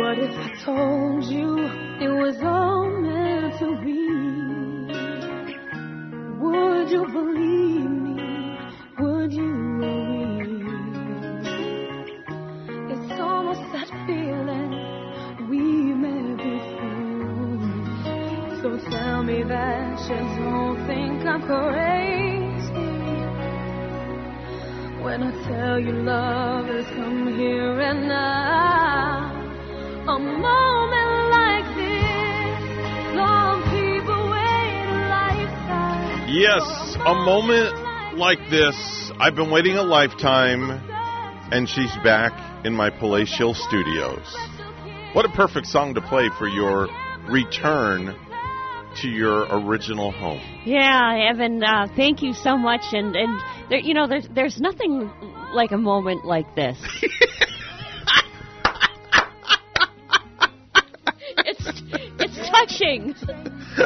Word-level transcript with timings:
What 0.00 0.18
if 0.18 0.34
I 0.36 0.64
told 0.64 1.24
you 1.24 1.58
it 2.00 2.08
was 2.08 2.36
all 2.42 2.90
meant 2.90 3.58
to 3.60 3.76
be? 3.84 4.45
Would 6.38 6.90
you 6.90 7.06
believe 7.06 7.90
me? 7.90 8.58
Would 8.98 9.32
you 9.32 9.78
believe? 9.80 10.66
It's 12.90 13.20
almost 13.20 13.60
that 13.72 13.88
feeling 14.06 14.72
we 15.48 15.60
met 15.94 16.36
before. 16.36 17.56
So 18.60 18.68
tell 18.90 19.22
me 19.22 19.42
that 19.44 20.00
you 20.10 20.16
don't 20.44 20.86
think 20.86 21.24
I'm 21.24 21.42
crazy 21.42 22.26
when 25.02 25.22
I 25.22 25.30
tell 25.48 25.78
you 25.78 25.92
love 25.92 26.66
has 26.66 26.86
come 26.96 27.34
here 27.38 27.80
and 27.80 28.08
now. 28.08 29.32
A 30.08 30.18
moment 30.18 31.05
Yes, 36.38 36.96
a 37.06 37.14
moment 37.14 38.18
like 38.18 38.38
this. 38.50 38.76
I've 39.18 39.34
been 39.34 39.50
waiting 39.50 39.76
a 39.78 39.82
lifetime, 39.82 40.68
and 41.50 41.66
she's 41.66 41.90
back 42.04 42.66
in 42.66 42.74
my 42.74 42.90
palatial 42.90 43.54
studios. 43.54 44.36
What 45.14 45.24
a 45.24 45.30
perfect 45.30 45.66
song 45.66 45.94
to 45.94 46.02
play 46.02 46.28
for 46.38 46.46
your 46.46 46.88
return 47.26 48.14
to 49.00 49.08
your 49.08 49.46
original 49.50 50.12
home. 50.12 50.42
Yeah, 50.66 51.30
Evan, 51.30 51.64
uh, 51.64 51.86
thank 51.96 52.20
you 52.20 52.34
so 52.34 52.58
much. 52.58 52.82
And 52.92 53.16
and 53.16 53.40
there, 53.70 53.78
you 53.78 53.94
know, 53.94 54.06
there's 54.06 54.28
there's 54.34 54.60
nothing 54.60 55.10
like 55.54 55.72
a 55.72 55.78
moment 55.78 56.26
like 56.26 56.54
this. 56.54 56.76
it's 61.38 61.82
it's 62.18 62.50
touching. 62.50 63.14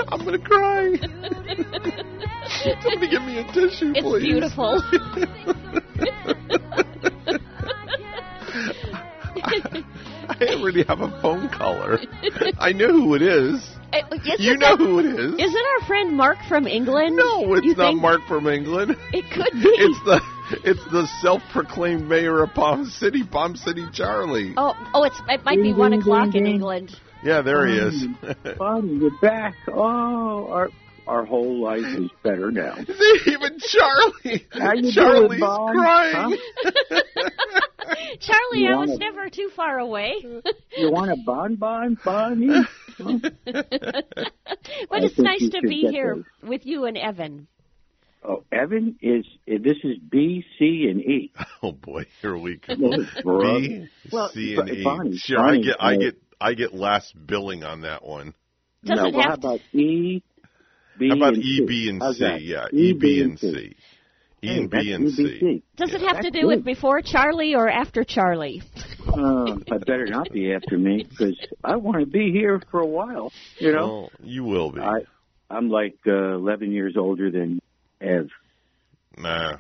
I'm 0.09 0.25
gonna 0.25 0.39
cry. 0.41 0.97
Somebody 2.83 3.09
give 3.11 3.23
me 3.23 3.39
a 3.39 3.45
tissue, 3.53 3.93
It's 3.95 4.07
please. 4.07 4.23
beautiful. 4.23 4.81
I 9.43 10.55
already 10.55 10.85
have 10.85 11.01
a 11.01 11.21
phone 11.21 11.49
caller. 11.49 11.99
I 12.59 12.73
know 12.73 12.89
who 12.89 13.15
it 13.15 13.23
is. 13.23 13.69
Uh, 13.93 13.99
isn't 14.13 14.41
You 14.41 14.57
know 14.57 14.77
that- 14.77 14.79
who 14.79 14.99
it 15.01 15.07
is. 15.07 15.33
Is 15.35 15.55
it 15.55 15.67
our 15.81 15.87
friend 15.87 16.17
Mark 16.17 16.39
from 16.49 16.67
England? 16.67 17.17
No, 17.17 17.55
it's 17.55 17.67
You 17.67 17.75
not 17.75 17.91
think? 17.91 18.03
Mark 18.03 18.21
from 18.29 18.47
England. 18.47 18.97
It 19.13 19.25
could 19.31 19.53
be. 19.53 19.69
It's 19.69 20.05
the 20.05 20.21
it's 20.65 20.85
the 20.91 21.07
self-proclaimed 21.23 22.09
mayor 22.09 22.43
of 22.43 22.53
Palm 22.55 22.85
City, 22.87 23.23
Palm 23.25 23.55
City 23.57 23.87
Charlie. 23.93 24.53
Oh, 24.57 24.75
oh, 24.95 25.05
it's 25.05 25.21
it 25.29 25.45
might 25.45 25.63
be 25.63 25.73
one 25.73 25.93
ding, 25.93 26.01
o'clock 26.01 26.31
ding, 26.33 26.39
in 26.41 26.45
ding. 26.45 26.55
England. 26.57 26.97
Yeah, 27.23 27.43
there 27.43 27.67
he 27.67 27.75
is. 27.77 28.05
Bonnie, 28.59 28.95
you're 28.95 29.11
back. 29.21 29.55
Oh, 29.69 30.49
our 30.51 30.69
our 31.11 31.25
whole 31.25 31.61
life 31.61 31.85
is 31.99 32.09
better 32.23 32.53
now. 32.53 32.77
Even 33.27 33.59
Charlie. 33.59 34.47
How 34.53 34.75
you 34.75 34.83
doing, 34.83 34.93
Charlie's 34.95 35.41
Bon? 35.41 35.75
crying. 35.77 36.39
Charlie, 38.21 38.61
You 38.61 38.73
I 38.73 38.77
was 38.77 38.91
wanna- 38.91 38.99
never 38.99 39.29
too 39.29 39.51
far 39.57 39.79
away. 39.79 40.15
You 40.23 40.91
want 40.93 41.11
a 41.11 41.17
bonbon, 41.17 41.99
Bonnie? 42.05 42.63
but 42.99 43.33
I 43.45 44.99
it's 45.05 45.19
nice 45.19 45.49
to 45.51 45.61
be 45.63 45.89
here 45.91 46.17
those. 46.17 46.49
with 46.49 46.65
you 46.67 46.85
and 46.85 46.97
Evan. 46.97 47.49
Oh, 48.23 48.45
Evan 48.53 48.97
is. 49.03 49.25
This 49.47 49.79
is 49.83 49.97
B, 50.11 50.45
C, 50.59 50.87
and 50.91 51.01
E. 51.01 51.33
Oh 51.63 51.73
boy, 51.73 52.05
here 52.23 52.37
we 52.37 52.57
go. 52.57 52.77
Bro. 53.23 53.61
B, 53.61 53.87
Well, 54.13 54.29
C, 54.33 54.55
and 54.57 54.69
E. 54.71 54.85
Bonnie, 54.85 55.17
sure, 55.17 55.39
Bonnie, 55.39 55.59
I 55.61 55.63
get, 55.65 55.77
I 55.81 55.97
get, 55.97 56.15
I 56.41 56.55
get 56.55 56.75
last 56.75 57.15
billing 57.27 57.65
on 57.65 57.81
that 57.83 58.05
one. 58.05 58.35
Does 58.85 58.99
no, 58.99 59.07
it 59.09 59.15
well, 59.15 59.23
have 59.23 59.31
how 59.31 59.37
to- 59.37 59.41
about 59.49 59.61
E, 59.75 60.23
B, 60.99 61.09
How 61.09 61.17
about 61.17 61.35
and 61.35 61.43
E, 61.43 61.59
C? 61.61 61.67
B, 61.67 61.89
and 61.89 62.03
How's 62.03 62.19
C? 62.19 62.25
that? 62.25 62.43
Yeah, 62.43 62.67
E, 62.73 62.93
B, 62.93 63.21
and 63.23 63.39
C. 63.39 63.77
E 64.43 64.49
and 64.57 64.71
B 64.71 64.93
and 64.93 65.11
C. 65.11 65.23
EBC. 65.23 65.63
Does 65.77 65.93
it 65.95 66.01
Yeah. 66.01 66.09
have 66.09 66.17
to 66.23 66.31
That's 66.31 66.41
do 66.41 66.47
with 66.47 66.65
before 66.65 67.01
Charlie 67.03 67.55
or 67.55 67.69
after 67.69 68.05
Charlie? 68.05 68.63
Uh, 69.07 69.57
I 69.71 69.79
better 69.79 70.07
not 70.07 70.31
be 70.33 70.53
after 70.53 70.79
me 70.79 71.05
because 71.09 71.37
I 71.65 71.77
want 71.77 72.01
to 72.01 72.07
be 72.07 72.31
here 72.33 72.61
for 72.71 72.81
a 72.81 72.87
while. 72.87 73.33
You 73.59 73.73
know, 73.73 73.85
Oh, 73.85 74.11
you 74.23 74.45
will 74.45 74.73
be. 74.73 74.81
I 74.81 75.01
I'm 75.51 75.69
like 75.69 75.97
uh, 76.07 76.35
11 76.37 76.73
years 76.73 76.97
older 76.97 77.31
than 77.31 77.61
Ev, 78.01 78.29
nah, 79.19 79.57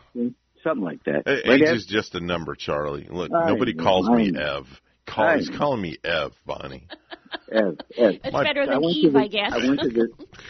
something 0.62 0.84
like 0.84 1.02
that. 1.04 1.26
A- 1.26 1.48
Right, 1.48 1.60
age 1.60 1.68
Ev? 1.68 1.76
is 1.76 1.86
just 1.86 2.14
a 2.14 2.20
number, 2.20 2.54
Charlie. 2.54 3.06
Look, 3.10 3.30
I 3.32 3.46
nobody 3.46 3.74
know, 3.74 3.82
calls 3.82 4.08
I 4.08 4.16
me. 4.16 4.32
Ev. 4.34 4.64
Call, 5.10 5.24
I 5.24 5.36
he's 5.38 5.50
calling 5.50 5.80
me 5.82 5.96
Ev, 6.04 6.32
Bonnie. 6.46 6.86
Ev, 7.50 7.78
Ev. 7.98 8.14
It's 8.24 8.32
My- 8.32 8.44
better 8.44 8.64
than 8.66 8.80
went 8.80 8.94
to 8.94 9.00
Eve, 9.00 9.12
the, 9.12 9.18
I 9.18 9.26
guess. 9.26 9.52
I 9.52 9.58
went 9.58 9.80
to 9.80 9.88
the 9.90 10.08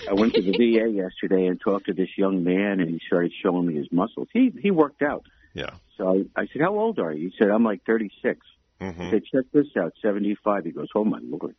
I 0.09 0.15
went 0.15 0.34
to 0.34 0.43
the 0.43 0.53
VA 0.59 0.88
yesterday 0.91 1.47
and 1.47 1.60
talked 1.60 1.87
to 1.87 1.94
this 1.94 2.10
young 2.16 2.44
man, 2.44 2.81
and 2.81 2.88
he 2.91 3.00
started 3.06 3.32
showing 3.43 3.66
me 3.66 3.75
his 3.75 3.88
muscles. 3.91 4.28
He 4.32 4.53
he 4.60 4.71
worked 4.71 5.03
out. 5.03 5.25
Yeah. 5.54 5.71
So 5.97 6.25
I, 6.37 6.43
I 6.43 6.47
said, 6.53 6.60
"How 6.62 6.76
old 6.78 6.98
are 6.98 7.12
you?" 7.12 7.31
He 7.31 7.34
said, 7.38 7.50
"I'm 7.50 7.65
like 7.65 7.82
36." 7.87 8.38
hmm 8.81 8.87
I 9.03 9.10
said, 9.10 9.22
"Check 9.32 9.44
this 9.53 9.66
out, 9.78 9.94
75." 10.03 10.65
He 10.65 10.71
goes, 10.72 10.88
"Oh 10.94 11.04
my 11.04 11.19
lord!" 11.22 11.56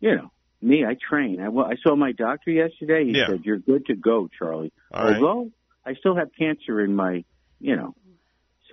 You 0.00 0.14
know, 0.16 0.32
me, 0.62 0.84
I 0.84 0.94
train. 0.94 1.40
I, 1.40 1.48
wa- 1.48 1.64
I 1.68 1.76
saw 1.82 1.94
my 1.96 2.12
doctor 2.12 2.50
yesterday. 2.50 3.04
He 3.04 3.12
Yeah. 3.18 3.26
said, 3.28 3.44
"You're 3.44 3.58
good 3.58 3.86
to 3.86 3.94
go, 3.94 4.28
Charlie." 4.38 4.72
All 4.92 5.04
right. 5.04 5.16
Although 5.22 5.50
I 5.84 5.94
still 5.94 6.16
have 6.16 6.28
cancer 6.38 6.80
in 6.80 6.94
my, 6.96 7.24
you 7.60 7.76
know, 7.76 7.94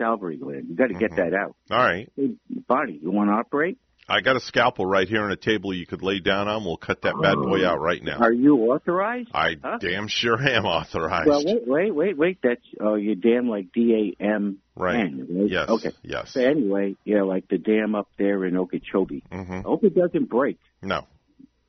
salivary 0.04 0.38
gland. 0.38 0.66
You 0.70 0.76
got 0.76 0.88
to 0.88 0.94
get 0.94 1.12
Mhm. 1.12 1.16
that 1.18 1.34
out. 1.34 1.56
All 1.72 1.78
right. 1.78 2.10
Hey, 2.16 2.32
you 2.50 3.12
want 3.12 3.30
to 3.30 3.34
operate? 3.34 3.78
I 4.08 4.20
got 4.20 4.36
a 4.36 4.42
scalpel 4.42 4.86
right 4.86 5.08
here 5.08 5.22
on 5.22 5.32
a 5.32 5.38
table 5.38 5.74
you 5.74 5.86
could 5.86 6.02
lay 6.04 6.20
down 6.20 6.50
on. 6.50 6.66
We'll 6.66 6.76
cut 6.76 7.04
that 7.04 7.16
bad 7.22 7.36
boy 7.36 7.66
out 7.66 7.80
right 7.80 8.04
now. 8.04 8.18
Are 8.20 8.34
you 8.34 8.58
authorized? 8.70 9.30
I 9.34 9.56
Huh? 9.64 9.78
damn 9.80 10.08
sure 10.10 10.38
am 10.42 10.66
authorized. 10.66 11.28
Well, 11.30 11.42
wait, 11.46 11.66
wait, 11.66 11.92
wait, 11.96 12.18
wait. 12.18 12.38
That's 12.44 12.62
oh, 12.82 12.96
you 12.96 13.16
damn 13.16 13.48
like 13.48 13.72
D 13.72 14.16
A 14.20 14.24
M 14.24 14.58
right. 14.76 15.10
Yes. 15.48 15.70
Okay. 15.70 15.92
Yes. 16.04 16.32
So 16.34 16.42
anyway, 16.42 16.98
yeah, 17.06 17.22
like 17.22 17.48
the 17.48 17.58
dam 17.58 17.96
up 17.96 18.10
there 18.18 18.44
in 18.44 18.58
Okeechobee. 18.58 19.24
hmm 19.32 19.54
I 19.54 19.62
hope 19.62 19.86
it 19.86 19.96
doesn't 19.96 20.30
break. 20.30 20.58
No. 20.82 21.08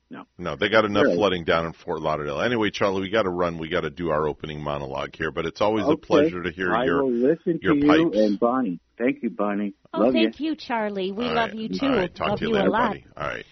No. 0.09 0.25
No, 0.37 0.55
they 0.55 0.69
got 0.69 0.85
enough 0.85 1.03
Really? 1.03 1.15
flooding 1.17 1.43
down 1.45 1.65
in 1.65 1.73
Fort 1.73 1.99
Lauderdale. 1.99 2.39
Anyway, 2.41 2.69
Charlie, 2.69 3.01
we 3.01 3.09
got 3.09 3.23
to 3.23 3.29
run. 3.29 3.57
We 3.57 3.69
got 3.69 3.81
to 3.81 3.89
do 3.89 4.11
our 4.11 4.27
opening 4.27 4.61
monologue 4.61 5.15
here, 5.15 5.31
but 5.31 5.45
it's 5.45 5.61
always 5.61 5.85
a 5.87 5.97
pleasure 5.97 6.43
to 6.43 6.51
hear 6.51 6.73
I 6.75 6.85
your. 6.85 7.03
will 7.03 7.11
listen 7.11 7.59
your 7.61 7.73
to 7.73 7.79
you 7.79 7.87
pipes. 8.11 8.17
and 8.17 8.39
Bonnie. 8.39 8.79
Thank 8.97 9.23
you, 9.23 9.29
Bonnie. 9.31 9.73
Oh, 9.93 10.01
Love 10.01 10.13
thank 10.13 10.39
you. 10.39 10.55
Charlie. 10.55 11.11
We 11.11 11.25
All 11.25 11.33
love 11.33 11.49
right. 11.49 11.55
you 11.55 11.69
too. 11.69 11.85
All 11.87 11.89
right. 11.95 12.13
Talk 12.15 12.29
love 12.29 12.39
to 12.39 12.45
you, 12.45 12.49
you 12.51 12.55
later, 12.55 12.67
a 12.67 12.71
lot. 12.71 12.87
buddy. 12.91 13.05
All 13.17 13.27
right. 13.27 13.45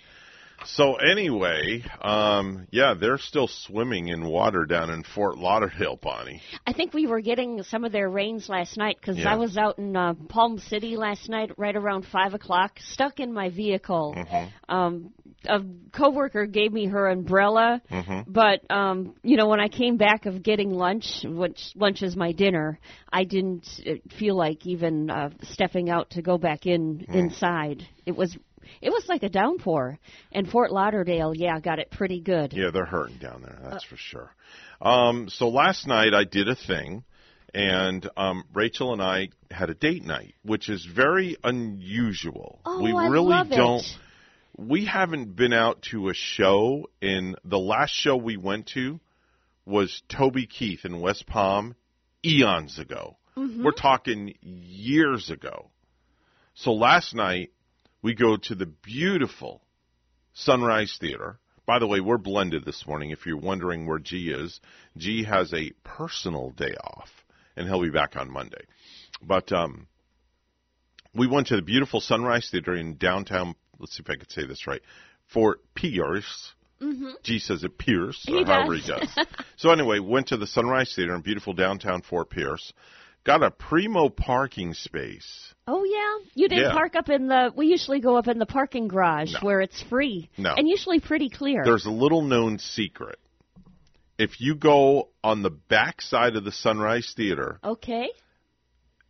So 0.65 0.95
anyway, 0.95 1.83
um, 2.01 2.68
yeah, 2.71 2.94
they're 3.00 3.18
still 3.18 3.48
swimming 3.48 4.07
in 4.07 4.25
water 4.25 4.65
down 4.65 4.89
in 4.89 5.04
Fort 5.04 5.38
Lauderdale, 5.38 5.98
Bonnie. 6.01 6.42
I 6.65 6.74
think 6.74 6.94
we 6.94 7.07
were 7.07 7.21
getting 7.21 7.63
some 7.63 7.83
of 7.83 7.92
their 7.92 8.10
rains 8.10 8.50
last 8.50 8.77
night 8.77 8.98
because 9.00 9.18
Yeah. 9.18 9.31
I 9.33 9.36
was 9.36 9.57
out 9.57 9.77
in 9.77 9.95
uh, 9.95 10.13
Palm 10.30 10.57
City 10.60 10.95
last 10.95 11.30
night, 11.30 11.51
right 11.57 11.75
around 11.75 12.06
five 12.06 12.33
o'clock, 12.33 12.80
stuck 12.80 13.19
in 13.19 13.33
my 13.33 13.50
vehicle. 13.50 14.15
Mhm. 14.18 14.50
Um, 14.69 15.13
a 15.45 15.60
coworker 15.92 16.45
gave 16.45 16.71
me 16.71 16.86
her 16.86 17.10
umbrella, 17.10 17.81
Mm-hmm. 17.92 18.31
but 18.31 18.62
um, 18.71 19.15
you 19.24 19.36
know, 19.36 19.48
when 19.50 19.60
I 19.60 19.68
came 19.68 19.98
back 19.98 20.25
of 20.25 20.42
getting 20.42 20.71
lunch, 20.71 21.06
which 21.25 21.60
lunch 21.75 22.01
is 22.01 22.15
my 22.15 22.31
dinner, 22.31 22.80
I 23.12 23.25
didn't 23.25 23.68
uh, 23.86 23.95
feel 24.18 24.36
like 24.38 24.65
even 24.65 25.10
uh, 25.10 25.30
stepping 25.42 25.89
out 25.89 26.12
to 26.12 26.21
go 26.21 26.38
back 26.38 26.65
in 26.65 27.06
Mm. 27.10 27.15
inside. 27.15 27.83
It 28.06 28.15
was 28.15 28.38
it 28.81 28.89
was 28.89 29.07
like 29.07 29.24
a 29.24 29.30
downpour, 29.30 30.00
and 30.31 30.50
Fort 30.50 30.71
Lauderdale, 30.71 31.33
yeah, 31.36 31.60
got 31.60 31.80
it 31.80 31.92
pretty 31.92 32.19
good. 32.19 32.54
Yeah, 32.54 32.71
they're 32.71 32.86
hurting 32.86 33.18
down 33.18 33.42
there. 33.42 33.60
That's 33.63 33.83
for 33.83 33.98
sure. 33.98 34.33
Um, 34.81 35.30
so 35.30 35.50
last 35.50 35.88
night 35.88 36.13
I 36.13 36.24
did 36.24 36.48
a 36.48 36.56
thing, 36.56 37.04
and 37.54 38.07
um, 38.18 38.44
Rachel 38.54 38.94
and 38.94 39.01
I 39.01 39.30
had 39.51 39.69
a 39.69 39.74
date 39.74 40.04
night, 40.04 40.33
which 40.44 40.69
is 40.69 40.86
very 40.86 41.38
unusual. 41.44 42.60
Oh, 42.65 42.81
we 42.81 42.92
I 42.94 43.07
really 43.07 43.27
love 43.30 43.51
it. 43.51 43.56
don't. 43.56 43.86
We 44.57 44.86
haven't 44.86 45.36
been 45.36 45.54
out 45.54 45.81
to 45.92 46.10
a 46.10 46.13
show 46.13 46.89
in 47.01 47.36
the 47.44 47.57
last 47.57 47.92
show 47.92 48.15
we 48.15 48.38
went 48.38 48.68
to 48.74 49.00
was 49.65 50.01
Toby 50.10 50.45
Keith 50.45 50.86
in 50.86 51.00
West 51.00 51.25
Palm 51.25 51.75
eons 52.24 52.80
ago. 52.80 53.18
Mm-hmm. 53.38 53.63
We're 53.63 53.71
talking 53.71 54.36
years 54.42 55.30
ago. 55.30 55.69
So 56.56 56.74
last 56.74 57.15
night 57.15 57.51
we 58.04 58.14
go 58.14 58.38
to 58.38 58.54
the 58.54 58.66
beautiful 58.68 59.64
Sunrise 60.34 60.98
Theater. 61.00 61.40
By 61.66 61.80
the 61.80 61.88
way, 61.88 62.02
we're 62.02 62.18
blended 62.18 62.66
this 62.66 62.86
morning. 62.86 63.12
If 63.12 63.26
you're 63.26 63.38
wondering 63.38 63.88
where 63.88 64.00
G 64.00 64.30
is, 64.30 64.60
G 64.98 65.24
has 65.24 65.54
a 65.54 65.72
personal 65.84 66.52
day 66.52 66.76
off, 66.84 67.10
and 67.56 67.68
he'll 67.68 67.82
be 67.82 67.90
back 67.90 68.18
on 68.18 68.30
Monday. 68.30 68.66
But 69.22 69.52
um, 69.54 69.88
we 71.16 71.26
went 71.28 71.48
to 71.48 71.56
the 71.56 71.62
beautiful 71.62 72.02
Sunrise 72.02 72.50
Theater 72.52 72.76
in 72.76 72.98
downtown. 72.98 73.56
Let's 73.80 73.96
see 73.96 74.04
if 74.04 74.10
I 74.10 74.18
could 74.18 74.32
say 74.32 74.46
this 74.46 74.68
right. 74.68 74.82
Fort 75.34 75.62
Pierce. 75.74 76.54
Mm-hmm. 76.82 77.12
G 77.24 77.40
says 77.40 77.64
it 77.64 77.78
Pierce, 77.78 78.26
or 78.28 78.40
He 78.40 78.44
however 78.44 78.76
does. 78.76 78.86
he 78.86 78.92
does. 78.92 79.28
so 79.56 79.70
anyway, 79.70 80.00
went 80.00 80.28
to 80.28 80.38
the 80.38 80.48
Sunrise 80.48 80.94
Theater 80.94 81.16
in 81.16 81.22
beautiful 81.22 81.54
downtown 81.54 82.02
Fort 82.02 82.30
Pierce. 82.30 82.74
Got 83.25 83.42
a 83.44 83.52
primo 83.52 84.10
parking 84.10 84.74
space. 84.74 85.54
Oh 85.66 85.86
yeah, 85.86 86.30
you 86.36 86.50
didn't 86.50 86.66
Yeah. 86.66 86.74
park 86.74 86.96
up 86.96 87.08
in 87.10 87.28
the. 87.28 87.54
We 87.56 87.68
usually 87.68 88.02
go 88.02 88.18
up 88.18 88.28
in 88.28 88.38
the 88.38 88.46
parking 88.46 88.90
garage 88.90 89.34
No. 89.34 89.40
where 89.42 89.62
it's 89.62 89.81
free 89.84 90.30
No. 90.38 90.54
and 90.56 90.68
usually 90.68 91.00
pretty 91.00 91.30
clear. 91.30 91.64
There's 91.64 91.86
a 91.86 91.92
little 91.92 92.22
known 92.22 92.60
secret. 92.60 93.18
If 94.18 94.42
you 94.42 94.56
go 94.56 95.10
on 95.24 95.42
the 95.42 95.50
back 95.50 96.02
side 96.02 96.36
of 96.36 96.44
the 96.44 96.52
Sunrise 96.52 97.14
Theater 97.16 97.60
okay. 97.64 98.10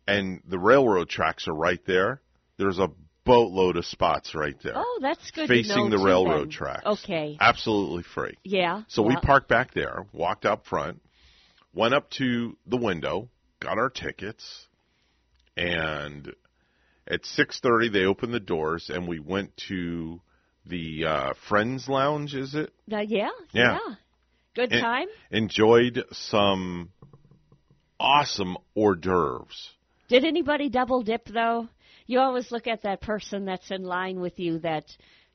and 0.06 0.40
the 0.46 0.58
railroad 0.58 1.08
tracks 1.08 1.48
are 1.48 1.54
right 1.54 1.84
there, 1.86 2.20
there's 2.56 2.78
a 2.78 2.90
boatload 3.24 3.76
of 3.76 3.84
spots 3.84 4.34
right 4.34 4.56
there. 4.62 4.74
Oh, 4.76 4.98
that's 5.02 5.30
good. 5.32 5.48
to 5.48 5.48
facing 5.48 5.90
the 5.90 5.98
railroad 5.98 6.44
then. 6.48 6.50
tracks. 6.50 6.86
Okay. 6.86 7.36
Absolutely 7.40 8.02
free. 8.02 8.36
Yeah. 8.44 8.82
So 8.88 9.02
we 9.02 9.16
parked 9.16 9.48
back 9.48 9.74
there, 9.74 10.06
walked 10.12 10.44
up 10.46 10.66
front, 10.66 11.02
went 11.74 11.94
up 11.94 12.10
to 12.12 12.56
the 12.66 12.76
window, 12.76 13.28
got 13.64 13.78
our 13.78 13.90
tickets, 13.90 14.66
and 15.56 16.32
at 17.08 17.22
6:30 17.24 17.92
they 17.92 18.04
opened 18.04 18.32
the 18.34 18.40
doors 18.40 18.90
and 18.92 19.08
we 19.08 19.18
went 19.18 19.56
to 19.68 20.20
the 20.66 21.04
uh, 21.06 21.32
Friends 21.48 21.88
Lounge, 21.88 22.34
is 22.34 22.54
it? 22.54 22.72
Uh, 22.92 23.00
yeah. 23.00 23.28
Yeah. 23.52 23.78
Good 24.54 24.72
En- 24.72 24.80
time. 24.82 25.08
enjoyed 25.30 26.04
some 26.12 26.90
awesome 28.00 28.56
hors 28.74 28.96
d'oeuvres. 28.96 29.70
Did 30.08 30.24
anybody 30.24 30.68
double 30.68 31.02
dip 31.02 31.26
though? 31.26 31.68
You 32.06 32.20
always 32.20 32.50
look 32.52 32.66
at 32.66 32.82
that 32.82 33.00
person 33.00 33.44
that's 33.46 33.70
in 33.70 33.82
line 33.82 34.20
with 34.20 34.38
you 34.38 34.58
that 34.60 34.84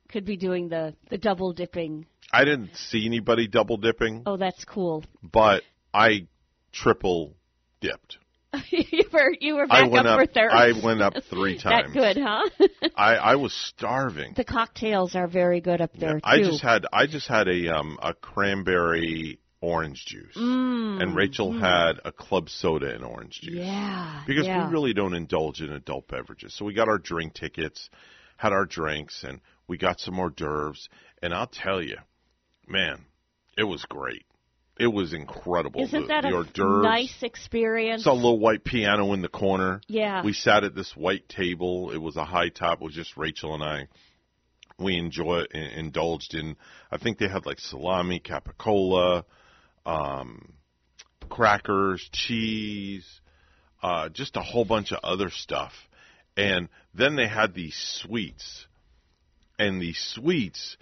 could 0.09 0.25
be 0.25 0.37
doing 0.37 0.69
the 0.69 0.95
the 1.09 1.17
double 1.17 1.53
dipping. 1.53 2.05
I 2.31 2.45
didn't 2.45 2.75
see 2.75 3.05
anybody 3.05 3.47
double 3.47 3.77
dipping, 3.77 4.23
Oh, 4.25 4.37
that's 4.37 4.63
cool. 4.65 5.03
but 5.23 5.63
I 5.93 6.27
triple 6.71 7.33
dipped. 7.81 8.17
you 8.71 9.03
were 9.13 9.31
you 9.39 9.55
were 9.55 9.67
back 9.67 9.83
I 9.85 9.87
went 9.87 10.07
up, 10.07 10.19
up. 10.19 10.27
for 10.27 10.33
third. 10.33 10.49
I 10.51 10.71
went 10.83 11.01
up 11.03 11.13
three 11.29 11.59
times. 11.59 11.93
that 11.93 12.15
times. 12.15 12.15
good, 12.15 12.17
huh? 12.17 12.89
I, 12.95 13.15
I 13.15 13.35
was 13.35 13.53
starving. 13.53 14.33
the 14.35 14.43
cocktails 14.43 15.15
are 15.15 15.27
very 15.27 15.61
good 15.61 15.81
up 15.81 15.91
there 15.93 16.15
Yeah, 16.25 16.35
too. 16.35 16.41
I 16.41 16.49
just 16.49 16.63
had 16.63 16.85
I 16.91 17.05
just 17.05 17.27
had 17.27 17.47
a 17.47 17.75
um 17.75 17.99
a 18.01 18.13
cranberry 18.15 19.39
orange 19.61 20.03
juice, 20.05 20.35
Mm, 20.35 21.01
and 21.03 21.15
Rachel 21.15 21.51
had 21.51 21.99
a 22.05 22.11
club 22.11 22.49
soda 22.49 22.95
and 22.95 23.03
orange 23.03 23.41
juice. 23.41 23.55
yeah. 23.55 24.23
because 24.25 24.45
yeah. 24.47 24.65
we 24.65 24.71
really 24.71 24.93
don't 24.93 25.13
indulge 25.13 25.61
in 25.61 25.69
adult 25.71 26.07
beverages. 26.07 26.55
So 26.55 26.65
we 26.65 26.73
got 26.73 26.87
our 26.87 26.97
drink 26.97 27.33
tickets, 27.35 27.89
had 28.37 28.53
our 28.53 28.65
drinks, 28.65 29.23
and 29.23 29.41
we 29.67 29.77
got 29.77 29.99
some 29.99 30.17
hors 30.17 30.31
d'oeuvres. 30.31 30.87
And 31.21 31.33
I'll 31.35 31.45
tell 31.47 31.81
you, 31.83 31.97
man, 32.67 33.05
it 33.57 33.63
was 33.65 33.83
great. 33.83 34.25
It 34.79 34.87
was 34.87 35.13
incredible. 35.13 35.81
Isn't 35.81 36.03
the, 36.03 36.07
that 36.07 36.23
the 36.55 36.63
a 36.63 36.81
nice 36.81 37.21
experience? 37.21 38.05
Saw 38.05 38.13
a 38.13 38.15
little 38.15 38.39
white 38.39 38.63
piano 38.63 39.11
in 39.11 39.21
the 39.21 39.27
corner. 39.27 39.81
Yeah. 39.87 40.23
We 40.23 40.31
sat 40.31 40.63
at 40.63 40.73
this 40.73 40.95
white 40.95 41.27
table. 41.27 41.91
It 41.91 41.97
was 41.97 42.15
a 42.15 42.23
high 42.23 42.47
top. 42.47 42.81
It 42.81 42.85
was 42.85 42.95
just 42.95 43.17
Rachel 43.17 43.53
and 43.53 43.61
I. 43.61 43.87
We 44.79 44.97
enjoy 44.97 45.43
indulged 45.51 46.33
in. 46.33 46.55
I 46.89 46.97
think 46.97 47.17
they 47.17 47.27
had 47.27 47.45
like 47.45 47.59
salami, 47.59 48.21
capicola, 48.21 49.25
um, 49.85 50.53
crackers, 51.27 52.07
cheese, 52.13 53.05
uh, 53.83 54.07
just 54.07 54.37
a 54.37 54.41
whole 54.41 54.63
bunch 54.63 54.93
of 54.93 54.99
other 55.03 55.29
stuff. 55.29 55.73
And 56.37 56.69
then 56.93 57.17
they 57.17 57.27
had 57.27 57.53
these 57.53 57.75
sweets. 58.01 58.65
And 59.57 59.81
these 59.81 59.99
sweets, 60.15 60.77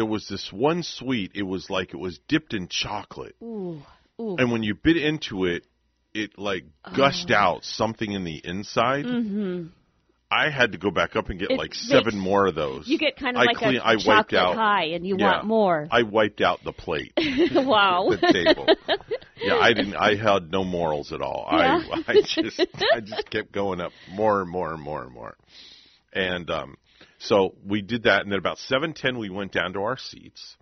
there 0.00 0.06
was 0.06 0.26
this 0.28 0.50
one 0.50 0.82
sweet, 0.82 1.32
it 1.34 1.42
was 1.42 1.68
like 1.68 1.92
it 1.92 1.98
was 1.98 2.18
dipped 2.26 2.54
in 2.54 2.68
chocolate. 2.68 3.36
Ooh, 3.42 3.82
ooh. 4.18 4.36
And 4.38 4.50
when 4.50 4.62
you 4.62 4.74
bit 4.74 4.96
into 4.96 5.44
it, 5.44 5.66
it 6.14 6.38
like 6.38 6.64
gushed 6.96 7.30
out 7.30 7.64
something 7.64 8.10
in 8.10 8.24
the 8.24 8.40
inside. 8.42 9.04
hmm 9.04 9.66
I 10.32 10.48
had 10.48 10.72
to 10.72 10.78
go 10.78 10.90
back 10.92 11.16
up 11.16 11.28
and 11.28 11.40
get 11.40 11.50
It 11.50 11.58
like 11.58 11.74
seven 11.74 12.14
makes- 12.14 12.24
more 12.24 12.46
of 12.46 12.54
those. 12.54 12.86
You 12.88 12.98
get 12.98 13.16
kind 13.16 13.36
of 13.36 13.42
I 13.42 13.46
like 13.46 13.56
clean- 13.56 13.76
a 13.78 13.80
I 13.82 13.94
wiped 13.96 14.04
chocolate 14.30 14.40
out. 14.40 14.54
high, 14.54 14.84
and 14.94 15.04
you 15.06 15.16
Yeah. 15.18 15.32
want 15.32 15.46
more. 15.46 15.88
I 15.90 16.02
wiped 16.04 16.40
out 16.40 16.60
the 16.64 16.72
plate, 16.72 17.12
wow. 17.52 18.08
the 18.10 18.32
table. 18.32 18.66
Yeah, 19.36 19.56
I 19.56 19.72
didn't. 19.72 19.96
I 19.96 20.14
had 20.14 20.50
no 20.52 20.62
morals 20.64 21.12
at 21.12 21.20
all. 21.20 21.48
Yeah. 21.52 21.82
I, 21.92 22.02
I 22.12 22.14
just, 22.24 22.60
I 22.94 23.00
just 23.00 23.28
kept 23.28 23.50
going 23.52 23.80
up 23.80 23.90
more 24.12 24.40
and 24.40 24.48
more 24.50 24.72
and 24.72 24.80
more 24.80 25.02
and 25.02 25.12
more. 25.12 25.36
And 26.12 26.48
um, 26.48 26.76
so 27.20 27.54
we 27.64 27.82
did 27.82 28.04
that, 28.04 28.22
and 28.22 28.32
then 28.32 28.38
about 28.38 28.58
seven 28.58 28.94
ten, 28.94 29.18
we 29.18 29.28
went 29.28 29.52
down 29.52 29.74
to 29.74 29.80
our 29.80 29.98
seats, 29.98 30.56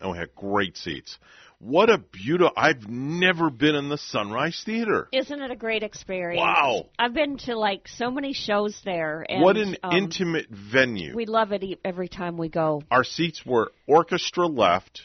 and 0.00 0.10
we 0.10 0.18
had 0.18 0.34
great 0.34 0.76
seats. 0.76 1.18
What 1.60 1.88
a 1.88 1.98
beautiful! 1.98 2.52
I've 2.56 2.88
never 2.88 3.48
been 3.48 3.74
in 3.74 3.88
the 3.88 3.98
Sunrise 3.98 4.60
Theater. 4.64 5.08
Isn't 5.12 5.40
it 5.40 5.50
a 5.50 5.56
great 5.56 5.82
experience? 5.84 6.40
Wow. 6.40 6.86
I've 6.98 7.14
been 7.14 7.36
to 7.38 7.56
like 7.56 7.88
so 7.88 8.10
many 8.10 8.32
shows 8.32 8.80
there. 8.84 9.24
And, 9.28 9.42
what 9.42 9.56
an 9.56 9.76
um, 9.82 9.92
intimate 9.96 10.48
venue! 10.50 11.14
We 11.14 11.26
love 11.26 11.52
it 11.52 11.64
every 11.84 12.08
time 12.08 12.36
we 12.38 12.48
go. 12.48 12.82
Our 12.90 13.04
seats 13.04 13.46
were 13.46 13.72
orchestra 13.86 14.46
left. 14.46 15.02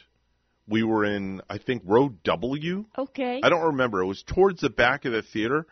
We 0.67 0.83
were 0.83 1.05
in, 1.05 1.41
I 1.49 1.59
think, 1.59 1.83
row 1.85 2.09
W. 2.23 2.85
Okay. 2.97 3.41
I 3.43 3.49
don't 3.49 3.67
remember. 3.67 4.01
It 4.01 4.07
was 4.07 4.23
towards 4.23 4.61
the 4.61 4.69
back 4.69 5.05
of 5.05 5.11
the 5.11 5.21
theater, 5.21 5.67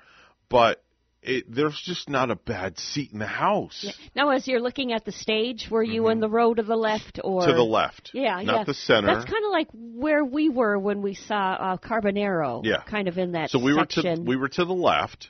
but 0.50 0.84
it, 1.24 1.46
there's 1.54 1.80
just 1.86 2.10
not 2.10 2.32
a 2.32 2.36
bad 2.36 2.80
seat 2.80 3.12
in 3.14 3.20
the 3.20 3.28
house. 3.28 3.86
Now, 4.16 4.30
as 4.32 4.48
you're 4.48 4.60
looking 4.60 4.92
at 4.92 5.06
the 5.06 5.12
stage, 5.12 5.68
were 5.70 5.84
you 5.84 6.10
in 6.10 6.20
the 6.20 6.30
row 6.30 6.54
to 6.54 6.64
the 6.64 6.76
left 6.76 7.20
or 7.24 7.42
Mm-hmm. 7.42 7.52
To 7.52 7.56
the 7.56 7.64
left. 7.64 8.12
Yeah, 8.14 8.42
Not 8.42 8.46
yeah. 8.46 8.64
the 8.64 8.74
center. 8.74 9.14
That's 9.14 9.26
kind 9.26 9.46
of 9.46 9.52
like 9.52 9.68
where 9.74 10.24
we 10.24 10.50
were 10.50 10.78
when 10.78 11.02
we 11.02 11.14
saw 11.14 11.54
uh, 11.54 11.78
Carbonaro. 11.78 12.62
Yeah. 12.64 12.84
Kind 12.84 13.08
of 13.08 13.18
in 13.18 13.34
that 13.34 13.50
so 13.50 13.60
we 13.60 13.74
were 13.74 13.86
to 13.86 14.18
we 14.20 14.36
were 14.36 14.50
to 14.50 14.66
the 14.66 14.74
left, 14.74 15.30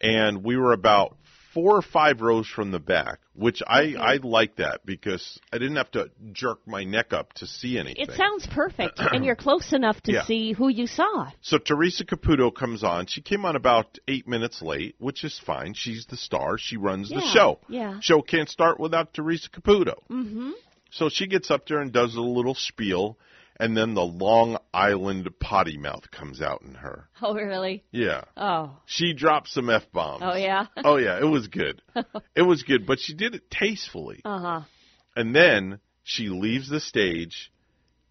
and 0.00 0.44
we 0.44 0.56
were 0.56 0.72
about 0.72 1.16
four 1.54 1.76
or 1.76 1.82
five 1.82 2.20
rows 2.20 2.46
from 2.46 2.70
the 2.70 2.78
back, 2.78 3.18
which 3.34 3.62
I 3.66 3.94
I 3.98 4.16
like 4.22 4.56
that 4.56 4.86
because 4.86 5.38
I 5.52 5.58
didn't 5.58 5.76
have 5.76 5.90
to 5.92 6.10
jerk 6.32 6.60
my 6.66 6.84
neck 6.84 7.12
up 7.12 7.32
to 7.34 7.46
see 7.46 7.78
anything. 7.78 8.06
it 8.08 8.12
sounds 8.16 8.46
perfect, 8.46 8.98
and 9.12 9.24
you're 9.24 9.36
close 9.36 9.72
enough 9.72 10.00
to 10.02 10.12
Yeah. 10.12 10.24
see 10.24 10.52
who 10.52 10.68
you 10.68 10.86
saw. 10.86 11.30
So 11.40 11.58
Teresa 11.58 12.04
Caputo 12.04 12.54
comes 12.54 12.84
on. 12.84 13.06
She 13.06 13.20
came 13.20 13.44
on 13.44 13.56
about 13.56 13.98
eight 14.06 14.28
minutes 14.28 14.62
late, 14.62 14.94
which 14.98 15.24
is 15.24 15.38
fine. 15.38 15.74
She's 15.74 16.06
the 16.06 16.16
star. 16.16 16.58
She 16.58 16.76
runs 16.76 17.08
the 17.08 17.20
show. 17.20 17.58
yeah. 17.68 17.98
Show 18.00 18.22
can't 18.22 18.48
start 18.48 18.78
without 18.78 19.12
Teresa 19.14 19.48
Caputo. 19.50 19.94
Mm-hmm. 20.10 20.50
So 20.92 21.08
she 21.08 21.26
gets 21.28 21.50
up 21.50 21.66
there 21.68 21.80
and 21.80 21.92
does 21.92 22.16
a 22.16 22.20
little 22.20 22.54
spiel, 22.54 23.16
and 23.60 23.76
then 23.76 23.94
the 23.94 24.04
Long 24.04 24.58
Island 24.74 25.28
potty 25.40 25.76
mouth 25.76 26.10
comes 26.10 26.40
out 26.42 26.62
in 26.62 26.74
her. 26.74 27.08
Oh, 27.22 27.34
really? 27.34 27.84
Yeah. 27.92 28.22
Oh. 28.36 28.78
She 28.86 29.12
dropped 29.12 29.48
some 29.48 29.68
F 29.70 29.82
bombs. 29.92 30.22
Oh, 30.24 30.34
yeah? 30.36 30.66
oh, 30.84 30.96
yeah. 30.96 31.18
It 31.20 31.24
was 31.26 31.48
good. 31.48 31.82
it 32.34 32.42
was 32.42 32.62
good, 32.62 32.86
but 32.86 32.98
she 32.98 33.14
did 33.14 33.34
it 33.34 33.50
tastefully. 33.50 34.22
Uh 34.24 34.38
huh. 34.38 34.60
And 35.14 35.34
then 35.36 35.80
she 36.02 36.28
leaves 36.30 36.68
the 36.70 36.80
stage 36.80 37.52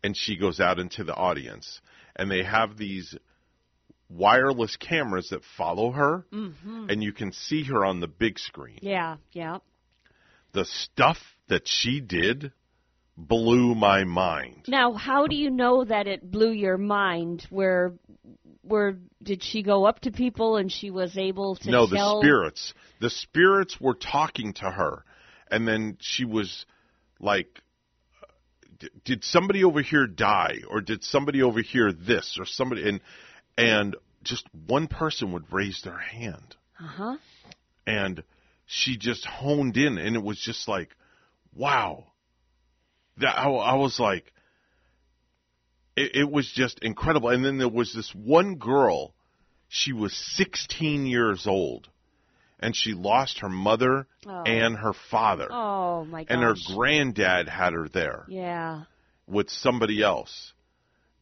and 0.04 0.16
she 0.16 0.38
goes 0.38 0.60
out 0.60 0.78
into 0.80 1.04
the 1.04 1.16
audience. 1.16 1.82
And 2.16 2.30
they 2.30 2.44
have 2.44 2.78
these 2.78 3.16
wireless 4.10 4.76
cameras 4.76 5.30
that 5.30 5.42
follow 5.58 5.92
her, 5.92 6.26
Mm-hmm. 6.34 6.90
and 6.90 7.04
you 7.04 7.14
can 7.14 7.32
see 7.32 7.64
her 7.66 7.86
on 7.86 8.00
the 8.00 8.08
big 8.08 8.40
screen. 8.40 8.80
Yeah, 8.82 9.18
yeah. 9.32 9.60
The 10.54 10.66
stuff 10.66 11.18
that 11.48 11.68
she 11.68 12.02
did 12.02 12.52
blew 13.28 13.76
my 13.76 14.06
mind. 14.06 14.66
Now, 14.68 14.94
how 14.94 15.28
do 15.28 15.36
you 15.36 15.50
know 15.50 15.84
that 15.84 16.08
it 16.08 16.32
blew 16.32 16.52
your 16.52 16.78
mind? 16.78 17.46
Where, 17.50 17.94
where 18.62 18.98
did 19.22 19.44
she 19.44 19.62
go 19.62 19.86
up 19.86 20.00
to 20.02 20.12
people 20.12 20.56
and 20.56 20.72
she 20.72 20.90
was 20.90 21.18
able 21.18 21.58
to 21.58 21.70
no, 21.70 21.86
tell? 21.86 22.22
the 22.22 22.26
spirits. 22.26 22.74
The 23.02 23.10
spirits 23.10 23.80
were 23.80 23.94
talking 23.94 24.54
to 24.54 24.72
her, 24.72 25.04
and 25.52 25.68
then 25.68 25.98
she 26.00 26.24
was 26.24 26.66
like, 27.20 27.62
"Did 29.04 29.24
somebody 29.24 29.64
over 29.64 29.82
here 29.82 30.08
die, 30.08 30.60
or 30.70 30.80
did 30.80 31.04
somebody 31.04 31.42
over 31.42 31.62
here 31.62 31.92
this, 31.92 32.38
or 32.40 32.46
somebody?" 32.46 32.88
And 32.88 33.02
and 33.58 33.96
just 34.24 34.46
one 34.68 34.88
person 34.88 35.34
would 35.34 35.52
raise 35.52 35.82
their 35.84 35.98
hand, 35.98 36.56
Uh 36.80 36.88
huh. 36.88 37.18
and 37.86 38.24
she 38.66 38.98
just 38.98 39.26
honed 39.26 39.76
in, 39.76 39.98
and 39.98 40.16
it 40.16 40.24
was 40.24 40.40
just 40.40 40.68
like, 40.68 40.96
"Wow." 41.54 42.06
That 43.20 43.38
I, 43.38 43.50
I 43.50 43.76
was 43.76 44.00
like, 44.00 44.32
it, 45.96 46.16
it 46.16 46.32
was 46.32 46.50
just 46.52 46.80
incredible. 46.80 47.30
And 47.30 47.44
then 47.44 47.58
there 47.58 47.70
was 47.70 47.94
this 47.94 48.14
one 48.14 48.56
girl. 48.56 49.14
She 49.68 49.94
was 49.94 50.14
16 50.36 51.06
years 51.06 51.46
old, 51.46 51.90
and 52.60 52.76
she 52.76 52.94
lost 52.94 53.40
her 53.40 53.50
mother 53.50 54.08
Oh. 54.26 54.42
and 54.44 54.76
her 54.76 54.94
father, 55.12 55.48
Oh 55.52 56.06
my 56.06 56.24
gosh. 56.24 56.28
and 56.34 56.42
her 56.44 56.56
granddad 56.76 57.48
had 57.48 57.74
her 57.74 57.88
there 57.88 58.26
Yeah. 58.28 58.84
with 59.28 59.50
somebody 59.52 60.02
else. 60.02 60.54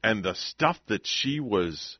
And 0.03 0.23
the 0.23 0.33
stuff 0.35 0.79
that 0.87 1.05
she 1.05 1.41
was 1.41 1.97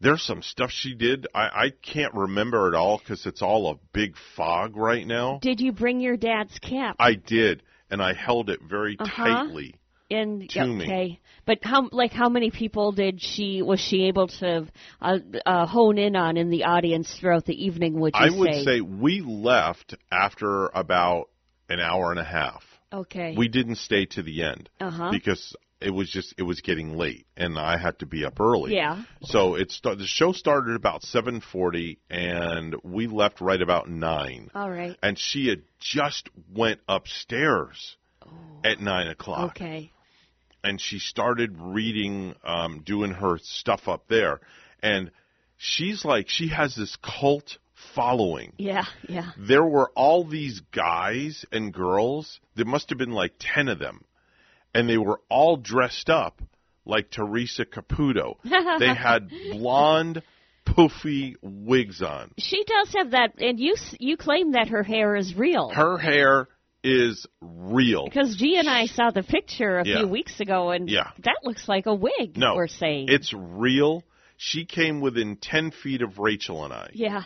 there's 0.00 0.22
some 0.22 0.42
stuff 0.42 0.70
she 0.70 0.94
did. 0.94 1.26
I, 1.34 1.40
I 1.66 1.70
can't 1.82 2.14
remember 2.14 2.68
it 2.68 2.74
all 2.74 2.98
because 2.98 3.26
it's 3.26 3.42
all 3.42 3.70
a 3.70 3.76
big 3.92 4.14
fog 4.36 4.76
right 4.76 5.06
now. 5.06 5.38
Did 5.42 5.60
you 5.60 5.72
bring 5.72 6.00
your 6.00 6.16
dad's 6.16 6.58
cap? 6.58 6.96
I 6.98 7.14
did, 7.14 7.62
and 7.90 8.02
I 8.02 8.14
held 8.14 8.50
it 8.50 8.60
very 8.62 8.96
Uh-huh. 8.98 9.24
tightly. 9.24 9.74
And 10.12 10.50
to 10.50 10.66
me. 10.66 10.84
okay, 10.86 11.20
but 11.46 11.58
how 11.62 11.88
like 11.92 12.12
how 12.12 12.28
many 12.28 12.50
people 12.50 12.90
did 12.90 13.22
she 13.22 13.62
was 13.62 13.78
she 13.78 14.06
able 14.08 14.26
to 14.26 14.66
uh, 15.00 15.18
uh, 15.46 15.66
hone 15.66 15.98
in 15.98 16.16
on 16.16 16.36
in 16.36 16.50
the 16.50 16.64
audience 16.64 17.14
throughout 17.20 17.44
the 17.44 17.54
evening? 17.64 18.00
Would 18.00 18.14
you 18.18 18.26
I 18.26 18.36
would 18.36 18.54
say? 18.54 18.64
say 18.64 18.80
we 18.80 19.20
left 19.20 19.94
after 20.10 20.66
about 20.74 21.28
an 21.68 21.78
hour 21.78 22.10
and 22.10 22.18
a 22.18 22.24
half. 22.24 22.64
okay. 22.92 23.36
We 23.38 23.46
didn't 23.46 23.76
stay 23.76 24.06
to 24.06 24.22
the 24.24 24.42
end 24.42 24.68
Uh-huh. 24.80 25.10
because 25.12 25.54
it 25.80 25.90
was 25.90 26.10
just 26.10 26.34
it 26.38 26.42
was 26.42 26.60
getting 26.60 26.96
late 26.96 27.26
and 27.36 27.58
I 27.58 27.76
had 27.78 27.98
to 28.00 28.06
be 28.06 28.24
up 28.24 28.38
early. 28.40 28.74
Yeah. 28.74 29.02
So 29.22 29.54
it 29.54 29.70
sta- 29.72 29.94
the 29.94 30.06
show 30.06 30.32
started 30.32 30.76
about 30.76 31.02
7:40 31.02 31.98
and 32.10 32.74
we 32.82 33.06
left 33.06 33.40
right 33.40 33.60
about 33.60 33.88
9. 33.88 34.50
All 34.54 34.70
right. 34.70 34.96
And 35.02 35.18
she 35.18 35.48
had 35.48 35.62
just 35.78 36.28
went 36.54 36.80
upstairs 36.88 37.96
at 38.64 38.80
9 38.80 39.06
o'clock 39.08 39.38
Oh. 39.60 39.64
Okay. 39.64 39.90
and 40.62 40.80
she 40.80 40.98
started 40.98 41.56
reading, 41.58 42.34
um, 42.44 42.82
doing 42.84 43.12
her 43.12 43.38
stuff 43.38 43.88
up 43.88 44.06
there. 44.08 44.40
And 44.82 45.10
she's 45.56 46.04
like, 46.04 46.28
she 46.28 46.48
has 46.48 46.74
this 46.76 46.96
cult 46.96 47.56
following. 47.94 48.52
Yeah. 48.58 48.84
Yeah. 49.08 49.30
There 49.38 49.64
were 49.64 49.90
all 49.96 50.24
these 50.24 50.60
guys 50.72 51.44
and 51.50 51.72
girls. 51.72 52.38
There 52.54 52.66
must 52.66 52.90
have 52.90 52.98
been 52.98 53.12
like 53.12 53.32
10 53.38 53.68
of 53.68 53.78
them. 53.78 54.04
And 54.74 54.88
they 54.88 54.98
were 54.98 55.20
all 55.28 55.56
dressed 55.56 56.08
up 56.10 56.40
like 56.84 57.10
Teresa 57.10 57.64
Caputo. 57.64 58.36
they 58.78 58.94
had 58.94 59.28
blonde, 59.52 60.22
poofy 60.66 61.34
wigs 61.42 62.02
on. 62.02 62.30
She 62.38 62.64
does 62.64 62.94
have 62.96 63.10
that, 63.12 63.34
and 63.38 63.58
you 63.58 63.74
you 63.98 64.16
claim 64.16 64.52
that 64.52 64.68
her 64.68 64.82
hair 64.82 65.16
is 65.16 65.34
real. 65.34 65.70
Her 65.70 65.98
hair 65.98 66.48
is 66.82 67.26
real. 67.42 68.04
because 68.06 68.36
G 68.36 68.56
and 68.56 68.68
I 68.68 68.86
saw 68.86 69.10
the 69.10 69.22
picture 69.22 69.80
a 69.80 69.86
Yeah. 69.86 69.98
few 69.98 70.08
weeks 70.08 70.40
ago, 70.40 70.70
and 70.70 70.88
Yeah. 70.88 71.10
that 71.24 71.36
looks 71.44 71.68
like 71.68 71.86
a 71.86 71.94
wig. 71.94 72.36
No, 72.38 72.54
we're 72.54 72.68
saying 72.68 73.06
it's 73.10 73.32
real. 73.34 74.02
She 74.38 74.64
came 74.64 75.02
within 75.02 75.36
10 75.36 75.70
feet 75.72 76.00
of 76.00 76.18
Rachel 76.18 76.64
and 76.64 76.72
I. 76.72 76.88
yeah. 76.94 77.24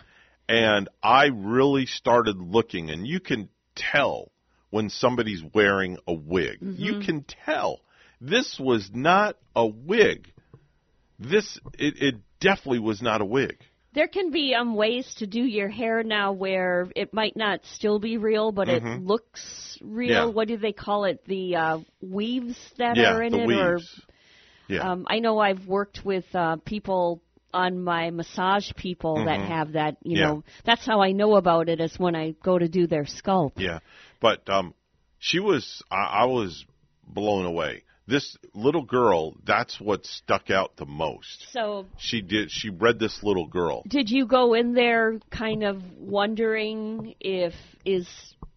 and 0.48 0.88
I 1.02 1.26
really 1.26 1.86
started 1.86 2.36
looking, 2.38 2.90
and 2.90 3.06
you 3.06 3.20
can 3.20 3.48
tell 3.76 4.32
when 4.74 4.90
somebody's 4.90 5.40
wearing 5.54 5.98
a 6.08 6.12
wig. 6.12 6.58
You 6.60 6.98
can 6.98 7.24
tell 7.46 7.80
this 8.20 8.58
was 8.58 8.90
not 8.92 9.36
a 9.54 9.64
wig. 9.64 10.32
This 11.16 11.60
it, 11.78 11.94
it 12.02 12.14
definitely 12.40 12.80
was 12.80 13.00
not 13.00 13.20
a 13.20 13.24
wig. 13.24 13.56
There 13.94 14.08
can 14.08 14.32
be 14.32 14.52
um 14.52 14.74
ways 14.74 15.06
to 15.18 15.28
do 15.28 15.38
your 15.38 15.68
hair 15.68 16.02
now 16.02 16.32
where 16.32 16.88
it 16.96 17.14
might 17.14 17.36
not 17.36 17.60
still 17.76 18.00
be 18.00 18.16
real, 18.18 18.50
but 18.50 18.68
it 18.68 18.82
looks 18.82 19.78
real. 19.80 20.10
Mm-hmm. 20.10 20.28
Yeah. 20.30 20.34
What 20.34 20.48
do 20.48 20.56
they 20.56 20.72
call 20.72 21.04
it? 21.04 21.24
The 21.24 21.54
uh, 21.54 21.78
weaves 22.00 22.58
that 22.78 22.96
yeah, 22.96 23.14
are 23.14 23.22
in 23.22 23.34
it, 23.34 23.46
weaves. 23.46 23.60
or 23.60 23.78
yeah, 24.74 24.90
um, 24.90 25.06
I 25.08 25.20
know 25.20 25.38
I've 25.38 25.68
worked 25.68 26.04
with 26.04 26.24
uh, 26.34 26.56
people 26.64 27.22
on 27.52 27.80
my 27.84 28.10
massage 28.10 28.72
people 28.76 29.24
that 29.26 29.38
have 29.40 29.72
that. 29.72 29.96
You 30.02 30.18
Mm-hmm. 30.18 30.34
Know, 30.34 30.44
that's 30.66 30.84
how 30.84 31.00
I 31.00 31.12
know 31.12 31.36
about 31.36 31.68
it 31.68 31.80
is 31.80 31.96
when 31.98 32.16
I 32.16 32.32
go 32.42 32.58
to 32.58 32.68
do 32.68 32.88
their 32.88 33.04
sculpt. 33.04 33.58
yeah. 33.58 33.78
But 34.20 34.48
um, 34.48 34.74
she 35.18 35.40
was. 35.40 35.82
I, 35.90 36.22
I 36.22 36.24
was 36.26 36.64
blown 37.06 37.46
away. 37.46 37.82
This 38.06 38.36
little 38.54 38.82
girl. 38.84 39.34
That's 39.46 39.80
what 39.80 40.04
stuck 40.04 40.50
out 40.50 40.76
the 40.76 40.84
most. 40.86 41.46
So 41.52 41.86
She 41.98 42.20
did. 42.20 42.50
She 42.50 42.68
read 42.70 42.98
this 42.98 43.22
little 43.22 43.46
girl. 43.46 43.82
Did 43.88 44.10
you 44.10 44.26
go 44.26 44.54
in 44.54 44.74
there 44.74 45.18
kind 45.30 45.62
of 45.64 45.82
wondering 45.98 47.14
if 47.20 47.54
is 47.84 48.06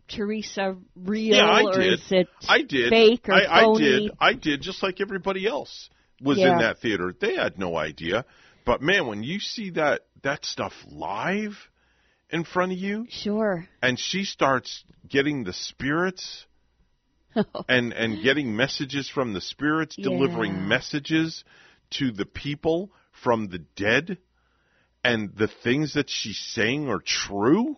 Teresa 0.10 0.76
real 0.96 1.36
Yeah, 1.36 1.46
I 1.46 1.64
or 1.64 1.74
did. 1.80 1.94
is 1.94 2.12
it 2.12 2.28
I 2.48 2.62
did. 2.62 2.90
fake 2.90 3.28
or 3.30 3.34
I, 3.36 3.62
phony? 3.64 3.86
I 3.86 4.00
did. 4.00 4.12
I 4.20 4.34
did 4.34 4.62
just 4.62 4.84
like 4.84 5.02
everybody 5.02 5.48
else 5.48 5.90
was 6.22 6.38
Yeah. 6.38 6.54
in 6.54 6.58
that 6.60 6.80
theater. 6.80 7.14
They 7.20 7.36
had 7.36 7.58
no 7.58 7.76
idea. 7.78 8.26
But 8.66 8.82
man, 8.82 9.08
when 9.08 9.24
you 9.24 9.40
see 9.40 9.72
that 9.72 10.02
that 10.24 10.44
stuff 10.46 10.74
live 10.90 11.54
in 12.30 12.44
front 12.44 12.72
of 12.72 12.78
you, 12.78 13.06
Sure. 13.10 13.68
and 13.82 13.98
she 14.00 14.24
starts 14.26 14.84
getting 15.08 15.44
the 15.44 15.54
spirits 15.54 16.46
and 17.70 17.94
and 17.94 18.24
getting 18.24 18.56
messages 18.56 19.10
from 19.10 19.34
the 19.34 19.42
spirits, 19.42 19.96
Yeah. 19.98 20.06
delivering 20.10 20.68
messages 20.68 21.44
to 21.92 22.12
the 22.12 22.26
people 22.26 22.92
from 23.24 23.48
the 23.48 23.60
dead, 23.60 24.18
and 25.04 25.36
the 25.36 25.48
things 25.48 25.94
that 25.94 26.10
she's 26.10 26.40
saying 26.40 26.90
are 26.90 27.00
true. 27.00 27.78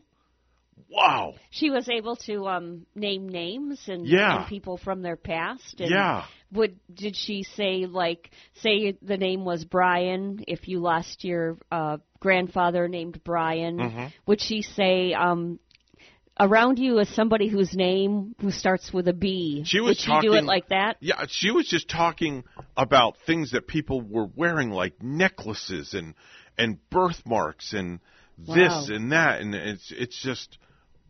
Wow. 0.89 1.35
She 1.51 1.69
was 1.69 1.87
able 1.89 2.15
to 2.27 2.47
um 2.47 2.85
name 2.95 3.27
names 3.29 3.87
and, 3.87 4.07
Yeah. 4.07 4.39
and 4.41 4.47
people 4.47 4.77
from 4.77 5.01
their 5.01 5.17
past. 5.17 5.79
And 5.81 5.91
Yeah. 5.91 6.25
Would 6.51 6.79
did 6.93 7.15
she 7.15 7.43
say 7.43 7.85
like 7.85 8.31
say 8.61 8.97
the 9.01 9.17
name 9.17 9.45
was 9.45 9.65
Brian 9.65 10.43
if 10.47 10.67
you 10.67 10.79
lost 10.79 11.23
your 11.23 11.57
uh 11.71 11.97
grandfather 12.19 12.87
named 12.87 13.21
Brian? 13.23 13.77
Mm-hmm. 13.77 14.05
Would 14.25 14.41
she 14.41 14.61
say 14.63 15.13
um 15.13 15.59
around 16.39 16.79
you 16.79 16.99
is 16.99 17.13
somebody 17.13 17.49
whose 17.49 17.73
name 17.75 18.33
who 18.41 18.49
starts 18.51 18.91
with 18.93 19.07
a 19.07 19.13
B? 19.13 19.63
She 19.65 19.79
was 19.79 19.89
Would 19.89 19.97
she 19.99 20.27
do 20.27 20.33
it 20.33 20.43
like 20.45 20.69
that? 20.69 20.97
Yeah, 21.01 21.25
she 21.27 21.51
was 21.51 21.67
just 21.67 21.89
talking 21.89 22.43
about 22.77 23.17
things 23.27 23.51
that 23.51 23.67
people 23.67 24.01
were 24.01 24.27
wearing, 24.35 24.69
like 24.71 25.03
necklaces 25.03 25.93
and 25.93 26.15
and 26.57 26.77
birthmarks 26.89 27.73
and 27.73 27.99
this 28.37 28.55
Wow. 28.71 28.85
and 28.89 29.11
that, 29.11 29.41
and 29.41 29.53
it's 29.53 29.91
it's 29.95 30.21
just 30.21 30.57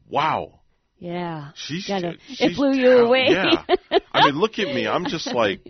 wow. 0.10 0.60
Yeah. 1.02 1.52
She's, 1.56 1.88
Gotta- 1.88 2.18
she's 2.28 2.42
it 2.42 2.56
blew 2.58 2.74
you 2.74 2.98
away. 2.98 3.28
Yeah, 3.30 3.64
I 4.22 4.26
mean, 4.26 4.36
look 4.40 4.60
at 4.60 4.68
me. 4.68 4.88
I'm 4.88 5.06
just 5.06 5.28
like, 5.34 5.62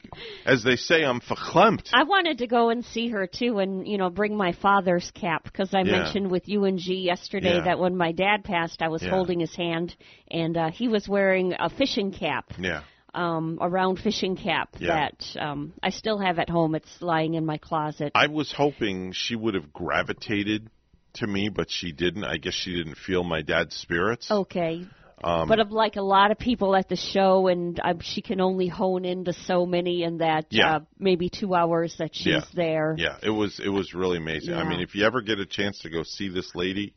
as 0.45 0.63
they 0.63 0.75
say, 0.75 1.03
I'm 1.03 1.19
verklempt. 1.21 1.89
I 1.93 2.03
wanted 2.03 2.39
to 2.39 2.47
go 2.47 2.69
and 2.69 2.83
see 2.85 3.09
her 3.09 3.27
too, 3.27 3.59
and 3.59 3.87
you 3.87 3.97
know, 3.97 4.09
bring 4.09 4.35
my 4.35 4.51
father's 4.53 5.11
cap 5.11 5.43
because 5.43 5.73
I 5.73 5.79
Yeah. 5.79 5.91
mentioned 5.99 6.31
with 6.31 6.47
you 6.47 6.65
and 6.65 6.77
G 6.79 6.95
yesterday 6.95 7.55
Yeah. 7.55 7.63
that 7.65 7.79
when 7.79 7.95
my 7.95 8.11
dad 8.11 8.43
passed, 8.43 8.81
I 8.81 8.87
was 8.89 9.03
Yeah. 9.03 9.09
holding 9.09 9.39
his 9.39 9.55
hand, 9.55 9.95
and 10.29 10.57
uh, 10.57 10.71
he 10.71 10.87
was 10.87 11.07
wearing 11.07 11.53
a 11.57 11.69
fishing 11.69 12.11
cap, 12.11 12.53
Yeah, 12.59 12.81
um, 13.13 13.57
a 13.61 13.69
round 13.69 13.99
fishing 13.99 14.35
cap 14.35 14.69
Yeah. 14.79 15.09
that 15.09 15.41
um, 15.41 15.73
I 15.81 15.89
still 15.89 16.19
have 16.19 16.39
at 16.39 16.49
home. 16.49 16.75
It's 16.75 17.01
lying 17.01 17.33
in 17.35 17.45
my 17.45 17.57
closet. 17.57 18.11
I 18.15 18.27
was 18.27 18.51
hoping 18.51 19.11
she 19.13 19.35
would 19.35 19.55
have 19.55 19.71
gravitated 19.73 20.69
to 21.13 21.27
me, 21.27 21.49
but 21.49 21.69
she 21.71 21.91
didn't. 21.91 22.23
I 22.23 22.37
guess 22.37 22.53
she 22.53 22.75
didn't 22.75 22.95
feel 22.97 23.23
my 23.23 23.41
dad's 23.41 23.75
spirits. 23.75 24.29
Okay. 24.29 24.85
Um, 25.23 25.47
but 25.47 25.59
of 25.59 25.71
like 25.71 25.95
a 25.95 26.01
lot 26.01 26.31
of 26.31 26.39
people 26.39 26.75
at 26.75 26.87
the 26.89 26.95
show, 26.95 27.47
and 27.47 27.79
um, 27.83 27.99
she 27.99 28.21
can 28.21 28.39
only 28.39 28.67
hone 28.67 29.05
into 29.05 29.33
so 29.33 29.65
many 29.65 30.03
in 30.03 30.19
that 30.19 30.45
Yeah. 30.49 30.75
uh, 30.77 30.79
maybe 30.97 31.29
two 31.29 31.53
hours 31.53 31.95
that 31.99 32.15
she's 32.15 32.27
Yeah. 32.27 32.41
there. 32.53 32.95
Yeah, 32.97 33.17
it 33.21 33.29
was 33.29 33.59
it 33.59 33.69
was 33.69 33.93
really 33.93 34.17
amazing. 34.17 34.53
I 34.53 34.63
mean, 34.63 34.79
if 34.79 34.95
you 34.95 35.05
ever 35.05 35.21
get 35.21 35.39
a 35.39 35.45
chance 35.45 35.79
to 35.79 35.89
go 35.89 36.03
see 36.03 36.29
this 36.29 36.55
lady 36.55 36.93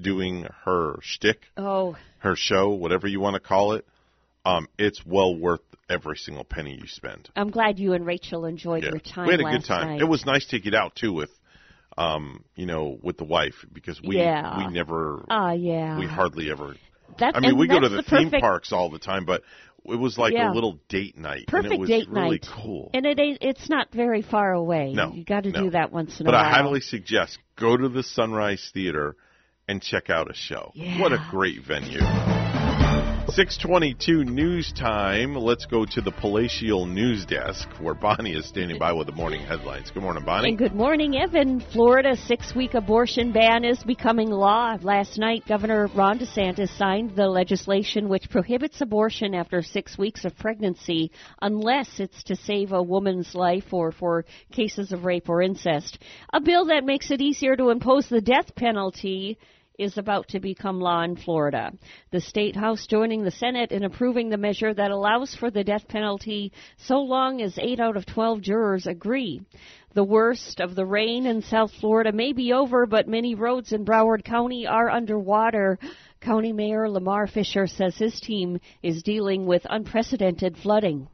doing 0.00 0.46
her 0.64 0.96
shtick, 1.02 1.42
Oh, 1.56 1.96
her 2.18 2.36
show, 2.36 2.70
whatever 2.70 3.06
you 3.08 3.20
want 3.20 3.34
to 3.34 3.40
call 3.40 3.72
it, 3.72 3.84
um, 4.44 4.66
it's 4.78 5.04
well 5.04 5.34
worth 5.36 5.60
every 5.88 6.16
single 6.16 6.44
penny 6.44 6.78
you 6.80 6.86
spend. 6.86 7.28
I'm 7.36 7.50
glad 7.50 7.78
you 7.78 7.92
and 7.94 8.06
Rachel 8.06 8.44
enjoyed 8.46 8.84
Yeah. 8.84 8.90
your 8.90 9.00
time. 9.00 9.26
we 9.26 9.32
had 9.32 9.40
a 9.40 9.44
good 9.44 9.64
time. 9.64 9.86
Night. 9.88 10.00
It 10.00 10.04
was 10.08 10.24
nice 10.24 10.46
to 10.46 10.60
get 10.60 10.74
out 10.74 10.94
too 10.94 11.12
with, 11.12 11.30
um, 11.98 12.44
you 12.54 12.64
know, 12.66 12.98
with 13.02 13.18
the 13.18 13.24
wife 13.24 13.66
because 13.72 14.00
we 14.00 14.16
Yeah. 14.16 14.56
we 14.58 14.72
never 14.72 15.24
Ah, 15.28 15.52
yeah. 15.52 15.98
we 15.98 16.06
hardly 16.06 16.50
ever. 16.50 16.76
That- 17.18 17.36
I 17.36 17.40
mean, 17.40 17.56
we 17.58 17.66
go 17.68 17.80
to 17.80 17.88
that's 17.88 18.08
the, 18.08 18.16
theme 18.16 18.24
perfect- 18.30 18.42
parks 18.42 18.72
all 18.72 18.90
the 18.90 18.98
time, 18.98 19.24
but 19.24 19.42
it 19.86 19.96
was 19.96 20.18
like 20.18 20.32
Yeah. 20.34 20.52
a 20.52 20.54
little 20.54 20.78
date 20.88 21.16
night, 21.18 21.46
Perfect 21.48 21.64
and 21.66 21.74
it 21.74 21.80
was 21.80 21.88
date 21.88 22.08
really 22.10 22.30
night. 22.32 22.46
cool. 22.62 22.90
And 22.92 23.06
it 23.06 23.18
ain't, 23.18 23.38
it's 23.40 23.68
not 23.70 23.92
very 23.92 24.22
far 24.22 24.52
away. 24.52 24.92
No, 24.92 25.12
you 25.12 25.24
got 25.24 25.44
to 25.44 25.50
no. 25.50 25.64
do 25.64 25.70
that 25.70 25.90
once 25.92 26.20
in 26.20 26.26
But 26.26 26.34
a 26.34 26.36
while. 26.36 26.44
But 26.44 26.48
I 26.58 26.62
highly 26.62 26.80
suggest 26.80 27.38
go 27.56 27.76
to 27.76 27.88
the 27.88 28.02
Sunrise 28.02 28.70
Theater 28.74 29.16
and 29.66 29.80
check 29.82 30.10
out 30.10 30.30
a 30.30 30.34
show. 30.34 30.70
Yeah. 30.74 31.00
What 31.00 31.12
a 31.12 31.26
great 31.30 31.62
venue. 31.62 32.00
622 33.30 34.24
news 34.24 34.72
time. 34.72 35.36
Let's 35.36 35.64
go 35.64 35.84
to 35.84 36.00
the 36.00 36.10
Palatial 36.10 36.84
News 36.84 37.24
Desk 37.24 37.68
where 37.78 37.94
Bonnie 37.94 38.32
is 38.32 38.44
standing 38.46 38.76
by 38.76 38.92
with 38.92 39.06
the 39.06 39.12
morning 39.12 39.40
headlines. 39.42 39.92
Good 39.92 40.02
morning, 40.02 40.24
Bonnie. 40.24 40.48
And 40.48 40.58
good 40.58 40.74
morning, 40.74 41.16
Evan. 41.16 41.60
Florida's 41.60 42.18
six 42.26 42.56
week 42.56 42.74
abortion 42.74 43.30
ban 43.30 43.64
is 43.64 43.84
becoming 43.84 44.30
law. 44.30 44.76
Last 44.82 45.16
night, 45.16 45.44
Governor 45.46 45.86
Ron 45.94 46.18
DeSantis 46.18 46.76
signed 46.76 47.14
the 47.14 47.28
legislation 47.28 48.08
which 48.08 48.28
prohibits 48.30 48.80
abortion 48.80 49.32
after 49.32 49.62
six 49.62 49.96
weeks 49.96 50.24
of 50.24 50.36
pregnancy 50.36 51.12
unless 51.40 52.00
it's 52.00 52.24
to 52.24 52.34
save 52.34 52.72
a 52.72 52.82
woman's 52.82 53.32
life 53.36 53.72
or 53.72 53.92
for 53.92 54.24
cases 54.50 54.90
of 54.90 55.04
rape 55.04 55.28
or 55.28 55.40
incest. 55.40 56.00
A 56.32 56.40
bill 56.40 56.64
that 56.64 56.84
makes 56.84 57.12
it 57.12 57.20
easier 57.20 57.54
to 57.54 57.70
impose 57.70 58.08
the 58.08 58.20
death 58.20 58.56
penalty 58.56 59.38
is 59.80 59.96
about 59.96 60.28
to 60.28 60.40
become 60.40 60.78
law 60.78 61.02
in 61.02 61.16
Florida. 61.16 61.72
The 62.10 62.20
state 62.20 62.54
house 62.54 62.86
joining 62.86 63.24
the 63.24 63.30
Senate 63.30 63.72
in 63.72 63.84
approving 63.84 64.28
the 64.28 64.36
measure 64.36 64.74
that 64.74 64.90
allows 64.90 65.34
for 65.34 65.50
the 65.50 65.64
death 65.64 65.88
penalty 65.88 66.52
so 66.76 66.98
long 66.98 67.40
as 67.40 67.58
8 67.58 67.80
out 67.80 67.96
of 67.96 68.04
12 68.04 68.42
jurors 68.42 68.86
agree. 68.86 69.40
The 69.94 70.04
worst 70.04 70.60
of 70.60 70.74
the 70.74 70.84
rain 70.84 71.26
in 71.26 71.42
South 71.42 71.72
Florida 71.80 72.12
may 72.12 72.32
be 72.32 72.52
over, 72.52 72.86
but 72.86 73.08
many 73.08 73.34
roads 73.34 73.72
in 73.72 73.84
Broward 73.84 74.22
County 74.22 74.66
are 74.66 74.90
underwater. 74.90 75.78
County 76.20 76.52
Mayor 76.52 76.88
Lamar 76.88 77.26
Fisher 77.26 77.66
says 77.66 77.96
his 77.96 78.20
team 78.20 78.60
is 78.82 79.02
dealing 79.02 79.46
with 79.46 79.66
unprecedented 79.68 80.58
flooding. 80.58 81.08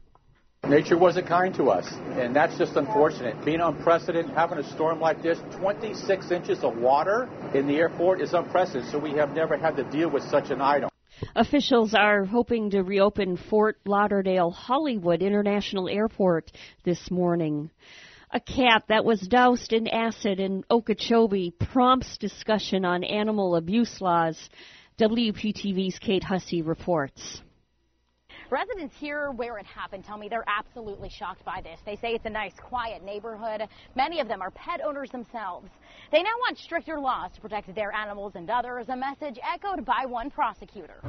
Nature 0.69 0.99
wasn't 0.99 1.29
kind 1.29 1.55
to 1.55 1.71
us, 1.71 1.87
and 2.19 2.35
that's 2.35 2.59
just 2.59 2.75
unfortunate. 2.75 3.37
Being 3.45 3.61
unprecedented, 3.61 4.35
having 4.35 4.59
a 4.59 4.73
storm 4.75 4.99
like 4.99 5.23
this, 5.23 5.39
26 5.61 6.33
inches 6.33 6.65
of 6.65 6.77
water 6.77 7.29
in 7.55 7.69
the 7.69 7.77
airport 7.77 8.21
is 8.21 8.35
unprecedented, 8.35 8.91
so 8.91 8.99
we 8.99 9.13
have 9.13 9.31
never 9.31 9.57
had 9.57 9.77
to 9.77 9.85
deal 9.91 10.11
with 10.11 10.25
such 10.25 10.51
an 10.51 10.61
item. 10.61 10.91
Officials 11.37 11.95
are 11.95 12.25
hoping 12.25 12.71
to 12.71 12.83
reopen 12.83 13.37
Fort 13.37 13.79
Lauderdale 13.87 14.51
Hollywood 14.51 15.23
International 15.23 15.89
Airport 15.89 16.51
this 16.83 17.13
morning. 17.13 17.71
A 18.33 18.41
cat 18.41 18.83
that 18.89 19.05
was 19.05 19.21
doused 19.21 19.73
in 19.73 19.87
acid 19.87 20.41
in 20.41 20.65
Okeechobee 20.69 21.55
prompts 21.73 22.19
discussion 22.19 22.85
on 22.85 23.05
animal 23.05 23.55
abuse 23.55 24.01
laws. 24.01 24.37
WPTV's 24.99 26.01
Kate 26.01 26.25
Hussey 26.25 26.63
reports. 26.63 27.41
Residents 28.51 28.95
here 28.97 29.33
where 29.33 29.59
it 29.59 29.67
happened 29.67 30.05
tell 30.05 30.17
me 30.17 30.29
they're 30.29 30.45
absolutely 30.47 31.09
shocked 31.09 31.45
by 31.45 31.61
this. 31.61 31.81
They 31.85 31.97
say 31.97 32.13
it's 32.15 32.27
a 32.27 32.31
nice, 32.31 32.53
quiet 32.63 33.03
neighborhood. 33.03 33.63
Many 33.97 34.21
of 34.21 34.29
them 34.29 34.41
are 34.41 34.53
pet 34.53 34.81
owners 34.85 35.11
themselves. 35.11 35.69
They 36.13 36.23
now 36.23 36.31
want 36.39 36.57
stricter 36.57 37.01
laws 37.01 37.33
to 37.35 37.41
protect 37.41 37.75
their 37.75 37.93
animals 37.93 38.35
and 38.37 38.49
others, 38.49 38.87
a 38.89 38.97
message 38.97 39.41
echoed 39.43 39.85
by 39.85 40.07
one 40.07 40.31
prosecutor. 40.31 41.01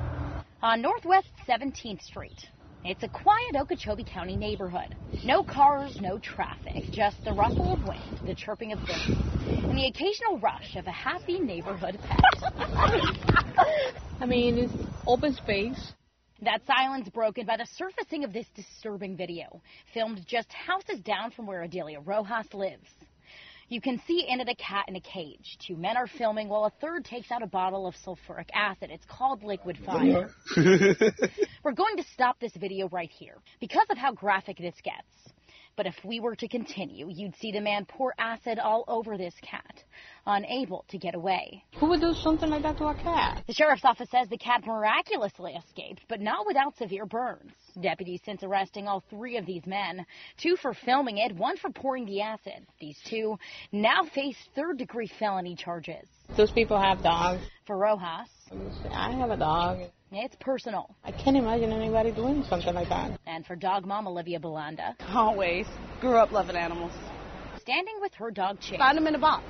On 0.63 0.81
Northwest 0.81 1.27
17th 1.47 2.01
Street, 2.01 2.49
it's 2.83 3.03
a 3.03 3.07
quiet 3.07 3.55
Okeechobee 3.55 4.03
County 4.03 4.35
neighborhood. 4.35 4.95
No 5.23 5.43
cars, 5.43 5.99
no 6.01 6.17
traffic, 6.17 6.85
just 6.91 7.23
the 7.23 7.33
rustle 7.33 7.73
of 7.73 7.87
wind, 7.87 8.19
the 8.25 8.33
chirping 8.33 8.73
of 8.73 8.79
birds, 8.79 9.11
and 9.47 9.77
the 9.77 9.85
occasional 9.85 10.39
rush 10.39 10.75
of 10.75 10.87
a 10.87 10.91
happy 10.91 11.39
neighborhood 11.39 11.99
pet. 12.01 12.53
I 14.19 14.25
mean, 14.25 14.57
it's 14.57 14.73
open 15.05 15.35
space. 15.35 15.93
That 16.41 16.61
silence 16.67 17.09
broken 17.09 17.45
by 17.45 17.57
the 17.57 17.67
surfacing 17.77 18.23
of 18.23 18.31
this 18.31 18.45
disturbing 18.55 19.17
video, 19.17 19.61
filmed 19.93 20.23
just 20.27 20.51
houses 20.53 20.99
down 21.01 21.31
from 21.31 21.47
where 21.47 21.63
Adelia 21.63 21.99
Rojas 21.99 22.53
lives. 22.53 22.89
You 23.69 23.81
can 23.81 23.99
see 24.07 24.25
in 24.27 24.39
it 24.39 24.47
a 24.47 24.55
cat 24.55 24.85
in 24.87 24.95
a 24.95 25.01
cage. 25.01 25.57
Two 25.67 25.75
men 25.75 25.97
are 25.97 26.07
filming 26.07 26.47
while 26.47 26.65
a 26.65 26.71
third 26.79 27.03
takes 27.03 27.31
out 27.31 27.41
a 27.41 27.47
bottle 27.47 27.85
of 27.85 27.95
sulfuric 27.95 28.49
acid. 28.53 28.91
It's 28.91 29.05
called 29.05 29.43
liquid 29.43 29.77
fire. 29.85 30.29
We're 31.63 31.73
going 31.73 31.97
to 31.97 32.03
stop 32.13 32.39
this 32.39 32.53
video 32.55 32.87
right 32.89 33.09
here 33.09 33.35
because 33.59 33.87
of 33.89 33.97
how 33.97 34.13
graphic 34.13 34.57
this 34.57 34.75
gets. 34.83 35.33
But 35.77 35.85
if 35.85 35.95
we 36.03 36.19
were 36.19 36.35
to 36.35 36.47
continue, 36.47 37.07
you'd 37.07 37.35
see 37.35 37.51
the 37.51 37.61
man 37.61 37.85
pour 37.85 38.11
acid 38.17 38.57
all 38.57 38.83
over 38.87 39.15
this 39.15 39.35
cat, 39.43 39.83
unable 40.25 40.83
to 40.89 40.97
get 40.97 41.13
away. 41.13 41.63
Who 41.79 41.89
would 41.89 42.01
do 42.01 42.15
something 42.15 42.49
like 42.49 42.63
that 42.63 42.77
to 42.79 42.85
a 42.85 42.95
cat? 42.95 43.43
The 43.45 43.53
sheriff's 43.53 43.85
office 43.85 44.09
says 44.09 44.27
the 44.27 44.39
cat 44.39 44.65
miraculously 44.65 45.53
escaped, 45.53 46.01
but 46.09 46.19
not 46.19 46.47
without 46.47 46.75
severe 46.77 47.05
burns. 47.05 47.53
Deputies 47.79 48.21
since 48.25 48.41
arresting 48.41 48.87
all 48.87 49.03
three 49.11 49.37
of 49.37 49.45
these 49.45 49.67
men, 49.67 50.03
two 50.37 50.55
for 50.55 50.73
filming 50.73 51.19
it, 51.19 51.35
one 51.35 51.57
for 51.57 51.69
pouring 51.69 52.05
the 52.05 52.21
acid. 52.21 52.65
These 52.81 52.99
two 53.07 53.37
now 53.71 54.03
face 54.15 54.37
third 54.55 54.79
degree 54.79 55.11
felony 55.19 55.55
charges. 55.55 56.07
Those 56.35 56.51
people 56.51 56.81
have 56.81 57.03
dogs. 57.03 57.43
For 57.67 57.77
Rojas, 57.77 58.29
I 58.91 59.11
have 59.11 59.29
a 59.29 59.37
dog. 59.37 59.77
It's 60.11 60.35
personal. 60.39 60.95
I 61.03 61.11
can't 61.11 61.35
imagine 61.35 61.71
anybody 61.71 62.11
doing 62.11 62.43
something 62.49 62.73
like 62.73 62.87
that. 62.89 63.19
And 63.25 63.45
for 63.45 63.55
dog 63.55 63.85
mom 63.85 64.07
Olivia 64.07 64.39
Belanda, 64.39 64.95
Always. 65.09 65.65
Grew 65.99 66.15
up 66.15 66.31
loving 66.31 66.55
animals. 66.55 66.91
standing 67.59 67.95
with 67.99 68.13
her 68.13 68.31
dog 68.31 68.59
Chick. 68.61 68.79
Found 68.79 68.97
him 68.97 69.07
in 69.07 69.15
a 69.15 69.19
box. 69.19 69.43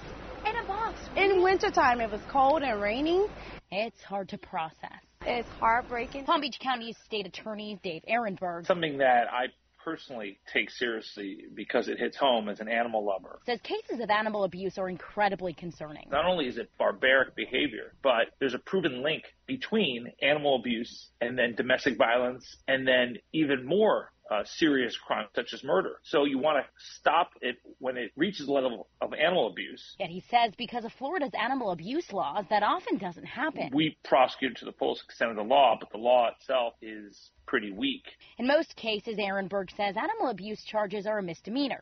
In 0.47 0.55
a 0.55 0.63
box. 0.65 0.97
In 1.15 1.43
wintertime, 1.43 2.01
it 2.01 2.09
was 2.09 2.21
cold 2.31 2.63
and 2.63 2.81
raining. 2.81 3.27
It's 3.71 4.01
hard 4.01 4.29
to 4.29 4.37
process. 4.37 4.99
It's 5.21 5.49
heartbreaking. 5.59 6.25
Palm 6.25 6.41
Beach 6.41 6.57
County 6.59 6.95
State 7.05 7.27
Attorney 7.27 7.79
Dave 7.83 8.01
Aronberg 8.09 8.65
Something 8.65 8.97
that 8.99 9.25
I 9.31 9.47
personally 9.87 10.37
take 10.51 10.69
seriously 10.69 11.45
because 11.55 11.87
it 11.87 11.97
hits 11.97 12.17
home 12.17 12.49
as 12.49 12.59
an 12.59 12.67
animal 12.67 13.05
lover. 13.05 13.39
says 13.45 13.57
cases 13.61 14.01
of 14.03 14.09
animal 14.09 14.43
abuse 14.43 14.77
are 14.77 14.89
incredibly 14.89 15.53
concerning. 15.53 16.05
Not 16.11 16.25
only 16.25 16.47
is 16.47 16.57
it 16.57 16.69
barbaric 16.77 17.37
behavior, 17.37 17.93
but 18.03 18.33
there's 18.41 18.53
a 18.53 18.59
proven 18.59 19.01
link 19.01 19.23
between 19.45 20.11
animal 20.21 20.57
abuse 20.57 21.11
and 21.21 21.39
then 21.39 21.55
domestic 21.55 21.97
violence 21.97 22.57
and 22.67 22.85
then 22.85 23.15
even 23.31 23.65
more 23.65 24.11
uh, 24.29 24.43
serious 24.45 24.97
crimes 24.97 25.29
such 25.35 25.53
as 25.53 25.63
murder. 25.63 25.99
So 26.03 26.25
you 26.25 26.37
want 26.37 26.63
to 26.63 26.69
stop 26.99 27.31
it 27.41 27.57
when 27.79 27.97
it 27.97 28.11
reaches 28.15 28.47
the 28.47 28.51
level 28.51 28.87
of 29.01 29.13
animal 29.13 29.47
abuse. 29.47 29.95
Yet 29.99 30.09
he 30.09 30.23
says 30.29 30.53
because 30.57 30.85
of 30.85 30.91
Florida's 30.93 31.33
animal 31.39 31.71
abuse 31.71 32.11
laws, 32.11 32.45
that 32.49 32.63
often 32.63 32.97
doesn't 32.97 33.25
happen. 33.25 33.69
We 33.73 33.97
prosecute 34.03 34.57
to 34.57 34.65
the 34.65 34.73
fullest 34.73 35.03
extent 35.05 35.31
of 35.31 35.37
the 35.37 35.43
law, 35.43 35.77
but 35.79 35.91
the 35.91 35.97
law 35.97 36.29
itself 36.29 36.73
is 36.81 37.31
pretty 37.45 37.71
weak. 37.71 38.03
In 38.37 38.47
most 38.47 38.75
cases, 38.75 39.17
Aronberg 39.17 39.69
says 39.75 39.95
animal 39.95 40.29
abuse 40.29 40.63
charges 40.63 41.07
are 41.07 41.19
a 41.19 41.23
misdemeanor. 41.23 41.81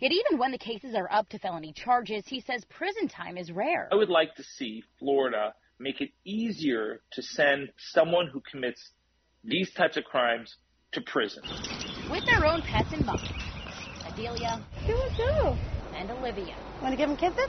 Yet 0.00 0.12
even 0.12 0.38
when 0.38 0.52
the 0.52 0.58
cases 0.58 0.94
are 0.94 1.10
up 1.12 1.28
to 1.30 1.38
felony 1.38 1.72
charges, 1.72 2.24
he 2.26 2.40
says 2.40 2.64
prison 2.70 3.08
time 3.08 3.36
is 3.36 3.52
rare. 3.52 3.88
I 3.92 3.96
would 3.96 4.08
like 4.08 4.34
to 4.36 4.42
see 4.42 4.82
Florida 4.98 5.54
make 5.78 6.00
it 6.00 6.10
easier 6.24 7.02
to 7.12 7.22
send 7.22 7.70
someone 7.76 8.28
who 8.28 8.40
commits 8.50 8.90
these 9.44 9.72
types 9.72 9.96
of 9.96 10.04
crimes 10.04 10.56
to 10.92 11.00
prison. 11.00 11.42
With 12.12 12.26
their 12.26 12.44
own 12.44 12.60
pets 12.62 12.92
in 12.92 13.06
mind. 13.06 13.26
Adelia 14.06 14.62
Do 14.86 14.94
it 14.94 15.16
too. 15.16 15.56
and 15.96 16.10
Olivia. 16.10 16.54
Want 16.82 16.92
to 16.92 16.96
give 16.96 17.08
them 17.08 17.16
kisses? 17.16 17.48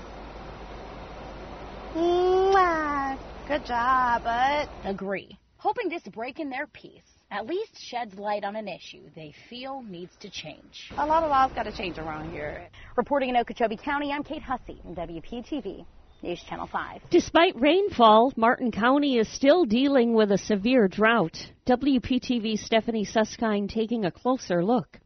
Mwah. 1.93 3.19
Good 3.47 3.65
job, 3.65 4.23
bud. 4.23 4.69
Agree. 4.85 5.37
Hoping 5.57 5.89
this 5.89 6.03
break 6.03 6.39
in 6.39 6.49
their 6.49 6.67
peace 6.67 7.01
at 7.29 7.47
least 7.47 7.77
sheds 7.77 8.13
light 8.15 8.43
on 8.43 8.55
an 8.55 8.67
issue 8.67 9.01
they 9.15 9.33
feel 9.49 9.81
needs 9.89 10.15
to 10.19 10.29
change. 10.29 10.91
A 10.97 11.05
lot 11.05 11.23
of 11.23 11.29
laws 11.31 11.51
got 11.53 11.63
to 11.63 11.75
change 11.75 11.97
around 11.97 12.31
here. 12.31 12.67
Reporting 12.95 13.29
in 13.29 13.37
Okeechobee 13.37 13.75
County, 13.77 14.11
I'm 14.11 14.23
Kate 14.23 14.43
Hussey, 14.43 14.79
WPTV, 14.87 15.83
News 16.23 16.41
Channel 16.47 16.67
5. 16.67 17.01
Despite 17.09 17.59
rainfall, 17.59 18.31
Martin 18.37 18.71
County 18.71 19.17
is 19.17 19.27
still 19.27 19.65
dealing 19.65 20.13
with 20.13 20.31
a 20.31 20.37
severe 20.37 20.87
drought. 20.87 21.37
WPTV's 21.67 22.65
Stephanie 22.65 23.03
Suskind 23.03 23.69
taking 23.69 24.05
a 24.05 24.11
closer 24.11 24.63
look. 24.63 25.01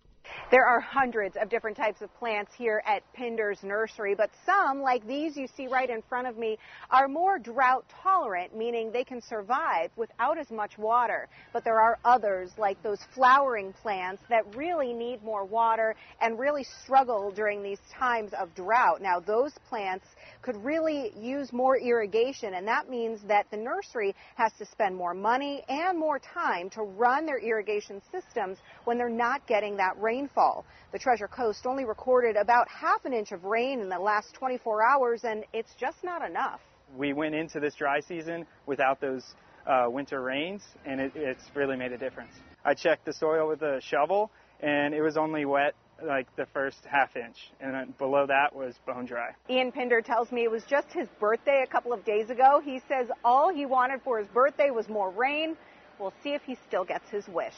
There 0.50 0.66
are 0.66 0.80
hundreds 0.80 1.36
of 1.36 1.50
different 1.50 1.76
types 1.76 2.02
of 2.02 2.13
plants 2.16 2.52
here 2.58 2.82
at 2.86 3.04
Pinder's 3.13 3.63
Nursery, 3.63 4.16
but 4.16 4.30
some, 4.46 4.82
like 4.82 5.06
these 5.06 5.36
you 5.36 5.48
see 5.56 5.68
right 5.68 5.90
in 5.90 6.02
front 6.08 6.28
of 6.28 6.38
me, 6.38 6.58
are 6.90 7.08
more 7.08 7.38
drought 7.38 7.86
tolerant, 8.02 8.56
meaning 8.56 8.92
they 8.92 9.04
can 9.04 9.22
survive 9.22 9.92
without 9.96 10.38
as 10.38 10.50
much 10.50 10.78
water. 10.78 11.28
But 11.52 11.63
there 11.63 11.82
are 11.82 12.00
others, 12.06 12.52
like 12.58 12.82
those 12.82 13.00
flowering 13.13 13.74
plants, 13.74 14.24
that 14.30 14.56
really 14.56 14.94
need 14.94 15.24
more 15.24 15.44
water 15.44 15.96
and 16.22 16.40
really 16.40 16.66
struggle 16.84 17.32
during 17.32 17.62
these 17.62 17.80
times 17.94 18.32
of 18.40 18.54
drought. 18.56 19.02
Now, 19.02 19.20
those 19.20 19.52
plants 19.68 20.06
could 20.42 20.56
really 20.63 21.12
use 21.20 21.52
more 21.52 21.78
irrigation, 21.78 22.54
and 22.54 22.68
that 22.68 22.90
means 22.90 23.20
that 23.28 23.48
the 23.52 23.58
nursery 23.58 24.16
has 24.36 24.54
to 24.60 24.66
spend 24.66 24.96
more 24.96 25.13
money 25.13 25.63
and 25.68 26.00
more 26.00 26.20
time 26.20 26.70
to 26.72 26.84
run 26.84 27.26
their 27.26 27.40
irrigation 27.40 28.02
systems 28.12 28.58
when 28.86 28.98
they're 28.98 29.10
not 29.10 29.46
getting 29.48 29.78
that 29.78 29.98
rainfall. 30.18 30.66
The 30.92 31.00
Treasure 31.00 31.28
Coast 31.28 31.66
only 31.66 31.86
recorded 31.86 32.36
about 32.36 32.68
half 32.70 33.06
an 33.06 33.14
inch 33.14 33.32
of 33.32 33.44
rain 33.44 33.80
in 33.80 33.90
the 33.90 34.00
last 34.00 34.34
24 34.34 34.84
hours, 34.84 35.24
and 35.24 35.44
it's 35.54 35.74
just 35.80 36.04
not 36.04 36.28
enough. 36.28 36.60
We 36.98 37.14
went 37.14 37.36
into 37.36 37.60
this 37.60 37.76
dry 37.76 38.00
season 38.00 38.46
without 38.66 39.00
those 39.00 39.24
uh, 39.68 39.86
winter 39.88 40.22
rains, 40.22 40.64
and 40.86 41.00
it, 41.00 41.12
it's 41.16 41.44
really 41.54 41.78
made 41.78 41.92
a 41.92 41.98
difference. 41.98 42.32
I 42.66 42.74
checked 42.74 43.06
the 43.06 43.14
soil 43.14 43.48
with 43.48 43.62
a 43.62 43.80
shovel, 43.82 44.32
and 44.62 44.94
it 44.94 45.02
was 45.02 45.18
only 45.18 45.46
wet 45.46 45.76
like 46.04 46.34
the 46.36 46.46
first 46.54 46.80
half 46.90 47.16
inch, 47.16 47.38
and 47.60 47.74
then 47.74 47.94
below 47.98 48.26
that 48.28 48.56
was 48.56 48.76
bone 48.86 49.06
dry. 49.06 49.32
Ian 49.50 49.72
Pinder 49.72 50.02
tells 50.02 50.32
me 50.32 50.44
it 50.44 50.52
was 50.52 50.64
just 50.70 50.88
his 50.92 51.08
birthday 51.20 51.64
a 51.64 51.72
couple 51.72 51.92
of 51.92 52.06
days 52.06 52.30
ago. 52.30 52.62
He 52.64 52.82
says 52.88 53.08
all 53.24 53.54
he 53.54 53.66
wanted 53.66 54.02
for 54.04 54.20
his 54.20 54.28
birthday 54.28 54.70
was 54.70 54.88
more 54.88 55.10
rain. 55.10 55.58
We'll 56.00 56.14
see 56.24 56.34
if 56.34 56.44
he 56.44 56.56
still 56.68 56.86
gets 56.86 57.10
his 57.10 57.28
wish. 57.28 57.56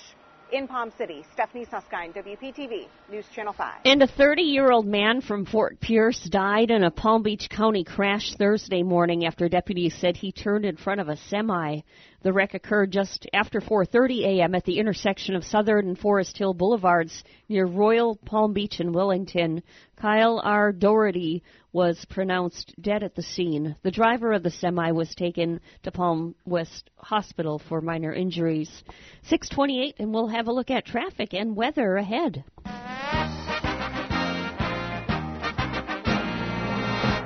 In 0.52 0.68
Palm 0.68 0.92
City, 0.98 1.24
Stephanie 1.34 1.68
Suskind, 1.70 2.16
WPTV, 2.16 2.88
News 3.12 3.26
Channel 3.36 3.54
5. 3.54 3.82
And 3.86 4.02
a 4.02 4.08
30 4.08 4.42
year 4.42 4.72
old 4.72 4.88
man 4.88 5.22
from 5.22 5.46
Fort 5.46 5.80
Pierce 5.80 6.24
died 6.24 6.72
in 6.72 6.84
a 6.84 6.90
Palm 6.90 7.22
Beach 7.22 7.48
County 7.52 7.84
crash 7.84 8.34
Thursday 8.34 8.82
morning 8.82 9.28
after 9.28 9.48
deputies 9.48 9.96
said 10.02 10.18
he 10.18 10.32
turned 10.32 10.66
in 10.66 10.76
front 10.76 11.02
of 11.02 11.08
a 11.08 11.18
semi. 11.18 11.82
The 12.22 12.34
wreck 12.34 12.54
occurred 12.54 12.92
just 12.92 13.28
after 13.34 13.62
4:30 13.62 14.26
a.m. 14.26 14.54
at 14.54 14.66
the 14.66 14.78
intersection 14.78 15.36
of 15.36 15.46
Southern 15.46 15.88
and 15.88 15.98
Forest 15.98 16.38
Hill 16.38 16.54
Boulevards 16.54 17.24
near 17.48 17.66
Royal 17.66 18.18
Palm 18.26 18.52
Beach 18.52 18.82
in 18.82 18.92
Wellington. 18.92 19.64
Kyle 19.96 20.42
R. 20.44 20.74
Doherty 20.74 21.44
was 21.72 22.04
pronounced 22.10 22.74
dead 22.82 23.04
at 23.04 23.16
the 23.16 23.24
scene. 23.24 23.76
The 23.84 23.92
driver 23.92 24.34
of 24.34 24.44
the 24.44 24.52
semi 24.52 24.92
was 24.92 25.16
taken 25.16 25.62
to 25.84 25.92
Palm 25.92 26.36
West 26.46 26.90
Hospital 26.98 27.58
for 27.58 27.80
minor 27.80 28.12
injuries. 28.12 28.84
628 29.24 29.96
and 30.00 30.14
we'll 30.14 30.28
have 30.28 30.48
a 30.48 30.54
look 30.54 30.72
at 30.72 30.86
traffic 30.86 31.34
and 31.34 31.56
weather 31.56 31.96
ahead. 31.96 32.44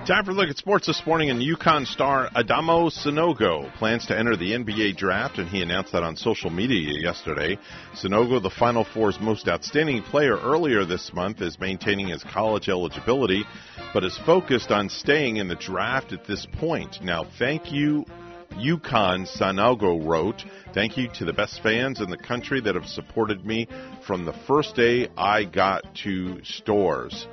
Time 0.05 0.25
for 0.25 0.31
a 0.31 0.33
look 0.33 0.49
at 0.49 0.57
sports 0.57 0.85
this 0.85 1.01
morning. 1.05 1.29
And 1.29 1.41
UConn 1.41 1.87
star 1.87 2.29
Adama 2.35 2.91
Sanogo 2.91 3.73
plans 3.75 4.05
to 4.07 4.19
enter 4.19 4.35
the 4.35 4.51
NBA 4.51 4.97
draft, 4.97 5.37
and 5.37 5.47
he 5.47 5.61
announced 5.61 5.93
that 5.93 6.03
on 6.03 6.17
social 6.17 6.49
media 6.49 6.99
yesterday. 6.99 7.57
Sanogo, 7.95 8.43
the 8.43 8.49
Final 8.49 8.83
Four's 8.83 9.17
most 9.21 9.47
outstanding 9.47 10.03
player 10.03 10.37
earlier 10.37 10.83
this 10.83 11.13
month, 11.13 11.41
is 11.41 11.57
maintaining 11.57 12.09
his 12.09 12.21
college 12.21 12.67
eligibility, 12.67 13.45
but 13.93 14.03
is 14.03 14.19
focused 14.25 14.71
on 14.71 14.89
staying 14.89 15.37
in 15.37 15.47
the 15.47 15.55
draft 15.55 16.11
at 16.11 16.27
this 16.27 16.45
point. 16.59 16.97
Now, 17.01 17.25
thank 17.39 17.71
you, 17.71 18.03
UConn, 18.51 19.25
Sanogo 19.39 20.05
wrote. 20.05 20.43
Thank 20.73 20.97
you 20.97 21.07
to 21.13 21.23
the 21.23 21.31
best 21.31 21.63
fans 21.63 22.01
in 22.01 22.09
the 22.09 22.17
country 22.17 22.59
that 22.59 22.75
have 22.75 22.87
supported 22.87 23.45
me 23.45 23.69
from 24.05 24.25
the 24.25 24.33
first 24.47 24.75
day 24.75 25.07
I 25.15 25.45
got 25.45 25.95
to 26.03 26.43
Storrs. 26.43 27.25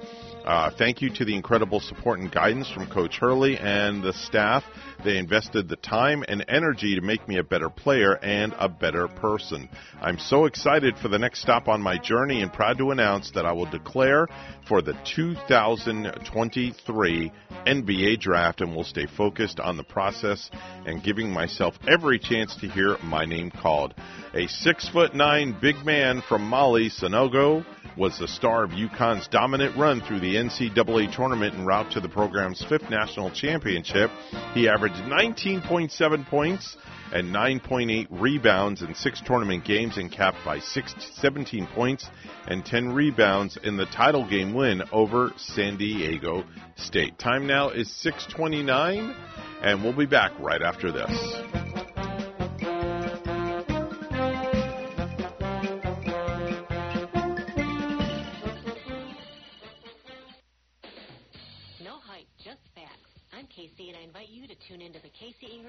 Uh, 0.45 0.71
thank 0.79 1.03
you 1.03 1.11
to 1.11 1.25
the 1.25 1.35
incredible 1.35 1.81
support 1.81 2.19
and 2.19 2.33
guidance 2.33 2.71
from 2.71 2.87
Coach 2.87 3.19
Hurley 3.19 3.59
and 3.59 4.03
the 4.03 4.15
staff. 4.15 4.65
They 5.05 5.19
invested 5.19 5.69
the 5.69 5.77
time 5.77 6.25
and 6.27 6.45
energy 6.49 6.95
to 6.95 7.03
make 7.03 7.29
me 7.29 7.39
a 7.39 7.45
better 7.45 7.69
player 7.69 8.15
and 8.15 8.55
a 8.59 8.69
better 8.69 9.07
person. 9.07 9.69
I'm 10.01 10.19
so 10.19 10.47
excited 10.47 10.97
for 10.99 11.09
the 11.09 11.19
next 11.19 11.43
stop 11.43 11.69
on 11.69 11.83
my 11.83 11.99
journey 11.99 12.43
and 12.43 12.53
proud 12.53 12.79
to 12.79 12.91
announce 12.91 13.31
that 13.33 13.45
I 13.45 13.53
will 13.53 13.71
declare 13.71 14.29
for 14.67 14.81
the 14.81 14.95
2023 15.15 17.33
NBA 17.67 18.21
draft 18.21 18.63
and 18.63 18.75
will 18.75 18.85
stay 18.85 19.07
focused 19.07 19.61
on 19.61 19.77
the 19.77 19.85
process 19.85 20.51
and 20.87 21.03
giving 21.03 21.31
myself 21.31 21.75
every 21.87 22.19
chance 22.19 22.57
to 22.57 22.69
hear 22.69 22.97
my 23.03 23.27
name 23.27 23.51
called. 23.51 23.95
A 24.35 24.47
six 24.47 24.89
foot 24.89 25.15
nine 25.15 25.57
big 25.61 25.85
man 25.85 26.23
from 26.29 26.43
Mali, 26.43 26.89
Sanogo, 26.89 27.65
was 27.97 28.19
the 28.19 28.29
star 28.29 28.65
of 28.65 28.71
UConn's 28.71 29.29
dominant 29.29 29.77
run 29.77 30.01
through 30.01 30.21
the 30.21 30.37
NCAA 30.37 31.15
tournament 31.15 31.55
en 31.55 31.67
route 31.67 31.91
to 31.93 32.01
the 32.01 32.09
program's 32.09 32.65
fifth 32.69 32.89
national 32.91 33.31
championship. 33.31 34.11
He 34.55 34.69
averaged 34.69 34.97
19.7 34.97 36.27
points 36.27 36.77
and 37.13 37.35
9.8 37.35 38.07
rebounds 38.11 38.83
in 38.83 38.95
six 38.95 39.21
tournament 39.25 39.65
games 39.65 39.99
and 39.99 40.11
capped 40.11 40.39
by 40.45 40.61
six, 40.61 40.95
17 41.15 41.67
points 41.75 42.09
and 42.47 42.65
10 42.65 42.93
rebounds 42.93 43.59
in 43.63 43.77
the 43.77 43.87
title 43.87 44.29
game 44.29 44.55
win 44.55 44.83
over 44.93 45.33
San 45.37 45.77
Diego 45.77 46.45
State. 46.77 47.19
Time 47.19 47.47
now 47.47 47.71
is 47.71 47.89
6:29 48.05 49.15
and 49.63 49.83
we'll 49.83 49.97
be 49.97 50.07
back 50.07 50.33
right 50.39 50.63
after 50.63 50.93
this. 50.93 51.80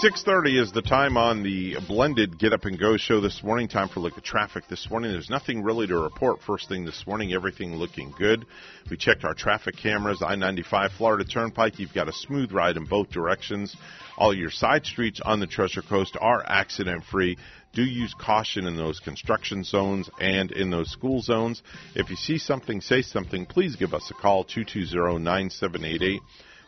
6:30 0.00 0.62
is 0.62 0.70
the 0.70 0.80
time 0.80 1.16
on 1.16 1.42
the 1.42 1.76
blended 1.88 2.38
Get 2.38 2.52
Up 2.52 2.66
and 2.66 2.78
Go 2.78 2.96
show 2.96 3.20
this 3.20 3.42
morning. 3.42 3.66
Time 3.66 3.88
for 3.88 3.98
look 3.98 4.16
at 4.16 4.22
traffic 4.22 4.68
this 4.68 4.88
morning. 4.88 5.10
There's 5.10 5.28
nothing 5.28 5.60
really 5.60 5.88
to 5.88 5.98
report 5.98 6.40
first 6.46 6.68
thing 6.68 6.84
this 6.84 7.04
morning. 7.04 7.32
Everything 7.32 7.74
looking 7.74 8.14
good. 8.16 8.46
We 8.88 8.96
checked 8.96 9.24
our 9.24 9.34
traffic 9.34 9.76
cameras. 9.76 10.22
I-95 10.22 10.92
Florida 10.92 11.24
Turnpike. 11.24 11.80
You've 11.80 11.94
got 11.94 12.08
a 12.08 12.12
smooth 12.12 12.52
ride 12.52 12.76
in 12.76 12.84
both 12.84 13.10
directions. 13.10 13.74
All 14.16 14.32
your 14.32 14.52
side 14.52 14.86
streets 14.86 15.20
on 15.20 15.40
the 15.40 15.48
Treasure 15.48 15.82
Coast 15.82 16.16
are 16.20 16.44
accident 16.46 17.02
free. 17.10 17.36
Do 17.72 17.82
use 17.82 18.14
caution 18.14 18.68
in 18.68 18.76
those 18.76 19.00
construction 19.00 19.64
zones 19.64 20.08
and 20.20 20.52
in 20.52 20.70
those 20.70 20.92
school 20.92 21.22
zones. 21.22 21.60
If 21.96 22.08
you 22.08 22.16
see 22.16 22.38
something, 22.38 22.80
say 22.82 23.02
something. 23.02 23.46
Please 23.46 23.74
give 23.74 23.94
us 23.94 24.08
a 24.12 24.14
call 24.14 24.44
220 24.44 25.18
9788 25.18 26.20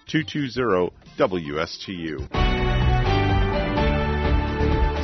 220 0.08 0.90
WSTU. 1.16 2.89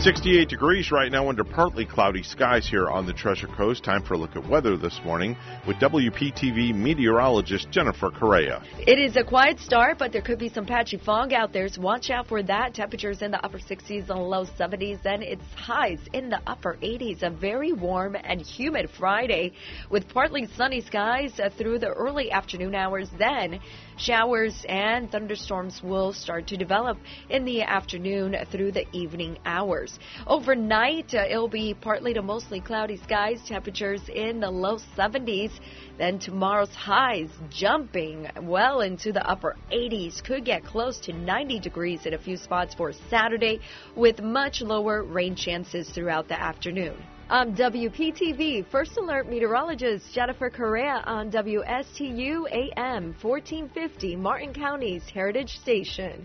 68 0.07 0.49
degrees 0.49 0.93
right 0.93 1.11
now 1.11 1.29
under 1.29 1.43
partly 1.43 1.85
cloudy 1.85 2.23
skies 2.23 2.65
here 2.65 2.89
on 2.89 3.07
the 3.07 3.13
Treasure 3.13 3.49
Coast. 3.49 3.83
Time 3.83 4.05
for 4.05 4.15
a 4.15 4.17
look 4.17 4.37
at 4.37 4.49
weather 4.49 4.77
this 4.77 5.01
morning 5.05 5.37
with 5.67 5.79
WPTV 5.79 6.73
meteorologist 6.73 7.73
Jennifer 7.73 8.13
Correa. 8.13 8.63
It 8.87 9.01
is 9.01 9.17
a 9.17 9.25
quiet 9.25 9.59
start, 9.59 9.99
but 9.99 10.13
there 10.13 10.23
could 10.23 10.39
be 10.39 10.49
some 10.49 10.65
patchy 10.65 10.97
fog 10.97 11.33
out 11.33 11.53
there, 11.53 11.67
so 11.67 11.81
watch 11.81 12.11
out 12.11 12.29
for 12.29 12.41
that. 12.45 12.73
Temperatures 12.73 13.21
in 13.21 13.33
the 13.33 13.45
upper 13.45 13.59
60s 13.59 14.09
and 14.09 14.21
low 14.21 14.45
70s, 14.45 15.05
and 15.05 15.25
it's 15.25 15.43
highs 15.57 15.99
in 16.13 16.31
the 16.31 16.41
upper 16.47 16.79
80s. 16.81 17.25
A 17.25 17.31
very 17.31 17.73
warm 17.73 18.15
and 18.15 18.41
humid 18.41 18.89
Friday 18.97 19.55
with 19.91 20.09
partly 20.09 20.47
sunny 20.57 20.83
skies 20.83 21.41
uh, 21.41 21.51
through 21.59 21.81
the 21.81 21.89
early 21.89 22.31
afternoon 22.31 22.77
hours. 22.77 23.09
Then 23.19 23.59
showers 23.97 24.65
and 24.69 25.11
thunderstorms 25.11 25.81
will 25.83 26.13
start 26.13 26.47
to 26.49 26.57
develop 26.57 26.99
in 27.29 27.45
the 27.45 27.63
afternoon 27.63 28.37
through 28.51 28.73
the 28.73 28.87
evening 28.93 29.39
hours. 29.45 29.99
Overnight, 30.27 31.15
uh, 31.15 31.25
it'll 31.29 31.49
be 31.49 31.75
partly 31.75 32.15
to 32.15 32.23
mostly 32.23 32.61
cloudy 32.61 32.97
skies, 32.97 33.41
temperatures 33.47 34.03
in 34.09 34.41
the 34.41 34.51
low 34.51 34.79
70s. 34.97 35.53
Then 35.99 36.19
tomorrow's 36.19 36.75
highs 36.75 37.31
jumping 37.51 38.29
well 38.43 38.81
into 38.81 39.13
the 39.13 39.27
upper 39.27 39.57
80s, 39.73 40.23
could 40.23 40.45
get 40.45 40.65
close 40.65 41.01
to 41.01 41.13
90 41.13 41.61
degrees 41.61 42.07
in 42.07 42.15
a 42.15 42.19
few 42.19 42.37
spots 42.37 42.75
for 42.75 42.93
Saturday, 43.11 43.61
with 43.95 44.21
much 44.21 44.61
lower 44.61 45.03
rain 45.03 45.35
chances 45.35 45.89
throughout 45.91 46.29
the 46.29 46.41
afternoon. 46.41 46.97
Um, 47.29 47.49
on 47.49 47.57
WPTV, 47.57 48.65
First 48.71 48.97
Alert 48.99 49.29
meteorologist 49.29 50.15
Jennifer 50.15 50.49
Correa 50.49 51.03
on 51.07 51.29
WSTU 51.29 52.49
AM 52.53 53.17
1450, 53.21 54.15
Martin 54.15 54.55
County's 54.55 55.03
Heritage 55.13 55.59
Station. 55.59 56.25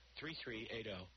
3380. 0.17 1.07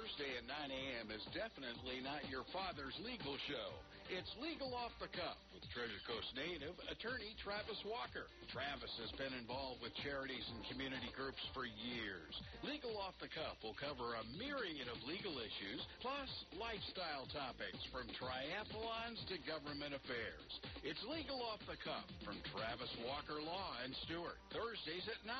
Thursday 0.00 0.32
at 0.40 0.48
9 0.48 0.72
a.m. 0.72 1.12
is 1.12 1.20
definitely 1.36 2.00
not 2.00 2.24
your 2.32 2.48
father's 2.56 2.96
legal 3.04 3.36
show. 3.44 3.68
It's 4.08 4.32
Legal 4.40 4.72
Off 4.74 4.96
the 4.96 5.12
Cuff 5.12 5.36
with 5.52 5.62
Treasure 5.76 6.00
Coast 6.08 6.32
native 6.32 6.72
attorney 6.88 7.36
Travis 7.36 7.78
Walker. 7.84 8.26
Travis 8.48 8.90
has 8.96 9.12
been 9.20 9.30
involved 9.36 9.84
with 9.84 9.92
charities 10.00 10.42
and 10.56 10.64
community 10.72 11.12
groups 11.12 11.38
for 11.52 11.68
years. 11.68 12.32
Legal 12.64 12.96
Off 12.96 13.14
the 13.20 13.28
Cuff 13.28 13.60
will 13.60 13.76
cover 13.76 14.16
a 14.16 14.24
myriad 14.40 14.88
of 14.88 14.98
legal 15.04 15.36
issues, 15.38 15.84
plus 16.00 16.32
lifestyle 16.56 17.28
topics 17.30 17.78
from 17.92 18.08
triathlons 18.16 19.20
to 19.30 19.36
government 19.44 19.92
affairs. 19.92 20.50
It's 20.80 20.98
Legal 21.06 21.44
Off 21.46 21.60
the 21.68 21.78
Cuff 21.84 22.08
from 22.24 22.40
Travis 22.50 22.90
Walker 23.04 23.38
Law 23.38 23.78
and 23.84 23.92
Stuart. 24.08 24.40
Thursdays 24.50 25.06
at 25.06 25.22
9 25.22 25.36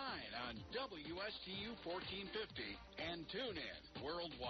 on 0.46 0.54
WSTU 0.76 1.74
1450 1.82 2.36
and 3.02 3.26
tune 3.34 3.58
in 3.58 3.80
worldwide. 3.98 4.49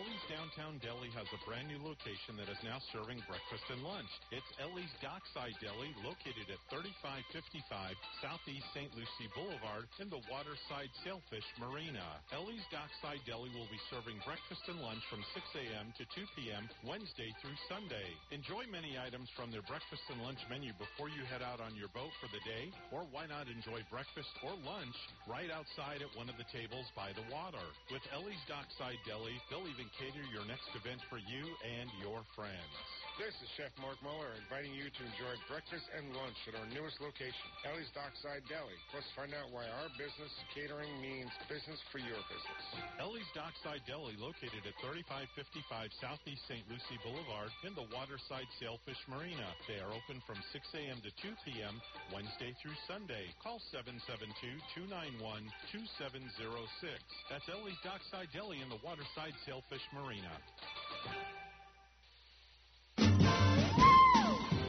Ellie's 0.00 0.32
Downtown 0.32 0.80
Deli 0.80 1.12
has 1.12 1.28
a 1.28 1.40
brand 1.44 1.68
new 1.68 1.76
location 1.84 2.32
that 2.40 2.48
is 2.48 2.56
now 2.64 2.80
serving 2.88 3.20
breakfast 3.28 3.68
and 3.68 3.84
lunch. 3.84 4.08
It's 4.32 4.48
Ellie's 4.56 4.88
Dockside 5.04 5.52
Deli, 5.60 5.92
located 6.00 6.48
at 6.48 6.56
3555 6.72 7.28
Southeast 8.24 8.64
St. 8.72 8.88
Lucie 8.96 9.28
Boulevard 9.36 9.84
in 10.00 10.08
the 10.08 10.24
Waterside 10.32 10.88
Sailfish 11.04 11.44
Marina. 11.60 12.16
Ellie's 12.32 12.64
Dockside 12.72 13.20
Deli 13.28 13.52
will 13.52 13.68
be 13.68 13.76
serving 13.92 14.16
breakfast 14.24 14.64
and 14.72 14.80
lunch 14.80 15.04
from 15.12 15.20
6 15.36 15.68
a.m. 15.68 15.92
to 16.00 16.08
2 16.16 16.24
p.m. 16.32 16.64
Wednesday 16.80 17.28
through 17.44 17.60
Sunday. 17.68 18.08
Enjoy 18.32 18.64
many 18.72 18.96
items 18.96 19.28
from 19.36 19.52
their 19.52 19.68
breakfast 19.68 20.08
and 20.08 20.24
lunch 20.24 20.40
menu 20.48 20.72
before 20.80 21.12
you 21.12 21.28
head 21.28 21.44
out 21.44 21.60
on 21.60 21.76
your 21.76 21.92
boat 21.92 22.16
for 22.24 22.32
the 22.32 22.40
day, 22.48 22.72
or 22.88 23.04
why 23.12 23.28
not 23.28 23.52
enjoy 23.52 23.84
breakfast 23.92 24.32
or 24.40 24.56
lunch 24.64 24.96
right 25.28 25.52
outside 25.52 26.00
at 26.00 26.16
one 26.16 26.32
of 26.32 26.40
the 26.40 26.48
tables 26.48 26.88
by 26.96 27.12
the 27.12 27.28
water. 27.28 27.68
With 27.92 28.00
Ellie's 28.16 28.40
Dockside 28.48 28.96
Deli, 29.04 29.36
they'll 29.52 29.68
even 29.68 29.89
cater 29.98 30.19
you 31.28 31.44
and 31.64 31.88
your 32.00 32.22
friends. 32.36 32.72
This 33.20 33.36
is 33.44 33.52
Chef 33.60 33.68
Mark 33.84 34.00
Muller 34.00 34.32
inviting 34.40 34.72
you 34.72 34.88
to 34.88 35.02
enjoy 35.04 35.36
breakfast 35.44 35.84
and 35.92 36.08
lunch 36.16 36.40
at 36.48 36.56
our 36.56 36.64
newest 36.72 36.96
location, 37.04 37.52
Ellie's 37.68 37.92
Dockside 37.92 38.40
Deli. 38.48 38.72
Plus, 38.88 39.04
find 39.12 39.36
out 39.36 39.52
why 39.52 39.68
our 39.68 39.92
business 40.00 40.32
catering 40.56 40.88
means 41.04 41.28
business 41.44 41.76
for 41.92 42.00
your 42.00 42.16
business. 42.32 42.64
Ellie's 42.96 43.28
Dockside 43.36 43.84
Deli, 43.84 44.16
located 44.16 44.64
at 44.64 44.72
3555 44.80 45.92
Southeast 46.00 46.40
St. 46.48 46.64
Lucie 46.72 46.96
Boulevard 47.04 47.52
in 47.68 47.76
the 47.76 47.84
Waterside 47.92 48.48
Sailfish 48.56 49.04
Marina. 49.04 49.52
They 49.68 49.84
are 49.84 49.92
open 49.92 50.24
from 50.24 50.40
6 50.56 50.64
a.m. 50.80 51.04
to 51.04 51.12
2 51.20 51.36
p.m. 51.44 51.76
Wednesday 52.16 52.56
through 52.64 52.78
Sunday. 52.88 53.28
Call 53.44 53.60
772-291-2706. 54.80 55.44
That's 57.28 57.44
Ellie's 57.52 57.76
Dockside 57.84 58.32
Deli 58.32 58.64
in 58.64 58.72
the 58.72 58.80
Waterside 58.80 59.36
Sailfish 59.44 59.84
Marina. 59.92 60.32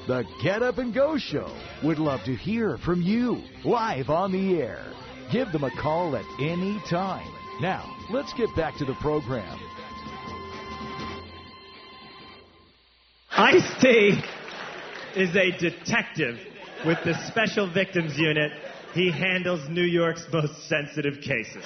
The 0.07 0.25
Get 0.43 0.61
Up 0.61 0.77
and 0.77 0.93
Go 0.93 1.17
Show 1.17 1.55
would 1.83 1.99
love 1.99 2.23
to 2.25 2.35
hear 2.35 2.77
from 2.79 3.01
you 3.01 3.41
live 3.63 4.09
on 4.09 4.31
the 4.31 4.59
air. 4.59 4.83
Give 5.31 5.51
them 5.51 5.63
a 5.63 5.71
call 5.81 6.17
at 6.17 6.25
any 6.41 6.81
time. 6.89 7.31
Now, 7.61 7.85
let's 8.09 8.33
get 8.33 8.53
back 8.55 8.75
to 8.79 8.85
the 8.85 8.95
program. 8.95 9.57
Ice 13.31 13.73
T 13.79 14.21
is 15.15 15.35
a 15.35 15.57
detective 15.57 16.39
with 16.85 16.97
the 17.05 17.13
Special 17.27 17.71
Victims 17.71 18.17
Unit. 18.17 18.51
He 18.93 19.11
handles 19.11 19.61
New 19.69 19.85
York's 19.85 20.25
most 20.33 20.67
sensitive 20.67 21.21
cases. 21.21 21.63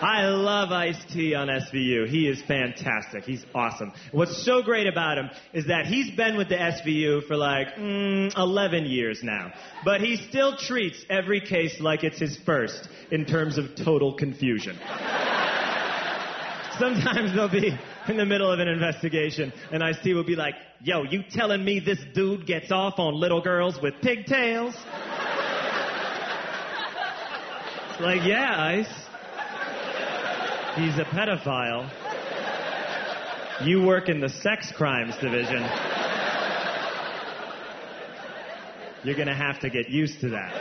I 0.00 0.26
love 0.26 0.70
Ice 0.70 0.98
T 1.12 1.34
on 1.34 1.48
SVU. 1.48 2.06
He 2.08 2.28
is 2.28 2.40
fantastic. 2.42 3.24
He's 3.24 3.44
awesome. 3.54 3.92
What's 4.12 4.44
so 4.44 4.62
great 4.62 4.86
about 4.86 5.18
him 5.18 5.30
is 5.52 5.66
that 5.66 5.86
he's 5.86 6.10
been 6.16 6.36
with 6.36 6.48
the 6.48 6.54
SVU 6.54 7.26
for 7.26 7.36
like 7.36 7.74
mm, 7.74 8.32
11 8.36 8.86
years 8.86 9.20
now, 9.22 9.52
but 9.84 10.00
he 10.00 10.16
still 10.28 10.56
treats 10.56 11.04
every 11.10 11.40
case 11.40 11.80
like 11.80 12.04
it's 12.04 12.20
his 12.20 12.36
first 12.46 12.88
in 13.10 13.24
terms 13.24 13.58
of 13.58 13.74
total 13.74 14.14
confusion. 14.14 14.78
Sometimes 16.78 17.34
they'll 17.34 17.48
be 17.48 17.76
in 18.06 18.16
the 18.16 18.26
middle 18.26 18.52
of 18.52 18.60
an 18.60 18.68
investigation, 18.68 19.52
and 19.72 19.82
Ice 19.82 19.98
T 20.02 20.14
will 20.14 20.22
be 20.22 20.36
like, 20.36 20.54
"Yo, 20.80 21.02
you 21.02 21.24
telling 21.28 21.64
me 21.64 21.80
this 21.80 21.98
dude 22.14 22.46
gets 22.46 22.70
off 22.70 23.00
on 23.00 23.14
little 23.14 23.40
girls 23.40 23.80
with 23.82 23.94
pigtails?" 24.00 24.76
Like, 28.00 28.22
yeah, 28.24 28.62
Ice. 28.62 29.07
He's 30.78 30.96
a 30.96 31.04
pedophile. 31.04 31.90
You 33.66 33.82
work 33.82 34.08
in 34.08 34.20
the 34.20 34.28
sex 34.28 34.70
crimes 34.70 35.16
division. 35.20 35.68
You're 39.02 39.16
gonna 39.16 39.34
have 39.34 39.58
to 39.58 39.70
get 39.70 39.88
used 39.88 40.20
to 40.20 40.28
that. 40.28 40.52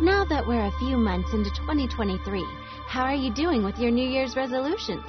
Now 0.00 0.24
that 0.26 0.46
we're 0.46 0.66
a 0.66 0.78
few 0.78 0.96
months 0.96 1.34
into 1.34 1.50
2023, 1.50 2.44
how 2.86 3.02
are 3.02 3.16
you 3.16 3.34
doing 3.34 3.64
with 3.64 3.76
your 3.78 3.90
New 3.90 4.08
Year's 4.08 4.36
resolutions? 4.36 5.02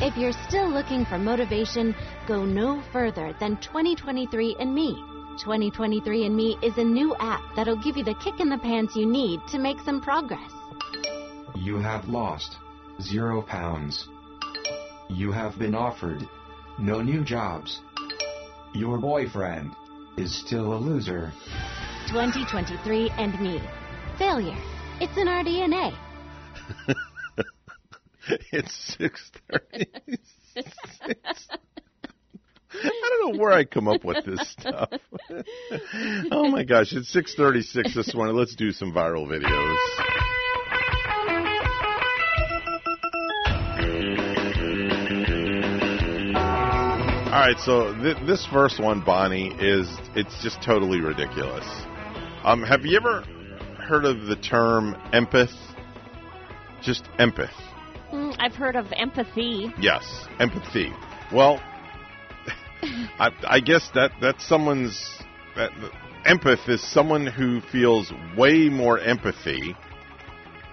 If 0.00 0.16
you're 0.16 0.32
still 0.48 0.68
looking 0.68 1.04
for 1.04 1.18
motivation, 1.18 1.94
go 2.26 2.44
no 2.44 2.82
further 2.92 3.32
than 3.38 3.56
2023 3.58 4.56
and 4.58 4.74
Me. 4.74 4.96
2023 5.38 6.26
and 6.26 6.34
Me 6.34 6.58
is 6.64 6.78
a 6.78 6.84
new 6.84 7.14
app 7.20 7.42
that'll 7.54 7.80
give 7.80 7.96
you 7.96 8.02
the 8.02 8.14
kick 8.14 8.40
in 8.40 8.48
the 8.48 8.58
pants 8.58 8.96
you 8.96 9.06
need 9.06 9.38
to 9.46 9.58
make 9.58 9.78
some 9.82 10.00
progress. 10.00 10.50
You 11.60 11.76
have 11.76 12.08
lost 12.08 12.56
zero 13.02 13.42
pounds. 13.42 14.08
You 15.10 15.30
have 15.30 15.58
been 15.58 15.74
offered 15.74 16.26
no 16.78 17.02
new 17.02 17.22
jobs. 17.22 17.82
Your 18.74 18.96
boyfriend 18.96 19.72
is 20.16 20.34
still 20.34 20.72
a 20.72 20.78
loser. 20.78 21.30
2023 22.08 23.10
and 23.10 23.38
Me. 23.42 23.60
Failure. 24.16 24.56
It's 25.02 25.14
in 25.18 25.28
our 25.28 25.44
DNA. 25.44 25.94
it's 28.52 28.96
6.30. 28.98 29.86
I 32.72 33.18
don't 33.20 33.34
know 33.34 33.38
where 33.38 33.52
I 33.52 33.64
come 33.64 33.86
up 33.86 34.02
with 34.02 34.24
this 34.24 34.50
stuff. 34.52 34.88
oh 36.32 36.48
my 36.48 36.64
gosh, 36.64 36.94
it's 36.94 37.14
6:36 37.14 37.94
this 37.94 38.14
morning. 38.14 38.34
Let's 38.34 38.54
do 38.54 38.70
some 38.72 38.94
viral 38.94 39.26
videos. 39.26 40.39
All 47.30 47.38
right, 47.38 47.60
so 47.60 47.94
th- 48.02 48.16
this 48.26 48.44
first 48.52 48.80
one, 48.80 49.02
Bonnie, 49.02 49.54
is 49.60 49.88
it's 50.16 50.42
just 50.42 50.60
totally 50.64 51.00
ridiculous. 51.00 51.64
Um, 52.42 52.64
have 52.64 52.84
you 52.84 52.96
ever 52.96 53.22
heard 53.78 54.04
of 54.04 54.26
the 54.26 54.34
term 54.34 54.96
empath? 55.12 55.54
Just 56.82 57.04
empath. 57.20 57.54
Mm, 58.12 58.34
I've 58.40 58.56
heard 58.56 58.74
of 58.74 58.86
empathy. 58.96 59.72
Yes, 59.78 60.26
empathy. 60.40 60.92
Well, 61.32 61.62
I, 62.82 63.30
I 63.46 63.60
guess 63.60 63.88
that 63.94 64.10
that's 64.20 64.44
someone's 64.48 65.00
that 65.54 65.70
empath 66.26 66.68
is 66.68 66.82
someone 66.82 67.28
who 67.28 67.60
feels 67.70 68.12
way 68.36 68.68
more 68.68 68.98
empathy 68.98 69.76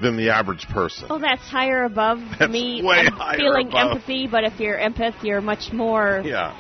than 0.02 0.16
the 0.18 0.30
average 0.30 0.68
person. 0.70 1.08
Oh, 1.10 1.20
that's 1.20 1.42
higher 1.44 1.84
above 1.86 2.20
That's 2.40 2.52
me. 2.52 2.82
way 2.84 3.08
I'm 3.12 3.38
feeling 3.38 3.68
above. 3.70 3.92
empathy, 3.98 4.28
but 4.28 4.44
if 4.44 4.60
you're 4.60 4.78
empath, 4.78 5.24
you're 5.24 5.42
much 5.42 5.72
more. 5.74 6.22
Yeah. 6.24 6.54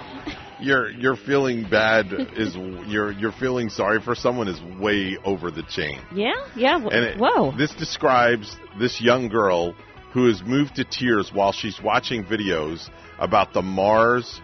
Your 0.59 0.89
your 0.89 1.15
feeling 1.15 1.69
bad 1.69 2.07
is 2.35 2.55
your 2.87 3.11
your 3.11 3.31
feeling 3.31 3.69
sorry 3.69 4.01
for 4.01 4.15
someone 4.15 4.47
is 4.47 4.59
way 4.79 5.15
over 5.23 5.51
the 5.51 5.61
chain. 5.69 5.99
Yeah, 6.15 6.31
yeah. 6.55 6.79
w- 6.79 6.89
And 6.89 7.05
it, 7.05 7.17
Whoa. 7.19 7.55
this 7.55 7.73
describes 7.75 8.57
this 8.79 8.99
young 8.99 9.29
girl 9.29 9.73
who 10.13 10.27
is 10.27 10.41
moved 10.43 10.75
to 10.77 10.83
tears 10.83 11.29
while 11.31 11.51
she's 11.51 11.79
watching 11.79 12.23
videos 12.23 12.89
about 13.19 13.53
the 13.53 13.61
Mars 13.61 14.41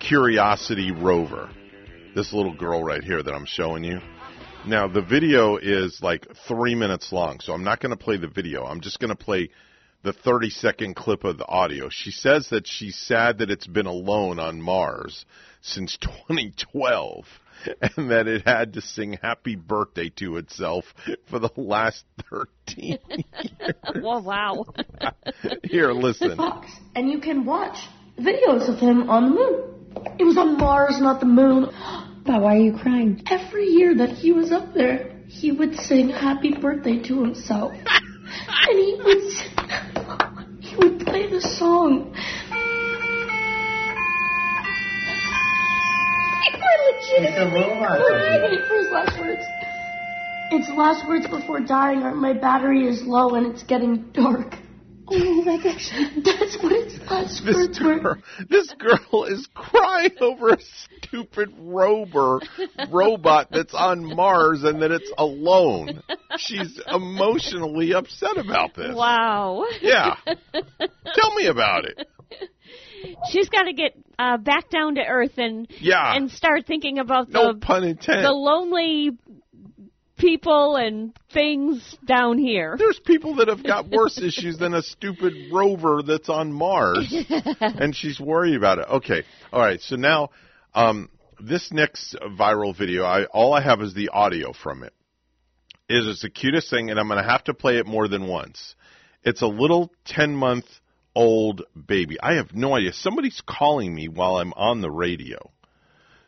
Curiosity 0.00 0.90
rover. 0.90 1.48
This 2.16 2.32
little 2.32 2.54
girl 2.54 2.82
right 2.82 3.02
here 3.04 3.22
that 3.22 3.32
I'm 3.32 3.46
showing 3.46 3.84
you. 3.84 4.00
Now, 4.66 4.86
the 4.86 5.02
video 5.02 5.56
is 5.56 5.98
like 6.02 6.26
three 6.46 6.76
minutes 6.76 7.12
long, 7.12 7.40
so 7.40 7.52
I'm 7.52 7.64
not 7.64 7.80
going 7.80 7.90
to 7.90 7.96
play 7.96 8.16
the 8.16 8.28
video. 8.28 8.64
I'm 8.64 8.80
just 8.80 9.00
going 9.00 9.08
to 9.08 9.16
play 9.16 9.50
the 10.04 10.12
30 10.12 10.50
second 10.50 10.94
clip 10.94 11.24
of 11.24 11.36
the 11.36 11.46
audio. 11.46 11.88
She 11.88 12.12
says 12.12 12.48
that 12.50 12.66
she's 12.66 12.96
sad 12.96 13.38
that 13.38 13.50
it's 13.50 13.66
been 13.66 13.86
alone 13.86 14.38
on 14.38 14.62
Mars 14.62 15.24
since 15.62 15.96
2012 16.00 17.24
and 17.96 18.10
that 18.10 18.28
it 18.28 18.46
had 18.46 18.74
to 18.74 18.80
sing 18.80 19.18
happy 19.20 19.56
birthday 19.56 20.10
to 20.16 20.36
itself 20.36 20.84
for 21.28 21.40
the 21.40 21.50
last 21.56 22.04
13 22.30 22.98
Whoa, 23.96 24.20
wow. 24.20 24.64
Here, 25.64 25.92
listen. 25.92 26.38
and 26.94 27.10
you 27.10 27.20
can 27.20 27.44
watch 27.44 27.78
videos 28.18 28.68
of 28.72 28.78
him 28.78 29.10
on 29.10 29.24
the 29.24 29.34
moon. 29.34 30.16
It 30.18 30.24
was 30.24 30.36
on 30.38 30.56
Mars, 30.56 31.00
not 31.00 31.20
the 31.20 31.26
moon. 31.26 31.68
But 32.24 32.40
why 32.40 32.56
are 32.56 32.60
you 32.60 32.72
crying? 32.76 33.22
Every 33.30 33.66
year 33.66 33.94
that 33.96 34.10
he 34.10 34.32
was 34.32 34.52
up 34.52 34.74
there, 34.74 35.10
he 35.26 35.50
would 35.50 35.74
sing 35.76 36.08
happy 36.08 36.52
birthday 36.52 36.98
to 37.02 37.22
himself. 37.22 37.72
and 38.68 38.78
he 38.78 39.00
would 39.04 39.18
s- 39.18 39.48
he 40.60 40.76
would 40.76 41.00
play 41.06 41.28
the 41.28 41.40
song. 41.40 42.14
It's 47.14 47.36
a 47.36 47.44
robot. 47.44 48.00
Wait 48.50 48.60
for 48.66 48.74
his 48.78 48.90
last 48.90 49.20
words. 49.20 49.42
Its 50.50 50.68
last 50.70 51.06
words 51.06 51.26
before 51.26 51.60
dying 51.60 52.02
are 52.02 52.14
my 52.14 52.32
battery 52.32 52.86
is 52.86 53.02
low 53.02 53.34
and 53.34 53.46
it's 53.46 53.62
getting 53.64 54.10
dark. 54.12 54.54
Oh, 55.08 55.44
that's 55.44 55.66
actually 55.66 56.22
that's 56.22 56.62
what 56.62 56.72
its 56.72 56.98
last 57.10 57.44
This 57.44 57.78
girl, 57.78 58.16
this 58.48 58.72
girl 58.78 59.24
is 59.24 59.48
crying 59.54 60.12
over 60.20 60.50
a 60.50 60.58
stupid 60.60 61.52
rover 61.58 62.40
robot 62.90 63.48
that's 63.50 63.74
on 63.74 64.04
Mars 64.14 64.62
and 64.62 64.80
that 64.82 64.90
it's 64.92 65.12
alone. 65.18 66.02
She's 66.38 66.80
emotionally 66.88 67.92
upset 67.94 68.36
about 68.38 68.74
this. 68.74 68.94
Wow. 68.94 69.64
Yeah. 69.80 70.16
Tell 70.24 71.34
me 71.34 71.46
about 71.46 71.84
it. 71.84 72.06
She's 73.30 73.48
got 73.48 73.64
to 73.64 73.72
get 73.72 73.96
uh, 74.18 74.36
back 74.38 74.70
down 74.70 74.94
to 74.94 75.00
earth 75.04 75.36
and 75.36 75.66
Yeah. 75.80 76.14
and 76.14 76.30
start 76.30 76.66
thinking 76.66 76.98
about 76.98 77.28
No 77.28 77.52
the 77.52 77.58
pun 77.58 77.84
intended. 77.84 78.24
the 78.24 78.30
lonely 78.32 79.10
people 80.22 80.76
and 80.76 81.12
things 81.34 81.96
down 82.06 82.38
here. 82.38 82.76
There's 82.78 83.00
people 83.04 83.36
that 83.36 83.48
have 83.48 83.64
got 83.64 83.88
worse 83.90 84.18
issues 84.18 84.56
than 84.56 84.72
a 84.72 84.82
stupid 84.82 85.34
rover 85.52 86.02
that's 86.02 86.28
on 86.28 86.52
Mars, 86.52 87.12
and 87.60 87.94
she's 87.94 88.20
worried 88.20 88.54
about 88.54 88.78
it. 88.78 88.86
Okay, 88.88 89.24
all 89.52 89.60
right. 89.60 89.80
So 89.80 89.96
now, 89.96 90.30
um, 90.74 91.10
this 91.40 91.70
next 91.72 92.16
viral 92.38 92.76
video, 92.76 93.02
I 93.04 93.24
all 93.24 93.52
I 93.52 93.60
have 93.60 93.82
is 93.82 93.94
the 93.94 94.10
audio 94.10 94.52
from 94.52 94.84
it. 94.84 94.94
Is 95.88 96.20
the 96.22 96.30
cutest 96.30 96.70
thing, 96.70 96.90
and 96.90 96.98
I'm 96.98 97.08
going 97.08 97.22
to 97.22 97.28
have 97.28 97.44
to 97.44 97.54
play 97.54 97.76
it 97.76 97.86
more 97.86 98.08
than 98.08 98.26
once. 98.26 98.76
It's 99.24 99.42
a 99.42 99.46
little 99.46 99.92
ten 100.04 100.34
month 100.34 100.66
old 101.14 101.62
baby. 101.86 102.16
I 102.22 102.34
have 102.34 102.54
no 102.54 102.74
idea. 102.76 102.92
Somebody's 102.92 103.42
calling 103.46 103.94
me 103.94 104.08
while 104.08 104.36
I'm 104.36 104.52
on 104.54 104.80
the 104.80 104.90
radio. 104.90 105.50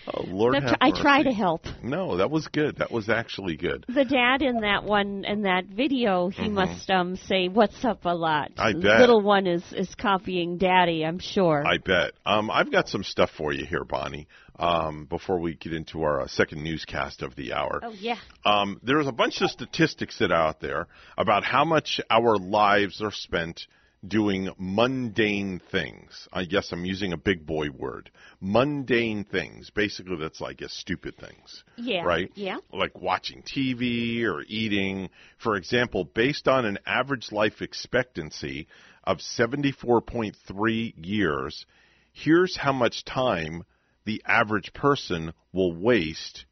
Oh, 0.08 0.24
Lord 0.28 0.54
That's- 0.54 0.76
I 0.82 0.91
try 0.91 1.24
to 1.24 1.32
help. 1.32 1.65
No, 1.82 2.18
that 2.18 2.30
was 2.30 2.48
good. 2.50 2.78
That 2.78 2.91
was 2.91 3.10
actually 3.10 3.56
good. 3.58 3.86
The 3.88 4.06
dad 4.06 4.44
in 4.44 4.60
that 4.62 4.84
one 4.84 5.26
in 5.26 5.41
that 5.41 5.65
video, 5.65 6.30
he 6.30 6.44
Mhm. 6.44 6.52
must 6.52 6.91
um 6.91 7.15
say 7.15 7.48
"What's 7.48 7.84
up" 7.84 8.06
a 8.06 8.13
lot. 8.13 8.52
I 8.60 8.74
bet. 8.74 9.00
Little 9.00 9.22
one 9.22 9.48
is 9.48 9.63
is 9.74 9.96
copying 9.96 10.60
daddy. 10.60 11.04
I'm 11.04 11.18
sure. 11.18 11.63
I 11.65 11.80
bet. 11.80 12.12
Um, 12.24 12.52
I've 12.52 12.72
got 12.72 12.88
some 12.88 13.04
stuff 13.04 13.32
for 13.32 13.52
you 13.52 13.65
here, 13.65 13.84
Bonnie. 13.84 14.28
Um, 14.58 15.06
before 15.06 15.39
we 15.39 15.56
get 15.56 15.74
into 15.74 16.04
our 16.04 16.22
uh, 16.22 16.28
second 16.28 16.63
newscast 16.63 17.22
of 17.22 17.36
the 17.36 17.54
hour. 17.54 17.82
oh 17.84 17.94
yeah. 18.00 18.18
Um, 18.46 18.80
there's 18.84 19.08
a 19.08 19.12
bunch 19.12 19.41
of 19.41 19.52
statistics 19.52 20.20
that 20.20 20.32
are 20.32 20.48
out 20.48 20.62
there 20.62 20.88
about 21.18 21.44
how 21.44 21.65
much 21.65 22.00
our 22.10 22.38
lives 22.38 23.02
are 23.02 23.12
spent 23.12 23.68
doing 24.08 24.50
mundane 24.58 25.62
things. 25.72 26.28
I 26.32 26.46
guess 26.46 26.72
I'm 26.72 26.86
using 26.86 27.13
a 27.13 27.18
big 27.18 27.46
boy 27.46 27.70
word. 27.70 28.12
Mundane 28.39 29.24
things. 29.24 29.70
Basically, 29.70 30.18
that's 30.18 30.41
like 30.41 30.58
guess 30.58 30.74
stupid 30.74 31.18
things. 31.18 31.63
Yeah. 31.78 32.04
Right? 32.04 32.32
Yeah. 32.36 32.58
Like 32.72 32.99
watching 33.01 33.43
TV 33.43 34.24
or 34.24 34.43
eating. 34.47 35.10
For 35.38 35.56
example, 35.56 36.06
based 36.06 36.47
on 36.47 36.66
an 36.66 36.80
average 36.86 37.32
life 37.32 37.62
expectancy 37.62 38.68
of 39.03 39.18
74.3 39.18 40.93
years, 40.97 41.66
here's 42.14 42.58
how 42.58 42.74
much 42.74 43.06
time 43.06 43.64
the 44.06 44.22
average 44.26 44.74
person 44.74 45.34
will 45.51 45.74
waste 45.74 46.45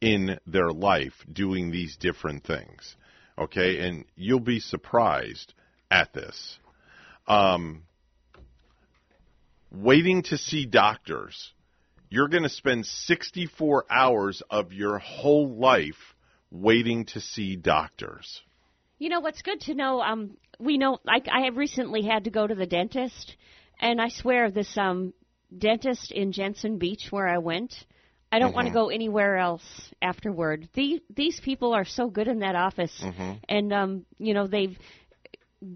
in 0.00 0.38
their 0.46 0.70
life 0.70 1.14
doing 1.32 1.70
these 1.70 1.96
different 1.96 2.44
things. 2.44 2.96
Okay, 3.38 3.78
and 3.86 4.04
you'll 4.14 4.40
be 4.40 4.60
surprised 4.60 5.54
at 5.90 6.12
this. 6.12 6.58
Um, 7.26 7.84
waiting 9.70 10.22
to 10.24 10.36
see 10.36 10.66
doctors, 10.66 11.52
you're 12.10 12.28
going 12.28 12.42
to 12.42 12.48
spend 12.48 12.84
64 12.84 13.86
hours 13.88 14.42
of 14.50 14.72
your 14.72 14.98
whole 14.98 15.48
life 15.48 16.14
waiting 16.52 17.06
to 17.06 17.20
see 17.20 17.56
doctors? 17.56 18.42
You 18.98 19.08
know 19.08 19.20
what's 19.20 19.42
good 19.42 19.60
to 19.62 19.74
know? 19.74 20.00
Um, 20.00 20.36
we 20.60 20.78
know. 20.78 20.98
Like 21.04 21.26
I 21.32 21.46
have 21.46 21.56
recently 21.56 22.02
had 22.02 22.24
to 22.24 22.30
go 22.30 22.46
to 22.46 22.54
the 22.54 22.66
dentist, 22.66 23.36
and 23.80 24.00
I 24.00 24.08
swear 24.08 24.50
this 24.50 24.76
um 24.76 25.12
dentist 25.56 26.10
in 26.12 26.32
Jensen 26.32 26.78
Beach 26.78 27.08
where 27.10 27.28
I 27.28 27.38
went. 27.38 27.74
I 28.30 28.38
don't 28.38 28.54
want 28.54 28.66
to 28.66 28.70
Mhm. 28.70 28.74
go 28.74 28.88
anywhere 28.88 29.36
else 29.36 29.92
afterward. 30.00 30.68
These 30.72 31.00
these 31.14 31.38
people 31.40 31.74
are 31.74 31.84
so 31.84 32.08
good 32.08 32.28
in 32.28 32.38
that 32.38 32.54
office, 32.56 32.98
Mhm. 33.02 33.40
and 33.48 33.72
um, 33.74 34.06
you 34.18 34.32
know 34.32 34.46
they've 34.46 34.78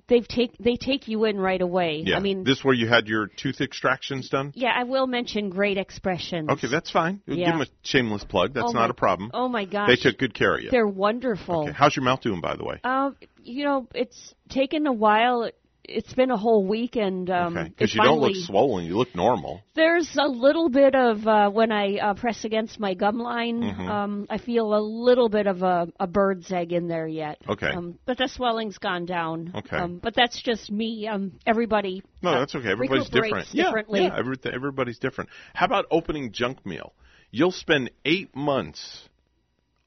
they've 0.09 0.27
take 0.27 0.57
they 0.59 0.77
take 0.77 1.07
you 1.07 1.25
in 1.27 1.39
right 1.39 1.61
away. 1.61 2.03
Yeah. 2.07 2.17
I 2.17 2.21
mean, 2.21 2.45
this 2.45 2.65
where 2.65 2.75
you 2.75 2.89
had 2.89 3.09
your 3.09 3.27
tooth 3.29 3.61
extractions 3.61 4.31
done? 4.31 4.53
yeah, 4.57 4.73
I 4.75 4.85
will 4.85 5.07
mention 5.07 5.51
Great 5.51 5.77
Expressions. 5.77 6.49
Okay, 6.49 6.67
that's 6.69 6.91
fine. 6.91 7.21
Give 7.29 7.37
Yeah. 7.39 7.53
them 7.53 7.61
a 7.61 7.67
shameless 7.83 8.25
plug. 8.25 8.55
That's 8.55 8.71
Oh 8.71 8.73
not 8.73 8.87
my- 8.89 8.91
a 8.91 8.95
problem. 8.95 9.31
Oh 9.35 9.49
my 9.49 9.65
gosh, 9.67 9.89
They 9.89 9.97
took 9.97 10.19
good 10.19 10.33
care 10.35 10.57
of 10.57 10.63
you. 10.63 10.71
They're 10.71 10.89
wonderful. 10.89 11.65
Okay. 11.65 11.73
How's 11.73 11.95
your 11.95 12.05
mouth 12.05 12.21
doing, 12.23 12.41
by 12.41 12.57
the 12.57 12.65
way? 12.65 12.81
Um, 12.85 13.17
you 13.45 13.65
know, 13.65 13.87
it's 13.95 14.35
taken 14.49 14.87
a 14.87 14.93
while. 14.93 15.51
It's 15.89 16.13
been 16.15 16.31
a 16.31 16.37
whole 16.37 16.67
week, 16.67 16.97
and 16.97 17.29
um, 17.31 17.57
Okay, 17.57 17.67
it 17.67 17.77
because 17.77 17.95
you 17.95 18.03
don't 18.03 18.21
look 18.21 18.35
swollen. 18.35 18.85
You 18.85 18.97
look 18.97 19.15
normal. 19.15 19.63
There's 19.75 20.17
a 20.19 20.27
little 20.29 20.69
bit 20.69 20.95
of 20.95 21.27
uh, 21.27 21.51
when 21.51 21.71
I 21.71 21.97
uh, 21.97 22.15
press 22.15 22.45
against 22.45 22.81
my 22.81 22.95
gum 22.95 23.19
line. 23.19 23.63
Mhm. 23.63 23.89
Um, 23.89 24.27
I 24.29 24.39
feel 24.39 24.75
a 24.75 24.81
little 24.81 25.29
bit 25.29 25.47
of 25.47 25.63
a, 25.63 25.87
a 26.01 26.07
bird's 26.07 26.51
egg 26.51 26.73
in 26.73 26.89
there 26.89 27.07
yet. 27.07 27.39
Okay. 27.49 27.71
Um, 27.71 27.99
but 28.05 28.19
the 28.19 28.29
swelling's 28.29 28.79
gone 28.79 29.07
down. 29.07 29.53
Okay. 29.55 29.77
Um, 29.77 30.01
but 30.03 30.15
that's 30.15 30.43
just 30.43 30.71
me. 30.71 31.07
Um, 31.07 31.33
everybody. 31.47 32.03
No, 32.23 32.31
uh, 32.31 32.41
that's 32.41 32.55
okay. 32.55 32.71
Everybody's 32.71 33.09
different. 33.09 33.47
recuperates 33.53 33.55
Yeah, 33.55 34.01
yeah. 34.01 34.19
Every, 34.19 34.37
everybody's 34.53 34.99
different. 34.99 35.31
How 35.55 35.67
about 35.67 35.87
opening 35.91 36.33
junk 36.33 36.65
mail? 36.67 36.93
You'll 37.31 37.53
spend 37.53 37.91
eight 38.05 38.35
months 38.35 39.09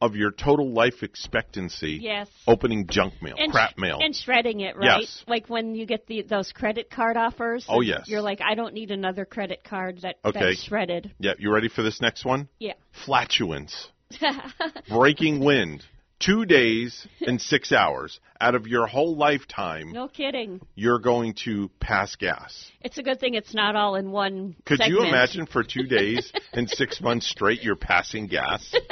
of 0.01 0.15
your 0.15 0.31
total 0.31 0.71
life 0.71 1.03
expectancy 1.03 1.99
Yes. 2.01 2.29
opening 2.47 2.87
junk 2.87 3.21
mail, 3.21 3.35
And 3.37 3.51
crap 3.51 3.71
sh- 3.71 3.77
mail. 3.77 3.99
and 4.01 4.15
shredding 4.15 4.61
it, 4.61 4.77
right? 4.77 5.01
Yes. 5.01 5.23
Like 5.27 5.49
when 5.49 5.75
you 5.75 5.85
get 5.85 6.07
the 6.07 6.21
those 6.21 6.51
credit 6.53 6.89
card 6.89 7.17
offers. 7.17 7.65
Oh, 7.67 7.81
yes. 7.81 8.07
You're 8.07 8.21
like, 8.21 8.39
I 8.41 8.55
don't 8.55 8.73
need 8.73 8.91
another 8.91 9.25
credit 9.25 9.63
card 9.63 10.01
that 10.03 10.15
Okay. 10.23 10.39
that's 10.39 10.63
shredded. 10.63 11.11
yeah, 11.19 11.33
you 11.37 11.51
ready 11.53 11.67
for 11.67 11.81
this 11.83 11.99
next 12.01 12.23
one? 12.23 12.47
Yeah. 12.59 12.73
Flatulence, 13.05 13.89
breaking 14.89 15.41
wind, 15.43 15.83
two 16.19 16.45
days 16.45 17.05
and 17.21 17.41
six 17.41 17.71
hours 17.73 18.19
out 18.39 18.55
of 18.55 18.67
your 18.67 18.87
whole 18.87 19.17
lifetime. 19.17 19.91
no 19.91 20.07
kidding. 20.07 20.61
You're 20.75 20.99
going 20.99 21.33
to 21.45 21.69
pass 21.81 22.15
gas. 22.15 22.71
It's 22.81 22.97
a 22.97 23.03
good 23.03 23.19
thing 23.19 23.33
it's 23.33 23.53
not 23.53 23.75
all 23.75 23.95
in 23.95 24.11
one. 24.11 24.55
Could 24.65 24.79
you 24.85 25.03
imagine 25.03 25.45
for 25.45 25.63
two 25.63 25.83
days 25.83 26.31
and 26.53 26.69
six 26.69 27.01
months 27.01 27.27
straight 27.29 27.63
you're 27.63 27.75
passing 27.75 28.27
gas? 28.27 28.73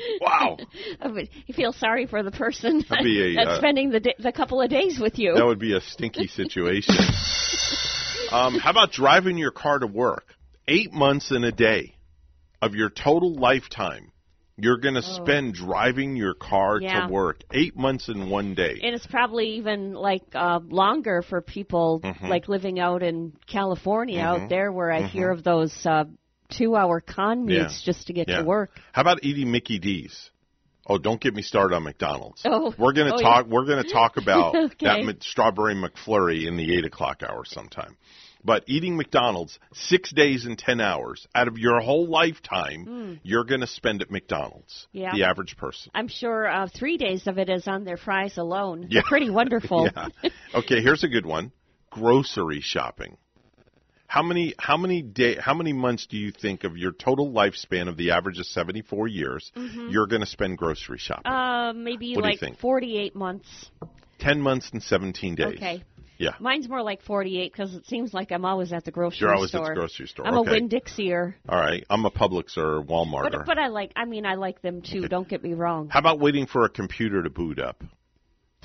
Wow. 0.20 0.56
I 1.00 1.08
you 1.46 1.54
feel 1.54 1.72
sorry 1.72 2.06
for 2.06 2.22
the 2.22 2.30
person 2.30 2.84
That'd 2.88 3.04
a, 3.06 3.34
that's 3.36 3.50
uh, 3.50 3.58
spending 3.58 3.90
the, 3.90 4.14
the 4.18 4.32
couple 4.32 4.60
of 4.60 4.70
days 4.70 4.98
with 5.00 5.18
you. 5.18 5.34
That 5.34 5.46
would 5.46 5.58
be 5.58 5.74
a 5.74 5.80
stinky 5.80 6.26
situation. 6.26 6.94
um, 8.30 8.54
how 8.58 8.70
about 8.70 8.92
driving 8.92 9.38
your 9.38 9.50
car 9.50 9.78
to 9.78 9.86
work? 9.86 10.24
Eight 10.68 10.92
months 10.92 11.30
in 11.30 11.42
a 11.44 11.52
day 11.52 11.96
of 12.62 12.74
your 12.74 12.90
total 12.90 13.34
lifetime, 13.34 14.12
you're 14.56 14.76
going 14.76 14.94
to 14.94 15.00
Oh. 15.04 15.24
spend 15.24 15.54
driving 15.54 16.16
your 16.16 16.34
car 16.34 16.80
Yeah. 16.80 17.06
to 17.06 17.12
work. 17.12 17.40
Eight 17.52 17.76
months 17.76 18.08
in 18.08 18.28
one 18.28 18.54
day. 18.54 18.78
and 18.82 18.94
it's 18.94 19.06
probably 19.06 19.56
even 19.56 19.94
like 19.94 20.22
uh, 20.34 20.60
longer 20.68 21.22
for 21.22 21.40
people 21.40 22.00
Mhm. 22.04 22.28
like 22.28 22.46
living 22.48 22.78
out 22.78 23.02
in 23.02 23.32
California 23.46 24.18
Mhm. 24.20 24.24
out 24.42 24.48
there, 24.50 24.70
where 24.70 24.92
I 24.92 25.02
Mhm. 25.02 25.08
hear 25.08 25.30
of 25.30 25.42
those 25.42 25.74
uh, 25.86 26.04
two-hour 26.50 27.00
commutes 27.00 27.48
Yeah. 27.80 27.92
just 27.92 28.06
to 28.08 28.12
get 28.12 28.28
Yeah. 28.28 28.38
to 28.38 28.44
work. 28.44 28.70
How 28.92 29.02
about 29.02 29.20
eating 29.24 29.50
Mickey 29.50 29.78
D's? 29.78 30.30
Oh, 30.86 30.98
don't 30.98 31.20
get 31.20 31.34
me 31.34 31.42
started 31.42 31.74
on 31.76 31.84
McDonald's. 31.84 32.42
Oh, 32.44 32.74
we're 32.76 32.92
gonna 32.92 33.14
oh, 33.14 33.20
talk. 33.20 33.46
yeah. 33.46 33.52
We're 33.52 33.64
gonna 33.66 33.84
talk 33.84 34.16
about 34.16 34.56
Okay. 34.56 35.04
that 35.06 35.22
strawberry 35.22 35.74
McFlurry 35.74 36.46
in 36.46 36.56
the 36.56 36.76
eight 36.76 36.84
o'clock 36.84 37.22
hour 37.22 37.44
sometime. 37.44 37.96
But 38.42 38.64
eating 38.66 38.96
McDonald's 38.96 39.58
six 39.74 40.10
days 40.10 40.46
and 40.46 40.58
ten 40.58 40.80
hours 40.80 41.26
out 41.34 41.46
of 41.46 41.58
your 41.58 41.80
whole 41.80 42.06
lifetime, 42.08 42.86
Mm. 42.86 43.20
you're 43.22 43.44
gonna 43.44 43.66
spend 43.66 44.00
at 44.00 44.10
McDonald's. 44.10 44.88
Yeah. 44.92 45.12
The 45.14 45.24
average 45.24 45.56
person. 45.58 45.92
I'm 45.94 46.08
sure 46.08 46.48
uh, 46.48 46.66
three 46.66 46.96
days 46.96 47.26
of 47.26 47.38
it 47.38 47.50
is 47.50 47.68
on 47.68 47.84
their 47.84 47.98
fries 47.98 48.38
alone. 48.38 48.86
Yeah. 48.88 49.02
Pretty 49.04 49.28
wonderful. 49.30 49.88
yeah. 49.96 50.30
Okay, 50.54 50.80
here's 50.80 51.04
a 51.04 51.08
good 51.08 51.26
one. 51.26 51.52
Grocery 51.90 52.60
shopping. 52.62 53.16
How 54.10 54.24
many 54.24 54.54
how 54.58 54.76
many 54.76 55.02
day 55.02 55.36
how 55.36 55.54
many 55.54 55.72
months 55.72 56.08
do 56.08 56.16
you 56.16 56.32
think 56.32 56.64
of 56.64 56.76
your 56.76 56.90
total 56.90 57.30
lifespan 57.30 57.88
of 57.88 57.96
the 57.96 58.10
average 58.10 58.40
of 58.40 58.46
74 58.46 59.06
years 59.06 59.52
Mhm. 59.56 59.92
you're 59.92 60.08
going 60.08 60.20
to 60.20 60.26
spend 60.26 60.58
grocery 60.58 60.98
shopping? 60.98 61.30
Uh, 61.30 61.72
maybe 61.76 62.16
What 62.16 62.24
like 62.24 62.58
48 62.58 63.14
months. 63.14 63.70
10 64.18 64.42
months 64.42 64.68
and 64.72 64.82
17 64.82 65.36
days. 65.36 65.54
Okay. 65.54 65.84
Yeah. 66.18 66.34
Mine's 66.40 66.68
more 66.68 66.82
like 66.82 67.02
48 67.02 67.52
because 67.52 67.72
it 67.76 67.86
seems 67.86 68.12
like 68.12 68.32
I'm 68.32 68.44
always 68.44 68.72
at 68.72 68.84
the 68.84 68.90
grocery 68.90 69.20
You're 69.20 69.34
always 69.34 69.54
at 69.54 69.60
the 69.60 69.66
store. 69.66 69.74
grocery 69.76 70.08
store, 70.08 70.26
I'm 70.26 70.38
okay. 70.38 70.50
a 70.50 70.52
Winn 70.54 70.68
Dixier. 70.68 71.34
All 71.48 71.60
right. 71.60 71.84
I'm 71.88 72.04
a 72.04 72.10
Publix 72.10 72.58
or 72.58 72.82
Walmart. 72.82 73.30
But, 73.30 73.46
but 73.46 73.58
I 73.58 73.68
like, 73.68 73.92
I 73.94 74.06
mean, 74.06 74.26
I 74.26 74.34
like 74.34 74.60
them 74.60 74.82
too. 74.82 75.06
Don't 75.06 75.28
get 75.28 75.40
me 75.44 75.54
wrong. 75.54 75.88
How 75.88 76.00
about 76.00 76.18
waiting 76.18 76.46
for 76.46 76.64
a 76.64 76.68
computer 76.68 77.22
to 77.22 77.30
boot 77.30 77.60
up? 77.60 77.84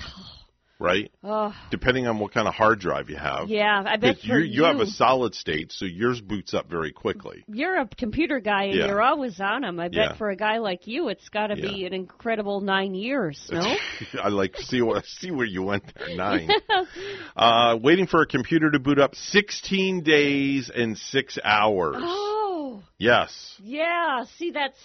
Right? 0.78 1.10
Oh, 1.24 1.54
Depending 1.70 2.06
on 2.06 2.18
what 2.18 2.34
kind 2.34 2.46
of 2.46 2.52
hard 2.52 2.80
drive 2.80 3.08
you 3.08 3.16
have. 3.16 3.48
yeah, 3.48 3.82
I 3.86 3.96
bet 3.96 4.22
you, 4.24 4.36
you 4.40 4.64
have 4.64 4.76
a 4.78 4.86
solid 4.86 5.34
state, 5.34 5.72
so 5.72 5.86
yours 5.86 6.20
boots 6.20 6.52
up 6.52 6.68
very 6.68 6.92
quickly. 6.92 7.44
You're 7.48 7.80
a 7.80 7.86
computer 7.88 8.40
guy 8.40 8.64
and 8.64 8.74
Yeah. 8.74 8.86
you're 8.88 9.00
always 9.00 9.40
on 9.40 9.62
them. 9.62 9.80
I 9.80 9.88
bet 9.88 9.94
Yeah. 9.94 10.16
for 10.16 10.28
a 10.28 10.36
guy 10.36 10.58
like 10.58 10.86
you, 10.86 11.08
it's 11.08 11.28
got 11.30 11.46
to 11.46 11.56
be 11.56 11.86
an 11.86 11.94
incredible 11.94 12.60
nine 12.60 12.94
years. 12.94 13.48
No. 13.50 13.74
I 14.22 14.28
like 14.28 14.56
see 14.58 14.82
what 14.82 15.06
see 15.20 15.30
where 15.30 15.46
you 15.46 15.62
went 15.62 15.84
there. 15.96 16.14
Nine. 16.14 16.50
uh, 17.36 17.78
waiting 17.82 18.06
for 18.06 18.20
a 18.22 18.26
computer 18.26 18.70
to 18.70 18.78
boot 18.78 18.98
up 18.98 19.14
16 19.14 20.02
days 20.02 20.70
and 20.74 20.96
six 20.98 21.38
hours. 21.42 21.96
oh, 21.98 22.82
Yes. 22.98 23.56
yeah. 23.62 24.24
See, 24.38 24.50
that's 24.50 24.78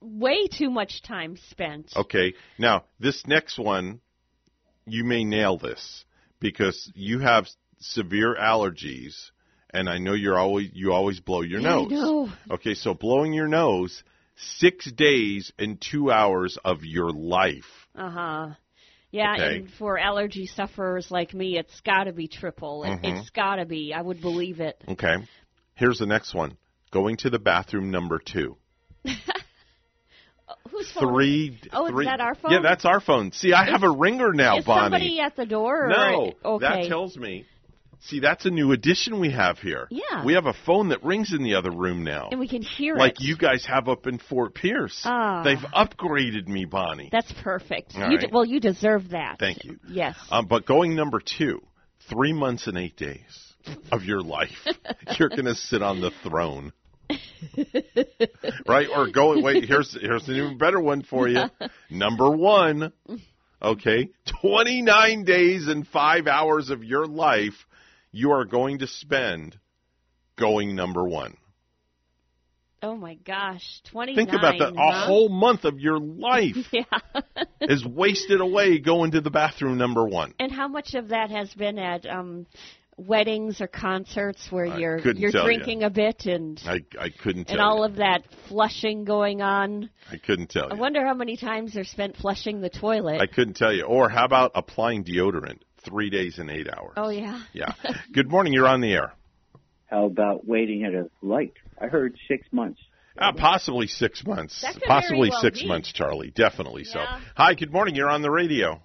way 0.00 0.46
too 0.46 0.70
much 0.70 1.02
time 1.02 1.36
spent. 1.50 1.92
Okay. 1.96 2.34
Now 2.58 2.84
this 3.00 3.26
next 3.26 3.58
one, 3.58 4.00
you 4.86 5.04
may 5.04 5.24
nail 5.24 5.58
this 5.58 6.04
because 6.40 6.90
you 6.94 7.18
have 7.20 7.46
severe 7.80 8.34
allergies, 8.36 9.30
and 9.70 9.88
I 9.88 9.98
know 9.98 10.12
you're 10.14 10.38
always 10.38 10.70
you 10.72 10.92
always 10.92 11.20
blow 11.20 11.42
your 11.42 11.60
Yeah, 11.60 11.68
nose. 11.74 11.90
know. 11.90 12.30
Okay, 12.50 12.74
so 12.74 12.94
blowing 12.94 13.32
your 13.32 13.48
nose, 13.48 14.02
six 14.36 14.90
days 14.92 15.52
and 15.58 15.80
two 15.80 16.10
hours 16.10 16.58
of 16.64 16.84
your 16.84 17.10
life. 17.10 17.88
Uh 17.94 18.10
huh. 18.10 18.48
Yeah, 19.10 19.34
Okay. 19.34 19.56
and 19.58 19.70
for 19.78 19.98
allergy 19.98 20.46
sufferers 20.46 21.10
like 21.10 21.34
me, 21.34 21.58
it's 21.58 21.80
got 21.82 22.04
to 22.04 22.12
be 22.12 22.28
triple. 22.28 22.84
It, 22.84 23.02
Mhm. 23.02 23.20
It's 23.20 23.30
got 23.30 23.56
to 23.56 23.66
be. 23.66 23.92
I 23.92 24.00
would 24.00 24.20
believe 24.22 24.60
it. 24.60 24.82
Okay. 24.88 25.16
Here's 25.74 25.98
the 25.98 26.06
next 26.06 26.34
one. 26.34 26.56
Going 26.90 27.16
to 27.18 27.30
the 27.30 27.38
bathroom 27.38 27.90
number 27.90 28.18
two. 28.18 28.56
Whose 30.84 30.92
phone? 30.92 31.12
Three. 31.14 31.60
Oh, 31.72 31.88
three- 31.88 32.04
is 32.04 32.10
that 32.10 32.20
our 32.20 32.34
phone? 32.34 32.52
Yeah, 32.52 32.60
that's 32.62 32.84
our 32.84 33.00
phone. 33.00 33.32
See, 33.32 33.52
I 33.52 33.64
have 33.70 33.82
a 33.82 33.90
ringer 33.90 34.32
now, 34.32 34.58
Is 34.58 34.64
Bonnie. 34.64 34.84
somebody 34.84 35.20
at 35.20 35.36
the 35.36 35.46
door? 35.46 35.86
Or 35.86 35.88
no, 35.88 36.32
Okay. 36.44 36.66
that 36.82 36.88
tells 36.88 37.16
me. 37.16 37.46
See, 38.04 38.18
that's 38.18 38.44
a 38.46 38.50
new 38.50 38.72
addition 38.72 39.20
we 39.20 39.30
have 39.30 39.60
here. 39.60 39.86
Yeah. 39.88 40.24
We 40.24 40.34
have 40.34 40.46
a 40.46 40.52
phone 40.66 40.88
that 40.88 41.04
rings 41.04 41.32
in 41.32 41.44
the 41.44 41.54
other 41.54 41.70
room 41.70 42.02
now. 42.02 42.30
and 42.32 42.40
we 42.40 42.48
can 42.48 42.60
hear 42.62 42.96
like 42.96 43.12
it. 43.12 43.20
Like 43.20 43.28
you 43.28 43.36
guys 43.36 43.64
have 43.66 43.88
up 43.88 44.08
in 44.08 44.18
Fort 44.18 44.54
Pierce. 44.54 45.02
Ah. 45.04 45.44
They've 45.44 45.56
upgraded 45.58 46.48
me, 46.48 46.64
Bonnie. 46.64 47.10
That's 47.12 47.30
perfect. 47.44 47.94
You 47.94 48.00
right. 48.02 48.20
d- 48.20 48.26
well, 48.32 48.44
you 48.44 48.58
deserve 48.58 49.10
that. 49.10 49.38
Thank 49.38 49.62
you. 49.64 49.78
Yes. 49.88 50.16
Um, 50.32 50.46
but 50.46 50.66
going 50.66 50.96
number 50.96 51.20
two, 51.20 51.62
three 52.10 52.32
months 52.32 52.66
and 52.66 52.76
eight 52.76 52.96
days 52.96 53.54
of 53.92 54.02
your 54.02 54.20
life, 54.20 54.50
you're 55.20 55.28
going 55.28 55.44
to 55.44 55.54
sit 55.54 55.80
on 55.80 56.00
the 56.00 56.10
throne. 56.24 56.72
right? 58.66 58.88
Or 58.94 59.10
go 59.10 59.40
wait. 59.40 59.64
Here's 59.64 59.96
here's 60.00 60.28
an 60.28 60.34
even 60.36 60.58
better 60.58 60.80
one 60.80 61.02
for 61.02 61.28
you. 61.28 61.44
Number 61.90 62.30
one, 62.30 62.92
okay, 63.60 64.10
29 64.42 65.24
days 65.24 65.68
and 65.68 65.86
five 65.86 66.26
hours 66.26 66.70
of 66.70 66.82
your 66.84 67.06
life 67.06 67.54
you 68.12 68.32
are 68.32 68.44
going 68.44 68.78
to 68.80 68.86
spend 68.86 69.58
going 70.36 70.76
number 70.76 71.02
one. 71.04 71.36
Oh 72.84 72.96
my 72.96 73.14
gosh, 73.14 73.62
twenty. 73.90 74.16
Think 74.16 74.30
about 74.30 74.58
that. 74.58 74.74
A 74.76 75.06
whole 75.06 75.28
month 75.28 75.64
of 75.64 75.78
your 75.78 76.00
life 76.00 76.56
Yeah. 76.72 76.82
is 77.60 77.86
wasted 77.86 78.40
away 78.40 78.80
going 78.80 79.12
to 79.12 79.20
the 79.20 79.30
bathroom 79.30 79.78
number 79.78 80.04
one. 80.04 80.34
and 80.40 80.50
how 80.50 80.66
much 80.66 80.94
of 80.94 81.08
that 81.08 81.30
has 81.30 81.52
been 81.54 81.78
at 81.78 82.04
um 82.06 82.44
weddings 83.06 83.60
or 83.60 83.66
concerts 83.66 84.46
where 84.50 84.66
I 84.66 84.78
you're 84.78 84.98
you're 84.98 85.30
tell 85.30 85.42
you. 85.42 85.46
drinking 85.58 85.82
a 85.82 85.90
bit 85.90 86.26
and 86.26 86.60
I 86.66 86.80
I 86.98 87.08
couldn't 87.10 87.44
tell 87.46 87.54
and 87.56 87.60
all 87.60 87.78
you. 87.78 87.84
of 87.84 87.96
that 87.96 88.22
flushing 88.48 89.04
going 89.04 89.42
on? 89.42 89.90
I 90.10 90.16
couldn't 90.16 90.50
tell 90.50 90.64
you. 90.64 90.70
I 90.70 90.74
wonder 90.74 91.04
how 91.04 91.14
many 91.14 91.36
times 91.36 91.74
they're 91.74 91.84
spent 91.84 92.16
flushing 92.16 92.60
the 92.60 92.70
toilet. 92.70 93.20
I 93.20 93.26
couldn't 93.26 93.54
tell 93.54 93.72
you. 93.72 93.84
Or 93.84 94.08
how 94.08 94.24
about 94.24 94.52
applying 94.54 95.04
deodorant 95.04 95.58
three 95.84 96.10
days 96.10 96.38
and 96.38 96.50
eight 96.50 96.68
hours? 96.68 96.94
oh 96.96 97.08
yeah. 97.10 97.42
Yeah. 97.52 97.72
Good 98.12 98.28
morning. 98.30 98.52
You're 98.52 98.68
on 98.68 98.80
the 98.80 98.92
air. 98.92 99.12
How 99.86 100.06
about 100.06 100.46
waiting 100.46 100.84
at 100.84 100.94
a 100.94 101.10
light? 101.20 101.52
I 101.78 101.86
heard 101.88 102.16
six 102.28 102.46
months. 102.50 102.80
Uh, 103.18 103.32
possibly 103.32 103.86
six 103.86 104.24
months. 104.26 104.64
Possibly 104.86 105.28
well 105.28 105.40
six 105.42 105.60
be. 105.60 105.68
months, 105.68 105.92
Charlie. 105.92 106.30
Definitely 106.30 106.84
so. 106.84 107.04
Hi, 107.36 107.52
good 107.54 107.70
morning. 107.70 107.94
You're 107.94 108.08
on 108.08 108.22
the 108.22 108.30
radio. 108.30 108.80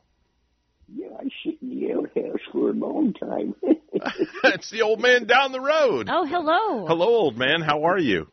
Yeah, 0.93 1.07
I 1.17 1.23
sit 1.45 1.61
in 1.61 1.69
the 1.69 1.93
outhouse 1.93 2.39
for 2.51 2.69
a 2.69 2.73
long 2.73 3.13
time. 3.13 3.55
it's 4.43 4.69
the 4.69 4.81
old 4.81 4.99
man 4.99 5.25
down 5.25 5.51
the 5.51 5.61
road. 5.61 6.07
Oh, 6.11 6.25
hello. 6.25 6.85
Hello, 6.87 7.05
old 7.05 7.37
man. 7.37 7.61
How 7.61 7.83
are 7.83 7.99
you? 7.99 8.27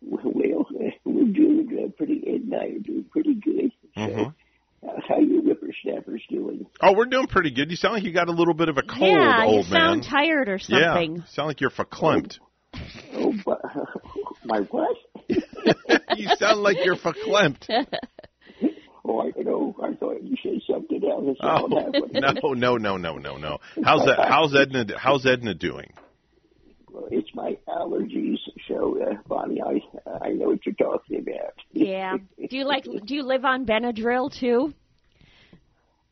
well, 0.00 0.66
uh, 0.70 0.90
we're 1.04 1.32
doing 1.32 1.84
uh, 1.84 1.90
pretty, 1.96 2.22
Ed 2.26 2.42
and 2.42 2.54
I 2.54 2.66
are 2.66 2.78
doing 2.78 3.04
pretty 3.10 3.34
good. 3.34 3.72
hmm 3.96 4.22
Uh, 4.86 5.00
how 5.08 5.18
you 5.18 5.40
whippersnappers 5.40 6.22
doing? 6.28 6.66
Oh, 6.82 6.92
we're 6.94 7.06
doing 7.06 7.26
pretty 7.26 7.50
good. 7.50 7.70
You 7.70 7.76
sound 7.76 7.94
like 7.94 8.04
you 8.04 8.12
got 8.12 8.28
a 8.28 8.32
little 8.32 8.54
bit 8.54 8.68
of 8.68 8.76
a 8.76 8.82
cold, 8.82 9.10
yeah, 9.10 9.46
you 9.46 9.62
sound 9.62 10.00
man. 10.00 10.10
tired 10.10 10.48
or 10.48 10.58
something. 10.58 11.16
Yeah, 11.16 11.24
sound 11.26 11.48
like 11.48 11.60
you're 11.60 11.70
verklempt. 11.70 12.38
Oh, 13.14 13.32
but, 13.44 13.62
my 14.44 14.60
what? 14.60 14.96
you 16.16 16.28
sound 16.36 16.60
like 16.60 16.84
you're 16.84 16.96
verklempt. 16.96 17.68
Oh, 19.06 19.20
I 19.20 19.42
know. 19.42 19.76
I 19.82 19.94
thought 19.94 20.22
you 20.22 20.36
said 20.42 20.60
something 20.70 21.02
else. 21.04 21.36
Oh, 21.42 21.66
no, 22.12 22.54
no, 22.54 22.76
no, 22.76 22.96
no, 22.96 23.18
no, 23.18 23.36
no. 23.36 23.58
How's 23.84 24.06
that? 24.06 24.26
How's 24.28 24.54
Edna? 24.56 24.86
How's 24.98 25.26
Edna 25.26 25.54
doing? 25.54 25.92
Well, 26.90 27.08
it's 27.10 27.28
my 27.34 27.58
allergies, 27.68 28.38
so 28.68 28.98
uh, 29.02 29.14
Bonnie, 29.26 29.60
I 29.60 29.80
I 30.22 30.28
know 30.30 30.46
what 30.46 30.64
you're 30.64 30.74
talking 30.76 31.18
about. 31.18 31.54
Yeah. 31.72 32.16
Do 32.48 32.56
you 32.56 32.64
like? 32.64 32.84
Do 32.84 33.14
you 33.14 33.24
live 33.24 33.44
on 33.44 33.66
Benadryl 33.66 34.32
too? 34.32 34.72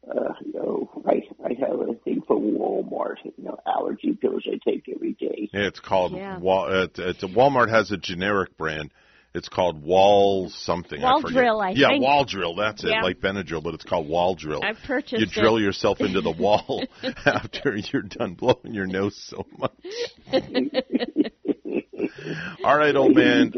Uh, 0.07 0.35
no, 0.53 0.91
I 1.07 1.23
I 1.45 1.55
have 1.61 1.81
a 1.81 1.95
thing 2.05 2.23
for 2.27 2.37
Walmart. 2.37 3.17
You 3.25 3.45
know, 3.45 3.59
allergy 3.65 4.19
pills 4.21 4.43
I 4.47 4.59
take 4.69 4.85
every 4.93 5.13
day. 5.13 5.49
Yeah, 5.53 5.69
it's 5.69 5.81
called 5.81 6.13
Yeah. 6.13 6.39
Wal. 6.39 6.65
Uh, 6.65 6.89
it's, 6.99 7.23
Walmart 7.23 7.71
has 7.71 7.91
a 7.93 7.97
generic 7.97 8.59
brand. 8.59 8.93
It's 9.35 9.49
called 9.49 9.83
Wall 9.83 10.51
something. 10.51 11.03
I 11.03 11.21
forget. 11.21 11.37
Wal-Dryl, 11.37 11.65
I 11.65 11.71
yeah, 11.71 11.89
think. 11.89 12.05
Wal-Dryl. 12.05 12.55
That's 12.57 12.85
it, 12.85 12.91
like 13.03 13.19
Benadryl, 13.21 13.63
but 13.63 13.73
it's 13.73 13.85
called 13.85 14.07
Wal-Dryl. 14.07 14.63
I've 14.63 14.77
purchased 14.87 15.21
You 15.21 15.27
drill 15.27 15.57
it. 15.57 15.63
yourself 15.63 16.01
into 16.01 16.21
the 16.21 16.31
wall 16.39 16.85
after 17.25 17.75
you're 17.77 18.03
done 18.03 18.35
blowing 18.35 18.75
your 18.75 18.87
nose 18.87 19.17
so 19.17 19.47
much. 19.57 19.73
All 22.65 22.77
right, 22.77 22.95
old 22.95 23.17
man. 23.17 23.53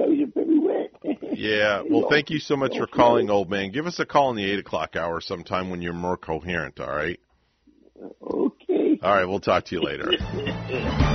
Yeah. 1.33 1.83
Well, 1.89 2.07
thank 2.09 2.31
you 2.31 2.39
so 2.39 2.57
much 2.57 2.77
for 2.77 2.87
calling, 2.87 3.29
old 3.29 3.51
man. 3.51 3.72
Give 3.72 3.87
us 3.87 3.99
a 3.99 4.07
call 4.07 4.31
in 4.31 4.37
the 4.37 4.45
eight 4.45 4.61
o'clock 4.61 4.95
hour 4.95 5.20
sometime 5.20 5.70
when 5.70 5.83
you're 5.83 5.93
more 5.93 6.16
coherent. 6.16 6.79
All 6.79 6.87
right. 6.87 7.18
All 9.05 9.15
right. 9.15 9.27
We'll 9.27 9.41
talk 9.41 9.67
to 9.67 9.75
you 9.75 9.83
later. 9.83 10.13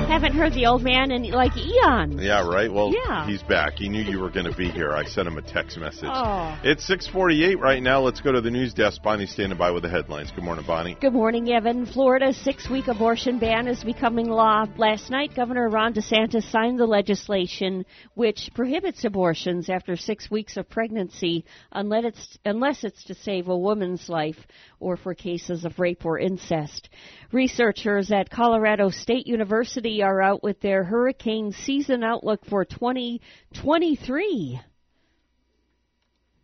Haven't 0.10 0.34
heard 0.34 0.54
the 0.54 0.66
old 0.68 0.84
man 0.84 1.12
in 1.12 1.24
like 1.32 1.56
eons. 1.58 2.22
Yeah. 2.22 2.48
Right. 2.48 2.72
Well, 2.72 2.94
Yeah. 2.94 3.26
he's 3.28 3.42
back. 3.44 3.74
He 3.78 3.90
knew 3.90 4.02
you 4.02 4.20
were 4.20 4.30
going 4.30 4.46
to 4.46 4.56
be 4.56 4.70
here. 4.70 4.92
I 4.92 5.06
sent 5.06 5.28
him 5.28 5.38
a 5.38 5.42
text 5.42 5.78
message. 5.78 6.10
Oh. 6.12 6.58
It's 6.64 6.86
six 6.86 7.08
forty-eight 7.08 7.60
right 7.60 7.82
now. 7.82 8.02
Let's 8.02 8.22
go 8.22 8.32
to 8.32 8.42
the 8.42 8.52
news 8.52 8.74
desk. 8.74 9.02
Bonnie's 9.02 9.32
standing 9.32 9.58
by 9.58 9.72
with 9.72 9.84
the 9.84 9.90
headlines. 9.90 10.32
Good 10.32 10.44
morning, 10.44 10.66
Bonnie. 10.68 10.98
Good 11.00 11.14
morning, 11.14 11.52
Evan. 11.52 11.86
Florida's 11.86 12.38
six 12.38 12.70
week 12.70 12.88
abortion 12.88 13.40
ban 13.40 13.68
is 13.68 13.84
becoming 13.84 14.28
law. 14.30 14.66
Last 14.78 15.10
night, 15.10 15.36
Governor 15.36 15.70
Ron 15.70 15.94
DeSantis 15.94 16.50
signed 16.52 16.80
the 16.80 16.86
legislation 16.86 17.86
which 18.14 18.50
prohibits 18.54 19.04
abortions 19.06 19.70
after 19.70 19.96
six 19.96 20.30
weeks 20.30 20.58
of 20.58 20.70
pregnancy 20.70 21.46
unless 21.72 22.06
it's, 22.06 22.38
unless 22.46 22.84
it's 22.84 23.04
to 23.06 23.16
save 23.16 23.48
a 23.48 23.58
woman's 23.58 24.10
life 24.10 24.38
or 24.80 24.98
for 24.98 25.14
cases 25.14 25.66
of 25.66 25.80
rape 25.80 26.06
or 26.06 26.20
incest. 26.20 26.90
Researchers 27.32 28.12
at 28.12 28.30
Colorado 28.30 28.90
State 28.90 29.28
University 29.28 30.02
are 30.04 30.22
out 30.22 30.44
with 30.44 30.60
their 30.62 30.84
hurricane 30.84 31.52
season 31.52 32.04
outlook 32.04 32.46
for 32.46 32.66
2023. 32.66 34.60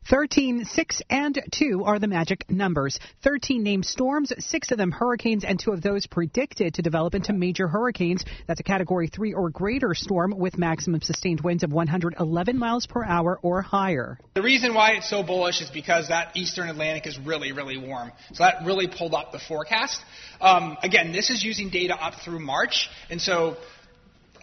13, 0.07 0.65
6, 0.65 1.01
and 1.09 1.41
2 1.51 1.83
are 1.83 1.97
the 1.97 2.07
magic 2.07 2.47
numbers. 2.47 2.99
13 3.23 3.63
named 3.63 3.85
storms, 3.85 4.31
6 4.37 4.71
of 4.71 4.77
them 4.77 4.91
hurricanes, 4.91 5.43
and 5.43 5.59
2 5.59 5.71
of 5.71 5.81
those 5.81 6.05
predicted 6.05 6.75
to 6.75 6.83
develop 6.83 7.15
into 7.15 7.33
major 7.33 7.67
hurricanes. 7.67 8.23
That's 8.47 8.59
a 8.59 8.63
Category 8.63 9.07
3 9.07 9.33
or 9.33 9.49
greater 9.49 9.95
storm 9.95 10.37
with 10.37 10.59
maximum 10.59 11.01
sustained 11.01 11.41
winds 11.41 11.63
of 11.63 11.73
111 11.73 12.59
miles 12.59 12.85
per 12.85 13.03
hour 13.03 13.39
or 13.41 13.63
higher. 13.63 14.19
The 14.35 14.43
reason 14.43 14.75
why 14.75 14.91
it's 14.91 15.09
so 15.09 15.23
bullish 15.23 15.59
is 15.61 15.71
because 15.71 16.09
that 16.09 16.37
eastern 16.37 16.69
Atlantic 16.69 17.07
is 17.07 17.17
really, 17.17 17.51
really 17.51 17.77
warm. 17.77 18.11
So 18.33 18.43
that 18.43 18.63
really 18.63 18.87
pulled 18.87 19.15
up 19.15 19.31
the 19.31 19.39
forecast. 19.39 19.99
Um, 20.39 20.77
again, 20.83 21.13
this 21.13 21.31
is 21.31 21.43
using 21.43 21.71
data 21.71 21.95
up 21.95 22.13
through 22.23 22.39
March, 22.39 22.89
and 23.09 23.19
so 23.19 23.57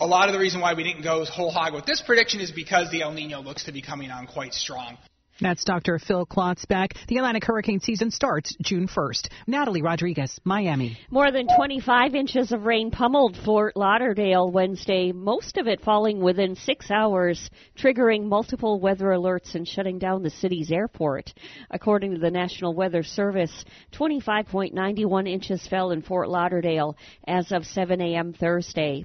a 0.01 0.07
lot 0.07 0.29
of 0.29 0.33
the 0.33 0.41
reason 0.41 0.61
why 0.61 0.75
we 0.75 0.83
didn't 0.83 1.03
go 1.03 1.25
whole 1.25 1.53
hog 1.53 1.73
with 1.73 1.87
this 1.87 2.03
prediction 2.05 2.41
is 2.41 2.51
because 2.51 2.91
the 2.91 3.03
El 3.03 3.13
Nino 3.13 3.41
looks 3.41 3.65
to 3.65 3.73
be 3.73 3.81
coming 3.81 4.11
on 4.11 4.27
quite 4.27 4.55
strong. 4.55 4.99
That's 5.43 5.65
Dr. 5.65 5.99
Phil 5.99 6.25
Klotzbach. 6.25 6.93
The 7.09 7.17
Atlantic 7.17 7.45
hurricane 7.45 7.81
season 7.81 8.13
starts 8.13 8.55
June 8.63 8.87
1st. 8.87 9.27
Natalie 9.49 9.83
Rodriguez, 9.83 10.39
Miami. 10.45 10.97
More 11.11 11.33
than 11.33 11.49
25 11.57 12.15
inches 12.15 12.53
of 12.53 12.65
rain 12.65 12.93
pummeled 12.93 13.37
Fort 13.45 13.77
Lauderdale 13.77 14.53
Wednesday, 14.53 15.11
most 15.11 15.59
of 15.59 15.67
it 15.67 15.81
falling 15.81 16.21
within 16.21 16.55
six 16.55 16.93
hours, 16.93 17.51
triggering 17.77 18.23
multiple 18.29 18.79
weather 18.79 19.07
alerts 19.07 19.57
and 19.57 19.67
shutting 19.67 19.99
down 19.99 20.23
the 20.23 20.31
city's 20.31 20.71
airport. 20.71 21.33
According 21.73 22.15
to 22.15 22.21
the 22.21 22.31
National 22.31 22.73
Weather 22.73 23.03
Service, 23.03 23.65
25.91 23.95 25.29
inches 25.29 25.67
fell 25.67 25.91
in 25.91 26.03
Fort 26.03 26.29
Lauderdale 26.29 26.97
as 27.27 27.51
of 27.51 27.67
7 27.67 28.01
a.m. 28.01 28.33
Thursday. 28.33 29.05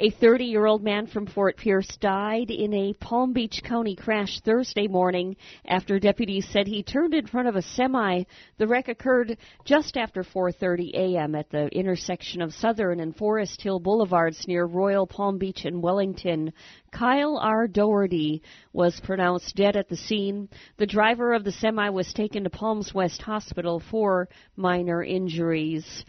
A 0.00 0.10
30 0.10 0.46
year 0.46 0.66
old 0.66 0.82
man 0.82 1.06
from 1.06 1.28
Fort 1.28 1.56
Pierce 1.56 1.96
died 2.00 2.50
in 2.50 2.74
a 2.74 2.92
Palm 2.94 3.32
Beach 3.32 3.62
County 3.64 3.94
crash 3.94 4.40
Thursday 4.44 4.88
morning 4.88 5.36
after 5.76 5.98
deputies 5.98 6.48
said 6.50 6.66
he 6.66 6.82
turned 6.82 7.12
in 7.12 7.26
front 7.26 7.48
of 7.48 7.54
a 7.54 7.60
semi. 7.60 8.22
The 8.56 8.66
wreck 8.66 8.88
occurred 8.88 9.36
just 9.66 9.98
after 9.98 10.22
4:30 10.22 10.94
a.m. 10.94 11.34
at 11.34 11.50
the 11.50 11.66
intersection 11.66 12.40
of 12.40 12.54
Southern 12.54 12.98
and 12.98 13.14
Forest 13.14 13.60
Hill 13.60 13.78
Boulevards 13.78 14.48
near 14.48 14.64
Royal 14.64 15.06
Palm 15.06 15.36
Beach 15.36 15.66
and 15.66 15.82
Wellington. 15.82 16.54
Kyle 16.92 17.36
R. 17.36 17.68
Doherty 17.68 18.40
was 18.72 18.98
pronounced 19.00 19.54
dead 19.54 19.76
at 19.76 19.90
the 19.90 19.98
scene. 19.98 20.48
The 20.78 20.86
driver 20.86 21.34
of 21.34 21.44
the 21.44 21.52
semi 21.52 21.90
was 21.90 22.10
taken 22.14 22.44
to 22.44 22.50
Palms 22.50 22.94
West 22.94 23.20
Hospital 23.20 23.78
for 23.78 24.30
minor 24.56 25.02
injuries. 25.02 26.06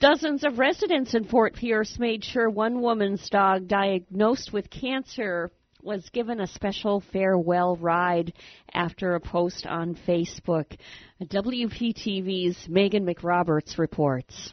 Dozens 0.00 0.44
of 0.44 0.58
residents 0.58 1.14
in 1.14 1.24
Fort 1.24 1.54
Pierce 1.54 1.98
made 1.98 2.22
sure 2.22 2.50
one 2.50 2.82
woman's 2.82 3.26
dog 3.30 3.68
diagnosed 3.68 4.52
with 4.52 4.68
cancer 4.68 5.50
was 5.88 6.06
given 6.10 6.38
a 6.38 6.46
special 6.46 7.02
farewell 7.12 7.74
ride 7.76 8.34
after 8.74 9.14
a 9.14 9.20
post 9.20 9.66
on 9.66 9.94
Facebook. 10.06 10.76
WPTV's 11.22 12.68
Megan 12.68 13.06
McRoberts 13.06 13.78
reports. 13.78 14.52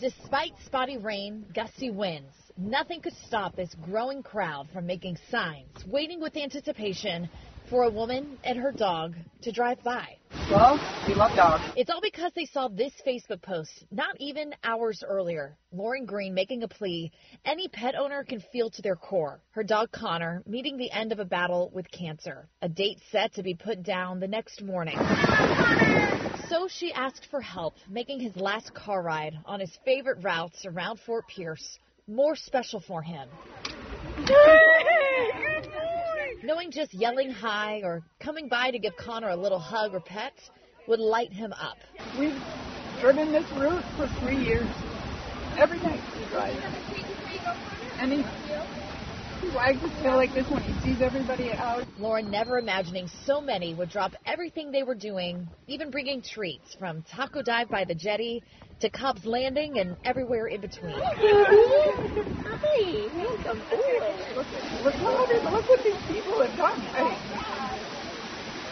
Despite 0.00 0.52
spotty 0.64 0.96
rain, 0.96 1.44
gusty 1.54 1.90
winds, 1.90 2.32
nothing 2.56 3.02
could 3.02 3.12
stop 3.26 3.54
this 3.54 3.76
growing 3.84 4.22
crowd 4.22 4.66
from 4.72 4.86
making 4.86 5.18
signs, 5.30 5.84
waiting 5.86 6.22
with 6.22 6.38
anticipation 6.38 7.28
for 7.68 7.84
a 7.84 7.90
woman 7.90 8.38
and 8.44 8.58
her 8.58 8.72
dog 8.72 9.14
to 9.42 9.52
drive 9.52 9.82
by. 9.82 10.16
Well, 10.50 10.80
we 11.06 11.14
love 11.14 11.34
dogs. 11.36 11.62
It's 11.76 11.90
all 11.90 12.00
because 12.00 12.32
they 12.34 12.46
saw 12.46 12.68
this 12.68 12.92
Facebook 13.06 13.42
post 13.42 13.84
not 13.90 14.16
even 14.18 14.54
hours 14.64 15.04
earlier. 15.06 15.56
Lauren 15.72 16.04
Green 16.04 16.34
making 16.34 16.62
a 16.62 16.68
plea 16.68 17.12
any 17.44 17.68
pet 17.68 17.94
owner 17.94 18.24
can 18.24 18.42
feel 18.52 18.70
to 18.70 18.82
their 18.82 18.96
core. 18.96 19.40
Her 19.50 19.62
dog 19.62 19.92
Connor 19.92 20.42
meeting 20.46 20.76
the 20.76 20.90
end 20.90 21.12
of 21.12 21.18
a 21.18 21.24
battle 21.24 21.70
with 21.72 21.90
cancer. 21.90 22.48
A 22.60 22.68
date 22.68 23.00
set 23.10 23.34
to 23.34 23.42
be 23.42 23.54
put 23.54 23.82
down 23.82 24.20
the 24.20 24.28
next 24.28 24.62
morning. 24.62 24.98
So 26.48 26.68
she 26.68 26.92
asked 26.92 27.26
for 27.30 27.40
help 27.40 27.74
making 27.88 28.20
his 28.20 28.36
last 28.36 28.74
car 28.74 29.02
ride 29.02 29.38
on 29.46 29.60
his 29.60 29.76
favorite 29.84 30.22
routes 30.22 30.66
around 30.66 31.00
Fort 31.00 31.26
Pierce 31.28 31.78
more 32.06 32.36
special 32.36 32.80
for 32.80 33.02
him. 33.02 33.28
Knowing 36.44 36.72
just 36.72 36.92
yelling 36.92 37.30
hi 37.30 37.80
or 37.84 38.02
coming 38.18 38.48
by 38.48 38.68
to 38.72 38.78
give 38.78 38.96
Connor 38.96 39.28
a 39.28 39.36
little 39.36 39.60
hug 39.60 39.94
or 39.94 40.00
pet 40.00 40.32
would 40.88 40.98
light 40.98 41.32
him 41.32 41.52
up. 41.52 41.76
We've 42.18 42.36
driven 43.00 43.30
this 43.30 43.48
route 43.52 43.84
for 43.96 44.08
three 44.18 44.38
years. 44.38 44.66
Every 45.56 45.78
night 45.78 46.00
we 46.18 46.24
drive. 46.30 46.56
And 48.00 48.12
he, 48.12 48.24
wags 49.50 49.80
his 49.80 49.90
tail 50.02 50.16
like 50.16 50.32
this 50.34 50.48
when 50.48 50.62
he 50.62 50.72
sees 50.80 51.00
everybody 51.00 51.52
out. 51.52 51.84
Lauren 51.98 52.30
never 52.30 52.58
imagining 52.58 53.08
so 53.24 53.40
many 53.40 53.74
would 53.74 53.90
drop 53.90 54.12
everything 54.26 54.70
they 54.70 54.82
were 54.82 54.94
doing, 54.94 55.48
even 55.66 55.90
bringing 55.90 56.22
treats 56.22 56.74
from 56.78 57.02
Taco 57.02 57.42
Dive 57.42 57.68
by 57.68 57.84
the 57.84 57.94
jetty 57.94 58.42
to 58.80 58.90
Cobb's 58.90 59.24
Landing 59.24 59.78
and 59.78 59.96
everywhere 60.04 60.46
in 60.46 60.60
between. 60.60 60.96
Hi, 62.54 63.08
welcome 63.14 63.62
Look, 64.84 64.84
look, 64.84 65.28
look, 65.28 65.52
look 65.52 65.68
what 65.68 65.84
these 65.84 65.96
people 66.08 66.44
have 66.44 66.56
done. 66.56 66.80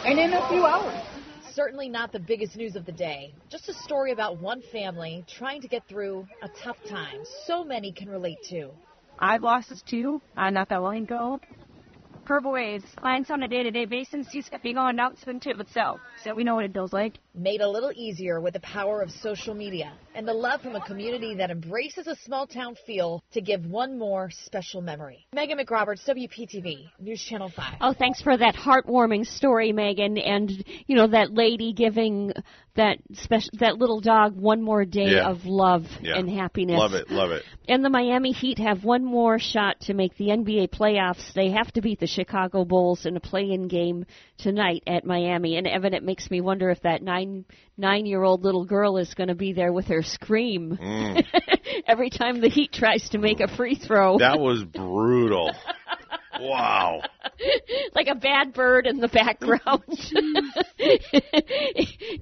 And 0.05 0.19
in 0.19 0.33
a 0.33 0.49
few 0.49 0.65
hours. 0.65 0.99
Certainly 1.53 1.89
not 1.89 2.13
the 2.13 2.21
biggest 2.21 2.57
news 2.57 2.77
of 2.77 2.87
the 2.87 2.93
day. 2.93 3.35
Just 3.51 3.69
a 3.69 3.75
story 3.75 4.13
about 4.13 4.41
one 4.41 4.63
family 4.73 5.25
trying 5.29 5.61
to 5.63 5.69
get 5.69 5.83
through 5.89 6.27
a 6.43 6.49
tough 6.63 6.77
time 6.89 7.19
so 7.47 7.65
many 7.65 7.93
can 7.93 8.09
relate 8.09 8.39
to. 8.51 8.71
I've 9.21 9.43
lost 9.43 9.69
this 9.71 9.83
too, 9.83 10.23
uh, 10.37 10.51
not 10.51 10.69
that 10.71 10.83
long 10.83 11.05
ago. 11.05 11.41
purple 12.25 12.53
waves. 12.53 12.85
Clients 12.97 13.31
on 13.31 13.43
a 13.43 13.49
day-to-day 13.49 13.87
basis 13.87 14.33
used 14.35 14.51
to 14.53 14.59
be 14.61 14.73
going 14.73 14.99
out 15.01 15.19
to 15.19 15.25
so 15.73 15.99
so 16.25 16.35
we 16.35 16.45
know 16.45 16.55
what 16.55 16.65
it 16.65 16.73
feels 16.73 16.93
like. 16.93 17.19
Made 17.33 17.61
a 17.61 17.69
little 17.69 17.93
easier 17.95 18.41
with 18.41 18.55
the 18.55 18.61
power 18.61 19.03
of 19.03 19.11
social 19.11 19.55
media 19.55 19.93
and 20.17 20.27
the 20.27 20.33
love 20.33 20.63
from 20.63 20.75
a 20.75 20.85
community 20.85 21.37
that 21.37 21.51
embraces 21.51 22.09
a 22.09 22.17
small 22.25 22.45
town 22.47 22.75
feel 22.87 23.23
to 23.33 23.41
give 23.41 23.65
one 23.67 23.97
more 23.97 24.31
special 24.45 24.81
memory. 24.81 25.27
Megan 25.33 25.57
McRoberts, 25.59 26.05
WPTV, 26.09 26.89
News 26.99 27.23
Channel 27.23 27.53
5. 27.55 27.75
Oh, 27.81 27.95
thanks 27.97 28.21
for 28.21 28.37
that 28.37 28.57
heartwarming 28.57 29.25
story, 29.27 29.73
Megan. 29.73 30.19
And 30.19 30.51
you 30.89 30.97
know 30.97 31.07
that 31.07 31.33
lady 31.33 31.73
giving 31.73 32.33
that 32.75 32.99
special 33.15 33.51
that 33.59 33.79
little 33.79 34.01
dog 34.01 34.37
one 34.37 34.63
more 34.63 34.85
day 34.85 35.15
Yeah. 35.17 35.29
of 35.29 35.45
love 35.45 35.87
Yeah. 36.03 36.19
and 36.19 36.29
happiness. 36.31 36.79
Love 36.79 36.95
it, 36.95 37.11
love 37.11 37.31
it. 37.31 37.43
And 37.69 37.85
the 37.85 37.91
Miami 37.91 38.33
Heat 38.33 38.59
have 38.59 38.85
one 38.85 39.05
more 39.05 39.39
shot 39.39 39.81
to 39.83 39.95
make 39.95 40.17
the 40.17 40.31
NBA 40.31 40.69
playoffs. 40.69 41.33
They 41.33 41.51
have 41.51 41.71
to 41.73 41.81
beat 41.81 42.01
the 42.01 42.07
Chicago 42.07 42.65
Bulls 42.65 43.07
in 43.07 43.17
a 43.17 43.21
play-in 43.21 43.69
game 43.69 44.07
tonight 44.39 44.83
at 44.87 45.05
Miami. 45.05 45.57
And 45.57 45.67
Evan, 45.67 45.95
it 45.95 46.03
makes 46.03 46.31
me 46.31 46.41
wonder 46.41 46.71
if 46.71 46.81
that 46.83 47.03
nine 47.03 47.20
nine-year-old 47.77 48.45
little 48.45 48.65
girl 48.65 48.97
is 48.99 49.15
going 49.15 49.29
to 49.29 49.35
be 49.35 49.53
there 49.53 49.73
with 49.73 49.87
her 49.87 50.03
scream 50.03 50.79
Mm. 50.81 51.25
every 51.87 52.11
time 52.11 52.41
the 52.41 52.49
Heat 52.49 52.73
tries 52.73 53.09
to 53.11 53.19
make 53.19 53.41
a 53.41 53.49
free 53.57 53.75
throw. 53.75 54.19
That 54.19 54.39
was 54.41 54.65
brutal. 54.65 55.53
wow. 56.39 57.01
like 57.95 58.09
a 58.09 58.15
bad 58.15 58.53
bird 58.53 58.87
in 58.87 58.99
the 58.99 59.09
background. 59.09 59.83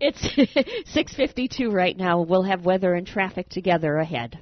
it's 0.01 0.23
6:52 0.95 1.73
right 1.73 1.97
now. 1.97 2.23
We'll 2.23 2.43
have 2.45 2.65
weather 2.65 2.95
and 2.95 3.07
traffic 3.07 3.49
together 3.49 3.97
ahead. 3.97 4.39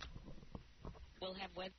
We'll 1.20 1.34
have 1.34 1.50
weather. 1.56 1.72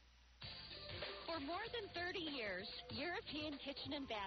For 1.25 1.39
more 1.45 1.65
than 1.73 1.89
30 2.03 2.19
years, 2.19 2.67
European 2.91 3.53
Kitchen 3.63 3.93
and 3.93 4.07
Bath 4.07 4.26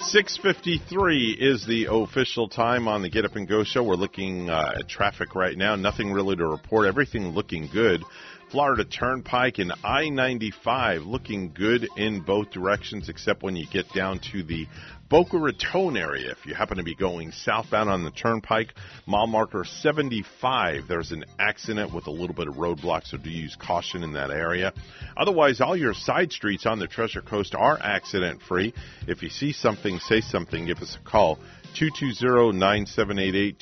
6:53 0.00 1.36
is 1.38 1.64
the 1.66 1.86
official 1.90 2.48
time 2.48 2.86
on 2.86 3.02
the 3.02 3.08
Get 3.08 3.24
Up 3.24 3.36
and 3.36 3.48
Go 3.48 3.64
show. 3.64 3.82
We're 3.82 3.94
looking 3.94 4.50
uh, 4.50 4.74
at 4.78 4.88
traffic 4.88 5.34
right 5.34 5.56
now. 5.56 5.74
Nothing 5.76 6.12
really 6.12 6.36
to 6.36 6.46
report. 6.46 6.86
Everything 6.86 7.28
looking 7.28 7.68
good. 7.72 8.02
Florida 8.50 8.84
Turnpike 8.84 9.58
and 9.58 9.72
I-95 9.82 11.06
looking 11.06 11.52
good 11.52 11.88
in 11.96 12.20
both 12.20 12.50
directions, 12.50 13.08
except 13.08 13.42
when 13.42 13.56
you 13.56 13.66
get 13.66 13.92
down 13.92 14.20
to 14.32 14.42
the 14.44 14.66
Boca 15.08 15.38
Raton 15.38 15.96
area. 15.96 16.32
If 16.32 16.44
you 16.46 16.54
happen 16.54 16.78
to 16.78 16.82
be 16.82 16.96
going 16.96 17.30
southbound 17.30 17.88
on 17.88 18.02
the 18.02 18.10
Turnpike, 18.10 18.74
mile 19.06 19.28
marker 19.28 19.64
75, 19.64 20.88
there's 20.88 21.12
an 21.12 21.24
accident 21.38 21.94
with 21.94 22.08
a 22.08 22.10
little 22.10 22.34
bit 22.34 22.48
of 22.48 22.54
roadblock, 22.54 23.06
so 23.06 23.16
do 23.16 23.30
use 23.30 23.56
caution 23.60 24.02
in 24.02 24.14
that 24.14 24.30
area. 24.30 24.72
Otherwise, 25.16 25.60
all 25.60 25.76
your 25.76 25.94
side 25.94 26.32
streets 26.32 26.66
on 26.66 26.80
the 26.80 26.88
Treasure 26.88 27.22
Coast 27.22 27.54
are 27.54 27.78
accident 27.80 28.42
free. 28.42 28.74
If 29.06 29.22
you 29.22 29.28
see 29.28 29.52
something, 29.52 30.00
say 30.00 30.20
something, 30.20 30.66
give 30.66 30.78
us 30.78 30.98
a 31.00 31.04
call. 31.08 31.38
220-9788, 31.76 33.56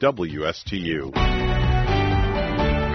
220-WSTU. 0.00 1.67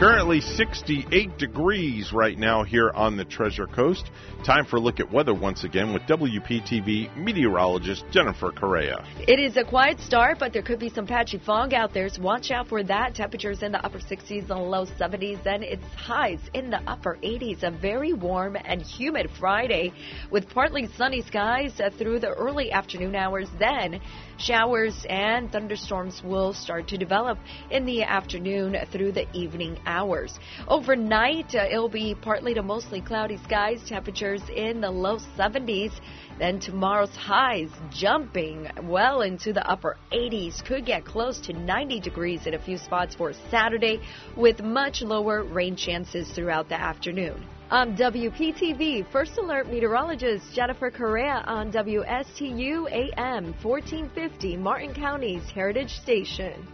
Currently 0.04 0.41
68 0.41 1.38
degrees 1.38 2.12
right 2.12 2.38
now 2.38 2.64
here 2.64 2.91
on 2.93 3.16
the 3.16 3.24
Treasure 3.24 3.68
Coast. 3.68 4.12
Time 4.45 4.66
for 4.66 4.76
a 4.76 4.80
look 4.82 4.99
at 4.99 5.10
weather 5.10 5.34
once 5.34 5.64
again 5.64 5.93
with 5.93 6.01
WPTV 6.01 7.16
meteorologist 7.16 8.04
Jennifer 8.12 8.51
Correa. 8.51 9.06
It 9.26 9.39
is 9.39 9.56
a 9.56 9.64
quiet 9.64 10.01
start, 10.01 10.39
but 10.39 10.51
there 10.51 10.62
could 10.62 10.80
be 10.80 10.89
some 10.89 11.08
patchy 11.08 11.38
fog 11.38 11.74
out 11.74 11.93
there, 11.93 12.10
so 12.10 12.22
watch 12.22 12.51
out 12.51 12.68
for 12.68 12.84
that. 12.84 13.16
Temperatures 13.16 13.64
in 13.64 13.72
the 13.72 13.82
upper 13.86 13.99
60s 13.99 14.49
and 14.49 14.70
low 14.70 14.86
70s, 14.86 15.41
then 15.41 15.64
it's 15.64 15.86
highs 15.95 16.41
in 16.54 16.70
the 16.70 16.82
upper 16.86 17.18
80s. 17.24 17.64
A 17.64 17.72
very 17.72 18.12
warm 18.12 18.58
and 18.62 18.82
humid 18.82 19.30
Friday 19.39 19.93
with 20.30 20.49
partly 20.49 20.89
sunny 20.97 21.22
skies 21.22 21.80
uh, 21.80 21.89
through 21.97 22.20
the 22.20 22.32
early 22.32 22.74
afternoon 22.74 23.16
hours. 23.16 23.47
Then 23.58 24.01
showers 24.38 25.05
and 25.09 25.51
thunderstorms 25.51 26.21
will 26.23 26.53
start 26.53 26.88
to 26.89 26.97
develop 26.97 27.38
in 27.69 27.86
the 27.86 28.03
afternoon 28.03 28.75
through 28.91 29.11
the 29.11 29.25
evening 29.34 29.79
hours. 29.86 30.39
Overnight, 30.67 31.55
uh, 31.55 31.65
it'll 31.69 31.89
be 31.89 32.15
partly 32.15 32.53
to 32.53 32.63
mostly 32.63 33.01
cloudy 33.01 33.38
skies, 33.43 33.81
temperatures 33.88 34.41
in 34.55 34.81
the 34.81 34.89
low 34.89 35.19
70s. 35.38 35.91
Then 36.39 36.59
tomorrow's 36.59 37.15
highs 37.15 37.69
jumping 37.91 38.69
well 38.84 39.21
into 39.21 39.53
the 39.53 39.65
upper 39.67 39.97
80s, 40.11 40.63
could 40.65 40.86
get 40.86 41.05
close 41.05 41.39
to 41.41 41.53
90 41.53 41.99
degrees 41.99 42.47
in 42.47 42.53
a 42.53 42.59
few 42.59 42.77
spots 42.77 43.15
for 43.15 43.34
Saturday, 43.51 44.01
with 44.36 44.61
much 44.61 45.01
lower 45.01 45.43
rain 45.43 45.75
chances 45.75 46.31
throughout 46.31 46.69
the 46.69 46.79
afternoon. 46.79 47.45
Um, 47.74 47.89
I'm 47.89 47.97
WPTV 47.97 49.11
First 49.11 49.36
Alert 49.39 49.67
meteorologist 49.67 50.45
Jennifer 50.53 50.91
Correa 50.91 51.43
on 51.47 51.71
WSTU 51.71 52.86
AM 52.91 53.45
1450, 53.63 54.57
Martin 54.57 54.93
County's 54.93 55.41
Heritage 55.49 55.89
Station. 55.89 56.67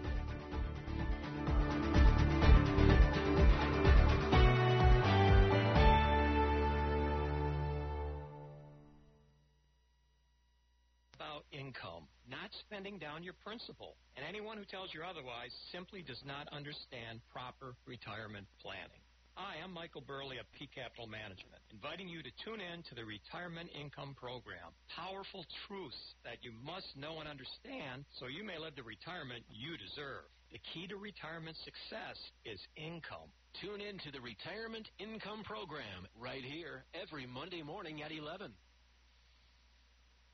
about 11.16 11.46
income, 11.54 12.04
not 12.30 12.50
spending 12.60 12.98
down 12.98 13.24
your 13.24 13.36
principal. 13.46 13.96
And 14.18 14.26
anyone 14.28 14.58
who 14.58 14.66
tells 14.66 14.94
you 14.94 15.02
otherwise 15.10 15.52
simply 15.72 16.02
does 16.02 16.22
not 16.26 16.50
understand 16.52 17.22
proper 17.32 17.76
retirement 17.88 18.48
planning. 18.62 19.00
Hi, 19.40 19.64
I'm 19.64 19.72
Michael 19.72 20.04
Burley 20.04 20.36
of 20.36 20.52
P 20.52 20.68
Capital 20.68 21.08
Management, 21.08 21.64
inviting 21.72 22.12
you 22.12 22.20
to 22.20 22.32
tune 22.44 22.60
in 22.60 22.84
to 22.92 22.94
the 22.94 23.08
Retirement 23.08 23.72
Income 23.72 24.20
Program. 24.20 24.76
Powerful 24.92 25.48
truths 25.64 25.96
that 26.28 26.44
you 26.44 26.52
must 26.60 26.92
know 27.00 27.24
and 27.24 27.28
understand 27.32 28.04
so 28.20 28.28
you 28.28 28.44
may 28.44 28.60
live 28.60 28.76
the 28.76 28.84
retirement 28.84 29.48
you 29.48 29.80
deserve. 29.80 30.28
The 30.52 30.60
key 30.76 30.92
to 30.92 31.00
retirement 31.00 31.56
success 31.64 32.20
is 32.44 32.60
income. 32.76 33.32
Tune 33.64 33.80
in 33.80 33.96
to 34.04 34.12
the 34.12 34.20
Retirement 34.20 34.92
Income 35.00 35.48
Program 35.48 36.04
right 36.20 36.44
here 36.44 36.84
every 36.92 37.24
Monday 37.24 37.64
morning 37.64 38.04
at 38.04 38.12
11. 38.12 38.52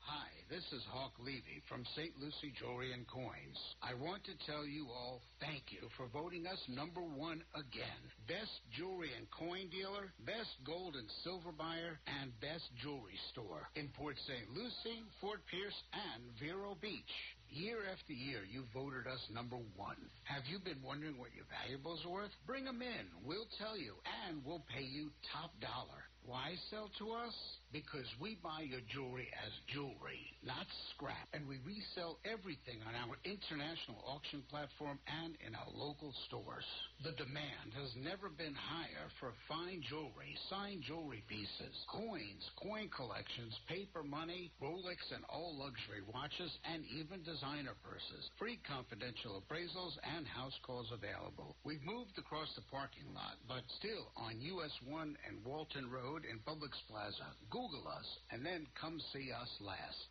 Hi, 0.06 0.30
this 0.46 0.62
is 0.70 0.86
Hawk 0.94 1.18
Levy 1.18 1.58
from 1.66 1.82
St. 1.98 2.14
Lucie 2.22 2.54
Jewelry 2.54 2.94
and 2.94 3.02
Coins. 3.10 3.58
I 3.82 3.98
want 3.98 4.22
to 4.30 4.38
tell 4.46 4.62
you 4.62 4.86
all 4.86 5.18
thank 5.42 5.74
you 5.74 5.90
for 5.98 6.06
voting 6.14 6.46
us 6.46 6.62
number 6.70 7.02
one 7.02 7.42
again. 7.58 8.02
Best 8.30 8.54
jewelry 8.70 9.10
and 9.18 9.26
coin 9.34 9.66
dealer, 9.66 10.14
best 10.22 10.54
gold 10.62 10.94
and 10.94 11.10
silver 11.26 11.50
buyer, 11.50 11.98
and 12.06 12.30
best 12.38 12.70
jewelry 12.78 13.18
store 13.34 13.66
in 13.74 13.90
Port 13.98 14.14
St. 14.30 14.46
Lucie, 14.54 15.02
Fort 15.18 15.42
Pierce, 15.50 15.74
and 15.90 16.22
Vero 16.38 16.78
Beach. 16.78 17.14
Year 17.50 17.82
after 17.90 18.14
year, 18.14 18.46
you 18.46 18.62
voted 18.70 19.10
us 19.10 19.22
number 19.34 19.58
one. 19.74 19.98
Have 20.22 20.46
you 20.46 20.62
been 20.62 20.86
wondering 20.86 21.18
what 21.18 21.34
your 21.34 21.50
valuables 21.50 22.06
are 22.06 22.14
worth? 22.22 22.34
Bring 22.46 22.62
them 22.62 22.78
in. 22.78 23.10
We'll 23.26 23.50
tell 23.58 23.74
you, 23.74 23.98
and 24.30 24.38
we'll 24.46 24.62
pay 24.70 24.86
you 24.86 25.10
top 25.34 25.50
dollar. 25.58 26.06
Why 26.26 26.58
sell 26.74 26.90
to 26.98 27.14
us? 27.14 27.34
Because 27.70 28.06
we 28.18 28.34
buy 28.42 28.66
your 28.66 28.82
jewelry 28.90 29.30
as 29.46 29.52
jewelry, 29.70 30.26
not 30.42 30.66
scrap. 30.90 31.30
And 31.30 31.46
we 31.46 31.62
resell 31.62 32.18
everything 32.26 32.82
on 32.82 32.98
our 32.98 33.14
international 33.22 34.02
auction 34.02 34.42
platform 34.50 34.98
and 35.06 35.38
in 35.46 35.54
our 35.54 35.70
local 35.70 36.10
stores. 36.26 36.66
The 37.06 37.14
demand 37.14 37.78
has 37.78 37.94
never 38.02 38.26
been 38.26 38.58
higher 38.58 39.06
for 39.22 39.30
fine 39.46 39.86
jewelry, 39.86 40.34
signed 40.50 40.82
jewelry 40.82 41.22
pieces, 41.30 41.74
coins, 41.86 42.42
coin 42.58 42.90
collections, 42.90 43.54
paper 43.70 44.02
money, 44.02 44.50
Rolex 44.58 44.98
and 45.14 45.22
all 45.30 45.54
luxury 45.54 46.02
watches, 46.10 46.50
and 46.66 46.82
even 46.90 47.22
designer 47.22 47.78
purses. 47.86 48.30
Free 48.34 48.58
confidential 48.66 49.38
appraisals 49.38 49.94
and 50.02 50.26
house 50.26 50.56
calls 50.66 50.90
available. 50.90 51.54
We've 51.62 51.84
moved 51.86 52.18
across 52.18 52.50
the 52.58 52.66
parking 52.66 53.06
lot, 53.14 53.38
but 53.46 53.62
still 53.78 54.10
on 54.16 54.40
US 54.40 54.72
1 54.88 55.14
and 55.28 55.44
Walton 55.44 55.86
Road 55.92 56.15
in 56.24 56.40
Publix 56.40 56.72
Plaza. 56.88 57.28
Google 57.50 57.84
us 57.90 58.06
and 58.32 58.40
then 58.40 58.64
come 58.80 58.96
see 59.12 59.28
us 59.28 59.50
last. 59.60 60.08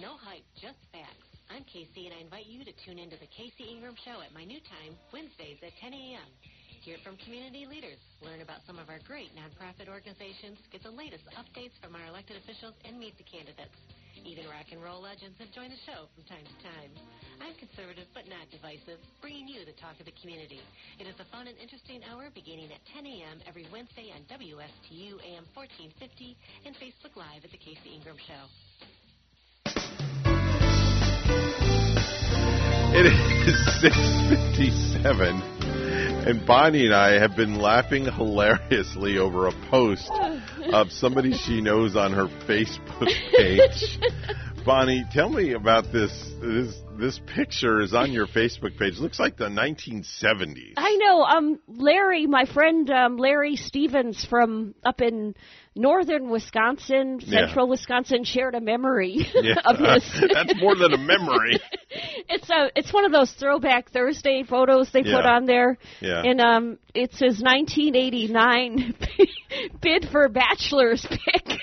No 0.00 0.16
hype, 0.16 0.46
just 0.56 0.80
facts. 0.94 1.28
I'm 1.50 1.64
Casey, 1.68 2.06
and 2.06 2.14
I 2.16 2.24
invite 2.24 2.46
you 2.46 2.64
to 2.64 2.72
tune 2.86 2.96
into 2.96 3.20
the 3.20 3.28
Casey 3.28 3.68
Ingram 3.68 3.96
Show 4.04 4.22
at 4.24 4.32
my 4.32 4.44
new 4.44 4.60
time, 4.64 4.96
Wednesdays 5.12 5.60
at 5.60 5.74
10 5.80 5.92
a.m. 5.92 6.28
Hear 6.86 6.96
from 7.02 7.18
community 7.20 7.66
leaders, 7.66 7.98
learn 8.22 8.40
about 8.40 8.64
some 8.64 8.78
of 8.78 8.88
our 8.88 9.02
great 9.04 9.34
nonprofit 9.34 9.90
organizations, 9.90 10.56
get 10.70 10.86
the 10.86 10.94
latest 10.94 11.26
updates 11.36 11.74
from 11.82 11.92
our 11.98 12.06
elected 12.06 12.38
officials, 12.40 12.76
and 12.86 12.96
meet 12.96 13.18
the 13.18 13.26
candidates. 13.26 13.76
Even 14.24 14.46
rock 14.46 14.70
and 14.70 14.80
roll 14.80 15.02
legends 15.02 15.36
have 15.42 15.50
joined 15.52 15.72
the 15.74 15.82
show 15.84 16.06
from 16.14 16.24
time 16.30 16.46
to 16.46 16.56
time. 16.64 16.92
I'm 17.40 17.54
conservative 17.54 18.06
but 18.14 18.26
not 18.28 18.50
divisive, 18.50 18.98
bringing 19.22 19.46
you 19.48 19.64
the 19.64 19.72
talk 19.78 19.98
of 20.00 20.06
the 20.06 20.12
community. 20.20 20.60
It 20.98 21.06
is 21.06 21.14
a 21.20 21.24
fun 21.30 21.46
and 21.46 21.56
interesting 21.58 22.02
hour 22.10 22.30
beginning 22.34 22.72
at 22.72 22.80
10 22.94 23.06
a.m. 23.06 23.38
every 23.46 23.66
Wednesday 23.72 24.10
on 24.10 24.22
WSTU 24.26 25.20
AM 25.22 25.44
1450 25.54 26.36
and 26.66 26.74
Facebook 26.76 27.14
Live 27.14 27.44
at 27.44 27.50
The 27.50 27.58
Casey 27.58 27.94
Ingram 27.94 28.16
Show. 28.26 28.48
It 32.90 33.04
is 33.06 33.12
6:57, 33.84 36.26
and 36.26 36.46
Bonnie 36.46 36.86
and 36.86 36.94
I 36.94 37.20
have 37.20 37.36
been 37.36 37.56
laughing 37.56 38.06
hilariously 38.06 39.18
over 39.18 39.46
a 39.46 39.52
post 39.70 40.10
of 40.72 40.90
somebody 40.90 41.34
she 41.34 41.60
knows 41.60 41.94
on 41.94 42.12
her 42.12 42.26
Facebook 42.48 43.12
page. 43.36 43.98
Bonnie, 44.64 45.04
tell 45.12 45.28
me 45.28 45.52
about 45.52 45.92
this. 45.92 46.10
This 46.40 46.74
this 46.98 47.20
picture 47.34 47.80
is 47.80 47.94
on 47.94 48.12
your 48.12 48.26
Facebook 48.38 48.78
page. 48.78 48.98
Looks 48.98 49.18
like 49.18 49.36
the 49.36 49.48
1970s. 49.48 50.74
I 50.76 50.96
know. 50.96 51.22
Um, 51.22 51.58
Larry, 51.68 52.26
my 52.26 52.44
friend 52.44 52.90
um, 52.90 53.16
Larry 53.16 53.56
Stevens 53.56 54.24
from 54.24 54.74
up 54.84 55.00
in 55.00 55.34
northern 55.76 56.28
Wisconsin, 56.28 57.20
Yeah. 57.22 57.46
central 57.46 57.68
Wisconsin, 57.68 58.24
shared 58.24 58.54
a 58.56 58.60
memory 58.60 59.18
Yeah, 59.34 59.54
of 59.64 59.78
his. 59.78 60.24
that's 60.34 60.54
more 60.60 60.74
than 60.74 60.92
a 60.92 60.98
memory. 60.98 61.60
it's 62.28 62.50
a 62.50 62.70
it's 62.74 62.92
one 62.92 63.04
of 63.04 63.12
those 63.12 63.30
throwback 63.32 63.90
Thursday 63.92 64.42
photos 64.42 64.90
they 64.92 65.02
put 65.04 65.24
on 65.24 65.44
there. 65.46 65.78
Yeah. 66.00 66.22
And 66.24 66.40
um, 66.40 66.78
it's 66.94 67.18
his 67.20 67.40
1989 67.40 68.94
bid 69.80 70.08
for 70.10 70.28
bachelor's 70.28 71.06
pick. 71.08 71.58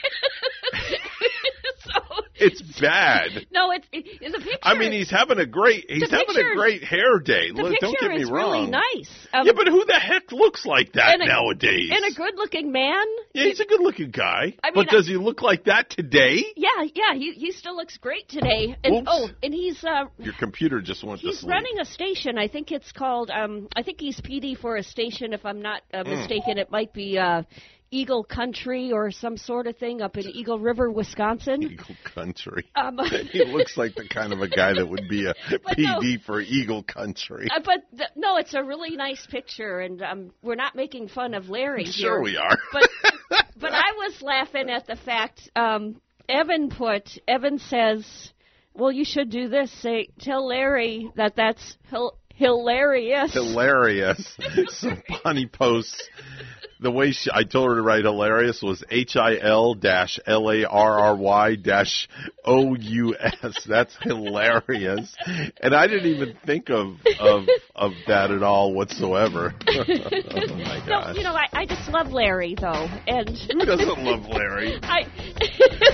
It's 2.38 2.62
bad. 2.82 3.48
no, 3.52 3.72
it's 3.72 3.88
it, 3.94 4.06
it's 4.22 4.36
a 4.36 4.40
picture. 4.40 4.60
I 4.62 4.78
mean, 4.78 4.92
he's 4.92 5.10
having 5.10 5.40
a 5.40 5.46
great 5.46 5.86
he's 5.90 6.02
The 6.10 6.10
having 6.18 6.26
picture- 6.36 6.52
a 6.52 6.56
great 6.56 6.84
hair 6.84 7.20
day. 7.20 7.52
the 7.52 7.62
Look, 7.64 7.72
picture 7.72 7.86
don't 7.88 8.00
get 8.02 8.12
me 8.12 8.22
is 8.24 8.30
wrong. 8.30 8.52
really 8.52 8.72
nice. 8.72 9.10
Um, 9.34 9.46
yeah, 9.48 9.54
but 9.56 9.68
who 9.68 9.86
the 9.86 9.94
heck 10.00 10.32
looks 10.34 10.66
like 10.66 10.92
that 10.94 11.14
and 11.14 11.24
a- 11.24 11.28
nowadays? 11.28 11.92
And 11.94 12.04
a 12.06 12.14
good-looking 12.14 12.72
man. 12.74 13.06
yeah, 13.34 13.46
he's 13.46 13.62
a 13.62 13.66
good-looking 13.66 14.12
guy. 14.12 14.54
I 14.64 14.72
mean, 14.72 14.74
but 14.76 14.90
does 14.90 15.08
he 15.08 15.16
look 15.16 15.42
like 15.42 15.64
that 15.66 15.90
today? 15.90 16.44
Yeah, 16.58 16.70
yeah, 16.94 17.14
he 17.16 17.32
he 17.32 17.52
still 17.54 17.76
looks 17.76 17.98
great 17.98 18.28
today. 18.28 18.76
And 18.84 18.96
Oops. 18.98 19.08
oh, 19.10 19.30
and 19.42 19.54
he's 19.54 19.82
uh 19.84 20.06
Your 20.20 20.34
computer 20.38 20.82
just 20.82 21.04
went 21.06 21.22
to 21.22 21.28
he's 21.28 21.42
running 21.44 21.80
a 21.80 21.86
station. 21.86 22.38
I 22.38 22.50
think 22.50 22.72
it's 22.72 22.92
called 22.92 23.30
um 23.32 23.70
I 23.78 23.82
think 23.84 24.02
he's 24.02 24.20
PD 24.20 24.58
for 24.60 24.76
a 24.76 24.84
station 24.84 25.32
if 25.32 25.46
I'm 25.46 25.62
not 25.62 25.84
uh, 25.94 26.04
Mm. 26.04 26.18
mistaken. 26.18 26.58
It 26.58 26.70
might 26.70 26.92
be 26.94 27.18
uh 27.18 27.44
Eagle 27.92 28.24
Country 28.24 28.92
or 28.92 29.12
some 29.12 29.38
sort 29.38 29.68
of 29.68 29.78
thing 29.78 30.02
up 30.02 30.18
in 30.18 30.26
Eagle 30.28 30.60
River, 30.60 30.92
Wisconsin. 30.92 31.62
Eagle 31.72 31.96
Country. 32.04 32.66
Um, 32.76 32.98
he 33.32 33.46
looks 33.46 33.78
like 33.78 33.96
the 33.96 34.08
kind 34.08 34.34
of 34.34 34.40
a 34.42 34.48
guy 34.48 34.74
that 34.74 34.88
would 34.88 35.08
be 35.10 35.26
a 35.26 35.34
But 35.64 35.78
no. 35.78 36.00
PD 36.00 36.22
for 36.24 36.42
Eagle 36.42 36.84
Country. 36.84 37.48
Uh, 37.50 37.62
but 37.64 37.80
th- 37.98 38.10
no, 38.16 38.38
it's 38.38 38.54
a 38.54 38.64
really 38.64 38.96
nice 38.96 39.26
picture, 39.28 39.80
and 39.80 40.02
um, 40.02 40.32
we're 40.42 40.56
not 40.56 40.76
making 40.76 41.08
fun 41.10 41.34
of 41.34 41.50
Larry 41.50 41.86
Sure 41.86 42.16
here. 42.16 42.22
we 42.22 42.38
are. 42.38 42.58
But 42.74 42.90
but 43.58 43.72
I 43.74 43.92
was 43.98 44.22
laughing 44.22 44.70
at 44.70 44.88
the 44.88 44.96
fact 44.96 45.50
um, 45.56 46.02
Evan 46.28 46.70
put. 46.70 47.18
Evan 47.28 47.60
says, 47.60 48.06
"Well, 48.74 48.92
you 48.92 49.06
should 49.06 49.30
do 49.30 49.48
this. 49.48 49.72
Say 49.82 50.10
tell 50.20 50.48
Larry 50.48 51.10
that 51.16 51.36
that's 51.36 51.78
hilarious." 52.36 53.34
hilarious. 53.34 54.38
so 54.68 54.92
Bonnie 55.24 55.48
posts 55.48 56.10
the 56.80 56.92
way 56.92 57.12
she, 57.12 57.30
I 57.34 57.44
told 57.44 57.70
her 57.70 57.76
to 57.76 57.82
write 57.82 58.04
hilarious 58.04 58.62
was 58.62 58.84
H 58.92 59.16
I 59.16 59.38
L 59.40 59.76
dash 59.76 60.20
L 60.26 60.52
A 60.52 60.66
R 60.66 61.00
R 61.00 61.16
Y 61.16 61.56
dash 61.56 62.08
O 62.44 62.76
U 62.76 63.16
S. 63.18 63.66
That's 63.68 63.96
hilarious. 64.02 65.16
And 65.62 65.74
I 65.74 65.88
didn't 65.88 66.12
even 66.12 66.38
think 66.46 66.70
of 66.70 66.98
of 67.20 67.46
of 67.76 67.94
that 68.08 68.32
at 68.32 68.44
all 68.44 68.74
whatsoever. 68.74 69.54
oh 69.68 70.56
my 70.56 70.84
gosh. 70.86 71.16
you 71.18 71.24
know, 71.24 71.34
I, 71.34 71.48
I 71.54 71.66
just 71.66 71.90
love 71.90 72.12
Larry 72.12 72.56
though, 72.60 72.88
and 73.08 73.30
Who 73.30 73.66
doesn't 73.66 74.04
love 74.04 74.26
Larry? 74.28 74.78
I 74.84 75.08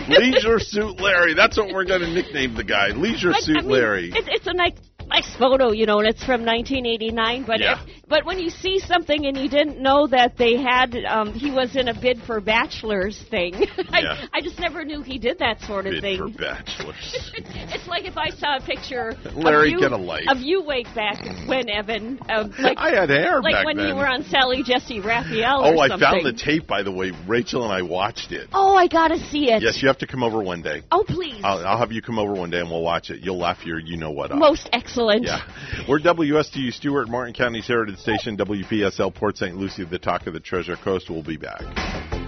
Leisure 0.10 0.60
Suit 0.60 1.00
Larry. 1.00 1.36
That's 1.36 1.58
what 1.58 1.74
we're 1.74 1.86
going 1.86 2.02
to 2.02 2.12
nickname 2.12 2.56
the 2.56 2.64
guy. 2.64 2.90
Leisure 2.90 3.34
Suit 3.34 3.58
I 3.58 3.62
mean, 3.62 3.70
Larry. 3.70 4.10
It, 4.10 4.26
it's 4.28 4.48
a 4.48 4.54
nice, 4.54 4.74
nice 5.12 5.36
photo, 5.38 5.72
you 5.72 5.86
know, 5.86 6.00
and 6.00 6.08
it's 6.08 6.24
from 6.24 6.46
1989. 6.46 7.44
But 7.46 7.60
Yeah. 7.60 7.82
if, 7.84 8.08
but 8.08 8.26
when 8.26 8.40
you 8.40 8.50
see 8.50 8.80
something 8.80 9.26
and 9.26 9.38
you 9.38 9.50
didn't 9.50 9.80
know 9.82 10.08
that 10.08 10.38
they 10.38 10.58
had, 10.58 10.96
um, 11.06 11.34
he 11.34 11.52
was 11.52 11.76
in 11.76 11.88
a 11.88 11.94
bid 11.94 12.22
for 12.26 12.40
bachelors 12.42 13.18
thing. 13.30 13.54
I, 13.92 14.00
Yeah. 14.02 14.26
I 14.34 14.42
just 14.42 14.60
never 14.60 14.84
knew 14.86 15.02
he 15.02 15.18
did 15.20 15.40
that 15.40 15.62
sort 15.62 15.86
of 15.86 15.92
Bid 15.94 16.02
thing. 16.02 16.18
for 16.18 16.30
bachelors. 16.40 17.32
it's 17.36 17.88
like 17.88 18.06
if 18.06 18.18
I 18.18 18.30
saw 18.30 18.58
a 18.58 18.62
picture 18.62 19.14
Larry, 19.36 19.70
of 19.70 19.72
you, 19.74 19.80
get 19.80 19.92
a 19.92 19.98
life. 19.98 20.26
of 20.30 20.38
you 20.40 20.64
way 20.64 20.84
back 20.96 21.20
when 21.48 21.70
Evan, 21.70 22.20
um, 22.30 22.54
like 22.60 22.78
I 22.78 22.92
had 23.00 23.10
hair 23.10 23.42
like 23.42 23.66
when 23.66 23.80
you 23.80 23.96
were 23.96 24.08
on 24.08 24.24
Sally 24.24 24.64
Jessy 24.64 25.00
Raphael. 25.00 25.62
Oh, 25.64 25.80
I 25.80 25.88
something. 25.90 26.08
found 26.08 26.26
the 26.26 26.34
tape, 26.34 26.68
by 26.68 26.84
the 26.84 26.92
way. 26.92 27.12
Rachel 27.28 27.64
and 27.64 27.74
I 27.74 27.82
watched 27.82 28.32
it. 28.32 28.48
Oh, 28.54 28.76
I 28.76 28.88
gotta 28.88 29.18
see 29.20 29.52
it. 29.52 29.62
Yes, 29.62 29.82
you 29.82 29.88
have 29.88 29.98
to 30.00 30.08
come 30.08 30.24
over 30.24 30.42
one 30.42 30.62
day. 30.62 30.84
Oh, 30.92 31.04
please. 31.08 31.42
I'll, 31.44 31.66
I'll 31.66 31.78
have 31.78 31.92
you 31.92 32.02
come 32.02 32.18
over 32.20 32.34
one 32.34 32.50
day 32.50 32.60
and 32.60 32.70
we'll 32.70 32.82
watch 32.82 33.10
it. 33.10 33.22
You'll 33.22 33.38
laugh 33.40 33.66
your 33.66 33.80
you 33.80 33.98
know 33.98 34.12
what. 34.12 34.32
Most 34.36 34.70
excellent. 34.72 35.01
Yeah. 35.24 35.42
We're 35.88 36.00
WSTU 36.00 36.72
Stewart, 36.74 37.10
Martin 37.10 37.34
County's 37.34 37.68
Heritage 37.68 38.00
Station, 38.00 38.38
WPSL 38.38 39.14
Port 39.14 39.38
St. 39.38 39.58
Lucie, 39.58 39.84
the 39.86 40.00
talk 40.00 40.28
of 40.28 40.34
the 40.34 40.40
Treasure 40.40 40.76
Coast. 40.76 41.10
We'll 41.10 41.24
be 41.24 41.38
back. 41.38 42.21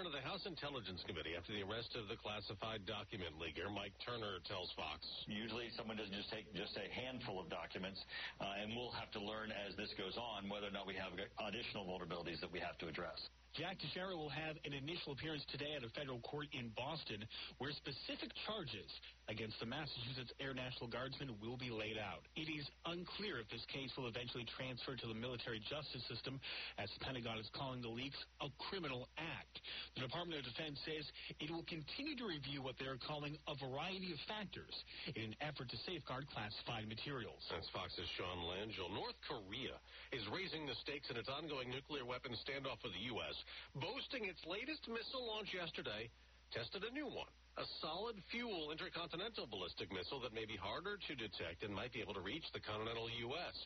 Chairman 0.00 0.16
of 0.16 0.24
the 0.24 0.28
House 0.28 0.48
Intelligence 0.48 1.04
Committee 1.04 1.36
after 1.36 1.52
the 1.52 1.60
arrest 1.60 1.92
of 1.92 2.08
the 2.08 2.16
classified 2.16 2.88
document 2.88 3.36
leaker. 3.36 3.68
Mike 3.68 3.92
Turner 4.00 4.40
tells 4.48 4.72
Fox. 4.72 5.04
Usually, 5.28 5.68
someone 5.76 6.00
doesn't 6.00 6.16
just 6.16 6.32
take 6.32 6.48
just 6.56 6.72
a 6.80 6.88
handful 6.88 7.36
of 7.36 7.52
documents, 7.52 8.00
uh, 8.40 8.64
and 8.64 8.72
we'll 8.72 8.96
have 8.96 9.12
to 9.12 9.20
learn 9.20 9.52
as 9.52 9.76
this 9.76 9.92
goes 10.00 10.16
on 10.16 10.48
whether 10.48 10.72
or 10.72 10.74
not 10.74 10.88
we 10.88 10.96
have 10.96 11.12
additional 11.44 11.84
vulnerabilities 11.84 12.40
that 12.40 12.48
we 12.48 12.64
have 12.64 12.80
to 12.80 12.88
address. 12.88 13.20
Jack 13.58 13.82
Teixeira 13.82 14.14
will 14.14 14.30
have 14.30 14.54
an 14.62 14.70
initial 14.70 15.10
appearance 15.10 15.42
today 15.50 15.74
at 15.74 15.82
a 15.82 15.90
federal 15.90 16.22
court 16.22 16.46
in 16.54 16.70
Boston 16.78 17.26
where 17.58 17.74
specific 17.74 18.30
charges 18.46 18.86
against 19.26 19.58
the 19.58 19.66
Massachusetts 19.66 20.30
Air 20.38 20.54
National 20.54 20.86
Guardsman 20.86 21.34
will 21.42 21.58
be 21.58 21.66
laid 21.66 21.98
out. 21.98 22.22
It 22.38 22.46
is 22.46 22.62
unclear 22.86 23.42
if 23.42 23.50
this 23.50 23.66
case 23.66 23.90
will 23.98 24.06
eventually 24.06 24.46
transfer 24.54 24.94
to 24.94 25.06
the 25.06 25.18
military 25.18 25.58
justice 25.66 26.02
system, 26.06 26.38
as 26.78 26.86
the 26.94 27.02
Pentagon 27.02 27.42
is 27.42 27.50
calling 27.50 27.82
the 27.82 27.90
leaks 27.90 28.18
a 28.38 28.46
criminal 28.70 29.10
act. 29.18 29.58
The 29.98 30.06
Department 30.06 30.38
of 30.38 30.46
Defense 30.46 30.78
says 30.86 31.04
it 31.42 31.50
will 31.50 31.66
continue 31.66 32.14
to 32.14 32.26
review 32.26 32.62
what 32.62 32.78
they're 32.78 33.00
calling 33.02 33.34
a 33.50 33.54
variety 33.58 34.14
of 34.14 34.20
factors 34.30 34.72
in 35.18 35.34
an 35.34 35.36
effort 35.42 35.66
to 35.70 35.78
safeguard 35.82 36.30
classified 36.30 36.86
materials. 36.86 37.42
That's 37.50 37.66
Fox's 37.74 38.06
Sean 38.14 38.46
Langell. 38.46 38.88
North 38.94 39.18
Korea 39.26 39.76
is 40.14 40.22
raising 40.30 40.64
the 40.64 40.78
stakes 40.86 41.10
in 41.10 41.18
its 41.18 41.28
ongoing 41.28 41.74
nuclear 41.74 42.06
weapons 42.06 42.38
standoff 42.46 42.78
with 42.86 42.94
the 42.94 43.10
U.S., 43.18 43.34
boasting 43.82 44.30
its 44.30 44.40
latest 44.46 44.86
missile 44.86 45.26
launch 45.26 45.50
yesterday 45.50 46.06
tested 46.54 46.86
a 46.86 46.92
new 46.94 47.06
one. 47.06 47.30
A 47.58 47.66
solid 47.82 48.14
fuel 48.30 48.70
intercontinental 48.70 49.46
ballistic 49.46 49.90
missile 49.92 50.20
that 50.20 50.32
may 50.32 50.46
be 50.46 50.56
harder 50.56 50.96
to 50.96 51.12
detect 51.18 51.62
and 51.66 51.74
might 51.74 51.92
be 51.92 52.00
able 52.00 52.14
to 52.14 52.22
reach 52.22 52.46
the 52.54 52.60
continental 52.60 53.10
U.S. 53.10 53.56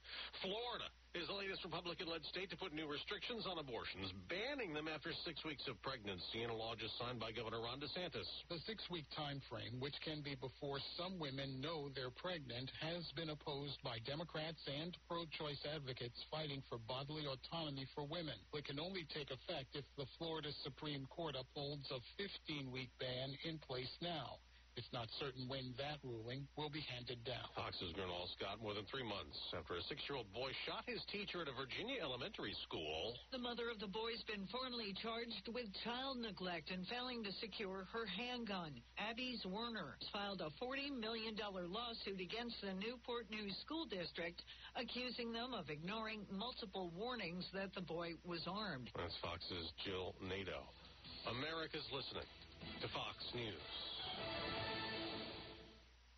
Florida 0.40 0.88
is 1.14 1.28
the 1.30 1.36
latest 1.36 1.62
Republican 1.62 2.10
led 2.10 2.24
state 2.26 2.50
to 2.50 2.58
put 2.58 2.74
new 2.74 2.90
restrictions 2.90 3.46
on 3.46 3.62
abortions, 3.62 4.10
banning 4.26 4.74
them 4.74 4.90
after 4.90 5.14
six 5.22 5.38
weeks 5.46 5.62
of 5.70 5.78
pregnancy 5.78 6.42
in 6.42 6.50
a 6.50 6.56
law 6.56 6.74
just 6.74 6.96
signed 6.98 7.22
by 7.22 7.30
Governor 7.30 7.62
Ron 7.62 7.78
DeSantis. 7.78 8.26
The 8.50 8.58
six 8.66 8.82
week 8.90 9.06
time 9.14 9.38
frame, 9.46 9.78
which 9.78 9.94
can 10.02 10.26
be 10.26 10.34
before 10.34 10.82
some 10.98 11.20
women 11.22 11.62
know 11.62 11.86
they're 11.94 12.10
pregnant, 12.10 12.66
has 12.82 13.06
been 13.14 13.30
opposed 13.30 13.78
by 13.86 14.02
Democrats 14.02 14.58
and 14.66 14.96
pro 15.06 15.22
choice 15.38 15.60
advocates 15.70 16.18
fighting 16.34 16.66
for 16.66 16.82
bodily 16.82 17.30
autonomy 17.30 17.86
for 17.94 18.02
women. 18.02 18.34
It 18.50 18.66
can 18.66 18.82
only 18.82 19.06
take 19.14 19.30
effect 19.30 19.76
if 19.78 19.86
the 19.94 20.10
Florida 20.18 20.50
Supreme 20.66 21.06
Court 21.14 21.36
upholds 21.38 21.86
a 21.94 22.02
15 22.18 22.74
week 22.74 22.90
ban 22.98 23.38
in 23.46 23.62
place 23.62 23.73
now. 24.00 24.38
It's 24.74 24.90
not 24.90 25.06
certain 25.22 25.46
when 25.46 25.70
that 25.78 26.02
ruling 26.02 26.50
will 26.58 26.70
be 26.70 26.82
handed 26.90 27.22
down. 27.22 27.46
Fox's 27.54 27.94
Gernal 27.94 28.26
Scott 28.34 28.58
more 28.58 28.74
than 28.74 28.82
three 28.90 29.06
months 29.06 29.38
after 29.54 29.78
a 29.78 29.82
six-year-old 29.86 30.26
boy 30.34 30.50
shot 30.66 30.82
his 30.90 30.98
teacher 31.14 31.46
at 31.46 31.48
a 31.50 31.54
Virginia 31.54 32.02
elementary 32.02 32.54
school. 32.66 33.14
The 33.30 33.38
mother 33.38 33.70
of 33.70 33.78
the 33.78 33.86
boy's 33.86 34.18
been 34.26 34.50
formally 34.50 34.90
charged 34.98 35.46
with 35.54 35.70
child 35.86 36.18
neglect 36.18 36.74
and 36.74 36.82
failing 36.90 37.22
to 37.22 37.30
secure 37.38 37.86
her 37.94 38.02
handgun. 38.02 38.74
Abby 38.98 39.38
Zwerner 39.46 39.94
filed 40.10 40.42
a 40.42 40.50
$40 40.58 40.90
million 40.98 41.38
lawsuit 41.38 42.18
against 42.18 42.58
the 42.58 42.74
Newport 42.74 43.30
News 43.30 43.54
School 43.62 43.86
District, 43.86 44.42
accusing 44.74 45.30
them 45.30 45.54
of 45.54 45.70
ignoring 45.70 46.26
multiple 46.34 46.90
warnings 46.98 47.46
that 47.54 47.70
the 47.78 47.86
boy 47.86 48.18
was 48.26 48.42
armed. 48.50 48.90
That's 48.98 49.14
Fox's 49.22 49.70
Jill 49.86 50.18
Nato. 50.18 50.66
America's 51.30 51.86
listening 51.94 52.26
to 52.82 52.88
Fox 52.88 53.16
News. 53.34 53.68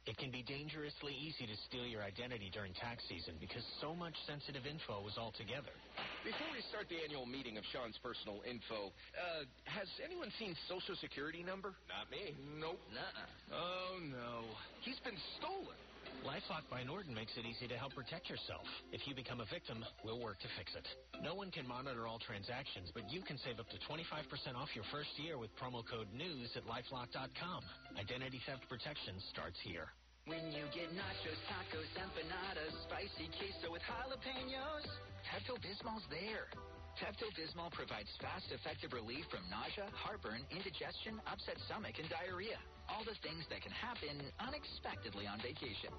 It 0.07 0.14
can 0.22 0.30
be 0.30 0.47
dangerously 0.47 1.18
easy 1.18 1.51
to 1.51 1.57
steal 1.66 1.82
your 1.82 2.07
identity 2.07 2.47
during 2.55 2.70
tax 2.78 3.03
season 3.11 3.34
because 3.42 3.66
so 3.82 3.90
much 3.90 4.14
sensitive 4.22 4.62
info 4.62 5.03
is 5.11 5.18
all 5.18 5.34
together. 5.34 5.74
Before 6.22 6.47
we 6.55 6.62
start 6.70 6.86
the 6.86 7.03
annual 7.03 7.26
meeting 7.26 7.59
of 7.59 7.66
Sean's 7.74 7.99
personal 7.99 8.38
info, 8.47 8.94
uh, 9.18 9.42
has 9.66 9.90
anyone 10.07 10.30
seen 10.38 10.55
Social 10.70 10.94
Security 11.03 11.42
number? 11.42 11.74
Not 11.90 12.07
me. 12.07 12.38
Nope. 12.55 12.78
Nuh-uh. 12.94 13.59
Oh, 13.59 13.99
no. 13.99 14.47
He's 14.86 15.03
been 15.03 15.18
stolen. 15.42 15.74
LifeLock 16.27 16.66
by 16.66 16.83
Norton 16.83 17.14
makes 17.14 17.39
it 17.39 17.47
easy 17.47 17.70
to 17.70 17.79
help 17.79 17.95
protect 17.95 18.27
yourself. 18.27 18.66
If 18.91 19.07
you 19.07 19.14
become 19.14 19.39
a 19.39 19.47
victim, 19.47 19.87
we'll 20.03 20.18
work 20.18 20.43
to 20.43 20.51
fix 20.59 20.74
it. 20.74 20.83
No 21.22 21.39
one 21.39 21.55
can 21.55 21.62
monitor 21.70 22.11
all 22.11 22.18
transactions, 22.18 22.91
but 22.91 23.07
you 23.14 23.22
can 23.22 23.39
save 23.47 23.62
up 23.62 23.70
to 23.70 23.79
25% 23.87 24.27
off 24.59 24.74
your 24.74 24.83
first 24.91 25.14
year 25.22 25.39
with 25.39 25.55
promo 25.55 25.87
code 25.87 26.11
NEWS 26.11 26.59
at 26.59 26.66
lifelock.com. 26.66 27.62
Identity 27.95 28.43
theft 28.43 28.66
protection 28.66 29.14
starts 29.31 29.55
here. 29.62 29.87
When 30.27 30.51
you 30.51 30.66
get 30.74 30.91
nachos, 30.99 31.39
tacos, 31.47 31.87
empanadas, 31.95 32.74
spicy 32.91 33.31
queso 33.39 33.70
with 33.70 33.87
jalapenos, 33.87 34.83
Pepto-Bismol's 35.31 36.11
there. 36.11 36.51
Pepto-Bismol 36.99 37.70
provides 37.70 38.11
fast, 38.18 38.51
effective 38.51 38.91
relief 38.91 39.22
from 39.31 39.47
nausea, 39.47 39.87
heartburn, 39.95 40.43
indigestion, 40.51 41.22
upset 41.31 41.55
stomach, 41.70 41.95
and 42.03 42.11
diarrhea. 42.11 42.59
All 42.91 43.07
the 43.07 43.14
things 43.22 43.47
that 43.55 43.62
can 43.62 43.70
happen 43.70 44.18
unexpectedly 44.43 45.31
on 45.31 45.39
vacation. 45.39 45.95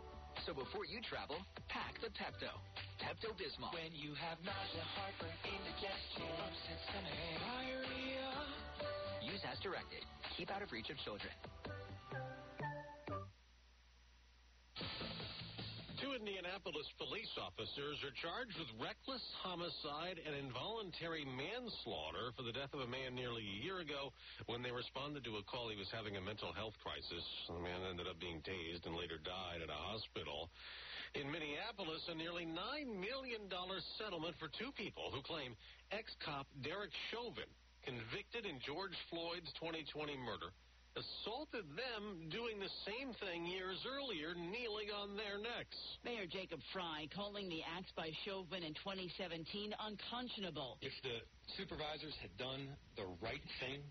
So 0.46 0.54
before 0.54 0.86
you 0.86 1.02
travel, 1.02 1.36
pack 1.68 2.00
the 2.00 2.08
Pepto. 2.08 2.52
Pepto-Bismol. 3.00 3.74
When 3.74 3.92
you 3.92 4.16
have 4.16 4.38
nausea, 4.44 4.86
heartburn, 4.96 5.34
indigestion, 5.44 6.30
upset 6.40 6.80
stomach, 6.88 7.14
diarrhea. 7.42 8.28
Use 9.22 9.42
as 9.52 9.60
directed. 9.60 10.06
Keep 10.38 10.52
out 10.52 10.62
of 10.62 10.72
reach 10.72 10.90
of 10.90 10.98
children. 11.04 11.34
Two 16.08 16.16
Indianapolis 16.16 16.88
police 16.96 17.36
officers 17.36 18.00
are 18.00 18.16
charged 18.24 18.56
with 18.56 18.72
reckless 18.80 19.20
homicide 19.44 20.24
and 20.24 20.40
involuntary 20.40 21.28
manslaughter 21.28 22.32
for 22.32 22.48
the 22.48 22.56
death 22.56 22.72
of 22.72 22.80
a 22.80 22.88
man 22.88 23.12
nearly 23.12 23.44
a 23.44 23.60
year 23.60 23.84
ago 23.84 24.16
when 24.48 24.64
they 24.64 24.72
responded 24.72 25.28
to 25.28 25.36
a 25.36 25.44
call 25.44 25.68
he 25.68 25.76
was 25.76 25.92
having 25.92 26.16
a 26.16 26.24
mental 26.24 26.56
health 26.56 26.80
crisis. 26.80 27.28
The 27.52 27.60
man 27.60 27.84
ended 27.84 28.08
up 28.08 28.24
being 28.24 28.40
tased 28.40 28.88
and 28.88 28.96
later 28.96 29.20
died 29.20 29.60
at 29.60 29.68
a 29.68 29.76
hospital. 29.76 30.48
In 31.12 31.28
Minneapolis, 31.28 32.08
a 32.08 32.16
nearly 32.16 32.48
$9 32.48 32.56
million 32.88 33.52
settlement 34.00 34.40
for 34.40 34.48
two 34.48 34.72
people 34.80 35.12
who 35.12 35.20
claim 35.28 35.60
ex-cop 35.92 36.48
Derek 36.64 36.96
Chauvin, 37.12 37.52
convicted 37.84 38.48
in 38.48 38.64
George 38.64 38.96
Floyd's 39.12 39.52
2020 39.60 40.16
murder, 40.24 40.56
assaulted 40.98 41.66
them 41.78 42.30
doing 42.34 42.58
the 42.60 42.74
same 42.86 43.14
thing 43.22 43.46
years 43.46 43.78
earlier, 43.86 44.34
kneeling 44.34 44.90
on 44.90 45.14
their 45.14 45.38
necks. 45.38 45.78
Mayor 46.04 46.26
Jacob 46.26 46.60
Frey 46.74 47.10
calling 47.14 47.50
the 47.50 47.62
acts 47.62 47.94
by 47.96 48.10
Chauvin 48.26 48.66
in 48.66 48.74
2017 48.82 49.78
unconscionable. 49.78 50.78
If 50.82 50.94
the 51.06 51.22
supervisors 51.56 52.18
had 52.22 52.34
done 52.38 52.74
the 52.98 53.06
right 53.22 53.44
thing, 53.62 53.86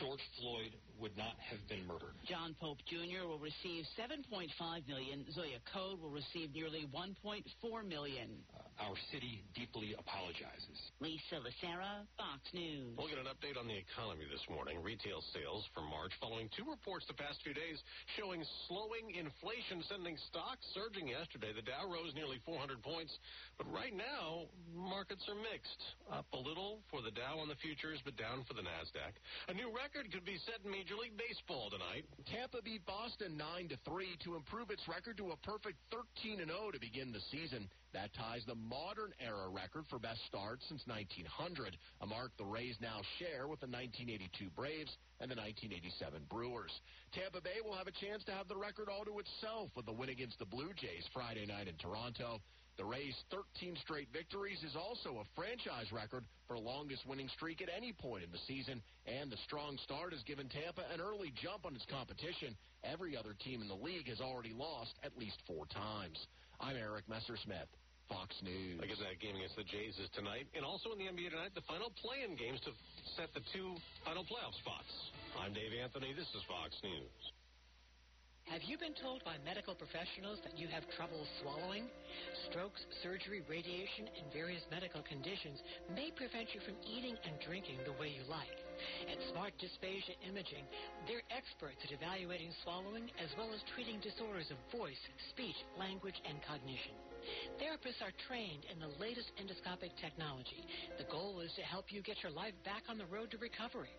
George 0.00 0.24
Floyd 0.40 0.72
would 1.00 1.16
not 1.16 1.36
have 1.44 1.60
been 1.68 1.86
murdered. 1.86 2.16
John 2.28 2.54
Pope 2.60 2.78
Jr. 2.88 3.26
will 3.26 3.38
receive 3.40 3.84
7.5 3.98 4.48
million. 4.88 5.24
Zoya 5.32 5.60
Code 5.72 6.00
will 6.00 6.10
receive 6.10 6.54
nearly 6.54 6.88
1.4 6.94 7.88
million. 7.88 8.28
Uh, 8.54 8.59
our 8.80 8.96
city 9.12 9.44
deeply 9.52 9.92
apologizes. 9.92 10.78
Lisa 11.04 11.36
Lacera, 11.44 12.08
Fox 12.16 12.40
News. 12.56 12.96
We'll 12.96 13.12
get 13.12 13.20
an 13.20 13.28
update 13.28 13.60
on 13.60 13.68
the 13.68 13.76
economy 13.76 14.24
this 14.32 14.42
morning. 14.48 14.80
Retail 14.80 15.20
sales 15.36 15.68
for 15.76 15.84
March 15.84 16.16
following 16.16 16.48
two 16.56 16.64
reports 16.64 17.04
the 17.04 17.16
past 17.16 17.44
few 17.44 17.52
days 17.52 17.76
showing 18.16 18.40
slowing 18.68 19.12
inflation, 19.12 19.84
sending 19.84 20.16
stocks 20.32 20.64
surging 20.72 21.12
yesterday. 21.12 21.52
The 21.52 21.64
Dow 21.64 21.84
rose 21.92 22.16
nearly 22.16 22.40
400 22.48 22.80
points, 22.80 23.12
but 23.60 23.68
right 23.68 23.92
now 23.92 24.48
markets 24.72 25.28
are 25.28 25.36
mixed. 25.36 25.80
Up 26.08 26.26
a 26.32 26.40
little 26.40 26.80
for 26.88 27.04
the 27.04 27.12
Dow 27.12 27.36
on 27.36 27.52
the 27.52 27.60
futures, 27.60 28.00
but 28.04 28.16
down 28.16 28.48
for 28.48 28.56
the 28.56 28.64
Nasdaq. 28.64 29.12
A 29.52 29.54
new 29.54 29.68
record 29.68 30.08
could 30.08 30.24
be 30.24 30.40
set 30.48 30.64
in 30.64 30.72
Major 30.72 30.96
League 30.96 31.20
Baseball 31.20 31.68
tonight. 31.68 32.08
Tampa 32.32 32.64
beat 32.64 32.84
Boston 32.88 33.36
9 33.36 33.76
to 33.76 33.78
3 33.84 34.16
to 34.24 34.40
improve 34.40 34.72
its 34.72 34.82
record 34.88 35.20
to 35.20 35.36
a 35.36 35.38
perfect 35.44 35.76
13 35.92 36.40
and 36.40 36.48
0 36.48 36.72
to 36.72 36.80
begin 36.80 37.12
the 37.12 37.20
season. 37.28 37.68
That 37.92 38.14
ties 38.14 38.46
the 38.46 38.54
modern 38.54 39.10
era 39.18 39.50
record 39.50 39.82
for 39.90 39.98
best 39.98 40.22
start 40.30 40.62
since 40.68 40.86
1900, 40.86 41.76
a 42.00 42.06
mark 42.06 42.30
the 42.38 42.46
Rays 42.46 42.78
now 42.78 43.02
share 43.18 43.50
with 43.50 43.58
the 43.58 43.66
1982 43.66 44.46
Braves 44.54 44.94
and 45.18 45.26
the 45.26 45.34
1987 45.34 46.22
Brewers. 46.30 46.70
Tampa 47.10 47.42
Bay 47.42 47.58
will 47.64 47.74
have 47.74 47.90
a 47.90 47.98
chance 47.98 48.22
to 48.30 48.32
have 48.32 48.46
the 48.46 48.54
record 48.54 48.86
all 48.86 49.02
to 49.02 49.18
itself 49.18 49.74
with 49.74 49.86
the 49.90 49.92
win 49.92 50.14
against 50.14 50.38
the 50.38 50.46
Blue 50.46 50.70
Jays 50.78 51.02
Friday 51.10 51.46
night 51.46 51.66
in 51.66 51.74
Toronto. 51.82 52.38
The 52.78 52.86
Rays' 52.86 53.18
13 53.34 53.74
straight 53.82 54.08
victories 54.14 54.62
is 54.62 54.78
also 54.78 55.18
a 55.18 55.30
franchise 55.34 55.90
record 55.90 56.22
for 56.46 56.56
longest 56.62 57.02
winning 57.10 57.28
streak 57.34 57.60
at 57.60 57.74
any 57.74 57.92
point 57.92 58.22
in 58.22 58.30
the 58.30 58.46
season, 58.46 58.80
and 59.04 59.34
the 59.34 59.42
strong 59.44 59.76
start 59.82 60.14
has 60.14 60.22
given 60.22 60.48
Tampa 60.48 60.86
an 60.94 61.00
early 61.00 61.34
jump 61.42 61.66
on 61.66 61.74
its 61.74 61.84
competition. 61.90 62.54
Every 62.86 63.16
other 63.18 63.34
team 63.34 63.60
in 63.60 63.68
the 63.68 63.74
league 63.74 64.06
has 64.06 64.20
already 64.20 64.54
lost 64.54 64.94
at 65.02 65.18
least 65.18 65.42
four 65.46 65.66
times. 65.66 66.16
I'm 66.60 66.76
Eric 66.76 67.08
Messersmith. 67.10 67.68
Fox 68.10 68.34
News. 68.42 68.82
I 68.82 68.90
guess 68.90 68.98
that 68.98 69.22
game 69.22 69.38
against 69.38 69.54
the 69.54 69.62
Jays 69.62 69.94
is 70.02 70.10
tonight. 70.18 70.50
And 70.58 70.66
also 70.66 70.90
in 70.90 70.98
the 70.98 71.06
NBA 71.06 71.30
tonight, 71.30 71.54
the 71.54 71.62
final 71.70 71.94
play-in 72.02 72.34
games 72.34 72.58
to 72.66 72.74
set 73.14 73.30
the 73.32 73.40
two 73.54 73.78
final 74.02 74.26
playoff 74.26 74.52
spots. 74.58 74.90
I'm 75.38 75.54
Dave 75.54 75.70
Anthony. 75.78 76.10
This 76.12 76.26
is 76.34 76.42
Fox 76.50 76.74
News. 76.82 77.14
Have 78.50 78.66
you 78.66 78.74
been 78.82 78.98
told 78.98 79.22
by 79.22 79.38
medical 79.46 79.78
professionals 79.78 80.42
that 80.42 80.58
you 80.58 80.66
have 80.74 80.82
trouble 80.98 81.22
swallowing? 81.38 81.86
Strokes, 82.50 82.82
surgery, 82.98 83.46
radiation, 83.46 84.10
and 84.10 84.26
various 84.34 84.66
medical 84.74 85.06
conditions 85.06 85.62
may 85.94 86.10
prevent 86.10 86.50
you 86.50 86.58
from 86.66 86.74
eating 86.82 87.14
and 87.22 87.38
drinking 87.46 87.78
the 87.86 87.94
way 87.94 88.10
you 88.10 88.26
like. 88.26 88.58
At 89.06 89.22
Smart 89.30 89.54
Dysphagia 89.62 90.18
Imaging, 90.26 90.66
they're 91.06 91.22
experts 91.30 91.78
at 91.86 91.94
evaluating 91.94 92.50
swallowing 92.66 93.06
as 93.22 93.30
well 93.38 93.54
as 93.54 93.62
treating 93.70 94.02
disorders 94.02 94.50
of 94.50 94.58
voice, 94.74 94.98
speech, 95.30 95.58
language, 95.78 96.18
and 96.26 96.42
cognition. 96.42 96.98
Therapists 97.60 98.00
are 98.02 98.12
trained 98.26 98.64
in 98.72 98.78
the 98.80 98.92
latest 98.98 99.30
endoscopic 99.36 99.92
technology. 100.00 100.64
The 100.98 101.04
goal 101.10 101.40
is 101.40 101.52
to 101.56 101.62
help 101.62 101.92
you 101.92 102.02
get 102.02 102.22
your 102.22 102.32
life 102.32 102.54
back 102.64 102.82
on 102.88 102.98
the 102.98 103.06
road 103.06 103.30
to 103.32 103.38
recovery. 103.38 103.92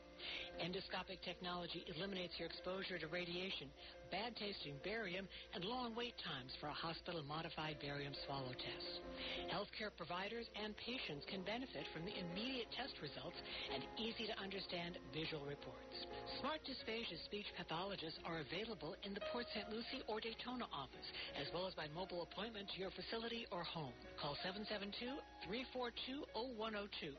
Endoscopic 0.62 1.22
technology 1.26 1.84
eliminates 1.96 2.38
your 2.38 2.48
exposure 2.48 2.98
to 3.00 3.08
radiation, 3.08 3.70
bad 4.12 4.36
tasting 4.36 4.76
barium, 4.84 5.24
and 5.56 5.64
long 5.64 5.96
wait 5.96 6.12
times 6.20 6.52
for 6.60 6.68
a 6.68 6.76
hospital 6.76 7.24
modified 7.24 7.80
barium 7.80 8.12
swallow 8.28 8.52
test. 8.52 9.00
Healthcare 9.48 9.96
providers 9.96 10.52
and 10.60 10.76
patients 10.78 11.26
can 11.32 11.42
benefit 11.48 11.88
from 11.96 12.04
the 12.04 12.12
immediate 12.20 12.68
test 12.76 13.00
results 13.00 13.40
and 13.72 13.88
easy 13.96 14.28
to 14.28 14.36
understand 14.38 15.00
visual 15.16 15.48
reports. 15.48 15.96
Smart 16.44 16.60
dysphagia 16.68 17.16
speech 17.26 17.48
pathologists 17.56 18.20
are 18.28 18.44
available 18.44 19.00
in 19.08 19.16
the 19.16 19.24
Port 19.32 19.48
St. 19.56 19.72
Lucie 19.72 20.04
or 20.12 20.20
Daytona 20.20 20.68
office, 20.76 21.08
as 21.40 21.48
well 21.56 21.64
as 21.66 21.74
by 21.74 21.88
mobile 21.96 22.28
appointment 22.28 22.68
to 22.76 22.84
your 22.84 22.92
facility 22.92 23.48
or 23.50 23.64
home. 23.64 23.96
Call 24.20 24.36
772 24.44 25.16
342 25.48 26.28
0102. 26.36 27.16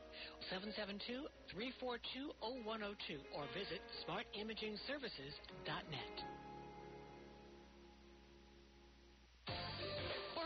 772 0.53 1.25
342 1.49 2.29
0102 2.39 3.17
or 3.33 3.49
visit 3.57 3.81
smartimagingservices.net. 4.05 6.32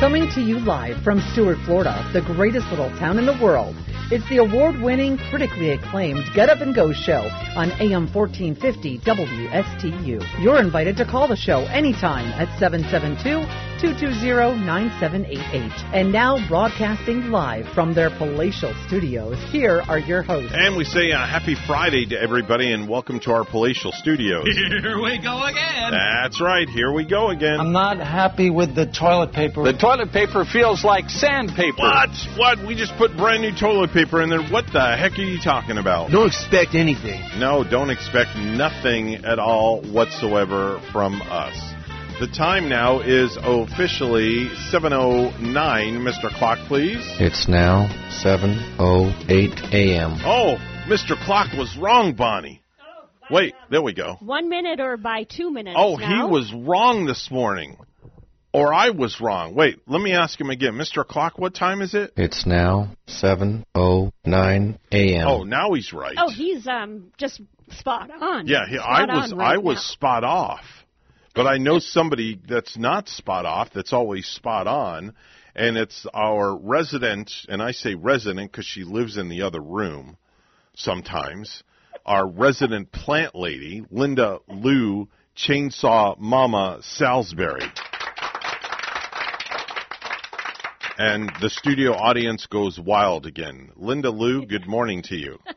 Coming 0.00 0.28
to 0.34 0.40
you 0.40 0.58
live 0.58 1.04
from 1.04 1.20
Stuart, 1.32 1.58
Florida, 1.66 2.10
the 2.12 2.22
greatest 2.22 2.66
little 2.70 2.90
town 2.98 3.18
in 3.18 3.26
the 3.26 3.38
world. 3.40 3.76
It's 4.10 4.26
the 4.30 4.38
award 4.38 4.80
winning, 4.80 5.18
critically 5.28 5.72
acclaimed 5.72 6.24
Get 6.34 6.48
Up 6.48 6.62
and 6.62 6.74
Go 6.74 6.94
show 6.94 7.28
on 7.54 7.70
AM 7.72 8.08
1450 8.10 9.00
WSTU. 9.00 10.42
You're 10.42 10.60
invited 10.60 10.96
to 10.96 11.04
call 11.04 11.28
the 11.28 11.36
show 11.36 11.60
anytime 11.66 12.24
at 12.40 12.48
772 12.58 13.67
220 13.80 14.58
9788. 14.66 15.94
And 15.94 16.10
now, 16.10 16.36
broadcasting 16.48 17.30
live 17.30 17.64
from 17.74 17.94
their 17.94 18.10
palatial 18.10 18.74
studios, 18.88 19.38
here 19.52 19.82
are 19.86 20.00
your 20.00 20.22
hosts. 20.22 20.52
And 20.52 20.76
we 20.76 20.82
say 20.82 21.12
uh, 21.12 21.24
happy 21.24 21.54
Friday 21.54 22.04
to 22.06 22.20
everybody 22.20 22.72
and 22.72 22.88
welcome 22.88 23.20
to 23.20 23.30
our 23.30 23.44
palatial 23.44 23.92
studios. 23.92 24.44
Here 24.82 25.00
we 25.00 25.22
go 25.22 25.44
again. 25.44 25.92
That's 25.92 26.40
right. 26.40 26.68
Here 26.68 26.92
we 26.92 27.06
go 27.06 27.30
again. 27.30 27.60
I'm 27.60 27.70
not 27.70 27.98
happy 27.98 28.50
with 28.50 28.74
the 28.74 28.86
toilet 28.86 29.32
paper. 29.32 29.62
The 29.62 29.78
toilet 29.78 30.10
paper 30.10 30.44
feels 30.44 30.82
like 30.82 31.08
sandpaper. 31.08 31.78
What? 31.78 32.10
What? 32.36 32.66
We 32.66 32.74
just 32.74 32.96
put 32.96 33.16
brand 33.16 33.42
new 33.42 33.54
toilet 33.54 33.92
paper 33.92 34.20
in 34.22 34.28
there. 34.28 34.42
What 34.42 34.64
the 34.72 34.96
heck 34.96 35.16
are 35.20 35.22
you 35.22 35.38
talking 35.40 35.78
about? 35.78 36.10
Don't 36.10 36.26
expect 36.26 36.74
anything. 36.74 37.22
No, 37.38 37.62
don't 37.62 37.90
expect 37.90 38.36
nothing 38.36 39.24
at 39.24 39.38
all 39.38 39.82
whatsoever 39.82 40.80
from 40.92 41.22
us. 41.22 41.77
The 42.20 42.26
time 42.26 42.68
now 42.68 42.98
is 42.98 43.38
officially 43.40 44.48
7.09. 44.72 45.38
Mr. 45.38 46.28
Clock, 46.36 46.58
please. 46.66 46.98
It's 47.20 47.46
now 47.46 47.86
7:08 48.24 49.72
a.m. 49.72 50.18
Oh, 50.24 50.56
Mr. 50.88 51.16
Clock 51.24 51.52
was 51.56 51.76
wrong, 51.76 52.14
Bonnie. 52.14 52.60
Wait, 53.30 53.54
there 53.70 53.82
we 53.82 53.92
go. 53.92 54.16
One 54.18 54.48
minute 54.48 54.80
or 54.80 54.96
by 54.96 55.26
two 55.30 55.52
minutes. 55.52 55.76
Oh, 55.78 55.94
now? 55.94 56.08
he 56.08 56.32
was 56.32 56.52
wrong 56.52 57.06
this 57.06 57.30
morning. 57.30 57.76
Or 58.52 58.74
I 58.74 58.90
was 58.90 59.20
wrong. 59.20 59.54
Wait, 59.54 59.78
let 59.86 60.00
me 60.00 60.12
ask 60.12 60.40
him 60.40 60.50
again. 60.50 60.72
Mr. 60.72 61.06
Clock, 61.06 61.38
what 61.38 61.54
time 61.54 61.82
is 61.82 61.94
it? 61.94 62.14
It's 62.16 62.44
now 62.44 62.96
7:09 63.06 64.78
a.m. 64.90 65.28
Oh, 65.28 65.44
now 65.44 65.72
he's 65.74 65.92
right. 65.92 66.16
Oh, 66.18 66.30
he's 66.30 66.66
um 66.66 67.12
just 67.16 67.40
spot 67.70 68.10
on. 68.10 68.48
Yeah, 68.48 68.66
he, 68.68 68.76
Spot 68.76 69.08
I 69.08 69.20
was 69.20 69.32
right 69.32 69.54
I 69.54 69.58
was 69.58 69.86
spot 69.86 70.24
off. 70.24 70.64
But 71.34 71.46
I 71.46 71.58
know 71.58 71.78
somebody 71.78 72.40
that's 72.48 72.76
not 72.76 73.08
spot 73.08 73.46
off, 73.46 73.70
that's 73.72 73.92
always 73.92 74.26
spot 74.26 74.66
on, 74.66 75.14
and 75.54 75.76
it's 75.76 76.06
our 76.14 76.56
resident, 76.56 77.32
and 77.48 77.62
I 77.62 77.72
say 77.72 77.94
resident 77.94 78.50
because 78.50 78.66
she 78.66 78.84
lives 78.84 79.16
in 79.16 79.28
the 79.28 79.42
other 79.42 79.60
room 79.60 80.16
sometimes, 80.74 81.62
our 82.06 82.26
resident 82.26 82.92
plant 82.92 83.34
lady, 83.34 83.84
Linda 83.90 84.38
Lou 84.48 85.08
Chainsaw 85.36 86.18
Mama 86.18 86.78
Salisbury. 86.82 87.70
And 90.96 91.30
the 91.40 91.48
studio 91.48 91.92
audience 91.92 92.46
goes 92.46 92.78
wild 92.80 93.26
again. 93.26 93.70
Linda 93.76 94.10
Lou, 94.10 94.46
good 94.46 94.66
morning 94.66 95.02
to 95.02 95.16
you. 95.16 95.38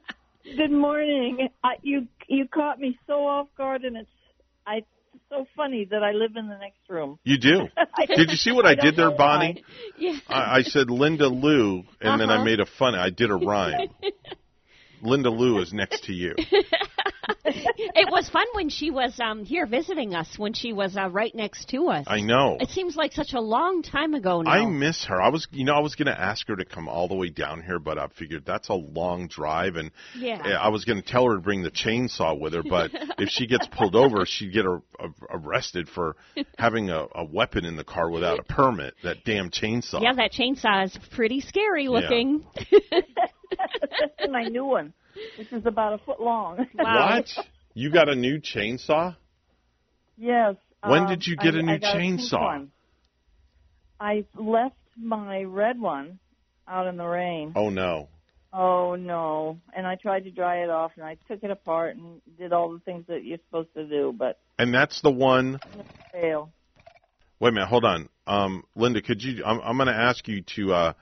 Good 0.58 0.72
morning. 0.72 1.48
You 1.82 2.08
you 2.28 2.46
caught 2.48 2.78
me 2.78 3.00
so 3.08 3.26
off 3.26 3.48
guard, 3.58 3.84
and 3.84 3.96
it's 3.96 4.10
I 4.68 4.84
so 5.32 5.48
funny 5.56 5.88
that 5.90 6.04
I 6.04 6.12
live 6.12 6.36
in 6.36 6.48
the 6.48 6.58
next 6.58 6.82
room. 6.90 7.18
You 7.24 7.38
do. 7.40 7.62
Did 8.16 8.30
you 8.30 8.36
see 8.38 8.52
what 8.52 8.66
I, 8.68 8.72
I 8.72 8.76
did 8.76 8.96
there, 8.96 9.12
Bonnie? 9.12 9.64
Yeah. 9.98 10.18
I, 10.28 10.58
I 10.58 10.62
said 10.64 10.90
Linda 10.90 11.28
Lou, 11.28 11.84
and 12.02 12.20
then 12.20 12.30
I 12.30 12.36
Uh-huh. 12.36 12.44
made 12.44 12.60
a 12.60 12.66
fun. 12.66 12.96
I 12.96 13.10
did 13.12 13.30
a 13.30 13.36
rhyme. 13.36 13.90
Linda 15.02 15.30
Lou 15.30 15.60
is 15.60 15.74
next 15.74 16.06
to 16.06 16.14
you. 16.14 16.36
it 17.45 18.12
was 18.12 18.30
fun 18.30 18.45
when 18.54 18.70
she 18.70 18.91
was 18.91 19.20
um 19.20 19.43
here 19.43 19.66
visiting 19.66 20.14
us 20.16 20.28
when 20.38 20.54
she 20.54 20.74
was 20.74 20.95
uh, 20.97 21.10
right 21.10 21.34
next 21.34 21.70
to 21.70 21.88
us. 21.88 22.06
I 22.08 22.22
know. 22.22 22.58
It 22.60 22.70
seems 22.70 22.95
like 22.95 23.14
such 23.14 23.34
a 23.34 23.39
long 23.39 23.84
time 23.84 24.14
ago 24.14 24.41
now. 24.41 24.52
I 24.52 24.66
miss 24.66 25.06
her. 25.06 25.22
I 25.22 25.30
was, 25.30 25.47
you 25.52 25.66
know, 25.66 25.74
I 25.74 25.80
was 25.80 25.95
going 25.95 26.08
to 26.08 26.20
ask 26.20 26.47
her 26.47 26.56
to 26.56 26.66
come 26.66 26.88
all 26.88 27.08
the 27.08 27.16
way 27.16 27.30
down 27.30 27.62
here, 27.62 27.80
but 27.80 27.97
I 27.97 28.08
figured 28.08 28.45
that's 28.45 28.70
a 28.70 28.74
long 28.74 29.28
drive, 29.28 29.76
and 29.76 29.91
Yeah. 30.18 30.41
I 30.60 30.70
was 30.70 30.86
going 30.86 31.02
to 31.02 31.08
tell 31.08 31.26
her 31.26 31.36
to 31.36 31.41
bring 31.41 31.64
the 31.64 31.72
chainsaw 31.72 32.39
with 32.39 32.54
her. 32.54 32.64
But 32.64 32.91
if 33.18 33.30
she 33.30 33.47
gets 33.47 33.68
pulled 33.68 33.95
over, 33.95 34.26
she'd 34.26 34.54
get 34.54 34.66
a, 34.66 34.82
a, 34.99 35.10
arrested 35.30 35.89
for 35.89 36.16
having 36.58 36.89
a, 36.89 37.06
a 37.16 37.24
weapon 37.24 37.66
in 37.66 37.76
the 37.76 37.84
car 37.84 38.10
without 38.10 38.39
a 38.39 38.43
permit. 38.43 38.95
That 39.04 39.24
damn 39.24 39.49
chainsaw. 39.49 40.02
Yeah, 40.02 40.14
that 40.14 40.32
chainsaw 40.32 40.86
is 40.86 40.97
pretty 41.12 41.41
scary 41.41 41.88
looking. 41.88 42.45
That's 43.58 44.30
my 44.32 44.43
new 44.43 44.66
one, 44.66 44.93
which 45.38 45.52
is 45.52 45.66
about 45.66 45.93
a 45.93 45.97
foot 45.99 46.22
long. 46.22 46.66
What? 46.76 47.30
You 47.74 47.91
got 47.91 48.10
a 48.10 48.16
new 48.16 48.39
chainsaw? 48.39 49.16
yes. 50.18 50.56
When 50.84 51.04
um, 51.04 51.10
did 51.10 51.26
you 51.28 51.36
get 51.38 51.56
I- 51.56 51.60
a 51.60 51.62
new 51.62 51.74
I 51.74 51.80
chainsaw? 51.80 52.41
one. 52.41 52.72
I 53.99 54.26
left 54.36 54.76
my 54.99 55.43
red 55.43 55.80
one 55.80 56.20
out 56.68 56.88
in 56.88 56.97
the 56.97 57.06
rain. 57.06 57.54
Oh 57.56 57.70
no. 57.70 58.08
Oh 58.54 58.95
no! 58.95 59.60
And 59.74 59.88
I 59.88 59.95
tried 59.95 60.26
to 60.26 60.32
dry 60.32 60.64
it 60.64 60.70
off, 60.70 60.91
and 60.97 61.06
I 61.06 61.16
took 61.30 61.43
it 61.43 61.52
apart 61.52 61.95
and 61.95 62.20
did 62.38 62.52
all 62.52 62.74
the 62.74 62.80
things 62.80 63.06
that 63.08 63.24
you're 63.24 63.38
supposed 63.47 63.74
to 63.76 63.88
do, 63.88 64.14
but 64.18 64.39
And 64.60 64.74
that's 64.74 65.02
the 65.02 65.12
one. 65.12 65.60
it 65.78 65.86
failed. 66.12 66.49
Wait 67.39 67.49
a 67.49 67.52
minute, 67.54 67.68
hold 67.70 67.86
on, 67.86 68.10
um, 68.28 68.64
Linda. 68.76 69.02
Could 69.02 69.24
you? 69.24 69.43
I'm, 69.45 69.62
I'm 69.62 69.78
going 69.78 69.88
to 69.88 69.93
ask 69.95 70.28
you 70.28 70.41
to. 70.58 70.74
Uh, 70.74 70.93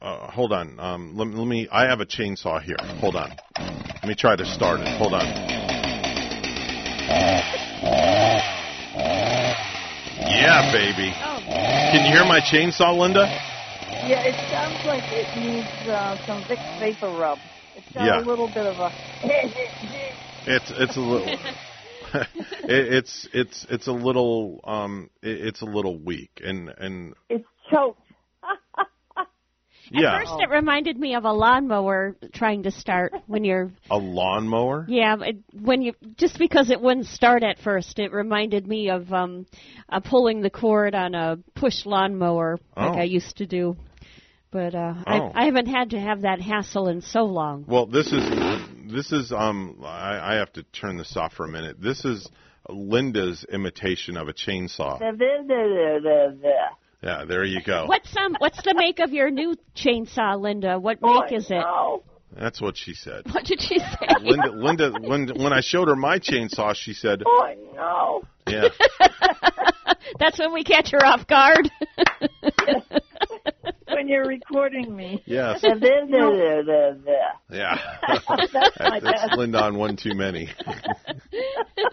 uh, 0.00 0.30
hold 0.30 0.52
on. 0.52 0.78
Um, 0.78 1.16
let, 1.16 1.28
let 1.28 1.46
me. 1.46 1.68
I 1.70 1.84
have 1.88 2.00
a 2.00 2.06
chainsaw 2.06 2.62
here. 2.62 2.76
Hold 3.00 3.16
on. 3.16 3.30
Let 3.56 4.04
me 4.04 4.14
try 4.14 4.36
to 4.36 4.46
start 4.46 4.80
it. 4.80 4.88
Hold 4.88 5.14
on. 5.14 5.26
Yeah, 10.40 10.70
baby. 10.72 11.10
Can 11.90 12.06
you 12.06 12.12
hear 12.12 12.24
my 12.24 12.40
chainsaw, 12.40 12.96
Linda? 12.96 13.26
Yeah, 14.06 14.22
it 14.24 14.36
sounds 14.50 14.78
like 14.84 15.02
it 15.10 15.36
needs 15.36 15.66
uh, 15.88 16.16
some 16.26 16.44
Vicks 16.44 16.58
VapoRub. 16.80 17.38
It's 17.74 17.92
got 17.94 18.06
Yeah. 18.06 18.24
a 18.24 18.28
little 18.28 18.48
bit 18.48 18.66
of 18.66 18.78
a. 18.78 18.92
It's 20.46 20.70
it's 20.70 20.96
a 20.96 21.00
little. 21.00 21.28
it, 22.14 22.94
it's 22.94 23.28
it's 23.34 23.66
it's 23.68 23.86
a 23.86 23.92
little 23.92 24.60
um 24.64 25.10
it, 25.22 25.46
it's 25.48 25.60
a 25.60 25.66
little 25.66 25.98
weak 25.98 26.40
and 26.42 26.70
and 26.78 27.14
it's 27.28 27.44
choked. 27.70 28.00
At 29.94 30.00
yeah 30.02 30.18
first, 30.18 30.34
it 30.40 30.50
reminded 30.50 30.98
me 30.98 31.14
of 31.14 31.24
a 31.24 31.32
lawnmower 31.32 32.16
trying 32.32 32.64
to 32.64 32.70
start 32.70 33.14
when 33.26 33.44
you're. 33.44 33.70
a 33.90 33.96
lawnmower 33.96 34.84
Yeah, 34.88 35.16
it, 35.20 35.38
when 35.52 35.82
you 35.82 35.94
just 36.16 36.38
because 36.38 36.70
it 36.70 36.80
wouldn't 36.80 37.06
start 37.06 37.42
at 37.42 37.58
first, 37.58 37.98
it 37.98 38.12
reminded 38.12 38.66
me 38.66 38.90
of 38.90 39.12
um, 39.12 39.46
uh, 39.88 40.00
pulling 40.00 40.40
the 40.42 40.50
cord 40.50 40.94
on 40.94 41.14
a 41.14 41.38
push 41.54 41.86
lawnmower 41.86 42.58
like 42.76 42.96
Oh. 42.96 42.98
I 42.98 43.04
used 43.04 43.38
to 43.38 43.46
do. 43.46 43.76
But 44.50 44.74
uh, 44.74 44.94
Oh. 45.06 45.32
I, 45.34 45.42
I 45.42 45.44
haven't 45.44 45.66
had 45.66 45.90
to 45.90 46.00
have 46.00 46.22
that 46.22 46.40
hassle 46.40 46.88
in 46.88 47.02
so 47.02 47.24
long. 47.24 47.64
Well, 47.68 47.86
this 47.86 48.12
is 48.12 48.24
this 48.90 49.12
is 49.12 49.32
um 49.32 49.80
I, 49.84 50.34
I 50.34 50.34
have 50.36 50.52
to 50.54 50.62
turn 50.64 50.96
this 50.96 51.16
off 51.16 51.34
for 51.34 51.44
a 51.44 51.48
minute. 51.48 51.76
This 51.80 52.04
is 52.04 52.28
Linda's 52.68 53.44
imitation 53.50 54.16
of 54.16 54.28
a 54.28 54.32
chainsaw. 54.34 54.98
Yeah, 57.02 57.24
there 57.26 57.44
you 57.44 57.62
go. 57.62 57.86
What's 57.86 58.16
um 58.16 58.36
What's 58.38 58.60
the 58.62 58.74
make 58.74 58.98
of 58.98 59.12
your 59.12 59.30
new 59.30 59.56
chainsaw, 59.76 60.40
Linda? 60.40 60.78
What 60.78 60.98
make 61.00 61.32
is 61.32 61.50
it? 61.50 61.64
That's 62.36 62.60
what 62.60 62.76
she 62.76 62.94
said. 62.94 63.22
What 63.32 63.44
did 63.44 63.60
she 63.60 63.78
say? 63.78 64.08
Linda 64.20 64.50
Linda 64.50 64.92
when 65.00 65.28
when 65.28 65.52
I 65.52 65.60
showed 65.60 65.88
her 65.88 65.96
my 65.96 66.18
chainsaw, 66.18 66.74
she 66.74 66.92
said, 66.92 67.22
Oh 67.24 67.54
no! 67.74 68.22
"Yeah, 68.52 68.68
That's 70.18 70.38
when 70.38 70.52
we 70.52 70.64
catch 70.64 70.90
her 70.90 71.04
off 71.04 71.26
guard. 71.26 71.70
when 73.98 74.08
you're 74.08 74.26
recording 74.26 74.94
me. 74.94 75.22
Yes. 75.26 75.60
yeah. 75.62 75.74
yeah." 77.50 77.78
That's 78.06 78.28
my 78.28 79.00
That's 79.00 79.22
best. 79.22 79.36
Linda 79.36 79.62
on 79.64 79.76
one 79.76 79.96
too 79.96 80.14
many. 80.14 80.48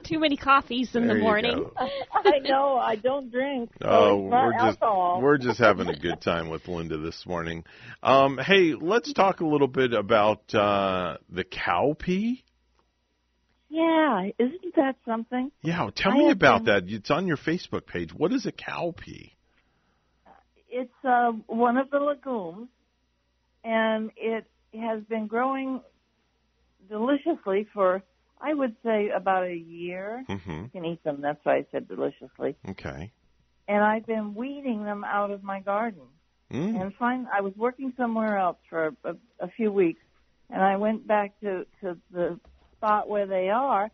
Too 0.03 0.20
many 0.20 0.38
coffees 0.38 0.93
in 0.95 1.08
There 1.08 1.16
the 1.18 1.22
morning. 1.22 1.66
I 1.78 2.39
know. 2.43 2.78
I 2.78 2.95
don't 2.95 3.32
drink. 3.32 3.72
So 3.82 3.88
Oh, 3.89 4.18
we're 4.22 4.51
just 4.53 4.64
alcohol. 4.82 5.20
we're 5.22 5.38
just 5.39 5.60
having 5.60 5.88
a 5.89 5.97
good 5.97 6.22
time 6.22 6.49
with 6.49 6.68
Linda 6.68 6.97
this 6.99 7.26
morning. 7.26 7.64
Um, 8.03 8.38
hey, 8.38 8.74
let's 8.80 9.12
talk 9.14 9.39
a 9.41 9.45
little 9.47 9.68
bit 9.68 9.93
about 9.93 10.53
uh, 10.53 11.18
the 11.30 11.43
cow 11.43 11.95
pea. 11.97 12.43
Yeah, 13.70 14.30
isn't 14.38 14.76
that 14.76 14.95
something? 15.08 15.51
Yeah, 15.64 15.89
tell 15.95 16.12
I 16.14 16.18
me 16.18 16.32
about 16.32 16.66
been- 16.66 16.86
that. 16.86 16.93
It's 16.93 17.10
on 17.12 17.26
your 17.28 17.38
Facebook 17.38 17.88
page. 17.88 18.14
What 18.14 18.32
is 18.32 18.45
a 18.45 18.51
cow 18.51 18.93
pea? 18.95 19.35
It's 20.80 21.05
uh, 21.05 21.32
one 21.47 21.78
of 21.78 21.89
the 21.89 21.99
legumes, 21.99 22.67
and 23.63 24.11
it 24.17 24.45
has 24.73 25.01
been 25.03 25.28
growing 25.28 25.80
deliciously 26.89 27.65
for, 27.73 28.03
I 28.41 28.53
would 28.53 28.76
say, 28.84 29.09
about 29.15 29.43
a 29.45 29.55
year. 29.55 30.26
Mm-hmm. 30.30 30.63
You 30.63 30.69
can 30.73 30.86
eat 30.86 31.01
them. 31.05 31.21
That's 31.21 31.39
why 31.43 31.55
I 31.59 31.65
said 31.71 31.88
deliciously. 31.88 32.57
Okay. 32.71 33.13
And 33.69 33.84
I've 33.84 34.05
been 34.05 34.36
weeding 34.36 34.84
them 34.84 35.05
out 35.05 35.32
of 35.32 35.43
my 35.43 35.61
garden. 35.61 36.07
Mm. 36.51 36.80
And 36.80 36.93
find 36.95 37.26
I 37.34 37.39
was 37.39 37.53
working 37.55 37.93
somewhere 37.97 38.38
else 38.38 38.57
for 38.69 38.88
a, 38.88 38.91
a, 39.11 39.13
a 39.39 39.47
few 39.57 39.71
weeks, 39.71 40.01
and 40.49 40.61
I 40.61 40.76
went 40.76 41.07
back 41.07 41.39
to 41.39 41.65
to 41.82 41.97
the 42.11 42.39
spot 42.78 43.09
where 43.09 43.26
they 43.26 43.49
are, 43.49 43.89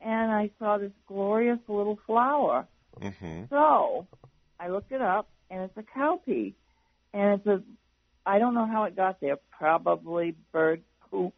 and 0.00 0.30
I 0.30 0.50
saw 0.58 0.78
this 0.78 0.92
glorious 1.08 1.58
little 1.66 1.98
flower. 2.06 2.68
Mm-hmm. 3.00 3.44
So 3.50 4.06
I 4.60 4.68
looked 4.68 4.92
it 4.92 5.02
up, 5.02 5.28
and 5.50 5.62
it's 5.62 5.76
a 5.76 5.98
cowpea, 5.98 6.54
and 7.12 7.40
it's 7.40 7.46
a 7.46 7.62
I 8.26 8.38
don't 8.40 8.54
know 8.54 8.66
how 8.66 8.84
it 8.84 8.96
got 8.96 9.20
there, 9.20 9.36
probably 9.56 10.34
bird 10.52 10.82
poop, 11.10 11.34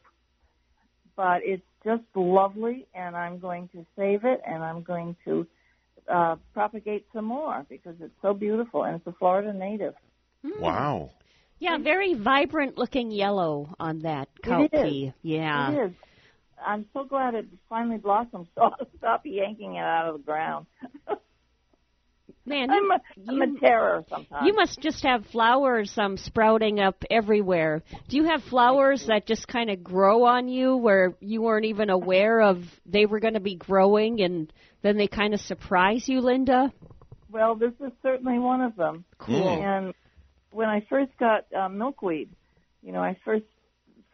but 1.17 1.43
it's 1.45 1.63
just 1.85 2.03
lovely, 2.15 2.87
and 2.95 3.15
I'm 3.15 3.39
going 3.39 3.69
to 3.75 3.85
save 3.95 4.25
it, 4.25 4.41
and 4.47 4.65
I'm 4.65 4.83
going 4.83 5.15
to 5.27 5.47
uh, 6.09 6.37
propagate 6.55 7.07
some 7.13 7.27
more 7.27 7.67
because 7.69 7.95
it's 8.01 8.15
so 8.23 8.33
beautiful, 8.33 8.85
and 8.85 8.97
it's 8.97 9.07
a 9.07 9.13
Florida 9.13 9.53
native. 9.53 9.95
Wow. 10.43 11.11
Yeah, 11.59 11.77
very 11.79 12.15
vibrant 12.15 12.79
looking 12.79 13.11
yellow 13.11 13.75
on 13.79 14.01
that 14.01 14.29
cowpea. 14.43 15.09
is. 15.09 15.15
Yeah. 15.23 15.73
It 15.73 15.87
is. 15.89 15.93
I'm 16.65 16.87
so 16.93 17.05
glad 17.05 17.35
it 17.35 17.47
finally 17.69 17.99
blossomed, 17.99 18.47
so 18.55 18.63
I'll 18.63 18.89
stop 18.97 19.23
yanking 19.25 19.75
it 19.75 19.85
out 19.85 20.09
of 20.09 20.19
the 20.19 20.25
ground. 20.25 20.67
Man, 22.49 22.71
I'm 22.71 22.83
you, 22.85 22.93
a, 22.93 23.31
I'm 23.31 23.43
a 23.43 23.61
terror 23.61 24.05
sometimes. 24.09 24.47
you 24.47 24.55
must 24.55 24.81
just 24.81 25.03
have 25.05 25.27
flowers 25.27 25.93
um 25.99 26.17
sprouting 26.17 26.81
up 26.81 27.05
everywhere. 27.11 27.83
Do 28.09 28.17
you 28.17 28.25
have 28.25 28.43
flowers 28.45 29.05
that 29.07 29.27
just 29.27 29.47
kind 29.49 29.71
of 29.71 29.83
grow 29.85 30.25
on 30.25 30.49
you 30.49 30.77
where 30.77 31.15
you 31.21 31.43
weren't 31.43 31.67
even 31.67 31.91
aware 31.91 32.41
of 32.41 32.63
they 32.87 33.07
were 33.07 33.21
going 33.21 33.35
to 33.35 33.41
be 33.41 33.57
growing 33.57 34.21
and 34.23 34.53
then 34.83 34.97
they 34.97 35.09
kind 35.09 35.35
of 35.35 35.41
surprise 35.41 36.09
you, 36.09 36.21
Linda? 36.21 36.73
Well, 37.31 37.57
this 37.57 37.73
is 37.85 37.93
certainly 38.03 38.39
one 38.39 38.63
of 38.63 38.77
them. 38.77 39.05
Cool. 39.19 39.63
And 39.63 39.93
when 40.51 40.69
I 40.69 40.87
first 40.89 41.13
got 41.19 41.47
uh, 41.53 41.69
milkweed, 41.69 42.31
you 42.83 42.93
know, 42.93 43.01
I 43.01 43.19
first 43.25 43.45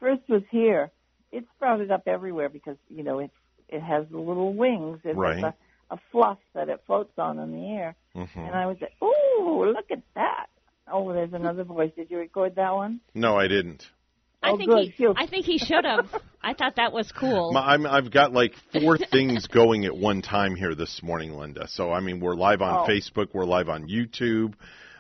first 0.01 0.22
was 0.28 0.43
here. 0.51 0.91
It 1.32 1.45
sprouted 1.57 1.91
up 1.91 2.05
everywhere 2.07 2.49
because 2.49 2.76
you 2.89 3.03
know 3.05 3.18
it 3.18 3.30
it 3.68 3.80
has 3.80 4.07
the 4.11 4.18
little 4.18 4.55
wings. 4.55 5.01
It 5.05 5.16
Right. 5.16 5.43
has 5.43 5.53
a, 5.91 5.95
a 5.95 6.01
fluff 6.12 6.39
that 6.55 6.68
it 6.68 6.82
floats 6.87 7.12
on 7.18 7.39
in 7.39 7.53
the 7.53 7.66
air. 7.70 7.97
Mm-hmm. 8.16 8.39
And 8.39 8.55
I 8.55 8.66
was 8.66 8.76
like, 8.80 8.93
"Ooh, 9.03 9.64
look 9.66 9.91
at 9.91 10.03
that!" 10.14 10.47
Oh, 10.91 11.12
there's 11.12 11.32
another 11.32 11.64
voice. 11.64 11.93
Did 11.97 12.11
you 12.11 12.18
record 12.18 12.57
that 12.57 12.74
one? 12.74 13.01
No, 13.14 13.37
I 13.37 13.49
didn't. 13.49 13.85
I 14.43 14.51
Oh, 14.51 14.57
think 14.59 14.70
good. 14.70 14.93
he 14.95 15.07
I 15.16 15.26
think 15.26 15.47
he 15.47 15.57
should 15.57 15.85
have. 15.87 16.07
I 16.43 16.53
thought 16.53 16.76
that 16.76 16.93
was 16.93 17.11
cool. 17.11 17.53
My, 17.53 17.61
I'm, 17.72 17.87
I've 17.87 18.11
got 18.11 18.32
like 18.35 18.53
four 18.72 18.99
things 19.11 19.47
going 19.47 19.87
at 19.87 19.97
one 19.97 20.20
time 20.20 20.55
here 20.55 20.74
this 20.74 21.03
morning, 21.03 21.32
Linda. 21.32 21.66
So 21.68 21.91
I 21.91 22.01
mean, 22.01 22.20
we're 22.20 22.35
live 22.35 22.61
on 22.61 22.85
Oh. 22.85 22.87
Facebook, 22.87 23.28
we're 23.32 23.47
live 23.47 23.70
on 23.70 23.89
YouTube, 23.89 24.53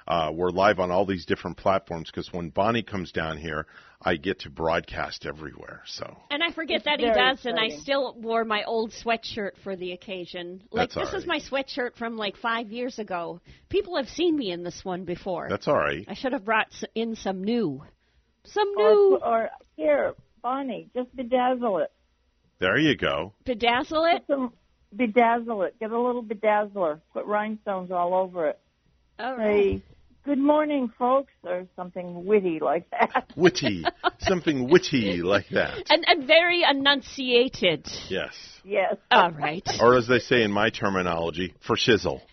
uh, 0.06 0.30
we're 0.34 0.50
live 0.50 0.78
on 0.80 0.90
all 0.90 1.06
these 1.06 1.24
different 1.26 1.56
platforms. 1.56 2.10
Because 2.10 2.32
when 2.32 2.50
Bonnie 2.50 2.82
comes 2.82 3.10
down 3.12 3.38
here, 3.38 3.66
I 4.02 4.16
get 4.16 4.40
to 4.40 4.50
broadcast 4.50 5.24
everywhere. 5.26 5.82
So 5.86 6.16
And 6.30 6.42
I 6.42 6.50
forget 6.52 6.76
It's 6.76 6.84
that 6.84 7.00
he 7.00 7.06
very 7.06 7.16
does, 7.16 7.46
and 7.46 7.58
I 7.58 7.70
still 7.70 8.14
wore 8.20 8.44
my 8.44 8.64
old 8.64 8.92
sweatshirt 8.92 9.52
for 9.62 9.76
the 9.76 9.92
occasion. 9.92 10.62
Like 10.70 10.90
That's 10.90 10.96
all 10.98 11.04
this 11.12 11.22
is 11.22 11.26
my 11.26 11.40
sweatshirt 11.40 11.96
from 11.96 12.16
like 12.18 12.36
five 12.36 12.70
years 12.70 12.98
ago. 12.98 13.40
People 13.70 13.96
have 13.96 14.08
seen 14.08 14.36
me 14.36 14.50
in 14.50 14.62
this 14.62 14.84
one 14.84 15.04
before. 15.04 15.46
that's 15.48 15.68
all 15.68 15.76
right. 15.78 16.04
I 16.06 16.14
should 16.14 16.32
have 16.32 16.44
brought 16.44 16.68
in 16.94 17.16
some 17.16 17.42
new, 17.42 17.82
some 18.44 18.68
Or, 18.76 18.90
new. 18.90 19.18
or 19.24 19.50
here, 19.76 20.14
Bonnie, 20.42 20.88
just 20.94 21.14
bedazzle 21.16 21.82
it. 21.84 21.90
There 22.58 22.76
you 22.78 22.96
go. 22.96 23.32
Bedazzle 23.46 24.16
it. 24.16 24.24
Some 24.26 24.52
bedazzle 24.94 25.66
it. 25.66 25.80
Get 25.80 25.90
a 25.90 25.98
little 26.00 26.22
bedazzler. 26.22 27.00
Put 27.14 27.24
rhinestones 27.24 27.90
all 27.90 28.12
over 28.14 28.48
it. 28.48 28.58
All 29.18 29.36
Say, 29.36 29.42
right. 29.42 29.82
"Good 30.24 30.38
morning, 30.38 30.90
folks," 30.98 31.32
or 31.42 31.66
something 31.76 32.24
witty 32.24 32.58
like 32.60 32.88
that. 32.90 33.32
Witty, 33.36 33.84
something 34.20 34.68
witty 34.70 35.22
like 35.22 35.48
that. 35.50 35.90
And 35.90 36.04
and 36.06 36.26
very 36.26 36.62
enunciated. 36.62 37.86
Yes. 38.08 38.34
Yes. 38.64 38.96
All 39.10 39.30
right. 39.32 39.66
Or 39.80 39.96
as 39.96 40.06
they 40.08 40.18
say 40.20 40.42
in 40.42 40.50
my 40.50 40.70
terminology, 40.70 41.54
for 41.66 41.76
shizzle. 41.76 42.20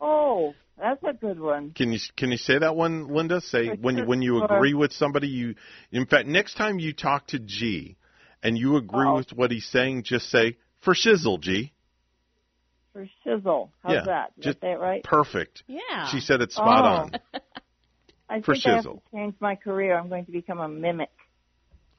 Oh, 0.00 0.54
that's 0.78 1.02
a 1.04 1.12
good 1.12 1.40
one. 1.40 1.72
Can 1.72 1.92
you 1.92 1.98
can 2.16 2.30
you 2.30 2.36
say 2.36 2.58
that 2.58 2.74
one, 2.76 3.08
Linda? 3.08 3.40
Say 3.40 3.68
For 3.70 3.76
when 3.76 3.96
you 3.98 4.04
when 4.06 4.22
you 4.22 4.44
agree 4.44 4.74
with 4.74 4.92
somebody, 4.92 5.28
you. 5.28 5.54
In 5.92 6.06
fact, 6.06 6.26
next 6.28 6.54
time 6.54 6.78
you 6.78 6.92
talk 6.92 7.26
to 7.28 7.38
G, 7.38 7.96
and 8.42 8.56
you 8.58 8.76
agree 8.76 9.06
Oh. 9.08 9.16
with 9.16 9.32
what 9.32 9.50
he's 9.50 9.66
saying, 9.66 10.04
just 10.04 10.30
say 10.30 10.56
for 10.80 10.94
shizzle, 10.94 11.40
G. 11.40 11.72
For 12.94 13.06
shizzle. 13.26 13.68
How's 13.82 13.92
Yeah, 13.92 14.02
that? 14.06 14.34
Did 14.36 14.44
just 14.44 14.58
I 14.58 14.60
say 14.68 14.72
it 14.72 14.78
right? 14.78 15.02
Perfect. 15.04 15.64
Yeah. 15.66 16.06
She 16.10 16.20
said 16.20 16.40
it's 16.40 16.54
spot 16.54 16.84
Oh. 16.84 16.88
on. 16.88 17.12
I 18.30 18.40
for 18.40 18.54
think 18.54 18.66
I 18.66 18.74
have 18.76 18.84
to 18.84 19.00
change 19.12 19.34
my 19.40 19.56
career. 19.56 19.98
I'm 19.98 20.08
going 20.08 20.24
to 20.24 20.32
become 20.32 20.60
a 20.60 20.68
mimic 20.68 21.10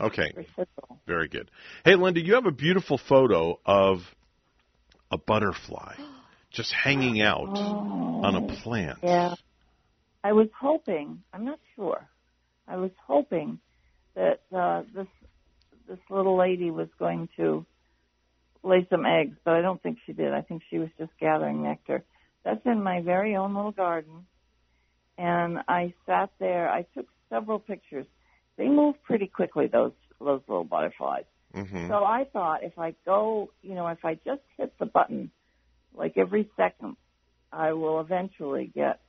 Okay, 0.01 0.31
for 0.33 0.43
shizzle. 0.65 0.97
very 1.05 1.27
good. 1.27 1.51
Hey, 1.85 1.95
Linda, 1.95 2.19
you 2.21 2.33
have 2.33 2.45
a 2.47 2.51
beautiful 2.51 2.97
photo 2.97 3.59
of 3.65 3.99
a 5.11 5.17
butterfly 5.17 5.95
just 6.51 6.73
hanging 6.73 7.21
out 7.21 7.49
on 7.57 8.35
a 8.35 8.55
plant. 8.63 8.99
Oh. 9.03 9.07
Yeah. 9.07 9.35
I 10.23 10.33
was 10.33 10.47
hoping, 10.59 11.21
I'm 11.33 11.45
not 11.45 11.59
sure. 11.75 12.07
I 12.67 12.77
was 12.77 12.89
hoping 13.05 13.59
that 14.15 14.41
uh, 14.55 14.83
this 14.95 15.07
this 15.87 15.99
little 16.09 16.35
lady 16.35 16.71
was 16.71 16.87
going 16.97 17.29
to 17.37 17.63
lay 18.65 18.87
some 18.89 19.05
eggs, 19.05 19.37
but 19.43 19.53
I 19.53 19.61
don't 19.61 19.81
think 19.81 19.99
she 20.05 20.13
did. 20.13 20.33
I 20.33 20.41
think 20.41 20.63
she 20.69 20.79
was 20.79 20.89
just 20.97 21.11
gathering 21.19 21.63
nectar. 21.63 22.03
That's 22.43 22.65
in 22.65 22.81
my 22.81 23.01
very 23.01 23.35
own 23.35 23.55
little 23.55 23.71
garden. 23.71 24.25
And 25.17 25.59
I 25.67 25.93
sat 26.05 26.31
there. 26.39 26.69
I 26.69 26.85
took 26.93 27.07
several 27.29 27.59
pictures. 27.59 28.05
They 28.57 28.67
move 28.67 29.01
pretty 29.03 29.27
quickly 29.27 29.67
those 29.67 29.93
those 30.19 30.41
little 30.47 30.63
butterflies. 30.63 31.25
Mhm. 31.53 31.87
So 31.89 32.03
I 32.03 32.25
thought 32.31 32.63
if 32.63 32.77
I 32.79 32.95
go, 33.05 33.51
you 33.61 33.75
know, 33.75 33.87
if 33.87 34.03
I 34.03 34.15
just 34.25 34.41
hit 34.57 34.77
the 34.79 34.85
button 34.85 35.31
like 35.93 36.17
every 36.17 36.49
second, 36.57 36.95
I 37.51 37.73
will 37.73 37.99
eventually 37.99 38.67
get 38.67 38.99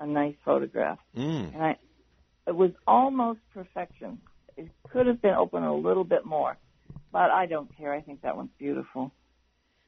a 0.00 0.06
nice 0.06 0.34
photograph. 0.44 0.98
Mm. 1.16 1.54
And 1.54 1.62
I, 1.62 1.76
it 2.46 2.54
was 2.54 2.72
almost 2.86 3.40
perfection. 3.52 4.20
It 4.56 4.68
could 4.90 5.06
have 5.06 5.20
been 5.22 5.34
open 5.34 5.62
a 5.62 5.74
little 5.74 6.04
bit 6.04 6.24
more, 6.24 6.56
but 7.16 7.30
I 7.30 7.46
don't 7.46 7.74
care. 7.74 7.94
I 7.94 8.02
think 8.02 8.20
that 8.22 8.36
one's 8.36 8.50
beautiful. 8.58 9.10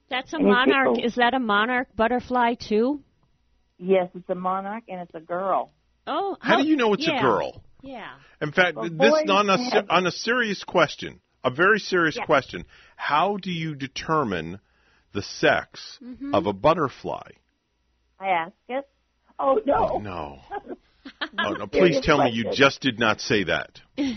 That's 0.09 0.33
a 0.33 0.37
And 0.37 0.47
monarch. 0.47 0.99
Is 1.05 1.17
that 1.17 1.35
a 1.35 1.39
monarch 1.39 1.89
butterfly 1.95 2.55
too? 2.55 3.03
Yes, 3.77 4.09
it's 4.15 4.31
a 4.31 4.35
monarch 4.35 4.85
and 4.89 5.03
it's 5.03 5.15
a 5.15 5.21
girl. 5.21 5.71
Oh, 6.07 6.39
How 6.41 6.63
do 6.63 6.67
you 6.67 6.77
know 6.77 6.95
it's 6.95 7.07
yeah. 7.07 7.19
a 7.19 7.21
girl? 7.21 7.63
Yeah. 7.83 8.13
In 8.41 8.51
fact, 8.51 8.77
Well, 8.77 8.85
this 8.89 8.93
boys 9.11 9.29
on 9.29 9.51
a 9.51 9.59
have- 9.59 9.91
on 9.91 10.07
a 10.07 10.11
serious 10.11 10.65
question, 10.65 11.21
a 11.45 11.51
very 11.51 11.79
serious 11.81 12.17
Yeah. 12.17 12.25
question. 12.25 12.65
How 12.97 13.37
do 13.37 13.53
you 13.53 13.75
determine 13.75 14.59
the 15.13 15.21
sex 15.21 15.99
Mhm. 16.03 16.35
of 16.35 16.47
a 16.47 16.55
butterfly? 16.55 17.29
I 18.19 18.29
ask 18.31 18.55
it. 18.71 18.89
Oh 19.39 19.61
no. 19.67 19.75
Oh, 19.93 19.99
no. 19.99 20.41
Oh, 21.39 21.53
no, 21.53 21.67
please 21.73 22.01
tell 22.03 22.19
me 22.23 22.31
you 22.33 22.51
just 22.53 22.81
did 22.81 22.99
not 22.99 23.21
say 23.21 23.45
that. 23.45 23.81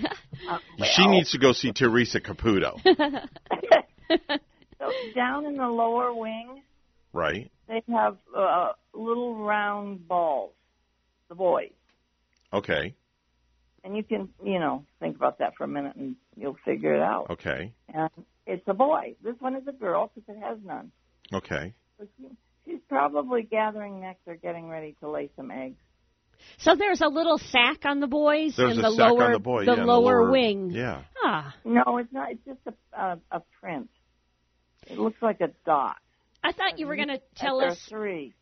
She 0.96 1.08
needs 1.08 1.32
to 1.32 1.38
go 1.38 1.54
see 1.54 1.72
Teresa 1.72 2.20
Caputo, 2.20 2.80
So 4.80 4.92
down 5.16 5.46
in 5.46 5.56
the 5.56 5.68
lower 5.68 6.14
wing, 6.14 6.64
right? 7.14 7.52
they 7.68 7.84
have 7.94 8.18
uh, 8.36 8.70
little 8.94 9.36
round 9.36 10.08
balls. 10.08 10.54
The 11.30 11.36
boys, 11.36 11.72
Okay. 12.52 12.96
and 13.86 13.96
you 13.96 14.04
can, 14.04 14.30
you 14.44 14.60
know, 14.60 14.84
think 15.00 15.16
about 15.16 15.38
that 15.40 15.54
for 15.58 15.64
a 15.64 15.68
minute, 15.68 15.96
and 15.96 16.16
you'll 16.36 16.58
figure 16.66 16.94
it 16.96 17.02
out. 17.02 17.28
Okay. 17.30 17.72
And 17.94 18.10
it's 18.46 18.68
a 18.68 18.74
boy. 18.74 19.16
This 19.24 19.36
one 19.40 19.56
is 19.56 19.64
a 19.68 19.72
girl 19.72 20.12
because 20.14 20.36
it 20.36 20.40
has 20.42 20.58
none. 20.66 20.92
Okay. 21.32 21.74
So 21.98 22.08
she, 22.18 22.26
she's 22.66 22.80
probably 22.90 23.44
gathering 23.44 24.02
nectar, 24.02 24.36
getting 24.36 24.68
ready 24.68 24.96
to 25.00 25.10
lay 25.10 25.30
some 25.38 25.52
eggs. 25.52 25.78
So 26.60 26.76
there's 26.76 27.02
a 27.02 27.08
little 27.08 27.38
sack 27.38 27.86
on 27.86 28.00
the 28.00 28.08
boys 28.08 28.56
There's 28.56 28.76
in 28.76 28.82
the 28.82 28.90
lower 28.90 29.34
the 29.34 29.40
boy, 29.40 29.66
the 29.66 29.72
yeah, 29.72 29.80
in 29.82 29.86
the 29.86 29.86
lower 29.88 30.22
lower- 30.22 30.32
wing. 30.32 30.72
yeah. 30.72 31.04
Ah, 31.24 31.56
No, 31.66 31.98
it's 31.98 32.12
not. 32.14 32.32
It's 32.32 32.46
just 32.46 32.60
a 32.68 32.74
a, 33.00 33.20
a 33.32 33.42
print. 33.60 33.90
It 34.88 34.98
looks 34.98 35.22
like 35.22 35.42
a 35.42 35.50
dot. 35.66 35.98
I 36.44 36.52
thought 36.54 36.80
you 36.80 36.88
were 36.88 36.96
going 36.96 37.10
to 37.10 37.22
tell 37.36 37.62
us. 37.62 37.80
three. 37.88 38.34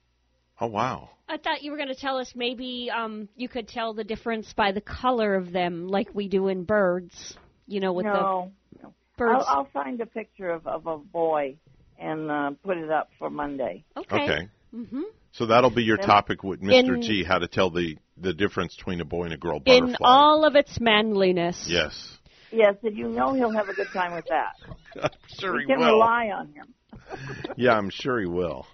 Oh 0.61 0.67
wow. 0.67 1.09
I 1.27 1.37
thought 1.37 1.61
you 1.61 1.71
were 1.71 1.77
going 1.77 1.89
to 1.89 1.95
tell 1.95 2.17
us 2.17 2.33
maybe 2.35 2.89
um 2.93 3.29
you 3.35 3.47
could 3.49 3.67
tell 3.67 3.93
the 3.93 4.03
difference 4.03 4.51
by 4.53 4.71
the 4.71 4.81
color 4.81 5.35
of 5.35 5.51
them, 5.51 5.87
like 5.87 6.09
we 6.13 6.27
do 6.27 6.47
in 6.47 6.63
birds. 6.63 7.35
You 7.67 7.79
know, 7.81 7.93
with 7.93 8.05
no, 8.07 8.51
the 8.81 8.89
birds. 9.17 9.43
I'll, 9.47 9.57
I'll 9.59 9.69
find 9.71 10.01
a 10.01 10.05
picture 10.07 10.49
of, 10.49 10.65
of 10.65 10.87
a 10.87 10.97
boy 10.97 11.57
and 11.99 12.31
uh, 12.31 12.51
put 12.63 12.77
it 12.77 12.89
up 12.89 13.09
for 13.19 13.29
Monday. 13.29 13.83
okay. 13.95 14.23
Okay. 14.23 14.47
Hmm 14.73 15.01
So 15.31 15.45
that'll 15.47 15.69
be 15.69 15.83
your 15.83 15.97
topic 15.97 16.43
with 16.43 16.61
Mr. 16.61 16.95
In- 16.95 17.01
G. 17.01 17.23
How 17.23 17.39
to 17.39 17.47
tell 17.47 17.69
the 17.69 17.97
the 18.17 18.33
difference 18.33 18.75
between 18.75 18.99
a 19.01 19.05
boy 19.05 19.23
and 19.25 19.33
a 19.33 19.37
girl 19.37 19.59
butterfly. 19.59 19.89
In 19.91 19.95
all 20.01 20.45
of 20.45 20.55
its 20.55 20.79
manliness. 20.79 21.65
yes. 21.67 22.17
Yes, 22.51 22.75
and 22.83 22.97
you 22.97 23.07
know 23.09 23.33
he'll 23.33 23.51
have 23.53 23.69
a 23.69 23.73
good 23.75 23.87
time 23.93 24.13
with 24.15 24.25
that. 24.29 24.53
I'm 25.03 25.09
sure 25.39 25.53
we 25.53 25.59
he 25.61 25.65
can 25.67 25.77
will. 25.79 25.85
rely 25.93 26.31
on 26.35 26.47
him. 26.47 26.73
Yeah, 27.57 27.73
I'm 27.73 27.89
sure 27.89 28.19
he 28.19 28.25
will. 28.27 28.65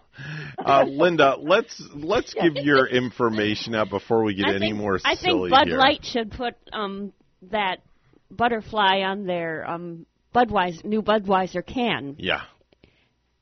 Uh, 0.58 0.84
Linda, 0.88 1.36
let's 1.40 1.82
let's 1.94 2.34
give 2.34 2.56
your 2.56 2.88
information 2.88 3.76
out 3.76 3.90
before 3.90 4.24
we 4.24 4.34
get 4.36 4.48
I 4.48 4.56
any 4.56 4.68
think, 4.68 4.78
more 4.78 5.00
I 5.04 5.16
think 5.16 5.50
Bud 5.50 5.68
here. 5.68 5.78
Light 5.78 6.04
should 6.06 6.32
put 6.32 6.56
um 6.72 7.12
that 7.52 7.78
butterfly 8.32 9.02
on 9.02 9.26
their 9.26 9.70
um 9.70 10.06
Budweiser 10.34 10.84
new 10.86 11.02
Budweiser 11.02 11.66
can 11.66 12.16
Yeah. 12.18 12.42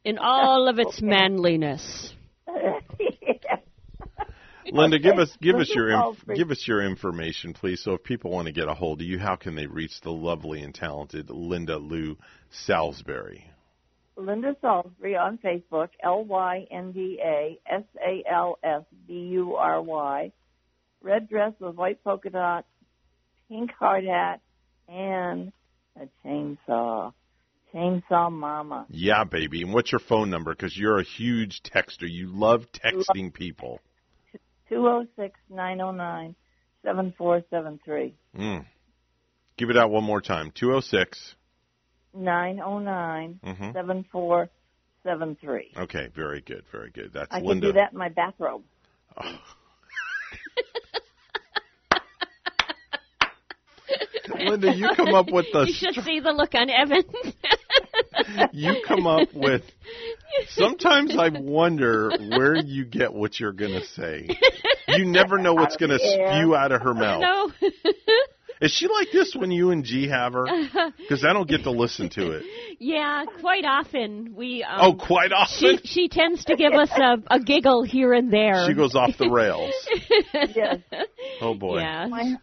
in 0.03 0.17
all 0.19 0.67
of 0.67 0.79
its 0.79 1.01
manliness. 1.01 2.13
Linda, 4.73 4.99
give 4.99 5.19
us 5.19 5.35
give 5.41 5.55
us 5.57 5.71
your 5.73 5.91
inf- 5.91 6.25
give 6.35 6.49
us 6.51 6.67
your 6.67 6.81
information, 6.83 7.53
please. 7.53 7.81
So 7.83 7.93
if 7.93 8.03
people 8.03 8.31
want 8.31 8.47
to 8.47 8.51
get 8.51 8.67
a 8.67 8.73
hold 8.73 9.01
of 9.01 9.07
you, 9.07 9.19
how 9.19 9.35
can 9.35 9.55
they 9.55 9.67
reach 9.67 10.01
the 10.01 10.11
lovely 10.11 10.61
and 10.61 10.73
talented 10.73 11.29
Linda 11.29 11.77
Lou 11.77 12.17
Salisbury? 12.49 13.45
Linda 14.15 14.55
Salisbury 14.61 15.15
on 15.15 15.37
Facebook, 15.37 15.89
L 16.03 16.23
Y 16.23 16.67
N 16.71 16.91
D 16.91 17.19
A 17.23 17.59
S 17.67 17.83
A 18.03 18.23
L 18.31 18.57
S 18.63 18.83
B 19.07 19.13
U 19.13 19.55
R 19.55 19.81
Y. 19.81 20.31
Red 21.01 21.29
dress 21.29 21.53
with 21.59 21.75
white 21.75 22.03
polka 22.03 22.29
dots, 22.29 22.67
pink 23.49 23.71
hard 23.77 24.05
hat, 24.05 24.41
and 24.87 25.51
a 25.99 26.07
chainsaw. 26.25 27.13
Chainsaw 27.73 28.31
Mama. 28.31 28.85
Yeah, 28.89 29.23
baby. 29.23 29.63
And 29.63 29.73
what's 29.73 29.91
your 29.91 29.99
phone 29.99 30.29
number? 30.29 30.53
Because 30.53 30.77
you're 30.77 30.99
a 30.99 31.03
huge 31.03 31.61
texter. 31.63 32.09
You 32.09 32.27
love 32.27 32.67
texting 32.71 33.33
people. 33.33 33.79
Two 34.73 34.81
zero 34.81 35.05
six 35.15 35.39
nine 35.49 35.77
zero 35.77 35.91
nine 35.91 36.35
seven 36.83 37.13
four 37.17 37.41
seven 37.49 37.79
three. 37.85 38.15
Mm. 38.37 38.65
Give 39.57 39.69
it 39.69 39.77
out 39.77 39.91
one 39.91 40.03
more 40.03 40.19
time. 40.21 40.51
206. 40.55 41.35
Nine 42.15 42.55
zero 42.55 42.79
nine 42.79 43.39
Mhm. 43.43 43.73
seven 43.73 44.03
four 44.11 44.49
seven 45.03 45.35
three. 45.39 45.71
Okay, 45.77 46.07
very 46.15 46.41
good, 46.41 46.63
very 46.71 46.89
good. 46.89 47.11
That's 47.13 47.31
I 47.31 47.41
can 47.41 47.59
do 47.59 47.73
that 47.73 47.91
in 47.91 47.97
my 47.99 48.09
bathrobe. 48.09 48.63
Linda, 54.39 54.73
you 54.73 54.89
come 54.95 55.13
up 55.13 55.29
with 55.31 55.45
the 55.51 55.63
You 55.67 55.73
should 55.73 55.95
see 56.03 56.19
the 56.19 56.31
look 56.31 56.55
on 56.55 56.69
Evan. 56.69 57.03
you 58.51 58.75
come 58.87 59.07
up 59.07 59.29
with 59.33 59.63
sometimes 60.49 61.15
I 61.17 61.29
wonder 61.29 62.11
where 62.29 62.55
you 62.55 62.85
get 62.85 63.13
what 63.13 63.39
you're 63.39 63.53
going 63.53 63.79
to 63.79 63.85
say. 63.85 64.27
You 64.87 65.05
never 65.05 65.37
know 65.37 65.53
what's 65.53 65.77
going 65.77 65.91
to 65.91 65.99
spew 65.99 66.55
out 66.55 66.71
of 66.71 66.81
her 66.81 66.93
mouth. 66.93 67.21
no. 67.21 67.69
Is 68.61 68.71
she 68.71 68.87
like 68.87 69.09
this 69.11 69.35
when 69.35 69.51
you 69.51 69.71
and 69.71 69.83
G 69.83 70.07
have 70.07 70.33
her? 70.33 70.45
Because 70.97 71.25
I 71.25 71.33
don't 71.33 71.49
get 71.49 71.63
to 71.63 71.71
listen 71.71 72.09
to 72.11 72.31
it. 72.31 72.45
yeah, 72.79 73.25
quite 73.41 73.65
often 73.65 74.33
we. 74.35 74.63
Um, 74.63 74.79
oh, 74.81 74.93
quite 74.93 75.31
often. 75.33 75.79
She 75.83 75.87
she 75.87 76.07
tends 76.07 76.45
to 76.45 76.55
give 76.55 76.71
us 76.73 76.89
a, 76.91 77.17
a 77.29 77.39
giggle 77.41 77.83
here 77.83 78.13
and 78.13 78.31
there. 78.31 78.65
She 78.67 78.73
goes 78.73 78.95
off 78.95 79.17
the 79.17 79.29
rails. 79.29 79.73
yes. 80.33 80.77
Oh 81.41 81.53
boy. 81.55 81.79
Yeah. 81.79 82.07
My, 82.07 82.35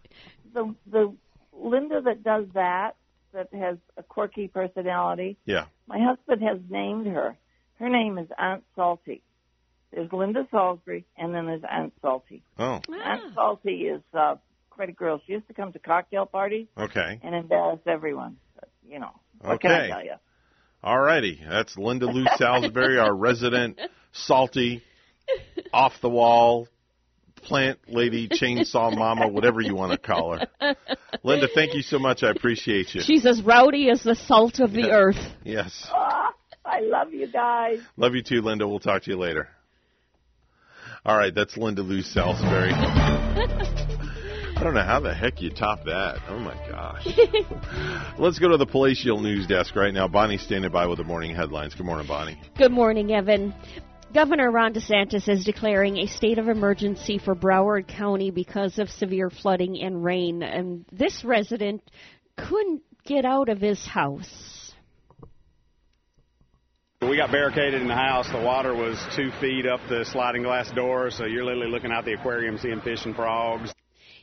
the 0.52 0.74
the 0.90 1.16
Linda 1.55 2.02
that 2.02 2.22
does 2.22 2.47
that 2.55 2.97
that 3.32 3.48
has 3.52 3.77
a 3.97 4.02
quirky 4.02 4.48
personality. 4.48 5.36
Yeah. 5.44 5.66
My 5.86 5.98
husband 6.01 6.43
has 6.43 6.59
named 6.69 7.07
her. 7.07 7.36
Her 7.78 7.89
name 7.89 8.19
is 8.19 8.28
Aunt 8.39 8.65
Salty. 8.77 9.23
There's 9.93 10.12
Linda 10.12 10.47
Salisbury, 10.51 11.05
and 11.16 11.35
then 11.35 11.47
there's 11.47 11.62
Aunt 11.69 11.93
Salty. 12.01 12.43
Oh. 12.59 12.81
Aunt 12.93 13.35
Salty 13.35 13.86
is 13.89 14.02
uh, 14.15 14.36
quite 14.70 14.89
a 14.89 14.93
girl. 14.93 15.20
She 15.27 15.32
used 15.32 15.48
to 15.48 15.55
come 15.55 15.73
to 15.73 15.78
cocktail 15.78 16.27
parties 16.27 16.66
Okay. 16.78 17.19
and 17.23 17.35
embarrass 17.35 17.81
everyone. 17.86 18.36
But, 18.55 18.69
you 18.89 19.01
know, 19.01 19.11
what 19.40 19.61
can 19.61 19.70
I 19.73 19.78
Okay. 19.81 19.89
tell 19.89 20.05
you? 20.05 20.15
All 20.82 20.98
righty. 21.01 21.40
That's 21.47 21.77
Linda 21.77 22.07
Lou 22.07 22.24
Salisbury, 22.36 22.98
our 22.98 23.15
resident 23.15 23.78
salty, 24.12 24.82
off 25.73 25.93
the 26.01 26.09
wall, 26.09 26.69
plant 27.43 27.79
lady, 27.89 28.29
chainsaw 28.29 28.95
mama, 28.97 29.29
whatever 29.29 29.61
you 29.61 29.75
want 29.75 29.93
to 29.93 29.99
call 29.99 30.39
her. 30.39 30.77
Linda, 31.23 31.49
thank 31.55 31.75
you 31.75 31.83
so 31.83 31.99
much. 31.99 32.23
I 32.23 32.31
appreciate 32.31 32.95
you. 32.95 33.01
She's 33.03 33.27
as 33.27 33.43
rowdy 33.43 33.91
as 33.91 34.03
the 34.03 34.15
salt 34.15 34.61
of 34.61 34.73
the 34.73 34.83
Yeah. 34.83 34.95
earth. 34.95 35.33
Yes. 35.45 35.89
Ah, 35.93 36.33
I 36.65 36.81
love 36.81 37.12
you 37.12 37.27
guys. 37.27 37.81
Love 37.97 38.15
you 38.15 38.23
too, 38.23 38.41
Linda. 38.43 38.67
We'll 38.69 38.79
talk 38.81 39.03
to 39.05 39.11
you 39.11 39.17
later. 39.19 39.49
All 41.05 41.17
right, 41.17 41.35
that's 41.35 41.57
Linda 41.57 41.83
Lou 41.83 42.03
Salisbury. 42.03 42.73
I 42.73 44.62
don't 44.62 44.75
know 44.75 44.83
how 44.83 45.01
the 45.01 45.15
heck 45.15 45.41
you 45.41 45.49
top 45.49 45.85
that. 45.85 46.19
Oh 46.29 46.39
my 46.39 46.55
gosh. 46.69 47.07
Let's 48.19 48.39
go 48.39 48.49
to 48.49 48.59
the 48.59 48.67
Palatial 48.67 49.19
News 49.19 49.47
Desk 49.47 49.75
right 49.75 49.95
now. 49.95 50.07
Bonnie's 50.07 50.43
standing 50.43 50.71
by 50.71 50.87
with 50.87 50.99
the 50.99 51.05
morning 51.05 51.35
headlines. 51.35 51.75
Good 51.75 51.87
morning, 51.87 52.07
Bonnie. 52.07 52.39
Good 52.59 52.71
morning, 52.71 53.11
Evan. 53.12 53.55
Governor 54.12 54.51
Ron 54.51 54.74
DeSantis 54.74 55.28
is 55.28 55.45
declaring 55.45 55.99
a 55.99 56.07
state 56.07 56.39
of 56.39 56.49
emergency 56.49 57.19
for 57.19 57.37
Broward 57.37 57.87
County 57.87 58.32
because 58.32 58.81
of 58.81 58.91
severe 58.91 59.31
flooding 59.31 59.81
and 59.81 60.03
rain. 60.03 60.43
And 60.43 60.85
this 60.91 61.24
resident 61.24 61.81
couldn't 62.37 62.82
get 63.05 63.24
out 63.24 63.49
of 63.49 63.61
his 63.61 63.87
house. 63.87 64.73
We 67.03 67.16
got 67.16 67.31
barricaded 67.31 67.81
in 67.81 67.87
the 67.87 67.95
house. 67.95 68.28
The 68.31 68.41
water 68.41 68.74
was 68.74 69.01
two 69.15 69.31
feet 69.41 69.65
up 69.65 69.81
the 69.89 70.05
sliding 70.05 70.43
glass 70.43 70.73
door, 70.73 71.11
so 71.12 71.24
you're 71.24 71.45
literally 71.45 71.70
looking 71.70 71.93
out 71.93 72.05
the 72.05 72.15
aquarium 72.15 72.59
seeing 72.59 72.81
fish 72.81 73.07
and 73.07 73.15
frogs. 73.15 73.73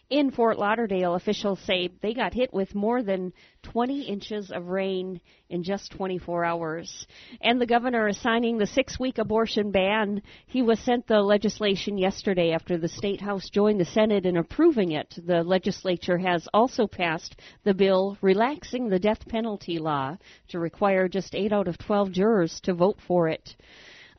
In 0.09 0.31
Fort 0.31 0.57
Lauderdale, 0.57 1.15
officials 1.15 1.59
say 1.59 1.89
they 2.01 2.13
got 2.13 2.34
hit 2.34 2.53
with 2.53 2.73
more 2.73 3.03
than 3.03 3.34
20 3.63 4.03
inches 4.03 4.51
of 4.51 4.67
rain 4.67 5.19
in 5.49 5.63
just 5.63 5.91
24 5.91 6.45
hours. 6.45 7.05
And 7.41 7.59
the 7.59 7.65
governor 7.65 8.07
is 8.07 8.17
signing 8.21 8.57
the 8.57 8.67
six 8.67 8.97
week 8.97 9.17
abortion 9.17 9.69
ban. 9.69 10.21
He 10.45 10.61
was 10.61 10.79
sent 10.79 11.07
the 11.07 11.19
legislation 11.19 11.97
yesterday 11.97 12.53
after 12.53 12.77
the 12.77 12.88
State 12.88 13.19
House 13.19 13.49
joined 13.49 13.81
the 13.81 13.85
Senate 13.85 14.25
in 14.25 14.38
approving 14.38 14.93
it. 14.93 15.13
The 15.25 15.43
legislature 15.43 16.17
has 16.19 16.47
also 16.53 16.88
passed 16.88 17.41
the 17.65 17.73
bill 17.73 18.17
relaxing 18.21 18.88
the 18.88 18.99
death 18.99 19.27
penalty 19.27 19.77
law 19.77 20.15
to 20.47 20.59
require 20.59 21.09
just 21.09 21.35
8 21.35 21.51
out 21.51 21.67
of 21.67 21.77
12 21.79 22.13
jurors 22.13 22.61
to 22.61 22.73
vote 22.73 23.01
for 23.05 23.27
it. 23.27 23.57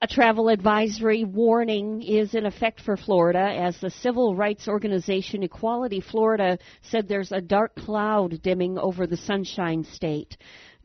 A 0.01 0.07
travel 0.07 0.49
advisory 0.49 1.25
warning 1.25 2.03
is 2.03 2.37
in 2.37 2.47
effect 2.47 2.81
for 2.81 2.97
Florida 2.97 3.41
as 3.41 3.81
the 3.81 3.91
civil 3.91 4.37
rights 4.37 4.69
organization 4.69 5.43
Equality 5.43 6.01
Florida 6.01 6.57
said 6.83 7.09
there's 7.09 7.33
a 7.33 7.41
dark 7.41 7.75
cloud 7.75 8.41
dimming 8.41 8.79
over 8.79 9.09
the 9.09 9.17
Sunshine 9.17 9.83
State. 9.83 10.37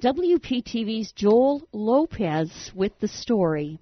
WPTV's 0.02 1.11
Joel 1.11 1.61
Lopez 1.73 2.72
with 2.73 2.98
the 3.02 3.07
story. 3.07 3.77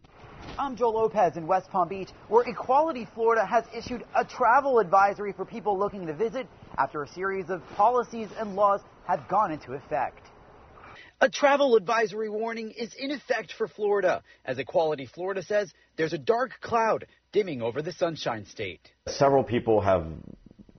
I'm 0.60 0.76
Joel 0.76 0.95
Lopez 0.95 1.38
in 1.38 1.48
West 1.48 1.70
Palm 1.70 1.88
Beach, 1.88 2.10
where 2.28 2.44
Equality 2.45 3.08
Florida 3.14 3.45
has 3.45 3.64
issued 3.74 4.03
a 4.14 4.26
travel 4.26 4.80
advisory 4.80 5.32
for 5.32 5.45
people 5.45 5.80
looking 5.80 6.06
to 6.08 6.14
visit 6.14 6.45
after 6.78 7.03
a 7.03 7.08
series 7.08 7.49
of 7.49 7.66
policies 7.78 8.28
and 8.38 8.58
laws 8.58 8.82
have 9.08 9.26
gone 9.30 9.53
into 9.53 9.76
effect. 9.76 10.31
A 11.23 11.30
travel 11.30 11.76
advisory 11.76 12.30
warning 12.30 12.72
is 12.72 12.95
in 12.95 13.11
effect 13.11 13.53
for 13.56 13.68
Florida. 13.68 14.23
As 14.43 14.57
Equality 14.57 15.06
Florida 15.06 15.43
says, 15.43 15.72
there's 15.95 16.14
a 16.14 16.18
dark 16.18 16.53
cloud 16.61 17.06
dimming 17.31 17.61
over 17.61 17.84
the 17.84 17.91
Sunshine 17.91 18.48
State. 18.48 18.89
Several 19.07 19.43
people 19.43 19.81
have 19.81 20.07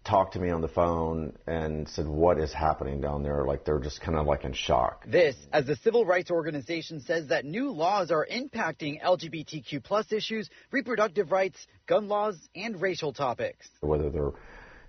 talked 0.05 0.33
to 0.33 0.41
me 0.41 0.51
on 0.51 0.61
the 0.61 0.67
phone 0.67 1.35
and 1.47 1.89
said, 1.89 2.09
What 2.09 2.41
is 2.41 2.53
happening 2.53 3.01
down 3.01 3.23
there? 3.23 3.45
Like 3.45 3.65
they're 3.65 3.79
just 3.79 4.01
kind 4.01 4.19
of 4.19 4.27
like 4.27 4.43
in 4.45 4.53
shock. 4.53 5.05
This, 5.07 5.37
as 5.53 5.67
the 5.67 5.77
civil 5.77 6.05
rights 6.05 6.33
organization 6.33 6.99
says 7.03 7.29
that 7.29 7.45
new 7.45 7.71
laws 7.71 8.11
are 8.11 8.27
impacting 8.27 9.01
LGBTQ 9.01 9.85
plus 9.85 10.11
issues, 10.11 10.51
reproductive 10.73 11.31
rights, 11.31 11.69
gun 11.87 12.09
laws, 12.09 12.37
and 12.57 12.83
racial 12.83 13.13
topics. 13.13 13.69
Whether 13.79 14.11
they're 14.11 14.33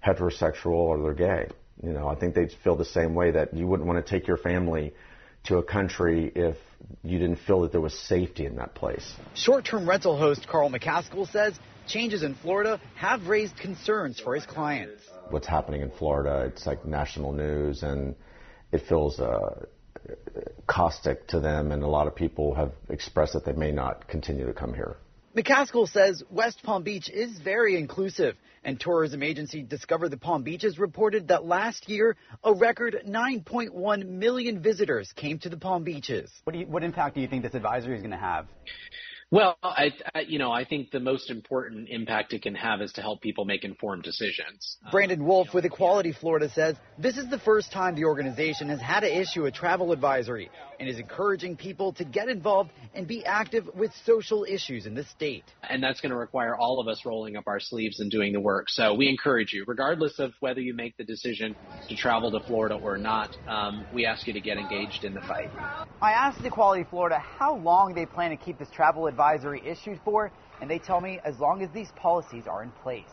heterosexual 0.03 0.73
or 0.73 0.99
they're 1.03 1.13
gay. 1.13 1.47
You 1.83 1.93
know, 1.93 2.07
I 2.07 2.15
think 2.15 2.33
they 2.33 2.49
feel 2.63 2.75
the 2.75 2.85
same 2.85 3.13
way 3.13 3.29
that 3.31 3.53
you 3.53 3.67
wouldn't 3.67 3.87
want 3.87 4.03
to 4.03 4.09
take 4.09 4.27
your 4.27 4.37
family 4.37 4.93
to 5.45 5.57
a 5.57 5.63
country 5.63 6.31
if 6.35 6.57
you 7.03 7.19
didn't 7.19 7.39
feel 7.47 7.61
that 7.61 7.71
there 7.71 7.81
was 7.81 7.97
safety 7.97 8.45
in 8.45 8.55
that 8.57 8.75
place. 8.75 9.13
Short 9.35 9.65
term 9.65 9.87
rental 9.87 10.17
host 10.17 10.47
Carl 10.47 10.69
McCaskill 10.69 11.29
says 11.31 11.57
changes 11.87 12.23
in 12.23 12.35
Florida 12.35 12.79
have 12.95 13.27
raised 13.27 13.57
concerns 13.57 14.19
for 14.19 14.35
his 14.35 14.45
clients. 14.45 15.01
What's 15.29 15.47
happening 15.47 15.81
in 15.81 15.91
Florida, 15.91 16.45
it's 16.45 16.65
like 16.65 16.85
national 16.85 17.33
news 17.33 17.83
and 17.83 18.15
it 18.71 18.83
feels 18.87 19.19
uh, 19.19 19.65
caustic 20.67 21.27
to 21.27 21.39
them, 21.39 21.71
and 21.71 21.83
a 21.83 21.87
lot 21.87 22.07
of 22.07 22.15
people 22.15 22.55
have 22.55 22.71
expressed 22.89 23.33
that 23.33 23.45
they 23.45 23.53
may 23.53 23.71
not 23.71 24.07
continue 24.07 24.45
to 24.45 24.53
come 24.53 24.73
here. 24.73 24.97
McCaskill 25.35 25.87
says 25.87 26.23
West 26.29 26.61
Palm 26.63 26.83
Beach 26.83 27.09
is 27.09 27.39
very 27.39 27.77
inclusive, 27.77 28.35
and 28.63 28.79
tourism 28.79 29.23
agency 29.23 29.61
Discover 29.63 30.09
the 30.09 30.17
Palm 30.17 30.43
Beaches 30.43 30.79
reported 30.79 31.27
that 31.29 31.45
last 31.45 31.89
year 31.89 32.15
a 32.43 32.53
record 32.53 33.03
9.1 33.07 34.07
million 34.07 34.61
visitors 34.61 35.11
came 35.15 35.39
to 35.39 35.49
the 35.49 35.57
Palm 35.57 35.83
Beaches. 35.83 36.31
What, 36.43 36.55
you, 36.55 36.65
what 36.65 36.83
impact 36.83 37.15
do 37.15 37.21
you 37.21 37.27
think 37.27 37.43
this 37.43 37.53
advisory 37.53 37.95
is 37.95 38.01
going 38.01 38.11
to 38.11 38.17
have? 38.17 38.47
Well, 39.33 39.57
I, 39.63 39.91
I, 40.13 40.19
you 40.27 40.37
know, 40.37 40.51
I 40.51 40.63
think 40.63 40.91
the 40.91 40.99
most 40.99 41.31
important 41.31 41.89
impact 41.89 42.33
it 42.33 42.43
can 42.43 42.53
have 42.53 42.83
is 42.83 42.91
to 42.93 43.01
help 43.01 43.19
people 43.19 43.45
make 43.45 43.63
informed 43.63 44.03
decisions. 44.03 44.77
Brandon 44.91 45.25
Wolf 45.25 45.55
with 45.55 45.65
Equality 45.65 46.11
Florida 46.11 46.51
says 46.51 46.75
this 46.99 47.17
is 47.17 47.27
the 47.31 47.39
first 47.39 47.71
time 47.71 47.95
the 47.95 48.05
organization 48.05 48.69
has 48.69 48.79
had 48.79 48.99
to 48.99 49.21
issue 49.21 49.45
a 49.45 49.51
travel 49.51 49.91
advisory 49.91 50.51
and 50.79 50.87
is 50.87 50.99
encouraging 50.99 51.57
people 51.57 51.93
to 51.93 52.03
get 52.03 52.29
involved 52.29 52.69
and 52.93 53.07
be 53.07 53.25
active 53.25 53.67
with 53.73 53.91
social 54.05 54.45
issues 54.47 54.85
in 54.85 54.93
the 54.93 55.03
state. 55.03 55.45
And 55.67 55.81
that's 55.81 55.99
going 55.99 56.11
to 56.11 56.15
require 56.15 56.55
all 56.55 56.79
of 56.79 56.87
us 56.87 57.03
rolling 57.03 57.35
up 57.35 57.45
our 57.47 57.59
sleeves 57.59 58.01
and 58.01 58.11
doing 58.11 58.33
the 58.33 58.39
work. 58.39 58.69
So 58.69 58.93
we 58.93 59.09
encourage 59.09 59.51
you, 59.51 59.63
regardless 59.65 60.19
of 60.19 60.33
whether 60.41 60.61
you 60.61 60.75
make 60.75 60.95
the 60.97 61.05
decision 61.05 61.55
to 61.89 61.95
travel 61.95 62.29
to 62.29 62.39
Florida 62.45 62.75
or 62.75 62.99
not, 62.99 63.35
um, 63.47 63.83
we 63.91 64.05
ask 64.05 64.27
you 64.27 64.33
to 64.33 64.41
get 64.41 64.59
engaged 64.59 65.03
in 65.03 65.15
the 65.15 65.21
fight. 65.21 65.49
I 66.03 66.11
asked 66.11 66.45
Equality 66.45 66.85
Florida 66.87 67.17
how 67.17 67.55
long 67.55 67.95
they 67.95 68.05
plan 68.05 68.29
to 68.29 68.37
keep 68.37 68.59
this 68.59 68.69
travel 68.69 69.07
advisory 69.07 69.22
issued 69.65 69.99
for, 70.03 70.31
and 70.61 70.69
they 70.69 70.79
tell 70.79 71.01
me 71.01 71.19
as 71.23 71.39
long 71.39 71.61
as 71.61 71.69
these 71.73 71.91
policies 71.95 72.43
are 72.47 72.63
in 72.63 72.71
place. 72.83 73.03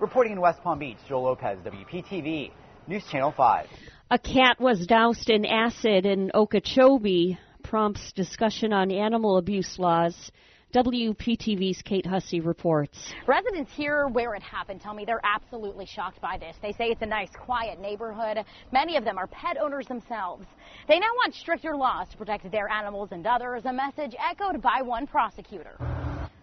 Reporting 0.00 0.32
in 0.32 0.40
West 0.40 0.62
Palm 0.62 0.78
Beach, 0.78 0.98
Joel 1.08 1.24
Lopez, 1.24 1.58
WPTV, 1.64 2.50
News 2.86 3.04
Channel 3.10 3.32
5. 3.36 3.66
A 4.10 4.18
cat 4.18 4.60
was 4.60 4.86
doused 4.86 5.30
in 5.30 5.44
acid 5.44 6.06
in 6.06 6.30
Okeechobee, 6.34 7.38
prompts 7.62 8.12
discussion 8.12 8.72
on 8.72 8.90
animal 8.90 9.36
abuse 9.36 9.78
laws. 9.78 10.32
WPTV's 10.74 11.82
Kate 11.82 12.06
Hussey 12.06 12.40
reports. 12.40 13.12
Residents 13.26 13.70
here 13.74 14.08
where 14.08 14.34
it 14.34 14.42
happened 14.42 14.80
tell 14.80 14.94
me 14.94 15.04
they're 15.04 15.20
absolutely 15.22 15.84
shocked 15.84 16.18
by 16.22 16.38
this. 16.38 16.56
They 16.62 16.72
say 16.72 16.86
it's 16.86 17.02
a 17.02 17.06
nice, 17.06 17.28
quiet 17.38 17.78
neighborhood. 17.78 18.38
Many 18.72 18.96
of 18.96 19.04
them 19.04 19.18
are 19.18 19.26
pet 19.26 19.58
owners 19.60 19.86
themselves. 19.86 20.46
They 20.88 20.98
now 20.98 21.12
want 21.16 21.34
stricter 21.34 21.76
laws 21.76 22.08
to 22.12 22.16
protect 22.16 22.50
their 22.50 22.70
animals 22.70 23.10
and 23.12 23.26
others, 23.26 23.66
a 23.66 23.72
message 23.72 24.16
echoed 24.18 24.62
by 24.62 24.80
one 24.80 25.06
prosecutor. 25.06 25.76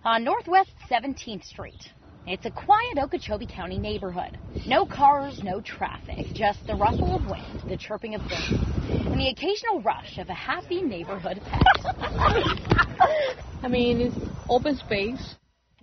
On 0.06 0.24
Northwest 0.24 0.74
17th 0.92 1.44
Street, 1.44 1.92
it's 2.30 2.46
a 2.46 2.52
quiet 2.52 3.00
Okeechobee 3.02 3.48
County 3.48 3.80
neighborhood. 3.80 4.38
No 4.68 4.86
cars, 4.86 5.42
no 5.44 5.62
traffic, 5.62 6.28
just 6.36 6.60
the 6.68 6.76
rustle 6.76 7.16
of 7.16 7.26
wind, 7.26 7.64
the 7.68 7.76
chirping 7.76 8.14
of 8.14 8.22
birds, 8.22 8.54
and 8.84 9.20
the 9.20 9.30
occasional 9.30 9.82
rush 9.82 10.20
of 10.20 10.30
a 10.30 10.34
happy 10.34 10.84
neighborhood 10.84 11.42
pet. 11.44 11.64
I 13.64 13.68
mean, 13.68 14.00
it's 14.00 14.16
open 14.48 14.78
space. 14.78 15.36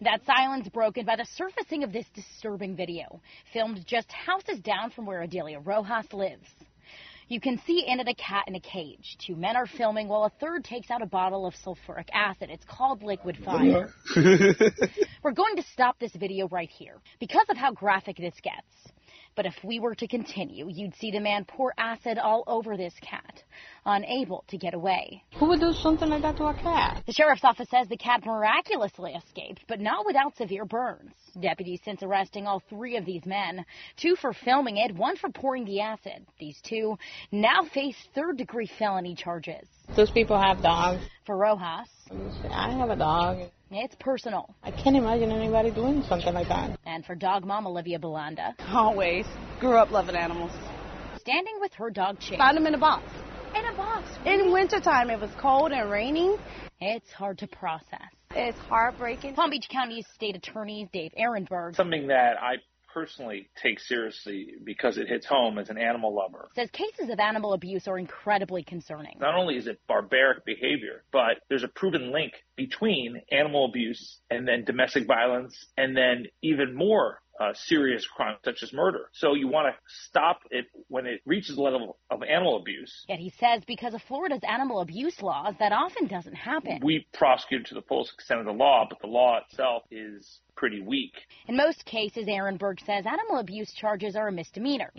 That 0.02 0.20
silence 0.24 0.68
broken 0.68 1.04
by 1.04 1.16
the 1.16 1.26
surfacing 1.34 1.82
of 1.82 1.92
this 1.92 2.06
disturbing 2.14 2.76
video, 2.76 3.20
filmed 3.52 3.84
just 3.84 4.12
houses 4.12 4.60
down 4.60 4.90
from 4.90 5.04
where 5.04 5.22
Adelia 5.22 5.58
Rojas 5.58 6.12
lives. 6.12 6.46
You 7.28 7.40
can 7.40 7.60
see 7.66 7.84
in 7.86 7.98
it 7.98 8.06
a 8.06 8.14
cat 8.14 8.44
in 8.46 8.54
a 8.54 8.60
cage. 8.60 9.16
Two 9.26 9.34
men 9.34 9.56
are 9.56 9.66
filming 9.66 10.06
while 10.06 10.24
a 10.24 10.30
third 10.40 10.64
takes 10.64 10.90
out 10.92 11.02
a 11.02 11.06
bottle 11.06 11.44
of 11.44 11.54
sulfuric 11.54 12.08
acid. 12.12 12.50
It's 12.50 12.64
called 12.64 13.02
liquid 13.02 13.36
fire. 13.44 13.90
We're 14.16 15.32
going 15.32 15.56
to 15.56 15.64
stop 15.72 15.98
this 15.98 16.14
video 16.14 16.46
right 16.48 16.70
here 16.70 17.00
because 17.18 17.46
of 17.48 17.56
how 17.56 17.72
graphic 17.72 18.18
this 18.18 18.34
gets. 18.42 18.92
But 19.36 19.44
if 19.44 19.54
we 19.62 19.78
were 19.78 19.94
to 19.94 20.08
continue, 20.08 20.66
you'd 20.70 20.94
see 20.94 21.10
the 21.10 21.20
man 21.20 21.44
pour 21.44 21.74
acid 21.76 22.16
all 22.16 22.42
over 22.46 22.76
this 22.76 22.94
cat, 23.02 23.44
unable 23.84 24.44
to 24.48 24.56
get 24.56 24.72
away. 24.72 25.22
Who 25.38 25.48
would 25.48 25.60
do 25.60 25.74
something 25.74 26.08
like 26.08 26.22
that 26.22 26.38
to 26.38 26.44
a 26.44 26.54
cat? 26.54 27.02
The 27.06 27.12
sheriff's 27.12 27.44
office 27.44 27.68
says 27.70 27.86
the 27.86 27.98
cat 27.98 28.24
miraculously 28.24 29.12
escaped, 29.12 29.64
but 29.68 29.78
not 29.78 30.06
without 30.06 30.36
severe 30.36 30.64
burns. 30.64 31.12
Deputies 31.38 31.80
since 31.84 32.02
arresting 32.02 32.46
all 32.46 32.62
three 32.70 32.96
of 32.96 33.04
these 33.04 33.26
men, 33.26 33.66
two 33.98 34.16
for 34.16 34.32
filming 34.32 34.78
it, 34.78 34.96
one 34.96 35.16
for 35.16 35.28
pouring 35.28 35.66
the 35.66 35.82
acid. 35.82 36.26
These 36.40 36.58
two 36.62 36.96
now 37.30 37.62
face 37.74 37.96
third 38.14 38.38
degree 38.38 38.70
felony 38.78 39.14
charges. 39.14 39.68
Those 39.94 40.10
people 40.10 40.40
have 40.40 40.62
dogs. 40.62 41.02
For 41.26 41.36
Rojas, 41.36 41.88
I 42.50 42.72
have 42.72 42.88
a 42.88 42.96
dog. 42.96 43.50
It's 43.70 43.96
personal. 43.98 44.54
I 44.62 44.70
can't 44.70 44.96
imagine 44.96 45.32
anybody 45.32 45.72
doing 45.72 46.02
something 46.08 46.32
like 46.32 46.48
that. 46.48 46.78
And 46.86 47.04
for 47.04 47.14
dog 47.16 47.44
mom 47.44 47.66
Olivia 47.66 47.98
Belanda, 47.98 48.54
Always. 48.68 49.26
Grew 49.58 49.76
up 49.76 49.90
loving 49.90 50.14
animals. 50.16 50.52
standing 51.18 51.54
with 51.60 51.72
her 51.74 51.90
dog 51.90 52.20
Chase. 52.20 52.38
Found 52.38 52.56
him 52.58 52.66
in 52.66 52.74
a 52.74 52.78
box. 52.78 53.02
In 53.56 53.64
a 53.64 53.74
box. 53.76 54.08
In 54.24 54.52
wintertime, 54.52 55.10
it 55.10 55.18
was 55.18 55.30
cold 55.40 55.72
and 55.72 55.90
raining. 55.90 56.36
It's 56.80 57.10
hard 57.10 57.38
to 57.38 57.46
process. 57.48 58.02
It's 58.32 58.58
heartbreaking. 58.58 59.34
Palm 59.34 59.50
Beach 59.50 59.66
County's 59.70 60.06
state 60.14 60.36
attorney 60.36 60.88
Dave 60.92 61.12
Aronberg 61.18 61.74
Something 61.74 62.06
that 62.08 62.34
I 62.40 62.56
personally 62.96 63.50
take 63.62 63.78
seriously 63.78 64.54
because 64.64 64.96
it 64.96 65.06
hits 65.06 65.26
home 65.26 65.58
as 65.58 65.68
an 65.68 65.76
animal 65.76 66.14
lover. 66.14 66.48
says 66.54 66.70
cases 66.70 67.10
of 67.10 67.20
animal 67.20 67.52
abuse 67.52 67.86
are 67.86 67.98
incredibly 67.98 68.62
concerning. 68.62 69.14
Not 69.20 69.34
only 69.34 69.58
is 69.58 69.66
it 69.66 69.78
barbaric 69.86 70.46
behavior, 70.46 71.04
but 71.12 71.36
there's 71.50 71.62
a 71.62 71.68
proven 71.68 72.10
link 72.10 72.32
between 72.56 73.20
animal 73.30 73.66
abuse 73.66 74.20
and 74.30 74.48
then 74.48 74.64
domestic 74.64 75.06
violence 75.06 75.54
and 75.76 75.94
then 75.94 76.24
even 76.40 76.74
more 76.74 77.20
uh, 77.40 77.52
serious 77.54 78.06
crimes 78.06 78.38
such 78.44 78.62
as 78.62 78.72
murder. 78.72 79.10
So 79.12 79.34
you 79.34 79.48
want 79.48 79.74
to 79.74 79.78
stop 80.08 80.40
it 80.50 80.66
when 80.88 81.06
it 81.06 81.20
reaches 81.24 81.56
the 81.56 81.62
level 81.62 81.98
of 82.10 82.22
animal 82.22 82.56
abuse. 82.56 83.04
Yet 83.08 83.18
he 83.18 83.32
says 83.38 83.62
because 83.66 83.94
of 83.94 84.02
Florida's 84.02 84.42
animal 84.46 84.80
abuse 84.80 85.20
laws, 85.22 85.54
that 85.58 85.72
often 85.72 86.06
doesn't 86.06 86.34
happen. 86.34 86.80
We 86.82 87.06
prosecute 87.12 87.66
to 87.66 87.74
the 87.74 87.82
fullest 87.82 88.14
extent 88.14 88.40
of 88.40 88.46
the 88.46 88.52
law, 88.52 88.86
but 88.88 89.00
the 89.00 89.06
law 89.06 89.38
itself 89.38 89.82
is 89.90 90.40
pretty 90.56 90.80
weak. 90.80 91.12
In 91.48 91.56
most 91.56 91.84
cases, 91.84 92.24
Aaron 92.28 92.56
Aronberg 92.56 92.84
says 92.84 93.04
animal 93.06 93.38
abuse 93.38 93.72
charges 93.72 94.16
are 94.16 94.28
a 94.28 94.32
misdemeanor. 94.32 94.92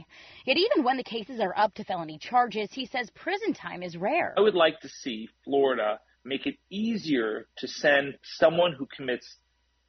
Yet 0.45 0.57
even 0.57 0.83
when 0.83 0.97
the 0.97 1.03
cases 1.03 1.39
are 1.39 1.57
up 1.57 1.73
to 1.75 1.83
felony 1.83 2.17
charges, 2.17 2.69
he 2.71 2.85
says 2.85 3.09
prison 3.11 3.53
time 3.53 3.83
is 3.83 3.97
rare. 3.97 4.33
I 4.37 4.41
would 4.41 4.55
like 4.55 4.79
to 4.81 4.89
see 4.89 5.29
Florida 5.43 5.99
make 6.23 6.45
it 6.45 6.55
easier 6.69 7.47
to 7.57 7.67
send 7.67 8.15
someone 8.23 8.73
who 8.73 8.87
commits 8.95 9.37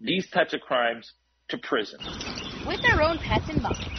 these 0.01 0.29
types 0.31 0.55
of 0.55 0.61
crimes 0.61 1.12
to 1.49 1.59
prison. 1.59 1.99
With 2.66 2.81
their 2.83 3.03
own 3.03 3.19
pets 3.19 3.49
in 3.49 3.62
mind, 3.62 3.91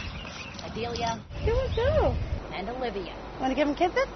Adelia. 0.64 1.20
Here 1.42 1.54
we 1.54 1.76
go. 1.76 2.14
And 2.52 2.68
Olivia. 2.68 3.14
Want 3.40 3.50
to 3.50 3.54
give 3.54 3.66
them 3.66 3.76
kisses? 3.76 4.08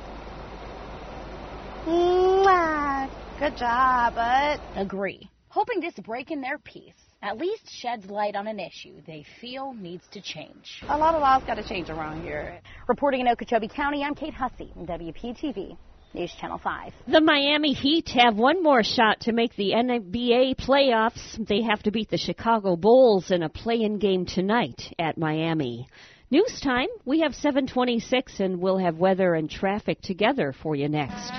Mwah. 1.86 3.10
Good 3.38 3.56
job, 3.56 4.14
bud. 4.14 4.60
Agree. 4.76 5.28
Hoping 5.48 5.80
this 5.80 5.94
break 5.94 6.30
in 6.30 6.40
their 6.40 6.58
peace 6.58 6.94
at 7.24 7.38
least 7.38 7.70
sheds 7.70 8.04
light 8.10 8.36
on 8.36 8.46
an 8.46 8.60
issue 8.60 9.00
they 9.06 9.24
feel 9.40 9.72
needs 9.72 10.04
to 10.12 10.20
change. 10.20 10.82
A 10.88 10.98
lot 10.98 11.14
of 11.14 11.22
laws 11.22 11.42
got 11.46 11.54
to 11.54 11.66
change 11.66 11.88
around 11.88 12.22
here. 12.22 12.60
Reporting 12.86 13.20
in 13.20 13.28
Okeechobee 13.28 13.68
County, 13.68 14.04
I'm 14.04 14.14
Kate 14.14 14.34
Hussey, 14.34 14.70
WPTV. 14.76 15.76
News 16.14 16.32
Channel 16.40 16.58
5. 16.58 16.92
The 17.08 17.20
Miami 17.20 17.72
Heat 17.72 18.10
have 18.10 18.36
one 18.36 18.62
more 18.62 18.84
shot 18.84 19.20
to 19.22 19.32
make 19.32 19.56
the 19.56 19.72
NBA 19.72 20.56
playoffs. 20.56 21.44
They 21.44 21.62
have 21.62 21.82
to 21.82 21.90
beat 21.90 22.08
the 22.08 22.16
Chicago 22.16 22.76
Bulls 22.76 23.32
in 23.32 23.42
a 23.42 23.48
play-in 23.48 23.98
game 23.98 24.24
tonight 24.24 24.94
at 24.96 25.18
Miami. 25.18 25.88
News 26.30 26.60
time. 26.62 26.86
We 27.04 27.20
have 27.20 27.34
726 27.34 28.38
and 28.38 28.60
we'll 28.60 28.78
have 28.78 28.96
weather 28.96 29.34
and 29.34 29.50
traffic 29.50 30.00
together 30.02 30.54
for 30.62 30.76
you 30.76 30.88
next. 30.88 31.32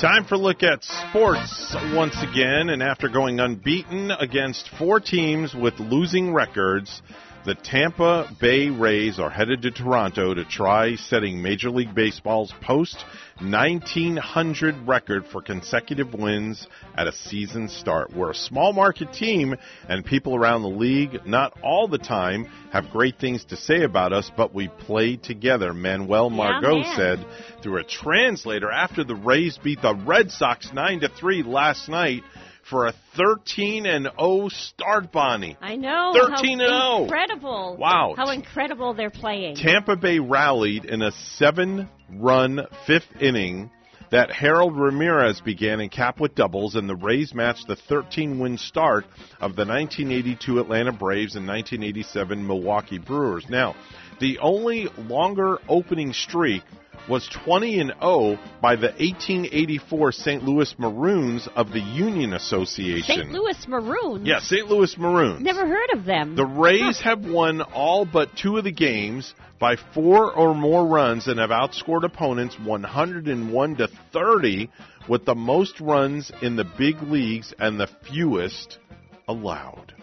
Time 0.00 0.24
for 0.24 0.36
a 0.36 0.38
look 0.38 0.62
at 0.62 0.82
sports 0.84 1.74
once 1.92 2.16
again, 2.22 2.70
and 2.70 2.82
after 2.82 3.08
going 3.08 3.40
unbeaten 3.40 4.12
against 4.12 4.70
four 4.78 5.00
teams 5.00 5.54
with 5.54 5.74
losing 5.80 6.32
records, 6.32 7.02
the 7.44 7.54
Tampa 7.54 8.28
Bay 8.40 8.68
Rays 8.68 9.18
are 9.18 9.30
headed 9.30 9.62
to 9.62 9.70
Toronto 9.70 10.34
to 10.34 10.44
try 10.44 10.96
setting 10.96 11.40
Major 11.40 11.70
League 11.70 11.94
Baseball's 11.94 12.52
post 12.60 13.04
1900 13.40 14.86
record 14.86 15.24
for 15.26 15.40
consecutive 15.40 16.12
wins 16.12 16.66
at 16.96 17.06
a 17.06 17.12
season 17.12 17.68
start. 17.68 18.12
We're 18.12 18.32
a 18.32 18.34
small 18.34 18.72
market 18.72 19.12
team, 19.12 19.54
and 19.88 20.04
people 20.04 20.34
around 20.34 20.62
the 20.62 20.68
league, 20.68 21.24
not 21.24 21.56
all 21.62 21.86
the 21.86 21.98
time, 21.98 22.46
have 22.72 22.90
great 22.90 23.18
things 23.18 23.44
to 23.46 23.56
say 23.56 23.82
about 23.82 24.12
us, 24.12 24.30
but 24.36 24.52
we 24.52 24.68
play 24.68 25.16
together, 25.16 25.72
Manuel 25.72 26.30
Margot 26.30 26.80
man. 26.80 26.96
said 26.96 27.26
through 27.62 27.78
a 27.78 27.84
translator 27.84 28.70
after 28.70 29.04
the 29.04 29.14
Rays 29.14 29.58
beat 29.62 29.80
the 29.80 29.94
Red 29.94 30.30
Sox 30.30 30.72
9 30.72 31.00
to 31.00 31.08
3 31.08 31.44
last 31.44 31.88
night 31.88 32.22
for 32.68 32.86
a 32.86 32.94
13 33.16 33.86
and 33.86 34.08
0 34.18 34.48
start, 34.48 35.10
Bonnie. 35.12 35.56
I 35.60 35.76
know. 35.76 36.12
13 36.14 36.60
and 36.60 36.68
0. 36.68 37.02
Incredible. 37.04 37.76
Wow. 37.78 38.14
How 38.16 38.30
incredible 38.30 38.94
they're 38.94 39.10
playing. 39.10 39.56
Tampa 39.56 39.96
Bay 39.96 40.18
rallied 40.18 40.84
in 40.84 41.02
a 41.02 41.12
seven 41.12 41.88
run 42.10 42.66
fifth 42.86 43.20
inning 43.20 43.70
that 44.10 44.30
Harold 44.30 44.76
Ramirez 44.76 45.40
began 45.40 45.80
in 45.80 45.90
cap 45.90 46.18
with 46.18 46.34
doubles, 46.34 46.74
and 46.74 46.88
the 46.88 46.96
Rays 46.96 47.34
matched 47.34 47.66
the 47.68 47.76
13 47.76 48.38
win 48.38 48.56
start 48.56 49.04
of 49.40 49.54
the 49.54 49.66
1982 49.66 50.60
Atlanta 50.60 50.92
Braves 50.92 51.36
and 51.36 51.46
1987 51.46 52.46
Milwaukee 52.46 52.98
Brewers. 52.98 53.44
Now, 53.48 53.74
the 54.20 54.38
only 54.38 54.88
longer 54.96 55.58
opening 55.68 56.12
streak 56.12 56.62
was 57.08 57.28
20 57.44 57.80
and 57.80 57.92
0 58.00 58.38
by 58.60 58.76
the 58.76 58.88
1884 58.88 60.12
St. 60.12 60.42
Louis 60.42 60.74
Maroons 60.78 61.48
of 61.54 61.70
the 61.70 61.80
Union 61.80 62.32
Association. 62.32 63.04
St. 63.04 63.30
Louis 63.30 63.68
Maroons. 63.68 64.26
Yeah, 64.26 64.40
St. 64.40 64.66
Louis 64.68 64.96
Maroons. 64.98 65.42
Never 65.42 65.66
heard 65.66 65.90
of 65.92 66.04
them. 66.04 66.36
The 66.36 66.46
Rays 66.46 67.00
have 67.00 67.24
won 67.24 67.62
all 67.62 68.04
but 68.04 68.36
two 68.36 68.56
of 68.56 68.64
the 68.64 68.72
games 68.72 69.34
by 69.58 69.76
four 69.94 70.32
or 70.32 70.54
more 70.54 70.86
runs 70.86 71.26
and 71.26 71.38
have 71.38 71.50
outscored 71.50 72.04
opponents 72.04 72.56
101 72.58 73.76
to 73.76 73.88
30 74.12 74.70
with 75.08 75.24
the 75.24 75.34
most 75.34 75.80
runs 75.80 76.30
in 76.42 76.56
the 76.56 76.64
big 76.64 77.02
leagues 77.02 77.52
and 77.58 77.78
the 77.78 77.88
fewest 78.08 78.78
allowed. 79.26 79.94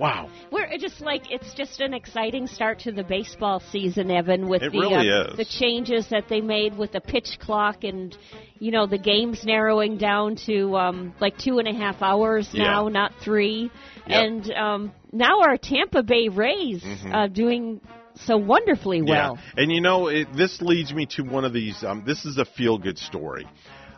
Wow. 0.00 0.30
We're 0.50 0.78
just 0.78 1.02
like 1.02 1.30
it's 1.30 1.52
just 1.52 1.82
an 1.82 1.92
exciting 1.92 2.46
start 2.46 2.78
to 2.80 2.92
the 2.92 3.04
baseball 3.04 3.60
season, 3.70 4.10
Evan, 4.10 4.48
with 4.48 4.62
It 4.62 4.72
the 4.72 4.78
really 4.78 5.10
uh, 5.10 5.36
the 5.36 5.44
changes 5.44 6.08
that 6.08 6.24
they 6.30 6.40
made 6.40 6.76
with 6.78 6.92
the 6.92 7.02
pitch 7.02 7.36
clock 7.38 7.84
and 7.84 8.16
you 8.58 8.70
know 8.70 8.86
the 8.86 8.96
games 8.96 9.44
narrowing 9.44 9.98
down 9.98 10.36
to 10.46 10.74
um, 10.76 11.14
like 11.20 11.36
two 11.36 11.58
and 11.58 11.68
a 11.68 11.74
half 11.74 12.00
hours 12.00 12.48
Yeah. 12.50 12.64
now, 12.64 12.88
not 12.88 13.12
three. 13.22 13.70
Yep. 14.06 14.24
And 14.24 14.52
um, 14.54 14.92
now 15.12 15.40
our 15.42 15.58
Tampa 15.58 16.02
Bay 16.02 16.28
Rays 16.28 16.82
Mhm. 16.82 17.14
uh, 17.14 17.26
doing 17.26 17.82
so 18.14 18.38
wonderfully 18.38 19.02
well. 19.02 19.38
Yeah, 19.38 19.62
and 19.62 19.70
you 19.70 19.82
know, 19.82 20.08
it, 20.08 20.28
this 20.34 20.62
leads 20.62 20.94
me 20.94 21.06
to 21.16 21.22
one 21.24 21.44
of 21.44 21.52
these. 21.52 21.84
Um, 21.84 22.04
this 22.06 22.24
is 22.24 22.38
a 22.38 22.46
feel 22.46 22.78
good 22.78 22.96
story. 22.98 23.46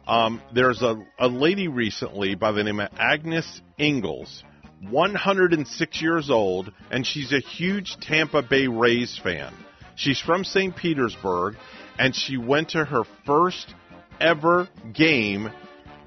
Um, 0.06 0.42
there's 0.52 0.82
a, 0.82 0.96
a 1.20 1.28
lady 1.28 1.68
recently 1.68 2.34
by 2.34 2.50
the 2.50 2.64
name 2.64 2.80
of 2.80 2.90
Agnes 2.98 3.60
Ingalls, 3.78 4.42
106 4.90 6.02
years 6.02 6.30
old, 6.30 6.72
and 6.90 7.06
she's 7.06 7.32
a 7.32 7.40
huge 7.40 7.96
Tampa 8.00 8.42
Bay 8.42 8.66
Rays 8.66 9.18
fan. 9.22 9.52
She's 9.94 10.20
from 10.20 10.44
St. 10.44 10.74
Petersburg, 10.74 11.54
and 11.98 12.14
she 12.14 12.36
went 12.36 12.70
to 12.70 12.84
her 12.84 13.02
first 13.24 13.74
ever 14.20 14.68
game 14.92 15.50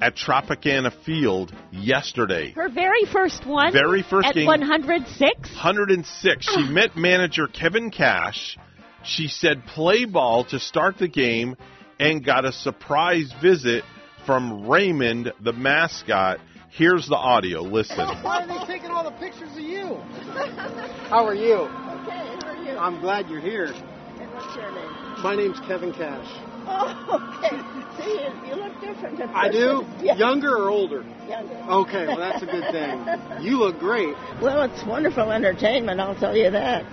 at 0.02 0.16
Tropicana 0.16 0.92
Field 1.06 1.54
yesterday. 1.72 2.52
Her 2.52 2.70
very 2.70 3.06
first 3.06 3.46
one. 3.46 3.72
Very 3.72 4.04
first 4.04 4.28
at 4.28 4.36
game. 4.36 4.46
106. 4.46 5.50
106. 5.54 6.46
She 6.46 6.52
ah. 6.56 6.70
met 6.70 6.98
manager 6.98 7.48
Kevin 7.48 7.92
Cash. 7.92 8.58
She 9.04 9.28
said 9.28 9.66
play 9.68 10.06
ball 10.06 10.46
to 10.46 10.60
start 10.60 10.98
the 10.98 11.08
game 11.08 11.56
and 12.00 12.26
got 12.26 12.44
a 12.44 12.52
surprise 12.52 13.34
visit 13.42 13.84
from 14.26 14.68
Raymond, 14.68 15.32
the 15.42 15.54
mascot. 15.54 16.40
Here's 16.76 17.08
the 17.08 17.16
audio. 17.16 17.62
Listen. 17.62 18.06
Why 18.22 18.44
are 18.44 18.48
they 18.48 18.66
taking 18.66 18.92
all 18.92 19.06
the 19.06 19.12
pictures 19.12 19.50
of 19.54 19.60
you? 19.60 19.96
How 21.10 21.26
are 21.26 21.34
you? 21.34 21.54
Okay, 21.54 22.36
how 22.42 22.48
are 22.50 22.64
you? 22.66 22.78
I'm 22.78 23.00
glad 23.00 23.30
you're 23.30 23.40
here. 23.40 23.68
And 23.68 24.34
what's 24.34 24.54
your 24.58 24.70
name? 24.74 25.24
My 25.24 25.36
name's 25.38 25.58
Kevin 25.62 25.94
Cash. 25.94 26.28
Oh, 26.68 27.40
okay. 27.40 28.04
See, 28.04 28.12
you, 28.12 28.50
you 28.50 28.56
look 28.62 28.82
different. 28.82 29.22
at 29.22 29.34
I 29.34 29.50
do? 29.50 29.86
Yeah. 30.02 30.18
Younger 30.18 30.58
or 30.58 30.70
older? 30.70 31.06
Younger. 31.30 31.56
Okay, 31.56 32.08
well, 32.08 32.18
that's 32.18 32.44
a 32.44 32.46
good 32.46 32.70
thing. 32.72 33.06
You 33.42 33.58
look 33.58 33.80
great. 33.80 34.14
Well, 34.42 34.64
it's 34.64 34.86
wonderful 34.86 35.32
entertainment, 35.32 36.02
I'll 36.02 36.20
tell 36.20 36.36
you 36.36 36.52
that. 36.52 36.84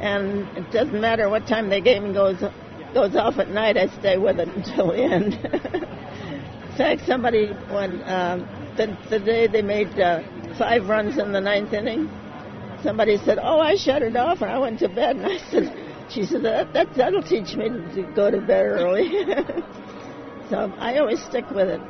And 0.00 0.48
it 0.56 0.70
doesn't 0.70 0.98
matter 0.98 1.28
what 1.28 1.46
time 1.46 1.68
the 1.68 1.80
game 1.82 2.14
goes 2.14 2.42
goes 2.94 3.14
off 3.16 3.38
at 3.38 3.50
night, 3.50 3.76
I 3.76 3.88
stay 3.98 4.16
with 4.16 4.40
it 4.40 4.48
until 4.48 4.88
the 4.92 5.02
end. 5.02 5.34
in 5.44 6.76
fact, 6.78 7.02
somebody, 7.06 7.48
when 7.68 8.02
um, 8.04 8.48
the, 8.76 8.96
the 9.10 9.18
day 9.18 9.46
they 9.46 9.62
made 9.62 9.98
uh, 9.98 10.22
five 10.58 10.88
runs 10.88 11.18
in 11.18 11.32
the 11.32 11.40
ninth 11.40 11.72
inning, 11.72 12.10
somebody 12.82 13.16
said, 13.18 13.38
"Oh, 13.40 13.60
I 13.60 13.76
shut 13.76 14.02
it 14.02 14.16
off 14.16 14.42
and 14.42 14.50
I 14.50 14.58
went 14.58 14.78
to 14.80 14.88
bed." 14.88 15.16
And 15.20 15.26
I 15.26 15.38
said, 15.50 16.08
"She 16.10 16.24
said 16.24 16.42
that, 16.42 16.72
that 16.72 16.94
that'll 16.94 17.22
teach 17.22 17.56
me 17.56 17.68
to 17.68 18.12
go 18.14 18.30
to 18.30 18.40
bed 18.40 18.64
early." 18.64 19.10
so 20.50 20.72
I 20.78 20.98
always 20.98 21.22
stick 21.24 21.50
with 21.50 21.68
it. 21.68 21.80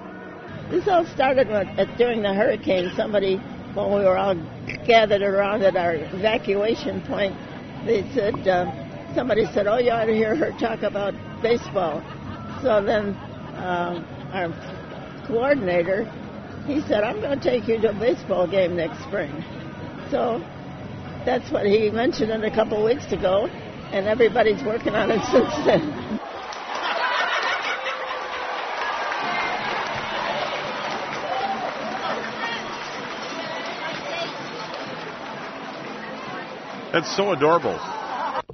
This 0.70 0.88
all 0.88 1.06
started 1.06 1.48
at, 1.50 1.96
during 1.96 2.22
the 2.22 2.34
hurricane. 2.34 2.90
Somebody, 2.96 3.36
when 3.74 3.88
we 3.88 4.04
were 4.04 4.18
all 4.18 4.34
gathered 4.86 5.22
around 5.22 5.62
at 5.62 5.76
our 5.76 5.94
evacuation 5.94 7.02
point, 7.02 7.36
they 7.84 8.02
said, 8.14 8.48
uh, 8.48 9.14
somebody 9.14 9.46
said, 9.46 9.66
"Oh, 9.66 9.78
you 9.78 9.90
ought 9.90 10.06
to 10.06 10.14
hear 10.14 10.34
her 10.34 10.52
talk 10.58 10.82
about 10.82 11.14
baseball." 11.42 12.02
So 12.62 12.82
then, 12.82 13.14
um, 13.56 14.04
our 14.32 14.48
coordinator, 15.26 16.10
he 16.66 16.80
said, 16.82 17.04
"I'm 17.04 17.20
going 17.20 17.38
to 17.38 17.42
take 17.42 17.68
you 17.68 17.80
to 17.80 17.90
a 17.90 17.94
baseball 17.94 18.46
game 18.46 18.76
next 18.76 19.02
spring." 19.04 19.32
So 20.10 20.40
that's 21.24 21.50
what 21.50 21.66
he 21.66 21.90
mentioned 21.90 22.30
it 22.30 22.44
a 22.44 22.54
couple 22.54 22.84
weeks 22.84 23.10
ago, 23.12 23.46
and 23.92 24.06
everybody's 24.06 24.62
working 24.62 24.94
on 24.94 25.10
it 25.10 25.24
since 25.30 25.54
then. 25.64 26.20
That's 36.92 37.14
so 37.14 37.32
adorable. 37.32 37.78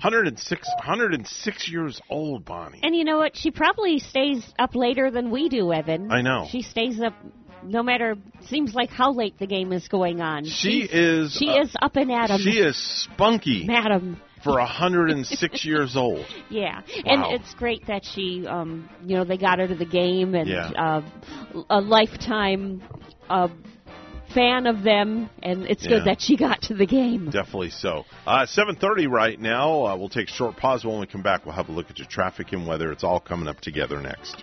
106, 0.03 0.69
106 0.79 1.69
years 1.69 2.01
old, 2.11 2.45
Bonnie. 2.45 2.81
And 2.83 2.97
you 2.97 3.05
know 3.05 3.19
what? 3.19 3.37
She 3.37 3.53
probably 3.53 4.01
stays 4.01 4.45
up 4.59 4.75
later 4.75 5.13
than 5.13 5.31
we 5.31 5.49
do, 5.49 5.73
Evan. 5.73 6.11
I 6.11 6.23
know. 6.23 6.49
She 6.51 6.63
stays 6.63 7.01
up 7.01 7.15
no 7.65 7.83
matter 7.83 8.17
seems 8.47 8.75
like 8.75 8.91
how 8.91 9.13
late 9.13 9.39
the 9.39 9.47
game 9.47 9.73
is 9.73 9.89
going 9.89 10.21
on. 10.21 10.45
She 10.45 10.83
She's- 10.87 10.91
is. 10.93 11.33
She 11.37 11.49
uh, 11.51 11.63
is 11.63 11.75
up 11.81 11.97
and 11.97 12.11
at 12.13 12.31
'em. 12.31 12.41
She 12.41 12.59
is 12.59 12.77
spunky 12.77 13.65
Madam. 13.67 14.21
for 14.45 14.59
106 14.59 15.65
years 15.65 15.97
old. 15.97 16.25
Yeah, 16.51 16.81
Wow. 16.81 16.83
and 17.05 17.25
it's 17.41 17.55
great 17.55 17.87
that 17.87 18.05
she, 18.05 18.47
um, 18.47 18.89
you 19.05 19.17
know, 19.17 19.25
they 19.25 19.37
got 19.37 19.59
her 19.59 19.69
to 19.69 19.75
the 19.75 19.85
game 19.87 20.35
and 20.35 20.49
Yeah. 20.49 20.71
uh, 20.71 21.03
a 21.71 21.81
lifetime 21.81 22.83
uh, 23.31 23.49
fan 24.35 24.67
of 24.67 24.83
them, 24.83 25.29
and 25.43 25.65
it's 25.67 25.85
Yeah. 25.85 25.91
good 25.91 26.05
that 26.07 26.21
she 26.21 26.37
got 26.37 26.63
to 26.63 26.75
the 26.75 26.87
game. 26.87 27.27
Definitely 27.31 27.71
so. 27.71 28.05
Uh, 28.27 28.47
7:30 28.47 29.07
right 29.07 29.39
now. 29.39 29.85
Uh, 29.87 29.97
we'll 29.97 30.09
take 30.09 30.29
a 30.29 30.33
short 30.33 30.57
pause. 30.57 30.85
When 30.85 30.99
we 31.01 31.07
come 31.07 31.23
back, 31.23 31.45
we'll 31.45 31.55
have 31.55 31.69
a 31.69 31.73
look 31.73 31.91
at 31.91 31.99
your 31.99 32.09
traffic 32.09 32.53
and 32.53 32.67
weather. 32.67 32.91
It's 32.93 33.05
all 33.05 33.21
coming 33.21 33.47
up 33.47 33.61
together 33.61 34.01
next. 34.01 34.43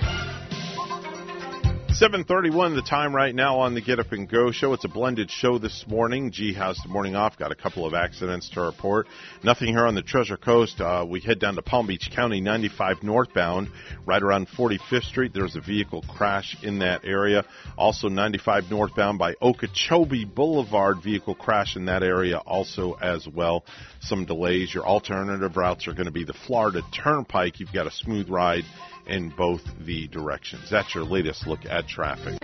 7:31 2.01 2.73
the 2.73 2.81
time 2.81 3.15
right 3.15 3.35
now 3.35 3.59
on 3.59 3.75
the 3.75 3.81
Get 3.81 3.99
Up 3.99 4.11
and 4.11 4.27
Go 4.27 4.49
show. 4.51 4.73
It's 4.73 4.85
a 4.85 4.87
blended 4.87 5.29
show 5.29 5.59
this 5.59 5.85
morning. 5.87 6.31
G 6.31 6.51
has 6.53 6.75
the 6.81 6.89
morning 6.89 7.15
off. 7.15 7.37
Got 7.37 7.51
a 7.51 7.55
couple 7.55 7.85
of 7.85 7.93
accidents 7.93 8.49
to 8.55 8.61
report. 8.61 9.05
Nothing 9.43 9.67
here 9.67 9.85
on 9.85 9.93
the 9.93 10.01
Treasure 10.01 10.35
Coast. 10.35 10.81
Uh, 10.81 11.05
we 11.07 11.19
head 11.19 11.37
down 11.37 11.53
to 11.57 11.61
Palm 11.61 11.85
Beach 11.85 12.09
County, 12.11 12.41
95 12.41 13.03
northbound, 13.03 13.69
right 14.03 14.23
around 14.23 14.47
45th 14.47 15.03
Street. 15.03 15.31
There's 15.31 15.55
a 15.55 15.61
vehicle 15.61 16.03
crash 16.09 16.57
in 16.63 16.79
that 16.79 17.05
area. 17.05 17.45
Also 17.77 18.07
95 18.07 18.71
northbound 18.71 19.19
by 19.19 19.35
Okeechobee 19.39 20.25
Boulevard, 20.25 21.03
vehicle 21.03 21.35
crash 21.35 21.75
in 21.75 21.85
that 21.85 22.01
area 22.01 22.39
also 22.39 22.93
as 22.93 23.27
well. 23.27 23.63
Some 23.99 24.25
delays. 24.25 24.73
Your 24.73 24.87
alternative 24.87 25.55
routes 25.55 25.87
are 25.87 25.93
going 25.93 26.07
to 26.07 26.11
be 26.11 26.23
the 26.23 26.33
Florida 26.33 26.81
Turnpike. 26.91 27.59
You've 27.59 27.71
got 27.71 27.85
a 27.85 27.91
smooth 27.91 28.27
ride 28.27 28.63
in 29.07 29.29
both 29.29 29.61
the 29.85 30.07
directions. 30.07 30.69
That's 30.69 30.93
your 30.93 31.03
latest 31.03 31.47
look 31.47 31.65
at 31.65 31.87
traffic. 31.87 32.37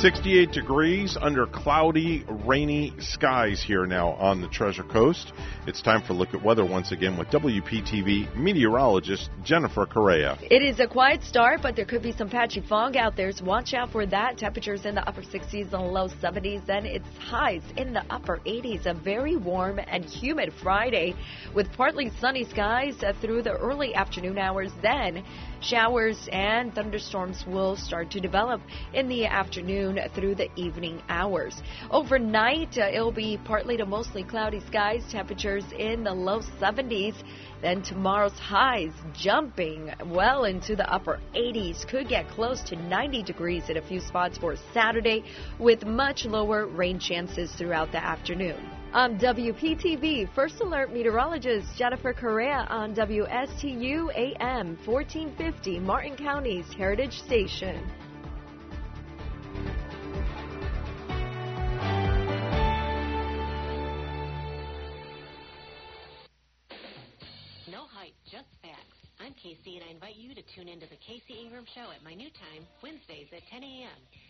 68 0.00 0.50
degrees 0.52 1.18
under 1.20 1.46
cloudy, 1.46 2.24
rainy 2.46 2.94
skies 3.00 3.62
here 3.62 3.84
now 3.84 4.12
on 4.12 4.40
the 4.40 4.48
Treasure 4.48 4.82
Coast. 4.82 5.34
It's 5.66 5.82
time 5.82 6.00
for 6.00 6.14
a 6.14 6.16
look 6.16 6.32
at 6.32 6.42
weather 6.42 6.64
once 6.64 6.90
again 6.90 7.18
with 7.18 7.28
WPTV 7.28 8.34
meteorologist 8.34 9.28
Jennifer 9.44 9.84
Correa. 9.84 10.38
It 10.40 10.62
is 10.62 10.80
a 10.80 10.86
quiet 10.86 11.22
start, 11.22 11.60
but 11.60 11.76
there 11.76 11.84
could 11.84 12.02
be 12.02 12.12
some 12.12 12.30
patchy 12.30 12.62
fog 12.62 12.96
out 12.96 13.14
there, 13.14 13.30
so 13.30 13.44
watch 13.44 13.74
out 13.74 13.92
for 13.92 14.06
that. 14.06 14.38
Temperatures 14.38 14.86
in 14.86 14.94
the 14.94 15.06
upper 15.06 15.20
60s 15.20 15.70
and 15.74 15.92
low 15.92 16.08
70s, 16.08 16.64
then 16.64 16.86
it's 16.86 17.06
highs 17.18 17.62
in 17.76 17.92
the 17.92 18.02
upper 18.08 18.38
80s. 18.46 18.86
A 18.86 18.94
very 18.94 19.36
warm 19.36 19.78
and 19.86 20.02
humid 20.02 20.50
Friday 20.62 21.14
with 21.54 21.70
partly 21.72 22.10
sunny 22.18 22.44
skies 22.44 23.02
uh, 23.02 23.12
through 23.20 23.42
the 23.42 23.52
early 23.52 23.94
afternoon 23.94 24.38
hours. 24.38 24.72
Then 24.80 25.22
showers 25.60 26.28
and 26.32 26.74
thunderstorms 26.74 27.44
will 27.46 27.76
start 27.76 28.10
to 28.10 28.20
develop 28.20 28.60
in 28.94 29.08
the 29.08 29.26
afternoon 29.26 29.98
through 30.14 30.34
the 30.34 30.48
evening 30.56 31.02
hours. 31.08 31.62
Overnight, 31.90 32.78
uh, 32.78 32.88
it'll 32.92 33.12
be 33.12 33.38
partly 33.44 33.76
to 33.76 33.86
mostly 33.86 34.24
cloudy 34.24 34.60
skies, 34.66 35.02
temperatures 35.10 35.64
in 35.78 36.04
the 36.04 36.12
low 36.12 36.40
70s. 36.60 37.14
Then 37.62 37.82
tomorrow's 37.82 38.38
highs 38.38 38.92
jumping 39.14 39.92
well 40.06 40.44
into 40.44 40.76
the 40.76 40.90
upper 40.90 41.20
80s. 41.34 41.86
Could 41.86 42.08
get 42.08 42.28
close 42.28 42.62
to 42.62 42.76
90 42.76 43.22
degrees 43.22 43.68
in 43.68 43.76
a 43.76 43.82
few 43.82 44.00
spots 44.00 44.38
for 44.38 44.56
Saturday 44.72 45.24
with 45.58 45.84
much 45.84 46.24
lower 46.24 46.66
rain 46.66 46.98
chances 46.98 47.52
throughout 47.52 47.92
the 47.92 48.02
afternoon. 48.02 48.79
Um, 48.92 49.12
I'm 49.12 49.18
WPTV 49.20 50.34
First 50.34 50.60
Alert 50.60 50.92
meteorologist 50.92 51.68
Jennifer 51.76 52.12
Correa 52.12 52.66
on 52.68 52.92
WSTU 52.92 54.12
AM 54.16 54.76
1450 54.84 55.78
Martin 55.78 56.16
County's 56.16 56.66
Heritage 56.76 57.12
Station. 57.20 57.88
No 67.70 67.84
hype, 67.86 68.12
just 68.28 68.48
facts. 68.60 68.98
I'm 69.20 69.34
Casey, 69.34 69.76
and 69.76 69.84
I 69.88 69.92
invite 69.92 70.16
you 70.16 70.34
to 70.34 70.42
tune 70.56 70.66
into 70.66 70.86
the 70.88 70.96
Casey 70.96 71.40
Ingram 71.40 71.64
Show 71.76 71.92
at 71.94 72.02
my 72.02 72.14
new 72.14 72.30
time, 72.30 72.66
Wednesdays 72.82 73.28
at 73.32 73.46
10 73.52 73.62
a.m. 73.62 74.29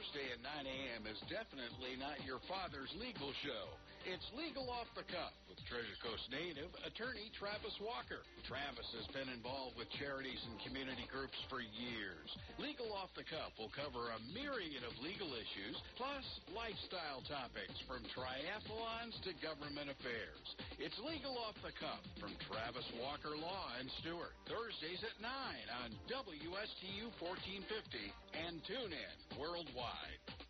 Thursday 0.00 0.32
at 0.32 0.40
9 0.40 0.64
a.m. 0.64 1.04
is 1.04 1.20
definitely 1.28 1.92
not 2.00 2.16
your 2.24 2.40
father's 2.48 2.88
legal 2.96 3.36
show. 3.44 3.68
It's 4.08 4.24
Legal 4.32 4.64
Off 4.72 4.88
the 4.96 5.04
Cuff 5.04 5.36
Treasure 5.70 6.02
Coast 6.02 6.26
native 6.34 6.74
attorney 6.82 7.30
Travis 7.38 7.78
Walker. 7.78 8.26
Travis 8.42 8.90
has 8.98 9.06
been 9.14 9.30
involved 9.30 9.78
with 9.78 9.86
charities 10.02 10.42
and 10.50 10.58
community 10.66 11.06
groups 11.06 11.38
for 11.46 11.62
years. 11.62 12.26
Legal 12.58 12.90
Off 12.90 13.14
the 13.14 13.22
Cuff 13.22 13.54
will 13.54 13.70
cover 13.70 14.10
a 14.10 14.18
myriad 14.34 14.82
of 14.82 14.90
legal 14.98 15.30
issues, 15.30 15.78
plus 15.94 16.26
lifestyle 16.50 17.22
topics 17.30 17.78
from 17.86 18.02
triathlons 18.10 19.14
to 19.22 19.30
government 19.38 19.94
affairs. 19.94 20.42
It's 20.82 20.98
Legal 21.06 21.38
Off 21.38 21.54
the 21.62 21.70
Cuff 21.78 22.02
from 22.18 22.34
Travis 22.50 22.90
Walker 22.98 23.38
Law 23.38 23.70
and 23.78 23.86
Stuart. 24.02 24.34
Thursdays 24.50 25.06
at 25.06 25.14
9 25.22 25.30
on 25.86 25.94
WSTU 26.10 27.14
1450 27.22 28.10
and 28.34 28.58
tune 28.66 28.90
in 28.90 29.14
worldwide. 29.38 30.49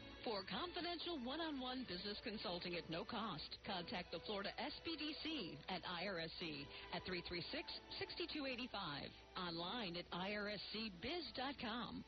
For 0.23 0.43
confidential 0.45 1.17
one-on-one 1.23 1.85
business 1.89 2.17
consulting 2.23 2.75
at 2.75 2.87
no 2.91 3.03
cost, 3.03 3.57
contact 3.65 4.11
the 4.11 4.19
Florida 4.27 4.51
SBDC 4.61 5.57
at 5.67 5.81
IRSC 5.81 6.67
at 6.93 7.01
336-6285. 7.09 9.09
Online 9.35 9.97
at 9.97 10.05
irscbiz.com. 10.11 12.03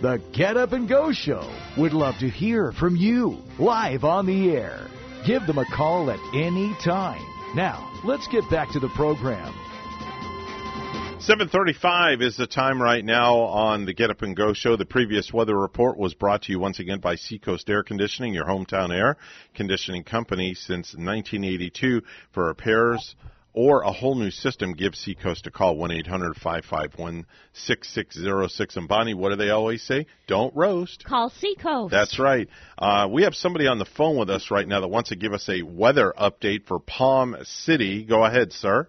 The 0.00 0.22
Get 0.32 0.56
Up 0.56 0.72
and 0.72 0.88
Go 0.88 1.10
Show 1.12 1.52
would 1.76 1.92
love 1.92 2.14
to 2.20 2.28
hear 2.28 2.70
from 2.72 2.94
you 2.94 3.42
live 3.58 4.04
on 4.04 4.24
the 4.26 4.52
air. 4.52 4.86
Give 5.26 5.44
them 5.46 5.58
a 5.58 5.66
call 5.74 6.08
at 6.10 6.20
any 6.34 6.72
time. 6.84 7.24
Now, 7.56 7.90
let's 8.04 8.28
get 8.28 8.48
back 8.48 8.70
to 8.72 8.80
the 8.80 8.90
program. 8.90 9.52
735 11.22 12.20
is 12.20 12.36
the 12.36 12.46
time 12.48 12.82
right 12.82 13.04
now 13.04 13.36
on 13.36 13.84
the 13.84 13.94
Get 13.94 14.10
Up 14.10 14.22
and 14.22 14.34
Go 14.34 14.54
show. 14.54 14.76
The 14.76 14.84
previous 14.84 15.32
weather 15.32 15.56
report 15.56 15.96
was 15.96 16.14
brought 16.14 16.42
to 16.42 16.50
you 16.50 16.58
once 16.58 16.80
again 16.80 16.98
by 16.98 17.14
Seacoast 17.14 17.70
Air 17.70 17.84
Conditioning, 17.84 18.34
your 18.34 18.44
hometown 18.44 18.92
air 18.92 19.16
conditioning 19.54 20.02
company 20.02 20.54
since 20.54 20.94
1982. 20.94 22.02
For 22.32 22.46
repairs 22.46 23.14
or 23.52 23.82
a 23.82 23.92
whole 23.92 24.16
new 24.16 24.32
system, 24.32 24.72
give 24.72 24.96
Seacoast 24.96 25.46
a 25.46 25.52
call, 25.52 25.76
1-800-551-6606. 25.76 28.76
And 28.76 28.88
Bonnie, 28.88 29.14
what 29.14 29.28
do 29.28 29.36
they 29.36 29.50
always 29.50 29.84
say? 29.84 30.06
Don't 30.26 30.52
roast. 30.56 31.04
Call 31.04 31.30
Seacoast. 31.30 31.92
That's 31.92 32.18
right. 32.18 32.48
Uh, 32.76 33.06
we 33.08 33.22
have 33.22 33.36
somebody 33.36 33.68
on 33.68 33.78
the 33.78 33.84
phone 33.84 34.18
with 34.18 34.28
us 34.28 34.50
right 34.50 34.66
now 34.66 34.80
that 34.80 34.88
wants 34.88 35.10
to 35.10 35.16
give 35.16 35.32
us 35.32 35.48
a 35.48 35.62
weather 35.62 36.12
update 36.20 36.66
for 36.66 36.80
Palm 36.80 37.36
City. 37.44 38.02
Go 38.02 38.24
ahead, 38.24 38.52
sir. 38.52 38.88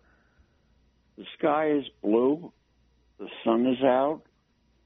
The 1.18 1.26
sky 1.38 1.72
is 1.72 1.86
blue. 2.02 2.52
The 3.20 3.28
sun 3.44 3.68
is 3.68 3.84
out. 3.84 4.22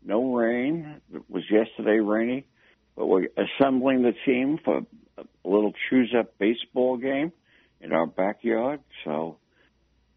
No 0.05 0.33
rain. 0.33 1.01
It 1.13 1.23
was 1.29 1.43
yesterday 1.49 1.99
rainy, 1.99 2.45
but 2.95 3.07
we're 3.07 3.29
assembling 3.37 4.03
the 4.03 4.13
team 4.25 4.59
for 4.63 4.81
a 5.17 5.23
little 5.43 5.73
choose 5.89 6.13
up 6.17 6.37
baseball 6.37 6.97
game 6.97 7.31
in 7.81 7.93
our 7.93 8.05
backyard. 8.05 8.81
So 9.03 9.37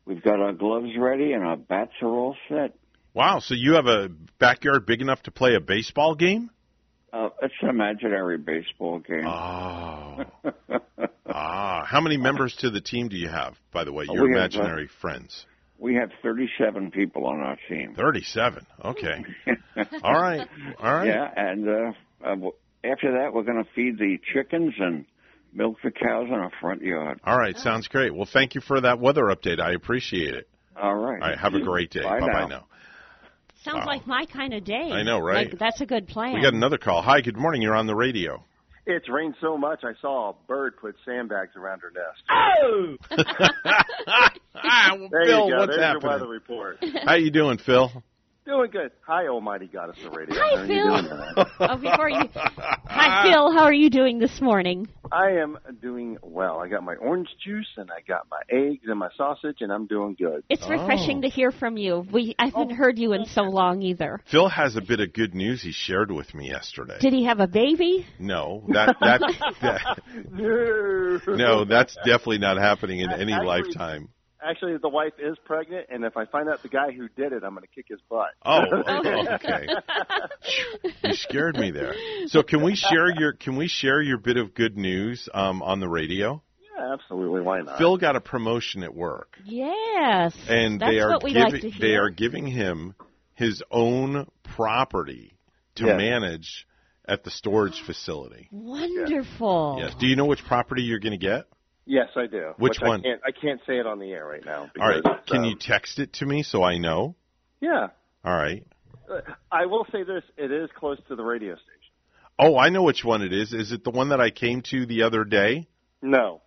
we've 0.05 0.23
got 0.23 0.41
our 0.41 0.53
gloves 0.53 0.91
ready 0.99 1.33
and 1.33 1.45
our 1.45 1.57
bats 1.57 1.93
are 2.03 2.09
all 2.09 2.37
set. 2.49 2.75
Wow, 3.15 3.41
so 3.41 3.55
you 3.55 3.75
have 3.75 3.87
a 3.87 4.09
backyard 4.39 4.87
big 4.87 5.01
enough 5.01 5.23
to 5.25 5.31
play 5.33 5.55
a 5.57 5.61
baseball 5.61 6.15
game? 6.15 6.51
Uh, 7.13 7.31
it's 7.43 7.55
an 7.63 7.69
imaginary 7.71 8.39
baseball 8.39 9.01
game. 9.01 9.27
Oh. 9.27 10.25
ah, 11.27 11.85
how 11.85 12.01
many 12.01 12.17
members 12.17 12.55
to 12.57 12.71
the 12.71 12.81
team 12.81 13.09
do 13.09 13.17
you 13.17 13.29
have, 13.29 13.57
by 13.73 13.83
the 13.83 13.93
way, 13.93 14.05
Uh, 14.09 14.13
your 14.13 14.25
we 14.29 14.31
have, 14.31 14.37
uh, 14.37 14.45
imaginary 14.45 14.87
friends? 15.01 15.45
We 15.81 15.95
have 15.95 16.11
37 16.23 16.91
people 16.91 17.27
on 17.27 17.41
our 17.41 17.57
team. 17.69 17.95
37. 17.97 18.67
Okay. 18.85 19.25
All 20.03 20.13
right. 20.13 20.47
All 20.79 20.95
right. 20.95 21.07
Yeah, 21.07 21.31
and 21.35 21.69
uh, 21.69 21.93
uh, 22.25 22.51
after 22.85 23.13
that, 23.13 23.33
we're 23.33 23.45
going 23.45 23.65
to 23.65 23.71
feed 23.75 23.99
the 23.99 24.19
chickens 24.33 24.75
and 24.79 25.07
milk 25.55 25.79
the 25.83 25.91
cows 25.91 26.27
in 26.29 26.35
our 26.35 26.53
front 26.61 26.83
yard. 26.83 27.21
All 27.25 27.37
right, 27.39 27.57
sounds 27.57 27.89
great. 27.89 28.15
Well, 28.15 28.29
thank 28.31 28.55
you 28.55 28.61
for 28.61 28.81
that 28.83 29.01
weather 29.01 29.25
update. 29.25 29.59
I 29.59 29.73
appreciate 29.73 30.35
it. 30.35 30.49
All 30.81 30.95
right. 30.95 31.21
All 31.23 31.29
right, 31.31 31.39
have 31.39 31.55
a 31.55 31.61
great 31.61 31.91
day. 31.91 32.03
Bye 32.03 32.21
Bye-bye 32.21 32.41
now. 32.43 32.47
now. 32.49 32.67
Sounds 33.65 33.87
like 33.87 34.07
my 34.07 34.25
kind 34.25 34.55
of 34.55 34.65
day. 34.65 34.91
I 34.91 35.03
know, 35.03 35.19
right? 35.19 35.51
Like, 35.51 35.59
that's 35.59 35.81
a 35.83 35.87
good 35.87 36.09
plan. 36.09 36.35
We 36.35 36.43
got 36.43 36.55
another 36.55 36.79
call. 36.79 37.03
Hi, 37.03 37.21
good 37.21 37.37
morning. 37.37 37.61
You're 37.61 37.77
on 37.77 37.87
the 37.87 37.95
radio. 37.95 38.43
It's 38.91 39.09
rained 39.09 39.35
so 39.41 39.57
much 39.57 39.81
I 39.85 39.93
saw 40.01 40.31
a 40.31 40.35
bird 40.49 40.77
put 40.81 40.97
sandbags 41.07 41.55
around 41.57 41.81
her 41.81 41.93
nest. 41.95 42.23
Oh! 42.31 42.97
There 45.11 45.25
Phil, 45.25 45.47
you 45.47 45.53
go. 45.53 45.59
what's 45.61 45.71
There's 45.71 45.81
happening? 45.83 46.03
your 46.03 46.11
weather 46.11 46.29
report. 46.29 46.79
How 47.05 47.15
you 47.15 47.31
doing, 47.31 47.59
Phil? 47.59 47.91
Doing 48.51 48.71
good. 48.73 48.91
Hi, 49.07 49.29
Almighty 49.29 49.69
Goddess 49.69 50.05
of 50.05 50.13
Radio. 50.13 50.35
Hi, 50.37 50.57
How 50.57 50.63
are 50.63 50.67
Phil. 50.67 50.77
you 50.77 51.03
doing 51.03 51.47
oh, 51.61 51.77
before 51.77 52.09
you, 52.09 52.29
hi 52.35 53.23
Phil, 53.31 53.53
how 53.53 53.63
are 53.63 53.73
you 53.73 53.91
doing 53.91 54.19
this 54.19 54.41
morning? 54.41 54.89
I 55.13 55.35
am 55.41 55.57
doing 55.81 56.19
well. 56.21 56.59
I 56.59 56.67
got 56.67 56.83
my 56.83 56.97
orange 56.97 57.29
juice 57.47 57.69
and 57.77 57.93
I 57.93 58.01
got 58.09 58.27
my 58.29 58.41
eggs 58.51 58.87
and 58.89 58.99
my 58.99 59.11
sausage, 59.17 59.59
and 59.61 59.73
I'm 59.73 59.87
doing 59.87 60.17
good. 60.19 60.43
It's 60.49 60.69
refreshing 60.69 61.19
oh. 61.19 61.21
to 61.23 61.29
hear 61.29 61.53
from 61.53 61.77
you. 61.77 62.05
We 62.13 62.35
I 62.41 62.47
haven't 62.47 62.75
heard 62.75 62.99
you 62.99 63.13
in 63.13 63.27
so 63.27 63.43
long 63.43 63.83
either. 63.83 64.21
Phil 64.29 64.49
has 64.49 64.75
a 64.75 64.81
bit 64.81 64.99
of 64.99 65.13
good 65.13 65.33
news 65.33 65.63
he 65.63 65.71
shared 65.71 66.11
with 66.11 66.35
me 66.35 66.49
yesterday. 66.49 66.99
Did 67.01 67.13
he 67.13 67.27
have 67.27 67.39
a 67.39 67.47
baby? 67.47 68.05
No, 68.19 68.65
that 68.71 68.97
that, 69.01 69.21
that 69.63 70.01
no. 70.29 71.35
no, 71.37 71.65
that's 71.65 71.95
definitely 72.05 72.39
not 72.39 72.57
happening 72.57 72.99
in 72.99 73.13
any 73.13 73.33
Actually- 73.33 73.47
lifetime. 73.47 74.09
Actually, 74.43 74.77
the 74.79 74.89
wife 74.89 75.13
is 75.19 75.37
pregnant, 75.45 75.87
and 75.91 76.05
if 76.05 76.17
I 76.17 76.25
find 76.25 76.49
out 76.49 76.63
the 76.63 76.69
guy 76.69 76.93
who 76.93 77.09
did 77.09 77.33
it, 77.33 77.43
I'm 77.45 77.51
going 77.55 77.63
to 77.63 77.69
kick 77.75 77.87
his 77.89 78.01
butt. 78.09 78.29
Oh, 78.45 78.63
okay. 79.35 79.67
You 81.05 81.15
scared 81.15 81.57
me 81.57 81.71
there. 81.71 81.95
So 82.27 82.43
can 82.43 82.63
we 82.63 82.75
share 82.75 83.11
your 83.11 83.33
can 83.33 83.57
we 83.57 83.69
share 83.69 84.01
your 84.01 84.19
bit 84.19 84.37
of 84.37 84.55
good 84.55 84.77
news 84.77 85.29
um, 85.35 85.63
on 85.63 85.81
the 85.81 85.89
radio? 85.89 86.43
Yeah, 86.77 86.93
absolutely. 86.95 87.41
Why 87.43 87.61
not? 87.61 87.79
Phil 87.79 87.97
got 87.99 88.17
a 88.17 88.21
promotion 88.21 88.83
at 88.83 88.95
work, 88.95 89.37
Yes. 89.45 90.35
and 90.49 90.81
That's 90.81 90.91
they 90.93 91.01
are 91.01 91.11
what 91.11 91.23
we 91.25 91.33
giving 91.33 91.53
like 91.53 91.61
to 91.63 91.73
they 91.81 91.97
are 91.97 92.11
giving 92.11 92.47
him 92.47 92.95
his 93.35 93.63
own 93.71 94.27
property 94.43 95.37
to 95.77 95.87
Yes. 95.87 95.97
manage 95.99 96.67
at 97.07 97.25
the 97.25 97.31
storage 97.31 97.81
facility. 97.85 98.49
Wonderful. 98.53 99.79
Yes. 99.81 99.95
Do 99.99 100.07
you 100.07 100.17
know 100.17 100.27
which 100.27 100.45
property 100.45 100.83
you're 100.83 101.01
going 101.01 101.19
to 101.19 101.27
get? 101.27 101.45
Yes, 101.87 102.09
I 102.17 102.27
do. 102.27 102.53
Which 102.59 102.79
I 102.83 102.89
one? 102.89 103.03
can't, 103.03 103.21
I 103.27 103.31
can't 103.33 103.61
say 103.67 103.79
it 103.79 103.87
on 103.87 103.99
the 103.99 104.11
air 104.13 104.25
right 104.27 104.45
now. 104.45 104.71
All 104.81 104.89
right. 104.89 105.03
Can 105.27 105.39
um, 105.39 105.45
you 105.45 105.57
text 105.59 105.99
it 105.99 106.13
to 106.15 106.27
me 106.27 106.43
so 106.43 106.63
I 106.63 106.79
know? 106.79 107.17
Yeah. 107.61 107.89
All 108.25 108.35
right. 108.37 108.65
Uh, 109.11 109.21
I 109.51 109.67
will 109.67 109.87
say 109.91 110.03
this: 110.05 110.23
it 110.37 110.53
is 110.53 110.69
close 110.79 110.99
to 111.09 111.17
the 111.17 111.23
radio 111.25 111.55
station. 111.55 111.67
Oh, 112.39 112.57
I 112.57 112.69
know 112.69 112.83
which 112.85 113.05
one 113.05 113.23
it 113.23 113.33
is. 113.33 113.53
Is 113.53 113.73
it 113.73 113.83
the 113.85 113.91
one 113.91 114.11
that 114.11 114.21
I 114.21 114.31
came 114.31 114.63
to 114.71 114.87
the 114.87 115.03
other 115.03 115.25
day? 115.25 115.67
No, 116.01 116.41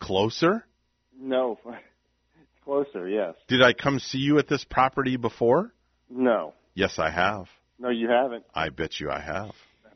Closer? 0.00 0.66
no, 1.18 1.58
closer. 2.64 3.08
Yes. 3.08 3.34
Did 3.48 3.62
I 3.62 3.72
come 3.72 3.98
see 3.98 4.18
you 4.18 4.38
at 4.38 4.48
this 4.48 4.64
property 4.64 5.16
before? 5.16 5.72
No, 6.10 6.52
Yes, 6.74 6.98
I 6.98 7.10
have. 7.10 7.46
no, 7.78 7.88
you 7.88 8.08
haven't. 8.10 8.44
I 8.54 8.68
bet 8.70 8.98
you 9.00 9.10
I 9.10 9.20
have. 9.20 9.52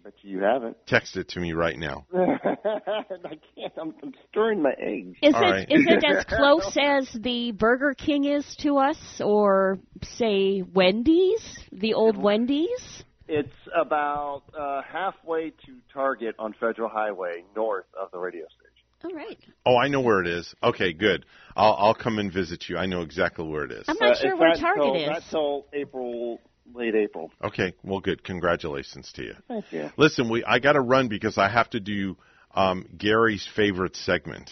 I 0.08 0.10
bet 0.10 0.14
you 0.22 0.40
haven't. 0.40 0.76
Text 0.86 1.16
it 1.16 1.28
to 1.30 1.40
me 1.40 1.52
right 1.52 1.78
now. 1.78 2.06
I 2.14 3.38
can't. 3.54 3.72
I'm, 3.78 3.94
I'm 4.02 4.14
stirring 4.30 4.62
my 4.62 4.72
eggs. 4.78 5.16
Is 5.22 5.34
All 5.34 5.42
it 5.42 5.50
right. 5.50 5.70
is 5.70 5.84
it 5.86 6.02
as 6.04 6.24
close 6.28 6.76
as 6.80 7.10
the 7.20 7.52
Burger 7.52 7.94
King 7.94 8.24
is 8.24 8.56
to 8.60 8.78
us, 8.78 8.96
or 9.22 9.78
say 10.02 10.62
Wendy's, 10.62 11.58
the 11.72 11.92
old 11.94 12.16
Wendy's? 12.16 13.02
It's 13.28 13.52
about 13.78 14.44
uh, 14.58 14.80
halfway 14.90 15.50
to 15.50 15.76
Target 15.92 16.36
on 16.38 16.54
Federal 16.58 16.88
Highway, 16.88 17.44
north 17.54 17.84
of 18.00 18.10
the 18.10 18.18
radio 18.18 18.46
station. 18.46 18.64
All 19.04 19.12
right. 19.14 19.38
Oh, 19.66 19.76
I 19.76 19.88
know 19.88 20.00
where 20.00 20.22
it 20.22 20.26
is. 20.26 20.54
Okay, 20.62 20.94
good. 20.94 21.26
I'll 21.54 21.74
I'll 21.74 21.94
come 21.94 22.18
and 22.18 22.32
visit 22.32 22.64
you. 22.68 22.78
I 22.78 22.86
know 22.86 23.02
exactly 23.02 23.46
where 23.46 23.64
it 23.64 23.72
is. 23.72 23.84
I'm 23.88 23.96
not 24.00 24.12
Uh, 24.12 24.20
sure 24.20 24.30
it's 24.32 24.40
where 24.40 24.54
Target 24.54 24.82
till, 24.84 24.94
is. 24.94 25.08
Not 25.08 25.22
till 25.30 25.66
April, 25.74 26.40
late 26.74 26.94
April. 26.94 27.30
Okay, 27.42 27.74
well, 27.82 28.00
good. 28.00 28.22
Congratulations 28.24 29.10
to 29.14 29.22
you. 29.22 29.34
Thank 29.48 29.72
you. 29.72 29.90
Listen, 29.96 30.28
we 30.30 30.44
I 30.44 30.58
got 30.58 30.72
to 30.72 30.80
run 30.80 31.08
because 31.08 31.38
I 31.38 31.48
have 31.48 31.70
to 31.70 31.80
do 31.80 32.16
um, 32.54 32.86
Gary's 32.96 33.46
favorite 33.56 33.96
segment. 33.96 34.50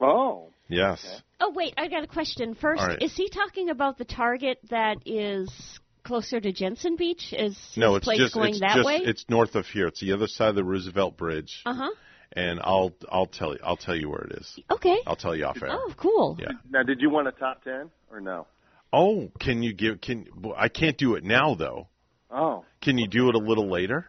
Oh. 0.00 0.50
Yes. 0.68 1.22
Oh 1.40 1.50
wait, 1.54 1.74
I 1.78 1.88
got 1.88 2.04
a 2.04 2.06
question. 2.06 2.54
First, 2.54 2.82
All 2.82 2.88
right. 2.88 3.02
is 3.02 3.14
he 3.16 3.28
talking 3.30 3.70
about 3.70 3.96
the 3.96 4.04
Target 4.04 4.58
that 4.70 4.98
is 5.06 5.50
closer 6.04 6.40
to 6.40 6.52
Jensen 6.52 6.96
Beach? 6.96 7.32
Is 7.32 7.58
No, 7.76 7.90
his 7.94 7.96
it's 7.98 8.04
place 8.04 8.18
just 8.18 8.34
going 8.34 8.50
it's 8.50 8.60
that 8.60 8.74
just 8.76 8.86
way? 8.86 8.96
it's 9.02 9.24
north 9.28 9.54
of 9.54 9.66
here. 9.66 9.86
It's 9.86 10.00
the 10.00 10.12
other 10.12 10.26
side 10.26 10.50
of 10.50 10.54
the 10.56 10.64
Roosevelt 10.64 11.16
Bridge, 11.16 11.62
Uh 11.64 11.74
huh. 11.74 11.90
and 12.32 12.60
I'll 12.62 12.92
I'll 13.10 13.26
tell 13.26 13.54
you 13.54 13.60
I'll 13.64 13.76
tell 13.78 13.96
you 13.96 14.10
where 14.10 14.20
it 14.22 14.32
is. 14.32 14.58
Okay. 14.70 14.98
I'll 15.06 15.16
tell 15.16 15.34
you 15.34 15.46
off 15.46 15.62
air. 15.62 15.68
Oh, 15.72 15.94
cool. 15.96 16.36
Yeah. 16.38 16.48
Now, 16.70 16.82
did 16.82 17.00
you 17.00 17.08
want 17.08 17.28
a 17.28 17.32
top 17.32 17.64
ten 17.64 17.90
or 18.10 18.20
no? 18.20 18.46
Oh, 18.92 19.30
can 19.38 19.62
you 19.62 19.72
give 19.74 20.00
can 20.00 20.26
I 20.56 20.68
can't 20.68 20.96
do 20.96 21.14
it 21.14 21.24
now 21.24 21.54
though. 21.54 21.88
Oh 22.30 22.64
Can 22.80 22.98
you 22.98 23.08
do 23.08 23.28
it 23.28 23.34
a 23.34 23.38
little 23.38 23.68
later? 23.70 24.06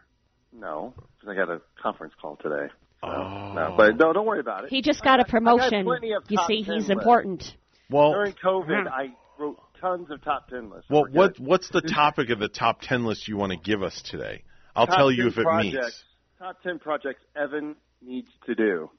no, 0.54 0.94
'cause 1.20 1.30
I 1.30 1.36
got 1.36 1.50
a 1.50 1.62
conference 1.82 2.14
call 2.22 2.36
today. 2.38 2.68
So, 3.02 3.08
Oh. 3.08 3.54
No, 3.54 3.74
but 3.78 3.96
no, 3.98 4.12
don't 4.14 4.26
worry 4.26 4.42
about 4.42 4.66
it. 4.66 4.70
He 4.72 4.82
just 4.82 5.02
got 5.04 5.20
a 5.22 5.26
promotion. 5.26 5.86
got 5.86 6.04
of 6.04 6.30
You 6.30 6.38
top 6.38 6.48
see, 6.48 6.64
10 6.64 6.74
he's 6.76 6.84
lists. 6.84 6.90
important. 6.90 7.56
Well, 7.90 8.12
During 8.12 8.34
COVID, 8.34 8.82
Hmm. 8.84 8.88
I 8.94 9.14
wrote 9.38 9.58
tons 9.80 10.12
of 10.12 10.22
top 10.22 10.50
ten 10.50 10.70
lists. 10.70 10.90
well, 10.90 11.06
what 11.12 11.36
good. 11.38 11.46
what's 11.46 11.70
the 11.70 11.82
topic 11.96 12.30
of 12.30 12.40
the 12.40 12.50
top 12.50 12.82
ten 12.82 13.06
list 13.06 13.28
you 13.28 13.38
want 13.38 13.52
to 13.54 13.58
give 13.58 13.82
us 13.84 14.02
today? 14.02 14.44
I'll 14.76 14.86
Top 14.88 14.98
tell 14.98 15.12
you 15.12 15.28
if 15.28 15.38
it 15.38 15.44
projects, 15.44 15.74
meets. 15.74 16.04
Top 16.40 16.62
ten 16.62 16.78
projects 16.80 17.22
Evan 17.36 17.76
needs 18.02 18.30
to 18.46 18.56
do. 18.56 18.90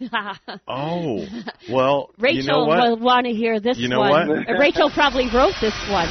Oh, 0.68 1.26
well, 1.70 2.10
Rachel 2.18 2.42
you 2.42 2.48
know 2.48 2.64
what? 2.64 2.78
will 2.78 2.98
want 2.98 3.26
to 3.26 3.32
hear 3.32 3.58
this 3.60 3.78
You 3.78 3.88
know 3.88 4.00
one. 4.00 4.28
what? 4.28 4.48
Uh, 4.48 4.52
Rachel 4.58 4.90
probably 4.90 5.28
wrote 5.32 5.54
this 5.60 5.74
one. 5.90 6.08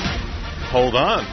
Hold 0.72 0.96
on. 0.96 1.26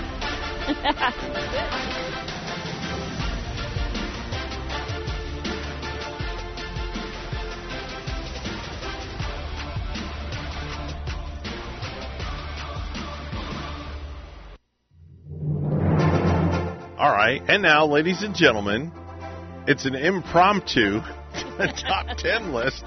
All 16.97 17.11
right, 17.13 17.43
and 17.49 17.63
now, 17.63 17.87
ladies 17.87 18.23
and 18.23 18.35
gentlemen, 18.35 18.93
it's 19.67 19.85
an 19.85 19.95
impromptu 19.95 21.01
top 21.89 22.17
ten 22.19 22.53
list 22.53 22.85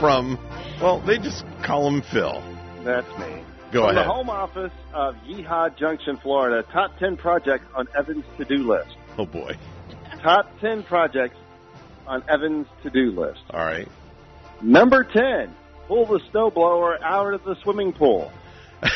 from. 0.00 0.38
Well, 0.80 1.00
they 1.00 1.18
just 1.18 1.44
call 1.64 1.86
him 1.88 2.02
Phil. 2.02 2.42
That's 2.84 3.06
me. 3.18 3.42
Go 3.72 3.86
From 3.86 3.96
ahead. 3.96 4.06
the 4.06 4.12
home 4.12 4.28
office 4.30 4.72
of 4.92 5.14
Yeehaw 5.26 5.76
Junction, 5.78 6.18
Florida, 6.22 6.62
top 6.72 6.98
10 6.98 7.16
projects 7.16 7.64
on 7.74 7.88
Evan's 7.98 8.24
to-do 8.36 8.68
list. 8.70 8.94
Oh 9.16 9.24
boy. 9.24 9.56
Top 10.22 10.46
10 10.60 10.82
projects 10.82 11.36
on 12.06 12.22
Evan's 12.28 12.66
to-do 12.82 13.12
list. 13.18 13.40
All 13.50 13.64
right. 13.64 13.88
Number 14.60 15.04
10, 15.04 15.54
pull 15.88 16.04
the 16.06 16.20
snowblower 16.32 17.00
out 17.02 17.32
of 17.32 17.44
the 17.44 17.56
swimming 17.62 17.92
pool. 17.94 18.30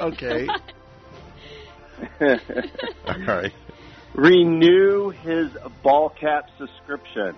okay. 0.00 0.46
All 2.20 3.18
right. 3.26 3.52
Renew 4.14 5.10
his 5.10 5.48
ball 5.82 6.10
cap 6.10 6.48
subscription. 6.58 7.36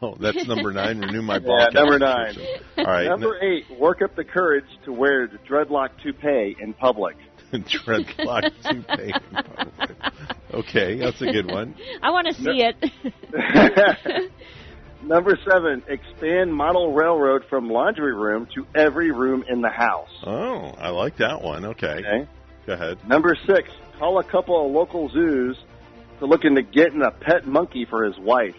Oh, 0.00 0.16
that's 0.18 0.46
number 0.46 0.72
nine. 0.72 0.98
Renew 1.00 1.22
my 1.22 1.34
Yeah, 1.34 1.40
ball 1.40 1.64
cap 1.66 1.74
number 1.74 1.98
nine. 1.98 2.36
All 2.78 2.84
right. 2.84 3.06
Number 3.06 3.38
eight, 3.42 3.64
work 3.78 4.02
up 4.02 4.14
the 4.16 4.24
courage 4.24 4.64
to 4.84 4.92
wear 4.92 5.26
the 5.26 5.38
dreadlock 5.38 5.90
toupee 6.02 6.56
in 6.60 6.72
public. 6.74 7.16
Dreadlock 7.52 8.50
toupee. 8.62 9.12
In 9.12 9.44
public. 9.44 9.96
Okay, 10.54 10.98
that's 10.98 11.20
a 11.20 11.26
good 11.32 11.46
one. 11.50 11.74
I 12.02 12.10
want 12.10 12.26
to 12.28 12.34
see 12.34 12.62
it. 12.62 14.30
Number 15.02 15.38
seven, 15.48 15.82
expand 15.88 16.52
model 16.52 16.92
railroad 16.92 17.44
from 17.48 17.70
laundry 17.70 18.14
room 18.14 18.48
to 18.54 18.66
every 18.74 19.12
room 19.12 19.44
in 19.48 19.60
the 19.60 19.68
house. 19.68 20.08
Oh, 20.24 20.74
I 20.78 20.88
like 20.90 21.16
that 21.18 21.40
one. 21.42 21.64
Okay. 21.66 21.86
Okay. 22.04 22.28
Go 22.66 22.72
ahead. 22.74 22.98
Number 23.08 23.36
six, 23.46 23.70
call 23.98 24.18
a 24.18 24.24
couple 24.24 24.66
of 24.66 24.72
local 24.72 25.08
zoos 25.10 25.56
to 26.20 26.26
look 26.26 26.44
into 26.44 26.62
getting 26.62 27.02
a 27.02 27.10
pet 27.10 27.46
monkey 27.46 27.86
for 27.88 28.04
his 28.04 28.18
wife. 28.18 28.54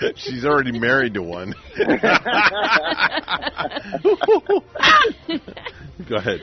She's 0.16 0.44
already 0.44 0.78
married 0.78 1.14
to 1.14 1.22
one. 1.22 1.54
Go 6.08 6.16
ahead. 6.16 6.40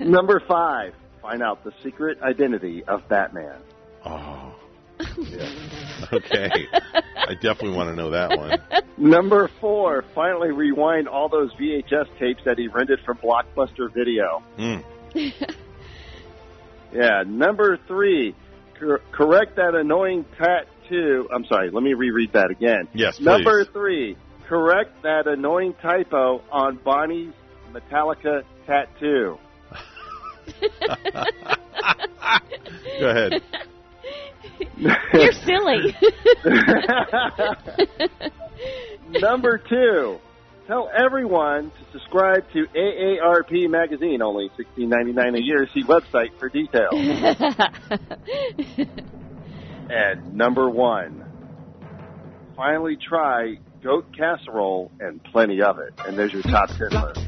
Number 0.00 0.42
five, 0.46 0.94
find 1.20 1.42
out 1.42 1.64
the 1.64 1.72
secret 1.82 2.22
identity 2.22 2.84
of 2.84 3.08
Batman. 3.08 3.60
Oh. 4.04 4.54
Okay. 6.12 6.50
I 7.14 7.34
definitely 7.34 7.72
want 7.72 7.90
to 7.90 7.96
know 7.96 8.10
that 8.10 8.36
one. 8.36 8.58
Number 8.96 9.50
four, 9.60 10.04
finally 10.14 10.50
rewind 10.50 11.08
all 11.08 11.28
those 11.28 11.52
VHS 11.54 12.18
tapes 12.18 12.42
that 12.44 12.58
he 12.58 12.68
rented 12.68 13.00
from 13.04 13.18
Blockbuster 13.18 13.92
Video. 13.92 14.42
Mm. 14.58 14.82
Yeah. 16.92 17.24
Number 17.26 17.78
three, 17.86 18.34
cor- 18.78 19.00
correct 19.12 19.56
that 19.56 19.74
annoying 19.74 20.24
tattoo. 20.36 21.28
I'm 21.34 21.44
sorry, 21.46 21.70
let 21.70 21.82
me 21.82 21.94
reread 21.94 22.32
that 22.32 22.50
again. 22.50 22.88
Yes, 22.94 23.16
please. 23.16 23.24
Number 23.24 23.64
three, 23.64 24.16
correct 24.48 25.02
that 25.02 25.26
annoying 25.26 25.74
typo 25.82 26.42
on 26.50 26.76
Bonnie's 26.76 27.32
Metallica 27.72 28.42
tattoo. 28.66 29.38
Go 33.00 33.08
ahead. 33.10 33.42
You're 35.12 35.32
silly. 35.32 35.96
Number 39.20 39.58
two, 39.58 40.18
tell 40.68 40.88
everyone 40.94 41.70
to 41.70 41.92
subscribe 41.92 42.44
to 42.52 42.66
AARP 42.76 43.68
magazine. 43.68 44.22
Only 44.22 44.50
sixteen 44.56 44.88
ninety 44.90 45.12
nine 45.12 45.34
a 45.34 45.40
year. 45.40 45.66
See 45.74 45.82
website 45.82 46.38
for 46.38 46.48
details. 46.48 46.92
and 49.90 50.34
number 50.34 50.70
one, 50.70 51.24
finally 52.54 52.96
try 52.96 53.56
goat 53.82 54.06
casserole 54.16 54.92
and 55.00 55.22
plenty 55.24 55.62
of 55.62 55.78
it. 55.78 55.94
And 56.06 56.16
there's 56.16 56.32
your 56.32 56.42
top 56.42 56.68
ten 56.68 56.90
list. 56.90 57.20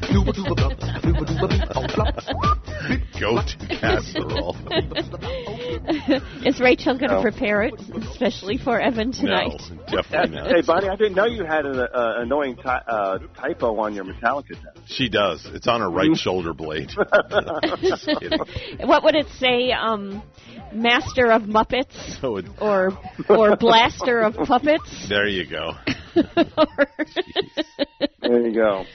Goat 3.21 3.55
casserole. 3.79 4.57
Is 6.43 6.59
Rachel 6.59 6.97
going 6.97 7.09
to 7.09 7.17
No. 7.17 7.21
prepare 7.21 7.61
it, 7.61 7.75
especially 7.95 8.57
for 8.57 8.79
Evan 8.81 9.11
tonight? 9.11 9.61
No, 9.69 9.77
definitely 10.01 10.35
not. 10.37 10.47
Hey, 10.47 10.61
Bonnie, 10.65 10.89
I 10.89 10.95
didn't 10.95 11.13
know 11.13 11.25
you 11.25 11.45
had 11.45 11.65
an 11.67 11.79
uh, 11.79 11.87
annoying 12.17 12.55
ty- 12.55 12.81
uh, 12.87 13.19
typo 13.39 13.77
on 13.79 13.93
your 13.93 14.05
Metallica 14.05 14.49
tattoo. 14.55 14.81
She 14.87 15.07
does. 15.07 15.45
It's 15.53 15.67
on 15.67 15.81
her 15.81 15.89
right 15.89 16.15
shoulder 16.17 16.53
blade. 16.55 16.89
What 18.83 19.03
would 19.03 19.15
it 19.15 19.27
say? 19.39 19.71
Um, 19.71 20.23
Master 20.73 21.31
of 21.31 21.43
Muppets 21.43 22.19
So 22.21 22.37
it, 22.37 22.45
or 22.59 22.91
or 23.29 23.55
Blaster 23.55 24.21
of 24.21 24.35
Puppets? 24.35 25.07
there 25.09 25.27
you 25.27 25.45
go. 25.49 25.73
There 28.21 28.47
you 28.47 28.53
go. 28.53 28.85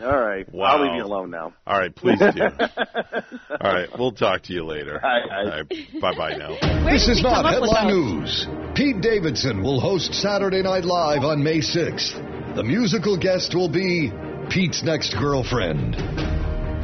All 0.00 0.18
right. 0.18 0.52
Wow. 0.52 0.76
I'll 0.76 0.82
leave 0.82 0.96
you 0.96 1.04
alone 1.04 1.30
now. 1.30 1.54
All 1.66 1.78
right, 1.78 1.94
please 1.94 2.18
do. 2.18 2.24
All 3.60 3.72
right, 3.72 3.88
we'll 3.98 4.12
talk 4.12 4.42
to 4.44 4.52
you 4.52 4.64
later. 4.64 5.00
Hi, 5.02 5.20
hi. 5.28 5.62
Bye 6.00 6.16
bye 6.16 6.36
now. 6.36 6.50
This 6.90 7.08
is 7.08 7.22
not 7.22 7.42
come 7.42 7.46
up 7.46 7.52
headline 7.52 7.88
news. 7.88 8.46
Pete 8.74 9.00
Davidson 9.00 9.62
will 9.62 9.80
host 9.80 10.14
Saturday 10.14 10.62
Night 10.62 10.84
Live 10.84 11.24
on 11.24 11.42
May 11.42 11.58
6th. 11.58 12.54
The 12.54 12.62
musical 12.62 13.16
guest 13.16 13.54
will 13.54 13.68
be 13.68 14.12
Pete's 14.50 14.82
next 14.84 15.14
girlfriend. 15.18 15.96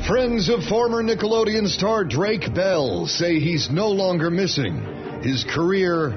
Friends 0.07 0.49
of 0.49 0.65
former 0.65 1.03
Nickelodeon 1.03 1.69
star 1.69 2.05
Drake 2.05 2.53
Bell 2.53 3.07
say 3.07 3.39
he's 3.39 3.71
no 3.71 3.89
longer 3.89 4.31
missing. 4.31 4.83
His 5.23 5.45
career, 5.45 6.11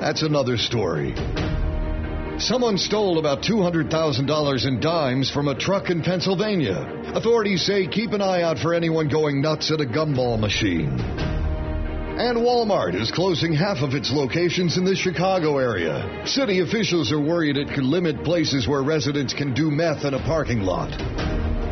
that's 0.00 0.22
another 0.22 0.56
story. 0.56 1.14
Someone 2.38 2.76
stole 2.76 3.18
about 3.18 3.42
$200,000 3.42 4.66
in 4.66 4.80
dimes 4.80 5.30
from 5.30 5.48
a 5.48 5.54
truck 5.54 5.88
in 5.88 6.02
Pennsylvania. 6.02 6.84
Authorities 7.14 7.64
say 7.64 7.86
keep 7.86 8.12
an 8.12 8.20
eye 8.20 8.42
out 8.42 8.58
for 8.58 8.74
anyone 8.74 9.08
going 9.08 9.40
nuts 9.40 9.72
at 9.72 9.80
a 9.80 9.86
gumball 9.86 10.38
machine. 10.38 11.00
And 12.18 12.36
Walmart 12.36 12.94
is 12.94 13.10
closing 13.10 13.54
half 13.54 13.78
of 13.78 13.94
its 13.94 14.12
locations 14.12 14.76
in 14.76 14.84
the 14.84 14.94
Chicago 14.94 15.56
area. 15.56 16.26
City 16.26 16.60
officials 16.60 17.10
are 17.10 17.20
worried 17.20 17.56
it 17.56 17.68
could 17.68 17.84
limit 17.84 18.22
places 18.22 18.68
where 18.68 18.82
residents 18.82 19.32
can 19.32 19.54
do 19.54 19.70
meth 19.70 20.04
in 20.04 20.12
a 20.12 20.22
parking 20.24 20.60
lot. 20.60 20.92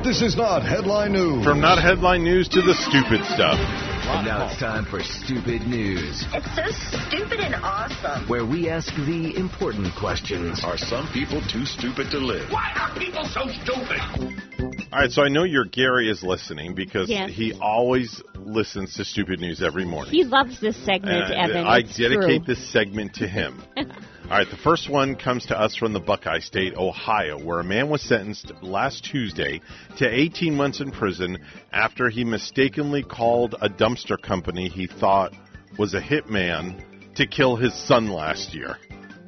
This 0.05 0.21
is 0.21 0.37
not 0.37 0.63
headline 0.63 1.13
news. 1.13 1.43
From 1.45 1.61
not 1.61 1.83
headline 1.83 2.23
news 2.25 2.47
to 2.49 2.61
the 2.61 2.75
stupid 2.75 3.25
stuff. 3.25 3.59
And 4.07 4.27
now 4.27 4.47
it's 4.51 4.61
time 4.61 4.85
for 4.85 5.01
Stupid 5.03 5.67
News, 5.67 6.27
It's 6.35 6.55
so 6.55 6.99
stupid 7.09 7.41
and 7.41 7.55
awesome. 7.55 8.29
where 8.29 8.45
we 8.45 8.69
ask 8.69 8.95
the 8.95 9.35
important 9.35 9.95
questions. 9.99 10.63
Are 10.63 10.77
some 10.77 11.09
people 11.15 11.41
too 11.51 11.65
stupid 11.65 12.11
to 12.11 12.19
live? 12.19 12.51
Why 12.53 12.71
are 12.77 12.99
people 12.99 13.25
so 13.25 13.49
stupid? 13.49 14.85
All 14.93 15.01
right, 15.01 15.11
so 15.11 15.23
I 15.23 15.29
know 15.29 15.45
your 15.45 15.65
Gary 15.65 16.11
is 16.11 16.23
listening 16.23 16.75
because 16.75 17.09
Yes. 17.09 17.31
he 17.33 17.55
always 17.55 18.23
listens 18.37 18.95
to 18.97 19.05
stupid 19.07 19.41
news 19.41 19.63
every 19.63 19.87
morning. 19.87 20.13
He 20.13 20.25
loves 20.25 20.61
this 20.61 20.77
segment, 20.85 21.33
And 21.33 21.51
Evan. 21.51 21.67
I 21.67 21.79
It's 21.79 21.97
dedicate 21.97 22.45
true. 22.45 22.55
this 22.55 22.69
segment 22.71 23.15
to 23.15 23.27
him. 23.27 23.63
All 24.25 24.31
right, 24.31 24.49
the 24.51 24.57
first 24.57 24.89
one 24.89 25.17
comes 25.17 25.45
to 25.47 25.61
us 25.61 25.77
from 25.77 25.93
the 25.93 26.01
Buckeye 26.01 26.39
State, 26.39 26.79
Ohio, 26.79 27.39
where 27.39 27.61
a 27.61 27.65
man 27.65 27.91
was 27.91 28.01
sentenced 28.01 28.51
last 28.63 29.05
Tuesday 29.05 29.61
to 29.99 30.09
18 30.09 30.55
months 30.55 30.81
in 30.81 30.91
prison 30.93 31.45
after 31.71 32.09
he 32.09 32.25
mistakenly 32.25 33.03
called 33.03 33.55
a 33.61 33.69
dumpster 33.69 34.21
company 34.21 34.71
he 34.71 34.87
thought 34.87 35.35
was 35.79 35.93
a 35.93 36.01
hitman 36.01 37.15
to 37.17 37.27
kill 37.27 37.57
his 37.57 37.75
son 37.87 38.09
last 38.09 38.55
year. 38.55 38.79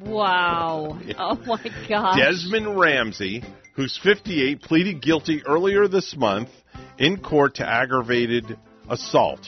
Wow. 0.01 0.99
Oh 1.19 1.35
my 1.45 1.63
gosh. 1.87 2.17
Desmond 2.17 2.79
Ramsey, 2.79 3.43
who's 3.75 3.99
58, 4.01 4.63
pleaded 4.63 4.99
guilty 4.99 5.43
earlier 5.45 5.87
this 5.87 6.15
month 6.17 6.49
in 6.97 7.19
court 7.19 7.55
to 7.55 7.69
aggravated 7.69 8.57
assault. 8.89 9.47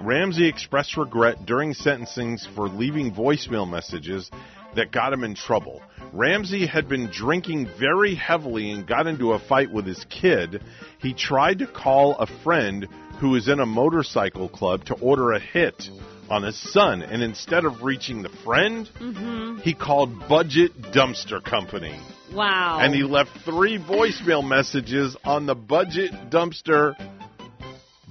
Ramsey 0.00 0.46
expressed 0.46 0.96
regret 0.96 1.46
during 1.46 1.74
sentencing 1.74 2.38
for 2.54 2.68
leaving 2.68 3.14
voicemail 3.14 3.68
messages 3.68 4.30
that 4.76 4.92
got 4.92 5.12
him 5.12 5.24
in 5.24 5.34
trouble. 5.34 5.82
Ramsey 6.12 6.66
had 6.66 6.88
been 6.88 7.10
drinking 7.10 7.68
very 7.78 8.14
heavily 8.14 8.70
and 8.70 8.86
got 8.86 9.06
into 9.06 9.32
a 9.32 9.38
fight 9.38 9.70
with 9.70 9.86
his 9.86 10.04
kid. 10.08 10.62
He 10.98 11.12
tried 11.12 11.58
to 11.58 11.66
call 11.66 12.16
a 12.16 12.26
friend 12.42 12.88
who 13.20 13.30
was 13.30 13.48
in 13.48 13.60
a 13.60 13.66
motorcycle 13.66 14.48
club 14.48 14.84
to 14.86 14.94
order 14.94 15.32
a 15.32 15.40
hit 15.40 15.88
on 16.28 16.42
his 16.42 16.58
son, 16.72 17.02
and 17.02 17.22
instead 17.22 17.64
of 17.64 17.82
reaching 17.82 18.22
the 18.22 18.28
friend, 18.44 18.88
hmm 18.98 19.58
he 19.58 19.74
called 19.74 20.28
Budget 20.28 20.72
Dumpster 20.92 21.42
Company. 21.42 21.98
Wow. 22.32 22.78
And 22.80 22.94
he 22.94 23.02
left 23.02 23.30
three 23.44 23.78
voicemail 23.78 24.46
messages 24.46 25.16
on 25.24 25.46
the 25.46 25.54
Budget 25.54 26.12
Dumpster 26.30 26.94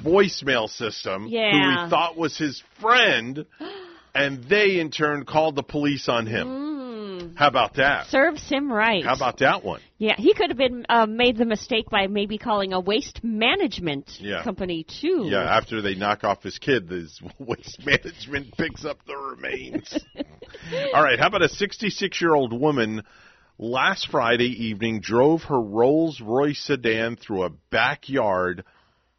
voicemail 0.02 0.70
system, 0.70 1.24
who 1.24 1.30
he 1.30 1.90
thought 1.90 2.18
was 2.18 2.38
his 2.38 2.62
friend, 2.80 3.46
and 4.16 4.44
they 4.46 4.80
in 4.80 4.90
turn 4.90 5.26
called 5.26 5.56
the 5.56 5.64
police 5.64 6.10
on 6.10 6.26
him. 6.26 6.48
Mm. 6.48 7.38
How 7.38 7.48
about 7.48 7.76
that? 7.76 8.08
Serves 8.08 8.48
him 8.48 8.72
right. 8.72 9.04
How 9.04 9.14
about 9.16 9.40
that 9.40 9.64
one? 9.64 9.82
Yeah, 9.98 10.16
he 10.18 10.34
could 10.34 10.50
have 10.50 10.58
been 10.58 10.86
uh, 10.90 11.06
made 11.06 11.38
the 11.38 11.46
mistake 11.46 11.90
by 11.90 12.08
maybe 12.08 12.38
calling 12.38 12.74
a 12.74 12.80
waste 12.80 13.24
management 13.24 14.10
Yeah. 14.20 14.44
company 14.44 14.86
too. 15.02 15.28
Yeah, 15.30 15.44
after 15.44 15.82
they 15.82 15.96
knock 15.96 16.24
off 16.24 16.44
his 16.44 16.58
kid, 16.58 16.90
his 16.90 17.22
waste 17.40 17.86
management 17.86 18.56
picks 18.58 18.86
up 18.86 18.98
the 19.06 19.16
remains. 19.16 19.98
All 20.94 21.04
right, 21.04 21.20
how 21.20 21.28
about 21.28 21.44
a 21.44 21.50
66 21.50 22.22
year 22.22 22.34
old 22.34 22.54
woman 22.58 23.04
last 23.58 24.10
Friday 24.10 24.66
evening 24.68 25.00
drove 25.02 25.44
her 25.44 25.60
Rolls 25.62 26.20
Royce 26.22 26.60
sedan 26.60 27.16
through 27.16 27.44
a 27.44 27.50
backyard 27.70 28.64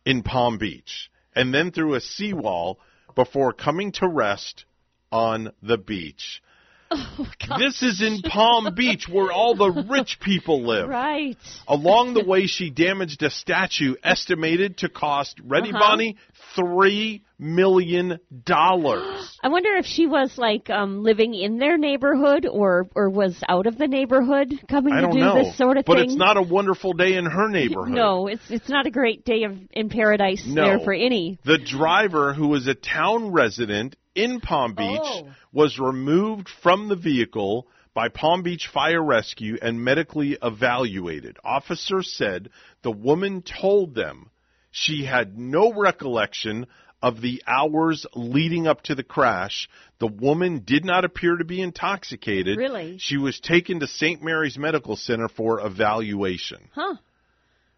in 0.05 0.23
Palm 0.23 0.59
Beach 0.59 1.10
and 1.35 1.52
then 1.52 1.70
through 1.70 1.94
a 1.94 2.01
seawall 2.01 2.78
before 3.14 3.52
coming 3.52 3.93
to 3.93 4.06
rest 4.06 4.65
on 5.12 5.52
the 5.62 5.78
beach. 5.78 6.42
Oh, 6.88 7.26
This 7.58 7.82
is 7.82 8.00
in 8.00 8.22
Palm 8.22 8.72
Beach 8.72 9.08
where 9.08 9.32
all 9.32 9.56
the 9.56 9.70
rich 9.90 10.18
people 10.20 10.62
live. 10.64 10.88
Right. 10.88 11.36
Along 11.66 12.14
the 12.14 12.24
way, 12.24 12.46
she 12.46 12.70
damaged 12.70 13.24
a 13.24 13.30
statue 13.30 13.96
estimated 14.04 14.78
to 14.78 14.88
cost, 14.88 15.40
ready, 15.42 15.70
Uh-huh. 15.70 15.80
Bonnie? 15.80 16.16
Three 16.54 17.24
million 17.40 18.20
dollars. 18.44 19.36
I 19.42 19.48
wonder 19.48 19.74
if 19.76 19.84
she 19.84 20.06
was 20.06 20.38
like 20.38 20.70
um 20.70 21.02
living 21.02 21.34
in 21.34 21.58
their 21.58 21.76
neighborhood 21.76 22.46
or 22.46 22.86
or 22.94 23.10
was 23.10 23.36
out 23.48 23.66
of 23.66 23.76
the 23.78 23.88
neighborhood 23.88 24.54
coming 24.70 24.94
I 24.94 25.00
to 25.02 25.10
do 25.10 25.18
know. 25.18 25.34
this 25.34 25.58
sort 25.58 25.76
of 25.78 25.84
but 25.86 25.94
thing. 25.96 26.04
But 26.04 26.10
it's 26.12 26.16
not 26.16 26.36
a 26.36 26.42
wonderful 26.42 26.92
day 26.92 27.14
in 27.14 27.26
her 27.26 27.48
neighborhood. 27.58 27.92
No, 27.94 28.28
it's 28.28 28.48
it's 28.48 28.68
not 28.68 28.86
a 28.86 28.90
great 28.90 29.24
day 29.24 29.42
of 29.42 29.58
in 29.72 29.88
paradise 29.88 30.44
No. 30.46 30.62
there 30.64 30.78
for 30.78 30.92
any. 30.94 31.38
The 31.44 31.58
driver, 31.58 32.32
who 32.32 32.46
was 32.48 32.68
a 32.68 32.74
town 32.74 33.32
resident 33.32 33.96
in 34.16 34.40
Palm 34.40 34.74
Beach, 34.74 35.01
Oh. 35.02 35.28
was 35.52 35.78
removed 35.78 36.48
from 36.48 36.88
the 36.88 36.97
vehicle 36.97 37.66
by 37.94 38.09
Palm 38.09 38.43
Beach 38.43 38.66
Fire 38.66 39.02
Rescue 39.02 39.56
and 39.62 39.82
medically 39.82 40.36
evaluated. 40.43 41.36
Officers 41.44 42.12
said 42.12 42.51
the 42.82 42.90
woman 42.90 43.43
told 43.43 43.94
them 43.94 44.30
she 44.70 45.05
had 45.05 45.38
no 45.38 45.72
recollection 45.72 46.66
of 47.02 47.20
the 47.20 47.43
hours 47.47 48.05
leading 48.14 48.66
up 48.66 48.82
to 48.82 48.94
the 48.94 49.02
crash. 49.02 49.68
The 49.98 50.06
woman 50.09 50.62
did 50.66 50.84
not 50.84 51.05
appear 51.05 51.36
to 51.36 51.44
be 51.44 51.60
intoxicated. 51.60 52.59
Really? 52.59 52.97
She 52.98 53.16
was 53.16 53.38
taken 53.38 53.80
to 53.80 53.86
St. 53.86 54.22
Mary's 54.22 54.59
Medical 54.59 54.97
Center 54.97 55.28
for 55.28 55.60
evaluation. 55.64 56.68
Huh. 56.74 56.94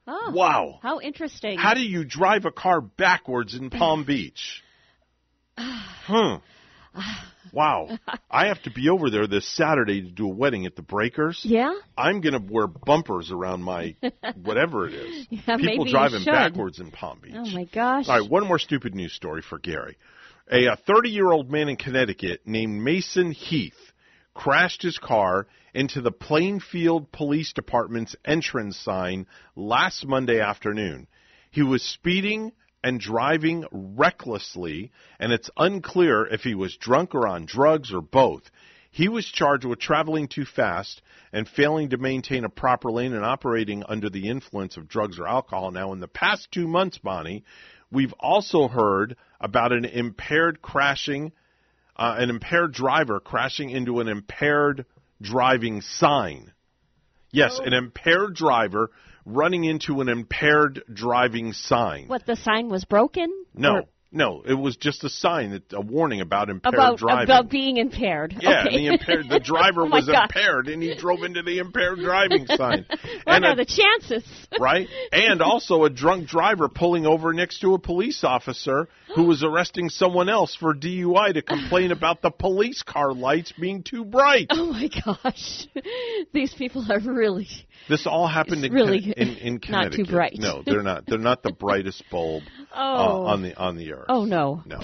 Oh. 0.06 0.32
Wow. 0.34 0.78
How 0.82 1.00
interesting. 1.00 1.58
How 1.58 1.74
do 1.74 1.80
you 1.82 2.04
drive 2.04 2.44
a 2.46 2.50
car 2.50 2.80
backwards 2.80 3.54
in 3.54 3.70
Palm 3.80 4.04
Beach? 4.04 4.62
Hmm. 6.08 6.36
Wow. 7.52 7.98
I 8.30 8.46
have 8.46 8.62
to 8.62 8.70
be 8.70 8.88
over 8.88 9.10
there 9.10 9.26
this 9.26 9.46
Saturday 9.46 10.00
to 10.02 10.10
do 10.10 10.26
a 10.26 10.34
wedding 10.34 10.66
at 10.66 10.74
the 10.74 10.82
Breakers. 10.82 11.42
Yeah? 11.44 11.74
I'm 11.96 12.20
going 12.20 12.32
to 12.32 12.52
wear 12.52 12.66
bumpers 12.66 13.30
around 13.30 13.62
my 13.62 13.94
whatever 14.42 14.88
it 14.88 14.94
is. 14.94 15.26
Yeah, 15.30 15.56
People 15.58 15.84
driving 15.84 16.24
backwards 16.24 16.80
in 16.80 16.90
Palm 16.90 17.20
Beach. 17.22 17.34
Oh 17.36 17.50
my 17.50 17.64
gosh. 17.64 18.08
All 18.08 18.20
right, 18.20 18.30
one 18.30 18.46
more 18.46 18.58
stupid 18.58 18.94
news 18.94 19.12
story 19.12 19.42
for 19.42 19.58
Gary. 19.58 19.96
A 20.50 20.76
30 20.76 21.10
year 21.10 21.30
old 21.30 21.50
man 21.50 21.68
in 21.68 21.76
Connecticut 21.76 22.40
named 22.46 22.82
Mason 22.82 23.32
Heath 23.32 23.92
crashed 24.34 24.82
his 24.82 24.98
car 24.98 25.46
into 25.74 26.00
the 26.00 26.12
Plainfield 26.12 27.12
Police 27.12 27.52
Department's 27.52 28.16
entrance 28.24 28.78
sign 28.78 29.26
last 29.56 30.06
Monday 30.06 30.40
afternoon. 30.40 31.06
He 31.50 31.62
was 31.62 31.82
speeding 31.82 32.52
and 32.82 33.00
driving 33.00 33.64
recklessly, 33.72 34.92
and 35.18 35.32
it's 35.32 35.50
unclear 35.56 36.26
if 36.26 36.42
he 36.42 36.54
was 36.54 36.76
drunk 36.76 37.14
or 37.14 37.26
on 37.26 37.46
drugs 37.46 37.92
or 37.92 38.00
both. 38.00 38.50
He 38.90 39.08
was 39.08 39.26
charged 39.26 39.64
with 39.64 39.78
traveling 39.78 40.28
too 40.28 40.44
fast 40.44 41.02
and 41.32 41.48
failing 41.48 41.90
to 41.90 41.98
maintain 41.98 42.44
a 42.44 42.48
proper 42.48 42.90
lane 42.90 43.12
and 43.12 43.24
operating 43.24 43.84
under 43.88 44.08
the 44.08 44.28
influence 44.28 44.76
of 44.76 44.88
drugs 44.88 45.18
or 45.18 45.26
alcohol. 45.26 45.70
Now, 45.70 45.92
in 45.92 46.00
the 46.00 46.08
past 46.08 46.50
two 46.50 46.66
months, 46.66 46.98
Bonnie, 46.98 47.44
we've 47.90 48.14
also 48.18 48.68
heard 48.68 49.16
about 49.40 49.72
an 49.72 49.84
impaired 49.84 50.62
crashing, 50.62 51.32
uh, 51.96 52.16
an 52.18 52.30
impaired 52.30 52.72
driver 52.72 53.20
crashing 53.20 53.70
into 53.70 54.00
an 54.00 54.08
impaired 54.08 54.86
driving 55.20 55.80
sign. 55.80 56.52
Yes, 57.30 57.60
an 57.62 57.74
impaired 57.74 58.34
driver 58.34 58.90
running 59.28 59.64
into 59.64 60.00
an 60.00 60.08
impaired 60.08 60.82
driving 60.92 61.52
sign. 61.52 62.08
What 62.08 62.26
the 62.26 62.36
sign 62.36 62.68
was 62.68 62.84
broken? 62.84 63.28
No, 63.54 63.74
Or 63.76 63.82
no, 64.10 64.42
it 64.42 64.54
was 64.54 64.76
just 64.78 65.04
a 65.04 65.10
sign, 65.10 65.50
that, 65.50 65.70
a 65.74 65.82
warning 65.82 66.22
about 66.22 66.48
impaired 66.48 66.72
about 66.74 66.98
driving. 66.98 67.24
about 67.24 67.50
being 67.50 67.76
impaired. 67.76 68.34
Yeah, 68.40 68.64
okay. 68.64 68.68
and 68.68 68.76
the 68.78 68.86
impaired 68.94 69.28
the 69.28 69.38
driver 69.44 69.82
Oh 69.82 69.90
was 69.90 70.06
God. 70.06 70.30
impaired 70.30 70.68
and 70.68 70.82
he 70.82 70.94
drove 70.94 71.22
into 71.24 71.42
the 71.42 71.58
impaired 71.58 71.98
driving 71.98 72.46
sign. 72.46 72.86
What 73.24 73.36
and 73.36 73.44
are 73.44 73.52
a- 73.52 73.56
the 73.56 73.66
chances? 73.66 74.24
right? 74.58 74.88
And 75.12 75.42
also 75.42 75.84
a 75.84 75.90
drunk 75.90 76.26
driver 76.26 76.70
pulling 76.70 77.04
over 77.04 77.34
next 77.34 77.60
to 77.60 77.74
a 77.74 77.78
police 77.78 78.24
officer 78.24 78.88
who 79.14 79.24
was 79.24 79.44
arresting 79.44 79.90
someone 79.90 80.30
else 80.30 80.54
for 80.54 80.74
DUI 80.74 81.34
to 81.34 81.42
complain 81.42 81.92
about 81.92 82.22
the 82.22 82.30
police 82.30 82.82
car 82.82 83.12
lights 83.12 83.52
being 83.60 83.82
too 83.82 84.06
bright. 84.06 84.46
Oh 84.50 84.72
my 84.72 84.88
gosh, 85.04 85.66
these 86.32 86.54
people 86.54 86.90
are 86.90 87.00
really 87.00 87.48
This 87.88 88.06
all 88.06 88.26
happened 88.28 88.64
in, 88.64 88.72
really 88.72 89.12
in, 89.16 89.28
in 89.36 89.52
not 89.68 89.92
too 89.92 90.04
Connecticut. 90.04 90.08
bright. 90.10 90.36
No, 90.38 90.62
they're 90.64 90.82
not. 90.82 91.04
They're 91.06 91.18
not 91.18 91.42
the 91.42 91.52
brightest 91.52 92.04
bulb 92.10 92.42
uh, 92.72 92.76
Oh. 92.76 93.24
on 93.26 93.42
the 93.42 93.56
on 93.56 93.76
the 93.76 93.92
earth. 93.92 94.06
Oh 94.08 94.24
no. 94.24 94.62
No. 94.66 94.78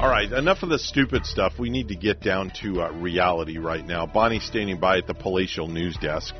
All 0.00 0.10
right, 0.10 0.30
enough 0.30 0.62
of 0.62 0.68
the 0.68 0.78
stupid 0.78 1.24
stuff. 1.24 1.54
We 1.58 1.70
need 1.70 1.88
to 1.88 1.94
get 1.96 2.20
down 2.20 2.52
to 2.62 2.82
uh, 2.82 2.90
reality 2.92 3.56
right 3.58 3.84
now. 3.86 4.04
Bonnie's 4.06 4.44
standing 4.44 4.78
by 4.78 4.98
at 4.98 5.06
the 5.06 5.14
palatial 5.14 5.66
news 5.66 5.96
desk 5.96 6.34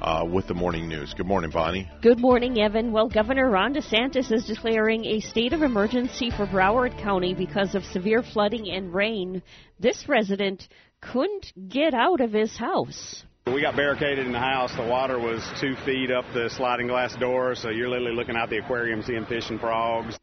uh, 0.00 0.24
with 0.30 0.46
the 0.46 0.54
morning 0.54 0.88
news. 0.88 1.12
Good 1.14 1.26
morning, 1.26 1.50
Bonnie. 1.50 1.90
Good 2.00 2.18
morning, 2.18 2.58
Evan. 2.58 2.92
Well, 2.92 3.08
Governor 3.08 3.50
Ron 3.50 3.74
DeSantis 3.74 4.32
is 4.32 4.46
declaring 4.46 5.04
a 5.04 5.20
state 5.20 5.52
of 5.52 5.60
emergency 5.62 6.30
for 6.30 6.46
Broward 6.46 6.98
County 7.02 7.34
because 7.34 7.74
of 7.74 7.84
severe 7.84 8.22
flooding 8.22 8.70
and 8.70 8.94
rain. 8.94 9.42
This 9.78 10.08
resident 10.08 10.66
couldn't 11.02 11.52
get 11.68 11.92
out 11.92 12.20
of 12.22 12.32
his 12.32 12.56
house. 12.56 13.22
We 13.46 13.62
got 13.62 13.74
barricaded 13.74 14.26
in 14.26 14.32
the 14.32 14.38
house. 14.38 14.70
The 14.76 14.84
water 14.84 15.18
was 15.18 15.42
two 15.60 15.74
feet 15.84 16.10
up 16.10 16.26
the 16.34 16.50
sliding 16.50 16.88
glass 16.88 17.16
door, 17.16 17.54
so 17.54 17.70
you're 17.70 17.88
literally 17.88 18.14
looking 18.14 18.36
out 18.36 18.50
the 18.50 18.58
aquarium 18.58 19.02
seeing 19.02 19.24
fish 19.24 19.48
and 19.48 19.58
frogs. 19.58 20.18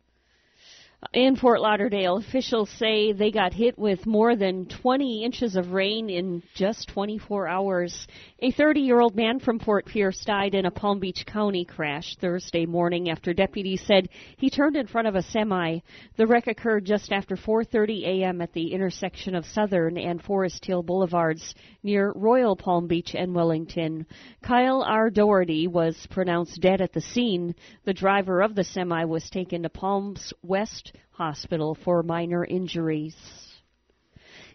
In 1.14 1.36
Fort 1.36 1.62
Lauderdale, 1.62 2.18
officials 2.18 2.72
say 2.72 3.12
they 3.12 3.30
got 3.30 3.54
hit 3.54 3.78
with 3.78 4.08
more 4.08 4.36
than 4.36 4.66
20 4.66 5.24
inches 5.24 5.56
of 5.56 5.72
rain 5.72 6.10
in 6.10 6.42
just 6.56 6.90
24 6.90 7.48
hours. 7.48 8.08
A 8.40 8.52
30 8.52 8.82
year 8.82 9.00
old 9.00 9.16
man 9.16 9.40
from 9.40 9.60
Fort 9.60 9.86
Pierce 9.86 10.24
died 10.26 10.56
in 10.56 10.66
a 10.66 10.72
Palm 10.72 11.00
Beach 11.00 11.24
County 11.26 11.66
crash 11.66 12.16
Thursday 12.20 12.66
morning 12.66 13.10
after 13.10 13.32
deputies 13.32 13.84
said 13.86 14.10
he 14.38 14.50
turned 14.50 14.76
in 14.76 14.88
front 14.88 15.08
of 15.08 15.16
a 15.16 15.22
semi. 15.22 15.80
The 16.18 16.26
wreck 16.26 16.48
occurred 16.48 16.86
just 16.86 17.12
after 17.12 17.36
4:30 17.36 18.04
a.m. 18.04 18.42
at 18.42 18.54
the 18.54 18.74
intersection 18.74 19.36
of 19.36 19.46
Southern 19.46 20.00
and 20.00 20.22
Forest 20.22 20.66
Hill 20.66 20.82
Boulevards 20.82 21.54
near 21.84 22.12
Royal 22.16 22.56
Palm 22.56 22.88
Beach 22.88 23.14
and 23.14 23.36
Wellington. 23.36 24.06
Kyle 24.42 24.82
R. 24.82 25.12
Doherty 25.12 25.68
was 25.68 26.08
pronounced 26.10 26.60
dead 26.60 26.82
at 26.82 26.94
the 26.94 27.02
scene. 27.02 27.54
The 27.86 27.94
driver 27.94 28.42
of 28.42 28.56
the 28.56 28.64
semi 28.64 29.06
was 29.06 29.30
taken 29.30 29.64
to 29.64 29.70
Palms 29.70 30.34
West 30.42 30.87
Hospital 31.18 31.76
for 31.84 32.04
minor 32.04 32.46
injuries. 32.46 33.16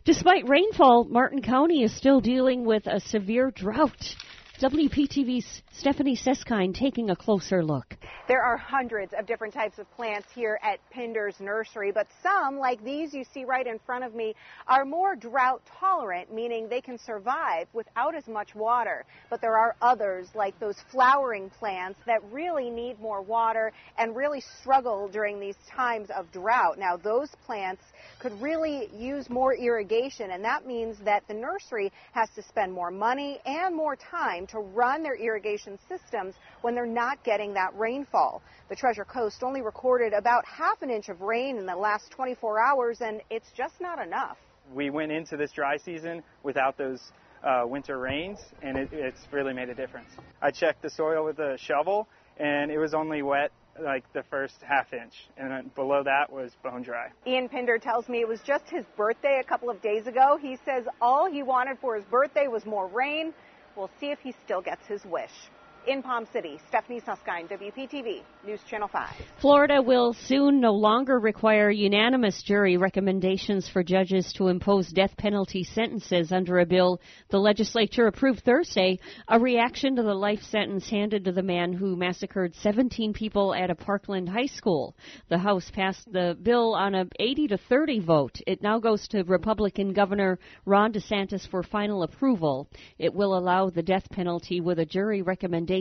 Despite 0.04 0.48
rainfall, 0.48 1.06
Martin 1.10 1.42
County 1.42 1.82
is 1.82 1.96
still 1.96 2.20
dealing 2.20 2.64
with 2.64 2.86
a 2.86 3.00
severe 3.00 3.50
drought. 3.50 4.14
WPTV's 4.62 5.60
Stephanie 5.72 6.14
Susskind 6.14 6.76
taking 6.76 7.10
a 7.10 7.16
closer 7.16 7.64
look. 7.64 7.96
There 8.28 8.44
are 8.44 8.56
hundreds 8.56 9.12
of 9.12 9.26
different 9.26 9.52
types 9.52 9.80
of 9.80 9.90
plants 9.96 10.28
here 10.32 10.56
at 10.62 10.78
Pinder's 10.92 11.34
Nursery, 11.40 11.90
but 11.90 12.06
some, 12.22 12.58
like 12.58 12.84
these 12.84 13.12
you 13.12 13.24
see 13.34 13.44
right 13.44 13.66
in 13.66 13.80
front 13.84 14.04
of 14.04 14.14
me, 14.14 14.36
are 14.68 14.84
more 14.84 15.16
drought 15.16 15.62
tolerant, 15.80 16.32
meaning 16.32 16.68
they 16.68 16.80
can 16.80 16.96
survive 16.96 17.66
without 17.72 18.14
as 18.14 18.28
much 18.28 18.54
water. 18.54 19.04
But 19.30 19.40
there 19.40 19.58
are 19.58 19.74
others, 19.82 20.28
like 20.36 20.56
those 20.60 20.76
flowering 20.92 21.50
plants, 21.50 21.98
that 22.06 22.22
really 22.30 22.70
need 22.70 23.00
more 23.00 23.20
water 23.20 23.72
and 23.98 24.14
really 24.14 24.44
struggle 24.60 25.08
during 25.08 25.40
these 25.40 25.56
times 25.68 26.08
of 26.16 26.30
drought. 26.30 26.78
Now, 26.78 26.96
those 26.96 27.30
plants 27.46 27.82
could 28.20 28.40
really 28.40 28.88
use 28.96 29.28
more 29.28 29.56
irrigation, 29.56 30.30
and 30.30 30.44
that 30.44 30.68
means 30.68 30.98
that 31.04 31.26
the 31.26 31.34
nursery 31.34 31.90
has 32.12 32.30
to 32.36 32.42
spend 32.44 32.72
more 32.72 32.92
money 32.92 33.40
and 33.44 33.74
more 33.74 33.96
time 33.96 34.46
to 34.52 34.60
run 34.60 35.02
their 35.02 35.16
irrigation 35.16 35.78
systems 35.88 36.34
when 36.60 36.74
they're 36.74 36.86
not 36.86 37.22
getting 37.24 37.54
that 37.54 37.76
rainfall. 37.76 38.42
The 38.68 38.76
Treasure 38.76 39.04
Coast 39.04 39.42
only 39.42 39.60
recorded 39.62 40.12
about 40.12 40.44
half 40.46 40.80
an 40.82 40.90
inch 40.90 41.08
of 41.08 41.20
rain 41.20 41.58
in 41.58 41.66
the 41.66 41.76
last 41.76 42.10
24 42.10 42.60
hours, 42.60 43.00
and 43.00 43.20
it's 43.30 43.50
just 43.56 43.80
not 43.80 43.98
enough. 44.04 44.36
we 44.74 44.90
went 44.90 45.10
into 45.12 45.36
this 45.36 45.52
dry 45.52 45.76
season 45.76 46.22
without 46.42 46.78
those 46.78 47.12
uh, 47.42 47.64
winter 47.66 47.98
rains, 47.98 48.38
and 48.62 48.78
it, 48.78 48.88
it's 48.92 49.20
really 49.32 49.52
made 49.52 49.68
a 49.68 49.74
difference. 49.74 50.10
I 50.40 50.50
checked 50.50 50.82
the 50.82 50.90
soil 50.90 51.24
with 51.24 51.38
a 51.38 51.58
shovel, 51.58 52.06
and 52.38 52.70
it 52.70 52.78
was 52.78 52.94
only 52.94 53.22
wet 53.22 53.50
like 53.82 54.04
the 54.12 54.22
first 54.30 54.56
half 54.62 54.92
inch, 54.92 55.14
and 55.38 55.50
then 55.50 55.70
below 55.74 56.02
that 56.04 56.30
was 56.30 56.52
bone 56.62 56.82
dry. 56.82 57.08
Ian 57.26 57.48
Pinder 57.48 57.78
tells 57.78 58.08
me 58.08 58.20
it 58.20 58.28
was 58.28 58.40
just 58.46 58.64
his 58.68 58.84
birthday 58.96 59.40
a 59.40 59.48
couple 59.48 59.70
of 59.70 59.80
days 59.80 60.06
ago. 60.06 60.38
He 60.40 60.58
says 60.64 60.84
all 61.00 61.30
he 61.30 61.42
wanted 61.42 61.78
for 61.80 61.96
his 61.96 62.04
birthday 62.04 62.48
was 62.48 62.66
more 62.66 62.86
rain. 62.86 63.32
We'll 63.76 63.90
see 64.00 64.10
if 64.10 64.20
he 64.20 64.32
still 64.44 64.60
gets 64.60 64.86
his 64.86 65.04
wish. 65.06 65.50
In 65.84 66.00
Palm 66.00 66.28
City, 66.32 66.60
Stephanie 66.68 67.00
Susskind, 67.04 67.48
WPTV, 67.48 68.22
News 68.46 68.60
Channel 68.70 68.86
5. 68.86 69.08
Florida 69.40 69.82
will 69.82 70.12
soon 70.12 70.60
no 70.60 70.72
longer 70.74 71.18
require 71.18 71.72
unanimous 71.72 72.40
jury 72.44 72.76
recommendations 72.76 73.68
for 73.68 73.82
judges 73.82 74.32
to 74.34 74.46
impose 74.46 74.92
death 74.92 75.16
penalty 75.16 75.64
sentences 75.64 76.30
under 76.30 76.60
a 76.60 76.66
bill 76.66 77.00
the 77.30 77.38
legislature 77.38 78.06
approved 78.06 78.44
Thursday, 78.44 79.00
a 79.26 79.40
reaction 79.40 79.96
to 79.96 80.04
the 80.04 80.14
life 80.14 80.42
sentence 80.42 80.88
handed 80.88 81.24
to 81.24 81.32
the 81.32 81.42
man 81.42 81.72
who 81.72 81.96
massacred 81.96 82.54
17 82.54 83.12
people 83.12 83.52
at 83.52 83.68
a 83.68 83.74
Parkland 83.74 84.28
high 84.28 84.46
school. 84.46 84.94
The 85.30 85.38
House 85.38 85.68
passed 85.72 86.12
the 86.12 86.38
bill 86.40 86.74
on 86.76 86.94
a 86.94 87.06
80 87.18 87.48
to 87.48 87.58
30 87.58 87.98
vote. 88.00 88.38
It 88.46 88.62
now 88.62 88.78
goes 88.78 89.08
to 89.08 89.24
Republican 89.24 89.92
Governor 89.92 90.38
Ron 90.64 90.92
DeSantis 90.92 91.48
for 91.48 91.64
final 91.64 92.04
approval. 92.04 92.68
It 93.00 93.12
will 93.12 93.36
allow 93.36 93.68
the 93.68 93.82
death 93.82 94.08
penalty 94.10 94.60
with 94.60 94.78
a 94.78 94.86
jury 94.86 95.22
recommendation 95.22 95.71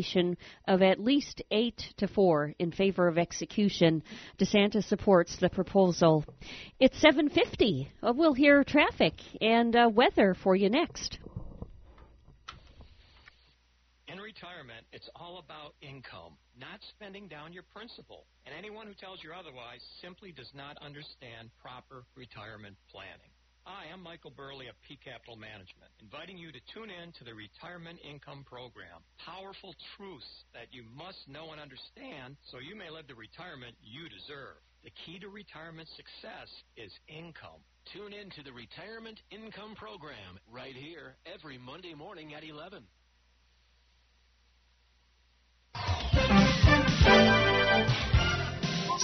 of 0.68 0.81
at 0.81 0.99
least 0.99 1.41
eight 1.51 1.93
to 1.97 2.07
four 2.07 2.53
in 2.59 2.72
favor 2.72 3.07
of 3.07 3.18
execution. 3.18 4.03
DeSantis 4.39 4.85
supports 4.85 5.38
the 5.38 5.49
proposal. 5.49 6.26
It's 6.80 7.01
7:50. 7.03 7.88
Uh, 8.01 8.13
we'll 8.15 8.34
hear 8.34 8.63
traffic 8.63 9.13
and 9.41 9.76
uh, 9.76 9.89
weather 9.93 10.34
for 10.34 10.55
you 10.55 10.69
next. 10.69 11.19
In 14.07 14.19
retirement, 14.19 14.85
it's 14.91 15.09
all 15.15 15.39
about 15.39 15.73
income, 15.81 16.34
not 16.59 16.80
spending 16.89 17.27
down 17.27 17.53
your 17.53 17.63
principal. 17.63 18.26
And 18.45 18.53
anyone 18.53 18.88
who 18.88 18.93
tells 18.93 19.23
you 19.23 19.31
otherwise 19.31 19.80
simply 20.01 20.34
does 20.34 20.51
not 20.53 20.77
understand 20.81 21.49
proper 21.61 22.03
retirement 22.15 22.76
planning. 22.91 23.31
Hi, 23.63 23.93
I'm 23.93 24.01
Michael 24.01 24.33
Burley 24.33 24.73
of 24.73 24.75
Peak 24.89 25.05
Capital 25.05 25.38
Management, 25.38 25.93
inviting 26.01 26.33
you 26.33 26.49
to 26.49 26.57
tune 26.73 26.89
in 26.89 27.13
to 27.13 27.23
the 27.23 27.38
Retirement 27.38 28.01
Income 28.01 28.41
Program. 28.49 29.05
Powerful 29.21 29.77
truths 29.93 30.25
that 30.57 30.73
you 30.73 30.81
must 30.97 31.21
know 31.29 31.53
and 31.53 31.61
understand 31.61 32.41
so 32.49 32.57
you 32.57 32.73
may 32.73 32.89
live 32.89 33.05
the 33.05 33.13
retirement 33.13 33.77
you 33.85 34.09
deserve. 34.09 34.57
The 34.81 34.89
key 35.05 35.21
to 35.21 35.29
retirement 35.29 35.85
success 35.93 36.49
is 36.73 36.89
income. 37.05 37.61
Tune 37.93 38.17
in 38.17 38.33
to 38.33 38.41
the 38.41 38.49
Retirement 38.49 39.21
Income 39.29 39.77
Program 39.77 40.41
right 40.49 40.73
here 40.73 41.21
every 41.29 41.61
Monday 41.61 41.93
morning 41.93 42.33
at 42.33 42.41
11. 42.41 42.81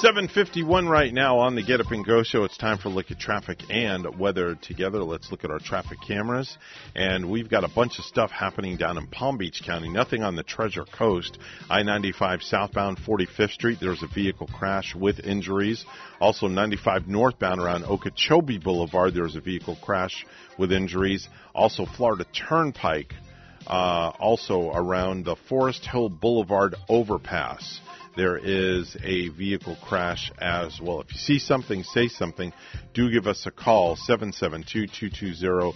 751 0.01 0.87
right 0.87 1.11
now 1.11 1.39
on 1.39 1.55
the 1.55 1.63
Get 1.63 1.81
Up 1.81 1.89
and 1.89 2.05
Go 2.05 2.21
show. 2.21 2.43
It's 2.43 2.55
time 2.55 2.77
for 2.77 2.89
a 2.89 2.91
look 2.91 3.09
at 3.09 3.17
traffic 3.17 3.63
and 3.71 4.19
weather 4.19 4.53
together. 4.53 5.01
Let's 5.01 5.31
look 5.31 5.43
at 5.43 5.49
our 5.49 5.57
traffic 5.57 5.97
cameras. 6.07 6.55
And 6.95 7.31
we've 7.31 7.49
got 7.49 7.63
a 7.63 7.67
bunch 7.67 7.97
of 7.97 8.05
stuff 8.05 8.29
happening 8.29 8.77
down 8.77 8.99
in 8.99 9.07
Palm 9.07 9.39
Beach 9.39 9.63
County. 9.65 9.89
Nothing 9.89 10.21
on 10.21 10.35
the 10.35 10.43
Treasure 10.43 10.85
Coast. 10.85 11.39
I 11.67 11.81
95 11.81 12.43
southbound 12.43 12.99
45th 12.99 13.49
Street. 13.49 13.79
There's 13.81 14.03
a 14.03 14.07
vehicle 14.07 14.45
crash 14.45 14.93
with 14.93 15.19
injuries. 15.19 15.83
Also 16.21 16.45
95 16.45 17.07
northbound 17.07 17.59
around 17.59 17.83
Okeechobee 17.85 18.59
Boulevard. 18.59 19.15
There's 19.15 19.35
a 19.35 19.41
vehicle 19.41 19.79
crash 19.81 20.27
with 20.59 20.71
injuries. 20.71 21.27
Also 21.55 21.87
Florida 21.87 22.25
Turnpike. 22.47 23.15
Uh, 23.65 24.11
also 24.19 24.71
around 24.71 25.25
the 25.25 25.35
Forest 25.49 25.87
Hill 25.87 26.07
Boulevard 26.07 26.75
overpass 26.87 27.81
there 28.17 28.37
is 28.37 28.97
a 29.03 29.29
vehicle 29.29 29.77
crash 29.81 30.31
as 30.39 30.79
well. 30.81 30.99
If 31.01 31.13
you 31.13 31.19
see 31.19 31.39
something, 31.39 31.83
say 31.83 32.07
something. 32.07 32.51
Do 32.93 33.11
give 33.11 33.27
us 33.27 33.45
a 33.45 33.51
call, 33.51 33.95
772-220-9788, 33.95 35.73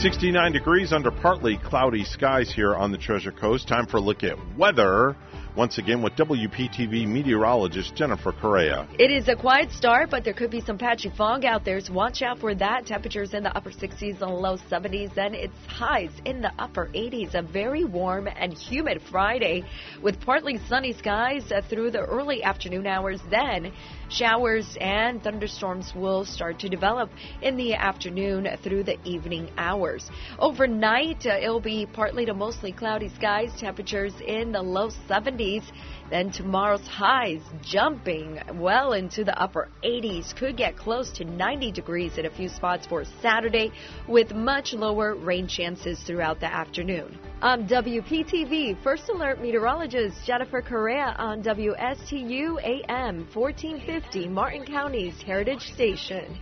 69 0.01 0.53
degrees 0.53 0.93
under 0.93 1.11
partly 1.11 1.59
cloudy 1.59 2.05
skies 2.05 2.53
here 2.55 2.77
on 2.77 2.93
the 2.93 2.99
Treasure 2.99 3.33
Coast. 3.33 3.66
Time 3.66 3.87
for 3.87 3.97
a 3.97 4.01
look 4.01 4.23
at 4.23 4.37
weather 4.57 5.16
once 5.59 5.77
again 5.79 6.01
with 6.01 6.13
WPTV 6.15 7.05
meteorologist 7.05 7.93
Jennifer 7.97 8.31
Correa. 8.31 8.87
It 8.97 9.11
is 9.11 9.27
a 9.27 9.35
quiet 9.35 9.73
start, 9.73 10.09
but 10.09 10.23
there 10.23 10.33
could 10.33 10.53
be 10.53 10.61
some 10.61 10.79
patchy 10.79 11.11
fog 11.11 11.45
out 11.45 11.65
there, 11.65 11.81
so 11.81 11.93
watch 11.93 12.23
out 12.23 12.39
for 12.39 12.55
that. 12.55 12.87
Temperatures 12.87 13.35
in 13.35 13.43
the 13.43 13.51
upper 13.57 13.73
60s 13.73 14.23
and 14.23 14.33
low 14.37 14.57
70s, 14.71 15.13
then 15.17 15.35
it's 15.35 15.53
highs 15.67 16.13
in 16.25 16.43
the 16.43 16.53
upper 16.61 16.87
80s. 16.95 17.35
A 17.35 17.43
very 17.43 17.83
warm 17.85 18.29
and 18.29 18.53
humid 18.55 19.03
Friday 19.11 19.65
with 20.01 20.21
partly 20.21 20.61
sunny 20.69 20.93
skies 20.93 21.51
uh, 21.51 21.61
through 21.69 21.91
the 21.91 22.05
early 22.05 22.45
afternoon 22.45 22.87
hours. 22.87 23.21
Then 23.29 23.73
showers 24.11 24.77
and 24.81 25.21
thunderstorms 25.25 25.93
will 25.93 26.25
start 26.25 26.61
to 26.61 26.69
develop 26.69 27.11
in 27.43 27.57
the 27.57 27.75
afternoon 27.75 28.47
through 28.63 28.85
the 28.85 28.97
evening 29.05 29.51
hours. 29.59 30.09
Overnight, 30.39 31.27
uh, 31.27 31.37
it'll 31.43 31.59
be 31.59 31.85
partly 31.85 32.27
to 32.27 32.33
mostly 32.33 32.71
cloudy 32.71 33.09
skies, 33.09 33.51
temperatures 33.59 34.15
in 34.25 34.53
the 34.53 34.63
low 34.63 34.91
70s. 35.09 35.48
Then 36.11 36.33
tomorrow's 36.33 36.87
highs 36.87 37.43
jumping 37.62 38.41
well 38.55 38.95
into 38.95 39.25
the 39.25 39.39
upper 39.39 39.69
80s. 39.85 40.35
Could 40.35 40.57
get 40.57 40.77
close 40.77 41.11
to 41.12 41.25
90 41.25 41.73
degrees 41.73 42.16
in 42.16 42.25
a 42.25 42.31
few 42.31 42.49
spots 42.49 42.87
for 42.87 43.05
Saturday 43.20 43.73
with 44.09 44.33
much 44.33 44.73
lower 44.73 45.15
rain 45.15 45.47
chances 45.47 46.01
throughout 46.07 46.41
the 46.41 46.47
afternoon. 46.47 47.19
Um, 47.43 47.59
I'm 47.59 47.66
WPTV 47.66 48.83
First 48.85 49.09
Alert 49.09 49.41
meteorologist 49.41 50.16
Jennifer 50.25 50.62
Correa 50.62 51.15
on 51.19 51.43
WSTU 51.43 52.62
AM 52.62 53.27
1450 53.35 54.29
Martin 54.29 54.65
County's 54.65 55.20
Heritage 55.23 55.62
Station. 55.75 56.39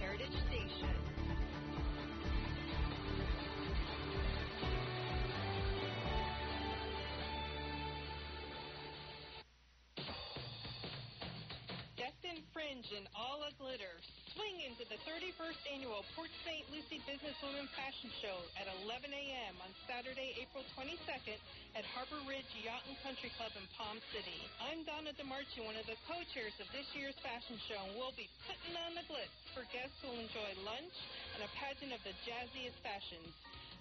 In 12.97 13.05
all 13.13 13.45
a 13.45 13.53
glitter. 13.61 13.93
Swing 14.33 14.57
into 14.65 14.89
the 14.89 14.97
31st 15.05 15.61
annual 15.69 16.01
Port 16.17 16.33
St. 16.49 16.65
Lucie 16.73 17.01
Businesswomen 17.05 17.69
Fashion 17.77 18.09
Show 18.25 18.41
at 18.57 18.65
11 18.89 19.13
a.m. 19.13 19.55
on 19.61 19.69
Saturday, 19.85 20.33
April 20.41 20.65
22nd 20.73 21.37
at 21.77 21.85
Harbor 21.93 22.17
Ridge 22.25 22.49
Yacht 22.65 22.81
and 22.89 22.97
Country 23.05 23.29
Club 23.37 23.53
in 23.53 23.65
Palm 23.77 24.01
City. 24.17 24.41
I'm 24.65 24.81
Donna 24.89 25.13
DeMarchi, 25.13 25.61
one 25.61 25.77
of 25.77 25.85
the 25.85 26.01
co-chairs 26.09 26.57
of 26.57 26.69
this 26.73 26.89
year's 26.97 27.17
fashion 27.21 27.61
show, 27.69 27.81
and 27.85 28.01
we'll 28.01 28.17
be 28.17 28.33
putting 28.49 28.73
on 28.81 28.97
the 28.97 29.05
glitz 29.13 29.37
for 29.53 29.69
guests 29.69 29.97
who 30.01 30.17
will 30.17 30.25
enjoy 30.25 30.51
lunch 30.65 30.97
and 31.37 31.45
a 31.45 31.51
pageant 31.61 31.93
of 31.93 32.01
the 32.01 32.17
jazziest 32.25 32.81
fashions. 32.81 33.29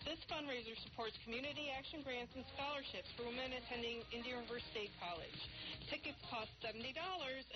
This 0.05 0.21
fundraiser 0.29 0.77
supports 0.85 1.17
community 1.25 1.73
action 1.73 2.05
grants 2.05 2.29
and 2.37 2.45
scholarships 2.53 3.09
for 3.17 3.25
women 3.25 3.57
attending 3.57 4.05
Indian 4.13 4.45
River 4.45 4.61
State 4.69 4.93
College. 5.01 5.39
Tickets 5.89 6.21
cost 6.29 6.53
$70 6.61 6.93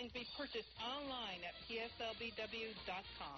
and 0.01 0.09
can 0.09 0.17
be 0.17 0.25
purchased 0.33 0.73
online 0.81 1.45
at 1.45 1.53
pslbw.com. 1.69 3.37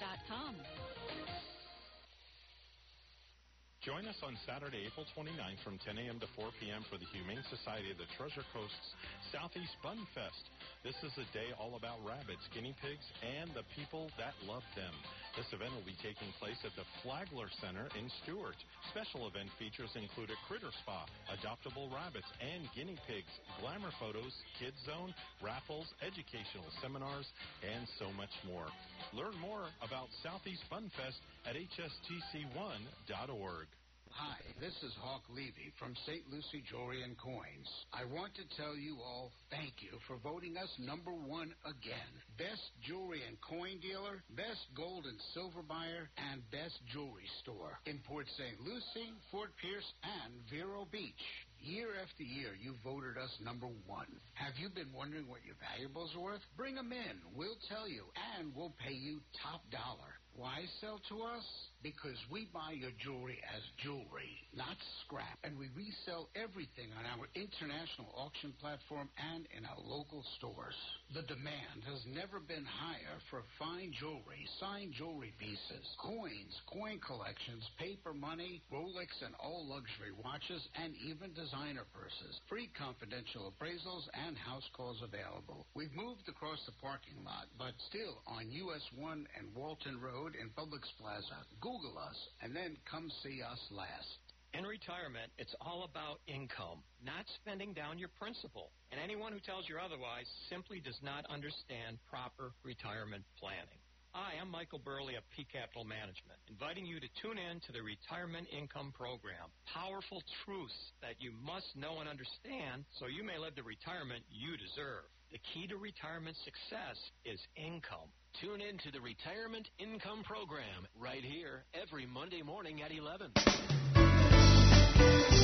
Join 3.85 4.05
us 4.09 4.17
on 4.25 4.33
Saturday, 4.49 4.85
April 4.89 5.05
29th 5.13 5.61
from 5.61 5.77
10 5.81 5.97
a.m. 6.01 6.17
to 6.21 6.29
4 6.37 6.49
p.m. 6.57 6.81
for 6.89 6.97
the 6.97 7.05
Humane 7.13 7.41
Society 7.49 7.93
of 7.93 8.01
the 8.01 8.09
Treasure 8.17 8.45
Coast's 8.49 8.97
Southeast 9.29 9.77
Bun 9.85 10.01
Fest. 10.17 10.49
This 10.81 10.97
is 11.05 11.13
a 11.21 11.25
day 11.33 11.53
all 11.57 11.77
about 11.77 12.01
rabbits, 12.01 12.45
guinea 12.49 12.73
pigs, 12.81 13.05
and 13.21 13.49
the 13.53 13.65
people 13.77 14.09
that 14.17 14.33
love 14.49 14.65
them. 14.73 14.93
This 15.35 15.51
event 15.55 15.71
will 15.71 15.87
be 15.87 15.95
taking 16.03 16.27
place 16.43 16.59
at 16.67 16.75
the 16.75 16.83
Flagler 17.01 17.47
Center 17.63 17.87
in 17.95 18.11
Stuart. 18.21 18.59
Special 18.91 19.31
event 19.31 19.47
features 19.55 19.95
include 19.95 20.29
a 20.29 20.35
critter 20.43 20.75
spa, 20.83 21.07
adoptable 21.31 21.87
rabbits 21.87 22.27
and 22.43 22.67
guinea 22.75 22.99
pigs, 23.07 23.31
glamour 23.63 23.95
photos, 23.95 24.35
kids 24.59 24.75
zone, 24.83 25.15
raffles, 25.39 25.87
educational 26.03 26.67
seminars, 26.83 27.31
and 27.63 27.87
so 27.95 28.11
much 28.19 28.35
more. 28.43 28.67
Learn 29.15 29.31
more 29.39 29.71
about 29.79 30.11
Southeast 30.19 30.67
Fun 30.69 30.91
Fest 30.99 31.23
at 31.47 31.55
hstc1.org. 31.55 33.67
Hi, 34.11 34.43
this 34.59 34.75
is 34.83 34.91
Hawk 34.99 35.23
Levy 35.31 35.71
from 35.79 35.95
St. 36.05 36.27
Lucie 36.27 36.63
Jewelry 36.67 37.01
and 37.01 37.17
Coins. 37.17 37.69
I 37.95 38.03
want 38.03 38.35
to 38.35 38.45
tell 38.59 38.75
you 38.75 38.99
all 38.99 39.31
thank 39.49 39.79
you 39.79 39.95
for 40.05 40.19
voting 40.19 40.57
us 40.57 40.69
number 40.79 41.11
one 41.15 41.55
again. 41.63 42.11
Best 42.37 42.75
jewelry 42.83 43.23
and 43.23 43.39
coin 43.39 43.79
dealer, 43.79 44.19
best 44.35 44.67
gold 44.75 45.07
and 45.07 45.15
silver 45.33 45.63
buyer, 45.63 46.11
and 46.19 46.43
best 46.51 46.75
jewelry 46.91 47.27
store 47.41 47.79
in 47.87 48.03
Port 48.03 48.27
St. 48.35 48.59
Lucie, 48.59 49.15
Fort 49.31 49.55
Pierce, 49.63 49.87
and 50.03 50.43
Vero 50.51 50.85
Beach. 50.91 51.25
Year 51.63 51.95
after 52.03 52.23
year, 52.23 52.51
you 52.59 52.75
voted 52.83 53.15
us 53.15 53.31
number 53.39 53.69
one. 53.87 54.11
Have 54.33 54.57
you 54.57 54.67
been 54.67 54.91
wondering 54.91 55.29
what 55.29 55.45
your 55.45 55.55
valuables 55.61 56.11
are 56.17 56.35
worth? 56.35 56.45
Bring 56.57 56.75
them 56.75 56.91
in. 56.91 57.15
We'll 57.31 57.59
tell 57.69 57.87
you, 57.87 58.11
and 58.35 58.51
we'll 58.55 58.75
pay 58.81 58.93
you 58.93 59.21
top 59.45 59.61
dollar. 59.71 60.19
Why 60.35 60.63
sell 60.79 60.99
to 61.09 61.15
us? 61.27 61.43
Because 61.83 62.17
we 62.29 62.47
buy 62.53 62.77
your 62.77 62.93
jewelry 63.01 63.41
as 63.49 63.61
jewelry, 63.81 64.37
not 64.53 64.77
scrap. 65.01 65.37
And 65.43 65.57
we 65.57 65.65
resell 65.73 66.29
everything 66.37 66.93
on 66.93 67.09
our 67.09 67.25
international 67.33 68.13
auction 68.13 68.53
platform 68.61 69.09
and 69.17 69.49
in 69.57 69.65
our 69.65 69.81
local 69.81 70.21
stores. 70.37 70.77
The 71.17 71.25
demand 71.25 71.81
has 71.89 72.05
never 72.13 72.37
been 72.37 72.63
higher 72.63 73.17
for 73.33 73.41
fine 73.57 73.91
jewelry, 73.97 74.45
signed 74.61 74.93
jewelry 74.93 75.33
pieces, 75.41 75.83
coins, 75.97 76.53
coin 76.69 77.01
collections, 77.01 77.65
paper 77.81 78.13
money, 78.13 78.61
Rolex 78.69 79.09
and 79.25 79.33
all 79.41 79.65
luxury 79.65 80.13
watches, 80.21 80.61
and 80.77 80.93
even 81.01 81.33
designer 81.33 81.89
purses. 81.97 82.37
Free 82.45 82.69
confidential 82.77 83.49
appraisals 83.49 84.05
and 84.13 84.37
house 84.37 84.69
calls 84.77 85.01
available. 85.01 85.65
We've 85.73 85.97
moved 85.97 86.29
across 86.29 86.61
the 86.69 86.77
parking 86.77 87.25
lot, 87.25 87.49
but 87.57 87.73
still 87.89 88.21
on 88.29 88.53
US 88.53 88.85
1 88.93 89.25
and 89.33 89.49
Walton 89.57 89.97
Road 89.97 90.20
in 90.29 90.53
Publix 90.53 90.85
Plaza. 91.01 91.41
Google 91.61 91.97
us 91.97 92.17
and 92.45 92.53
then 92.53 92.77
come 92.85 93.09
see 93.25 93.41
us 93.41 93.57
last. 93.73 94.21
In 94.53 94.69
retirement, 94.69 95.33
it's 95.41 95.55
all 95.57 95.89
about 95.89 96.21
income, 96.29 96.85
not 97.01 97.25
spending 97.41 97.73
down 97.73 97.97
your 97.97 98.13
principal. 98.21 98.69
And 98.91 99.01
anyone 99.01 99.33
who 99.33 99.41
tells 99.41 99.65
you 99.65 99.81
otherwise 99.81 100.29
simply 100.45 100.77
does 100.77 100.99
not 101.01 101.25
understand 101.25 101.97
proper 102.05 102.53
retirement 102.61 103.25
planning. 103.41 103.81
Hi, 104.13 104.37
I'm 104.37 104.51
Michael 104.51 104.83
Burley 104.83 105.15
of 105.15 105.23
Peak 105.31 105.47
Capital 105.49 105.87
Management, 105.87 106.37
inviting 106.51 106.85
you 106.85 106.99
to 106.99 107.07
tune 107.23 107.39
in 107.39 107.63
to 107.63 107.71
the 107.71 107.81
Retirement 107.81 108.45
Income 108.51 108.93
Program. 108.93 109.49
Powerful 109.71 110.21
truths 110.43 110.77
that 111.01 111.17
you 111.17 111.31
must 111.31 111.71
know 111.79 112.03
and 112.03 112.11
understand 112.11 112.83
so 112.99 113.07
you 113.07 113.23
may 113.23 113.39
live 113.39 113.55
the 113.55 113.63
retirement 113.63 114.21
you 114.29 114.59
deserve. 114.59 115.07
The 115.31 115.39
key 115.53 115.67
to 115.67 115.77
retirement 115.77 116.35
success 116.43 116.97
is 117.23 117.39
income. 117.55 118.09
Tune 118.41 118.59
in 118.59 118.77
to 118.79 118.91
the 118.91 118.99
Retirement 118.99 119.69
Income 119.79 120.23
Program 120.23 120.85
right 120.99 121.23
here 121.23 121.63
every 121.73 122.05
Monday 122.05 122.41
morning 122.41 122.81
at 122.81 122.91
11. 122.91 123.31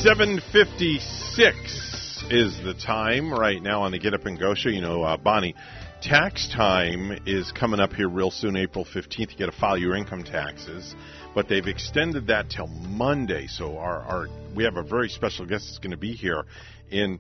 756 0.04 2.26
is 2.30 2.60
the 2.66 2.74
time 2.74 3.32
right 3.32 3.64
now 3.64 3.84
on 3.84 3.94
the 3.94 3.98
Get 3.98 4.14
Up 4.14 4.26
and 4.26 4.38
Go 4.38 4.56
show. 4.56 4.68
You 4.68 4.82
know, 4.82 5.04
uh, 5.04 5.16
Bonnie, 5.16 5.56
tax 6.02 6.50
time 6.54 7.18
is 7.26 7.54
coming 7.54 7.80
up 7.80 7.94
here 7.94 8.10
real 8.10 8.32
soon, 8.32 8.58
April 8.58 8.84
15th. 8.84 9.32
You 9.32 9.38
got 9.38 9.54
to 9.54 9.58
file 9.58 9.78
your 9.78 9.96
income 9.96 10.26
taxes, 10.26 10.96
but 11.34 11.48
they've 11.48 11.66
extended 11.66 12.28
that 12.28 12.50
till 12.50 12.68
Monday. 12.68 13.48
So 13.48 13.78
our, 13.78 14.02
our 14.02 14.28
we 14.54 14.66
have 14.66 14.76
a 14.76 14.84
very 14.84 15.08
special 15.08 15.46
guest 15.46 15.68
that's 15.68 15.80
going 15.80 15.92
to 15.92 15.98
be 15.98 16.12
here 16.12 16.44
in 16.92 17.20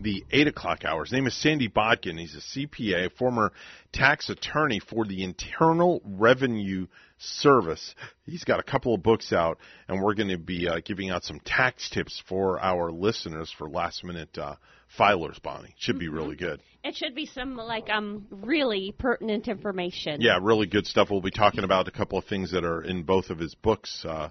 the 0.00 0.24
8 0.30 0.48
o'clock 0.48 0.84
hours. 0.84 1.08
His 1.08 1.14
name 1.14 1.26
is 1.26 1.40
Sandy 1.40 1.68
Botkin. 1.68 2.18
He's 2.18 2.34
a 2.34 2.58
CPA, 2.58 3.12
former 3.16 3.52
tax 3.92 4.28
attorney 4.28 4.80
for 4.80 5.04
the 5.04 5.24
Internal 5.24 6.00
Revenue 6.04 6.86
Service. 7.18 7.94
He's 8.24 8.44
got 8.44 8.60
a 8.60 8.62
couple 8.62 8.94
of 8.94 9.02
books 9.02 9.32
out, 9.32 9.58
and 9.88 10.02
we're 10.02 10.14
going 10.14 10.28
to 10.28 10.38
be 10.38 10.68
uh, 10.68 10.80
giving 10.84 11.10
out 11.10 11.24
some 11.24 11.40
tax 11.40 11.90
tips 11.90 12.22
for 12.28 12.60
our 12.60 12.92
listeners 12.92 13.52
for 13.56 13.68
last 13.68 14.04
minute 14.04 14.36
uh, 14.38 14.54
filers, 14.98 15.42
Bonnie. 15.42 15.74
Should 15.78 15.98
be 15.98 16.08
really 16.08 16.36
good. 16.36 16.60
It 16.84 16.94
should 16.94 17.14
be 17.14 17.26
some 17.26 17.56
like 17.56 17.90
um 17.90 18.26
really 18.30 18.94
pertinent 18.96 19.48
information. 19.48 20.20
Yeah, 20.20 20.38
really 20.40 20.66
good 20.66 20.86
stuff. 20.86 21.08
We'll 21.10 21.20
be 21.20 21.30
talking 21.30 21.64
about 21.64 21.88
a 21.88 21.90
couple 21.90 22.18
of 22.18 22.24
things 22.24 22.52
that 22.52 22.64
are 22.64 22.82
in 22.82 23.02
both 23.02 23.30
of 23.30 23.38
his 23.38 23.54
books. 23.54 24.04
Uh, 24.08 24.30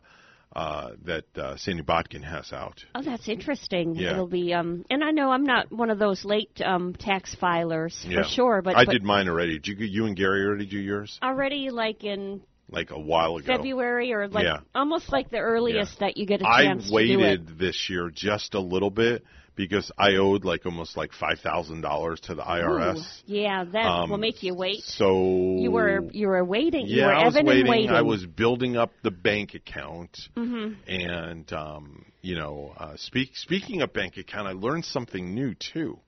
uh, 0.56 0.92
that 1.06 1.26
uh, 1.38 1.56
Sandy 1.58 1.84
Botkin 1.84 2.24
has 2.24 2.52
out. 2.54 2.84
Oh, 2.96 3.02
that's 3.02 3.28
interesting. 3.28 3.96
Yeah. 3.96 4.12
It'll 4.12 4.28
be 4.28 4.54
um, 4.54 4.86
and 4.90 5.04
I 5.04 5.12
know 5.12 5.30
I'm 5.32 5.44
not 5.44 5.72
one 5.72 5.90
of 5.90 6.00
those 6.00 6.24
late 6.26 6.60
um 6.64 6.94
tax 6.96 7.36
filers 7.42 7.94
Yeah. 8.08 8.24
for 8.24 8.30
sure, 8.30 8.62
but 8.62 8.76
I 8.76 8.86
but 8.86 8.94
did 8.94 9.04
mine 9.04 9.28
already. 9.30 9.60
Did 9.60 9.80
you, 9.80 9.86
you 9.86 10.06
and 10.06 10.16
Gary 10.16 10.46
already 10.46 10.66
do 10.66 10.78
yours? 10.80 11.20
already 11.22 11.70
like 11.70 12.04
in 12.04 12.42
Like 12.70 12.92
a 12.92 13.00
while 13.00 13.38
ago. 13.38 13.46
February 13.56 14.14
or 14.14 14.28
like 14.28 14.46
Yeah. 14.46 14.60
almost 14.74 15.12
like 15.12 15.30
the 15.30 15.40
earliest 15.40 16.00
that 16.00 16.18
you 16.18 16.26
get 16.26 16.42
a 16.42 16.48
I 16.48 16.64
chance 16.64 16.86
to 16.86 16.90
do 16.90 16.96
it. 16.96 17.18
waited 17.18 17.60
this 17.60 17.90
year 17.90 18.10
just 18.10 18.54
a 18.56 18.60
little 18.60 18.90
bit 18.92 19.24
because 19.58 19.92
I 19.98 20.16
owed 20.16 20.46
like 20.46 20.66
almost 20.66 20.96
like 20.96 21.12
five 21.12 21.40
thousand 21.40 21.82
dollars 21.82 22.22
to 22.22 22.36
the 22.36 22.44
IRS. 22.44 22.98
Ooh, 23.00 23.02
yeah, 23.26 23.66
that 23.66 23.86
Um, 23.86 24.10
will 24.10 24.18
make 24.18 24.44
you 24.44 24.54
wait. 24.54 24.84
So 24.84 25.58
You 25.60 25.72
were 25.72 26.04
you 26.14 26.28
were 26.28 26.46
waiting. 26.46 26.88
you 26.88 26.98
yeah, 26.98 27.08
were 27.08 27.14
I 27.16 27.26
was 27.26 27.36
waiting. 27.36 27.68
waiting. 27.68 27.90
I 27.90 28.04
was 28.04 28.26
building 28.26 28.78
up 28.78 28.92
the 29.04 29.12
bank 29.12 29.56
account, 29.56 30.18
mm-hmm. 30.38 30.74
and 30.90 31.52
um, 31.52 32.06
you 32.22 32.36
know, 32.36 32.74
uh, 32.78 32.94
speak, 32.98 33.36
speaking 33.36 33.82
of 33.82 33.92
bank 33.92 34.16
account, 34.18 34.48
I 34.48 34.52
learned 34.54 34.86
something 34.86 35.34
new 35.34 35.54
too. 35.56 36.00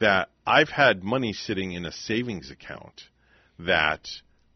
That 0.00 0.30
I've 0.46 0.70
had 0.70 1.04
money 1.04 1.32
sitting 1.32 1.72
in 1.72 1.84
a 1.86 1.92
savings 1.92 2.50
account 2.50 3.02
that 3.58 4.08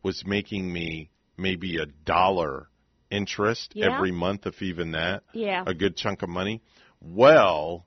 was 0.02 0.24
making 0.26 0.72
me 0.72 1.10
maybe 1.36 1.76
a 1.78 1.86
dollar 1.86 2.68
interest 3.10 3.72
Yeah. 3.74 3.94
every 3.94 4.10
month, 4.10 4.46
if 4.46 4.62
even 4.62 4.92
that. 4.92 5.22
Yeah. 5.34 5.62
a 5.66 5.74
good 5.74 5.96
chunk 5.96 6.22
of 6.22 6.28
money. 6.30 6.62
Well, 7.00 7.84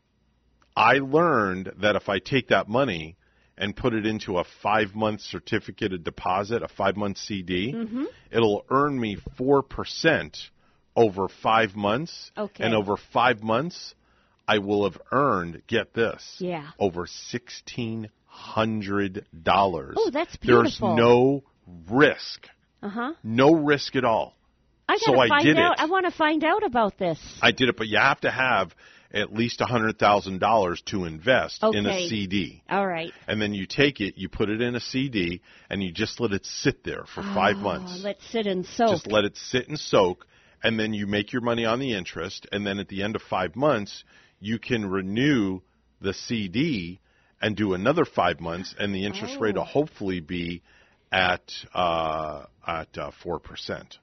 I 0.77 0.99
learned 0.99 1.71
that 1.81 1.95
if 1.95 2.07
I 2.09 2.19
take 2.19 2.49
that 2.49 2.67
money 2.69 3.15
and 3.57 3.75
put 3.75 3.93
it 3.95 4.05
into 4.05 4.37
a 4.37 4.43
five 4.61 4.93
month 4.93 5.21
certificate 5.21 5.91
of 5.93 6.03
deposit, 6.03 6.61
a 6.61 6.67
five 6.67 6.95
month 6.95 7.17
CD, 7.17 7.73
Mhm. 7.73 8.05
it'll 8.31 8.63
earn 8.69 8.99
me 8.99 9.15
4% 9.37 10.49
over 10.95 11.27
five 11.27 11.75
months. 11.75 12.31
Okay. 12.37 12.63
And 12.63 12.75
over 12.75 12.95
five 12.97 13.41
months, 13.43 13.95
I 14.47 14.59
will 14.59 14.83
have 14.83 14.99
earned, 15.11 15.63
get 15.67 15.93
this, 15.93 16.37
Yeah. 16.39 16.67
over 16.79 17.05
$1,600. 17.07 19.93
Oh, 19.97 20.09
that's 20.11 20.35
beautiful. 20.37 20.95
There's 20.95 21.05
no 21.05 21.43
risk. 21.89 22.47
Uh 22.81 22.89
huh. 22.89 23.13
No 23.23 23.53
risk 23.53 23.95
at 23.95 24.05
all. 24.05 24.35
I 24.89 24.97
gotta 25.05 25.19
I 25.19 25.27
find 25.27 25.43
did 25.45 25.57
out. 25.57 25.73
it. 25.73 25.79
I 25.81 25.85
want 25.87 26.05
to 26.05 26.11
find 26.11 26.43
out 26.43 26.63
about 26.63 26.97
this. 26.97 27.19
I 27.41 27.51
did 27.51 27.67
it, 27.69 27.75
but 27.75 27.87
you 27.87 27.97
have 27.97 28.21
to 28.21 28.31
have 28.31 28.73
at 29.17 29.33
least 29.33 29.59
$100,000 29.59 30.85
to 30.85 31.05
invest 31.05 31.63
in 31.63 31.85
a 31.85 31.89
Okay. 31.89 32.07
CD. 32.07 32.63
All 32.69 32.87
right. 32.87 33.11
And 33.27 33.41
then 33.41 33.53
you 33.53 33.65
take 33.65 33.99
it, 33.99 34.17
you 34.17 34.29
put 34.29 34.49
it 34.49 34.61
in 34.61 34.75
a 34.75 34.79
CD, 34.79 35.41
and 35.69 35.83
you 35.83 35.91
just 35.91 36.19
let 36.19 36.31
it 36.31 36.45
sit 36.45 36.83
there 36.83 37.03
for 37.13 37.23
five 37.23 37.57
Oh, 37.59 37.63
months. 37.63 38.01
Let's 38.03 38.25
sit 38.29 38.47
and 38.47 38.65
soak. 38.65 38.91
Just 38.91 39.07
let 39.07 39.25
it 39.25 39.35
sit 39.37 39.67
and 39.67 39.79
soak, 39.79 40.25
and 40.63 40.79
then 40.79 40.93
you 40.93 41.07
make 41.07 41.33
your 41.33 41.41
money 41.41 41.65
on 41.65 41.79
the 41.79 41.93
interest, 41.93 42.47
and 42.51 42.65
then 42.65 42.79
at 42.79 42.87
the 42.87 43.03
end 43.03 43.15
of 43.15 43.21
five 43.21 43.55
months, 43.55 44.03
you 44.39 44.59
can 44.59 44.85
renew 44.89 45.61
the 46.01 46.13
CD 46.13 46.99
and 47.41 47.55
do 47.55 47.73
another 47.73 48.05
five 48.05 48.39
months, 48.39 48.75
and 48.79 48.93
the 48.93 49.05
interest 49.05 49.39
rate 49.39 49.55
will 49.55 49.63
hopefully 49.63 50.19
be 50.19 50.61
at 51.11 51.51
uh, 51.73 52.45
at 52.65 52.97
uh, 52.97 53.11
four 53.23 53.39
percent. 53.39 53.97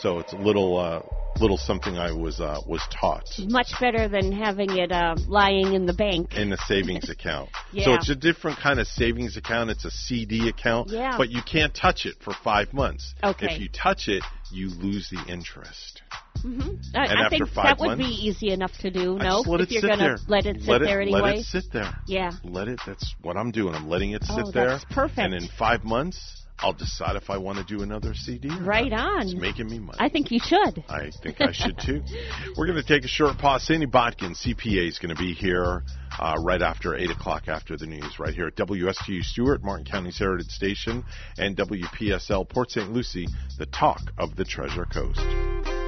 So 0.00 0.18
it's 0.18 0.32
a 0.32 0.36
little 0.36 0.78
uh, 0.78 1.02
little 1.40 1.58
something 1.58 1.98
I 1.98 2.12
was 2.12 2.40
uh, 2.40 2.60
was 2.66 2.80
taught 2.90 3.24
Much 3.38 3.72
better 3.80 4.08
than 4.08 4.32
having 4.32 4.70
it 4.76 4.90
uh, 4.92 5.14
lying 5.26 5.74
in 5.74 5.84
the 5.86 5.92
bank. 5.92 6.34
in 6.34 6.52
a 6.52 6.56
savings 6.56 7.10
account. 7.10 7.50
Yeah. 7.72 7.84
So 7.90 7.94
it's 7.94 8.08
a 8.10 8.14
different 8.14 8.58
kind 8.58 8.78
of 8.80 8.86
savings 8.86 9.36
account. 9.36 9.70
It's 9.70 9.84
a 9.84 9.90
CD 9.90 10.48
account, 10.48 10.90
Yeah. 10.90 11.16
but 11.18 11.30
you 11.30 11.40
can't 11.42 11.74
touch 11.74 12.06
it 12.06 12.16
for 12.22 12.32
five 12.44 12.72
months. 12.72 13.14
Okay. 13.22 13.46
If 13.54 13.60
you 13.60 13.68
touch 13.68 14.08
it, 14.08 14.22
you 14.52 14.68
lose 14.70 15.10
the 15.10 15.22
interest. 15.32 16.02
Mm-hmm. 16.44 16.96
I, 16.96 17.04
And 17.06 17.18
I 17.18 17.24
after 17.24 17.44
think 17.46 17.54
that 17.54 17.78
would 17.80 17.86
months- 17.98 18.04
be 18.08 18.26
easy 18.28 18.50
enough 18.50 18.72
to 18.78 18.90
do. 18.90 19.16
No, 19.18 19.38
just 19.38 19.48
let 19.48 19.60
if 19.60 19.68
it 19.68 19.72
you're 19.72 19.82
gonna 19.96 20.16
let 20.28 20.46
it 20.46 20.60
sit 20.60 20.68
let 20.68 20.78
there 20.80 21.00
anyway. 21.00 21.20
Let 21.20 21.34
it 21.36 21.44
sit 21.44 21.64
there. 21.72 21.92
Yeah. 22.06 22.30
Let 22.44 22.68
it. 22.68 22.80
That's 22.86 23.14
what 23.22 23.36
I'm 23.36 23.50
doing. 23.50 23.74
I'm 23.74 23.88
letting 23.88 24.12
it 24.12 24.24
sit 24.24 24.44
Oh, 24.46 24.50
there. 24.50 24.68
that's 24.68 24.84
perfect. 24.90 25.18
And 25.18 25.34
in 25.34 25.48
five 25.58 25.84
months, 25.84 26.39
I'll 26.62 26.72
decide 26.72 27.16
if 27.16 27.30
I 27.30 27.38
want 27.38 27.58
to 27.58 27.64
do 27.64 27.82
another 27.82 28.14
CD. 28.14 28.50
Right 28.60 28.92
on. 28.92 29.22
It's 29.22 29.34
making 29.34 29.68
me 29.68 29.78
money. 29.78 29.98
I 29.98 30.08
think 30.08 30.30
you 30.30 30.38
should. 30.38 30.84
I 30.88 31.10
think 31.22 31.40
I 31.40 31.52
should 31.52 31.78
too. 31.78 32.02
We're 32.56 32.66
going 32.66 32.80
to 32.80 32.86
take 32.86 33.04
a 33.04 33.08
short 33.08 33.38
pause. 33.38 33.66
Sandy 33.66 33.86
Botkin, 33.86 34.34
CPA, 34.36 34.88
is 34.88 34.98
going 34.98 35.14
to 35.14 35.20
be 35.20 35.32
here 35.32 35.82
uh, 36.18 36.36
right 36.38 36.60
after 36.60 36.94
8 36.94 37.10
o'clock 37.10 37.48
after 37.48 37.76
the 37.76 37.86
news, 37.86 38.18
right 38.18 38.34
here 38.34 38.48
at 38.48 38.56
WSTU 38.56 39.22
Stuart, 39.22 39.62
Martin 39.62 39.86
County's 39.86 40.18
Heritage 40.18 40.50
Station, 40.50 41.04
and 41.38 41.56
WPSL 41.56 42.48
Port 42.48 42.70
St. 42.70 42.90
Lucie, 42.92 43.28
the 43.58 43.66
talk 43.66 44.00
of 44.18 44.36
the 44.36 44.44
Treasure 44.44 44.86
Coast. 44.86 45.79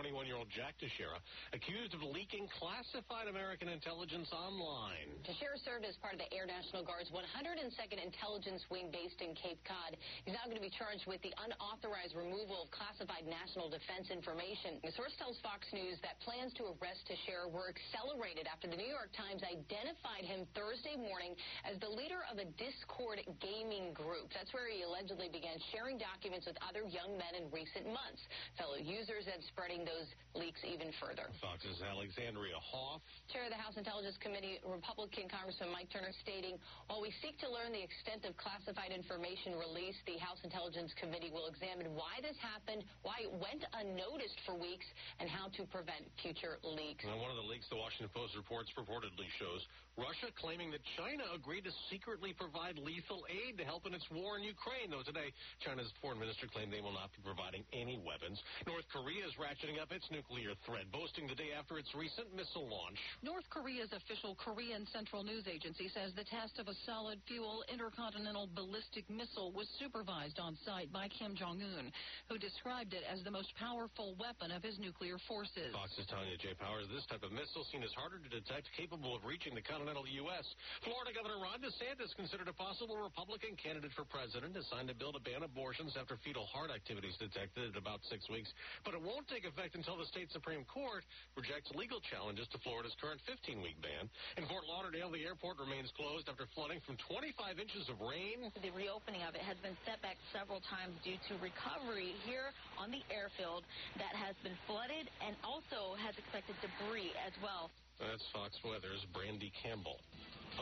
21 0.00 0.24
year 0.24 0.40
old 0.40 0.48
Jack 0.48 0.80
Teixeira 0.80 1.20
accused 1.52 1.92
of 1.92 2.00
leaking 2.00 2.48
classified 2.56 3.28
American 3.28 3.68
intelligence 3.68 4.32
online. 4.32 5.12
Teixeira 5.28 5.60
served 5.60 5.84
as 5.84 5.92
part 6.00 6.16
of 6.16 6.24
the 6.24 6.30
Air 6.32 6.48
National 6.48 6.80
Guard's 6.80 7.12
102nd 7.12 8.00
Intelligence 8.00 8.64
Wing 8.72 8.88
based 8.88 9.20
in 9.20 9.36
Cape 9.36 9.60
Cod. 9.68 10.00
He's 10.24 10.32
now 10.32 10.48
going 10.48 10.56
to 10.56 10.64
be 10.64 10.72
charged 10.72 11.04
with 11.04 11.20
the 11.20 11.36
unauthorized 11.36 12.16
removal 12.16 12.64
of 12.64 12.72
classified 12.72 13.28
national 13.28 13.68
defense 13.68 14.08
information. 14.08 14.80
The 14.80 14.96
source 14.96 15.12
tells 15.20 15.36
Fox 15.44 15.68
News 15.76 16.00
that 16.00 16.16
plans 16.24 16.56
to 16.56 16.72
arrest 16.80 17.04
Teixeira 17.04 17.44
were 17.44 17.68
accelerated 17.68 18.48
after 18.48 18.72
the 18.72 18.80
New 18.80 18.88
York 18.88 19.12
Times 19.12 19.44
identified 19.44 20.24
him 20.24 20.48
Thursday 20.56 20.96
morning 20.96 21.36
as 21.68 21.76
the 21.76 21.92
leader 21.92 22.24
of 22.32 22.40
a 22.40 22.48
Discord 22.56 23.20
gaming 23.44 23.92
group. 23.92 24.32
That's 24.32 24.48
where 24.56 24.64
he 24.64 24.80
allegedly 24.80 25.28
began 25.28 25.60
sharing 25.76 26.00
documents 26.00 26.48
with 26.48 26.56
other 26.64 26.88
young 26.88 27.20
men 27.20 27.36
in 27.36 27.52
recent 27.52 27.84
months 27.84 28.24
fellow 28.56 28.80
users 28.80 29.28
and 29.28 29.44
spreading 29.52 29.84
those 29.90 30.06
leaks 30.38 30.62
even 30.62 30.94
further. 31.02 31.26
Fox's 31.42 31.82
Alexandria 31.82 32.54
Hoff. 32.62 33.02
Chair 33.34 33.50
of 33.50 33.52
the 33.52 33.58
House 33.58 33.74
Intelligence 33.74 34.14
Committee, 34.22 34.62
Republican 34.62 35.26
Congressman 35.26 35.74
Mike 35.74 35.90
Turner, 35.90 36.14
stating, 36.22 36.54
while 36.86 37.02
we 37.02 37.10
seek 37.18 37.34
to 37.42 37.50
learn 37.50 37.74
the 37.74 37.82
extent 37.82 38.22
of 38.22 38.38
classified 38.38 38.94
information 38.94 39.58
released, 39.58 39.98
the 40.06 40.22
House 40.22 40.38
Intelligence 40.46 40.94
Committee 40.94 41.34
will 41.34 41.50
examine 41.50 41.90
why 41.98 42.22
this 42.22 42.38
happened, 42.38 42.86
why 43.02 43.26
it 43.26 43.32
went 43.34 43.66
unnoticed 43.74 44.38
for 44.46 44.54
weeks, 44.54 44.86
and 45.18 45.26
how 45.26 45.50
to 45.58 45.66
prevent 45.66 46.06
future 46.22 46.62
leaks. 46.62 47.02
Now, 47.02 47.18
one 47.18 47.34
of 47.34 47.38
the 47.40 47.48
leaks 47.50 47.66
the 47.66 47.80
Washington 47.80 48.14
Post 48.14 48.38
reports 48.38 48.70
purportedly 48.70 49.26
shows 49.42 49.66
Russia 50.00 50.32
claiming 50.40 50.72
that 50.72 50.80
China 50.96 51.28
agreed 51.36 51.68
to 51.68 51.74
secretly 51.92 52.32
provide 52.32 52.80
lethal 52.80 53.28
aid 53.28 53.60
to 53.60 53.64
help 53.68 53.84
in 53.84 53.92
its 53.92 54.08
war 54.08 54.40
in 54.40 54.42
Ukraine. 54.42 54.88
Though 54.88 55.04
today, 55.04 55.28
China's 55.60 55.92
foreign 56.00 56.16
minister 56.16 56.48
claimed 56.48 56.72
they 56.72 56.80
will 56.80 56.96
not 56.96 57.12
be 57.12 57.20
providing 57.20 57.68
any 57.76 58.00
weapons. 58.00 58.40
North 58.64 58.88
Korea 58.88 59.28
is 59.28 59.36
ratcheting 59.36 59.76
up 59.76 59.92
its 59.92 60.08
nuclear 60.08 60.56
threat, 60.64 60.88
boasting 60.88 61.28
the 61.28 61.36
day 61.36 61.52
after 61.52 61.76
its 61.76 61.92
recent 61.92 62.32
missile 62.32 62.64
launch. 62.64 62.96
North 63.20 63.44
Korea's 63.52 63.92
official 63.92 64.32
Korean 64.40 64.88
Central 64.88 65.20
News 65.20 65.44
Agency 65.44 65.92
says 65.92 66.16
the 66.16 66.24
test 66.24 66.56
of 66.56 66.72
a 66.72 66.76
solid 66.88 67.20
fuel 67.28 67.60
intercontinental 67.68 68.48
ballistic 68.56 69.04
missile 69.12 69.52
was 69.52 69.68
supervised 69.76 70.40
on 70.40 70.56
site 70.64 70.88
by 70.88 71.12
Kim 71.12 71.36
Jong 71.36 71.60
Un, 71.60 71.92
who 72.32 72.40
described 72.40 72.96
it 72.96 73.04
as 73.04 73.20
the 73.20 73.30
most 73.30 73.52
powerful 73.60 74.16
weapon 74.16 74.48
of 74.48 74.64
his 74.64 74.80
nuclear 74.80 75.20
forces. 75.28 75.76
Fox's 75.76 76.08
Tanya 76.08 76.40
J. 76.40 76.56
Powers, 76.56 76.88
this 76.88 77.04
type 77.12 77.20
of 77.20 77.36
missile 77.36 77.68
seen 77.68 77.84
as 77.84 77.92
harder 77.92 78.16
to 78.16 78.30
detect, 78.32 78.72
capable 78.72 79.12
of 79.12 79.28
reaching 79.28 79.52
the 79.52 79.60
continental 79.90 80.30
U.S. 80.30 80.46
Florida 80.86 81.10
Governor 81.10 81.42
Ron 81.42 81.58
DeSantis 81.58 82.14
considered 82.14 82.46
a 82.46 82.54
possible 82.54 82.94
Republican 82.94 83.58
candidate 83.58 83.90
for 83.98 84.06
president 84.06 84.54
has 84.54 84.62
signed 84.70 84.86
a 84.86 84.94
bill 84.94 85.10
to 85.10 85.18
ban 85.18 85.42
abortions 85.42 85.98
after 85.98 86.14
fetal 86.22 86.46
heart 86.46 86.70
activities 86.70 87.18
detected 87.18 87.74
at 87.74 87.76
about 87.76 87.98
six 88.06 88.30
weeks. 88.30 88.54
But 88.86 88.94
it 88.94 89.02
won't 89.02 89.26
take 89.26 89.42
effect 89.42 89.74
until 89.74 89.98
the 89.98 90.06
state 90.06 90.30
Supreme 90.30 90.62
Court 90.70 91.02
rejects 91.34 91.74
legal 91.74 91.98
challenges 92.06 92.46
to 92.54 92.62
Florida's 92.62 92.94
current 93.02 93.18
15-week 93.26 93.82
ban. 93.82 94.06
In 94.38 94.46
Fort 94.46 94.62
Lauderdale, 94.70 95.10
the 95.10 95.26
airport 95.26 95.58
remains 95.58 95.90
closed 95.98 96.30
after 96.30 96.46
flooding 96.54 96.78
from 96.86 96.94
25 97.10 97.58
inches 97.58 97.90
of 97.90 97.98
rain. 97.98 98.46
The 98.62 98.70
reopening 98.70 99.26
of 99.26 99.34
it 99.34 99.42
has 99.42 99.58
been 99.58 99.74
set 99.82 99.98
back 100.06 100.22
several 100.30 100.62
times 100.70 100.94
due 101.02 101.18
to 101.26 101.32
recovery 101.42 102.14
here 102.22 102.54
on 102.78 102.94
the 102.94 103.02
airfield 103.10 103.66
that 103.98 104.14
has 104.14 104.38
been 104.46 104.54
flooded 104.70 105.10
and 105.18 105.34
also 105.42 105.98
has 105.98 106.14
expected 106.14 106.54
debris 106.62 107.10
as 107.26 107.34
well. 107.42 107.74
That's 108.00 108.24
Fox 108.32 108.56
Weather's 108.64 109.04
Brandy 109.12 109.52
Campbell. 109.60 110.00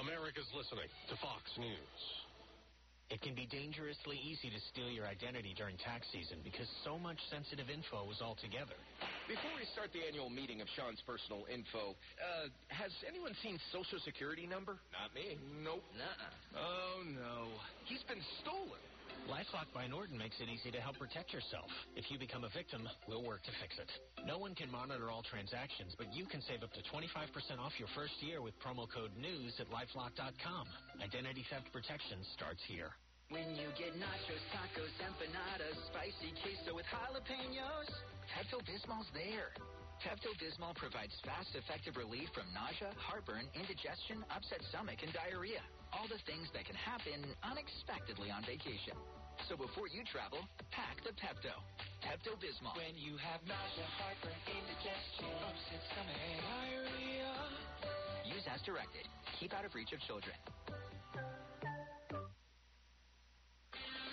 America's 0.02 0.50
listening 0.52 0.90
to 1.08 1.14
Fox 1.22 1.46
News. 1.54 2.02
It 3.08 3.24
can 3.24 3.32
be 3.32 3.48
dangerously 3.48 4.20
easy 4.20 4.52
to 4.52 4.60
steal 4.68 4.92
your 4.92 5.08
identity 5.08 5.56
during 5.56 5.80
tax 5.80 6.04
season 6.12 6.44
because 6.44 6.68
so 6.84 7.00
much 7.00 7.16
sensitive 7.32 7.72
info 7.72 8.04
is 8.12 8.20
all 8.20 8.36
together. 8.36 8.76
Before 9.24 9.54
we 9.56 9.64
start 9.72 9.96
the 9.96 10.04
annual 10.04 10.28
meeting 10.28 10.60
of 10.60 10.68
Sean's 10.76 11.00
personal 11.08 11.48
info, 11.48 11.96
uh, 12.20 12.52
has 12.68 12.92
anyone 13.08 13.32
seen 13.40 13.56
Social 13.72 13.96
Security 14.04 14.44
number? 14.44 14.76
Not 14.92 15.08
me. 15.16 15.40
Nope. 15.64 15.80
Nuh-uh. 15.96 16.60
Oh, 16.60 17.00
no. 17.08 17.48
He's 17.88 18.04
been 18.04 18.20
stolen. 18.44 18.82
LifeLock 19.28 19.68
by 19.76 19.84
Norton 19.84 20.16
makes 20.16 20.40
it 20.40 20.48
easy 20.48 20.72
to 20.72 20.80
help 20.80 20.96
protect 20.96 21.36
yourself. 21.36 21.68
If 21.92 22.08
you 22.08 22.16
become 22.16 22.48
a 22.48 22.52
victim, 22.56 22.88
we'll 23.04 23.20
work 23.20 23.44
to 23.44 23.52
fix 23.60 23.76
it. 23.76 23.92
No 24.24 24.40
one 24.40 24.56
can 24.56 24.72
monitor 24.72 25.12
all 25.12 25.20
transactions, 25.20 25.92
but 26.00 26.08
you 26.16 26.24
can 26.24 26.40
save 26.48 26.64
up 26.64 26.72
to 26.72 26.80
25% 26.88 27.60
off 27.60 27.76
your 27.76 27.92
first 27.92 28.16
year 28.24 28.40
with 28.40 28.56
promo 28.56 28.88
code 28.88 29.12
NEWS 29.20 29.60
at 29.60 29.68
lifelock.com. 29.68 30.64
Identity 31.04 31.44
theft 31.52 31.68
protection 31.76 32.24
starts 32.32 32.64
here. 32.64 32.96
When 33.28 33.52
you 33.52 33.68
get 33.76 33.92
nachos, 34.00 34.40
tacos, 34.48 34.96
empanadas, 35.04 35.76
spicy 35.92 36.32
queso 36.40 36.72
with 36.72 36.88
jalapenos, 36.88 37.92
Pepto-Bismol's 38.32 39.12
there. 39.12 39.52
Pepto-Bismol 40.00 40.72
provides 40.80 41.12
fast, 41.20 41.52
effective 41.52 42.00
relief 42.00 42.32
from 42.32 42.48
nausea, 42.56 42.96
heartburn, 42.96 43.44
indigestion, 43.52 44.24
upset 44.32 44.64
stomach, 44.72 45.04
and 45.04 45.12
diarrhea. 45.12 45.60
All 45.92 46.08
the 46.08 46.22
things 46.24 46.48
that 46.56 46.64
can 46.64 46.76
happen 46.80 47.20
unexpectedly 47.44 48.32
on 48.32 48.40
vacation. 48.48 48.96
So 49.46 49.54
before 49.56 49.86
you 49.86 50.02
travel, 50.10 50.42
pack 50.74 50.98
the 51.06 51.14
Pepto. 51.14 51.54
Pepto-Bismol. 52.02 52.74
When 52.74 52.98
you 52.98 53.14
have 53.20 53.40
nausea, 53.46 53.86
heartburn, 53.96 54.34
indigestion, 54.50 55.30
upset 55.46 55.82
stomach, 55.92 56.18
diarrhea. 56.42 57.32
Use 58.26 58.44
as 58.50 58.60
directed. 58.66 59.06
Keep 59.38 59.54
out 59.54 59.64
of 59.64 59.74
reach 59.74 59.94
of 59.94 60.00
children. 60.04 60.34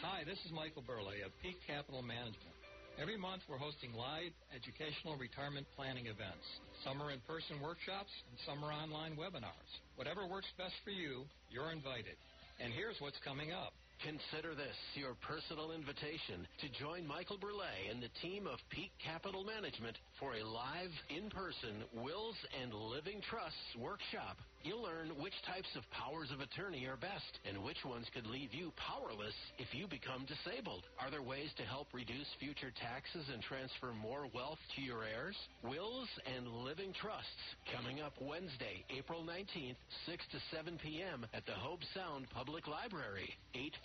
Hi, 0.06 0.24
this 0.24 0.38
is 0.46 0.54
Michael 0.54 0.86
Burley 0.86 1.26
of 1.26 1.34
Peak 1.42 1.58
Capital 1.66 2.06
Management. 2.06 2.56
Every 2.96 3.18
month 3.18 3.44
we're 3.52 3.60
hosting 3.60 3.92
live 3.92 4.32
educational 4.56 5.20
retirement 5.20 5.68
planning 5.76 6.08
events. 6.08 6.48
Some 6.88 7.04
are 7.04 7.12
in-person 7.12 7.60
workshops 7.60 8.14
and 8.32 8.38
some 8.48 8.64
are 8.64 8.72
online 8.72 9.20
webinars. 9.20 9.72
Whatever 10.00 10.24
works 10.24 10.48
best 10.56 10.80
for 10.88 10.96
you, 10.96 11.28
you're 11.52 11.76
invited. 11.76 12.16
And 12.64 12.72
here's 12.72 12.96
what's 13.04 13.20
coming 13.26 13.52
up. 13.52 13.76
Consider 14.04 14.56
this 14.56 14.76
your 14.96 15.16
personal 15.22 15.72
invitation 15.72 16.48
to 16.60 16.68
join 16.80 17.08
Michael 17.08 17.38
Burley 17.38 17.90
and 17.90 18.04
the 18.04 18.12
team 18.22 18.46
of 18.46 18.60
Peak 18.70 18.92
Capital 19.04 19.44
Management 19.44 19.98
for 20.20 20.34
a 20.36 20.44
live, 20.44 20.92
in-person 21.10 22.04
wills 22.04 22.36
and 22.62 22.74
living 22.74 23.22
trusts 23.30 23.72
workshop. 23.80 24.38
You'll 24.66 24.82
learn 24.82 25.14
which 25.22 25.38
types 25.46 25.70
of 25.78 25.86
powers 25.94 26.34
of 26.34 26.42
attorney 26.42 26.90
are 26.90 26.98
best 26.98 27.38
and 27.46 27.62
which 27.62 27.86
ones 27.86 28.10
could 28.10 28.26
leave 28.26 28.50
you 28.50 28.74
powerless 28.82 29.38
if 29.62 29.70
you 29.78 29.86
become 29.86 30.26
disabled. 30.26 30.90
Are 30.98 31.14
there 31.14 31.22
ways 31.22 31.54
to 31.62 31.70
help 31.70 31.94
reduce 31.94 32.26
future 32.42 32.74
taxes 32.74 33.30
and 33.30 33.46
transfer 33.46 33.94
more 33.94 34.26
wealth 34.34 34.58
to 34.74 34.82
your 34.82 35.06
heirs? 35.06 35.38
Wills 35.62 36.10
and 36.26 36.50
living 36.66 36.98
trusts 36.98 37.46
coming 37.70 38.02
up 38.02 38.18
Wednesday, 38.18 38.82
April 38.90 39.22
19th, 39.22 39.78
6 40.10 40.26
to 40.34 40.42
7 40.58 40.82
p.m. 40.82 41.30
at 41.38 41.46
the 41.46 41.54
Hobe 41.54 41.86
Sound 41.94 42.26
Public 42.34 42.66
Library, 42.66 43.30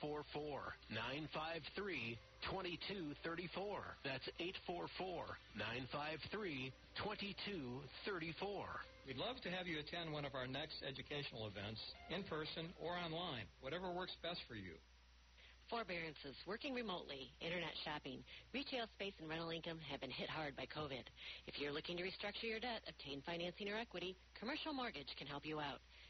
844-953 0.00 2.16
2234. 2.48 3.20
That's 4.00 4.24
844 4.40 5.28
953 5.60 6.72
2234. 7.04 8.64
We'd 9.10 9.18
love 9.18 9.42
to 9.42 9.50
have 9.50 9.66
you 9.66 9.82
attend 9.82 10.14
one 10.14 10.22
of 10.22 10.38
our 10.38 10.46
next 10.46 10.86
educational 10.86 11.50
events, 11.50 11.82
in 12.14 12.22
person 12.30 12.70
or 12.78 12.94
online, 12.94 13.42
whatever 13.58 13.90
works 13.90 14.14
best 14.22 14.38
for 14.46 14.54
you. 14.54 14.78
Forbearances, 15.66 16.38
working 16.46 16.78
remotely, 16.78 17.34
internet 17.42 17.74
shopping, 17.82 18.22
retail 18.54 18.86
space, 18.94 19.18
and 19.18 19.26
rental 19.26 19.50
income 19.50 19.82
have 19.90 19.98
been 19.98 20.14
hit 20.14 20.30
hard 20.30 20.54
by 20.54 20.62
COVID. 20.70 21.02
If 21.50 21.58
you're 21.58 21.74
looking 21.74 21.98
to 21.98 22.06
restructure 22.06 22.46
your 22.46 22.62
debt, 22.62 22.86
obtain 22.86 23.18
financing 23.26 23.66
or 23.66 23.82
equity, 23.82 24.14
Commercial 24.38 24.70
Mortgage 24.70 25.10
can 25.18 25.26
help 25.26 25.42
you 25.42 25.58
out. 25.58 25.82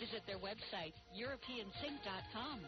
Visit 0.00 0.22
their 0.26 0.38
website, 0.38 0.92
EuropeanSink.com. 1.16 2.60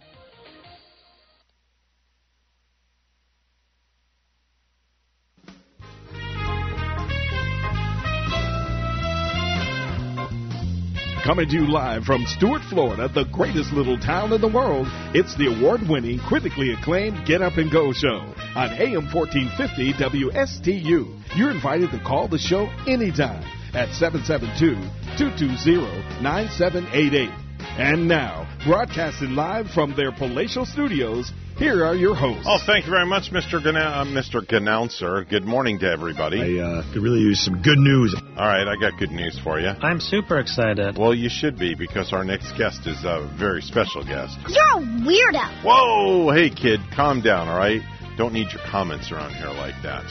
Coming 11.24 11.48
to 11.48 11.54
you 11.56 11.66
live 11.66 12.04
from 12.04 12.24
Stuart, 12.24 12.62
Florida, 12.70 13.08
the 13.12 13.24
greatest 13.32 13.72
little 13.72 13.98
town 13.98 14.32
in 14.32 14.40
the 14.40 14.46
world, 14.46 14.86
it's 15.12 15.34
the 15.36 15.52
award 15.52 15.80
winning, 15.88 16.20
critically 16.20 16.72
acclaimed 16.72 17.26
Get 17.26 17.42
Up 17.42 17.56
and 17.56 17.68
Go 17.68 17.92
show 17.92 18.32
on 18.54 18.70
AM 18.74 19.12
1450 19.12 19.94
WSTU. 19.94 21.36
You're 21.36 21.50
invited 21.50 21.90
to 21.90 21.98
call 21.98 22.28
the 22.28 22.38
show 22.38 22.70
anytime 22.86 23.42
at 23.76 23.92
772 23.94 24.74
220 25.20 26.22
9788. 26.22 27.30
And 27.78 28.08
now, 28.08 28.48
broadcasting 28.64 29.34
live 29.34 29.68
from 29.68 29.94
their 29.94 30.10
palatial 30.10 30.64
studios, 30.64 31.30
here 31.58 31.84
are 31.84 31.94
your 31.94 32.14
hosts. 32.14 32.46
Oh, 32.48 32.58
thank 32.64 32.86
you 32.86 32.90
very 32.90 33.06
much, 33.06 33.30
Mr. 33.32 33.62
Gana- 33.62 33.80
uh, 33.80 34.04
Mr. 34.04 34.40
Announcer. 34.50 35.24
Good 35.24 35.44
morning 35.44 35.78
to 35.80 35.90
everybody. 35.90 36.58
I 36.58 36.62
uh, 36.62 36.92
could 36.92 37.02
really 37.02 37.20
use 37.20 37.44
some 37.44 37.60
good 37.60 37.78
news. 37.78 38.14
All 38.14 38.46
right, 38.46 38.66
I 38.66 38.76
got 38.80 38.98
good 38.98 39.10
news 39.10 39.38
for 39.38 39.60
you. 39.60 39.68
I'm 39.68 40.00
super 40.00 40.38
excited. 40.38 40.96
Well, 40.96 41.14
you 41.14 41.28
should 41.28 41.58
be 41.58 41.74
because 41.74 42.14
our 42.14 42.24
next 42.24 42.56
guest 42.56 42.86
is 42.86 43.04
a 43.04 43.30
very 43.38 43.60
special 43.60 44.04
guest. 44.04 44.38
You're 44.48 44.78
a 44.78 44.86
weirdo. 45.04 45.64
Whoa, 45.64 46.30
hey 46.32 46.48
kid, 46.50 46.80
calm 46.94 47.20
down, 47.20 47.48
all 47.48 47.58
right? 47.58 47.82
Don't 48.16 48.32
need 48.32 48.52
your 48.52 48.62
comments 48.70 49.12
around 49.12 49.34
here 49.34 49.48
like 49.48 49.74
that. 49.82 50.04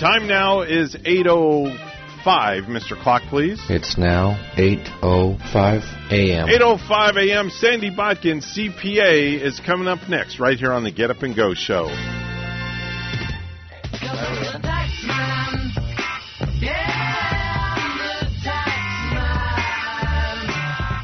Time 0.00 0.26
now 0.26 0.62
is 0.62 0.96
8:05. 0.96 1.90
Mr. 2.24 3.00
Clock, 3.00 3.22
please. 3.28 3.60
It's 3.68 3.96
now 3.96 4.34
8.05 4.56 6.12
a.m. 6.12 6.48
8:05 6.48 7.28
a.m. 7.28 7.50
Sandy 7.50 7.90
Botkin, 7.90 8.42
CPA, 8.42 9.40
is 9.40 9.60
coming 9.60 9.88
up 9.88 10.08
next, 10.08 10.38
right 10.38 10.58
here 10.58 10.72
on 10.72 10.84
the 10.84 10.90
Get 10.90 11.10
Up 11.10 11.22
and 11.22 11.34
Go 11.34 11.54
show. 11.54 11.88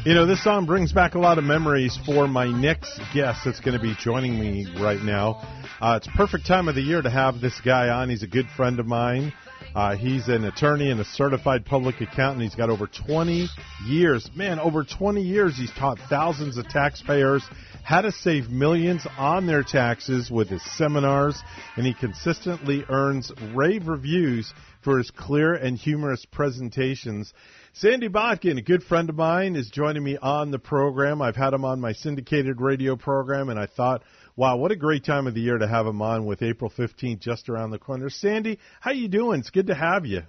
You 0.07 0.13
know, 0.13 0.25
this 0.25 0.41
song 0.41 0.65
brings 0.65 0.93
back 0.93 1.15
a 1.15 1.19
lot 1.19 1.37
of 1.37 1.43
memories 1.43 1.99
for 2.05 2.29
my 2.29 2.47
next 2.47 2.97
guest 3.13 3.41
that's 3.43 3.59
going 3.59 3.77
to 3.77 3.81
be 3.81 3.93
joining 3.99 4.39
me 4.39 4.65
right 4.79 5.01
now. 5.01 5.41
Uh, 5.81 5.99
it's 6.01 6.07
perfect 6.15 6.47
time 6.47 6.69
of 6.69 6.75
the 6.75 6.81
year 6.81 7.01
to 7.01 7.09
have 7.09 7.41
this 7.41 7.59
guy 7.59 7.89
on. 7.89 8.09
He's 8.09 8.23
a 8.23 8.27
good 8.27 8.47
friend 8.55 8.79
of 8.79 8.85
mine. 8.85 9.33
Uh, 9.77 9.95
he's 9.95 10.27
an 10.27 10.43
attorney 10.43 10.89
and 10.89 10.99
a 10.99 11.05
certified 11.05 11.63
public 11.63 12.01
accountant. 12.01 12.41
He's 12.41 12.55
got 12.55 12.71
over 12.71 12.87
20 12.87 13.47
years. 13.85 14.27
Man, 14.35 14.57
over 14.57 14.83
20 14.83 15.21
years, 15.21 15.55
he's 15.55 15.71
taught 15.71 15.99
thousands 16.09 16.57
of 16.57 16.67
taxpayers 16.67 17.43
how 17.83 18.01
to 18.01 18.11
save 18.11 18.49
millions 18.49 19.05
on 19.19 19.45
their 19.45 19.61
taxes 19.61 20.31
with 20.31 20.49
his 20.49 20.63
seminars, 20.77 21.39
and 21.75 21.85
he 21.85 21.93
consistently 21.93 22.85
earns 22.89 23.31
rave 23.53 23.87
reviews 23.87 24.51
for 24.81 24.97
his 24.97 25.11
clear 25.11 25.53
and 25.53 25.77
humorous 25.77 26.25
presentations. 26.25 27.31
Sandy 27.73 28.07
Botkin, 28.07 28.57
a 28.57 28.63
good 28.63 28.81
friend 28.81 29.11
of 29.11 29.15
mine, 29.15 29.55
is 29.55 29.69
joining 29.69 30.03
me 30.03 30.17
on 30.17 30.49
the 30.49 30.57
program. 30.57 31.21
I've 31.21 31.35
had 31.35 31.53
him 31.53 31.63
on 31.63 31.79
my 31.79 31.93
syndicated 31.93 32.61
radio 32.61 32.95
program, 32.95 33.49
and 33.49 33.59
I 33.59 33.67
thought, 33.67 34.01
wow, 34.37 34.55
what 34.55 34.71
a 34.71 34.75
great 34.77 35.03
time 35.03 35.27
of 35.27 35.33
the 35.33 35.41
year 35.41 35.57
to 35.57 35.67
have 35.67 35.85
him 35.85 36.01
on 36.01 36.25
with 36.25 36.41
April 36.41 36.71
15th 36.71 37.19
just 37.19 37.49
around 37.49 37.71
the 37.71 37.79
corner. 37.79 38.09
Sandy, 38.09 38.59
how 38.79 38.91
you 38.91 39.09
doing? 39.09 39.41
It's 39.41 39.49
good 39.49 39.67
to 39.67 39.75
have 39.75 40.05
you. 40.05 40.21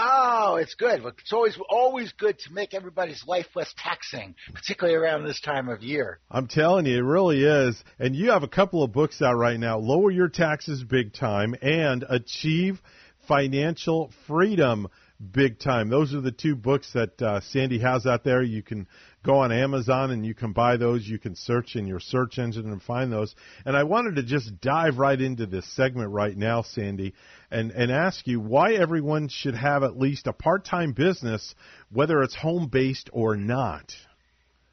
Oh, 0.00 0.58
it's 0.60 0.74
good. 0.74 1.02
It's 1.04 1.32
always 1.32 1.58
always 1.68 2.12
good 2.12 2.38
to 2.38 2.52
make 2.52 2.72
everybody's 2.72 3.24
life 3.26 3.48
less 3.56 3.74
taxing, 3.76 4.36
particularly 4.54 4.96
around 4.96 5.24
this 5.24 5.40
time 5.40 5.68
of 5.68 5.82
year. 5.82 6.20
I'm 6.30 6.46
telling 6.46 6.86
you, 6.86 6.98
it 6.98 7.02
really 7.02 7.42
is. 7.42 7.82
And 7.98 8.14
you 8.14 8.30
have 8.30 8.44
a 8.44 8.48
couple 8.48 8.84
of 8.84 8.92
books 8.92 9.20
out 9.20 9.34
right 9.34 9.58
now 9.58 9.78
Lower 9.78 10.12
Your 10.12 10.28
Taxes 10.28 10.84
Big 10.84 11.14
Time 11.14 11.56
and 11.60 12.04
Achieve 12.08 12.80
Financial 13.26 14.12
Freedom 14.28 14.86
Big 15.32 15.58
Time. 15.58 15.88
Those 15.88 16.14
are 16.14 16.20
the 16.20 16.30
two 16.30 16.54
books 16.54 16.92
that 16.92 17.20
uh, 17.20 17.40
Sandy 17.40 17.80
has 17.80 18.06
out 18.06 18.22
there. 18.22 18.40
You 18.40 18.62
can 18.62 18.86
go 19.24 19.38
on 19.38 19.52
Amazon 19.52 20.10
and 20.10 20.24
you 20.24 20.34
can 20.34 20.52
buy 20.52 20.76
those. 20.76 21.06
You 21.06 21.18
can 21.18 21.34
search 21.34 21.76
in 21.76 21.86
your 21.86 22.00
search 22.00 22.38
engine 22.38 22.70
and 22.70 22.82
find 22.82 23.12
those. 23.12 23.34
And 23.64 23.76
I 23.76 23.84
wanted 23.84 24.16
to 24.16 24.22
just 24.22 24.60
dive 24.60 24.98
right 24.98 25.20
into 25.20 25.46
this 25.46 25.66
segment 25.74 26.10
right 26.10 26.36
now, 26.36 26.62
Sandy, 26.62 27.14
and, 27.50 27.70
and 27.70 27.90
ask 27.90 28.26
you 28.26 28.40
why 28.40 28.74
everyone 28.74 29.28
should 29.28 29.54
have 29.54 29.82
at 29.82 29.98
least 29.98 30.26
a 30.26 30.32
part 30.32 30.64
time 30.64 30.92
business, 30.92 31.54
whether 31.90 32.22
it's 32.22 32.34
home 32.34 32.68
based 32.68 33.10
or 33.12 33.36
not. 33.36 33.92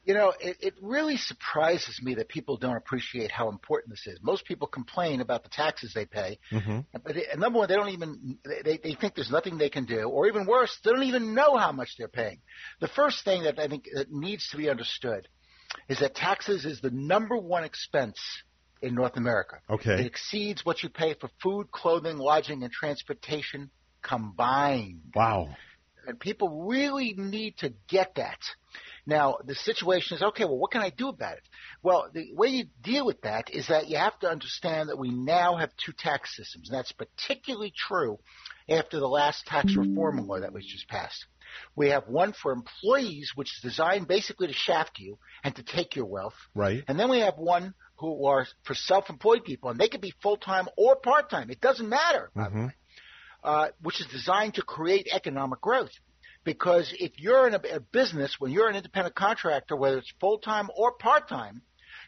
You 0.06 0.14
know, 0.14 0.32
it, 0.40 0.56
it 0.60 0.74
really 0.80 1.16
surprises 1.16 2.00
me 2.00 2.14
that 2.14 2.28
people 2.28 2.56
don't 2.56 2.76
appreciate 2.76 3.32
how 3.32 3.48
important 3.48 3.90
this 3.90 4.06
is. 4.06 4.20
Most 4.22 4.44
people 4.44 4.68
complain 4.68 5.20
about 5.20 5.42
the 5.42 5.48
taxes 5.48 5.92
they 5.94 6.06
pay, 6.06 6.38
mm-hmm. 6.52 6.78
but 6.92 7.16
it, 7.16 7.36
number 7.38 7.58
one, 7.58 7.68
they 7.68 7.74
don't 7.74 7.88
even 7.88 8.38
they, 8.44 8.78
they 8.82 8.94
think 8.94 9.16
there's 9.16 9.32
nothing 9.32 9.58
they 9.58 9.68
can 9.68 9.84
do, 9.84 10.04
or 10.04 10.28
even 10.28 10.46
worse, 10.46 10.78
they 10.84 10.92
don't 10.92 11.02
even 11.02 11.34
know 11.34 11.56
how 11.56 11.72
much 11.72 11.96
they're 11.98 12.06
paying. 12.06 12.38
The 12.80 12.86
first 12.88 13.24
thing 13.24 13.42
that 13.42 13.58
I 13.58 13.66
think 13.66 13.86
that 13.94 14.12
needs 14.12 14.48
to 14.50 14.56
be 14.56 14.70
understood 14.70 15.26
is 15.88 15.98
that 15.98 16.14
taxes 16.14 16.64
is 16.64 16.80
the 16.80 16.90
number 16.90 17.36
one 17.36 17.64
expense 17.64 18.18
in 18.82 18.94
North 18.94 19.16
America. 19.16 19.56
Okay. 19.68 19.94
It 20.00 20.06
exceeds 20.06 20.64
what 20.64 20.82
you 20.82 20.88
pay 20.88 21.14
for 21.14 21.28
food, 21.42 21.70
clothing, 21.72 22.18
lodging, 22.18 22.62
and 22.62 22.72
transportation 22.72 23.70
combined. 24.02 25.00
Wow. 25.14 25.48
And 26.06 26.20
people 26.20 26.66
really 26.68 27.14
need 27.16 27.58
to 27.58 27.72
get 27.88 28.14
that. 28.16 28.38
Now, 29.06 29.38
the 29.44 29.54
situation 29.54 30.16
is 30.16 30.22
okay, 30.22 30.44
well, 30.44 30.58
what 30.58 30.72
can 30.72 30.82
I 30.82 30.90
do 30.90 31.08
about 31.08 31.36
it? 31.36 31.44
Well, 31.82 32.10
the 32.12 32.34
way 32.34 32.48
you 32.48 32.64
deal 32.82 33.06
with 33.06 33.20
that 33.22 33.50
is 33.50 33.68
that 33.68 33.88
you 33.88 33.96
have 33.98 34.18
to 34.20 34.28
understand 34.28 34.88
that 34.88 34.98
we 34.98 35.10
now 35.10 35.56
have 35.56 35.70
two 35.76 35.92
tax 35.96 36.36
systems. 36.36 36.68
And 36.68 36.76
that's 36.76 36.92
particularly 36.92 37.72
true 37.76 38.18
after 38.68 38.98
the 38.98 39.06
last 39.06 39.46
tax 39.46 39.76
reform 39.76 40.26
law 40.26 40.40
that 40.40 40.52
was 40.52 40.66
just 40.66 40.88
passed. 40.88 41.24
We 41.76 41.90
have 41.90 42.08
one 42.08 42.32
for 42.32 42.52
employees, 42.52 43.30
which 43.36 43.48
is 43.56 43.62
designed 43.62 44.08
basically 44.08 44.48
to 44.48 44.52
shaft 44.52 44.98
you 44.98 45.18
and 45.44 45.54
to 45.54 45.62
take 45.62 45.94
your 45.94 46.06
wealth. 46.06 46.34
Right. 46.54 46.82
And 46.88 46.98
then 46.98 47.08
we 47.08 47.20
have 47.20 47.38
one 47.38 47.74
who 47.98 48.26
are 48.26 48.46
for 48.64 48.74
self-employed 48.74 49.44
people, 49.44 49.70
and 49.70 49.78
they 49.78 49.88
can 49.88 50.00
be 50.00 50.12
full-time 50.20 50.66
or 50.76 50.96
part-time. 50.96 51.50
It 51.50 51.60
doesn't 51.60 51.88
matter, 51.88 52.30
mm-hmm. 52.36 52.66
uh, 53.44 53.68
which 53.80 54.00
is 54.00 54.06
designed 54.08 54.54
to 54.54 54.62
create 54.62 55.08
economic 55.12 55.60
growth. 55.60 55.92
Because 56.46 56.94
if 56.98 57.18
you're 57.18 57.48
in 57.48 57.54
a, 57.54 57.60
a 57.74 57.80
business, 57.80 58.36
when 58.38 58.52
you're 58.52 58.68
an 58.68 58.76
independent 58.76 59.16
contractor, 59.16 59.76
whether 59.76 59.98
it's 59.98 60.12
full-time 60.20 60.70
or 60.76 60.92
part-time, 60.92 61.60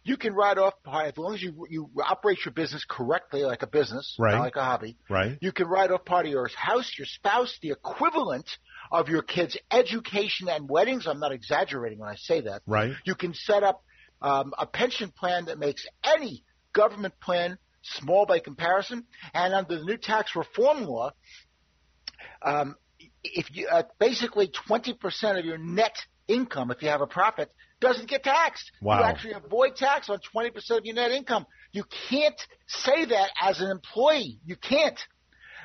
you 0.04 0.16
can 0.16 0.32
write 0.32 0.58
off 0.58 0.74
part 0.84 1.08
as 1.08 1.18
long 1.18 1.34
as 1.34 1.42
you 1.42 1.66
you 1.68 1.90
operate 2.02 2.38
your 2.44 2.52
business 2.52 2.84
correctly, 2.88 3.42
like 3.42 3.62
a 3.62 3.66
business, 3.66 4.14
right. 4.16 4.36
not 4.36 4.42
like 4.42 4.56
a 4.56 4.62
hobby. 4.62 4.96
Right. 5.10 5.36
You 5.40 5.50
can 5.50 5.66
write 5.66 5.90
off 5.90 6.04
part 6.04 6.24
of 6.24 6.30
your 6.30 6.48
house, 6.56 6.94
your 6.96 7.06
spouse, 7.06 7.58
the 7.60 7.70
equivalent 7.70 8.48
of 8.92 9.08
your 9.08 9.22
kids' 9.22 9.58
education 9.72 10.48
and 10.48 10.70
weddings. 10.70 11.08
I'm 11.08 11.18
not 11.18 11.32
exaggerating 11.32 11.98
when 11.98 12.08
I 12.08 12.14
say 12.14 12.42
that. 12.42 12.62
Right. 12.64 12.92
You 13.04 13.16
can 13.16 13.34
set 13.34 13.64
up 13.64 13.82
um, 14.22 14.54
a 14.56 14.66
pension 14.66 15.10
plan 15.10 15.46
that 15.46 15.58
makes 15.58 15.84
any 16.04 16.44
government 16.72 17.14
plan 17.20 17.58
small 17.82 18.24
by 18.24 18.38
comparison. 18.38 19.04
And 19.34 19.52
under 19.52 19.78
the 19.78 19.84
new 19.84 19.96
tax 19.96 20.36
reform 20.36 20.84
law, 20.84 21.10
um, 22.42 22.76
if 23.24 23.54
you 23.54 23.68
uh, 23.68 23.82
basically 23.98 24.50
20% 24.68 25.38
of 25.38 25.44
your 25.44 25.58
net 25.58 25.96
income, 26.26 26.70
if 26.70 26.82
you 26.82 26.88
have 26.88 27.00
a 27.00 27.06
profit, 27.06 27.50
doesn't 27.80 28.08
get 28.08 28.24
taxed. 28.24 28.70
Wow. 28.80 28.98
You 28.98 29.04
actually 29.04 29.32
avoid 29.34 29.76
tax 29.76 30.08
on 30.10 30.18
20% 30.34 30.52
of 30.70 30.84
your 30.84 30.94
net 30.94 31.10
income. 31.10 31.46
You 31.72 31.84
can't 32.10 32.40
say 32.66 33.04
that 33.06 33.30
as 33.40 33.60
an 33.60 33.70
employee. 33.70 34.38
You 34.44 34.56
can't. 34.56 34.98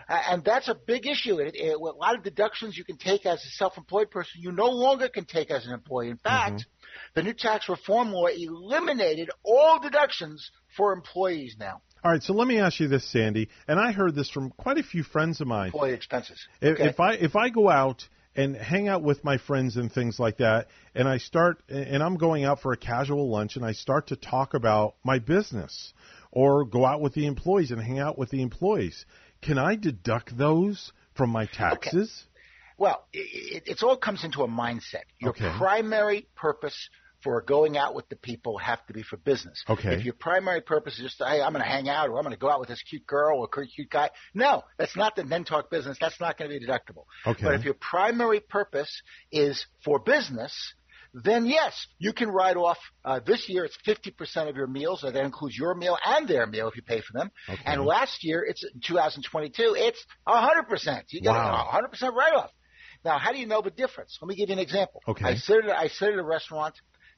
Uh, 0.10 0.20
and 0.30 0.44
that's 0.44 0.68
a 0.68 0.76
big 0.76 1.08
issue. 1.08 1.40
It, 1.40 1.56
it, 1.56 1.74
a 1.74 1.78
lot 1.78 2.16
of 2.16 2.24
deductions 2.24 2.78
you 2.78 2.84
can 2.84 2.98
take 2.98 3.26
as 3.26 3.44
a 3.44 3.50
self-employed 3.52 4.12
person, 4.12 4.42
you 4.42 4.52
no 4.52 4.66
longer 4.68 5.08
can 5.08 5.26
take 5.26 5.50
as 5.50 5.66
an 5.66 5.74
employee. 5.74 6.10
In 6.10 6.18
fact, 6.18 6.54
Mm-hmm. 6.54 7.16
the 7.16 7.24
new 7.24 7.34
tax 7.34 7.70
reform 7.70 8.12
law 8.12 8.28
eliminated 8.28 9.30
all 9.44 9.80
deductions 9.80 10.52
for 10.76 10.94
employees 10.94 11.56
now. 11.58 11.82
All 12.04 12.12
right, 12.12 12.22
so 12.22 12.34
let 12.34 12.48
me 12.50 12.60
ask 12.60 12.82
you 12.82 12.90
this, 12.90 13.10
Sandy, 13.10 13.48
and 13.66 13.80
I 13.80 13.94
heard 13.94 14.14
this 14.14 14.30
from 14.30 14.50
quite 14.50 14.78
a 14.78 14.84
few 14.84 15.04
friends 15.04 15.40
of 15.40 15.48
mine. 15.48 15.68
Employee 15.68 15.94
expenses. 15.94 16.48
If, 16.62 16.74
Okay. 16.76 16.90
if 16.90 17.00
I 17.00 17.14
if 17.14 17.36
I 17.38 17.48
go 17.50 17.70
out 17.70 18.06
and 18.36 18.58
hang 18.58 18.90
out 18.90 19.04
with 19.04 19.24
my 19.24 19.38
friends 19.38 19.78
and 19.78 19.90
things 19.90 20.20
like 20.20 20.38
that, 20.40 20.68
and 20.96 21.08
I 21.08 21.18
start 21.18 21.64
and 21.70 22.04
I'm 22.04 22.18
going 22.18 22.44
out 22.44 22.60
for 22.62 22.74
a 22.74 22.78
casual 22.78 23.30
lunch 23.30 23.56
and 23.56 23.64
I 23.64 23.72
start 23.72 24.08
to 24.08 24.18
talk 24.18 24.54
about 24.54 24.96
my 25.06 25.20
business 25.20 25.94
or 26.30 26.66
go 26.66 26.86
out 26.86 27.00
with 27.00 27.14
the 27.14 27.26
employees 27.26 27.72
and 27.72 27.80
hang 27.82 28.00
out 28.00 28.18
with 28.18 28.32
the 28.32 28.42
employees, 28.42 29.06
can 29.42 29.58
I 29.58 29.76
deduct 29.76 30.38
those 30.38 30.92
from 31.16 31.30
my 31.30 31.46
taxes? 31.46 32.26
Well, 32.78 33.06
it, 33.14 33.64
it, 33.68 33.72
it 33.72 33.84
all 33.84 33.96
comes 33.98 34.26
into 34.26 34.42
a 34.44 34.48
mindset. 34.48 35.04
Your 35.20 35.30
Okay. 35.30 35.54
primary 35.58 36.28
purpose 36.36 36.90
for 37.24 37.42
going 37.42 37.78
out 37.78 37.96
with 37.96 38.08
the 38.10 38.16
people 38.16 38.58
have 38.58 38.86
to 38.88 38.94
be 38.94 39.04
for 39.04 39.18
business. 39.18 39.64
Okay. 39.70 39.94
If 39.96 40.04
your 40.06 40.14
primary 40.14 40.62
purpose 40.62 40.96
is 40.96 41.04
just, 41.04 41.18
hey, 41.20 41.42
I'm 41.42 41.54
going 41.54 41.64
to 41.64 41.70
hang 41.70 41.90
out 41.90 42.10
or 42.10 42.18
I'm 42.18 42.24
going 42.24 42.36
to 42.36 42.40
go 42.40 42.50
out 42.50 42.60
with 42.60 42.70
this 42.70 42.82
cute 42.90 43.06
girl 43.08 43.40
or 43.40 43.48
cute 43.48 43.90
guy, 43.90 44.10
no, 44.34 44.64
that's 44.78 44.96
not 44.96 45.16
the 45.16 45.24
then 45.24 45.44
talk 45.46 45.70
business. 45.72 45.98
That's 46.00 46.20
not 46.20 46.38
going 46.38 46.52
to 46.52 46.60
be 46.60 46.66
deductible. 46.66 47.06
Okay. 47.26 47.44
But 47.44 47.56
if 47.56 47.66
your 47.66 47.76
primary 47.76 48.40
purpose 48.40 49.02
is 49.32 49.66
for 49.84 50.00
business, 50.00 50.54
then 51.14 51.46
yes, 51.46 51.86
you 52.00 52.12
can 52.12 52.30
write 52.30 52.58
off. 52.58 52.78
Uh, 53.06 53.20
this 53.26 53.48
year, 53.48 53.66
it's 53.66 53.78
50% 53.88 54.50
of 54.50 54.56
your 54.56 54.68
meals. 54.68 55.02
So 55.02 55.12
that 55.12 55.24
includes 55.24 55.56
your 55.58 55.76
meal 55.76 55.98
and 56.04 56.28
their 56.28 56.48
meal 56.48 56.68
if 56.68 56.76
you 56.76 56.82
pay 56.82 57.02
for 57.02 57.14
them. 57.14 57.32
Okay. 57.48 57.62
And 57.66 57.86
last 57.86 58.24
year, 58.24 58.44
it's 58.44 58.64
2022, 58.86 59.76
it's 59.78 60.04
100%. 60.28 61.04
You 61.10 61.22
get 61.22 61.30
Wow. 61.30 61.70
a 61.72 61.82
100% 61.82 62.14
write 62.14 62.34
off. 62.34 62.50
Now, 63.06 63.18
how 63.18 63.32
do 63.32 63.38
you 63.38 63.46
know 63.46 63.62
the 63.62 63.70
difference? 63.70 64.18
Let 64.22 64.30
me 64.30 64.36
give 64.36 64.50
you 64.50 64.54
an 64.54 64.60
example. 64.60 65.02
Okay. 65.08 65.26
I 65.26 65.36
sit 65.36 65.66
at, 65.66 65.72
I 65.72 65.88
sit 65.90 66.14
at 66.14 66.20
a 66.20 66.24
restaurant 66.24 66.74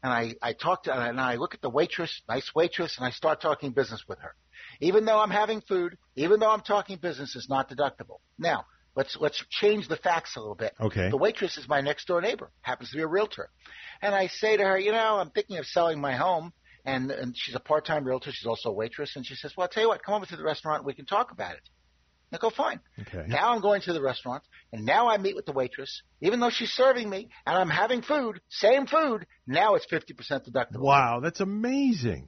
and 0.06 0.14
I, 0.14 0.36
I 0.40 0.53
talk 0.53 0.84
to, 0.84 0.94
and 0.94 1.19
I 1.19 1.38
look 1.38 1.56
at 1.56 1.61
the 1.61 1.69
waitress, 1.69 2.22
nice 2.30 2.52
waitress, 2.53 2.95
and 2.98 3.07
I 3.07 3.10
start 3.10 3.41
talking 3.41 3.72
business 3.72 4.03
with 4.07 4.19
her. 4.19 4.36
Even 4.80 5.03
though 5.03 5.19
I'm 5.19 5.32
having 5.32 5.61
food, 5.61 5.98
even 6.15 6.40
though 6.40 6.52
I'm 6.52 6.61
talking 6.61 6.99
business, 6.99 7.36
it's 7.36 7.49
not 7.49 7.72
deductible. 7.72 8.19
Now, 8.38 8.65
let's, 8.95 9.18
let's 9.19 9.44
change 9.49 9.88
the 9.88 9.98
facts 9.98 10.36
a 10.36 10.40
little 10.40 10.53
bit. 10.53 10.73
Okay. 10.80 11.10
The 11.10 11.18
waitress 11.18 11.57
is 11.57 11.68
my 11.68 11.82
next 11.82 12.06
door 12.06 12.22
neighbor, 12.22 12.52
happens 12.61 12.91
to 12.91 12.98
be 12.98 13.02
a 13.02 13.07
realtor. 13.07 13.49
And 13.99 14.14
I 14.14 14.27
say 14.27 14.56
to 14.57 14.64
her, 14.64 14.77
you 14.77 14.91
know, 14.91 15.18
I'm 15.18 15.32
thinking 15.32 15.57
of 15.57 15.65
selling 15.65 15.99
my 15.99 16.15
home. 16.15 16.53
And, 16.86 17.10
and 17.10 17.34
she's 17.36 17.56
a 17.56 17.60
part-time 17.60 18.03
realtor. 18.03 18.30
She's 18.32 18.45
also 18.45 18.69
a 18.69 18.73
waitress. 18.73 19.15
And 19.15 19.26
she 19.26 19.34
says, 19.34 19.53
well, 19.57 19.64
I'll 19.64 19.69
tell 19.69 19.82
you 19.82 19.90
what, 19.90 20.03
come 20.03 20.14
over 20.14 20.27
to 20.27 20.36
the 20.36 20.44
restaurant. 20.44 20.86
We 20.86 20.94
can 20.94 21.07
talk 21.07 21.32
about 21.32 21.56
it. 21.56 21.68
I 22.35 22.37
go, 22.37 22.49
fine. 22.49 22.79
Okay. 22.99 23.25
Now 23.27 23.53
I'm 23.53 23.61
going 23.61 23.81
to 23.81 23.93
the 23.93 24.01
restaurant, 24.01 24.43
and 24.71 24.85
now 24.85 25.09
I 25.09 25.17
meet 25.17 25.35
with 25.35 25.45
the 25.45 25.51
waitress, 25.53 26.01
even 26.21 26.39
though 26.39 26.49
she's 26.49 26.71
serving 26.71 27.09
me, 27.09 27.29
and 27.45 27.57
I'm 27.57 27.69
having 27.69 28.01
food, 28.01 28.41
same 28.49 28.85
food. 28.87 29.25
Now 29.47 29.75
it's 29.75 29.87
50% 29.87 30.49
deductible. 30.49 30.79
Wow, 30.79 31.19
that's 31.21 31.39
amazing. 31.39 32.27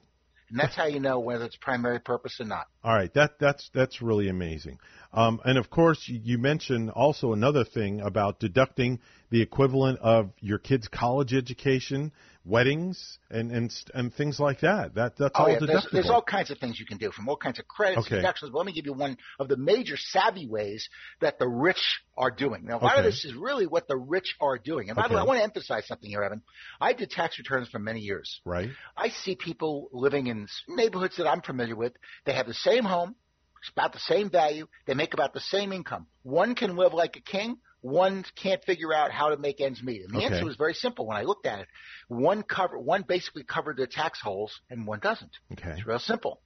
And 0.50 0.58
that's 0.58 0.74
how 0.74 0.86
you 0.86 0.98
know 0.98 1.20
whether 1.20 1.44
it's 1.44 1.56
primary 1.56 2.00
purpose 2.00 2.40
or 2.40 2.46
not. 2.46 2.68
All 2.82 2.94
right, 2.94 3.12
that 3.14 3.38
that's 3.38 3.70
that's 3.74 4.00
really 4.00 4.28
amazing. 4.28 4.78
Um, 5.12 5.40
and 5.44 5.58
of 5.58 5.68
course, 5.68 6.08
you, 6.08 6.20
you 6.22 6.38
mentioned 6.38 6.90
also 6.90 7.34
another 7.34 7.64
thing 7.64 8.00
about 8.00 8.40
deducting 8.40 9.00
the 9.30 9.42
equivalent 9.42 9.98
of 10.00 10.30
your 10.40 10.58
kid's 10.58 10.88
college 10.88 11.34
education, 11.34 12.12
weddings, 12.48 13.18
and 13.30 13.52
and 13.52 13.72
and 13.94 14.12
things 14.14 14.40
like 14.40 14.60
that. 14.60 14.94
That 14.94 15.16
that's 15.16 15.32
Oh, 15.36 15.42
all 15.44 15.48
yeah, 15.48 15.56
deductible. 15.58 15.66
there's, 15.66 15.86
there's 15.92 16.10
all 16.10 16.22
kinds 16.22 16.50
of 16.50 16.58
things 16.58 16.80
you 16.80 16.86
can 16.86 16.98
do, 16.98 17.10
from 17.12 17.28
all 17.28 17.36
kinds 17.36 17.58
of 17.58 17.68
credits, 17.68 18.06
Okay. 18.06 18.16
deductions. 18.16 18.50
But 18.50 18.58
let 18.58 18.66
me 18.66 18.72
give 18.72 18.86
you 18.86 18.94
one 18.94 19.16
of 19.38 19.48
the 19.48 19.56
major 19.56 19.96
savvy 19.96 20.46
ways 20.48 20.88
that 21.20 21.38
the 21.38 21.46
rich 21.48 22.00
are 22.16 22.30
doing. 22.30 22.64
Now, 22.64 22.78
a 22.78 22.82
lot 22.84 22.98
of 22.98 23.04
this 23.04 23.24
is 23.24 23.34
really 23.34 23.66
what 23.66 23.86
the 23.86 23.96
rich 23.96 24.34
are 24.40 24.58
doing. 24.58 24.88
And 24.88 24.96
by 24.96 25.08
the 25.08 25.14
way, 25.14 25.20
I 25.20 25.24
want 25.24 25.38
to 25.38 25.44
emphasize 25.44 25.86
something 25.86 26.08
here, 26.10 26.22
Evan. 26.22 26.42
I 26.80 26.92
did 26.94 27.10
tax 27.10 27.38
returns 27.38 27.68
for 27.68 27.78
many 27.78 28.00
years. 28.00 28.40
right. 28.44 28.70
I 28.96 29.10
see 29.10 29.36
people 29.36 29.88
living 29.92 30.26
in 30.26 30.48
neighborhoods 30.68 31.16
that 31.18 31.28
I'm 31.28 31.42
familiar 31.42 31.76
with. 31.76 31.92
They 32.24 32.32
have 32.34 32.46
the 32.46 32.54
same 32.54 32.84
home, 32.84 33.14
it's 33.60 33.70
about 33.70 33.92
the 33.92 33.98
same 34.00 34.30
value. 34.30 34.66
They 34.86 34.94
make 34.94 35.14
about 35.14 35.32
the 35.34 35.40
same 35.40 35.72
income. 35.72 36.06
One 36.22 36.54
can 36.54 36.76
live 36.76 36.94
like 36.94 37.16
a 37.16 37.20
king. 37.20 37.58
One 37.80 38.24
can't 38.34 38.62
figure 38.64 38.92
out 38.92 39.12
how 39.12 39.28
to 39.28 39.36
make 39.36 39.60
ends 39.60 39.82
meet. 39.82 40.02
And 40.02 40.12
the 40.12 40.18
Okay. 40.18 40.26
answer 40.34 40.44
was 40.44 40.56
very 40.56 40.74
simple 40.74 41.06
when 41.06 41.16
I 41.16 41.22
looked 41.22 41.46
at 41.46 41.60
it. 41.60 41.68
One 42.08 42.42
cover, 42.42 42.78
one 42.78 43.02
basically 43.02 43.44
covered 43.44 43.76
their 43.76 43.86
tax 43.86 44.20
holes, 44.20 44.52
and 44.68 44.86
one 44.86 44.98
doesn't. 45.00 45.30
Okay. 45.52 45.70
It's 45.70 45.86
real 45.86 45.98
simple. 45.98 46.40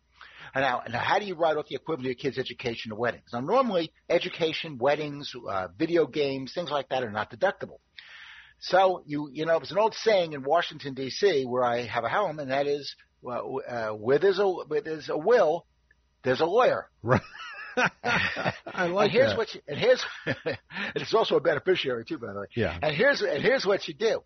And 0.54 0.62
Now, 0.62 0.82
now, 0.88 0.98
how 0.98 1.18
do 1.18 1.24
you 1.24 1.34
write 1.34 1.56
off 1.56 1.66
the 1.68 1.76
equivalent 1.76 2.06
of 2.06 2.10
your 2.10 2.14
kid's 2.16 2.38
education 2.38 2.92
or 2.92 2.98
weddings? 2.98 3.30
Now, 3.32 3.40
normally, 3.40 3.92
education, 4.10 4.76
weddings, 4.76 5.32
uh, 5.48 5.68
video 5.78 6.06
games, 6.06 6.52
things 6.52 6.70
like 6.70 6.90
that 6.90 7.02
are 7.02 7.10
not 7.10 7.30
deductible. 7.30 7.78
So 8.60 9.02
you 9.06 9.28
you 9.32 9.44
know, 9.46 9.58
there's 9.58 9.72
an 9.72 9.78
old 9.78 9.94
saying 9.94 10.34
in 10.34 10.42
Washington 10.44 10.94
D.C. 10.94 11.44
where 11.44 11.64
I 11.64 11.86
have 11.86 12.04
a 12.04 12.08
home, 12.08 12.38
and 12.38 12.50
that 12.50 12.66
is, 12.66 12.94
well, 13.20 13.60
uh, 13.66 13.88
where 13.90 14.18
there's 14.18 14.38
a 14.38 14.46
where 14.46 14.80
there's 14.82 15.08
a 15.08 15.18
will, 15.18 15.66
there's 16.22 16.40
a 16.40 16.46
lawyer. 16.46 16.88
Right. 17.02 17.20
I 18.74 18.86
like 18.86 19.06
and 19.06 19.12
here's 19.12 19.30
that. 19.30 19.38
what 19.38 19.54
you, 19.54 19.60
and 19.66 19.78
here's 19.78 20.04
and 20.26 20.58
it's 20.96 21.14
also 21.14 21.36
a 21.36 21.40
beneficiary 21.40 22.04
too, 22.04 22.18
by 22.18 22.32
the 22.32 22.40
way. 22.40 22.46
Yeah. 22.54 22.78
And 22.82 22.94
here's 22.94 23.22
and 23.22 23.42
here's 23.42 23.64
what 23.64 23.86
you 23.88 23.94
do: 23.94 24.22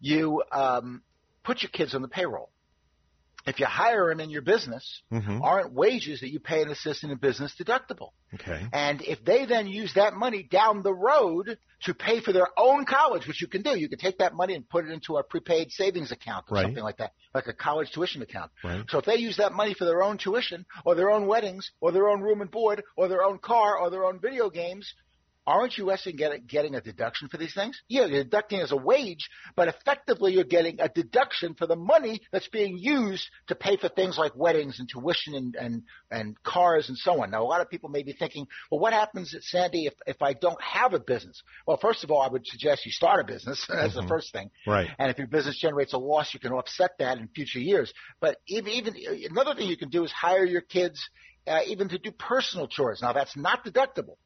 you 0.00 0.42
um, 0.52 1.02
put 1.44 1.62
your 1.62 1.70
kids 1.70 1.94
on 1.94 2.02
the 2.02 2.08
payroll. 2.08 2.50
If 3.46 3.60
you 3.60 3.66
hire 3.66 4.08
them 4.08 4.20
in 4.20 4.30
your 4.30 4.40
business, 4.40 5.02
Mhm. 5.12 5.42
aren't 5.42 5.72
wages 5.72 6.20
that 6.20 6.30
you 6.30 6.40
pay 6.40 6.62
an 6.62 6.70
assistant 6.70 7.12
in 7.12 7.18
business 7.18 7.54
deductible? 7.54 8.10
Okay. 8.34 8.66
And 8.72 9.02
if 9.02 9.22
they 9.24 9.44
then 9.44 9.66
use 9.66 9.92
that 9.94 10.14
money 10.14 10.42
down 10.42 10.82
the 10.82 10.94
road 10.94 11.58
to 11.82 11.94
pay 11.94 12.20
for 12.20 12.32
their 12.32 12.48
own 12.58 12.86
college, 12.86 13.26
which 13.28 13.42
you 13.42 13.46
can 13.48 13.60
do, 13.60 13.78
you 13.78 13.88
can 13.90 13.98
take 13.98 14.18
that 14.18 14.32
money 14.34 14.54
and 14.54 14.66
put 14.68 14.86
it 14.86 14.90
into 14.90 15.18
a 15.18 15.22
prepaid 15.22 15.70
savings 15.72 16.10
account 16.10 16.46
or 16.50 16.54
Right. 16.54 16.62
something 16.62 16.82
like 16.82 16.96
that, 16.96 17.12
like 17.34 17.46
a 17.46 17.52
college 17.52 17.90
tuition 17.92 18.22
account. 18.22 18.50
Right. 18.62 18.84
So 18.88 18.98
if 18.98 19.04
they 19.04 19.16
use 19.16 19.36
that 19.36 19.52
money 19.52 19.74
for 19.74 19.84
their 19.84 20.02
own 20.02 20.16
tuition 20.16 20.64
or 20.86 20.94
their 20.94 21.10
own 21.10 21.26
weddings 21.26 21.70
or 21.80 21.92
their 21.92 22.08
own 22.08 22.22
room 22.22 22.40
and 22.40 22.50
board 22.50 22.82
or 22.96 23.08
their 23.08 23.22
own 23.24 23.38
car 23.38 23.76
or 23.78 23.90
their 23.90 24.04
own 24.06 24.20
video 24.20 24.48
games, 24.48 24.94
aren't 25.46 25.76
you 25.76 25.90
actually 25.90 26.14
get, 26.14 26.46
getting 26.46 26.74
a 26.74 26.80
deduction 26.80 27.28
for 27.28 27.36
these 27.36 27.54
things? 27.54 27.80
Yeah, 27.88 28.06
you're 28.06 28.24
deducting 28.24 28.60
as 28.60 28.72
a 28.72 28.76
wage, 28.76 29.28
but 29.56 29.68
effectively 29.68 30.32
you're 30.32 30.44
getting 30.44 30.80
a 30.80 30.88
deduction 30.88 31.54
for 31.54 31.66
the 31.66 31.76
money 31.76 32.20
that's 32.32 32.48
being 32.48 32.78
used 32.78 33.28
to 33.48 33.54
pay 33.54 33.76
for 33.76 33.88
things 33.88 34.16
like 34.18 34.34
weddings 34.36 34.78
and 34.78 34.88
tuition 34.88 35.34
and, 35.34 35.54
and, 35.56 35.82
and 36.10 36.42
cars 36.42 36.88
and 36.88 36.96
so 36.96 37.22
on. 37.22 37.30
Now, 37.30 37.42
a 37.42 37.44
lot 37.44 37.60
of 37.60 37.70
people 37.70 37.88
may 37.90 38.02
be 38.02 38.12
thinking, 38.12 38.46
well, 38.70 38.80
what 38.80 38.92
happens, 38.92 39.34
Sandy, 39.40 39.86
if, 39.86 39.94
if 40.06 40.22
I 40.22 40.32
don't 40.32 40.60
have 40.62 40.94
a 40.94 41.00
business? 41.00 41.42
Well, 41.66 41.76
first 41.76 42.04
of 42.04 42.10
all, 42.10 42.22
I 42.22 42.28
would 42.28 42.46
suggest 42.46 42.86
you 42.86 42.92
start 42.92 43.20
a 43.20 43.24
business. 43.24 43.64
That's 43.68 43.94
the 43.94 44.02
Mhm. 44.02 44.08
first 44.08 44.32
thing. 44.32 44.50
Right. 44.66 44.88
And 44.98 45.10
if 45.10 45.18
your 45.18 45.26
business 45.26 45.58
generates 45.58 45.92
a 45.92 45.98
loss, 45.98 46.32
you 46.34 46.40
can 46.40 46.52
offset 46.52 46.92
that 46.98 47.18
in 47.18 47.28
future 47.28 47.58
years. 47.60 47.92
But 48.20 48.38
even, 48.46 48.72
even 48.72 48.94
another 49.30 49.54
thing 49.54 49.68
you 49.68 49.76
can 49.76 49.90
do 49.90 50.04
is 50.04 50.12
hire 50.12 50.44
your 50.44 50.60
kids 50.62 51.00
uh, 51.46 51.60
even 51.66 51.88
to 51.90 51.98
do 51.98 52.10
personal 52.12 52.66
chores. 52.68 53.00
Now 53.02 53.12
that's 53.12 53.36
not 53.36 53.64
deductible, 53.64 54.16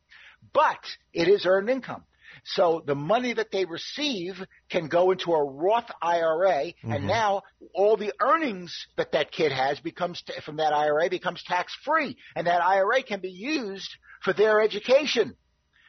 but 0.53 0.79
it 1.13 1.29
is 1.29 1.47
earned 1.47 1.71
income. 1.71 2.05
So 2.45 2.83
the 2.87 2.95
money 2.95 3.33
that 3.33 3.51
they 3.51 3.65
receive 3.65 4.35
can 4.71 4.89
go 4.89 5.11
into 5.11 5.33
a 5.33 5.43
Roth 5.45 5.91
IRA, 6.01 6.73
Mhm. 6.85 6.95
and 6.95 7.07
now 7.07 7.43
all 7.75 7.97
the 7.97 8.13
earnings 8.21 8.87
that 8.97 9.13
that 9.13 9.33
kid 9.33 9.51
has 9.51 9.81
becomes 9.81 10.23
t- 10.23 10.33
from 10.45 10.57
that 10.57 10.73
IRA 10.73 11.09
becomes 11.09 11.43
tax 11.43 11.75
free, 11.85 12.17
and 12.37 12.47
that 12.47 12.63
IRA 12.63 13.03
can 13.03 13.21
be 13.21 13.31
used 13.31 13.91
for 14.23 14.33
their 14.33 14.61
education. 14.61 15.37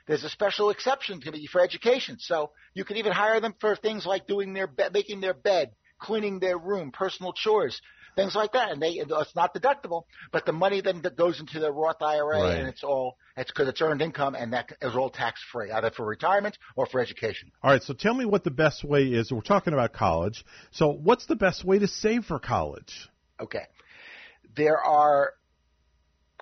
There's 0.08 0.24
a 0.24 0.30
special 0.30 0.72
exception 0.72 1.22
to 1.22 1.32
be 1.32 1.46
for 1.46 1.62
education, 1.62 2.18
so 2.20 2.52
you 2.74 2.84
can 2.84 2.98
even 2.98 3.12
hire 3.12 3.40
them 3.40 3.54
for 3.60 3.76
things 3.76 4.06
like 4.06 4.26
doing 4.26 4.54
their 4.54 4.68
be- 4.68 4.90
making 4.92 5.22
their 5.22 5.36
bed, 5.36 5.76
cleaning 6.00 6.40
their 6.40 6.58
room, 6.58 6.92
personal 6.92 7.34
chores, 7.34 7.80
things 8.16 8.36
like 8.36 8.54
that. 8.54 8.72
And 8.72 8.82
they 8.82 8.90
it's 8.90 9.36
not 9.36 9.54
deductible, 9.54 10.04
but 10.32 10.46
the 10.46 10.52
money 10.54 10.82
then 10.82 11.02
that 11.04 11.16
goes 11.16 11.40
into 11.40 11.60
the 11.60 11.72
Roth 11.72 12.02
IRA, 12.02 12.42
Right. 12.42 12.58
and 12.58 12.68
it's 12.68 12.84
all 12.84 13.18
it's 13.38 13.52
because 13.52 13.68
it's 13.68 13.82
earned 13.82 14.02
income, 14.02 14.36
and 14.36 14.54
that 14.54 14.72
is 14.82 14.96
all 14.96 15.10
tax 15.10 15.42
free, 15.52 15.72
either 15.72 15.92
for 15.92 16.06
retirement 16.06 16.58
or 16.76 16.86
for 16.86 17.00
education. 17.00 17.52
All 17.64 17.72
right. 17.72 17.82
So 17.84 17.94
tell 17.94 18.14
me 18.14 18.26
what 18.26 18.44
the 18.44 18.52
best 18.52 18.84
way 18.84 19.04
is. 19.06 19.32
We're 19.32 19.42
talking 19.42 19.74
about 19.74 19.94
college. 19.94 20.44
So 20.72 20.90
what's 20.90 21.26
the 21.26 21.36
best 21.36 21.64
way 21.64 21.80
to 21.80 21.88
save 21.88 22.26
for 22.26 22.40
college? 22.40 23.08
Okay, 23.40 23.66
there 24.56 24.78
are. 24.78 25.34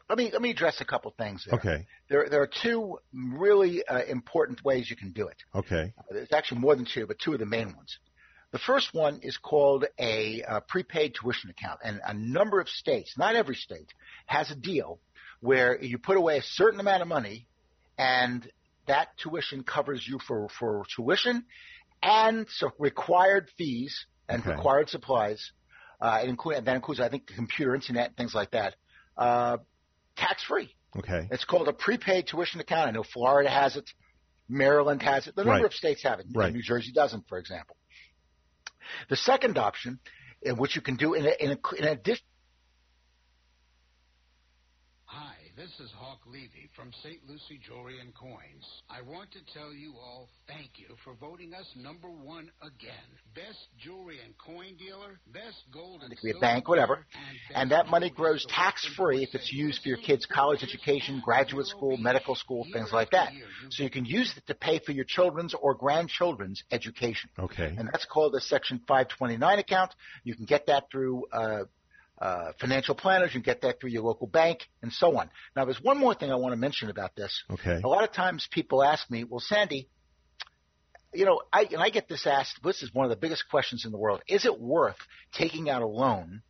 Let 0.09 0.17
me 0.17 0.29
let 0.31 0.41
me 0.41 0.51
address 0.51 0.79
a 0.79 0.85
couple 0.85 1.13
things 1.17 1.45
there. 1.49 1.59
Okay. 1.59 1.85
There 2.09 2.27
there 2.29 2.41
are 2.41 2.49
two 2.63 2.97
really 3.13 3.85
uh, 3.85 4.03
important 4.05 4.63
ways 4.63 4.89
you 4.89 4.95
can 4.95 5.11
do 5.11 5.27
it. 5.27 5.35
Okay. 5.53 5.93
There's 6.09 6.31
actually 6.31 6.61
more 6.61 6.75
than 6.77 6.85
two, 6.85 7.05
but 7.05 7.19
two 7.19 7.33
of 7.33 7.39
the 7.39 7.45
main 7.45 7.75
ones. 7.75 7.99
The 8.51 8.59
first 8.59 8.93
one 8.93 9.19
is 9.23 9.37
called 9.37 9.85
a 9.99 10.41
uh, 10.43 10.59
prepaid 10.61 11.15
tuition 11.15 11.49
account, 11.49 11.81
and 11.83 11.99
a 12.05 12.13
number 12.13 12.59
of 12.59 12.69
states, 12.69 13.13
not 13.17 13.35
every 13.35 13.55
state, 13.55 13.89
has 14.25 14.49
a 14.51 14.55
deal 14.55 14.99
where 15.41 15.81
you 15.81 15.97
put 15.97 16.17
away 16.17 16.37
a 16.37 16.41
certain 16.43 16.79
amount 16.79 17.01
of 17.01 17.07
money, 17.07 17.47
and 17.97 18.49
that 18.87 19.09
tuition 19.21 19.63
covers 19.63 20.05
you 20.07 20.17
for 20.25 20.47
for 20.57 20.85
tuition 20.95 21.43
and 22.01 22.47
so 22.49 22.71
required 22.79 23.49
fees 23.57 24.05
and 24.29 24.41
Okay. 24.41 24.51
required 24.51 24.87
supplies. 24.89 25.51
Uh, 25.99 26.21
it 26.23 26.29
include, 26.29 26.63
that 26.65 26.75
includes, 26.75 27.01
I 27.01 27.09
think, 27.09 27.27
the 27.27 27.33
computer, 27.33 27.73
internet, 27.73 28.15
things 28.15 28.35
like 28.35 28.51
that. 28.51 28.75
Uh, 29.17 29.57
tax 30.15 30.43
free. 30.43 30.75
Okay. 30.95 31.27
It's 31.31 31.43
called 31.43 31.67
a 31.67 31.73
prepaid 31.73 32.27
tuition 32.27 32.59
account. 32.61 32.87
I 32.87 32.91
know 32.91 33.03
Florida 33.03 33.49
has 33.49 33.75
it, 33.75 33.89
Maryland 34.47 35.01
has 35.01 35.25
it, 35.27 35.35
the 35.35 35.43
number 35.43 35.63
Right. 35.63 35.65
of 35.65 35.73
states 35.73 36.03
have 36.03 36.19
it. 36.19 36.27
Right. 36.33 36.53
New 36.53 36.61
Jersey 36.61 36.91
doesn't, 36.91 37.27
for 37.27 37.39
example. 37.39 37.76
The 39.09 39.15
second 39.15 39.57
option, 39.57 39.99
which 40.45 40.75
you 40.75 40.81
can 40.81 40.95
do 40.95 41.13
in, 41.13 41.25
a, 41.25 41.31
in, 41.39 41.51
a, 41.51 41.75
in 41.75 41.83
addition. 41.85 42.25
Hi, 45.05 45.35
this 45.57 45.79
is 45.79 45.91
Hawk 45.97 46.19
Levy 46.27 46.69
from 46.75 46.91
St. 47.03 47.17
Lucie 47.27 47.59
Jewelry 47.67 47.99
and 47.99 48.13
Coins. 48.13 48.63
I 48.91 49.01
want 49.01 49.31
to 49.31 49.39
tell 49.55 49.73
you 49.73 49.93
all 49.99 50.29
thank 50.47 50.69
you 50.75 50.85
for 51.03 51.15
voting 51.15 51.55
us 51.55 51.65
number 51.75 52.09
one 52.09 52.51
again. 52.61 52.93
Best 53.33 53.57
jewelry 53.79 54.19
and 54.23 54.35
coin 54.37 54.77
dealer, 54.77 55.19
best 55.33 55.63
gold 55.73 56.03
and 56.03 56.13
It 56.13 56.17
could 56.17 56.27
be 56.27 56.31
silver 56.33 56.41
bank, 56.41 56.67
whatever. 56.67 57.05
and 57.49 57.55
And 57.55 57.71
that 57.71 57.87
money 57.87 58.11
grows 58.11 58.45
tax 58.47 58.85
free 58.85 59.23
if 59.23 59.33
it's 59.33 59.51
used 59.51 59.81
for 59.81 59.89
your 59.89 59.97
kids' 59.97 60.27
college 60.27 60.61
education, 60.61 61.23
graduate 61.25 61.65
school, 61.65 61.97
medical 61.97 62.35
school, 62.35 62.67
things 62.71 62.91
like 62.93 63.09
that. 63.11 63.31
So 63.71 63.81
you 63.81 63.89
can 63.89 64.05
use 64.05 64.31
it 64.37 64.45
to 64.45 64.53
pay 64.53 64.77
for 64.77 64.91
your 64.91 65.05
children's 65.05 65.55
or 65.59 65.73
grandchildren's 65.73 66.63
education. 66.71 67.31
Okay. 67.39 67.73
And 67.75 67.89
that's 67.91 68.05
called 68.05 68.35
a 68.35 68.41
Section 68.41 68.79
529 68.87 69.57
account. 69.57 69.95
You 70.23 70.35
can 70.35 70.45
get 70.45 70.67
that 70.67 70.91
through 70.91 71.25
uh, 71.33 71.63
uh, 72.19 72.51
financial 72.59 72.95
planners. 72.95 73.33
You 73.33 73.41
can 73.41 73.53
get 73.53 73.61
that 73.61 73.79
through 73.79 73.91
your 73.91 74.03
local 74.03 74.27
bank 74.27 74.69
and 74.81 74.91
so 74.91 75.17
on. 75.17 75.29
Now, 75.55 75.65
there's 75.65 75.81
one 75.81 75.97
more 75.97 76.13
thing 76.13 76.31
I 76.31 76.35
want 76.35 76.53
to 76.53 76.57
mention 76.57 76.89
about 76.89 77.15
this. 77.15 77.43
Okay. 77.51 77.81
A 77.83 77.87
lot 77.87 78.03
of 78.03 78.11
times 78.11 78.47
people 78.51 78.83
ask 78.83 79.09
me, 79.09 79.23
well, 79.23 79.39
Sandy, 79.39 79.89
you 81.13 81.25
know, 81.25 81.41
I 81.51 81.67
and 81.71 81.81
I 81.81 81.89
get 81.89 82.07
this 82.07 82.27
asked. 82.27 82.59
This 82.63 82.83
is 82.83 82.93
one 82.93 83.05
of 83.05 83.09
the 83.09 83.15
biggest 83.15 83.49
questions 83.49 83.85
in 83.85 83.91
the 83.91 83.97
world. 83.97 84.21
Is 84.27 84.45
it 84.45 84.59
worth 84.59 84.97
taking 85.33 85.69
out 85.69 85.81
a 85.81 85.87
loan 85.87 86.41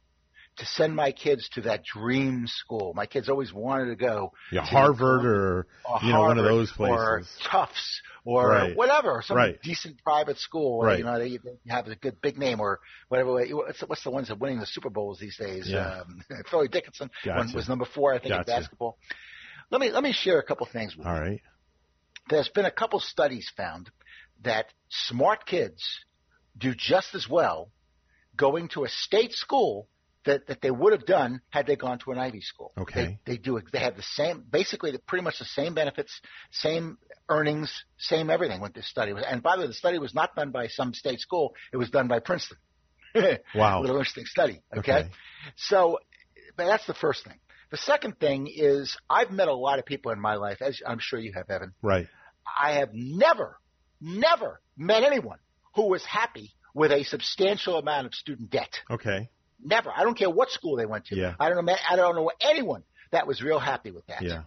to 0.58 0.66
send 0.66 0.96
my 0.96 1.12
kids 1.12 1.48
to 1.54 1.62
that 1.62 1.84
dream 1.84 2.46
school? 2.48 2.94
My 2.96 3.06
kids 3.06 3.30
always 3.30 3.54
wanted 3.54 3.86
to 3.88 3.96
go 3.96 4.32
Yeah, 4.52 4.62
to 4.62 4.66
Harvard 4.68 5.26
or, 5.26 5.68
or 5.86 6.00
you 6.04 6.12
know 6.14 6.22
one 6.22 6.38
of 6.38 6.46
those 6.46 6.72
or 6.78 7.20
places. 7.20 7.38
Tufts 7.50 8.02
or 8.26 8.50
Right. 8.50 8.76
whatever, 8.76 9.22
some 9.26 9.38
Right. 9.38 9.62
decent 9.62 10.04
private 10.04 10.38
school. 10.38 10.80
where, 10.80 10.88
Right. 10.90 11.00
You 11.00 11.06
know, 11.06 11.18
they, 11.20 11.38
they 11.38 11.58
have 11.70 11.88
a 11.88 11.96
good 11.96 12.20
big 12.22 12.38
name 12.38 12.60
or 12.60 12.80
whatever. 13.08 13.34
What's, 13.34 13.82
what's 13.82 14.04
the 14.04 14.12
ones 14.12 14.28
that 14.28 14.40
winning 14.40 14.60
the 14.60 14.66
Super 14.66 14.90
Bowls 14.90 15.20
these 15.20 15.38
days? 15.38 15.68
Yeah. 15.70 16.02
Um, 16.02 16.22
Fairleigh 16.52 16.68
Dickinson 16.68 17.10
Gotcha. 17.24 17.56
was 17.56 17.70
number 17.70 17.86
four, 17.86 18.14
I 18.14 18.20
think, 18.20 18.34
in 18.36 18.44
basketball. 18.44 18.98
Let 19.70 19.82
me 19.82 19.92
let 19.92 20.04
me 20.04 20.14
share 20.14 20.40
a 20.40 20.44
couple 20.44 20.66
things 20.66 20.96
with 20.96 21.06
All 21.08 21.14
you. 21.16 21.20
right. 21.22 21.42
There's 22.30 22.50
been 22.50 22.66
a 22.66 22.72
couple 22.72 23.00
studies 23.00 23.50
found 23.56 23.90
that 24.44 24.66
smart 24.90 25.46
kids 25.46 25.84
do 26.58 26.74
just 26.76 27.16
as 27.16 27.28
well 27.30 27.72
going 28.36 28.68
to 28.70 28.84
a 28.84 28.90
state 28.90 29.34
school 29.34 29.88
that, 30.28 30.48
that 30.48 30.62
they 30.62 30.72
would 30.72 30.94
have 30.94 31.06
done 31.06 31.42
had 31.50 31.68
they 31.68 31.76
gone 31.76 32.00
to 32.00 32.12
an 32.12 32.18
Ivy 32.18 32.42
school. 32.42 32.72
Okay. 32.78 33.20
They, 33.26 33.34
they 33.34 33.38
do. 33.38 33.60
They 33.74 33.80
have 33.80 33.96
the 33.96 34.04
same, 34.04 34.44
basically, 34.50 34.92
the- 34.92 35.00
pretty 35.00 35.24
much 35.24 35.40
the 35.40 35.46
same 35.46 35.74
benefits, 35.74 36.22
same 36.52 36.98
earnings, 37.30 37.74
same 37.98 38.30
everything 38.30 38.62
with 38.62 38.74
this 38.74 38.88
study. 38.90 39.14
And 39.28 39.44
by 39.44 39.56
the 39.56 39.62
way, 39.64 39.68
the 39.68 39.74
study 39.74 40.00
was 40.00 40.14
not 40.14 40.36
done 40.36 40.52
by 40.52 40.68
some 40.68 40.94
state 40.94 41.20
school. 41.20 41.54
It 41.74 41.78
was 41.78 41.90
done 41.90 42.08
by 42.08 42.20
Princeton. 42.20 42.58
Wow. 43.56 43.80
A 43.80 43.82
little 43.82 43.98
interesting 43.98 44.26
study. 44.26 44.62
Okay? 44.78 44.92
Okay. 45.00 45.10
So, 45.56 45.98
but 46.56 46.66
that's 46.66 46.86
the 46.86 46.94
first 46.94 47.24
thing. 47.26 47.40
The 47.72 47.78
second 47.78 48.20
thing 48.20 48.48
is 48.54 48.96
I've 49.10 49.32
met 49.32 49.48
a 49.48 49.54
lot 49.56 49.80
of 49.80 49.86
people 49.86 50.12
in 50.12 50.20
my 50.20 50.36
life, 50.36 50.62
as 50.62 50.80
I'm 50.86 51.00
sure 51.00 51.20
you 51.20 51.34
have, 51.36 51.50
Evan. 51.50 51.74
Right. 51.82 52.08
I 52.62 52.74
have 52.74 52.90
never, 52.94 53.60
never 54.00 54.62
met 54.78 55.04
anyone 55.04 55.40
who 55.76 55.90
was 55.90 56.06
happy 56.06 56.54
with 56.74 56.92
a 56.92 57.04
substantial 57.04 57.78
amount 57.78 58.06
of 58.06 58.14
student 58.14 58.52
debt. 58.52 58.80
Okay. 58.92 59.30
Never. 59.64 59.92
I 59.96 60.04
don't 60.04 60.18
care 60.18 60.30
what 60.30 60.50
school 60.50 60.76
they 60.76 60.86
went 60.86 61.06
to. 61.06 61.16
Yeah. 61.16 61.34
I 61.40 61.50
don't 61.50 61.66
know. 61.66 61.76
I 61.90 61.96
don't 61.96 62.16
know 62.16 62.32
anyone 62.42 62.84
that 63.12 63.28
was 63.28 63.42
real 63.42 63.60
happy 63.60 63.92
with 63.92 64.06
that. 64.08 64.22
Yeah. 64.22 64.44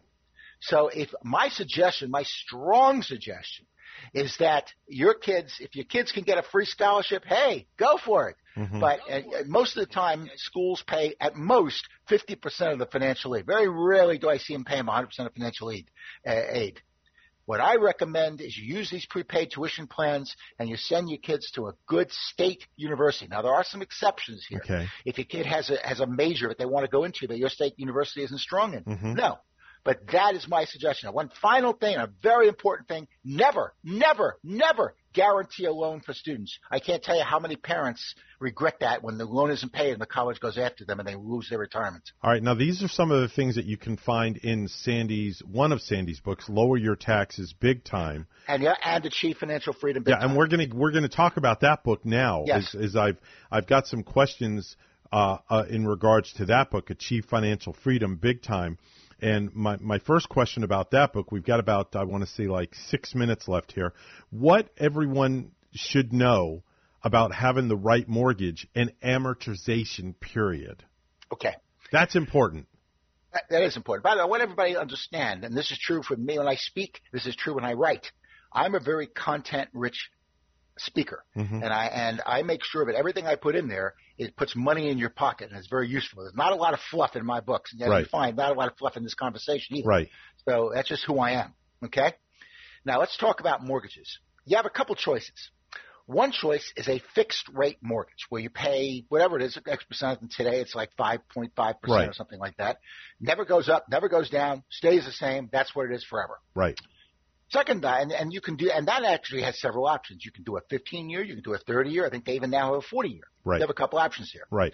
So 0.61 0.89
if 0.89 1.11
my 1.25 1.49
suggestion, 1.49 2.11
my 2.11 2.23
strong 2.25 3.03
suggestion, 3.03 3.67
is 4.15 4.37
that 4.39 4.73
your 4.87 5.15
kids, 5.15 5.57
if 5.61 5.75
your 5.75 5.85
kids 5.85 6.13
can 6.13 6.23
get 6.25 6.39
a 6.39 6.43
free 6.43 6.65
scholarship, 6.65 7.25
hey, 7.25 7.67
go 7.77 7.99
for 7.99 8.29
it. 8.31 8.37
Mhm. 8.57 8.81
But 8.81 9.01
uh, 9.09 9.13
uh, 9.15 9.43
most 9.47 9.77
of 9.77 9.87
the 9.87 9.93
time, 9.93 10.29
schools 10.37 10.83
pay 10.87 11.15
at 11.21 11.37
most 11.37 11.87
50% 12.09 12.73
of 12.73 12.79
the 12.79 12.87
financial 12.87 13.37
aid. 13.37 13.47
Very 13.47 13.69
rarely 13.69 14.19
do 14.19 14.29
I 14.29 14.39
see 14.39 14.55
them 14.55 14.65
pay 14.65 14.77
them 14.77 14.87
100% 14.87 15.27
of 15.27 15.33
financial 15.35 15.71
aid. 15.71 15.91
Uh, 16.27 16.33
aid. 16.51 16.81
What 17.51 17.59
I 17.61 17.79
recommend 17.79 18.41
is 18.41 18.57
you 18.57 18.77
use 18.77 18.93
these 18.93 19.07
prepaid 19.07 19.51
tuition 19.51 19.89
plans 19.89 20.37
and 20.61 20.69
you 20.69 20.77
send 20.77 21.11
your 21.11 21.19
kids 21.19 21.51
to 21.57 21.67
a 21.67 21.73
good 21.89 22.09
state 22.13 22.65
university. 22.77 23.27
Now 23.27 23.43
there 23.43 23.53
are 23.53 23.65
some 23.65 23.83
exceptions 23.83 24.47
here. 24.49 24.61
Okay. 24.65 24.87
If 25.05 25.19
your 25.19 25.25
kid 25.25 25.47
has 25.47 25.69
a 25.69 25.85
has 25.85 25.99
a 25.99 26.07
major 26.07 26.47
that 26.47 26.59
they 26.59 26.65
want 26.65 26.85
to 26.85 26.89
go 26.93 27.03
into 27.03 27.27
that 27.27 27.39
your 27.39 27.49
state 27.49 27.75
university 27.77 28.23
isn't 28.23 28.39
strong 28.39 28.75
in, 28.75 28.85
Mhm. 28.85 29.17
no. 29.17 29.39
But 29.83 30.07
that 30.13 30.37
is 30.37 30.47
my 30.47 30.65
suggestion. 30.65 31.09
Now, 31.09 31.13
one 31.13 31.29
final 31.43 31.73
thing, 31.73 31.97
a 31.97 32.07
very 32.23 32.47
important 32.47 32.87
thing: 32.87 33.09
never, 33.25 33.75
never, 33.83 34.39
never 34.45 34.95
guarantee 35.13 35.65
a 35.65 35.73
loan 35.73 36.01
for 36.01 36.13
students. 36.13 36.59
I 36.71 36.81
can't 36.81 37.03
tell 37.03 37.17
you 37.17 37.25
how 37.25 37.39
many 37.39 37.57
parents 37.57 38.15
regret 38.39 38.81
that 38.81 39.03
when 39.03 39.19
the 39.19 39.25
loan 39.25 39.51
isn't 39.51 39.73
paid 39.73 39.93
and 39.93 40.01
the 40.01 40.07
college 40.07 40.41
goes 40.41 40.57
after 40.57 40.85
them 40.85 40.99
and 40.99 41.09
they 41.09 41.15
lose 41.15 41.49
their 41.51 41.59
retirement. 41.59 42.11
All 42.23 42.31
right. 42.31 42.43
Now 42.43 42.55
these 42.55 42.83
are 42.83 42.89
some 42.89 43.11
of 43.11 43.21
the 43.21 43.29
things 43.29 43.57
that 43.57 43.65
you 43.65 43.77
can 43.77 43.97
find 43.97 44.37
in 44.39 44.69
Sandy's 44.69 45.43
one 45.45 45.73
of 45.73 45.81
Sandy's 45.81 46.21
books, 46.21 46.49
Lower 46.49 46.77
Your 46.77 46.97
Taxes 46.97 47.53
Big 47.53 47.85
Time. 47.85 48.27
And 48.49 48.63
yeah, 48.63 48.75
and 48.85 49.05
achieve 49.05 49.39
financial 49.39 49.73
freedom. 49.73 50.03
big 50.03 50.13
Time. 50.13 50.21
Yeah, 50.21 50.25
and 50.25 50.31
time. 50.31 50.39
we're 50.39 50.49
gonna 50.49 50.67
we're 50.73 50.93
gonna 50.93 51.09
talk 51.09 51.37
about 51.37 51.61
that 51.61 51.85
book 51.85 52.05
now. 52.05 52.45
Yes. 52.47 52.75
As, 52.75 52.83
as 52.83 52.97
I've 52.97 53.19
I've 53.51 53.67
got 53.67 53.87
some 53.87 54.03
questions 54.03 54.77
uh, 55.13 55.39
uh, 55.49 55.65
in 55.69 55.87
regards 55.87 56.33
to 56.35 56.47
that 56.47 56.71
book, 56.71 56.91
Achieve 56.91 57.25
Financial 57.27 57.73
Freedom 57.73 58.17
Big 58.17 58.43
Time. 58.43 58.79
And 59.23 59.55
my 59.55 59.77
my 59.79 59.99
first 59.99 60.29
question 60.29 60.65
about 60.65 60.93
that 60.93 61.13
book, 61.13 61.31
we've 61.31 61.45
got 61.45 61.61
about 61.61 61.95
I 61.95 62.05
want 62.05 62.25
to 62.25 62.31
say 62.31 62.45
like 62.45 62.75
six 62.75 63.15
minutes 63.15 63.49
left 63.49 63.73
here. 63.73 63.93
What 64.31 64.71
everyone 64.79 65.53
should 65.73 66.13
know 66.13 66.63
about 67.03 67.33
having 67.33 67.69
the 67.69 67.77
right 67.77 68.09
mortgage 68.09 68.67
and 68.75 68.93
amortization 69.03 70.19
period. 70.21 70.85
Okay. 71.33 71.55
That's 71.93 72.15
important. 72.15 72.67
That, 73.33 73.45
that 73.51 73.63
is 73.63 73.77
important. 73.77 74.05
By 74.05 74.15
the 74.15 74.19
way, 74.19 74.23
I 74.23 74.27
want 74.27 74.43
everybody 74.43 74.73
to 74.75 74.81
understand, 74.81 75.45
and 75.45 75.57
this 75.57 75.71
is 75.71 75.79
true 75.79 76.03
for 76.03 76.17
me 76.17 76.39
when 76.39 76.49
I 76.49 76.57
speak, 76.57 77.01
this 77.13 77.27
is 77.27 77.37
true 77.37 77.55
when 77.55 77.65
I 77.65 77.75
write. 77.75 78.11
I'm 78.53 78.75
a 78.75 78.81
very 78.81 79.07
content 79.07 79.71
rich 79.73 80.11
speaker. 80.81 81.25
Mhm. 81.37 81.63
And 81.63 81.73
I 81.73 81.87
and 81.87 82.21
I 82.27 82.43
make 82.43 82.65
sure 82.65 82.85
that 82.87 82.95
everything 82.95 83.27
I 83.27 83.37
put 83.37 83.55
in 83.55 83.69
there 83.69 83.95
it 84.19 84.37
puts 84.37 84.55
money 84.55 84.91
in 84.91 84.99
your 84.99 85.09
pocket 85.11 85.49
and 85.49 85.59
it's 85.59 85.69
very 85.69 85.89
useful. 85.89 86.23
There's 86.25 86.35
not 86.35 86.53
a 86.53 86.57
lot 86.57 86.75
of 86.75 86.81
fluff 86.91 87.17
in 87.17 87.25
my 87.25 87.41
books. 87.41 87.73
And 87.73 87.81
Right. 87.91 88.01
you 88.01 88.05
find 88.07 88.37
not 88.37 88.51
a 88.51 88.55
lot 88.55 88.69
of 88.71 88.77
fluff 88.77 88.97
in 88.97 89.03
this 89.03 89.15
conversation 89.15 89.77
either. 89.77 89.89
Right. 89.89 90.11
So 90.49 90.71
that's 90.75 90.89
just 90.89 91.05
who 91.05 91.19
I 91.19 91.31
am. 91.33 91.55
Okay? 91.85 92.13
Now 92.85 92.99
let's 93.01 93.17
talk 93.17 93.41
about 93.41 93.63
mortgages. 93.63 94.19
You 94.45 94.57
have 94.57 94.67
a 94.67 94.71
couple 94.71 94.95
choices. 94.95 95.51
One 96.07 96.33
choice 96.33 96.73
is 96.77 96.89
a 96.89 96.99
fixed 97.15 97.49
rate 97.51 97.79
mortgage 97.83 98.27
where 98.31 98.43
you 98.43 98.51
pay 98.51 99.05
whatever 99.09 99.37
it 99.37 99.43
is, 99.43 99.57
X 99.65 99.85
percent, 99.85 100.21
and 100.21 100.31
today 100.31 100.61
it's 100.61 100.75
like 100.75 100.91
5.5% 100.97 101.79
Right. 101.87 102.09
or 102.09 102.13
something 102.13 102.39
like 102.41 102.57
that. 102.57 102.79
Never 103.21 103.45
goes 103.45 103.69
up, 103.69 103.87
never 103.89 104.09
goes 104.09 104.29
down, 104.29 104.65
stays 104.71 105.05
the 105.07 105.13
same. 105.13 105.49
That's 105.53 105.75
what 105.75 105.87
it 105.87 105.95
is 105.95 106.03
forever. 106.05 106.41
Right. 106.55 106.77
Second, 107.51 107.85
uh, 107.85 107.97
and, 107.99 108.13
and 108.13 108.33
you 108.33 108.41
can 108.41 108.57
do, 108.57 108.71
and 108.71 108.87
that 108.87 109.03
actually 109.05 109.43
has 109.43 109.61
several 109.61 109.87
options. 109.87 110.25
You 110.25 110.31
can 110.31 110.45
do 110.45 110.57
a 110.57 110.61
15 110.71 111.11
year, 111.11 111.23
you 111.23 111.35
can 111.35 111.43
do 111.43 111.55
a 111.55 111.59
30 111.59 111.91
year. 111.91 112.07
I 112.07 112.11
think 112.11 112.25
they 112.25 112.35
even 112.35 112.51
now 112.51 112.75
have 112.75 112.85
a 112.85 112.87
40 112.87 113.09
year. 113.09 113.25
Right. 113.45 113.59
They 113.59 113.63
have 113.63 113.71
a 113.71 113.75
couple 113.75 113.99
options 113.99 114.31
here. 114.33 114.47
Right. 114.51 114.73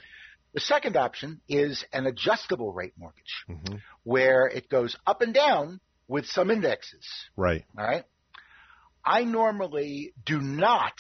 The 0.53 0.61
second 0.61 0.97
option 0.97 1.41
is 1.49 1.85
an 1.93 2.07
adjustable 2.07 2.73
rate 2.73 2.95
mortgage 2.99 3.45
hmm 3.47 3.77
where 4.05 4.47
it 4.47 4.69
goes 4.69 4.97
up 5.05 5.21
and 5.21 5.35
down 5.35 5.81
with 6.07 6.27
some 6.27 6.51
indexes. 6.51 7.05
Right. 7.37 7.65
All 7.77 7.85
right. 7.85 8.05
I 9.05 9.25
normally 9.25 10.13
do 10.25 10.41
not 10.41 10.95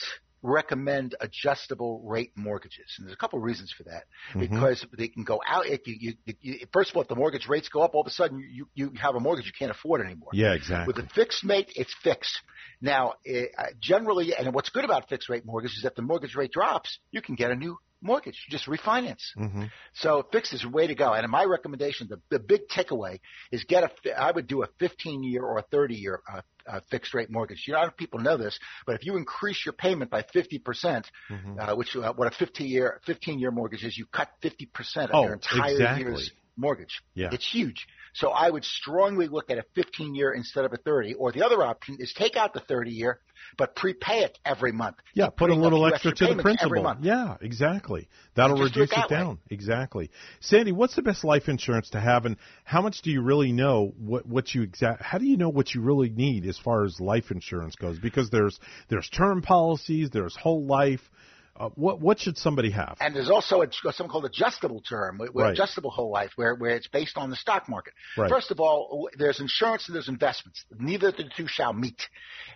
recommend 0.47 1.14
adjustable 1.20 2.02
rate 2.05 2.32
mortgages, 2.36 2.94
and 2.97 3.06
there's 3.06 3.14
a 3.14 3.18
couple 3.18 3.39
of 3.39 3.44
reasons 3.44 3.73
for 3.77 3.82
that. 3.85 4.05
Mhm. 4.32 4.40
Because 4.40 4.86
they 4.97 5.09
can 5.09 5.24
go 5.24 5.40
out. 5.47 5.66
If 5.66 5.86
you, 5.86 5.97
you, 5.98 6.35
you, 6.40 6.66
first 6.73 6.90
of 6.90 6.97
all, 6.97 7.02
if 7.02 7.09
the 7.09 7.16
mortgage 7.16 7.48
rates 7.48 7.68
go 7.68 7.82
up, 7.82 7.94
all 7.94 8.02
of 8.02 8.06
a 8.06 8.10
sudden 8.10 8.39
you, 8.39 8.68
you 8.74 8.93
have 9.01 9.14
a 9.14 9.20
mortgage 9.20 9.47
you 9.47 9.52
can't 9.59 9.70
afford 9.70 10.01
anymore. 10.01 10.31
Yeah. 10.32 10.55
Exactly. 10.55 10.86
With 10.93 11.05
a 11.05 11.09
fixed 11.14 11.44
rate, 11.44 11.70
it's 11.74 11.94
fixed. 12.02 12.40
Now, 12.81 13.14
eh, 13.27 13.47
uh, 13.59 13.64
generally, 13.81 14.35
and 14.35 14.55
what's 14.55 14.70
good 14.70 14.85
about 14.85 15.09
fixed 15.09 15.28
rate 15.28 15.44
mortgage 15.44 15.73
is 15.73 15.82
that 15.82 15.97
the 15.97 16.02
mortgage 16.02 16.35
rate 16.35 16.52
drops, 16.52 16.98
you 17.10 17.23
can 17.23 17.35
get 17.35 17.51
a 17.51 17.56
new 17.56 17.78
mortgage. 18.02 18.47
Just 18.51 18.66
refinance. 18.66 19.23
hmm 19.36 19.64
So 19.94 20.24
fixed 20.32 20.52
is 20.52 20.62
the 20.62 20.68
way 20.68 20.86
to 20.86 20.94
go. 20.94 21.12
And 21.12 21.24
in 21.24 21.31
my 21.31 21.44
recommendation, 21.44 22.09
the, 22.09 22.20
the 22.31 22.39
big 22.39 22.62
takeaway 22.68 23.18
is 23.51 23.64
get 23.64 23.85
a. 23.85 24.20
I 24.20 24.31
would 24.31 24.47
do 24.47 24.62
a 24.62 24.68
15 24.78 25.23
year 25.23 25.43
or 25.43 25.59
a 25.59 25.62
30 25.62 25.94
year 25.94 26.20
uh, 26.32 26.40
uh, 26.68 26.81
fixed 26.90 27.14
rate 27.14 27.31
mortgage. 27.31 27.64
You 27.66 27.73
know, 27.73 27.78
a 27.78 27.82
lot 27.82 27.89
of 27.89 27.97
people 27.97 28.20
know 28.20 28.36
this, 28.36 28.59
but 28.86 28.97
if 28.97 29.05
you 29.06 29.16
increase 29.16 29.64
your 29.64 29.73
payment 29.73 30.10
by 30.10 30.23
50 30.23 30.59
percent, 30.59 31.10
Mhm. 31.31 31.59
uh, 31.59 31.74
which 31.77 31.97
uh, 31.97 32.12
what 32.14 32.28
a 32.28 32.36
50 32.36 32.64
year 32.64 33.01
15 33.06 33.39
year 33.39 33.51
mortgage 33.51 33.85
is, 33.85 33.97
you 33.97 34.06
cut 34.06 34.28
50 34.43 34.66
percent 34.66 35.10
of 35.10 35.16
Oh, 35.16 35.24
your 35.24 35.35
entire 35.35 35.68
exactly. 35.70 36.02
year's 36.05 36.31
mortgage. 36.56 37.02
Yeah. 37.14 37.30
It's 37.32 37.48
huge. 37.48 37.86
So 38.14 38.30
I 38.30 38.48
would 38.48 38.64
strongly 38.64 39.28
look 39.28 39.50
at 39.50 39.58
a 39.58 39.64
15 39.74 40.14
year 40.14 40.32
instead 40.32 40.64
of 40.64 40.72
a 40.72 40.78
30. 40.78 41.14
Or 41.14 41.32
the 41.32 41.44
other 41.44 41.62
option 41.62 41.98
is 41.98 42.14
take 42.16 42.36
out 42.36 42.54
the 42.54 42.60
30 42.60 42.90
year, 42.90 43.20
but 43.58 43.76
prepay 43.76 44.20
it 44.20 44.38
every 44.44 44.72
month. 44.72 44.96
Yeah, 45.14 45.28
put 45.28 45.50
a 45.50 45.54
little 45.54 45.86
extra 45.86 46.14
to 46.14 46.34
the 46.34 46.42
principal. 46.42 46.96
Yeah, 47.02 47.36
exactly. 47.40 48.08
That'll 48.34 48.56
just 48.56 48.74
do 48.74 48.80
it 48.80 48.82
reduce 48.84 48.92
it, 48.92 49.00
that 49.00 49.10
way. 49.10 49.16
down. 49.16 49.38
Exactly. 49.50 50.10
Sandy, 50.40 50.72
what's 50.72 50.96
the 50.96 51.02
best 51.02 51.24
life 51.24 51.48
insurance 51.48 51.90
to 51.90 52.00
have, 52.00 52.24
and 52.24 52.36
how 52.64 52.80
much 52.80 53.02
do 53.02 53.10
you 53.10 53.20
really 53.20 53.52
know 53.52 53.92
what 53.98 54.26
what 54.26 54.54
you 54.54 54.62
exact? 54.62 55.02
How 55.02 55.18
do 55.18 55.26
you 55.26 55.36
know 55.36 55.50
what 55.50 55.74
you 55.74 55.82
really 55.82 56.10
need 56.10 56.46
as 56.46 56.58
far 56.58 56.84
as 56.84 56.98
life 57.00 57.30
insurance 57.30 57.76
goes? 57.76 57.98
Because 57.98 58.30
there's 58.30 58.58
there's 58.88 59.08
term 59.10 59.42
policies, 59.42 60.10
there's 60.10 60.36
whole 60.36 60.64
life. 60.64 61.02
Uh, 61.58 61.70
what 61.74 62.00
what 62.00 62.18
should 62.18 62.36
somebody 62.36 62.70
have? 62.70 62.96
And 63.00 63.14
there's 63.14 63.30
also 63.30 63.62
a, 63.62 63.68
something 63.72 64.08
called 64.08 64.24
adjustable 64.26 64.80
term, 64.80 65.20
Right. 65.34 65.52
adjustable 65.52 65.90
whole 65.90 66.10
life, 66.10 66.32
where, 66.36 66.54
where 66.54 66.76
it's 66.76 66.88
based 66.88 67.16
on 67.16 67.30
the 67.30 67.36
stock 67.36 67.68
market. 67.68 67.94
Right. 68.16 68.30
First 68.30 68.50
of 68.50 68.60
all, 68.60 69.08
there's 69.18 69.40
insurance 69.40 69.88
and 69.88 69.94
there's 69.94 70.08
investments. 70.08 70.64
Neither 70.78 71.08
of 71.08 71.16
the 71.16 71.24
two 71.36 71.46
shall 71.46 71.72
meet. 71.72 72.00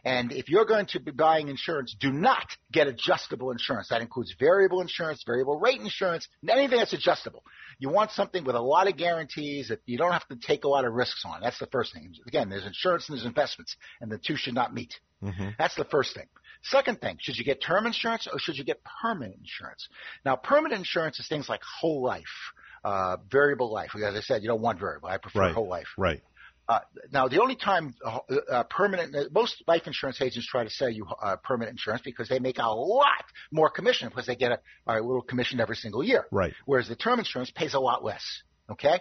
And 0.04 0.32
if 0.32 0.48
you're 0.48 0.64
going 0.64 0.86
to 0.86 1.00
be 1.00 1.10
buying 1.10 1.48
insurance, 1.48 1.94
do 1.98 2.12
not 2.12 2.46
get 2.72 2.86
adjustable 2.88 3.50
insurance. 3.50 3.88
That 3.88 4.00
includes 4.02 4.34
variable 4.38 4.80
insurance, 4.80 5.22
variable 5.26 5.58
rate 5.58 5.80
insurance, 5.80 6.26
anything 6.48 6.78
that's 6.78 6.92
adjustable. 6.92 7.42
You 7.78 7.90
want 7.90 8.10
something 8.12 8.44
with 8.44 8.56
a 8.56 8.60
lot 8.60 8.88
of 8.88 8.96
guarantees 8.96 9.68
that 9.68 9.80
you 9.86 9.98
don't 9.98 10.12
have 10.12 10.26
to 10.28 10.36
take 10.36 10.64
a 10.64 10.68
lot 10.68 10.84
of 10.84 10.92
risks 10.92 11.22
on. 11.24 11.40
That's 11.40 11.58
the 11.58 11.66
first 11.66 11.92
thing. 11.94 12.14
Again, 12.26 12.48
there's 12.48 12.66
insurance 12.66 13.08
and 13.08 13.16
there's 13.16 13.26
investments, 13.26 13.76
and 14.00 14.10
the 14.10 14.18
two 14.18 14.36
should 14.36 14.54
not 14.54 14.74
meet. 14.74 14.94
Mm-hmm. 15.22 15.50
That's 15.58 15.74
the 15.74 15.84
first 15.84 16.14
thing. 16.14 16.26
Second 16.62 17.00
thing, 17.00 17.16
should 17.20 17.36
you 17.38 17.44
get 17.44 17.62
term 17.62 17.86
insurance 17.86 18.28
or 18.30 18.38
should 18.38 18.56
you 18.58 18.64
get 18.64 18.80
permanent 19.02 19.36
insurance? 19.40 19.88
Now, 20.24 20.36
permanent 20.36 20.78
insurance 20.78 21.18
is 21.18 21.26
things 21.28 21.48
like 21.48 21.60
whole 21.80 22.02
life, 22.02 22.24
uh, 22.84 23.16
variable 23.30 23.72
life. 23.72 23.90
As 23.96 24.14
I 24.14 24.20
said, 24.20 24.42
you 24.42 24.48
don't 24.48 24.60
want 24.60 24.78
variable. 24.78 25.08
I 25.08 25.16
prefer 25.18 25.40
Right. 25.40 25.54
whole 25.54 25.68
life. 25.68 25.88
Right. 25.96 26.22
Uh, 26.68 26.80
now, 27.12 27.26
the 27.26 27.40
only 27.42 27.56
time 27.56 27.94
uh, 28.04 28.18
uh, 28.52 28.62
permanent, 28.64 29.16
uh, 29.16 29.24
most 29.32 29.60
life 29.66 29.86
insurance 29.86 30.20
agents 30.22 30.46
try 30.46 30.62
to 30.62 30.70
sell 30.70 30.88
you 30.88 31.04
uh, 31.20 31.34
permanent 31.36 31.72
insurance 31.72 32.02
because 32.04 32.28
they 32.28 32.38
make 32.38 32.58
a 32.58 32.62
lot 32.68 33.24
more 33.50 33.70
commission 33.70 34.08
because 34.08 34.26
they 34.26 34.36
get 34.36 34.52
a, 34.52 34.60
a 34.86 35.00
little 35.00 35.22
commission 35.22 35.58
every 35.60 35.74
single 35.74 36.04
year. 36.04 36.26
Right. 36.30 36.52
Whereas 36.66 36.86
the 36.86 36.94
term 36.94 37.18
insurance 37.18 37.50
pays 37.50 37.74
a 37.74 37.80
lot 37.80 38.04
less. 38.04 38.22
Okay. 38.70 39.00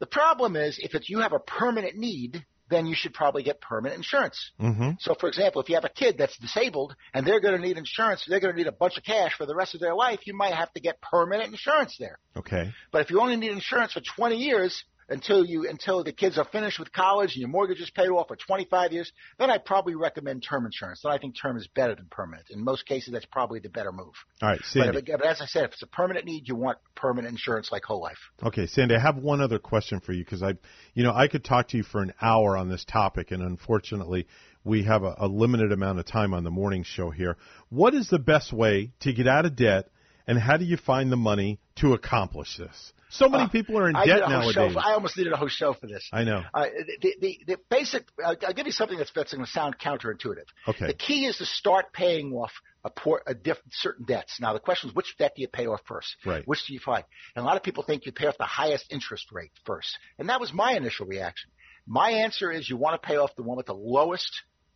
The 0.00 0.06
problem 0.06 0.56
is 0.56 0.78
if 0.82 0.94
it's 0.94 1.08
you 1.08 1.20
have 1.20 1.32
a 1.32 1.38
permanent 1.38 1.96
need, 1.96 2.44
then 2.72 2.86
you 2.86 2.94
should 2.96 3.14
probably 3.14 3.42
get 3.42 3.60
permanent 3.60 3.96
insurance. 3.96 4.50
Mm-hmm. 4.60 4.90
So, 5.00 5.14
for 5.18 5.28
example, 5.28 5.62
if 5.62 5.68
you 5.68 5.74
have 5.74 5.84
a 5.84 5.88
kid 5.88 6.16
that's 6.18 6.36
disabled 6.38 6.94
and 7.12 7.26
they're 7.26 7.40
going 7.40 7.54
to 7.54 7.60
need 7.60 7.76
insurance, 7.76 8.24
they're 8.28 8.40
going 8.40 8.54
to 8.54 8.58
need 8.58 8.66
a 8.66 8.72
bunch 8.72 8.96
of 8.96 9.04
cash 9.04 9.34
for 9.36 9.46
the 9.46 9.54
rest 9.54 9.74
of 9.74 9.80
their 9.80 9.94
life, 9.94 10.20
you 10.26 10.34
might 10.34 10.54
have 10.54 10.72
to 10.74 10.80
get 10.80 11.00
permanent 11.00 11.50
insurance 11.50 11.96
there. 11.98 12.18
Okay. 12.36 12.72
But 12.90 13.02
if 13.02 13.10
you 13.10 13.20
only 13.20 13.36
need 13.36 13.52
insurance 13.52 13.92
for 13.92 14.00
20 14.16 14.36
years 14.36 14.84
until 15.08 15.44
you 15.44 15.68
until 15.68 16.04
the 16.04 16.12
kids 16.12 16.38
are 16.38 16.44
finished 16.44 16.78
with 16.78 16.92
college 16.92 17.32
and 17.34 17.40
your 17.40 17.48
mortgage 17.48 17.80
is 17.80 17.90
paid 17.90 18.08
off 18.08 18.28
for 18.28 18.36
25 18.36 18.92
years, 18.92 19.12
then 19.38 19.50
I'd 19.50 19.64
probably 19.64 19.94
recommend 19.94 20.44
term 20.48 20.66
insurance. 20.66 21.00
Then 21.02 21.12
I 21.12 21.18
think 21.18 21.34
term 21.40 21.56
is 21.56 21.68
better 21.74 21.94
than 21.94 22.06
permanent. 22.10 22.46
In 22.50 22.62
most 22.62 22.86
cases, 22.86 23.12
that's 23.12 23.26
probably 23.26 23.60
the 23.60 23.68
better 23.68 23.92
move. 23.92 24.14
All 24.40 24.48
right, 24.48 24.58
But, 24.58 24.66
Sandy. 24.66 24.98
if- 24.98 25.04
but 25.06 25.26
as 25.26 25.40
I 25.40 25.46
said, 25.46 25.64
if 25.64 25.72
it's 25.72 25.82
a 25.82 25.86
permanent 25.86 26.24
need, 26.26 26.48
you 26.48 26.56
want 26.56 26.78
permanent 26.94 27.32
insurance 27.32 27.70
like 27.72 27.84
whole 27.84 28.00
life. 28.00 28.18
Okay, 28.42 28.66
Sandy, 28.66 28.94
I 28.94 29.00
have 29.00 29.16
one 29.16 29.40
other 29.40 29.58
question 29.58 30.00
for 30.00 30.12
you 30.12 30.24
because 30.24 30.42
I, 30.42 30.54
you 30.94 31.02
know, 31.02 31.12
I 31.14 31.28
could 31.28 31.44
talk 31.44 31.68
to 31.68 31.76
you 31.76 31.82
for 31.82 32.00
an 32.02 32.12
hour 32.20 32.56
on 32.56 32.68
this 32.68 32.84
topic, 32.84 33.30
and 33.30 33.42
unfortunately, 33.42 34.26
we 34.64 34.84
have 34.84 35.02
a, 35.02 35.14
a 35.18 35.26
limited 35.26 35.72
amount 35.72 35.98
of 35.98 36.06
time 36.06 36.34
on 36.34 36.44
the 36.44 36.50
morning 36.50 36.84
show 36.84 37.10
here. 37.10 37.36
What 37.68 37.94
is 37.94 38.08
the 38.08 38.18
best 38.18 38.52
way 38.52 38.92
to 39.00 39.12
get 39.12 39.26
out 39.26 39.44
of 39.46 39.56
debt, 39.56 39.88
and 40.26 40.38
how 40.38 40.56
do 40.56 40.64
you 40.64 40.76
find 40.76 41.10
the 41.10 41.16
money 41.16 41.58
to 41.76 41.94
accomplish 41.94 42.56
this? 42.56 42.92
So 43.12 43.28
many 43.28 43.44
Uh, 43.44 43.48
people 43.48 43.78
are 43.78 43.88
in 43.88 43.94
I 43.96 44.06
debt 44.06 44.20
nowadays. 44.28 44.54
Show, 44.54 44.78
I 44.78 44.92
almost 44.94 45.16
needed 45.18 45.32
a 45.32 45.36
whole 45.36 45.48
show 45.48 45.74
for 45.74 45.86
this. 45.86 46.08
I 46.12 46.24
know. 46.24 46.42
Uh, 46.54 46.66
the, 47.00 47.14
the, 47.20 47.40
the 47.46 47.58
basic, 47.68 48.04
uh, 48.24 48.34
I'll 48.46 48.54
give 48.54 48.66
you 48.66 48.72
something 48.72 48.96
that's, 48.96 49.12
that's 49.14 49.32
going 49.32 49.44
to 49.44 49.50
sound 49.50 49.78
counterintuitive. 49.78 50.46
Okay. 50.66 50.86
The 50.86 50.94
key 50.94 51.26
is 51.26 51.36
to 51.36 51.44
start 51.44 51.92
paying 51.92 52.32
off 52.32 52.52
a, 52.84 52.90
por- 52.90 53.22
a 53.26 53.34
diff- 53.34 53.60
certain 53.70 54.06
debts. 54.06 54.40
Now 54.40 54.54
the 54.54 54.60
question 54.60 54.88
is, 54.90 54.96
which 54.96 55.14
debt 55.18 55.32
do 55.36 55.42
you 55.42 55.48
pay 55.48 55.66
off 55.66 55.80
first? 55.86 56.16
Right. 56.24 56.46
Which 56.48 56.66
do 56.66 56.72
you 56.72 56.80
find? 56.80 57.04
And 57.36 57.44
a 57.44 57.46
lot 57.46 57.56
of 57.56 57.62
people 57.62 57.84
think 57.84 58.06
you 58.06 58.12
pay 58.12 58.26
off 58.26 58.38
the 58.38 58.44
highest 58.44 58.86
interest 58.90 59.30
rate 59.30 59.52
first, 59.66 59.98
and 60.18 60.28
that 60.30 60.40
was 60.40 60.52
my 60.52 60.72
initial 60.72 61.06
reaction. 61.06 61.50
My 61.86 62.10
answer 62.10 62.50
is 62.50 62.68
you 62.70 62.76
want 62.76 63.00
to 63.00 63.06
pay 63.06 63.16
off 63.16 63.36
the 63.36 63.42
one 63.42 63.56
with 63.56 63.66
the 63.66 63.74
lowest, 63.74 64.30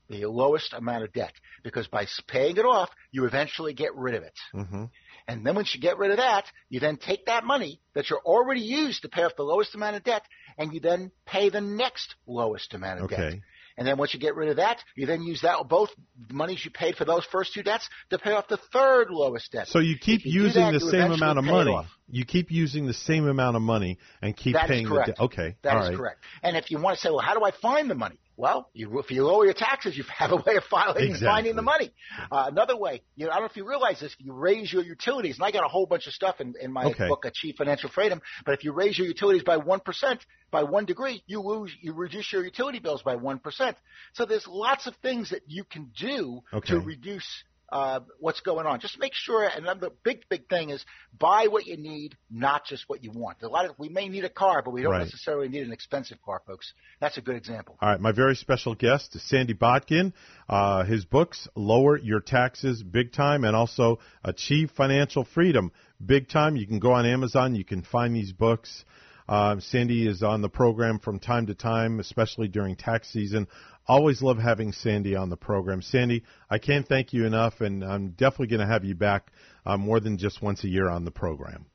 the 0.09 0.27
lowest 0.27 0.73
amount 0.73 1.05
of 1.05 1.13
debt, 1.13 1.33
because 1.65 1.87
by 1.89 2.07
paying 2.29 2.57
it 2.57 2.65
off, 2.65 2.91
you 3.13 3.25
eventually 3.25 3.73
get 3.75 3.95
rid 3.95 4.15
of 4.15 4.23
it. 4.25 4.35
Mm-hmm. 4.55 4.85
And 5.29 5.45
then 5.45 5.57
once 5.57 5.75
you 5.75 5.81
get 5.81 5.99
rid 5.99 6.13
of 6.13 6.19
that, 6.19 6.45
you 6.69 6.79
then 6.79 6.97
take 6.97 7.27
that 7.27 7.45
money 7.45 7.81
that 7.95 8.09
you're 8.09 8.21
already 8.25 8.61
used 8.61 9.03
to 9.03 9.09
pay 9.09 9.25
off 9.25 9.33
the 9.37 9.43
lowest 9.43 9.75
amount 9.75 9.97
of 9.97 10.05
debt, 10.05 10.23
and 10.57 10.73
you 10.73 10.81
then 10.81 11.11
pay 11.27 11.51
the 11.51 11.61
next 11.61 12.15
lowest 12.27 12.75
amount 12.75 13.01
of 13.01 13.11
debt. 13.11 13.19
Okay. 13.19 13.41
And 13.77 13.87
then 13.87 13.99
once 13.99 14.15
you 14.15 14.21
get 14.21 14.37
rid 14.37 14.49
of 14.49 14.57
that, 14.57 14.79
you 14.95 15.07
then 15.07 15.23
use 15.23 15.43
that 15.43 15.69
both 15.69 15.91
monies 16.31 16.65
you 16.65 16.71
paid 16.71 16.97
for 16.97 17.05
those 17.05 17.25
first 17.27 17.53
two 17.53 17.63
debts 17.63 17.89
to 18.11 18.19
pay 18.19 18.33
off 18.33 18.49
the 18.49 18.59
third 18.73 19.09
lowest 19.11 19.53
debt. 19.53 19.69
So 19.69 19.81
you 19.81 19.99
keep 19.99 20.25
you 20.25 20.45
using 20.45 20.63
that, 20.63 20.73
the 20.73 20.91
same 20.91 21.13
amount 21.13 21.39
of 21.39 21.45
money. 21.45 21.73
off. 21.73 21.87
You 22.09 22.25
keep 22.25 22.51
using 22.51 22.87
the 22.87 22.95
same 22.95 23.27
amount 23.27 23.57
of 23.57 23.63
money 23.63 23.99
and 24.23 24.37
keep 24.37 24.55
That 24.55 24.65
is 24.65 24.71
paying 24.71 24.85
the 24.85 24.91
correct. 24.91 25.09
debt. 25.09 25.21
Okay. 25.21 25.57
That 25.63 25.77
all 25.77 25.83
is 25.83 25.89
right. 25.89 25.97
correct. 25.97 26.21
And 26.43 26.57
if 26.57 26.71
you 26.71 26.81
want 26.81 26.97
to 26.97 27.01
say, 27.01 27.11
well, 27.11 27.19
how 27.19 27.35
do 27.35 27.45
I 27.45 27.51
find 27.61 27.91
the 27.91 27.95
money? 27.97 28.19
Well, 28.39 28.69
you, 28.75 28.99
if 28.99 29.11
you 29.11 29.25
lower 29.25 29.47
your 29.47 29.55
taxes, 29.55 29.97
you 29.97 30.05
have 30.15 30.31
a 30.31 30.37
way 30.37 30.57
of 30.57 30.65
filing 30.65 30.99
and 31.05 31.07
Exactly. 31.07 31.27
finding 31.27 31.57
the 31.57 31.63
money. 31.63 31.91
Uh, 32.31 32.45
another 32.49 32.77
way, 32.77 33.03
you 33.17 33.25
know, 33.25 33.31
I 33.33 33.37
don't 33.37 33.45
know 33.45 33.49
if 33.49 33.57
you 33.57 33.67
realize 33.67 33.99
this, 34.01 34.13
if 34.13 34.25
you 34.25 34.35
raise 34.35 34.71
your 34.71 34.83
utilities, 34.83 35.37
and 35.39 35.45
I 35.45 35.51
got 35.51 35.65
a 35.65 35.69
whole 35.69 35.87
bunch 35.87 36.07
of 36.07 36.13
stuff 36.13 36.41
in, 36.41 36.53
in 36.61 36.71
my 36.71 36.85
Okay. 36.85 37.09
book, 37.09 37.25
Achieve 37.25 37.55
Financial 37.57 37.89
Freedom. 37.89 38.21
But 38.45 38.53
if 38.53 38.63
you 38.63 38.73
raise 38.73 38.99
your 38.99 39.07
utilities 39.09 39.43
by 39.43 39.57
one 39.57 39.81
percent, 39.81 40.21
by 40.51 40.65
one 40.65 40.85
degree, 40.85 41.23
you 41.27 41.41
lose, 41.41 41.73
you 41.81 41.95
reduce 41.95 42.31
your 42.31 42.45
utility 42.45 42.79
bills 42.79 43.03
by 43.03 43.17
one 43.17 43.39
percent. 43.39 43.79
So 44.13 44.27
there's 44.27 44.47
lots 44.47 44.87
of 44.87 44.95
things 44.97 45.31
that 45.31 45.41
you 45.47 45.65
can 45.65 45.91
do 45.99 46.43
Okay. 46.53 46.75
to 46.75 46.81
reduce 46.81 47.27
uh, 47.71 48.01
what's 48.21 48.41
going 48.41 48.67
on. 48.67 48.81
Just 48.81 48.99
make 48.99 49.13
sure, 49.15 49.45
and 49.45 49.65
another 49.65 49.91
big, 50.05 50.23
big 50.29 50.49
thing 50.49 50.71
is 50.71 50.85
buy 51.19 51.47
what 51.51 51.67
you 51.67 51.77
need, 51.77 52.17
not 52.31 52.65
just 52.65 52.85
what 52.89 53.03
you 53.03 53.11
want. 53.11 53.43
A 53.43 53.49
lot 53.49 53.65
of 53.65 53.73
we 53.79 53.89
may 53.89 54.09
need 54.09 54.25
a 54.25 54.29
car, 54.31 54.63
but 54.63 54.71
we 54.73 54.83
don't 54.83 54.93
Right. 54.93 55.01
necessarily 55.01 55.49
need 55.49 55.67
an 55.67 55.73
expensive 55.73 56.19
car, 56.23 56.43
folks. 56.47 56.73
That's 57.01 57.17
a 57.19 57.21
good 57.21 57.37
example. 57.37 57.77
All 57.81 57.89
right, 57.89 58.01
my 58.01 58.13
very 58.13 58.37
special 58.37 58.75
guest 58.75 59.17
is 59.17 59.23
Sandy 59.23 59.55
Botkin. 59.55 60.13
Uh, 60.49 60.85
his 60.85 61.05
books, 61.05 61.49
Lower 61.57 61.99
Your 61.99 62.21
Taxes 62.21 62.83
Big 62.83 63.13
Time, 63.13 63.45
and 63.45 63.57
also 63.57 63.99
Achieve 64.23 64.71
Financial 64.71 65.25
Freedom 65.25 65.73
Big 66.05 66.29
Time. 66.29 66.57
You 66.57 66.67
can 66.67 66.79
go 66.79 66.93
on 66.93 67.05
Amazon. 67.07 67.55
You 67.55 67.65
can 67.65 67.83
find 67.83 68.15
these 68.15 68.33
books. 68.33 68.85
Um, 69.29 69.61
Sandy 69.61 70.07
is 70.07 70.23
on 70.23 70.43
the 70.43 70.49
program 70.49 70.99
from 70.99 71.19
time 71.19 71.47
to 71.47 71.55
time, 71.55 72.01
especially 72.01 72.49
during 72.49 72.77
tax 72.77 73.11
season. 73.11 73.49
Always 73.89 74.23
love 74.23 74.39
having 74.39 74.73
Sandy 74.73 75.15
on 75.15 75.31
the 75.31 75.37
program. 75.37 75.83
Sandy, 75.83 76.25
I 76.51 76.59
can't 76.59 76.87
thank 76.87 77.13
you 77.13 77.25
enough, 77.25 77.61
and 77.61 77.85
I'm 77.85 78.11
definitely 78.11 78.49
going 78.49 78.67
to 78.67 78.73
have 78.73 78.85
you 78.85 78.95
back 78.95 79.33
uh, 79.65 79.77
more 79.77 80.01
than 80.01 80.19
just 80.19 80.43
once 80.43 80.65
a 80.65 80.69
year 80.69 80.89
on 80.89 81.05
the 81.05 81.11
program. 81.11 81.67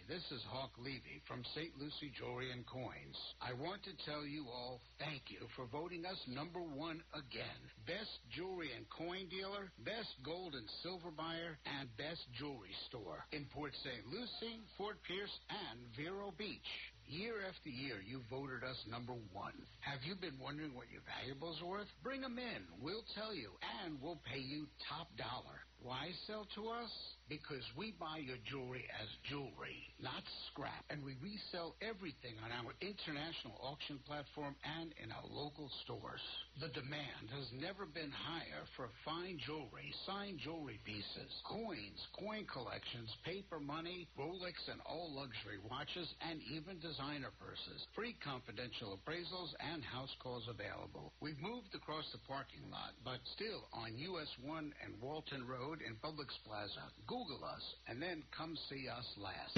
Hi, 0.03 0.13
this 0.13 0.23
is 0.31 0.41
Hawk 0.49 0.71
Levy 0.79 1.21
from 1.27 1.43
St. 1.55 1.71
Lucie 1.79 2.11
Jewelry 2.17 2.51
and 2.51 2.65
Coins. 2.65 3.17
I 3.41 3.53
want 3.53 3.83
to 3.83 4.05
tell 4.05 4.25
you 4.25 4.45
all 4.47 4.81
thank 4.99 5.23
you 5.27 5.39
for 5.55 5.65
voting 5.65 6.05
us 6.05 6.17
number 6.27 6.59
one 6.59 7.01
again. 7.13 7.59
Best 7.85 8.11
jewelry 8.31 8.69
and 8.75 8.85
coin 8.89 9.27
dealer, 9.29 9.71
best 9.85 10.09
gold 10.23 10.55
and 10.55 10.67
silver 10.81 11.11
buyer, 11.11 11.57
and 11.79 11.89
best 11.97 12.21
jewelry 12.37 12.73
store 12.87 13.25
in 13.31 13.45
Port 13.53 13.73
St. 13.83 14.07
Lucie, 14.07 14.63
Fort 14.77 14.97
Pierce, 15.07 15.33
and 15.49 15.79
Vero 15.95 16.33
Beach. 16.37 16.71
Year 17.07 17.43
after 17.47 17.69
year, 17.69 17.99
you 17.99 18.21
voted 18.29 18.63
us 18.63 18.79
number 18.89 19.13
one. 19.31 19.55
Have 19.81 19.99
you 20.03 20.15
been 20.15 20.39
wondering 20.39 20.73
what 20.73 20.91
your 20.91 21.03
valuables 21.03 21.61
are 21.61 21.83
worth? 21.83 21.91
Bring 22.01 22.21
them 22.21 22.39
in. 22.39 22.63
We'll 22.81 23.05
tell 23.15 23.35
you, 23.35 23.51
and 23.83 23.99
we'll 24.01 24.19
pay 24.23 24.39
you 24.39 24.67
top 24.89 25.07
dollar. 25.19 25.59
Why 25.83 26.15
sell 26.27 26.47
to 26.55 26.71
us? 26.71 26.91
Because 27.27 27.63
we 27.75 27.91
buy 27.99 28.23
your 28.23 28.39
jewelry 28.47 28.87
as 28.99 29.07
jewelry, 29.27 29.83
not 29.99 30.23
scrap. 30.47 30.83
And 30.87 31.03
we 31.03 31.19
resell 31.19 31.75
everything 31.83 32.39
on 32.39 32.55
our 32.55 32.71
international 32.79 33.59
auction 33.59 33.99
platform 34.07 34.55
and 34.63 34.95
in 35.03 35.11
our 35.11 35.27
local 35.27 35.67
stores. 35.83 36.23
The 36.63 36.71
demand 36.71 37.31
has 37.35 37.47
never 37.59 37.83
been 37.83 38.11
higher 38.11 38.63
for 38.79 38.87
fine 39.03 39.39
jewelry, 39.43 39.91
signed 40.07 40.39
jewelry 40.39 40.79
pieces, 40.87 41.31
coins, 41.43 41.99
coin 42.15 42.47
collections, 42.47 43.11
paper 43.27 43.59
money, 43.59 44.07
Rolex 44.15 44.55
and 44.71 44.79
all 44.87 45.11
luxury 45.11 45.59
watches, 45.67 46.07
and 46.23 46.39
even 46.47 46.79
designer 46.79 47.35
purses. 47.39 47.87
Free 47.95 48.15
confidential 48.23 48.95
appraisals 48.95 49.51
and 49.59 49.83
house 49.83 50.13
calls 50.23 50.47
available. 50.47 51.11
We've 51.19 51.39
moved 51.43 51.75
across 51.75 52.07
the 52.11 52.23
parking 52.23 52.63
lot, 52.71 52.95
but 53.03 53.19
still 53.35 53.67
on 53.73 53.97
US 53.97 54.31
1 54.43 54.73
and 54.85 54.93
Walton 55.01 55.47
Road 55.47 55.72
in 55.81 55.95
Publix 55.95 56.29
Plaza. 56.45 56.81
Google 57.07 57.43
us 57.43 57.75
and 57.87 58.01
then 58.01 58.23
come 58.35 58.55
see 58.69 58.87
us 58.87 59.05
last. 59.17 59.57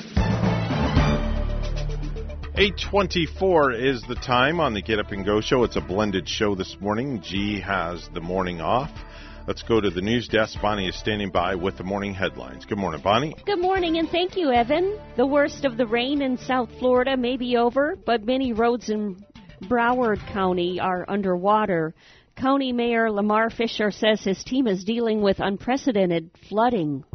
824 2.57 3.73
is 3.73 4.01
the 4.07 4.15
time 4.15 4.59
on 4.59 4.73
the 4.73 4.81
Get 4.81 4.99
Up 4.99 5.11
and 5.11 5.25
Go 5.25 5.41
show. 5.41 5.63
It's 5.63 5.75
a 5.75 5.81
blended 5.81 6.29
show 6.29 6.55
this 6.55 6.77
morning. 6.79 7.21
G 7.21 7.59
has 7.59 8.07
the 8.13 8.21
morning 8.21 8.61
off. 8.61 8.91
Let's 9.47 9.61
go 9.61 9.81
to 9.81 9.89
the 9.89 10.01
news 10.01 10.27
desk. 10.27 10.57
Bonnie 10.61 10.87
is 10.87 10.95
standing 10.95 11.31
by 11.31 11.55
with 11.55 11.77
the 11.77 11.83
morning 11.83 12.13
headlines. 12.13 12.65
Good 12.65 12.77
morning, 12.77 13.01
Bonnie. 13.03 13.35
Good 13.45 13.59
morning 13.59 13.97
and 13.97 14.09
thank 14.09 14.37
you, 14.37 14.51
Evan. 14.51 14.97
The 15.17 15.25
worst 15.25 15.65
of 15.65 15.77
the 15.77 15.85
rain 15.85 16.21
in 16.21 16.37
South 16.37 16.69
Florida 16.79 17.17
may 17.17 17.37
be 17.37 17.57
over, 17.57 17.97
but 18.05 18.25
many 18.25 18.53
roads 18.53 18.89
in 18.89 19.23
Broward 19.63 20.25
County 20.31 20.79
are 20.79 21.05
underwater. 21.07 21.93
County 22.35 22.73
Mayor 22.73 23.09
Lamar 23.09 23.49
Fisher 23.49 23.91
says 23.91 24.21
his 24.21 24.43
team 24.43 24.67
is 24.67 24.83
dealing 24.83 25.21
with 25.21 25.39
unprecedented 25.39 26.31
flooding. 26.49 27.05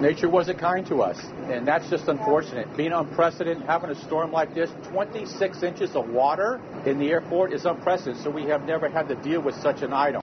Nature 0.00 0.28
wasn't 0.28 0.60
kind 0.60 0.86
to 0.86 1.02
us, 1.02 1.18
and 1.50 1.66
that's 1.66 1.90
just 1.90 2.06
unfortunate. 2.06 2.68
Being 2.76 2.92
unprecedented, 2.92 3.66
having 3.66 3.90
a 3.90 4.04
storm 4.06 4.30
like 4.30 4.54
this, 4.54 4.70
26 4.92 5.64
inches 5.64 5.96
of 5.96 6.08
water 6.08 6.60
in 6.86 7.00
the 7.00 7.10
airport 7.10 7.52
is 7.52 7.64
unprecedented, 7.64 8.22
so 8.22 8.30
we 8.30 8.44
have 8.44 8.62
never 8.66 8.88
had 8.88 9.08
to 9.08 9.16
deal 9.16 9.42
with 9.42 9.56
such 9.56 9.82
an 9.82 9.92
item. 9.92 10.22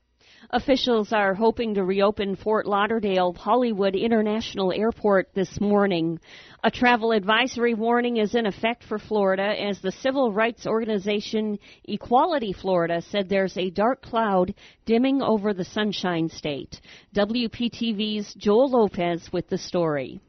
Officials 0.51 1.11
are 1.11 1.33
hoping 1.33 1.74
to 1.74 1.83
reopen 1.83 2.35
Fort 2.35 2.67
Lauderdale 2.67 3.33
Hollywood 3.33 3.95
International 3.95 4.72
Airport 4.72 5.33
this 5.33 5.59
morning. 5.59 6.19
A 6.64 6.69
travel 6.69 7.11
advisory 7.11 7.74
warning 7.74 8.17
is 8.17 8.35
in 8.35 8.45
effect 8.45 8.83
for 8.83 8.99
Florida 8.99 9.59
as 9.59 9.82
the 9.82 9.91
civil 9.91 10.32
rights 10.32 10.67
organization 10.67 11.57
Equality 11.85 12.53
Florida 12.53 13.01
said 13.01 13.27
there's 13.27 13.57
a 13.57 13.72
dark 13.72 14.03
cloud 14.03 14.53
dimming 14.85 15.22
over 15.24 15.51
the 15.51 15.65
Sunshine 15.65 16.30
State. 16.30 16.80
WPTV's 17.15 18.33
Joel 18.35 18.69
Lopez 18.69 19.30
with 19.33 19.49
the 19.49 19.57
story. 19.57 20.22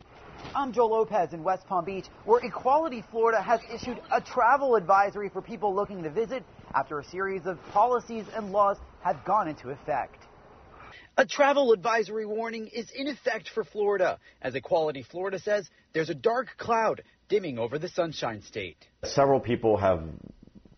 I'm 0.55 0.73
Joe 0.73 0.87
Lopez 0.87 1.35
in 1.35 1.43
West 1.43 1.67
Palm 1.67 1.85
Beach, 1.85 2.07
where 2.25 2.41
Equality 2.43 3.05
Florida 3.11 3.43
has 3.43 3.61
issued 3.73 4.01
a 4.11 4.21
travel 4.21 4.77
advisory 4.77 5.29
for 5.29 5.43
people 5.43 5.75
looking 5.75 6.03
to 6.03 6.11
visit 6.11 6.45
after 6.77 6.99
a 6.99 7.05
series 7.05 7.47
of 7.47 7.59
policies 7.73 8.27
and 8.35 8.53
laws 8.53 8.77
have 9.01 9.25
gone 9.25 9.49
into 9.49 9.71
effect. 9.71 10.23
A 11.17 11.25
travel 11.25 11.73
advisory 11.73 12.27
warning 12.27 12.67
is 12.67 12.91
in 12.95 13.09
effect 13.09 13.49
for 13.49 13.65
Florida. 13.65 14.19
As 14.43 14.55
Equality 14.55 15.03
Florida 15.03 15.39
says, 15.39 15.67
there's 15.95 16.11
a 16.11 16.15
dark 16.15 16.49
cloud 16.59 17.03
dimming 17.31 17.59
over 17.59 17.79
the 17.79 17.89
Sunshine 17.89 18.43
State. 18.43 18.77
Several 19.05 19.41
people 19.41 19.79
have 19.79 20.03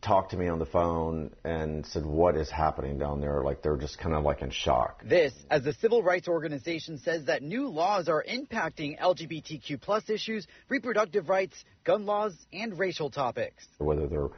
talked 0.00 0.30
to 0.30 0.36
me 0.36 0.46
on 0.46 0.60
the 0.60 0.66
phone 0.66 1.32
and 1.42 1.84
said, 1.84 2.06
What 2.06 2.36
is 2.36 2.48
happening 2.48 2.98
down 2.98 3.20
there? 3.20 3.42
Like 3.42 3.62
they're 3.62 3.76
just 3.76 3.98
kind 3.98 4.14
of 4.14 4.22
like 4.22 4.42
in 4.42 4.50
shock. 4.50 5.02
This, 5.04 5.34
as 5.50 5.64
the 5.64 5.72
civil 5.72 6.04
rights 6.04 6.28
organization 6.28 6.98
says 6.98 7.24
that 7.24 7.42
new 7.42 7.66
laws 7.66 8.08
are 8.08 8.24
impacting 8.24 8.96
LGBTQ 9.00 9.80
plus 9.80 10.08
issues, 10.08 10.46
reproductive 10.68 11.28
rights, 11.28 11.64
gun 11.82 12.06
laws, 12.06 12.34
and 12.52 12.78
racial 12.78 13.10
topics. 13.10 13.66
Whether 13.78 14.06
they're 14.06 14.28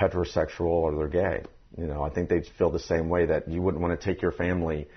heterosexual 0.00 0.66
or 0.66 0.94
they're 0.94 1.08
gay. 1.08 1.42
You 1.76 1.86
know, 1.86 2.02
I 2.02 2.10
think 2.10 2.28
they 2.28 2.42
feel 2.58 2.70
the 2.70 2.78
same 2.78 3.08
way 3.08 3.26
that 3.26 3.48
you 3.48 3.60
wouldn't 3.60 3.82
want 3.82 3.98
to 3.98 4.04
take 4.04 4.22
your 4.22 4.32
family 4.32 4.88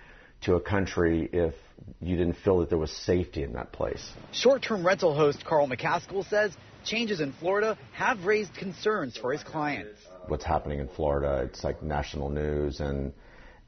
to 0.42 0.56
a 0.56 0.62
country 0.62 1.30
if 1.34 1.54
you 2.02 2.16
didn't 2.16 2.38
feel 2.44 2.60
that 2.60 2.70
there 2.70 2.78
was 2.78 2.92
safety 2.92 3.44
in 3.44 3.54
that 3.54 3.72
place. 3.72 4.12
Short 4.32 4.62
term 4.62 4.86
rental 4.86 5.14
host 5.14 5.44
Carl 5.46 5.68
McCaskill 5.68 6.28
says 6.30 6.56
changes 6.86 7.20
in 7.20 7.34
Florida 7.34 7.78
have 7.94 8.26
raised 8.26 8.54
concerns 8.56 9.18
for 9.18 9.34
his 9.34 9.44
clients. 9.44 10.00
What's 10.28 10.46
happening 10.46 10.80
in 10.80 10.88
Florida, 10.88 11.44
it's 11.44 11.64
like 11.64 11.82
national 11.84 12.30
news, 12.30 12.80
and 12.80 13.14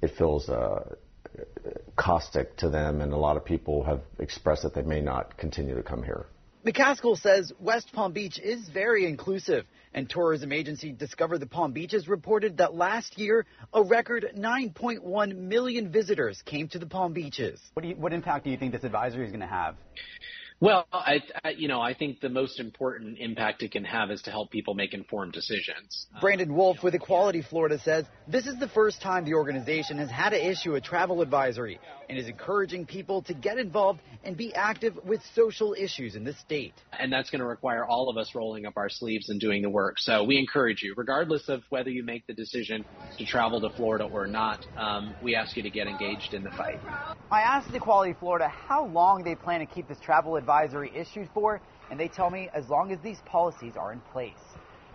it 0.01 0.11
feels 0.17 0.47
uh, 0.47 0.95
caustic 1.95 2.55
to 2.57 2.69
them, 2.69 3.01
and 3.01 3.13
a 3.13 3.17
lot 3.17 3.37
of 3.37 3.43
people 3.43 3.83
have 3.83 4.01
expressed 4.19 4.63
that 4.63 4.73
they 4.73 4.81
may 4.81 5.01
not 5.01 5.37
continue 5.37 5.75
to 5.75 5.83
come 5.83 6.03
here. 6.03 6.27
McCaskill 6.65 7.17
says 7.17 7.51
West 7.59 7.91
Palm 7.91 8.13
Beach 8.13 8.39
is 8.39 8.69
very 8.69 9.07
inclusive, 9.07 9.65
and 9.93 10.09
tourism 10.09 10.51
agency 10.51 10.91
Discover 10.91 11.37
the 11.37 11.45
Palm 11.45 11.71
Beaches 11.71 12.07
reported 12.07 12.57
that 12.57 12.73
last 12.73 13.17
year 13.17 13.45
a 13.73 13.83
record 13.83 14.27
9.1 14.37 15.35
million 15.37 15.91
visitors 15.91 16.41
came 16.45 16.67
to 16.69 16.79
the 16.79 16.85
Palm 16.85 17.13
Beaches. 17.13 17.59
What, 17.73 17.85
you, 17.85 17.95
what 17.95 18.13
impact 18.13 18.45
do 18.45 18.51
you 18.51 18.57
think 18.57 18.73
this 18.73 18.83
advisory 18.83 19.25
is 19.25 19.31
going 19.31 19.41
to 19.41 19.47
have? 19.47 19.75
Well, 20.61 20.85
I, 20.93 21.21
I, 21.43 21.49
you 21.57 21.67
know, 21.67 21.81
I 21.81 21.95
think 21.95 22.21
the 22.21 22.29
most 22.29 22.59
important 22.59 23.17
impact 23.17 23.63
it 23.63 23.71
can 23.71 23.83
have 23.83 24.11
is 24.11 24.21
to 24.23 24.29
help 24.29 24.51
people 24.51 24.75
make 24.75 24.93
informed 24.93 25.33
decisions. 25.33 26.05
Brandon 26.21 26.51
um, 26.51 26.55
Wolf 26.55 26.83
with 26.83 26.93
Equality 26.93 27.41
Florida 27.41 27.79
says 27.79 28.05
this 28.27 28.45
is 28.45 28.59
the 28.59 28.67
first 28.67 29.01
time 29.01 29.25
the 29.25 29.33
organization 29.33 29.97
has 29.97 30.11
had 30.11 30.29
to 30.29 30.49
issue 30.51 30.75
a 30.75 30.81
travel 30.81 31.23
advisory 31.23 31.79
and 32.11 32.19
is 32.19 32.27
encouraging 32.27 32.85
people 32.85 33.21
to 33.21 33.33
get 33.33 33.57
involved 33.57 34.01
and 34.25 34.35
be 34.35 34.53
active 34.53 34.99
with 35.05 35.21
social 35.33 35.73
issues 35.73 36.13
in 36.13 36.25
the 36.25 36.33
state. 36.33 36.73
And 36.99 37.11
that's 37.11 37.29
going 37.29 37.39
to 37.39 37.45
require 37.45 37.85
all 37.85 38.09
of 38.09 38.17
us 38.17 38.35
rolling 38.35 38.65
up 38.65 38.73
our 38.75 38.89
sleeves 38.89 39.29
and 39.29 39.39
doing 39.39 39.61
the 39.61 39.69
work. 39.69 39.97
So 39.97 40.25
we 40.25 40.37
encourage 40.37 40.83
you, 40.83 40.93
regardless 40.97 41.47
of 41.47 41.63
whether 41.69 41.89
you 41.89 42.03
make 42.03 42.27
the 42.27 42.33
decision 42.33 42.83
to 43.17 43.25
travel 43.25 43.61
to 43.61 43.69
Florida 43.77 44.03
or 44.03 44.27
not, 44.27 44.59
um, 44.75 45.15
we 45.21 45.35
ask 45.35 45.55
you 45.55 45.63
to 45.63 45.69
get 45.69 45.87
engaged 45.87 46.33
in 46.33 46.43
the 46.43 46.51
fight. 46.51 46.75
I 47.31 47.43
asked 47.43 47.69
the 47.69 47.77
Equality 47.77 48.13
Florida 48.19 48.49
how 48.49 48.85
long 48.87 49.23
they 49.23 49.35
plan 49.35 49.61
to 49.61 49.65
keep 49.65 49.87
this 49.87 49.99
travel 50.01 50.35
advisory 50.35 50.91
issued 50.93 51.29
for, 51.33 51.61
and 51.89 51.97
they 51.97 52.09
tell 52.09 52.29
me 52.29 52.49
as 52.53 52.67
long 52.67 52.91
as 52.91 52.99
these 52.99 53.21
policies 53.25 53.77
are 53.77 53.93
in 53.93 54.01
place. 54.11 54.33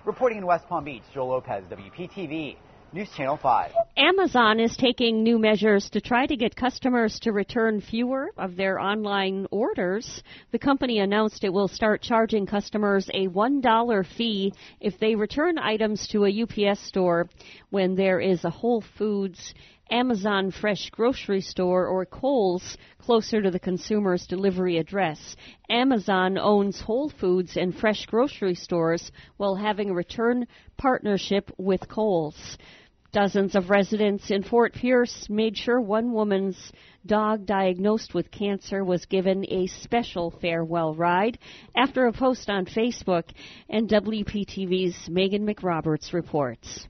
Reporting 0.05 0.37
in 0.37 0.47
West 0.47 0.69
Palm 0.69 0.85
Beach, 0.85 1.03
Joel 1.15 1.29
Lopez, 1.29 1.65
WPTV. 1.71 2.59
News 2.97 3.11
Channel 3.15 3.37
5. 3.37 3.73
Amazon 3.99 4.59
is 4.59 4.75
taking 4.75 5.23
new 5.23 5.39
measures 5.39 5.91
to 5.91 6.01
try 6.01 6.25
to 6.25 6.35
get 6.35 6.57
customers 6.57 7.21
to 7.21 7.31
return 7.31 7.83
fewer 7.83 8.31
of 8.39 8.57
their 8.57 8.81
online 8.81 9.47
orders. 9.51 10.23
The 10.51 10.59
company 10.59 11.01
announced 11.01 11.45
it 11.45 11.53
will 11.53 11.69
start 11.69 12.01
charging 12.01 12.47
customers 12.47 13.11
a 13.13 13.29
$1 13.29 14.17
fee 14.17 14.55
if 14.81 14.99
they 14.99 15.15
return 15.15 15.59
items 15.59 16.09
to 16.09 16.25
a 16.25 16.43
UPS 16.43 16.81
store 16.89 17.29
when 17.69 17.97
there 17.97 18.19
is 18.19 18.47
a 18.47 18.51
Whole 18.51 18.83
Foods 18.97 19.53
Amazon 19.91 20.51
Fresh 20.51 20.91
grocery 20.91 21.41
store 21.41 21.87
or 21.87 22.05
Kohl's 22.05 22.77
closer 22.99 23.41
to 23.41 23.53
the 23.53 23.61
consumer's 23.61 24.27
delivery 24.27 24.79
address. 24.79 25.37
Amazon 25.71 26.39
owns 26.39 26.81
Whole 26.81 27.09
Foods 27.09 27.57
and 27.57 27.73
fresh 27.73 28.05
grocery 28.07 28.57
stores 28.57 29.13
while 29.37 29.55
having 29.55 29.91
a 29.91 29.95
return 29.95 30.47
partnership 30.77 31.53
with 31.57 31.89
Kohl's. 31.89 32.59
Dozens 33.17 33.55
of 33.55 33.71
residents 33.71 34.31
in 34.31 34.43
Fort 34.43 34.75
Pierce 34.75 35.31
made 35.31 35.57
sure 35.57 35.81
one 35.81 36.13
woman's 36.13 36.71
dog 37.07 37.47
diagnosed 37.47 38.13
with 38.13 38.31
cancer 38.31 38.85
was 38.85 39.07
given 39.07 39.43
a 39.51 39.69
special 39.69 40.35
farewell 40.43 40.95
ride 40.95 41.39
after 41.75 42.05
a 42.05 42.13
post 42.13 42.51
on 42.51 42.67
Facebook, 42.67 43.25
and 43.71 43.89
WPTV's 43.89 45.09
Megan 45.09 45.47
McRoberts 45.47 46.13
reports. 46.13 46.87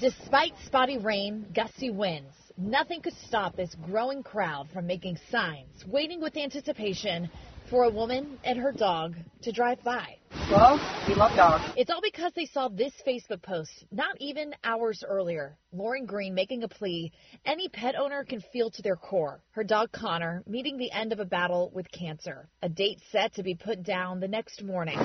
Despite 0.00 0.54
spotty 0.64 0.96
rain, 0.96 1.44
gusty 1.54 1.90
winds, 1.90 2.32
nothing 2.56 3.02
could 3.02 3.16
stop 3.26 3.54
this 3.54 3.76
growing 3.84 4.22
crowd 4.22 4.68
from 4.72 4.86
making 4.86 5.18
signs, 5.30 5.84
waiting 5.86 6.22
with 6.22 6.38
anticipation 6.38 7.28
for 7.70 7.84
a 7.84 7.90
woman 7.90 8.38
and 8.44 8.58
her 8.58 8.72
dog 8.72 9.14
to 9.42 9.52
drive 9.52 9.82
by. 9.84 10.16
Well, 10.50 10.80
we 11.06 11.14
love 11.14 11.36
dogs. 11.36 11.64
It's 11.76 11.90
all 11.90 12.00
because 12.02 12.32
they 12.34 12.46
saw 12.46 12.68
this 12.68 12.92
Facebook 13.06 13.42
post 13.42 13.84
not 13.90 14.16
even 14.20 14.54
hours 14.64 15.04
earlier. 15.06 15.56
Lauren 15.72 16.06
Green 16.06 16.34
making 16.34 16.62
a 16.62 16.68
plea 16.68 17.12
any 17.44 17.68
pet 17.68 17.94
owner 17.98 18.24
can 18.24 18.42
feel 18.52 18.70
to 18.70 18.82
their 18.82 18.96
core. 18.96 19.40
Her 19.50 19.64
dog 19.64 19.92
Connor 19.92 20.42
meeting 20.46 20.78
the 20.78 20.90
end 20.90 21.12
of 21.12 21.20
a 21.20 21.24
battle 21.24 21.70
with 21.74 21.90
cancer. 21.90 22.48
A 22.62 22.68
date 22.68 23.00
set 23.12 23.34
to 23.34 23.42
be 23.42 23.54
put 23.54 23.82
down 23.82 24.20
the 24.20 24.28
next 24.28 24.62
morning. 24.62 24.98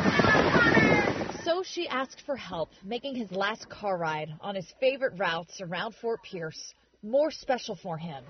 So 1.43 1.63
she 1.63 1.87
asked 1.89 2.23
for 2.25 2.37
help, 2.37 2.69
making 2.83 3.15
his 3.15 3.31
last 3.31 3.69
car 3.69 3.97
ride 3.97 4.29
on 4.39 4.55
his 4.55 4.73
favorite 4.79 5.13
routes 5.17 5.59
around 5.61 5.95
Fort 5.95 6.21
Pierce 6.23 6.73
more 7.03 7.31
special 7.31 7.75
for 7.75 7.97
him. 7.97 8.23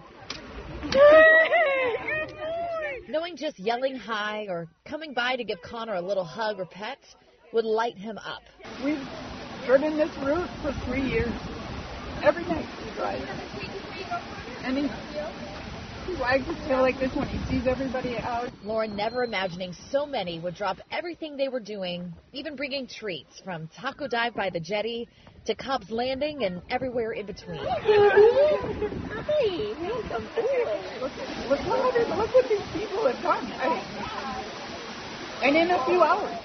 Knowing 3.14 3.38
just 3.38 3.60
yelling 3.60 3.96
hi 3.96 4.48
or 4.50 4.68
coming 4.86 5.14
by 5.14 5.36
to 5.36 5.44
give 5.44 5.62
Connor 5.62 5.94
a 5.94 6.02
little 6.02 6.24
hug 6.24 6.60
or 6.60 6.66
pet 6.66 6.98
would 7.54 7.64
light 7.64 7.96
him 7.96 8.18
up. 8.18 8.42
We've 8.84 9.08
driven 9.68 9.98
this 9.98 10.10
route 10.18 10.50
for 10.64 10.74
three 10.88 11.04
years. 11.04 11.32
Every 12.24 12.44
night 12.46 12.66
we 12.84 12.92
drive. 12.96 13.22
And 14.64 14.78
he, 14.80 14.88
he 16.12 16.20
wags 16.20 16.48
his 16.48 16.58
tail 16.66 16.82
like 16.82 16.98
this 16.98 17.14
when 17.16 17.28
he 17.28 17.38
sees 17.52 17.68
everybody 17.68 18.18
out. 18.18 18.50
Lauren 18.64 18.96
never 18.96 19.24
imagining 19.24 19.74
so 19.92 20.08
many 20.08 20.40
would 20.40 20.56
drop 20.56 20.80
everything 20.92 21.38
they 21.38 21.50
were 21.50 21.60
doing, 21.60 22.12
even 22.32 22.56
bringing 22.56 22.88
treats 22.88 23.40
from 23.42 23.70
Taco 23.80 24.08
Dive 24.08 24.34
by 24.34 24.50
the 24.50 24.60
Jetty 24.60 25.08
to 25.46 25.56
Cobb's 25.56 25.92
Landing 25.92 26.46
and 26.46 26.62
everywhere 26.70 27.12
in 27.12 27.26
between. 27.26 27.60
Hi, 27.60 27.74
welcome 29.82 30.28
Look, 31.02 31.12
look, 31.50 31.66
what, 31.68 32.18
look 32.18 32.34
what 32.34 32.50
these 32.50 32.62
people 32.74 33.06
have 33.08 33.22
done. 33.22 33.52
I, 33.52 33.84
and 35.44 35.58
in 35.58 35.72
a 35.72 35.86
few 35.86 36.02
hours. 36.02 36.38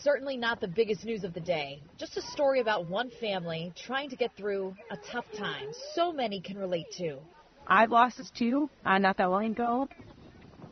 Certainly 0.00 0.36
not 0.36 0.60
the 0.60 0.68
biggest 0.68 1.04
news 1.04 1.24
of 1.24 1.34
the 1.34 1.40
day. 1.40 1.82
Just 1.98 2.16
a 2.16 2.22
story 2.22 2.60
about 2.60 2.88
one 2.88 3.10
family 3.20 3.72
trying 3.74 4.08
to 4.10 4.16
get 4.16 4.36
through 4.36 4.76
a 4.90 4.96
tough 5.10 5.24
time 5.36 5.66
so 5.94 6.12
many 6.12 6.40
can 6.40 6.56
relate 6.58 6.86
to. 6.98 7.18
I've 7.66 7.90
lost 7.90 8.18
this 8.18 8.30
too, 8.30 8.68
uh, 8.84 8.98
not 8.98 9.16
that 9.16 9.30
long 9.30 9.46
ago. 9.46 9.88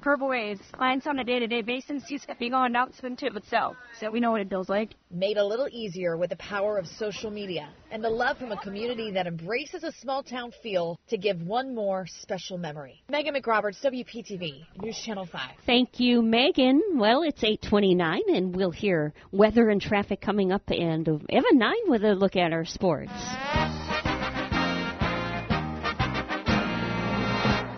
Purple 0.02 0.28
Waves, 0.28 0.60
clients 0.72 1.06
on 1.06 1.20
a 1.20 1.24
day-to-day 1.24 1.62
basis 1.62 2.10
use 2.10 2.26
a 2.28 2.34
big 2.34 2.52
announcement 2.52 3.20
to 3.20 3.26
itself, 3.26 3.76
so 4.00 4.10
we 4.10 4.18
know 4.18 4.32
what 4.32 4.40
it 4.40 4.50
feels 4.50 4.68
like. 4.68 4.90
Made 5.12 5.36
a 5.36 5.44
little 5.44 5.68
easier 5.70 6.16
with 6.16 6.31
the 6.31 6.36
power 6.36 6.76
of 6.76 6.89
social 6.89 7.31
media 7.31 7.68
and 7.92 8.02
the 8.02 8.10
love 8.10 8.36
from 8.36 8.50
a 8.50 8.60
community 8.60 9.12
that 9.12 9.28
embraces 9.28 9.84
a 9.84 9.92
small 9.92 10.24
town 10.24 10.52
feel 10.60 10.98
to 11.08 11.16
give 11.16 11.40
one 11.42 11.72
more 11.72 12.05
special 12.08 12.58
memory. 12.58 13.00
Megan 13.08 13.32
McRoberts, 13.34 13.81
WPTV, 13.84 14.64
News 14.82 15.00
Channel 15.06 15.26
5. 15.26 15.40
Thank 15.66 16.00
you, 16.00 16.20
Megan. 16.20 16.82
Well, 16.94 17.22
it's 17.22 17.44
8:29, 17.44 18.22
and 18.26 18.56
we'll 18.56 18.72
hear 18.72 19.14
weather 19.31 19.70
and 19.70 19.81
traffic 19.81 20.20
coming 20.20 20.50
up, 20.50 20.68
and 20.68 21.06
Evan 21.06 21.58
Nine 21.58 21.74
with 21.86 22.05
a 22.05 22.14
look 22.14 22.34
at 22.34 22.52
our 22.52 22.64
sports. 22.64 23.12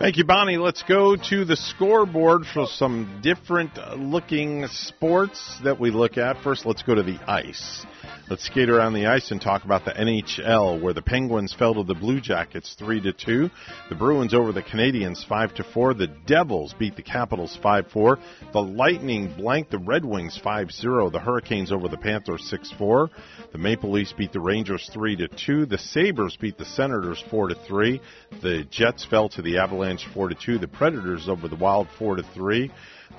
Thank 0.05 0.17
you, 0.17 0.23
Bonnie. 0.23 0.57
Let's 0.57 0.83
go 0.83 1.15
to 1.15 1.45
the 1.45 1.55
scoreboard 1.55 2.45
for 2.45 2.67
some 2.67 3.21
different 3.23 3.75
looking 3.97 4.67
sports 4.67 5.57
that 5.63 5.79
we 5.79 5.89
look 5.89 6.19
at. 6.19 6.43
First, 6.43 6.63
let's 6.63 6.83
go 6.83 6.93
to 6.93 7.01
the 7.01 7.17
ice. 7.27 7.83
Let's 8.29 8.45
skate 8.45 8.69
around 8.69 8.93
the 8.93 9.07
ice 9.07 9.31
and 9.31 9.41
talk 9.41 9.65
about 9.65 9.85
the 9.85 9.91
NHL, 9.91 10.81
where 10.81 10.93
the 10.93 11.01
Penguins 11.01 11.53
fell 11.53 11.75
to 11.75 11.83
the 11.83 11.95
Blue 11.95 12.21
Jackets 12.21 12.75
three 12.77 13.01
to 13.01 13.13
two. 13.13 13.49
The 13.89 13.95
Bruins 13.95 14.35
over 14.35 14.51
the 14.51 14.61
Canadiens 14.61 15.25
five 15.27 15.53
to 15.55 15.63
four. 15.63 15.95
The 15.95 16.07
Devils 16.07 16.75
beat 16.77 16.95
the 16.95 17.03
Capitals 17.03 17.57
five 17.61 17.87
four. 17.91 18.19
The 18.51 18.61
Lightning 18.61 19.33
blanked 19.35 19.71
the 19.71 19.79
Red 19.79 20.05
Wings 20.05 20.39
5-0. 20.43 21.11
The 21.11 21.19
Hurricanes 21.19 21.71
over 21.71 21.87
the 21.87 21.97
Panthers 21.97 22.47
six 22.49 22.71
four. 22.77 23.09
The 23.51 23.59
Maple 23.59 23.91
Leafs 23.91 24.13
beat 24.13 24.33
the 24.33 24.39
Rangers 24.39 24.89
three 24.91 25.15
to 25.15 25.27
two. 25.27 25.65
The 25.65 25.77
Sabres 25.77 26.35
beat 26.35 26.57
the 26.57 26.65
Senators 26.65 27.23
four 27.29 27.47
to 27.49 27.55
three. 27.67 28.01
The 28.41 28.65
Jets 28.69 29.05
fell 29.05 29.29
to 29.29 29.41
the 29.41 29.59
Avalanche 29.59 29.94
four 30.03 30.29
to 30.29 30.35
two. 30.35 30.57
The 30.57 30.67
Predators 30.67 31.29
over 31.29 31.47
the 31.47 31.55
Wild 31.55 31.87
four 31.97 32.15
to 32.15 32.23
three. 32.33 32.71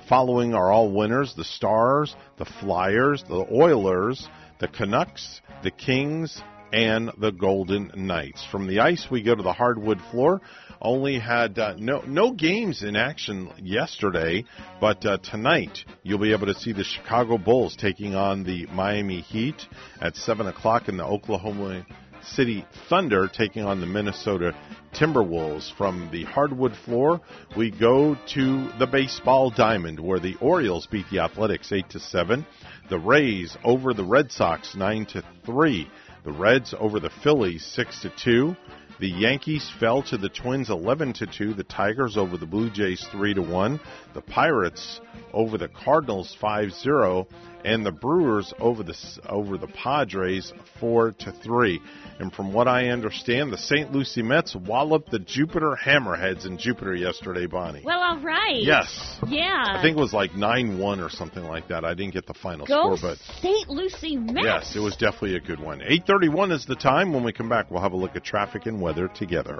Following 0.09 0.53
are 0.53 0.71
all 0.71 0.91
winners: 0.91 1.33
the 1.35 1.43
Stars, 1.43 2.15
the 2.37 2.45
Flyers, 2.45 3.23
the 3.27 3.45
Oilers 3.51 4.27
the 4.59 4.67
Canucks, 4.67 5.41
the 5.63 5.71
Kings, 5.71 6.41
and 6.73 7.11
the 7.17 7.31
Golden 7.31 7.91
Knights. 7.95 8.45
From 8.51 8.67
the 8.67 8.79
ice, 8.79 9.07
we 9.09 9.23
go 9.23 9.35
to 9.35 9.43
the 9.43 9.53
hardwood 9.53 10.01
floor. 10.11 10.41
Only 10.81 11.17
had 11.17 11.57
uh, 11.57 11.73
no 11.77 12.01
no 12.01 12.33
games 12.33 12.83
in 12.83 12.95
action 12.95 13.49
yesterday, 13.57 14.45
but 14.79 15.03
uh, 15.05 15.17
tonight 15.17 15.79
you'll 16.03 16.19
be 16.19 16.33
able 16.33 16.47
to 16.47 16.53
see 16.53 16.71
the 16.71 16.83
Chicago 16.83 17.37
Bulls 17.37 17.75
taking 17.75 18.13
on 18.13 18.43
the 18.43 18.67
Miami 18.67 19.21
Heat 19.21 19.55
at 20.01 20.15
seven 20.15 20.45
o'clock, 20.45 20.87
in 20.87 20.97
the 20.97 21.05
Oklahoma 21.05 21.83
City 22.23 22.65
Thunder 22.89 23.27
taking 23.27 23.63
on 23.63 23.79
the 23.79 23.85
Minnesota 23.85 24.55
Timberwolves. 24.93 25.71
From 25.77 26.09
the 26.11 26.23
hardwood 26.23 26.75
floor, 26.85 27.21
we 27.55 27.71
go 27.71 28.15
to 28.33 28.69
the 28.79 28.87
baseball 28.87 29.49
diamond, 29.49 29.99
where 29.99 30.19
the 30.19 30.35
Orioles 30.41 30.87
beat 30.87 31.05
the 31.09 31.19
Athletics 31.19 31.71
eight 31.71 31.89
to 31.91 31.99
seven. 31.99 32.45
The 32.89 32.99
Rays 32.99 33.57
over 33.63 33.93
the 33.93 34.03
Red 34.03 34.31
Sox 34.31 34.75
9 34.75 35.05
to 35.07 35.23
3. 35.45 35.89
The 36.23 36.31
Reds 36.31 36.73
over 36.77 36.99
the 36.99 37.09
Phillies 37.23 37.65
6 37.65 38.01
to 38.01 38.11
2. 38.23 38.55
The 38.99 39.09
Yankees 39.09 39.69
fell 39.79 40.01
to 40.03 40.17
the 40.17 40.29
Twins 40.29 40.69
11 40.69 41.13
to 41.13 41.27
2. 41.27 41.53
The 41.53 41.63
Tigers 41.63 42.17
over 42.17 42.35
the 42.35 42.47
Blue 42.47 42.69
Jays 42.69 43.05
3 43.11 43.35
to 43.35 43.41
1. 43.41 43.79
The 44.13 44.21
Pirates 44.21 45.01
over 45.33 45.57
the 45.57 45.67
Cardinals 45.67 46.35
5-0 46.41 47.27
and 47.67 47.85
the 47.85 47.91
Brewers 47.91 48.53
over 48.59 48.81
the 48.81 48.95
over 49.27 49.57
the 49.57 49.67
Padres 49.67 50.53
4 50.79 51.11
to 51.11 51.31
3. 51.33 51.81
And 52.19 52.33
from 52.33 52.53
what 52.53 52.67
I 52.67 52.87
understand, 52.87 53.51
the 53.51 53.57
St. 53.57 53.91
Lucie 53.91 54.23
Mets 54.23 54.55
walloped 54.55 55.11
the 55.11 55.19
Jupiter 55.19 55.77
Hammerheads 55.79 56.45
in 56.45 56.57
Jupiter 56.57 56.95
yesterday, 56.95 57.45
Bonnie. 57.45 57.83
Well, 57.83 57.99
all 57.99 58.19
right. 58.19 58.61
Yes. 58.61 59.19
Yeah. 59.27 59.65
I 59.67 59.81
think 59.81 59.97
it 59.97 59.99
was 59.99 60.13
like 60.13 60.31
9-1 60.31 61.05
or 61.05 61.09
something 61.09 61.43
like 61.43 61.67
that. 61.67 61.83
I 61.83 61.93
didn't 61.93 62.13
get 62.13 62.25
the 62.25 62.33
final 62.33 62.65
Go 62.65 62.95
score, 62.95 63.11
but 63.11 63.17
St. 63.41 63.69
Lucie 63.69 64.15
Mets. 64.15 64.45
yes, 64.45 64.75
it 64.75 64.79
was 64.79 64.95
definitely 64.95 65.35
a 65.35 65.41
good 65.41 65.59
one. 65.59 65.81
8:31 65.81 66.53
is 66.53 66.65
the 66.65 66.75
time. 66.75 67.11
When 67.11 67.23
we 67.23 67.33
come 67.33 67.49
back, 67.49 67.69
we'll 67.69 67.81
have 67.81 67.93
a 67.93 67.97
look 67.97 68.15
at 68.15 68.23
traffic 68.23 68.65
and 68.65 68.81
weather 68.81 69.09
together. 69.09 69.59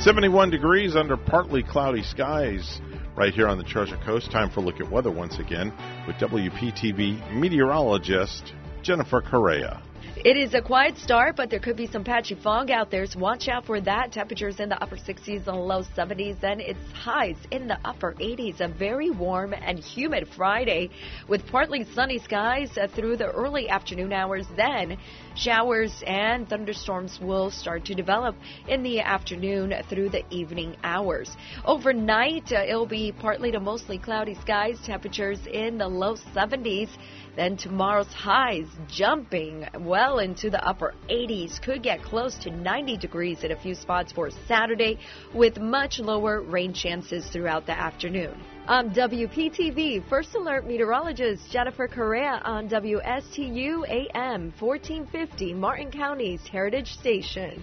71 0.00 0.50
degrees 0.50 0.96
under 0.96 1.16
partly 1.16 1.62
cloudy 1.62 2.02
skies 2.02 2.80
right 3.16 3.32
here 3.32 3.48
on 3.48 3.56
the 3.58 3.64
Treasure 3.64 3.98
Coast. 4.04 4.30
Time 4.30 4.50
for 4.50 4.60
a 4.60 4.62
look 4.62 4.80
at 4.80 4.90
weather 4.90 5.10
once 5.10 5.38
again 5.38 5.72
with 6.06 6.16
WPTV 6.16 7.34
meteorologist 7.34 8.52
Jennifer 8.82 9.22
Correa. 9.22 9.82
It 10.24 10.36
is 10.38 10.54
a 10.54 10.62
quiet 10.62 10.96
start, 10.96 11.36
but 11.36 11.50
there 11.50 11.58
could 11.58 11.76
be 11.76 11.86
some 11.86 12.02
patchy 12.02 12.34
fog 12.34 12.70
out 12.70 12.90
there, 12.90 13.04
so 13.04 13.18
watch 13.18 13.48
out 13.48 13.66
for 13.66 13.80
that. 13.80 14.12
Temperatures 14.12 14.58
in 14.58 14.68
the 14.68 14.82
upper 14.82 14.96
60s 14.96 15.46
and 15.46 15.60
low 15.60 15.82
70s, 15.96 16.40
then 16.40 16.60
it's 16.60 16.78
highs 16.94 17.36
in 17.50 17.68
the 17.68 17.78
upper 17.84 18.14
80s. 18.14 18.60
A 18.60 18.68
very 18.68 19.10
warm 19.10 19.52
and 19.52 19.78
humid 19.78 20.28
Friday 20.34 20.90
with 21.28 21.46
partly 21.48 21.84
sunny 21.94 22.18
skies 22.18 22.70
uh, 22.78 22.86
through 22.94 23.18
the 23.18 23.30
early 23.32 23.68
afternoon 23.68 24.12
hours. 24.14 24.46
Then 24.56 24.96
showers 25.36 26.02
and 26.06 26.48
thunderstorms 26.48 27.18
will 27.20 27.50
start 27.50 27.84
to 27.86 27.94
develop 27.94 28.36
in 28.66 28.82
the 28.82 29.00
afternoon 29.00 29.74
through 29.90 30.08
the 30.08 30.24
evening 30.32 30.76
hours. 30.84 31.36
Overnight, 31.64 32.50
uh, 32.52 32.62
it'll 32.66 32.86
be 32.86 33.12
partly 33.12 33.52
to 33.52 33.60
mostly 33.60 33.98
cloudy 33.98 34.36
skies, 34.36 34.78
temperatures 34.84 35.40
in 35.52 35.76
the 35.76 35.88
low 35.88 36.16
70s. 36.34 36.88
Then 37.36 37.56
tomorrow's 37.56 38.12
highs 38.12 38.66
jumping 38.88 39.66
well 39.80 40.20
into 40.20 40.50
the 40.50 40.64
upper 40.64 40.94
80s, 41.10 41.60
could 41.60 41.82
get 41.82 42.02
close 42.02 42.36
to 42.38 42.50
90 42.50 42.96
degrees 42.98 43.42
in 43.42 43.50
a 43.50 43.60
few 43.60 43.74
spots 43.74 44.12
for 44.12 44.30
Saturday, 44.46 44.98
with 45.34 45.58
much 45.58 45.98
lower 45.98 46.42
rain 46.42 46.72
chances 46.72 47.26
throughout 47.26 47.66
the 47.66 47.72
afternoon. 47.72 48.40
Um, 48.66 48.84
I'm 48.86 48.94
WPTV 48.94 50.08
First 50.08 50.34
Alert 50.34 50.66
meteorologist 50.66 51.50
Jennifer 51.50 51.88
Correa 51.88 52.40
on 52.44 52.68
WSTU 52.68 53.88
AM 53.88 54.52
1450, 54.58 55.54
Martin 55.54 55.90
County's 55.90 56.40
Heritage 56.46 56.92
Station. 56.94 57.62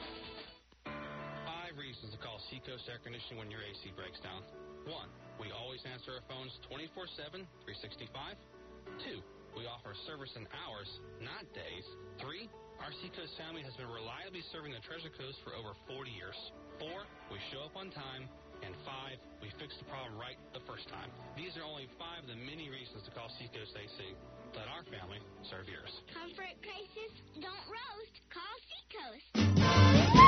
Five 1.71 1.79
reasons 1.79 2.11
to 2.11 2.19
call 2.19 2.35
Seacoast 2.51 2.83
Air 2.91 2.99
Conditioning 2.99 3.39
when 3.39 3.47
your 3.47 3.63
AC 3.63 3.95
breaks 3.95 4.19
down. 4.19 4.43
One, 4.91 5.07
we 5.39 5.55
always 5.55 5.79
answer 5.87 6.19
our 6.19 6.25
phones 6.27 6.51
24-7, 6.67 7.47
365. 7.63 8.11
Two, 9.07 9.23
we 9.55 9.63
offer 9.71 9.95
service 10.03 10.35
in 10.35 10.43
hours, 10.51 10.91
not 11.23 11.47
days. 11.55 11.87
Three, 12.19 12.51
our 12.83 12.91
Seacoast 12.99 13.39
family 13.39 13.63
has 13.63 13.71
been 13.79 13.87
reliably 13.87 14.43
serving 14.51 14.75
the 14.75 14.83
Treasure 14.83 15.15
Coast 15.15 15.39
for 15.47 15.55
over 15.55 15.71
40 15.87 16.11
years. 16.11 16.35
Four, 16.75 17.07
we 17.31 17.39
show 17.55 17.63
up 17.63 17.79
on 17.79 17.87
time. 17.95 18.27
And 18.67 18.75
five, 18.83 19.15
we 19.39 19.47
fix 19.55 19.71
the 19.79 19.87
problem 19.87 20.19
right 20.19 20.35
the 20.51 20.67
first 20.67 20.91
time. 20.91 21.07
These 21.39 21.55
are 21.55 21.63
only 21.63 21.87
five 21.95 22.27
of 22.27 22.35
the 22.35 22.35
many 22.35 22.67
reasons 22.67 22.99
to 23.07 23.15
call 23.15 23.31
Seacoast 23.39 23.79
AC. 23.79 24.11
Let 24.59 24.67
our 24.67 24.83
family 24.91 25.23
serve 25.47 25.71
yours. 25.71 25.87
Comfort 26.11 26.51
crisis, 26.59 27.15
don't 27.39 27.63
roast. 27.71 28.15
Call 28.27 28.55
Seacoast. 28.67 30.20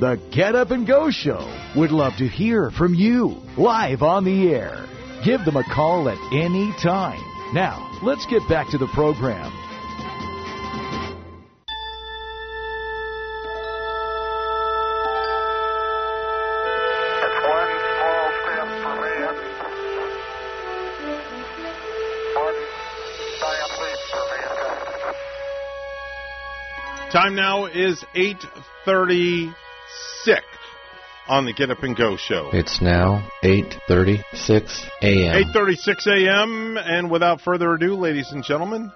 The 0.00 0.20
Get 0.30 0.54
Up 0.54 0.70
and 0.70 0.86
Go 0.86 1.10
Show 1.10 1.44
would 1.74 1.90
love 1.90 2.12
to 2.18 2.28
hear 2.28 2.70
from 2.70 2.94
you 2.94 3.36
live 3.56 4.00
on 4.00 4.22
the 4.22 4.54
air. 4.54 4.86
Give 5.24 5.44
them 5.44 5.56
a 5.56 5.64
call 5.64 6.08
at 6.08 6.16
any 6.32 6.72
time. 6.80 7.20
Now, 7.52 7.98
let's 8.04 8.24
get 8.26 8.48
back 8.48 8.70
to 8.70 8.78
the 8.78 8.86
program. 8.94 9.52
It's 17.24 17.38
one 17.42 17.72
small 17.98 18.30
step 18.38 18.68
for 18.84 18.94
the 19.02 19.10
end. 19.26 19.38
One 22.38 22.58
style 23.36 23.70
for 23.74 23.90
the. 24.30 24.38
Time 27.10 27.34
now 27.34 27.66
is 27.66 28.04
8:36 29.88 30.40
on 31.28 31.44
the 31.44 31.52
Get 31.52 31.70
Up 31.70 31.82
and 31.82 31.96
Go 31.96 32.16
show. 32.16 32.50
It's 32.52 32.80
now 32.80 33.28
8:36 33.42 34.88
a.m. 35.02 35.44
8:36 35.52 36.06
a.m. 36.06 36.78
and 36.78 37.10
without 37.10 37.40
further 37.40 37.72
ado, 37.74 37.94
ladies 37.94 38.30
and 38.32 38.44
gentlemen, 38.44 38.92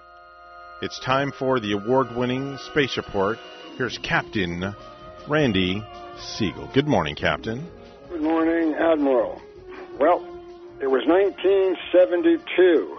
it's 0.80 0.98
time 1.00 1.32
for 1.32 1.60
the 1.60 1.72
award-winning 1.72 2.58
space 2.58 2.96
report. 2.96 3.38
Here's 3.76 3.98
Captain 3.98 4.74
Randy 5.28 5.82
Segal. 6.18 6.72
Good 6.74 6.88
morning, 6.88 7.14
Captain. 7.14 7.66
Good 8.10 8.22
morning, 8.22 8.74
Admiral. 8.74 9.40
Well, 9.98 10.20
it 10.80 10.88
was 10.88 11.06
1972 11.06 12.98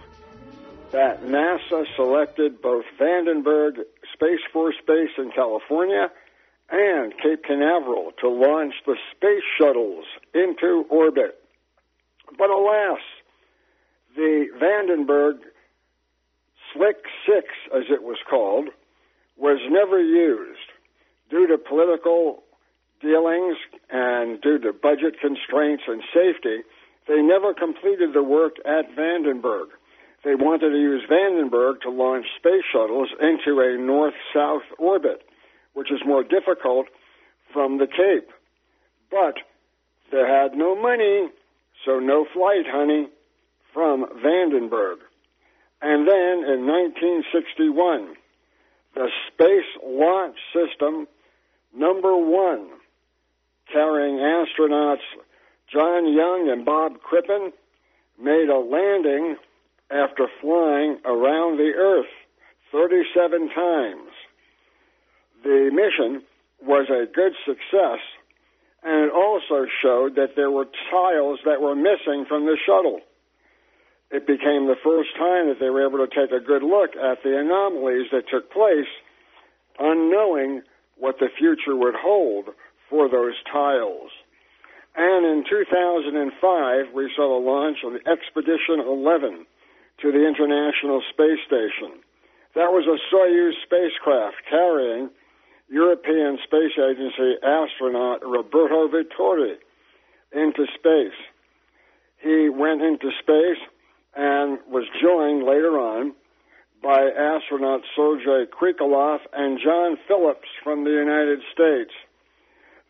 that 0.91 1.21
NASA 1.23 1.85
selected 1.95 2.61
both 2.61 2.85
Vandenberg 2.99 3.77
Space 4.13 4.39
Force 4.51 4.75
Base 4.87 5.09
in 5.17 5.31
California 5.31 6.11
and 6.69 7.13
Cape 7.21 7.43
Canaveral 7.43 8.11
to 8.21 8.29
launch 8.29 8.73
the 8.85 8.95
space 9.15 9.43
shuttles 9.59 10.05
into 10.33 10.85
orbit. 10.89 11.39
But 12.37 12.49
alas, 12.49 12.99
the 14.15 14.47
Vandenberg 14.59 15.39
Slick 16.73 16.97
6, 17.27 17.47
as 17.75 17.83
it 17.89 18.03
was 18.03 18.17
called, 18.29 18.69
was 19.37 19.59
never 19.69 20.01
used 20.01 20.59
due 21.29 21.47
to 21.47 21.57
political 21.57 22.43
dealings 23.01 23.57
and 23.89 24.41
due 24.41 24.59
to 24.59 24.73
budget 24.73 25.19
constraints 25.19 25.83
and 25.87 26.01
safety. 26.13 26.63
They 27.07 27.21
never 27.21 27.53
completed 27.53 28.13
the 28.13 28.23
work 28.23 28.55
at 28.65 28.95
Vandenberg 28.95 29.67
they 30.23 30.35
wanted 30.35 30.69
to 30.69 30.77
use 30.77 31.03
Vandenberg 31.09 31.81
to 31.81 31.89
launch 31.89 32.25
space 32.37 32.63
shuttles 32.71 33.09
into 33.19 33.59
a 33.59 33.77
north 33.77 34.13
south 34.33 34.63
orbit, 34.79 35.21
which 35.73 35.91
is 35.91 35.99
more 36.05 36.23
difficult 36.23 36.87
from 37.51 37.77
the 37.77 37.87
Cape. 37.87 38.29
But 39.11 39.35
they 40.11 40.19
had 40.19 40.55
no 40.55 40.75
money, 40.79 41.29
so 41.85 41.99
no 41.99 42.25
flight, 42.33 42.65
honey, 42.67 43.07
from 43.73 44.05
Vandenberg. 44.23 44.97
And 45.81 46.07
then 46.07 46.43
in 46.47 46.65
1961, 46.65 48.15
the 48.95 49.09
Space 49.33 49.83
Launch 49.83 50.37
System 50.53 51.07
number 51.75 52.15
one, 52.15 52.69
carrying 53.71 54.17
astronauts 54.17 55.03
John 55.71 56.13
Young 56.13 56.49
and 56.51 56.65
Bob 56.65 57.01
Crippen, 57.01 57.51
made 58.21 58.49
a 58.49 58.59
landing 58.59 59.35
after 59.89 60.27
flying 60.41 60.99
around 61.05 61.57
the 61.57 61.71
Earth 61.75 62.05
37 62.71 63.49
times. 63.49 64.11
The 65.43 65.69
mission 65.71 66.23
was 66.61 66.87
a 66.89 67.05
good 67.05 67.33
success, 67.45 67.99
and 68.81 69.05
it 69.05 69.11
also 69.11 69.67
showed 69.81 70.15
that 70.15 70.35
there 70.35 70.51
were 70.51 70.67
tiles 70.89 71.39
that 71.45 71.61
were 71.61 71.75
missing 71.75 72.25
from 72.27 72.45
the 72.45 72.57
shuttle. 72.65 73.01
It 74.09 74.25
became 74.25 74.67
the 74.67 74.79
first 74.83 75.09
time 75.17 75.49
that 75.49 75.59
they 75.59 75.69
were 75.69 75.85
able 75.85 75.99
to 75.99 76.07
take 76.07 76.31
a 76.31 76.39
good 76.39 76.63
look 76.63 76.95
at 76.95 77.23
the 77.23 77.37
anomalies 77.37 78.07
that 78.11 78.29
took 78.31 78.51
place, 78.51 78.87
unknowing 79.79 80.61
what 80.97 81.19
the 81.19 81.29
future 81.37 81.75
would 81.75 81.95
hold 81.95 82.49
for 82.89 83.09
those 83.09 83.35
tiles. 83.51 84.11
And 84.95 85.25
in 85.25 85.43
2005, 85.49 86.93
we 86.93 87.11
saw 87.15 87.27
the 87.27 87.45
launch 87.45 87.79
of 87.83 87.95
Expedition 88.05 88.79
11, 88.79 89.45
to 90.01 90.11
the 90.11 90.27
International 90.27 91.01
Space 91.09 91.41
Station. 91.47 91.99
That 92.55 92.71
was 92.71 92.85
a 92.85 92.97
Soyuz 93.09 93.53
spacecraft 93.65 94.37
carrying 94.49 95.09
European 95.69 96.37
Space 96.43 96.77
Agency 96.77 97.35
astronaut 97.43 98.21
Roberto 98.23 98.87
Vittori 98.87 99.55
into 100.33 100.65
space. 100.75 101.17
He 102.21 102.49
went 102.49 102.81
into 102.81 103.11
space 103.21 103.61
and 104.15 104.59
was 104.69 104.85
joined 105.01 105.43
later 105.43 105.79
on 105.79 106.13
by 106.81 106.99
astronauts 106.99 107.87
Sergei 107.95 108.45
Krikalev 108.51 109.19
and 109.33 109.59
John 109.63 109.97
Phillips 110.07 110.47
from 110.63 110.83
the 110.83 110.91
United 110.91 111.39
States. 111.53 111.91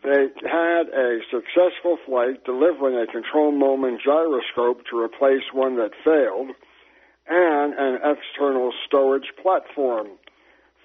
They 0.03 0.27
had 0.43 0.89
a 0.89 1.19
successful 1.31 1.97
flight 2.05 2.43
delivering 2.43 2.97
a 2.97 3.07
control 3.07 3.51
moment 3.51 4.01
gyroscope 4.03 4.81
to 4.89 4.99
replace 4.99 5.43
one 5.53 5.77
that 5.77 5.91
failed 6.03 6.49
and 7.27 7.73
an 7.73 7.99
external 8.03 8.73
storage 8.85 9.31
platform 9.41 10.07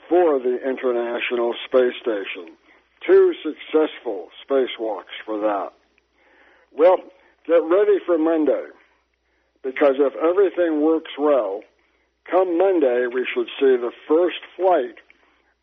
for 0.09 0.39
the 0.39 0.59
International 0.69 1.55
Space 1.67 1.95
Station. 2.01 2.57
Two 3.07 3.35
successful 3.43 4.29
spacewalks 4.45 5.15
for 5.25 5.39
that. 5.41 5.71
Well, 6.77 6.97
get 7.47 7.63
ready 7.65 7.99
for 8.07 8.19
Monday, 8.19 8.67
because 9.63 9.97
if 9.99 10.15
everything 10.17 10.81
works 10.83 11.13
well, 11.19 11.61
come 12.31 12.59
Monday 12.59 13.07
we 13.13 13.27
should 13.33 13.49
see 13.61 13.77
the 13.77 13.93
first 14.07 14.39
flight 14.57 14.97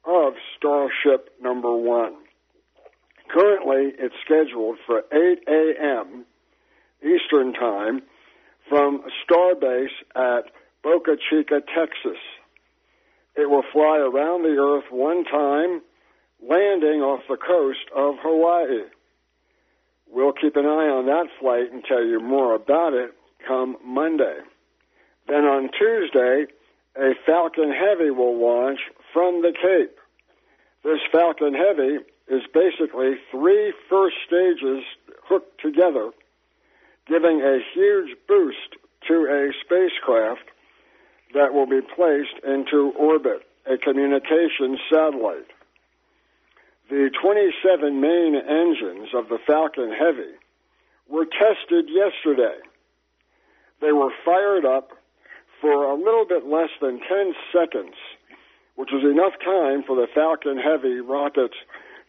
of 0.06 0.34
Starship 0.58 1.30
number 1.42 1.76
one. 1.76 2.16
Currently, 3.30 3.94
it's 3.98 4.16
scheduled 4.24 4.78
for 4.86 5.04
8 5.12 5.40
a.m. 5.48 6.26
Eastern 7.04 7.54
Time 7.54 8.04
from 8.70 9.04
Starbase 9.24 9.88
at 10.16 10.52
Boca 10.84 11.16
Chica, 11.30 11.62
Texas. 11.76 12.20
It 13.36 13.50
will 13.50 13.64
fly 13.74 13.98
around 13.98 14.44
the 14.44 14.58
Earth 14.58 14.92
one 14.92 15.24
time, 15.26 15.82
landing 16.42 17.02
off 17.02 17.22
the 17.28 17.38
coast 17.38 17.86
of 17.96 18.16
Hawaii. 18.22 18.84
We'll 20.08 20.34
keep 20.34 20.56
an 20.56 20.66
eye 20.66 20.88
on 20.88 21.06
that 21.08 21.28
flight 21.40 21.72
and 21.72 21.84
tell 21.84 22.04
you 22.04 22.20
more 22.20 22.56
about 22.56 22.94
it 22.94 23.12
come 23.46 23.78
Monday. 23.84 24.40
Then 25.28 25.44
on 25.44 25.70
Tuesday, 25.78 26.46
a 26.96 27.14
Falcon 27.26 27.72
Heavy 27.72 28.12
will 28.12 28.40
launch 28.40 28.80
from 29.12 29.42
the 29.42 29.52
Cape. 29.52 29.98
This 30.84 31.00
Falcon 31.12 31.54
Heavy 31.54 31.98
is 32.28 32.44
basically 32.54 33.16
three 33.32 33.74
first 33.90 34.16
stages 34.26 34.84
hooked 35.28 35.62
together 35.62 36.12
giving 37.08 37.42
a 37.42 37.60
huge 37.74 38.18
boost 38.28 38.78
to 39.08 39.28
a 39.30 39.52
spacecraft 39.62 40.50
that 41.36 41.54
will 41.54 41.68
be 41.68 41.82
placed 41.96 42.40
into 42.48 42.92
orbit, 42.98 43.44
a 43.68 43.78
communications 43.78 44.80
satellite. 44.90 45.52
The 46.90 47.12
27 47.22 48.00
main 48.00 48.36
engines 48.36 49.10
of 49.14 49.28
the 49.28 49.38
Falcon 49.46 49.92
Heavy 49.92 50.40
were 51.10 51.26
tested 51.26 51.90
yesterday. 51.92 52.56
They 53.82 53.92
were 53.92 54.12
fired 54.24 54.66
up 54.66 54.92
for 55.60 55.86
a 55.86 55.96
little 55.96 56.26
bit 56.26 56.48
less 56.48 56.70
than 56.82 57.00
10 57.00 57.34
seconds, 57.52 57.96
which 58.76 58.90
was 58.92 59.04
enough 59.04 59.34
time 59.44 59.84
for 59.84 59.96
the 59.96 60.08
Falcon 60.14 60.58
Heavy 60.58 61.02
rocket's 61.02 61.58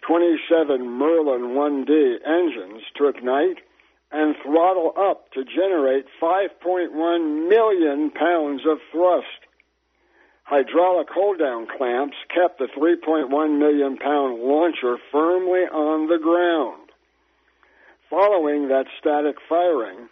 27 0.07 0.87
Merlin 0.87 1.57
1D 1.57 2.19
engines 2.25 2.83
to 2.97 3.09
ignite 3.09 3.59
and 4.13 4.35
throttle 4.43 4.93
up 4.97 5.33
to 5.33 5.45
generate 5.45 6.07
5.1 6.23 7.49
million 7.49 8.11
pounds 8.11 8.63
of 8.69 8.79
thrust. 8.93 9.27
Hydraulic 10.45 11.09
hold 11.11 11.39
down 11.39 11.67
clamps 11.77 12.17
kept 12.33 12.59
the 12.59 12.69
3.1 12.79 13.59
million 13.59 13.97
pound 13.97 14.41
launcher 14.41 14.97
firmly 15.11 15.63
on 15.63 16.07
the 16.07 16.19
ground. 16.23 16.91
Following 18.09 18.69
that 18.69 18.87
static 19.01 19.37
firing, 19.49 20.09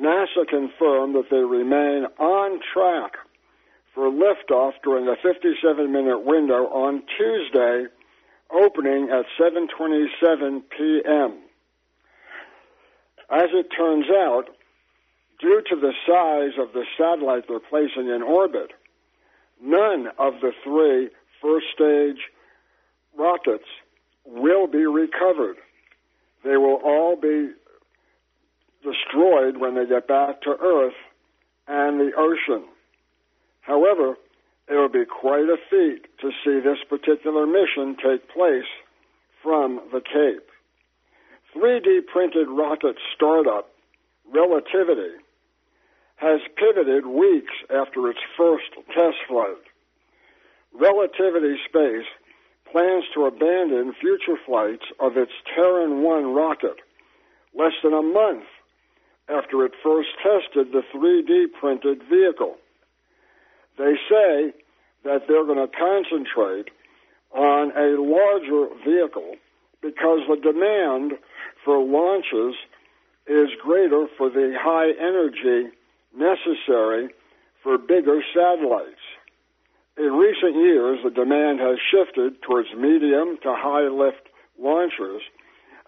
NASA 0.00 0.46
confirmed 0.48 1.16
that 1.16 1.28
they 1.30 1.42
remain 1.42 2.06
on 2.18 2.60
track 2.72 3.14
for 3.94 4.10
liftoff 4.10 4.72
during 4.84 5.08
a 5.08 5.16
57 5.16 5.90
minute 5.90 6.20
window 6.24 6.66
on 6.66 7.02
Tuesday, 7.18 7.86
opening 8.52 9.08
at 9.10 9.24
7:27 9.40 10.62
p.m. 10.70 11.45
As 13.30 13.48
it 13.52 13.68
turns 13.76 14.06
out, 14.10 14.44
due 15.40 15.62
to 15.68 15.76
the 15.76 15.92
size 16.06 16.58
of 16.58 16.72
the 16.72 16.84
satellite 16.96 17.44
they're 17.48 17.60
placing 17.60 18.08
in 18.08 18.22
orbit, 18.22 18.72
none 19.60 20.08
of 20.18 20.34
the 20.40 20.52
three 20.62 21.08
first 21.42 21.66
stage 21.74 22.22
rockets 23.18 23.68
will 24.24 24.66
be 24.66 24.86
recovered. 24.86 25.56
They 26.44 26.56
will 26.56 26.80
all 26.84 27.16
be 27.16 27.50
destroyed 28.82 29.56
when 29.56 29.74
they 29.74 29.86
get 29.86 30.06
back 30.06 30.42
to 30.42 30.50
Earth 30.50 30.94
and 31.66 31.98
the 31.98 32.12
ocean. 32.16 32.64
However, 33.62 34.14
it 34.68 34.74
will 34.74 34.88
be 34.88 35.04
quite 35.04 35.48
a 35.48 35.56
feat 35.70 36.06
to 36.20 36.30
see 36.44 36.60
this 36.60 36.78
particular 36.88 37.46
mission 37.46 37.96
take 37.96 38.28
place 38.28 38.68
from 39.42 39.80
the 39.92 40.00
Cape. 40.00 40.48
3D 41.54 42.06
printed 42.06 42.48
rocket 42.48 42.96
startup 43.14 43.68
Relativity 44.32 45.14
has 46.16 46.40
pivoted 46.56 47.06
weeks 47.06 47.52
after 47.70 48.10
its 48.10 48.18
first 48.36 48.64
test 48.88 49.16
flight. 49.28 49.62
Relativity 50.74 51.56
Space 51.68 52.06
plans 52.70 53.04
to 53.14 53.26
abandon 53.26 53.94
future 54.00 54.36
flights 54.44 54.84
of 54.98 55.16
its 55.16 55.32
Terran 55.54 56.02
1 56.02 56.34
rocket 56.34 56.76
less 57.54 57.72
than 57.82 57.92
a 57.92 58.02
month 58.02 58.44
after 59.28 59.64
it 59.64 59.72
first 59.82 60.08
tested 60.22 60.72
the 60.72 60.82
3D 60.94 61.52
printed 61.58 62.02
vehicle. 62.10 62.56
They 63.78 63.94
say 64.08 64.52
that 65.04 65.22
they're 65.28 65.44
going 65.44 65.66
to 65.66 65.76
concentrate 65.76 66.70
on 67.32 67.72
a 67.76 68.00
larger 68.00 68.68
vehicle 68.84 69.36
because 69.82 70.20
the 70.28 70.36
demand 70.36 71.12
for 71.66 71.82
launches 71.82 72.54
is 73.26 73.48
greater 73.60 74.06
for 74.16 74.30
the 74.30 74.54
high 74.56 74.92
energy 74.98 75.68
necessary 76.16 77.10
for 77.62 77.76
bigger 77.76 78.22
satellites. 78.32 79.02
In 79.98 80.12
recent 80.12 80.54
years, 80.54 81.00
the 81.02 81.10
demand 81.10 81.58
has 81.58 81.78
shifted 81.90 82.40
towards 82.42 82.68
medium 82.78 83.36
to 83.42 83.52
high 83.58 83.88
lift 83.88 84.28
launchers 84.58 85.22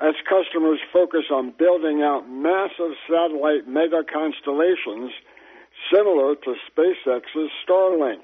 as 0.00 0.14
customers 0.28 0.80
focus 0.92 1.24
on 1.30 1.54
building 1.56 2.02
out 2.02 2.28
massive 2.28 2.94
satellite 3.08 3.68
mega 3.68 4.02
constellations 4.02 5.12
similar 5.94 6.34
to 6.34 6.54
SpaceX's 6.70 7.50
Starlink, 7.66 8.22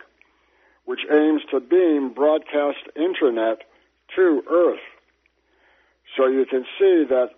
which 0.86 1.00
aims 1.10 1.42
to 1.50 1.60
beam 1.60 2.12
broadcast 2.12 2.82
internet 2.96 3.62
to 4.16 4.42
Earth. 4.50 4.82
So 6.16 6.26
you 6.26 6.46
can 6.46 6.64
see 6.78 7.04
that 7.08 7.30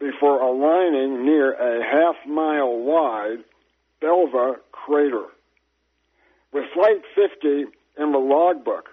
before 0.00 0.40
aligning 0.40 1.24
near 1.24 1.52
a 1.52 1.84
half 1.84 2.16
mile 2.26 2.76
wide 2.78 3.44
Belva 4.00 4.56
crater. 4.72 5.26
With 6.52 6.64
Flight 6.74 7.02
50 7.14 7.66
in 7.98 8.12
the 8.12 8.18
logbook, 8.18 8.88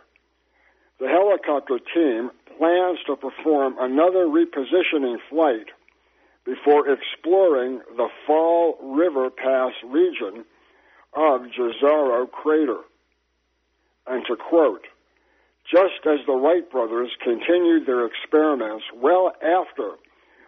the 1.00 1.08
helicopter 1.08 1.80
team 1.94 2.30
plans 2.60 3.00
to 3.08 3.16
perform 3.16 3.76
another 3.80 4.28
repositioning 4.28 5.18
flight 5.30 5.68
before 6.46 6.86
exploring 6.90 7.80
the 7.96 8.10
Fall 8.28 8.78
River 8.84 9.30
Pass 9.30 9.72
region 9.86 10.44
of 11.14 11.42
Jezero 11.58 12.30
Crater. 12.30 12.82
And 14.06 14.26
to 14.28 14.36
quote, 14.36 14.86
just 15.72 16.06
as 16.06 16.20
the 16.26 16.34
Wright 16.34 16.70
brothers 16.70 17.12
continued 17.24 17.86
their 17.86 18.06
experiments 18.06 18.86
well 18.96 19.32
after 19.42 19.92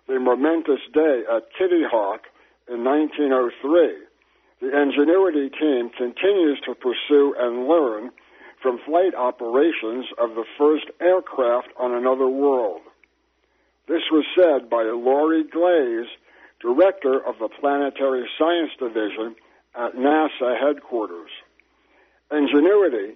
the 0.07 0.19
momentous 0.19 0.81
day 0.93 1.21
at 1.33 1.43
Kitty 1.57 1.83
Hawk 1.89 2.21
in 2.67 2.83
1903, 2.83 4.07
the 4.61 4.81
Ingenuity 4.81 5.49
team 5.49 5.89
continues 5.95 6.59
to 6.65 6.75
pursue 6.75 7.35
and 7.37 7.67
learn 7.67 8.11
from 8.61 8.79
flight 8.85 9.15
operations 9.15 10.05
of 10.17 10.35
the 10.35 10.45
first 10.57 10.85
aircraft 10.99 11.69
on 11.79 11.93
another 11.93 12.27
world. 12.27 12.81
This 13.87 14.03
was 14.11 14.25
said 14.37 14.69
by 14.69 14.83
Lori 14.83 15.43
Glaze, 15.43 16.09
director 16.61 17.19
of 17.19 17.35
the 17.39 17.49
Planetary 17.59 18.27
Science 18.37 18.71
Division 18.79 19.35
at 19.75 19.95
NASA 19.95 20.59
headquarters. 20.59 21.31
Ingenuity 22.31 23.15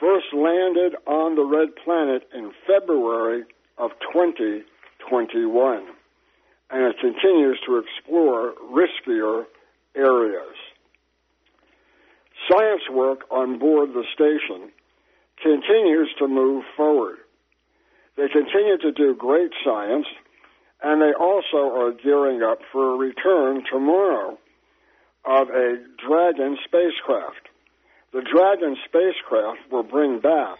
first 0.00 0.26
landed 0.34 0.96
on 1.06 1.36
the 1.36 1.44
red 1.44 1.68
planet 1.84 2.28
in 2.34 2.52
February 2.66 3.44
of 3.78 3.92
2021, 4.12 5.86
and 6.70 6.82
it 6.82 6.96
continues 7.00 7.58
to 7.66 7.78
explore 7.78 8.54
riskier 8.70 9.44
areas. 9.94 10.56
Science 12.50 12.82
work 12.90 13.20
on 13.30 13.58
board 13.58 13.90
the 13.90 14.04
station 14.14 14.70
continues 15.42 16.08
to 16.18 16.28
move 16.28 16.64
forward. 16.76 17.18
They 18.16 18.28
continue 18.28 18.78
to 18.78 18.92
do 18.92 19.14
great 19.14 19.50
science, 19.64 20.06
and 20.82 21.00
they 21.00 21.12
also 21.18 21.74
are 21.74 21.92
gearing 21.92 22.42
up 22.42 22.58
for 22.70 22.94
a 22.94 22.96
return 22.96 23.64
tomorrow 23.70 24.38
of 25.24 25.48
a 25.48 25.76
Dragon 26.06 26.58
spacecraft. 26.64 27.48
The 28.12 28.22
Dragon 28.22 28.76
spacecraft 28.86 29.70
will 29.70 29.84
bring 29.84 30.20
back 30.20 30.58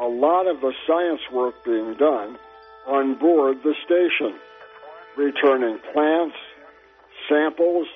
a 0.00 0.06
lot 0.06 0.46
of 0.46 0.60
the 0.60 0.72
science 0.86 1.20
work 1.32 1.54
being 1.64 1.94
done 1.94 2.36
on 2.86 3.18
board 3.18 3.58
the 3.64 3.74
station, 3.84 4.38
returning 5.16 5.78
plants, 5.92 6.36
samples, 7.28 7.86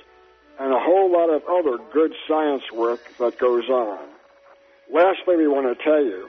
and 0.60 0.74
a 0.74 0.78
whole 0.78 1.10
lot 1.10 1.30
of 1.30 1.42
other 1.48 1.82
good 1.90 2.12
science 2.28 2.62
work 2.70 3.00
that 3.18 3.38
goes 3.38 3.68
on. 3.70 3.98
Lastly, 4.92 5.36
we 5.36 5.48
want 5.48 5.66
to 5.66 5.82
tell 5.82 6.04
you 6.04 6.28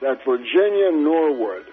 that 0.00 0.24
Virginia 0.24 0.92
Norwood, 0.92 1.66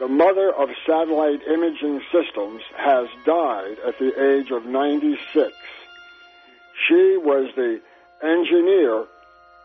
the 0.00 0.08
mother 0.08 0.52
of 0.52 0.68
satellite 0.84 1.40
imaging 1.46 2.00
systems, 2.10 2.62
has 2.76 3.06
died 3.24 3.76
at 3.86 3.96
the 4.00 4.34
age 4.34 4.50
of 4.50 4.66
96. 4.66 5.52
She 6.88 7.16
was 7.18 7.54
the 7.54 7.80
engineer 8.20 9.06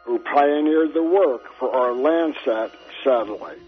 who 0.03 0.19
pioneered 0.19 0.93
the 0.93 1.03
work 1.03 1.41
for 1.57 1.75
our 1.75 1.89
Landsat 1.89 2.71
satellites. 3.03 3.59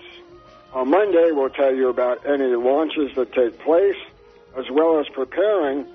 On 0.73 0.91
Monday, 0.91 1.31
we'll 1.31 1.49
tell 1.49 1.73
you 1.73 1.89
about 1.89 2.23
any 2.27 2.53
launches 2.55 3.15
that 3.15 3.33
take 3.33 3.57
place, 3.59 3.97
as 4.55 4.65
well 4.69 4.99
as 4.99 5.07
preparing 5.09 5.87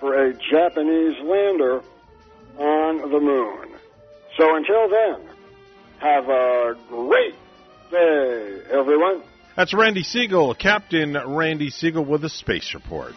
for 0.00 0.26
a 0.26 0.32
Japanese 0.32 1.16
lander 1.22 1.82
on 2.58 3.10
the 3.10 3.20
moon. 3.20 3.68
So 4.36 4.56
until 4.56 4.88
then, 4.88 5.28
have 5.98 6.28
a 6.28 6.74
great 6.88 7.34
day, 7.90 8.62
everyone. 8.70 9.22
That's 9.56 9.74
Randy 9.74 10.02
Segal, 10.02 10.58
Captain 10.58 11.16
Randy 11.26 11.70
Segal 11.70 12.06
with 12.06 12.24
a 12.24 12.30
space 12.30 12.72
report. 12.74 13.14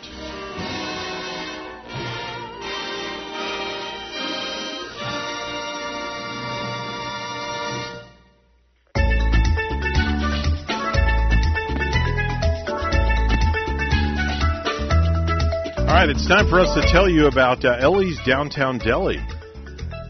Right, 16.07 16.15
it's 16.15 16.27
time 16.27 16.49
for 16.49 16.59
us 16.59 16.73
to 16.75 16.81
tell 16.91 17.09
you 17.09 17.27
about 17.27 17.63
uh, 17.63 17.77
Ellie's 17.79 18.19
Downtown 18.25 18.77
Deli. 18.77 19.19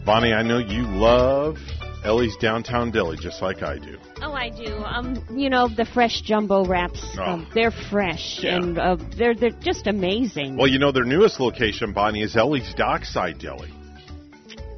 Bonnie, 0.04 0.32
I 0.32 0.42
know 0.42 0.58
you 0.58 0.82
love 0.82 1.56
Ellie's 2.04 2.36
Downtown 2.36 2.90
Deli 2.90 3.16
just 3.16 3.40
like 3.40 3.62
I 3.62 3.78
do. 3.78 3.96
Oh, 4.20 4.32
I 4.32 4.50
do. 4.50 4.74
Um, 4.78 5.24
you 5.30 5.48
know 5.48 5.68
the 5.68 5.84
fresh 5.84 6.20
jumbo 6.22 6.66
wraps. 6.66 7.04
Oh. 7.16 7.22
Um, 7.22 7.50
they're 7.54 7.70
fresh 7.70 8.40
Yeah. 8.42 8.56
and 8.56 8.78
uh, 8.78 8.96
they're 9.16 9.34
they're 9.36 9.50
just 9.50 9.86
amazing. 9.86 10.56
Well, 10.56 10.66
you 10.66 10.78
know 10.80 10.90
their 10.90 11.04
newest 11.04 11.38
location, 11.38 11.92
Bonnie, 11.92 12.22
is 12.22 12.36
Ellie's 12.36 12.74
Dockside 12.74 13.38
Deli. 13.38 13.72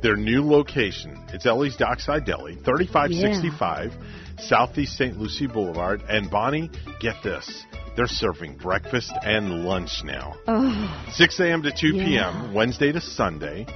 Their 0.03 0.17
new 0.17 0.45
location, 0.45 1.17
it's 1.33 1.47
Ellie's 1.47 1.77
Dockside 1.77 2.27
Deli, 2.27 2.57
3565 2.57 3.93
Southeast 4.39 4.97
St. 4.99 5.19
Lucie 5.19 5.47
Boulevard. 5.47 6.03
And 6.09 6.31
Bonnie, 6.31 6.71
get 7.01 7.15
this, 7.25 7.65
they're 7.97 8.07
serving 8.07 8.57
breakfast 8.57 9.13
and 9.23 9.65
lunch 9.65 10.03
now. 10.05 10.37
Oh. 10.47 11.07
6 11.13 11.41
a.m. 11.41 11.63
to 11.63 11.71
2 11.73 11.97
Yeah. 11.97 12.05
p.m., 12.05 12.55
Wednesday 12.55 12.93
to 12.93 13.01
Sunday. 13.01 13.67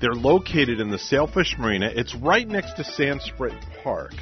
They're 0.00 0.14
located 0.14 0.80
in 0.80 0.90
the 0.90 0.98
Sailfish 0.98 1.56
Marina. 1.58 1.90
It's 1.94 2.14
right 2.14 2.46
next 2.46 2.74
to 2.74 2.82
Sandsprit 2.82 3.58
Park. 3.82 4.12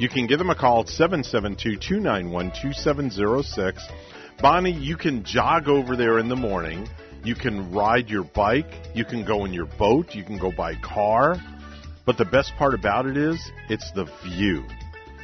You 0.00 0.08
can 0.08 0.26
give 0.26 0.38
them 0.38 0.50
a 0.50 0.54
call 0.56 0.80
at 0.80 0.88
772 0.88 1.76
291 1.76 2.52
2706. 2.60 3.82
Bonnie, 4.40 4.72
you 4.72 4.96
can 4.96 5.22
jog 5.24 5.68
over 5.68 5.96
there 5.96 6.18
in 6.18 6.28
the 6.28 6.36
morning. 6.36 6.88
You 7.24 7.34
can 7.36 7.70
ride 7.72 8.10
your 8.10 8.24
bike. 8.24 8.66
You 8.94 9.04
can 9.04 9.24
go 9.24 9.44
in 9.44 9.52
your 9.52 9.66
boat. 9.66 10.14
You 10.14 10.24
can 10.24 10.38
go 10.38 10.50
by 10.50 10.74
car. 10.76 11.36
But 12.04 12.18
the 12.18 12.24
best 12.24 12.52
part 12.58 12.74
about 12.74 13.06
it 13.06 13.16
is, 13.16 13.38
it's 13.68 13.92
the 13.92 14.06
view. 14.24 14.64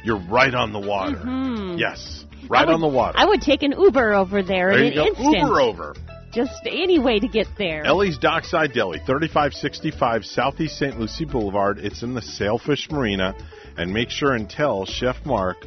You're 0.05 0.21
right 0.29 0.53
on 0.55 0.71
the 0.71 0.79
water. 0.79 1.17
Mhm. 1.17 1.77
Yes, 1.77 2.23
right 2.49 2.67
I 2.67 2.71
on 2.73 2.81
the 2.81 2.87
water. 2.87 3.17
I 3.17 3.25
would 3.25 3.41
take 3.41 3.63
an 3.63 3.73
Uber 3.77 4.13
over 4.13 4.41
there, 4.43 4.71
There 4.71 4.83
in 4.83 4.93
you 4.93 5.01
an 5.01 5.13
go. 5.13 5.19
instant. 5.23 5.37
Uber 5.47 5.61
over. 5.61 5.95
Just 6.31 6.61
any 6.67 6.99
way 6.99 7.19
to 7.19 7.27
get 7.27 7.47
there. 7.57 7.83
Ellie's 7.85 8.17
Dockside 8.19 8.71
Deli, 8.71 8.99
3565 8.99 10.25
Southeast 10.25 10.77
St. 10.77 10.99
Lucie 10.99 11.25
Boulevard. 11.25 11.79
It's 11.79 12.03
in 12.03 12.13
the 12.13 12.21
Sailfish 12.21 12.89
Marina. 12.91 13.35
And 13.77 13.91
make 13.93 14.09
sure 14.11 14.33
and 14.33 14.47
tell 14.49 14.85
Chef 14.85 15.15
Mark 15.25 15.57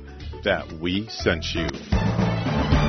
that 0.44 0.70
we 0.80 1.08
sent 1.08 1.46
you. 1.54 2.31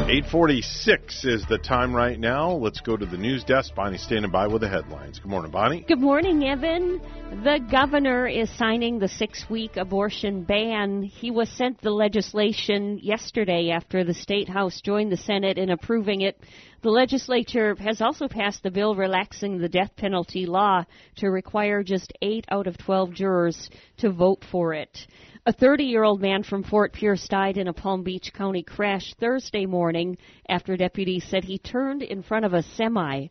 846 0.04 1.24
is 1.24 1.46
the 1.48 1.58
time 1.58 1.96
right 1.96 2.20
now. 2.20 2.52
Let's 2.52 2.82
go 2.82 2.98
to 2.98 3.06
the 3.06 3.16
news 3.16 3.46
desk. 3.46 3.74
Bonnie 3.74 3.98
standing 3.98 4.32
by 4.32 4.48
with 4.48 4.62
the 4.62 4.68
headlines. 4.68 5.18
Good 5.18 5.30
morning, 5.30 5.50
Bonnie. 5.50 5.86
Good 5.88 6.02
morning, 6.02 6.44
Evan. 6.44 7.00
The 7.46 7.66
governor 7.72 8.28
is 8.28 8.50
signing 8.58 9.00
the 9.00 9.08
six 9.08 9.46
week 9.50 9.78
abortion 9.78 10.44
ban. 10.44 11.04
He 11.04 11.32
was 11.32 11.50
sent 11.50 11.80
the 11.80 11.90
legislation 11.90 13.00
yesterday 13.02 13.70
after 13.70 14.04
the 14.04 14.14
State 14.14 14.50
House 14.50 14.82
joined 14.82 15.10
the 15.10 15.18
Senate 15.18 15.58
in 15.58 15.70
approving 15.70 16.20
it. 16.20 16.38
The 16.82 16.90
legislature 16.90 17.74
has 17.80 18.02
also 18.02 18.28
passed 18.28 18.62
the 18.62 18.72
bill 18.72 18.96
relaxing 18.96 19.58
the 19.58 19.70
death 19.70 19.96
penalty 19.96 20.46
law 20.46 20.84
to 21.16 21.30
require 21.30 21.82
just 21.82 22.12
8 22.22 22.46
out 22.52 22.68
of 22.68 22.78
12 22.78 23.14
jurors 23.14 23.70
to 24.00 24.12
vote 24.12 24.44
for 24.52 24.74
it. 24.74 25.08
A 25.46 25.52
30 25.52 25.84
year 25.84 26.06
old 26.06 26.22
man 26.22 26.42
from 26.44 26.64
Fort 26.64 26.94
Pierce 26.94 27.28
died 27.28 27.58
in 27.58 27.68
a 27.68 27.74
Palm 27.74 28.02
Beach 28.02 28.32
County 28.32 28.64
crash 28.64 29.14
Thursday 29.16 29.66
morning 29.66 30.18
after 30.48 30.78
deputies 30.78 31.26
said 31.26 31.44
he 31.44 31.58
turned 31.58 32.02
in 32.02 32.22
front 32.22 32.46
of 32.46 32.54
a 32.54 32.64
semi. 32.64 33.28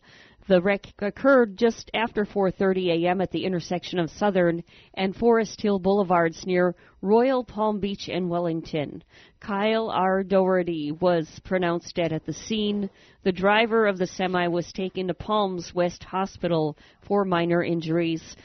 The 0.47 0.61
wreck 0.61 0.93
occurred 0.99 1.57
just 1.57 1.91
after 1.95 2.27
4:30 2.27 3.05
a.m. 3.05 3.23
at 3.23 3.31
the 3.31 3.47
intersection 3.47 3.99
of 3.99 4.11
Southern 4.11 4.63
and 4.93 5.17
Forest 5.17 5.63
Hill 5.63 5.79
Boulevards 5.79 6.45
near 6.47 6.75
Royal 7.01 7.45
Palm 7.45 7.81
Beach 7.81 8.11
and 8.11 8.29
Wellington. 8.29 9.03
Kyle 9.41 9.89
R. 9.89 10.23
Doherty 10.23 10.93
was 10.93 11.41
pronounced 11.45 11.95
dead 11.95 12.13
at 12.13 12.27
the 12.27 12.35
scene. 12.35 12.91
The 13.23 13.33
driver 13.33 13.87
of 13.87 13.97
the 13.97 14.07
semi 14.07 14.49
was 14.49 14.71
taken 14.71 15.09
to 15.09 15.15
Palms 15.15 15.75
West 15.75 16.05
Hospital 16.05 16.77
for 17.01 17.25
minor 17.25 17.63
injuries. 17.63 18.37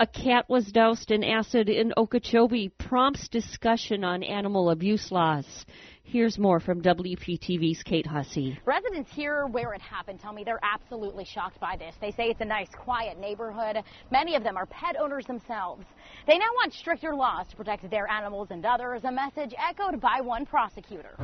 A 0.00 0.08
cat 0.08 0.46
was 0.48 0.72
doused 0.72 1.12
in 1.12 1.22
acid 1.22 1.68
in 1.68 1.92
Okeechobee 1.96 2.70
prompts 2.70 3.28
discussion 3.28 4.02
on 4.02 4.24
animal 4.24 4.70
abuse 4.70 5.12
laws. 5.12 5.64
Here's 6.02 6.36
more 6.36 6.58
from 6.58 6.82
WPTV's 6.82 7.80
Kate 7.84 8.04
Hussey. 8.04 8.58
Residents 8.64 9.08
here 9.12 9.46
where 9.46 9.72
it 9.72 9.80
happened 9.80 10.18
tell 10.18 10.32
me 10.32 10.42
they're 10.42 10.58
absolutely 10.64 11.24
shocked 11.24 11.60
by 11.60 11.76
this. 11.76 11.94
They 12.00 12.10
say 12.10 12.24
it's 12.24 12.40
a 12.40 12.44
nice, 12.44 12.70
quiet 12.76 13.20
neighborhood. 13.20 13.84
Many 14.10 14.34
of 14.34 14.42
them 14.42 14.56
are 14.56 14.66
pet 14.66 14.96
owners 15.00 15.26
themselves. 15.26 15.84
They 16.26 16.38
now 16.38 16.50
want 16.56 16.74
stricter 16.74 17.14
laws 17.14 17.46
to 17.50 17.56
protect 17.56 17.88
their 17.88 18.10
animals 18.10 18.48
and 18.50 18.66
others, 18.66 19.02
a 19.04 19.12
message 19.12 19.54
echoed 19.56 20.00
by 20.00 20.20
one 20.20 20.44
prosecutor. 20.44 21.14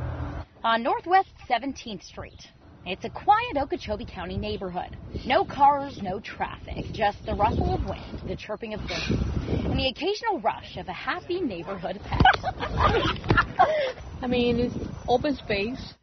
On 0.63 0.81
Northwest 0.81 1.33
17th 1.49 2.03
Street, 2.03 2.39
it's 2.85 3.05
a 3.05 3.09
quiet 3.09 3.57
Okeechobee 3.57 4.05
County 4.05 4.37
neighborhood. 4.37 4.97
No 5.25 5.45
cars, 5.45 5.99
no 6.01 6.19
traffic, 6.19 6.83
just 6.93 7.23
the 7.25 7.33
rustle 7.35 7.75
of 7.75 7.85
wind, 7.85 8.21
the 8.27 8.35
chirping 8.35 8.73
of 8.73 8.79
birds, 8.79 9.01
and 9.47 9.77
the 9.77 9.87
occasional 9.87 10.39
rush 10.41 10.77
of 10.77 10.87
a 10.87 10.93
happy 10.93 11.41
neighborhood 11.41 11.99
pet. 12.03 12.21
I 14.21 14.27
mean, 14.27 14.59
it's 14.59 14.75
open 15.07 15.35
space. 15.35 15.93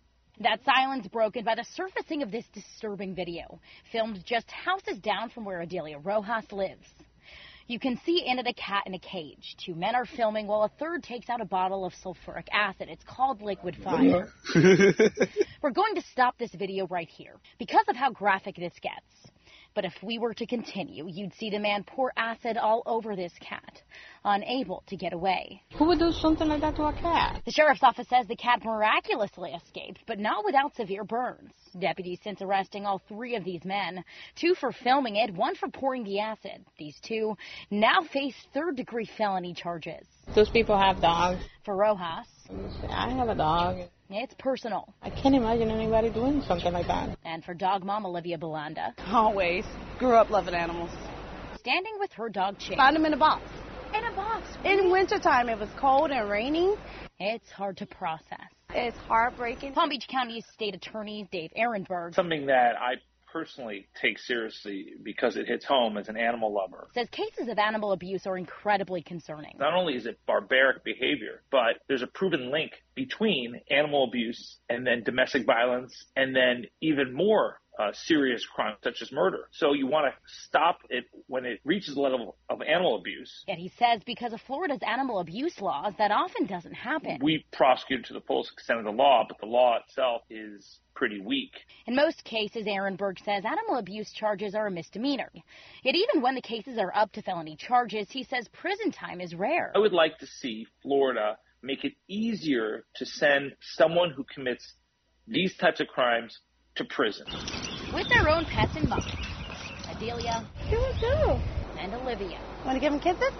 That 0.40 0.60
silence 0.64 1.08
broken 1.08 1.44
by 1.44 1.56
the 1.56 1.66
surfacing 1.74 2.22
of 2.22 2.30
this 2.30 2.44
disturbing 2.54 3.12
video, 3.16 3.58
filmed 3.90 4.22
just 4.24 4.48
houses 4.48 4.98
down 4.98 5.30
from 5.30 5.44
where 5.44 5.60
Adelia 5.60 5.98
Rojas 5.98 6.52
lives. 6.52 6.86
You 7.68 7.78
can 7.78 8.00
see 8.06 8.24
in 8.26 8.38
it 8.38 8.46
a 8.46 8.54
cat 8.54 8.84
in 8.86 8.94
a 8.94 8.98
cage. 8.98 9.54
Two 9.62 9.74
men 9.74 9.94
are 9.94 10.06
filming 10.06 10.46
while 10.46 10.62
a 10.62 10.70
third 10.80 11.02
takes 11.02 11.28
out 11.28 11.42
a 11.42 11.44
bottle 11.44 11.84
of 11.84 11.92
sulfuric 12.02 12.46
acid. 12.50 12.88
It's 12.88 13.04
called 13.04 13.42
liquid 13.42 13.76
fire. 13.84 14.28
We're 14.54 15.70
going 15.70 15.94
to 15.96 16.02
stop 16.10 16.38
this 16.38 16.50
video 16.54 16.86
right 16.86 17.08
here 17.08 17.34
because 17.58 17.84
of 17.88 17.94
how 17.94 18.10
graphic 18.10 18.56
this 18.56 18.72
gets. 18.80 19.34
But 19.78 19.84
if 19.84 20.02
we 20.02 20.18
were 20.18 20.34
to 20.34 20.44
continue, 20.44 21.06
you'd 21.06 21.34
see 21.34 21.50
the 21.50 21.60
man 21.60 21.84
pour 21.84 22.12
acid 22.16 22.56
all 22.56 22.82
over 22.84 23.14
this 23.14 23.32
cat, 23.38 23.80
unable 24.24 24.82
to 24.88 24.96
get 24.96 25.12
away. 25.12 25.62
Who 25.76 25.84
would 25.84 26.00
do 26.00 26.10
something 26.10 26.48
like 26.48 26.62
that 26.62 26.74
to 26.74 26.82
a 26.82 26.92
cat? 26.92 27.40
The 27.44 27.52
sheriff's 27.52 27.84
office 27.84 28.08
says 28.08 28.26
the 28.26 28.34
cat 28.34 28.64
miraculously 28.64 29.52
escaped, 29.52 30.00
but 30.08 30.18
not 30.18 30.44
without 30.44 30.74
severe 30.74 31.04
burns. 31.04 31.52
Deputies 31.78 32.18
since 32.24 32.42
arresting 32.42 32.86
all 32.86 33.00
three 33.06 33.36
of 33.36 33.44
these 33.44 33.64
men, 33.64 34.02
two 34.34 34.56
for 34.56 34.72
filming 34.72 35.14
it, 35.14 35.32
one 35.32 35.54
for 35.54 35.68
pouring 35.68 36.02
the 36.02 36.18
acid. 36.18 36.64
These 36.76 36.98
two 37.00 37.36
now 37.70 38.00
face 38.12 38.34
third 38.52 38.74
degree 38.74 39.08
felony 39.16 39.54
charges. 39.54 40.04
Those 40.34 40.50
people 40.50 40.76
have 40.76 41.00
dogs. 41.00 41.40
For 41.64 41.76
Rojas, 41.76 42.26
I 42.90 43.10
have 43.10 43.28
a 43.28 43.36
dog. 43.36 43.76
It's 44.10 44.34
personal. 44.38 44.94
I 45.02 45.10
can't 45.10 45.34
imagine 45.34 45.70
anybody 45.70 46.10
doing 46.10 46.40
something 46.42 46.72
like 46.72 46.86
that. 46.86 47.18
And 47.24 47.44
for 47.44 47.52
dog 47.52 47.84
mom 47.84 48.06
Olivia 48.06 48.38
Belanda, 48.38 48.94
Always. 49.08 49.64
Grew 49.98 50.14
up 50.14 50.30
loving 50.30 50.54
animals. 50.54 50.90
standing 51.58 51.92
with 51.98 52.10
her 52.12 52.28
dog 52.30 52.58
Chase. 52.58 52.76
Found 52.76 52.96
him 52.96 53.04
in 53.04 53.12
a 53.12 53.18
box. 53.18 53.42
In 53.94 54.04
a 54.04 54.12
box. 54.14 54.46
In 54.64 54.90
wintertime, 54.90 55.48
it 55.50 55.58
was 55.58 55.68
cold 55.78 56.10
and 56.10 56.30
raining. 56.30 56.76
It's 57.18 57.50
hard 57.50 57.76
to 57.78 57.86
process. 57.86 58.48
It's 58.70 58.96
heartbreaking. 59.08 59.74
Palm 59.74 59.88
Beach 59.90 60.06
County 60.10 60.42
State 60.54 60.74
Attorney 60.74 61.28
Dave 61.32 61.50
Aronberg 61.58 62.14
Something 62.14 62.46
that 62.46 62.76
I 62.80 62.94
personally 63.32 63.88
take 64.00 64.18
seriously 64.18 64.92
because 65.02 65.36
it 65.36 65.46
hits 65.46 65.64
home 65.64 65.96
as 65.96 66.08
an 66.08 66.16
animal 66.16 66.52
lover. 66.52 66.88
says 66.94 67.08
cases 67.10 67.48
of 67.48 67.58
animal 67.58 67.92
abuse 67.92 68.26
are 68.26 68.36
incredibly 68.36 69.02
concerning. 69.02 69.54
Not 69.58 69.74
only 69.74 69.94
is 69.96 70.06
it 70.06 70.18
barbaric 70.26 70.84
behavior, 70.84 71.42
but 71.50 71.78
there's 71.88 72.02
a 72.02 72.06
proven 72.06 72.50
link 72.50 72.72
between 72.94 73.60
animal 73.70 74.04
abuse 74.04 74.58
and 74.68 74.86
then 74.86 75.02
domestic 75.04 75.46
violence 75.46 76.04
and 76.16 76.34
then 76.34 76.64
even 76.80 77.12
more 77.12 77.60
uh, 77.78 77.92
serious 77.92 78.44
crimes 78.44 78.76
such 78.82 79.00
as 79.02 79.12
murder. 79.12 79.48
So 79.52 79.72
you 79.72 79.86
want 79.86 80.12
to 80.12 80.32
stop 80.44 80.80
it 80.90 81.04
when 81.26 81.44
it 81.44 81.60
reaches 81.64 81.94
the 81.94 82.00
level 82.00 82.36
of 82.50 82.60
animal 82.62 82.96
abuse. 82.96 83.44
Yet 83.46 83.58
he 83.58 83.70
says 83.78 84.00
because 84.04 84.32
of 84.32 84.40
Florida's 84.40 84.80
animal 84.86 85.20
abuse 85.20 85.60
laws, 85.60 85.94
that 85.98 86.10
often 86.10 86.46
doesn't 86.46 86.74
happen. 86.74 87.18
We 87.22 87.44
prosecute 87.52 88.06
to 88.06 88.14
the 88.14 88.20
fullest 88.22 88.52
extent 88.52 88.80
of 88.80 88.84
the 88.84 88.90
law, 88.90 89.24
but 89.28 89.38
the 89.38 89.46
law 89.46 89.78
itself 89.78 90.22
is 90.28 90.80
pretty 90.94 91.20
weak. 91.20 91.52
In 91.86 91.94
most 91.94 92.24
cases, 92.24 92.66
Aronberg 92.66 93.24
says 93.24 93.44
animal 93.44 93.76
abuse 93.76 94.12
charges 94.12 94.56
are 94.56 94.66
a 94.66 94.70
misdemeanor. 94.70 95.30
Yet 95.84 95.94
even 95.94 96.22
when 96.22 96.34
the 96.34 96.42
cases 96.42 96.78
are 96.78 96.92
up 96.94 97.12
to 97.12 97.22
felony 97.22 97.56
charges, 97.56 98.08
he 98.10 98.24
says 98.24 98.48
prison 98.48 98.90
time 98.90 99.20
is 99.20 99.34
rare. 99.34 99.70
I 99.76 99.78
would 99.78 99.92
like 99.92 100.18
to 100.18 100.26
see 100.26 100.66
Florida 100.82 101.38
make 101.62 101.84
it 101.84 101.92
easier 102.08 102.84
to 102.96 103.06
send 103.06 103.52
someone 103.60 104.10
who 104.10 104.24
commits 104.24 104.74
these 105.28 105.56
types 105.56 105.80
of 105.80 105.86
crimes 105.86 106.38
to 106.76 106.84
prison. 106.84 107.26
With 107.94 108.08
their 108.08 108.28
own 108.28 108.44
pets 108.44 108.76
in 108.76 108.88
mind, 108.88 109.10
Adelia 109.90 110.44
Choo-choo. 110.68 111.38
and 111.78 111.94
Olivia. 111.94 112.38
Want 112.64 112.76
to 112.76 112.80
give 112.80 112.92
them 112.92 113.00
kisses? 113.00 113.32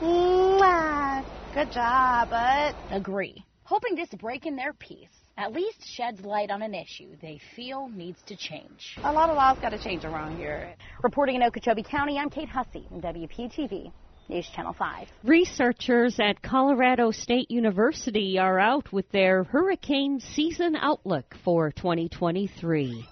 Mwah. 0.00 1.24
Good 1.54 1.70
job, 1.72 2.30
bud. 2.30 2.74
agree, 2.90 3.44
hoping 3.64 3.94
this 3.94 4.08
break 4.10 4.46
in 4.46 4.56
their 4.56 4.72
peace 4.72 5.08
at 5.36 5.52
least 5.52 5.84
sheds 5.86 6.20
light 6.24 6.50
on 6.50 6.62
an 6.62 6.74
issue 6.74 7.16
they 7.20 7.40
feel 7.56 7.88
needs 7.88 8.20
to 8.26 8.36
change. 8.36 8.98
A 9.04 9.12
lot 9.12 9.30
of 9.30 9.36
laws 9.36 9.58
got 9.60 9.70
to 9.70 9.78
change 9.78 10.04
around 10.04 10.36
here. 10.36 10.74
Reporting 11.02 11.36
in 11.36 11.42
Okeechobee 11.42 11.82
County, 11.82 12.18
I'm 12.18 12.30
Kate 12.30 12.48
Hussey, 12.48 12.86
WPTV, 12.92 13.90
News 14.28 14.48
Channel 14.54 14.72
5. 14.72 15.08
Researchers 15.24 16.18
at 16.20 16.42
Colorado 16.42 17.10
State 17.10 17.50
University 17.50 18.38
are 18.38 18.58
out 18.58 18.92
with 18.92 19.10
their 19.10 19.44
hurricane 19.44 20.20
season 20.20 20.76
outlook 20.76 21.34
for 21.44 21.70
2023. 21.72 23.06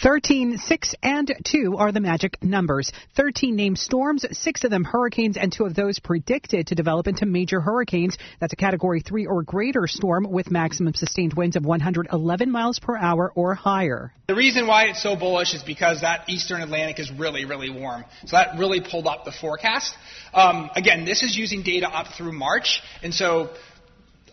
13, 0.00 0.58
6, 0.58 0.94
and 1.02 1.32
2 1.44 1.76
are 1.76 1.90
the 1.90 1.98
magic 1.98 2.40
numbers. 2.40 2.92
13 3.16 3.56
named 3.56 3.78
storms, 3.78 4.24
6 4.30 4.64
of 4.64 4.70
them 4.70 4.84
hurricanes, 4.84 5.36
and 5.36 5.52
2 5.52 5.64
of 5.64 5.74
those 5.74 5.98
predicted 5.98 6.68
to 6.68 6.76
develop 6.76 7.08
into 7.08 7.26
major 7.26 7.60
hurricanes. 7.60 8.16
That's 8.38 8.52
a 8.52 8.56
Category 8.56 9.00
3 9.00 9.26
or 9.26 9.42
greater 9.42 9.88
storm 9.88 10.30
with 10.30 10.52
maximum 10.52 10.94
sustained 10.94 11.34
winds 11.34 11.56
of 11.56 11.66
111 11.66 12.50
miles 12.50 12.78
per 12.78 12.96
hour 12.96 13.32
or 13.34 13.54
higher. 13.54 14.12
The 14.28 14.36
reason 14.36 14.68
why 14.68 14.84
it's 14.84 15.02
so 15.02 15.16
bullish 15.16 15.52
is 15.52 15.64
because 15.64 16.02
that 16.02 16.28
eastern 16.28 16.62
Atlantic 16.62 17.00
is 17.00 17.10
really, 17.10 17.44
really 17.44 17.70
warm. 17.70 18.04
So 18.26 18.36
that 18.36 18.56
really 18.56 18.80
pulled 18.80 19.08
up 19.08 19.24
the 19.24 19.32
forecast. 19.32 19.96
Um, 20.32 20.70
again, 20.76 21.06
this 21.06 21.24
is 21.24 21.36
using 21.36 21.64
data 21.64 21.88
up 21.88 22.14
through 22.16 22.32
March, 22.32 22.82
and 23.02 23.12
so 23.12 23.50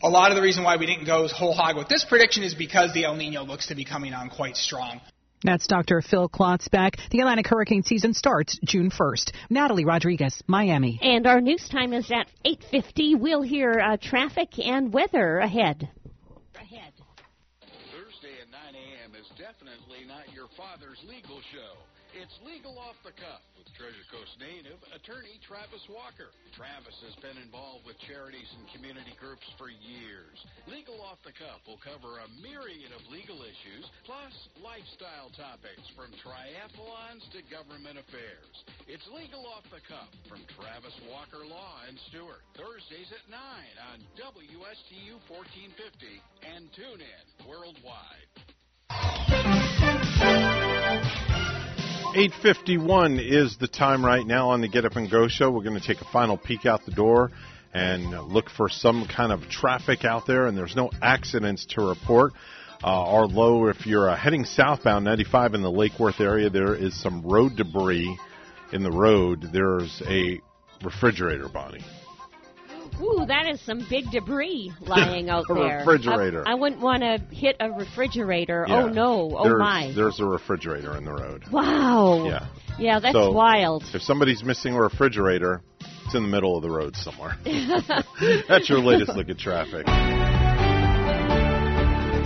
a 0.04 0.10
lot 0.10 0.30
of 0.30 0.36
the 0.36 0.44
reason 0.44 0.64
why 0.64 0.78
we 0.78 0.86
didn't 0.86 1.06
go 1.06 1.28
whole 1.28 1.54
hog 1.54 1.76
with 1.76 1.88
this 1.88 2.06
prediction 2.06 2.44
is 2.44 2.54
because 2.54 2.94
the 2.94 3.06
El 3.06 3.16
Nino 3.16 3.44
looks 3.44 3.68
to 3.68 3.76
be 3.76 3.84
coming 3.84 4.14
on 4.14 4.30
quite 4.30 4.58
strong. 4.58 5.02
That's 5.46 5.68
Dr. 5.68 6.02
Phil 6.02 6.28
Klotzbach. 6.28 6.96
The 7.12 7.20
Atlantic 7.20 7.48
hurricane 7.48 7.84
season 7.84 8.16
starts 8.16 8.60
June 8.66 8.90
1st. 8.90 9.32
Natalie 9.52 9.86
Rodriguez, 9.86 10.42
Miami. 10.48 10.98
And 11.04 11.28
our 11.28 11.40
news 11.40 11.70
time 11.70 11.94
is 11.94 12.12
at 12.12 12.28
8:50. 12.44 13.20
We'll 13.20 13.44
hear 13.44 13.80
uh, 13.80 13.98
traffic 14.02 14.58
and 14.58 14.92
weather 14.92 15.38
ahead. 15.38 15.88
Thursday 17.62 18.42
at 18.42 18.50
9 18.50 18.60
a.m. 18.74 19.14
is 19.14 19.30
definitely 19.38 20.08
not 20.08 20.34
your 20.34 20.48
father's 20.58 20.98
legal 21.08 21.40
show. 21.54 21.78
It's 22.16 22.40
Legal 22.48 22.80
Off 22.80 22.96
the 23.04 23.12
Cuff 23.12 23.44
with 23.60 23.68
Treasure 23.76 24.08
Coast 24.08 24.40
native 24.40 24.80
attorney 24.96 25.36
Travis 25.44 25.84
Walker. 25.92 26.32
Travis 26.56 26.96
has 27.04 27.12
been 27.20 27.36
involved 27.44 27.84
with 27.84 28.00
charities 28.08 28.48
and 28.56 28.64
community 28.72 29.12
groups 29.20 29.44
for 29.60 29.68
years. 29.68 30.40
Legal 30.72 30.96
Off 31.04 31.20
the 31.28 31.36
Cuff 31.36 31.60
will 31.68 31.76
cover 31.84 32.24
a 32.24 32.32
myriad 32.40 32.96
of 32.96 33.04
legal 33.12 33.44
issues, 33.44 33.84
plus 34.08 34.32
lifestyle 34.64 35.28
topics 35.36 35.84
from 35.92 36.08
triathlons 36.24 37.28
to 37.36 37.44
government 37.52 38.00
affairs. 38.00 38.56
It's 38.88 39.04
Legal 39.12 39.44
Off 39.52 39.68
the 39.68 39.84
Cuff 39.84 40.08
from 40.32 40.40
Travis 40.56 40.96
Walker 41.12 41.44
Law 41.44 41.84
and 41.84 42.00
Stuart. 42.16 42.48
Thursdays 42.56 43.12
at 43.12 43.28
9 43.28 43.36
on 43.92 44.00
WSTU 44.16 45.20
1450 45.28 46.24
and 46.48 46.72
tune 46.80 47.04
in 47.04 47.24
worldwide. 47.44 48.32
851 52.16 53.20
is 53.20 53.58
the 53.58 53.68
time 53.68 54.04
right 54.04 54.26
now 54.26 54.52
on 54.52 54.62
the 54.62 54.70
Get 54.70 54.86
Up 54.86 54.96
and 54.96 55.12
Go 55.12 55.28
show. 55.28 55.52
We're 55.52 55.64
going 55.64 55.78
to 55.78 55.86
take 55.86 56.00
a 56.00 56.10
final 56.14 56.38
peek 56.38 56.66
out 56.66 56.86
the 56.86 56.92
door 56.92 57.30
and 57.74 58.10
look 58.30 58.50
for 58.50 58.70
some 58.70 59.06
kind 59.06 59.34
of 59.34 59.50
traffic 59.50 60.06
out 60.06 60.26
there, 60.26 60.48
and 60.48 60.58
there's 60.58 60.78
no 60.78 60.90
accidents 61.02 61.66
to 61.72 61.86
report. 61.86 62.32
Uh, 62.82 63.26
low. 63.26 63.68
if 63.68 63.86
you're 63.86 64.10
uh, 64.10 64.16
heading 64.16 64.46
southbound 64.46 65.04
95 65.04 65.56
in 65.56 65.62
the 65.62 65.70
Lake 65.70 66.00
Worth 66.00 66.22
area, 66.22 66.50
there 66.50 66.74
is 66.74 66.98
some 67.02 67.22
road 67.22 67.58
debris 67.58 68.18
in 68.72 68.82
the 68.82 68.92
road. 68.92 69.50
There's 69.52 70.02
a 70.08 70.40
refrigerator 70.86 71.50
body. 71.50 71.84
Ooh, 73.02 73.26
that 73.28 73.46
is 73.48 73.60
some 73.62 73.86
big 73.90 74.10
debris 74.12 74.72
lying 74.82 75.30
out 75.30 75.46
A 75.50 75.54
there. 75.54 75.78
refrigerator. 75.80 76.48
I, 76.48 76.52
I 76.52 76.56
wouldn't 76.56 76.82
want 76.82 77.02
to 77.04 77.20
hit 77.36 77.56
a 77.60 77.70
refrigerator. 77.72 78.66
Oh, 78.68 78.72
yeah. 78.72 78.84
Oh 78.84 78.88
no! 78.90 79.36
Oh 79.38 79.44
there's, 79.44 79.60
my! 79.60 79.92
There's 79.96 80.20
a 80.20 80.26
refrigerator 80.26 80.96
in 80.98 81.06
the 81.06 81.14
road. 81.14 81.44
Wow. 81.52 82.26
Yeah. 82.26 82.48
Yeah, 82.78 83.00
that's 83.00 83.14
So, 83.14 83.32
wild. 83.32 83.84
If 83.94 84.02
somebody's 84.02 84.44
missing 84.44 84.74
a 84.74 84.82
refrigerator, 84.82 85.62
it's 86.06 86.14
in 86.16 86.24
the 86.24 86.30
middle 86.30 86.56
of 86.58 86.62
the 86.64 86.70
road 86.70 86.96
somewhere. 86.98 87.38
That's 88.50 88.68
your 88.70 88.80
latest 88.80 89.16
look 89.16 89.30
at 89.30 89.38
traffic. 89.40 89.86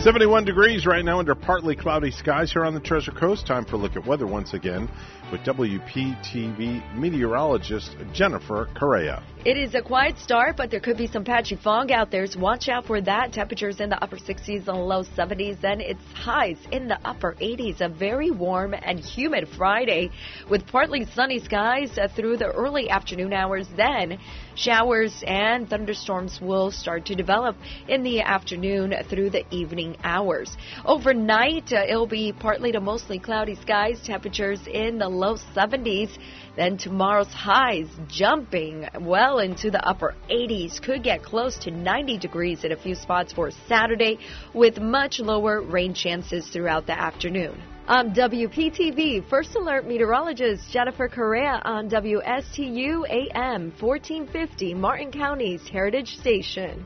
71 0.01 0.45
degrees 0.45 0.85
right 0.85 1.03
now 1.03 1.19
under 1.19 1.35
partly 1.35 1.75
cloudy 1.75 2.09
skies 2.09 2.51
here 2.53 2.63
on 2.63 2.73
the 2.73 2.79
Treasure 2.79 3.11
Coast. 3.11 3.45
Time 3.45 3.65
for 3.65 3.75
a 3.75 3.77
look 3.79 3.97
at 3.97 4.07
weather 4.07 4.25
once 4.25 4.53
again 4.53 4.89
with 5.31 5.41
WPTV 5.41 6.95
meteorologist 6.95 7.95
Jennifer 8.13 8.67
Correa. 8.75 9.23
It 9.45 9.55
is 9.55 9.73
a 9.73 9.81
quiet 9.81 10.17
start, 10.19 10.57
but 10.57 10.69
there 10.69 10.81
could 10.81 10.97
be 10.97 11.07
some 11.07 11.23
patchy 11.23 11.55
fog 11.55 11.91
out 11.91 12.11
there, 12.11 12.27
so 12.27 12.39
watch 12.39 12.67
out 12.67 12.85
for 12.85 12.99
that. 12.99 13.31
Temperatures 13.31 13.79
in 13.79 13.89
the 13.89 14.03
upper 14.03 14.17
60s 14.17 14.67
and 14.67 14.77
low 14.77 15.03
70s, 15.03 15.61
then 15.61 15.79
it's 15.79 16.03
highs 16.13 16.57
in 16.73 16.89
the 16.89 16.99
upper 17.05 17.35
80s. 17.39 17.79
A 17.79 17.87
very 17.87 18.31
warm 18.31 18.73
and 18.73 18.99
humid 18.99 19.47
Friday 19.55 20.11
with 20.49 20.67
partly 20.67 21.05
sunny 21.05 21.39
skies 21.39 21.97
uh, 21.97 22.09
through 22.13 22.35
the 22.35 22.47
early 22.47 22.89
afternoon 22.89 23.31
hours. 23.31 23.65
Then 23.77 24.19
showers 24.55 25.23
and 25.25 25.69
thunderstorms 25.69 26.39
will 26.41 26.69
start 26.69 27.05
to 27.05 27.15
develop 27.15 27.55
in 27.87 28.03
the 28.03 28.19
afternoon 28.19 28.93
through 29.09 29.29
the 29.29 29.45
evening 29.55 29.95
hours. 30.03 30.57
Overnight, 30.83 31.71
uh, 31.71 31.85
it'll 31.87 32.07
be 32.07 32.33
partly 32.33 32.73
to 32.73 32.81
mostly 32.81 33.19
cloudy 33.19 33.55
skies, 33.55 34.01
temperatures 34.03 34.59
in 34.67 34.97
the 34.97 35.07
low 35.19 35.35
70s. 35.55 36.17
Then 36.55 36.77
tomorrow's 36.77 37.33
highs 37.33 37.87
jumping 38.07 38.87
well 39.01 39.39
into 39.39 39.69
the 39.69 39.85
upper 39.85 40.15
80s, 40.29 40.81
could 40.81 41.03
get 41.03 41.23
close 41.23 41.57
to 41.59 41.71
90 41.71 42.17
degrees 42.17 42.63
in 42.63 42.71
a 42.71 42.77
few 42.77 42.95
spots 42.95 43.33
for 43.33 43.51
Saturday, 43.67 44.17
with 44.53 44.79
much 44.79 45.19
lower 45.19 45.61
rain 45.61 45.93
chances 45.93 46.47
throughout 46.49 46.87
the 46.87 46.99
afternoon. 46.99 47.61
Um, 47.87 48.09
I'm 48.09 48.13
WPTV 48.13 49.27
First 49.29 49.55
Alert 49.55 49.87
meteorologist 49.87 50.69
Jennifer 50.71 51.09
Correa 51.09 51.59
on 51.65 51.89
WSTU 51.89 53.09
AM 53.09 53.71
1450, 53.79 54.75
Martin 54.75 55.11
County's 55.11 55.67
Heritage 55.67 56.15
Station. 56.17 56.85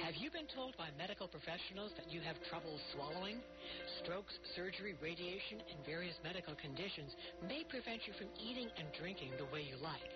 Have 0.00 0.16
you 0.16 0.32
been 0.32 0.48
told 0.56 0.72
by 0.80 0.88
medical 0.96 1.28
professionals 1.28 1.92
that 2.00 2.08
you 2.08 2.24
have 2.24 2.40
trouble 2.48 2.80
swallowing? 2.96 3.44
Strokes, 4.00 4.32
surgery, 4.56 4.96
radiation, 5.04 5.60
and 5.68 5.78
various 5.84 6.16
medical 6.24 6.56
conditions 6.56 7.12
may 7.44 7.60
prevent 7.68 8.00
you 8.08 8.16
from 8.16 8.32
eating 8.40 8.72
and 8.80 8.88
drinking 8.96 9.36
the 9.36 9.48
way 9.52 9.60
you 9.60 9.76
like. 9.84 10.08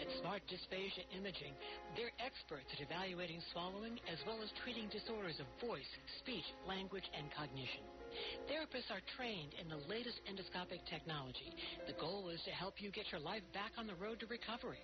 At 0.00 0.08
Smart 0.24 0.40
Dysphagia 0.48 1.04
Imaging, 1.12 1.52
they're 1.92 2.14
experts 2.24 2.72
at 2.72 2.80
evaluating 2.80 3.44
swallowing 3.52 4.00
as 4.08 4.16
well 4.24 4.40
as 4.40 4.48
treating 4.64 4.88
disorders 4.88 5.36
of 5.36 5.48
voice, 5.60 5.92
speech, 6.24 6.48
language, 6.64 7.06
and 7.12 7.28
cognition. 7.36 7.84
Therapists 8.48 8.88
are 8.88 9.04
trained 9.20 9.52
in 9.60 9.68
the 9.68 9.84
latest 9.92 10.24
endoscopic 10.24 10.80
technology. 10.88 11.52
The 11.84 12.00
goal 12.00 12.32
is 12.32 12.40
to 12.48 12.56
help 12.56 12.80
you 12.80 12.88
get 12.90 13.12
your 13.12 13.20
life 13.20 13.44
back 13.52 13.76
on 13.76 13.86
the 13.86 14.00
road 14.00 14.24
to 14.24 14.26
recovery. 14.26 14.80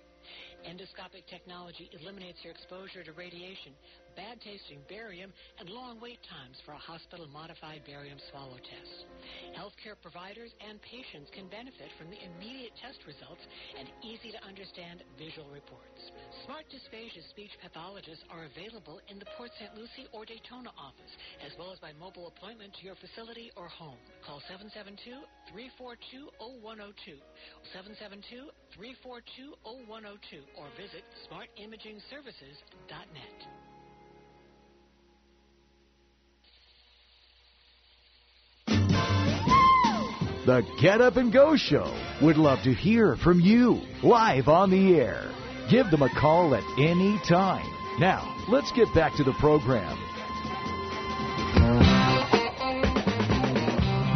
Endoscopic 0.65 1.25
technology 1.29 1.89
eliminates 2.01 2.41
your 2.41 2.53
exposure 2.53 3.03
to 3.03 3.13
radiation, 3.13 3.73
bad 4.15 4.39
tasting 4.41 4.79
barium, 4.87 5.31
and 5.59 5.69
long 5.69 5.99
wait 5.99 6.19
times 6.25 6.57
for 6.63 6.71
a 6.71 6.79
hospital 6.79 7.27
modified 7.31 7.83
barium 7.85 8.17
swallow 8.31 8.57
test. 8.57 9.05
Healthcare 9.55 9.95
providers 9.99 10.51
and 10.63 10.81
patients 10.81 11.29
can 11.35 11.47
benefit 11.51 11.91
from 11.99 12.09
the 12.09 12.17
immediate 12.19 12.71
test 12.79 13.03
results 13.03 13.43
and 13.75 13.91
easy 14.03 14.31
to 14.31 14.39
understand 14.47 15.03
visual 15.19 15.51
reports. 15.51 15.99
Smart 16.47 16.63
dysphagia 16.71 17.23
speech 17.29 17.51
pathologists 17.59 18.23
are 18.31 18.47
available 18.47 19.03
in 19.11 19.19
the 19.19 19.27
Port 19.35 19.51
St. 19.59 19.75
Lucie 19.75 20.07
or 20.15 20.25
Daytona 20.25 20.71
office, 20.79 21.13
as 21.43 21.51
well 21.59 21.71
as 21.71 21.79
by 21.79 21.91
mobile 21.99 22.27
appointment 22.31 22.73
to 22.79 22.85
your 22.87 22.95
facility 22.95 23.51
or 23.55 23.67
home. 23.67 23.99
Call 24.23 24.39
772 24.47 25.19
342 25.51 26.31
0102, 26.39 27.19
772 27.75 28.47
342 28.75 29.55
0102, 29.63 30.43
or 30.55 30.67
visit 30.79 31.03
smartimagingservices.net. 31.27 33.64
The 40.45 40.63
Get 40.79 41.01
Up 41.01 41.17
and 41.17 41.33
Go 41.33 41.55
Show 41.55 41.91
would 42.21 42.37
love 42.37 42.61
to 42.65 42.73
hear 42.73 43.15
from 43.15 43.39
you 43.39 43.81
live 44.03 44.47
on 44.47 44.69
the 44.69 44.95
air. 44.95 45.31
Give 45.71 45.89
them 45.89 46.03
a 46.03 46.09
call 46.09 46.53
at 46.53 46.63
any 46.77 47.19
time. 47.27 47.65
Now, 47.99 48.21
let's 48.47 48.71
get 48.73 48.93
back 48.93 49.15
to 49.15 49.23
the 49.23 49.33
program. 49.39 49.97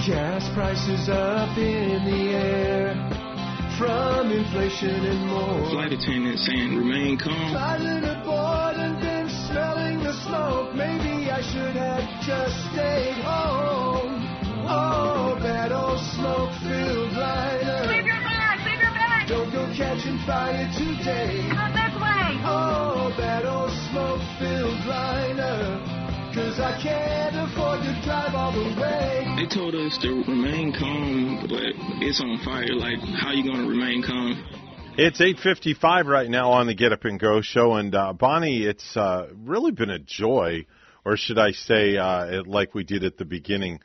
Gas 0.05 0.47
prices 0.53 1.09
up 1.09 1.57
in 1.57 2.05
the 2.05 2.29
air 2.35 2.93
from 3.79 4.31
inflation 4.31 5.05
and 5.05 5.25
more. 5.25 5.69
Flight 5.71 5.93
attendant 5.93 6.37
saying 6.41 6.77
remain 6.77 7.17
calm. 7.17 7.33
Pilot 7.33 8.03
aboard 8.03 8.75
and 8.75 9.01
then 9.01 9.27
smelling 9.47 10.03
the 10.03 10.13
smoke. 10.25 10.75
Maybe 10.75 11.31
I 11.31 11.41
should 11.41 11.75
have 11.75 12.05
just 12.21 12.71
stayed 12.71 13.23
home. 13.23 14.18
Oh, 14.71 15.33
that 15.41 15.71
old 15.71 15.97
smoke-filled 16.13 17.13
liner. 17.17 17.89
Leave 17.89 18.05
your 18.05 18.21
bag! 18.21 18.61
Leave 18.69 18.77
your 18.77 18.93
bag! 18.93 19.27
Don't 19.27 19.49
go 19.49 19.65
catching 19.75 20.21
fire 20.29 20.69
today. 20.77 21.49
Come 21.49 21.73
this 21.73 21.95
way! 21.97 22.37
Oh, 22.45 23.09
that 23.17 23.45
old 23.49 23.73
smoke-filled 23.89 24.85
liner. 24.85 25.81
Cause 26.35 26.59
I 26.59 26.79
can't 26.83 27.35
afford 27.49 27.81
to 27.81 28.01
drive 28.05 28.35
all 28.35 28.51
the 28.53 28.79
way. 28.79 29.25
They 29.41 29.47
told 29.49 29.73
us 29.73 29.97
to 30.03 30.23
remain 30.27 30.71
calm, 30.77 31.47
but 31.49 31.73
it's 32.05 32.21
on 32.21 32.37
fire. 32.45 32.69
Like, 32.75 32.99
how 33.19 33.31
you 33.31 33.49
gonna 33.49 33.67
remain 33.67 34.03
calm? 34.03 34.37
It's 34.97 35.19
8:55 35.19 36.05
right 36.05 36.29
now 36.29 36.51
on 36.51 36.67
the 36.67 36.75
Get 36.75 36.93
Up 36.93 37.05
and 37.05 37.19
Go 37.19 37.41
show, 37.41 37.73
and 37.73 37.95
uh, 37.95 38.13
Bonnie, 38.13 38.61
it's 38.61 38.95
uh, 38.95 39.29
really 39.33 39.71
been 39.71 39.89
a 39.89 39.97
joy, 39.97 40.67
or 41.03 41.17
should 41.17 41.39
I 41.39 41.53
say, 41.53 41.97
uh, 41.97 42.25
it, 42.25 42.47
like 42.47 42.75
we 42.75 42.83
did 42.83 43.03
at 43.03 43.17
the 43.17 43.25
beginning, 43.25 43.79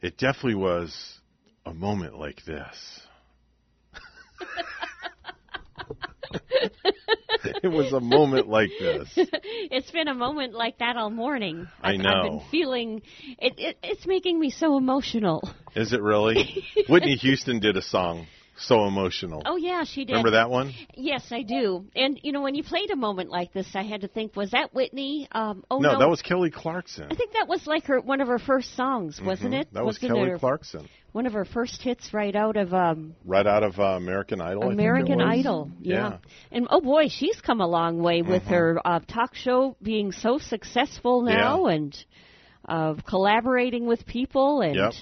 it 0.00 0.18
definitely 0.18 0.56
was 0.56 1.18
a 1.64 1.74
moment 1.74 2.18
like 2.18 2.44
this. 2.44 3.00
it 7.62 7.68
was 7.68 7.92
a 7.92 8.00
moment 8.00 8.48
like 8.48 8.70
this. 8.78 9.08
it's 9.16 9.90
been 9.90 10.08
a 10.08 10.14
moment 10.14 10.54
like 10.54 10.78
that 10.78 10.96
all 10.96 11.10
morning. 11.10 11.66
I 11.80 11.92
I've, 11.92 11.98
know. 12.00 12.10
I've 12.10 12.30
been 12.30 12.42
feeling 12.50 13.02
it, 13.38 13.54
it. 13.58 13.78
It's 13.82 14.06
making 14.06 14.38
me 14.38 14.50
so 14.50 14.76
emotional. 14.76 15.48
Is 15.74 15.92
it 15.92 16.02
really? 16.02 16.64
Whitney 16.88 17.14
Houston 17.20 17.60
did 17.60 17.76
a 17.76 17.82
song, 17.82 18.26
"So 18.58 18.86
Emotional." 18.86 19.42
Oh 19.44 19.56
yeah, 19.56 19.84
she 19.84 20.04
did. 20.04 20.12
Remember 20.12 20.32
that 20.32 20.50
one? 20.50 20.72
Yes, 20.94 21.26
I 21.30 21.42
do. 21.42 21.86
And 21.94 22.18
you 22.22 22.32
know, 22.32 22.42
when 22.42 22.54
you 22.54 22.62
played 22.62 22.90
a 22.90 22.96
moment 22.96 23.30
like 23.30 23.52
this, 23.52 23.68
I 23.74 23.82
had 23.82 24.00
to 24.02 24.08
think: 24.08 24.34
was 24.36 24.50
that 24.52 24.74
Whitney? 24.74 25.28
Um, 25.32 25.64
oh 25.70 25.78
no, 25.78 25.98
that 25.98 26.08
was 26.08 26.22
Kelly 26.22 26.50
Clarkson. 26.50 27.06
I 27.10 27.14
think 27.14 27.32
that 27.34 27.48
was 27.48 27.66
like 27.66 27.84
her 27.86 28.00
one 28.00 28.20
of 28.20 28.28
her 28.28 28.38
first 28.38 28.74
songs, 28.76 29.20
wasn't 29.20 29.54
Mhm. 29.54 29.60
it? 29.60 29.68
That 29.72 29.84
was 29.84 29.96
Wasn't 30.00 30.12
Kelly 30.12 30.30
her- 30.30 30.38
Clarkson, 30.38 30.88
One 31.12 31.26
of 31.26 31.32
her 31.32 31.44
first 31.46 31.80
hits, 31.82 32.12
right 32.12 32.34
out 32.36 32.56
of 32.56 32.74
um, 32.74 33.14
right 33.24 33.46
out 33.46 33.62
of 33.62 33.78
uh, 33.80 33.84
American 33.96 34.40
Idol. 34.40 34.64
I 34.64 34.66
think 34.66 34.72
it 34.72 34.82
American 34.82 35.18
was. 35.18 35.38
Idol. 35.38 35.70
Yeah. 35.80 35.94
Yeah. 35.94 36.18
And 36.52 36.66
oh 36.70 36.80
boy, 36.80 37.08
she's 37.08 37.40
come 37.40 37.60
a 37.60 37.66
long 37.66 38.02
way 38.02 38.22
with 38.22 38.42
Mhm. 38.44 38.48
her 38.50 38.80
uh, 38.84 39.00
talk 39.00 39.34
show 39.34 39.76
being 39.82 40.12
so 40.12 40.38
successful 40.38 41.22
now 41.22 41.66
and 41.66 41.96
uh, 42.68 42.94
collaborating 43.06 43.86
with 43.86 44.04
people 44.06 44.60
and 44.60 44.74
Yep. 44.74 44.92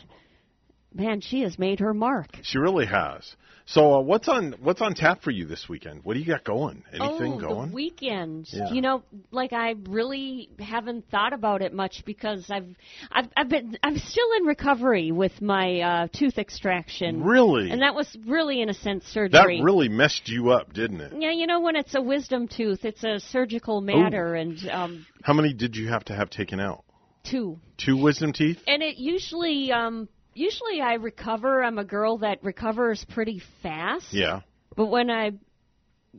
man, 0.92 1.20
she 1.20 1.41
has 1.41 1.58
made 1.58 1.81
her 1.81 1.94
mark. 1.94 2.28
She 2.42 2.58
really 2.58 2.86
has. 2.86 3.34
So, 3.67 3.94
uh, 3.94 4.01
what's 4.01 4.28
on 4.28 4.55
what's 4.60 4.83
on 4.83 4.94
tap 4.94 5.23
for 5.23 5.31
you 5.31 5.47
this 5.47 5.68
weekend? 5.68 6.05
What 6.05 6.15
do 6.15 6.20
you 6.20 6.26
got 6.26 6.44
going? 6.44 6.84
Anything 6.93 7.34
oh, 7.34 7.41
going? 7.41 7.68
the 7.70 7.75
weekend. 7.75 8.47
Yeah. 8.51 8.70
You 8.70 8.83
know, 8.83 9.02
like 9.31 9.55
I 9.55 9.75
really 9.89 10.51
haven't 10.59 11.10
thought 11.10 11.33
about 11.33 11.62
it 11.62 11.73
much 11.73 12.02
because 12.05 12.51
I've 12.51 12.68
I've 13.10 13.28
I've 13.34 13.49
been 13.49 13.78
I'm 13.83 13.97
still 13.97 14.26
in 14.36 14.44
recovery 14.44 15.12
with 15.12 15.41
my 15.41 15.81
uh 15.81 16.09
tooth 16.12 16.36
extraction. 16.36 17.23
Really? 17.23 17.70
And 17.70 17.81
that 17.81 17.94
was 17.94 18.15
really 18.26 18.60
in 18.60 18.68
a 18.68 18.75
sense 18.75 19.07
surgery. 19.07 19.59
that 19.59 19.65
really 19.65 19.89
messed 19.89 20.28
you 20.28 20.51
up, 20.51 20.75
didn't 20.75 21.01
it? 21.01 21.15
Yeah, 21.18 21.33
you 21.33 21.47
know 21.47 21.60
when 21.60 21.76
it's 21.76 21.94
a 21.94 22.02
wisdom 22.02 22.49
tooth, 22.49 22.84
it's 22.84 23.02
a 23.02 23.18
surgical 23.18 23.81
matter 23.81 24.34
and 24.34 24.59
um 24.68 25.07
How 25.23 25.33
many 25.33 25.55
did 25.55 25.75
you 25.75 25.89
have 25.89 26.05
to 26.07 26.15
have 26.15 26.28
taken 26.28 26.60
out? 26.60 26.84
two. 27.25 27.59
Two 27.76 27.97
wisdom 27.97 28.33
teeth? 28.33 28.59
And 28.68 28.83
it 28.83 28.99
usually 28.99 29.73
um 29.73 30.09
usually 30.35 30.81
I 30.81 30.95
recover. 30.95 31.63
I'm 31.63 31.79
a 31.79 31.85
girl 31.85 32.19
that 32.19 32.43
recovers 32.43 33.05
pretty 33.09 33.43
fast. 33.63 34.13
Yeah. 34.13 34.41
But 34.77 34.87
when 34.87 35.11
I 35.11 35.33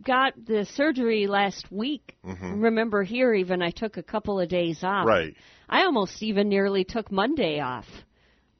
got 0.05 0.33
the 0.45 0.65
surgery 0.65 1.27
last 1.27 1.71
week, 1.71 2.17
Mhm. 2.25 2.61
remember 2.63 3.03
here 3.03 3.33
even 3.33 3.61
I 3.61 3.71
took 3.71 3.97
a 3.97 4.03
couple 4.03 4.39
of 4.39 4.49
days 4.49 4.83
off. 4.83 5.05
Right. 5.07 5.35
I 5.69 5.83
almost 5.85 6.21
even 6.21 6.49
nearly 6.49 6.83
took 6.83 7.11
Monday 7.11 7.59
off. 7.59 7.87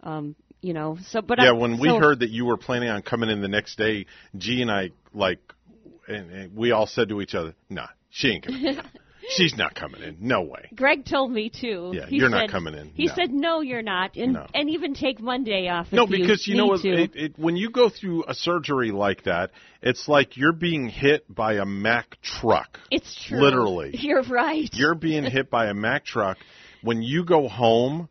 Um, 0.01 0.35
you 0.61 0.73
know, 0.73 0.97
so 1.09 1.21
but 1.21 1.39
I 1.39 1.45
yeah, 1.45 1.49
I, 1.49 1.53
when 1.53 1.77
we 1.79 1.89
so- 1.89 1.99
heard 1.99 2.19
that 2.19 2.29
you 2.29 2.45
were 2.45 2.57
planning 2.57 2.89
on 2.89 3.01
coming 3.01 3.29
in 3.29 3.41
the 3.41 3.47
next 3.47 3.77
day, 3.77 4.05
G 4.37 4.61
and 4.61 4.71
I 4.71 4.91
like, 5.13 5.39
and, 6.07 6.31
and 6.31 6.55
we 6.55 6.71
all 6.71 6.87
said 6.87 7.09
to 7.09 7.21
each 7.21 7.35
other, 7.35 7.53
"Nah, 7.69 7.87
she 8.09 8.29
ain't 8.29 8.45
coming. 8.45 8.77
She's 9.29 9.55
not 9.57 9.75
coming 9.75 10.01
in. 10.01 10.17
No 10.19 10.41
way." 10.41 10.69
Greg 10.75 11.05
told 11.05 11.31
me 11.31 11.49
too. 11.49 11.91
Yeah, 11.93 12.05
He 12.07 12.17
you're 12.17 12.29
not 12.29 12.49
coming 12.49 12.73
in. 12.73 12.91
He 12.93 13.05
No. 13.07 13.13
said, 13.15 13.31
"No, 13.31 13.61
you're 13.61 13.81
not," 13.81 14.15
and 14.15 14.33
No. 14.33 14.47
and 14.53 14.69
even 14.69 14.93
take 14.93 15.19
Monday 15.19 15.67
off. 15.69 15.91
No, 15.91 16.05
because 16.07 16.47
you 16.47 16.55
need 16.55 16.59
know? 16.67 16.73
It, 16.73 17.11
it, 17.15 17.33
when 17.39 17.55
you 17.55 17.69
go 17.69 17.89
through 17.89 18.25
a 18.27 18.33
surgery 18.33 18.91
like 18.91 19.23
that, 19.23 19.51
it's 19.81 20.07
like 20.07 20.37
you're 20.37 20.51
being 20.53 20.89
hit 20.89 21.23
by 21.33 21.53
a 21.53 21.65
Mack 21.65 22.21
truck. 22.21 22.79
it's 22.91 23.15
true. 23.25 23.39
Literally. 23.39 23.95
You're 23.99 24.23
right. 24.23 24.69
You're 24.73 24.95
being 24.95 25.23
hit 25.23 25.49
by 25.49 25.67
a 25.67 25.73
Mack 25.73 26.05
truck. 26.05 26.37
When 26.81 27.01
you 27.01 27.23
go 27.23 27.47
home, 27.47 28.09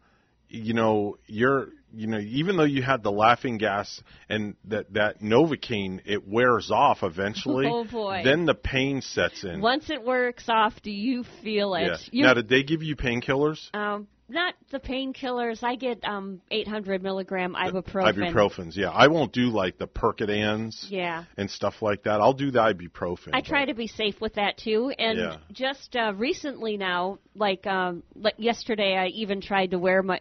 you 0.48 0.74
know 0.74 1.16
you're 1.26 1.68
you 1.94 2.06
know 2.06 2.18
even 2.18 2.56
though 2.56 2.64
you 2.64 2.82
had 2.82 3.02
the 3.02 3.12
laughing 3.12 3.58
gas 3.58 4.02
and 4.28 4.56
that 4.66 4.92
that 4.94 5.20
novocaine, 5.20 6.00
it 6.04 6.26
wears 6.26 6.70
off 6.70 7.02
eventually. 7.02 7.66
Oh, 7.74 7.84
boy. 7.84 8.22
Then 8.24 8.44
the 8.46 8.54
pain 8.54 9.00
sets 9.00 9.42
in. 9.44 9.60
Once 9.60 9.90
it 9.90 10.02
works 10.04 10.44
off, 10.48 10.74
do 10.82 10.90
you 10.90 11.24
feel 11.42 11.74
it? 11.74 11.82
yeah. 11.86 11.96
You- 12.10 12.22
Now, 12.24 12.34
did 12.34 12.48
they 12.48 12.62
give 12.62 12.82
you 12.82 12.94
painkillers? 12.96 13.74
um, 13.74 14.06
not 14.28 14.54
the 14.70 14.80
painkillers. 14.80 15.62
I 15.62 15.76
get 15.76 16.02
um 16.04 16.40
800 16.50 17.02
milligram 17.02 17.54
ibuprofen. 17.54 18.14
Ibuprofens. 18.32 18.74
Yeah, 18.76 18.90
I 18.90 19.08
won't 19.08 19.32
do 19.32 19.50
like 19.50 19.76
the 19.78 19.86
Percodans. 19.86 20.86
Yeah. 20.88 21.24
And 21.36 21.50
stuff 21.50 21.82
like 21.82 22.04
that. 22.04 22.20
I'll 22.20 22.32
do 22.32 22.50
the 22.50 22.60
ibuprofen. 22.60 23.30
I 23.34 23.42
try 23.42 23.66
to 23.66 23.74
be 23.74 23.86
safe 23.86 24.20
with 24.20 24.34
that 24.34 24.56
too, 24.56 24.92
and 24.98 25.18
Yeah. 25.18 25.36
just 25.52 25.94
uh, 25.94 26.14
recently 26.16 26.76
now, 26.76 27.18
like 27.34 27.66
um, 27.66 28.02
like 28.14 28.34
yesterday, 28.38 28.96
I 28.96 29.06
even 29.08 29.40
tried 29.40 29.72
to 29.72 29.78
wear 29.78 30.02
my 30.02 30.20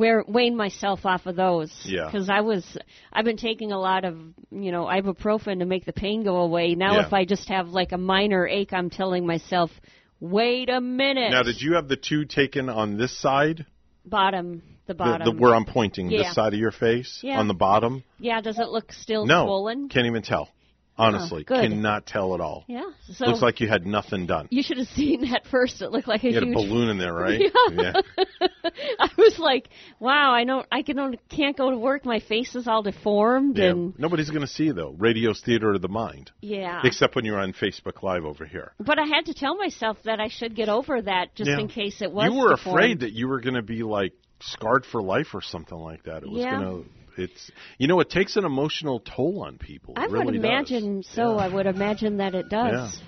wear 0.00 0.24
wane 0.26 0.56
myself 0.56 1.04
off 1.04 1.26
of 1.26 1.36
those. 1.36 1.70
Yeah. 1.84 2.06
Because 2.06 2.28
I 2.28 2.40
was 2.40 2.64
I've 3.12 3.24
been 3.24 3.36
taking 3.36 3.70
a 3.70 3.78
lot 3.78 4.04
of 4.04 4.16
you 4.50 4.72
know 4.72 4.84
ibuprofen 4.86 5.58
to 5.60 5.66
make 5.66 5.84
the 5.84 5.92
pain 5.92 6.24
go 6.24 6.36
away. 6.38 6.74
Now, 6.74 6.94
Yeah. 6.96 7.06
if 7.06 7.12
I 7.12 7.24
just 7.24 7.48
have 7.48 7.68
like 7.68 7.92
a 7.92 7.98
minor 7.98 8.46
ache, 8.46 8.72
I'm 8.72 8.90
telling 8.90 9.26
myself, 9.26 9.70
wait 10.18 10.68
a 10.70 10.80
minute. 10.80 11.30
Now, 11.30 11.42
did 11.42 11.60
you 11.60 11.74
have 11.74 11.86
the 11.88 11.96
two 11.96 12.24
taken 12.24 12.68
on 12.68 12.96
this 12.96 13.16
side? 13.16 13.66
bottom 14.04 14.62
the 14.86 14.94
The- 14.94 14.98
bottom? 14.98 15.24
The, 15.36 15.40
where 15.40 15.54
I'm 15.54 15.66
pointing, 15.66 16.10
Yeah. 16.10 16.22
this 16.22 16.34
side 16.34 16.54
of 16.54 16.58
your 16.58 16.72
face? 16.72 17.20
Yeah. 17.22 17.38
On 17.38 17.46
the 17.48 17.54
bottom? 17.54 18.02
yeah. 18.18 18.40
Does 18.40 18.58
it 18.58 18.68
look 18.68 18.92
still 18.92 19.26
no. 19.26 19.44
swollen? 19.44 19.88
Can't 19.88 20.06
even 20.06 20.22
tell. 20.22 20.48
Honestly. 20.98 21.44
good. 21.44 21.62
Cannot 21.62 22.04
tell 22.06 22.34
at 22.34 22.40
all. 22.42 22.64
Yeah. 22.68 22.90
So 23.12 23.24
Looks 23.26 23.40
like 23.40 23.60
you 23.60 23.68
had 23.68 23.86
nothing 23.86 24.26
done. 24.26 24.48
you 24.50 24.62
should 24.62 24.76
have 24.76 24.88
seen 24.88 25.22
that 25.30 25.46
first. 25.50 25.80
It 25.80 25.90
looked 25.90 26.06
like 26.08 26.22
a 26.24 26.28
You 26.28 26.34
had 26.34 26.42
a 26.42 26.52
balloon 26.52 26.88
in 26.90 26.98
there, 26.98 27.14
right? 27.14 27.40
Yeah. 27.72 27.92
I 28.98 29.08
was 29.16 29.38
like, 29.38 29.68
wow, 29.98 30.32
I 30.32 30.44
don't, 30.44 30.66
I 30.70 30.82
can 30.82 30.98
only, 30.98 31.18
can't 31.28 31.56
go 31.56 31.70
to 31.70 31.78
work. 31.78 32.04
My 32.04 32.20
face 32.20 32.54
is 32.54 32.66
all 32.68 32.82
deformed, 32.82 33.56
Yeah. 33.58 33.70
and 33.70 33.98
Nobody's 33.98 34.28
going 34.30 34.42
to 34.42 34.46
see 34.46 34.64
you, 34.64 34.72
though. 34.72 34.94
Radio's 34.98 35.40
Theater 35.40 35.72
of 35.72 35.80
the 35.82 35.88
Mind. 35.88 36.30
yeah. 36.40 36.82
Except 36.84 37.14
when 37.16 37.24
you're 37.24 37.38
on 37.40 37.52
Facebook 37.52 38.02
Live 38.02 38.24
over 38.24 38.44
here. 38.44 38.72
but 38.78 38.98
I 38.98 39.04
had 39.06 39.26
to 39.26 39.34
tell 39.34 39.56
myself 39.56 39.98
that 40.04 40.20
I 40.20 40.28
should 40.28 40.54
get 40.54 40.68
over 40.68 41.00
that 41.02 41.34
just 41.34 41.48
Yeah. 41.50 41.58
in 41.60 41.68
case 41.68 42.02
it 42.02 42.12
was. 42.12 42.30
you 42.30 42.38
were 42.38 42.50
deformed. 42.54 42.78
afraid 42.78 43.00
that 43.00 43.12
you 43.12 43.28
were 43.28 43.40
going 43.40 43.54
to 43.54 43.62
be 43.62 43.82
like 43.82 44.12
scarred 44.40 44.84
for 44.86 45.02
life 45.02 45.28
or 45.34 45.40
something 45.42 45.78
like 45.78 46.02
that. 46.04 46.22
It 46.22 46.30
was 46.30 46.42
Yeah. 46.42 46.52
gonna. 46.52 46.82
It's 47.20 47.50
you 47.78 47.86
know 47.86 48.00
it 48.00 48.10
takes 48.10 48.36
an 48.36 48.44
emotional 48.44 49.00
toll 49.00 49.42
on 49.42 49.58
people. 49.58 49.94
I 49.96 50.04
It 50.04 50.10
would 50.10 50.20
really 50.20 50.38
does. 50.38 50.44
imagine 50.44 51.02
so. 51.02 51.38
I 51.38 51.48
would 51.48 51.66
imagine 51.66 52.16
that 52.18 52.34
it 52.34 52.48
does. 52.48 52.72
Yeah. 52.72 53.06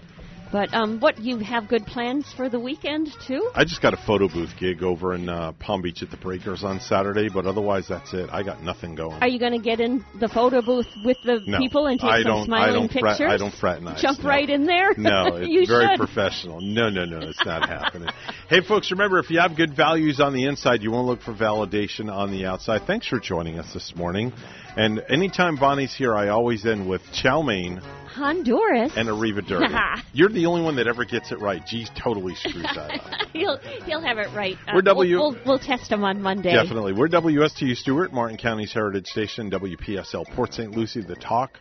But 0.52 0.74
um, 0.74 1.00
what 1.00 1.18
you 1.18 1.38
have 1.38 1.66
good 1.66 1.86
plans 1.86 2.30
for 2.36 2.50
the 2.50 2.60
weekend 2.60 3.08
too? 3.26 3.50
I 3.54 3.64
just 3.64 3.80
got 3.80 3.94
a 3.94 3.96
photo 3.96 4.28
booth 4.28 4.50
gig 4.60 4.82
over 4.82 5.14
in 5.14 5.30
uh, 5.30 5.52
Palm 5.52 5.80
Beach 5.80 6.02
at 6.02 6.10
the 6.10 6.18
Breakers 6.18 6.62
on 6.62 6.78
Saturday, 6.78 7.30
but 7.32 7.46
otherwise 7.46 7.86
that's 7.88 8.12
it. 8.12 8.28
I 8.30 8.42
got 8.42 8.62
nothing 8.62 8.94
going. 8.94 9.22
Are 9.22 9.28
you 9.28 9.38
going 9.38 9.52
to 9.52 9.58
get 9.64 9.80
in 9.80 10.04
the 10.20 10.28
photo 10.28 10.60
booth 10.60 10.86
with 11.06 11.16
the 11.24 11.40
No, 11.46 11.56
people 11.58 11.86
and 11.86 11.98
take 11.98 12.10
I 12.10 12.18
some 12.22 12.30
don't- 12.30 12.40
I 12.42 12.44
smiling 12.44 12.74
don't 12.74 12.90
pictures? 12.90 13.16
frat- 13.16 13.30
I 13.30 13.36
don't 13.38 13.54
fraternize, 13.54 14.02
Jump 14.02 14.18
no. 14.22 14.28
right 14.28 14.48
in 14.50 14.66
there. 14.66 14.92
No, 14.98 15.26
it's 15.36 15.48
you 15.48 15.64
very 15.66 15.86
should. 15.86 15.96
professional. 15.98 16.60
No, 16.60 16.90
no, 16.90 17.06
no, 17.06 17.20
it's 17.20 17.44
not 17.46 17.66
happening. 17.66 18.10
Hey, 18.50 18.60
folks, 18.60 18.90
remember 18.90 19.18
if 19.20 19.30
you 19.30 19.40
have 19.40 19.56
good 19.56 19.74
values 19.74 20.20
on 20.20 20.34
the 20.34 20.44
inside, 20.44 20.82
you 20.82 20.90
won't 20.90 21.06
look 21.06 21.22
for 21.22 21.32
validation 21.32 22.12
on 22.12 22.30
the 22.30 22.44
outside. 22.44 22.82
Thanks 22.86 23.06
for 23.08 23.18
joining 23.18 23.58
us 23.58 23.72
this 23.72 23.94
morning. 23.96 24.34
And 24.76 25.02
anytime 25.08 25.56
Bonnie's 25.56 25.94
here, 25.94 26.14
I 26.14 26.28
always 26.28 26.66
end 26.66 26.86
with 26.86 27.00
chow 27.12 27.40
mein 27.40 27.80
Honduras. 28.12 28.92
and 28.96 29.08
Arriva 29.08 29.46
Dirty. 29.46 29.74
You're 30.12 30.28
the 30.28 30.46
only 30.46 30.62
one 30.62 30.76
that 30.76 30.86
ever 30.86 31.04
gets 31.04 31.32
it 31.32 31.40
right. 31.40 31.64
G's 31.66 31.90
totally 32.00 32.34
screwed 32.34 32.64
that 32.64 33.00
up. 33.00 33.28
he'll 33.32 33.56
he'll 33.86 34.00
have 34.02 34.18
it 34.18 34.28
right. 34.34 34.56
Uh, 34.68 34.72
We're 34.74 34.82
W- 34.82 35.16
We'll, 35.18 35.32
we'll, 35.32 35.40
we'll 35.46 35.58
test 35.58 35.90
him 35.90 36.04
on 36.04 36.22
Monday. 36.22 36.52
Definitely. 36.52 36.92
We're 36.92 37.08
WSTU 37.08 37.74
Stuart, 37.76 38.12
Martin 38.12 38.36
County's 38.36 38.72
Heritage 38.72 39.06
Station, 39.06 39.50
WPSL 39.50 40.26
Port 40.34 40.52
St. 40.54 40.70
Lucie, 40.70 41.02
the 41.02 41.16
talk 41.16 41.58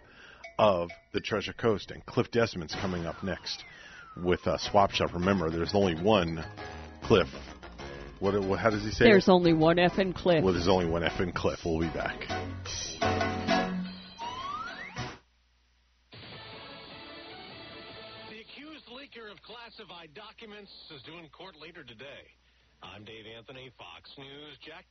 of 0.60 0.90
the 1.14 1.20
Treasure 1.22 1.54
Coast. 1.54 1.92
And 1.92 2.06
Cliff 2.06 2.30
Desmond's 2.32 2.76
coming 2.76 3.06
up 3.06 3.24
next 3.24 3.64
with 4.24 4.46
uh, 4.46 4.58
Swap 4.58 4.92
Shop. 4.92 5.14
Remember, 5.14 5.50
there's 5.50 5.74
only 5.74 5.96
one 5.96 6.44
Cliff. 7.04 7.28
What, 8.20 8.40
what, 8.44 8.60
how 8.60 8.70
does 8.70 8.84
he 8.84 8.92
say 8.92 9.06
There's 9.06 9.28
it? 9.28 9.32
only 9.32 9.54
one 9.54 9.80
F 9.80 9.98
in 9.98 10.14
Cliff. 10.14 10.44
Well, 10.44 10.54
there's 10.54 10.68
only 10.68 10.86
one 10.86 11.04
F 11.04 11.20
in 11.22 11.32
Cliff. 11.32 11.60
We'll 11.66 11.80
be 11.80 11.88
back. 11.90 12.28
Classified 19.82 20.14
documents 20.14 20.70
is 20.94 21.02
due 21.02 21.18
in 21.18 21.26
court 21.34 21.58
later 21.58 21.82
today. 21.82 22.30
I'm 22.86 23.02
Dave 23.02 23.26
Anthony, 23.26 23.74
Fox 23.82 24.14
News. 24.14 24.54
Jack 24.62 24.86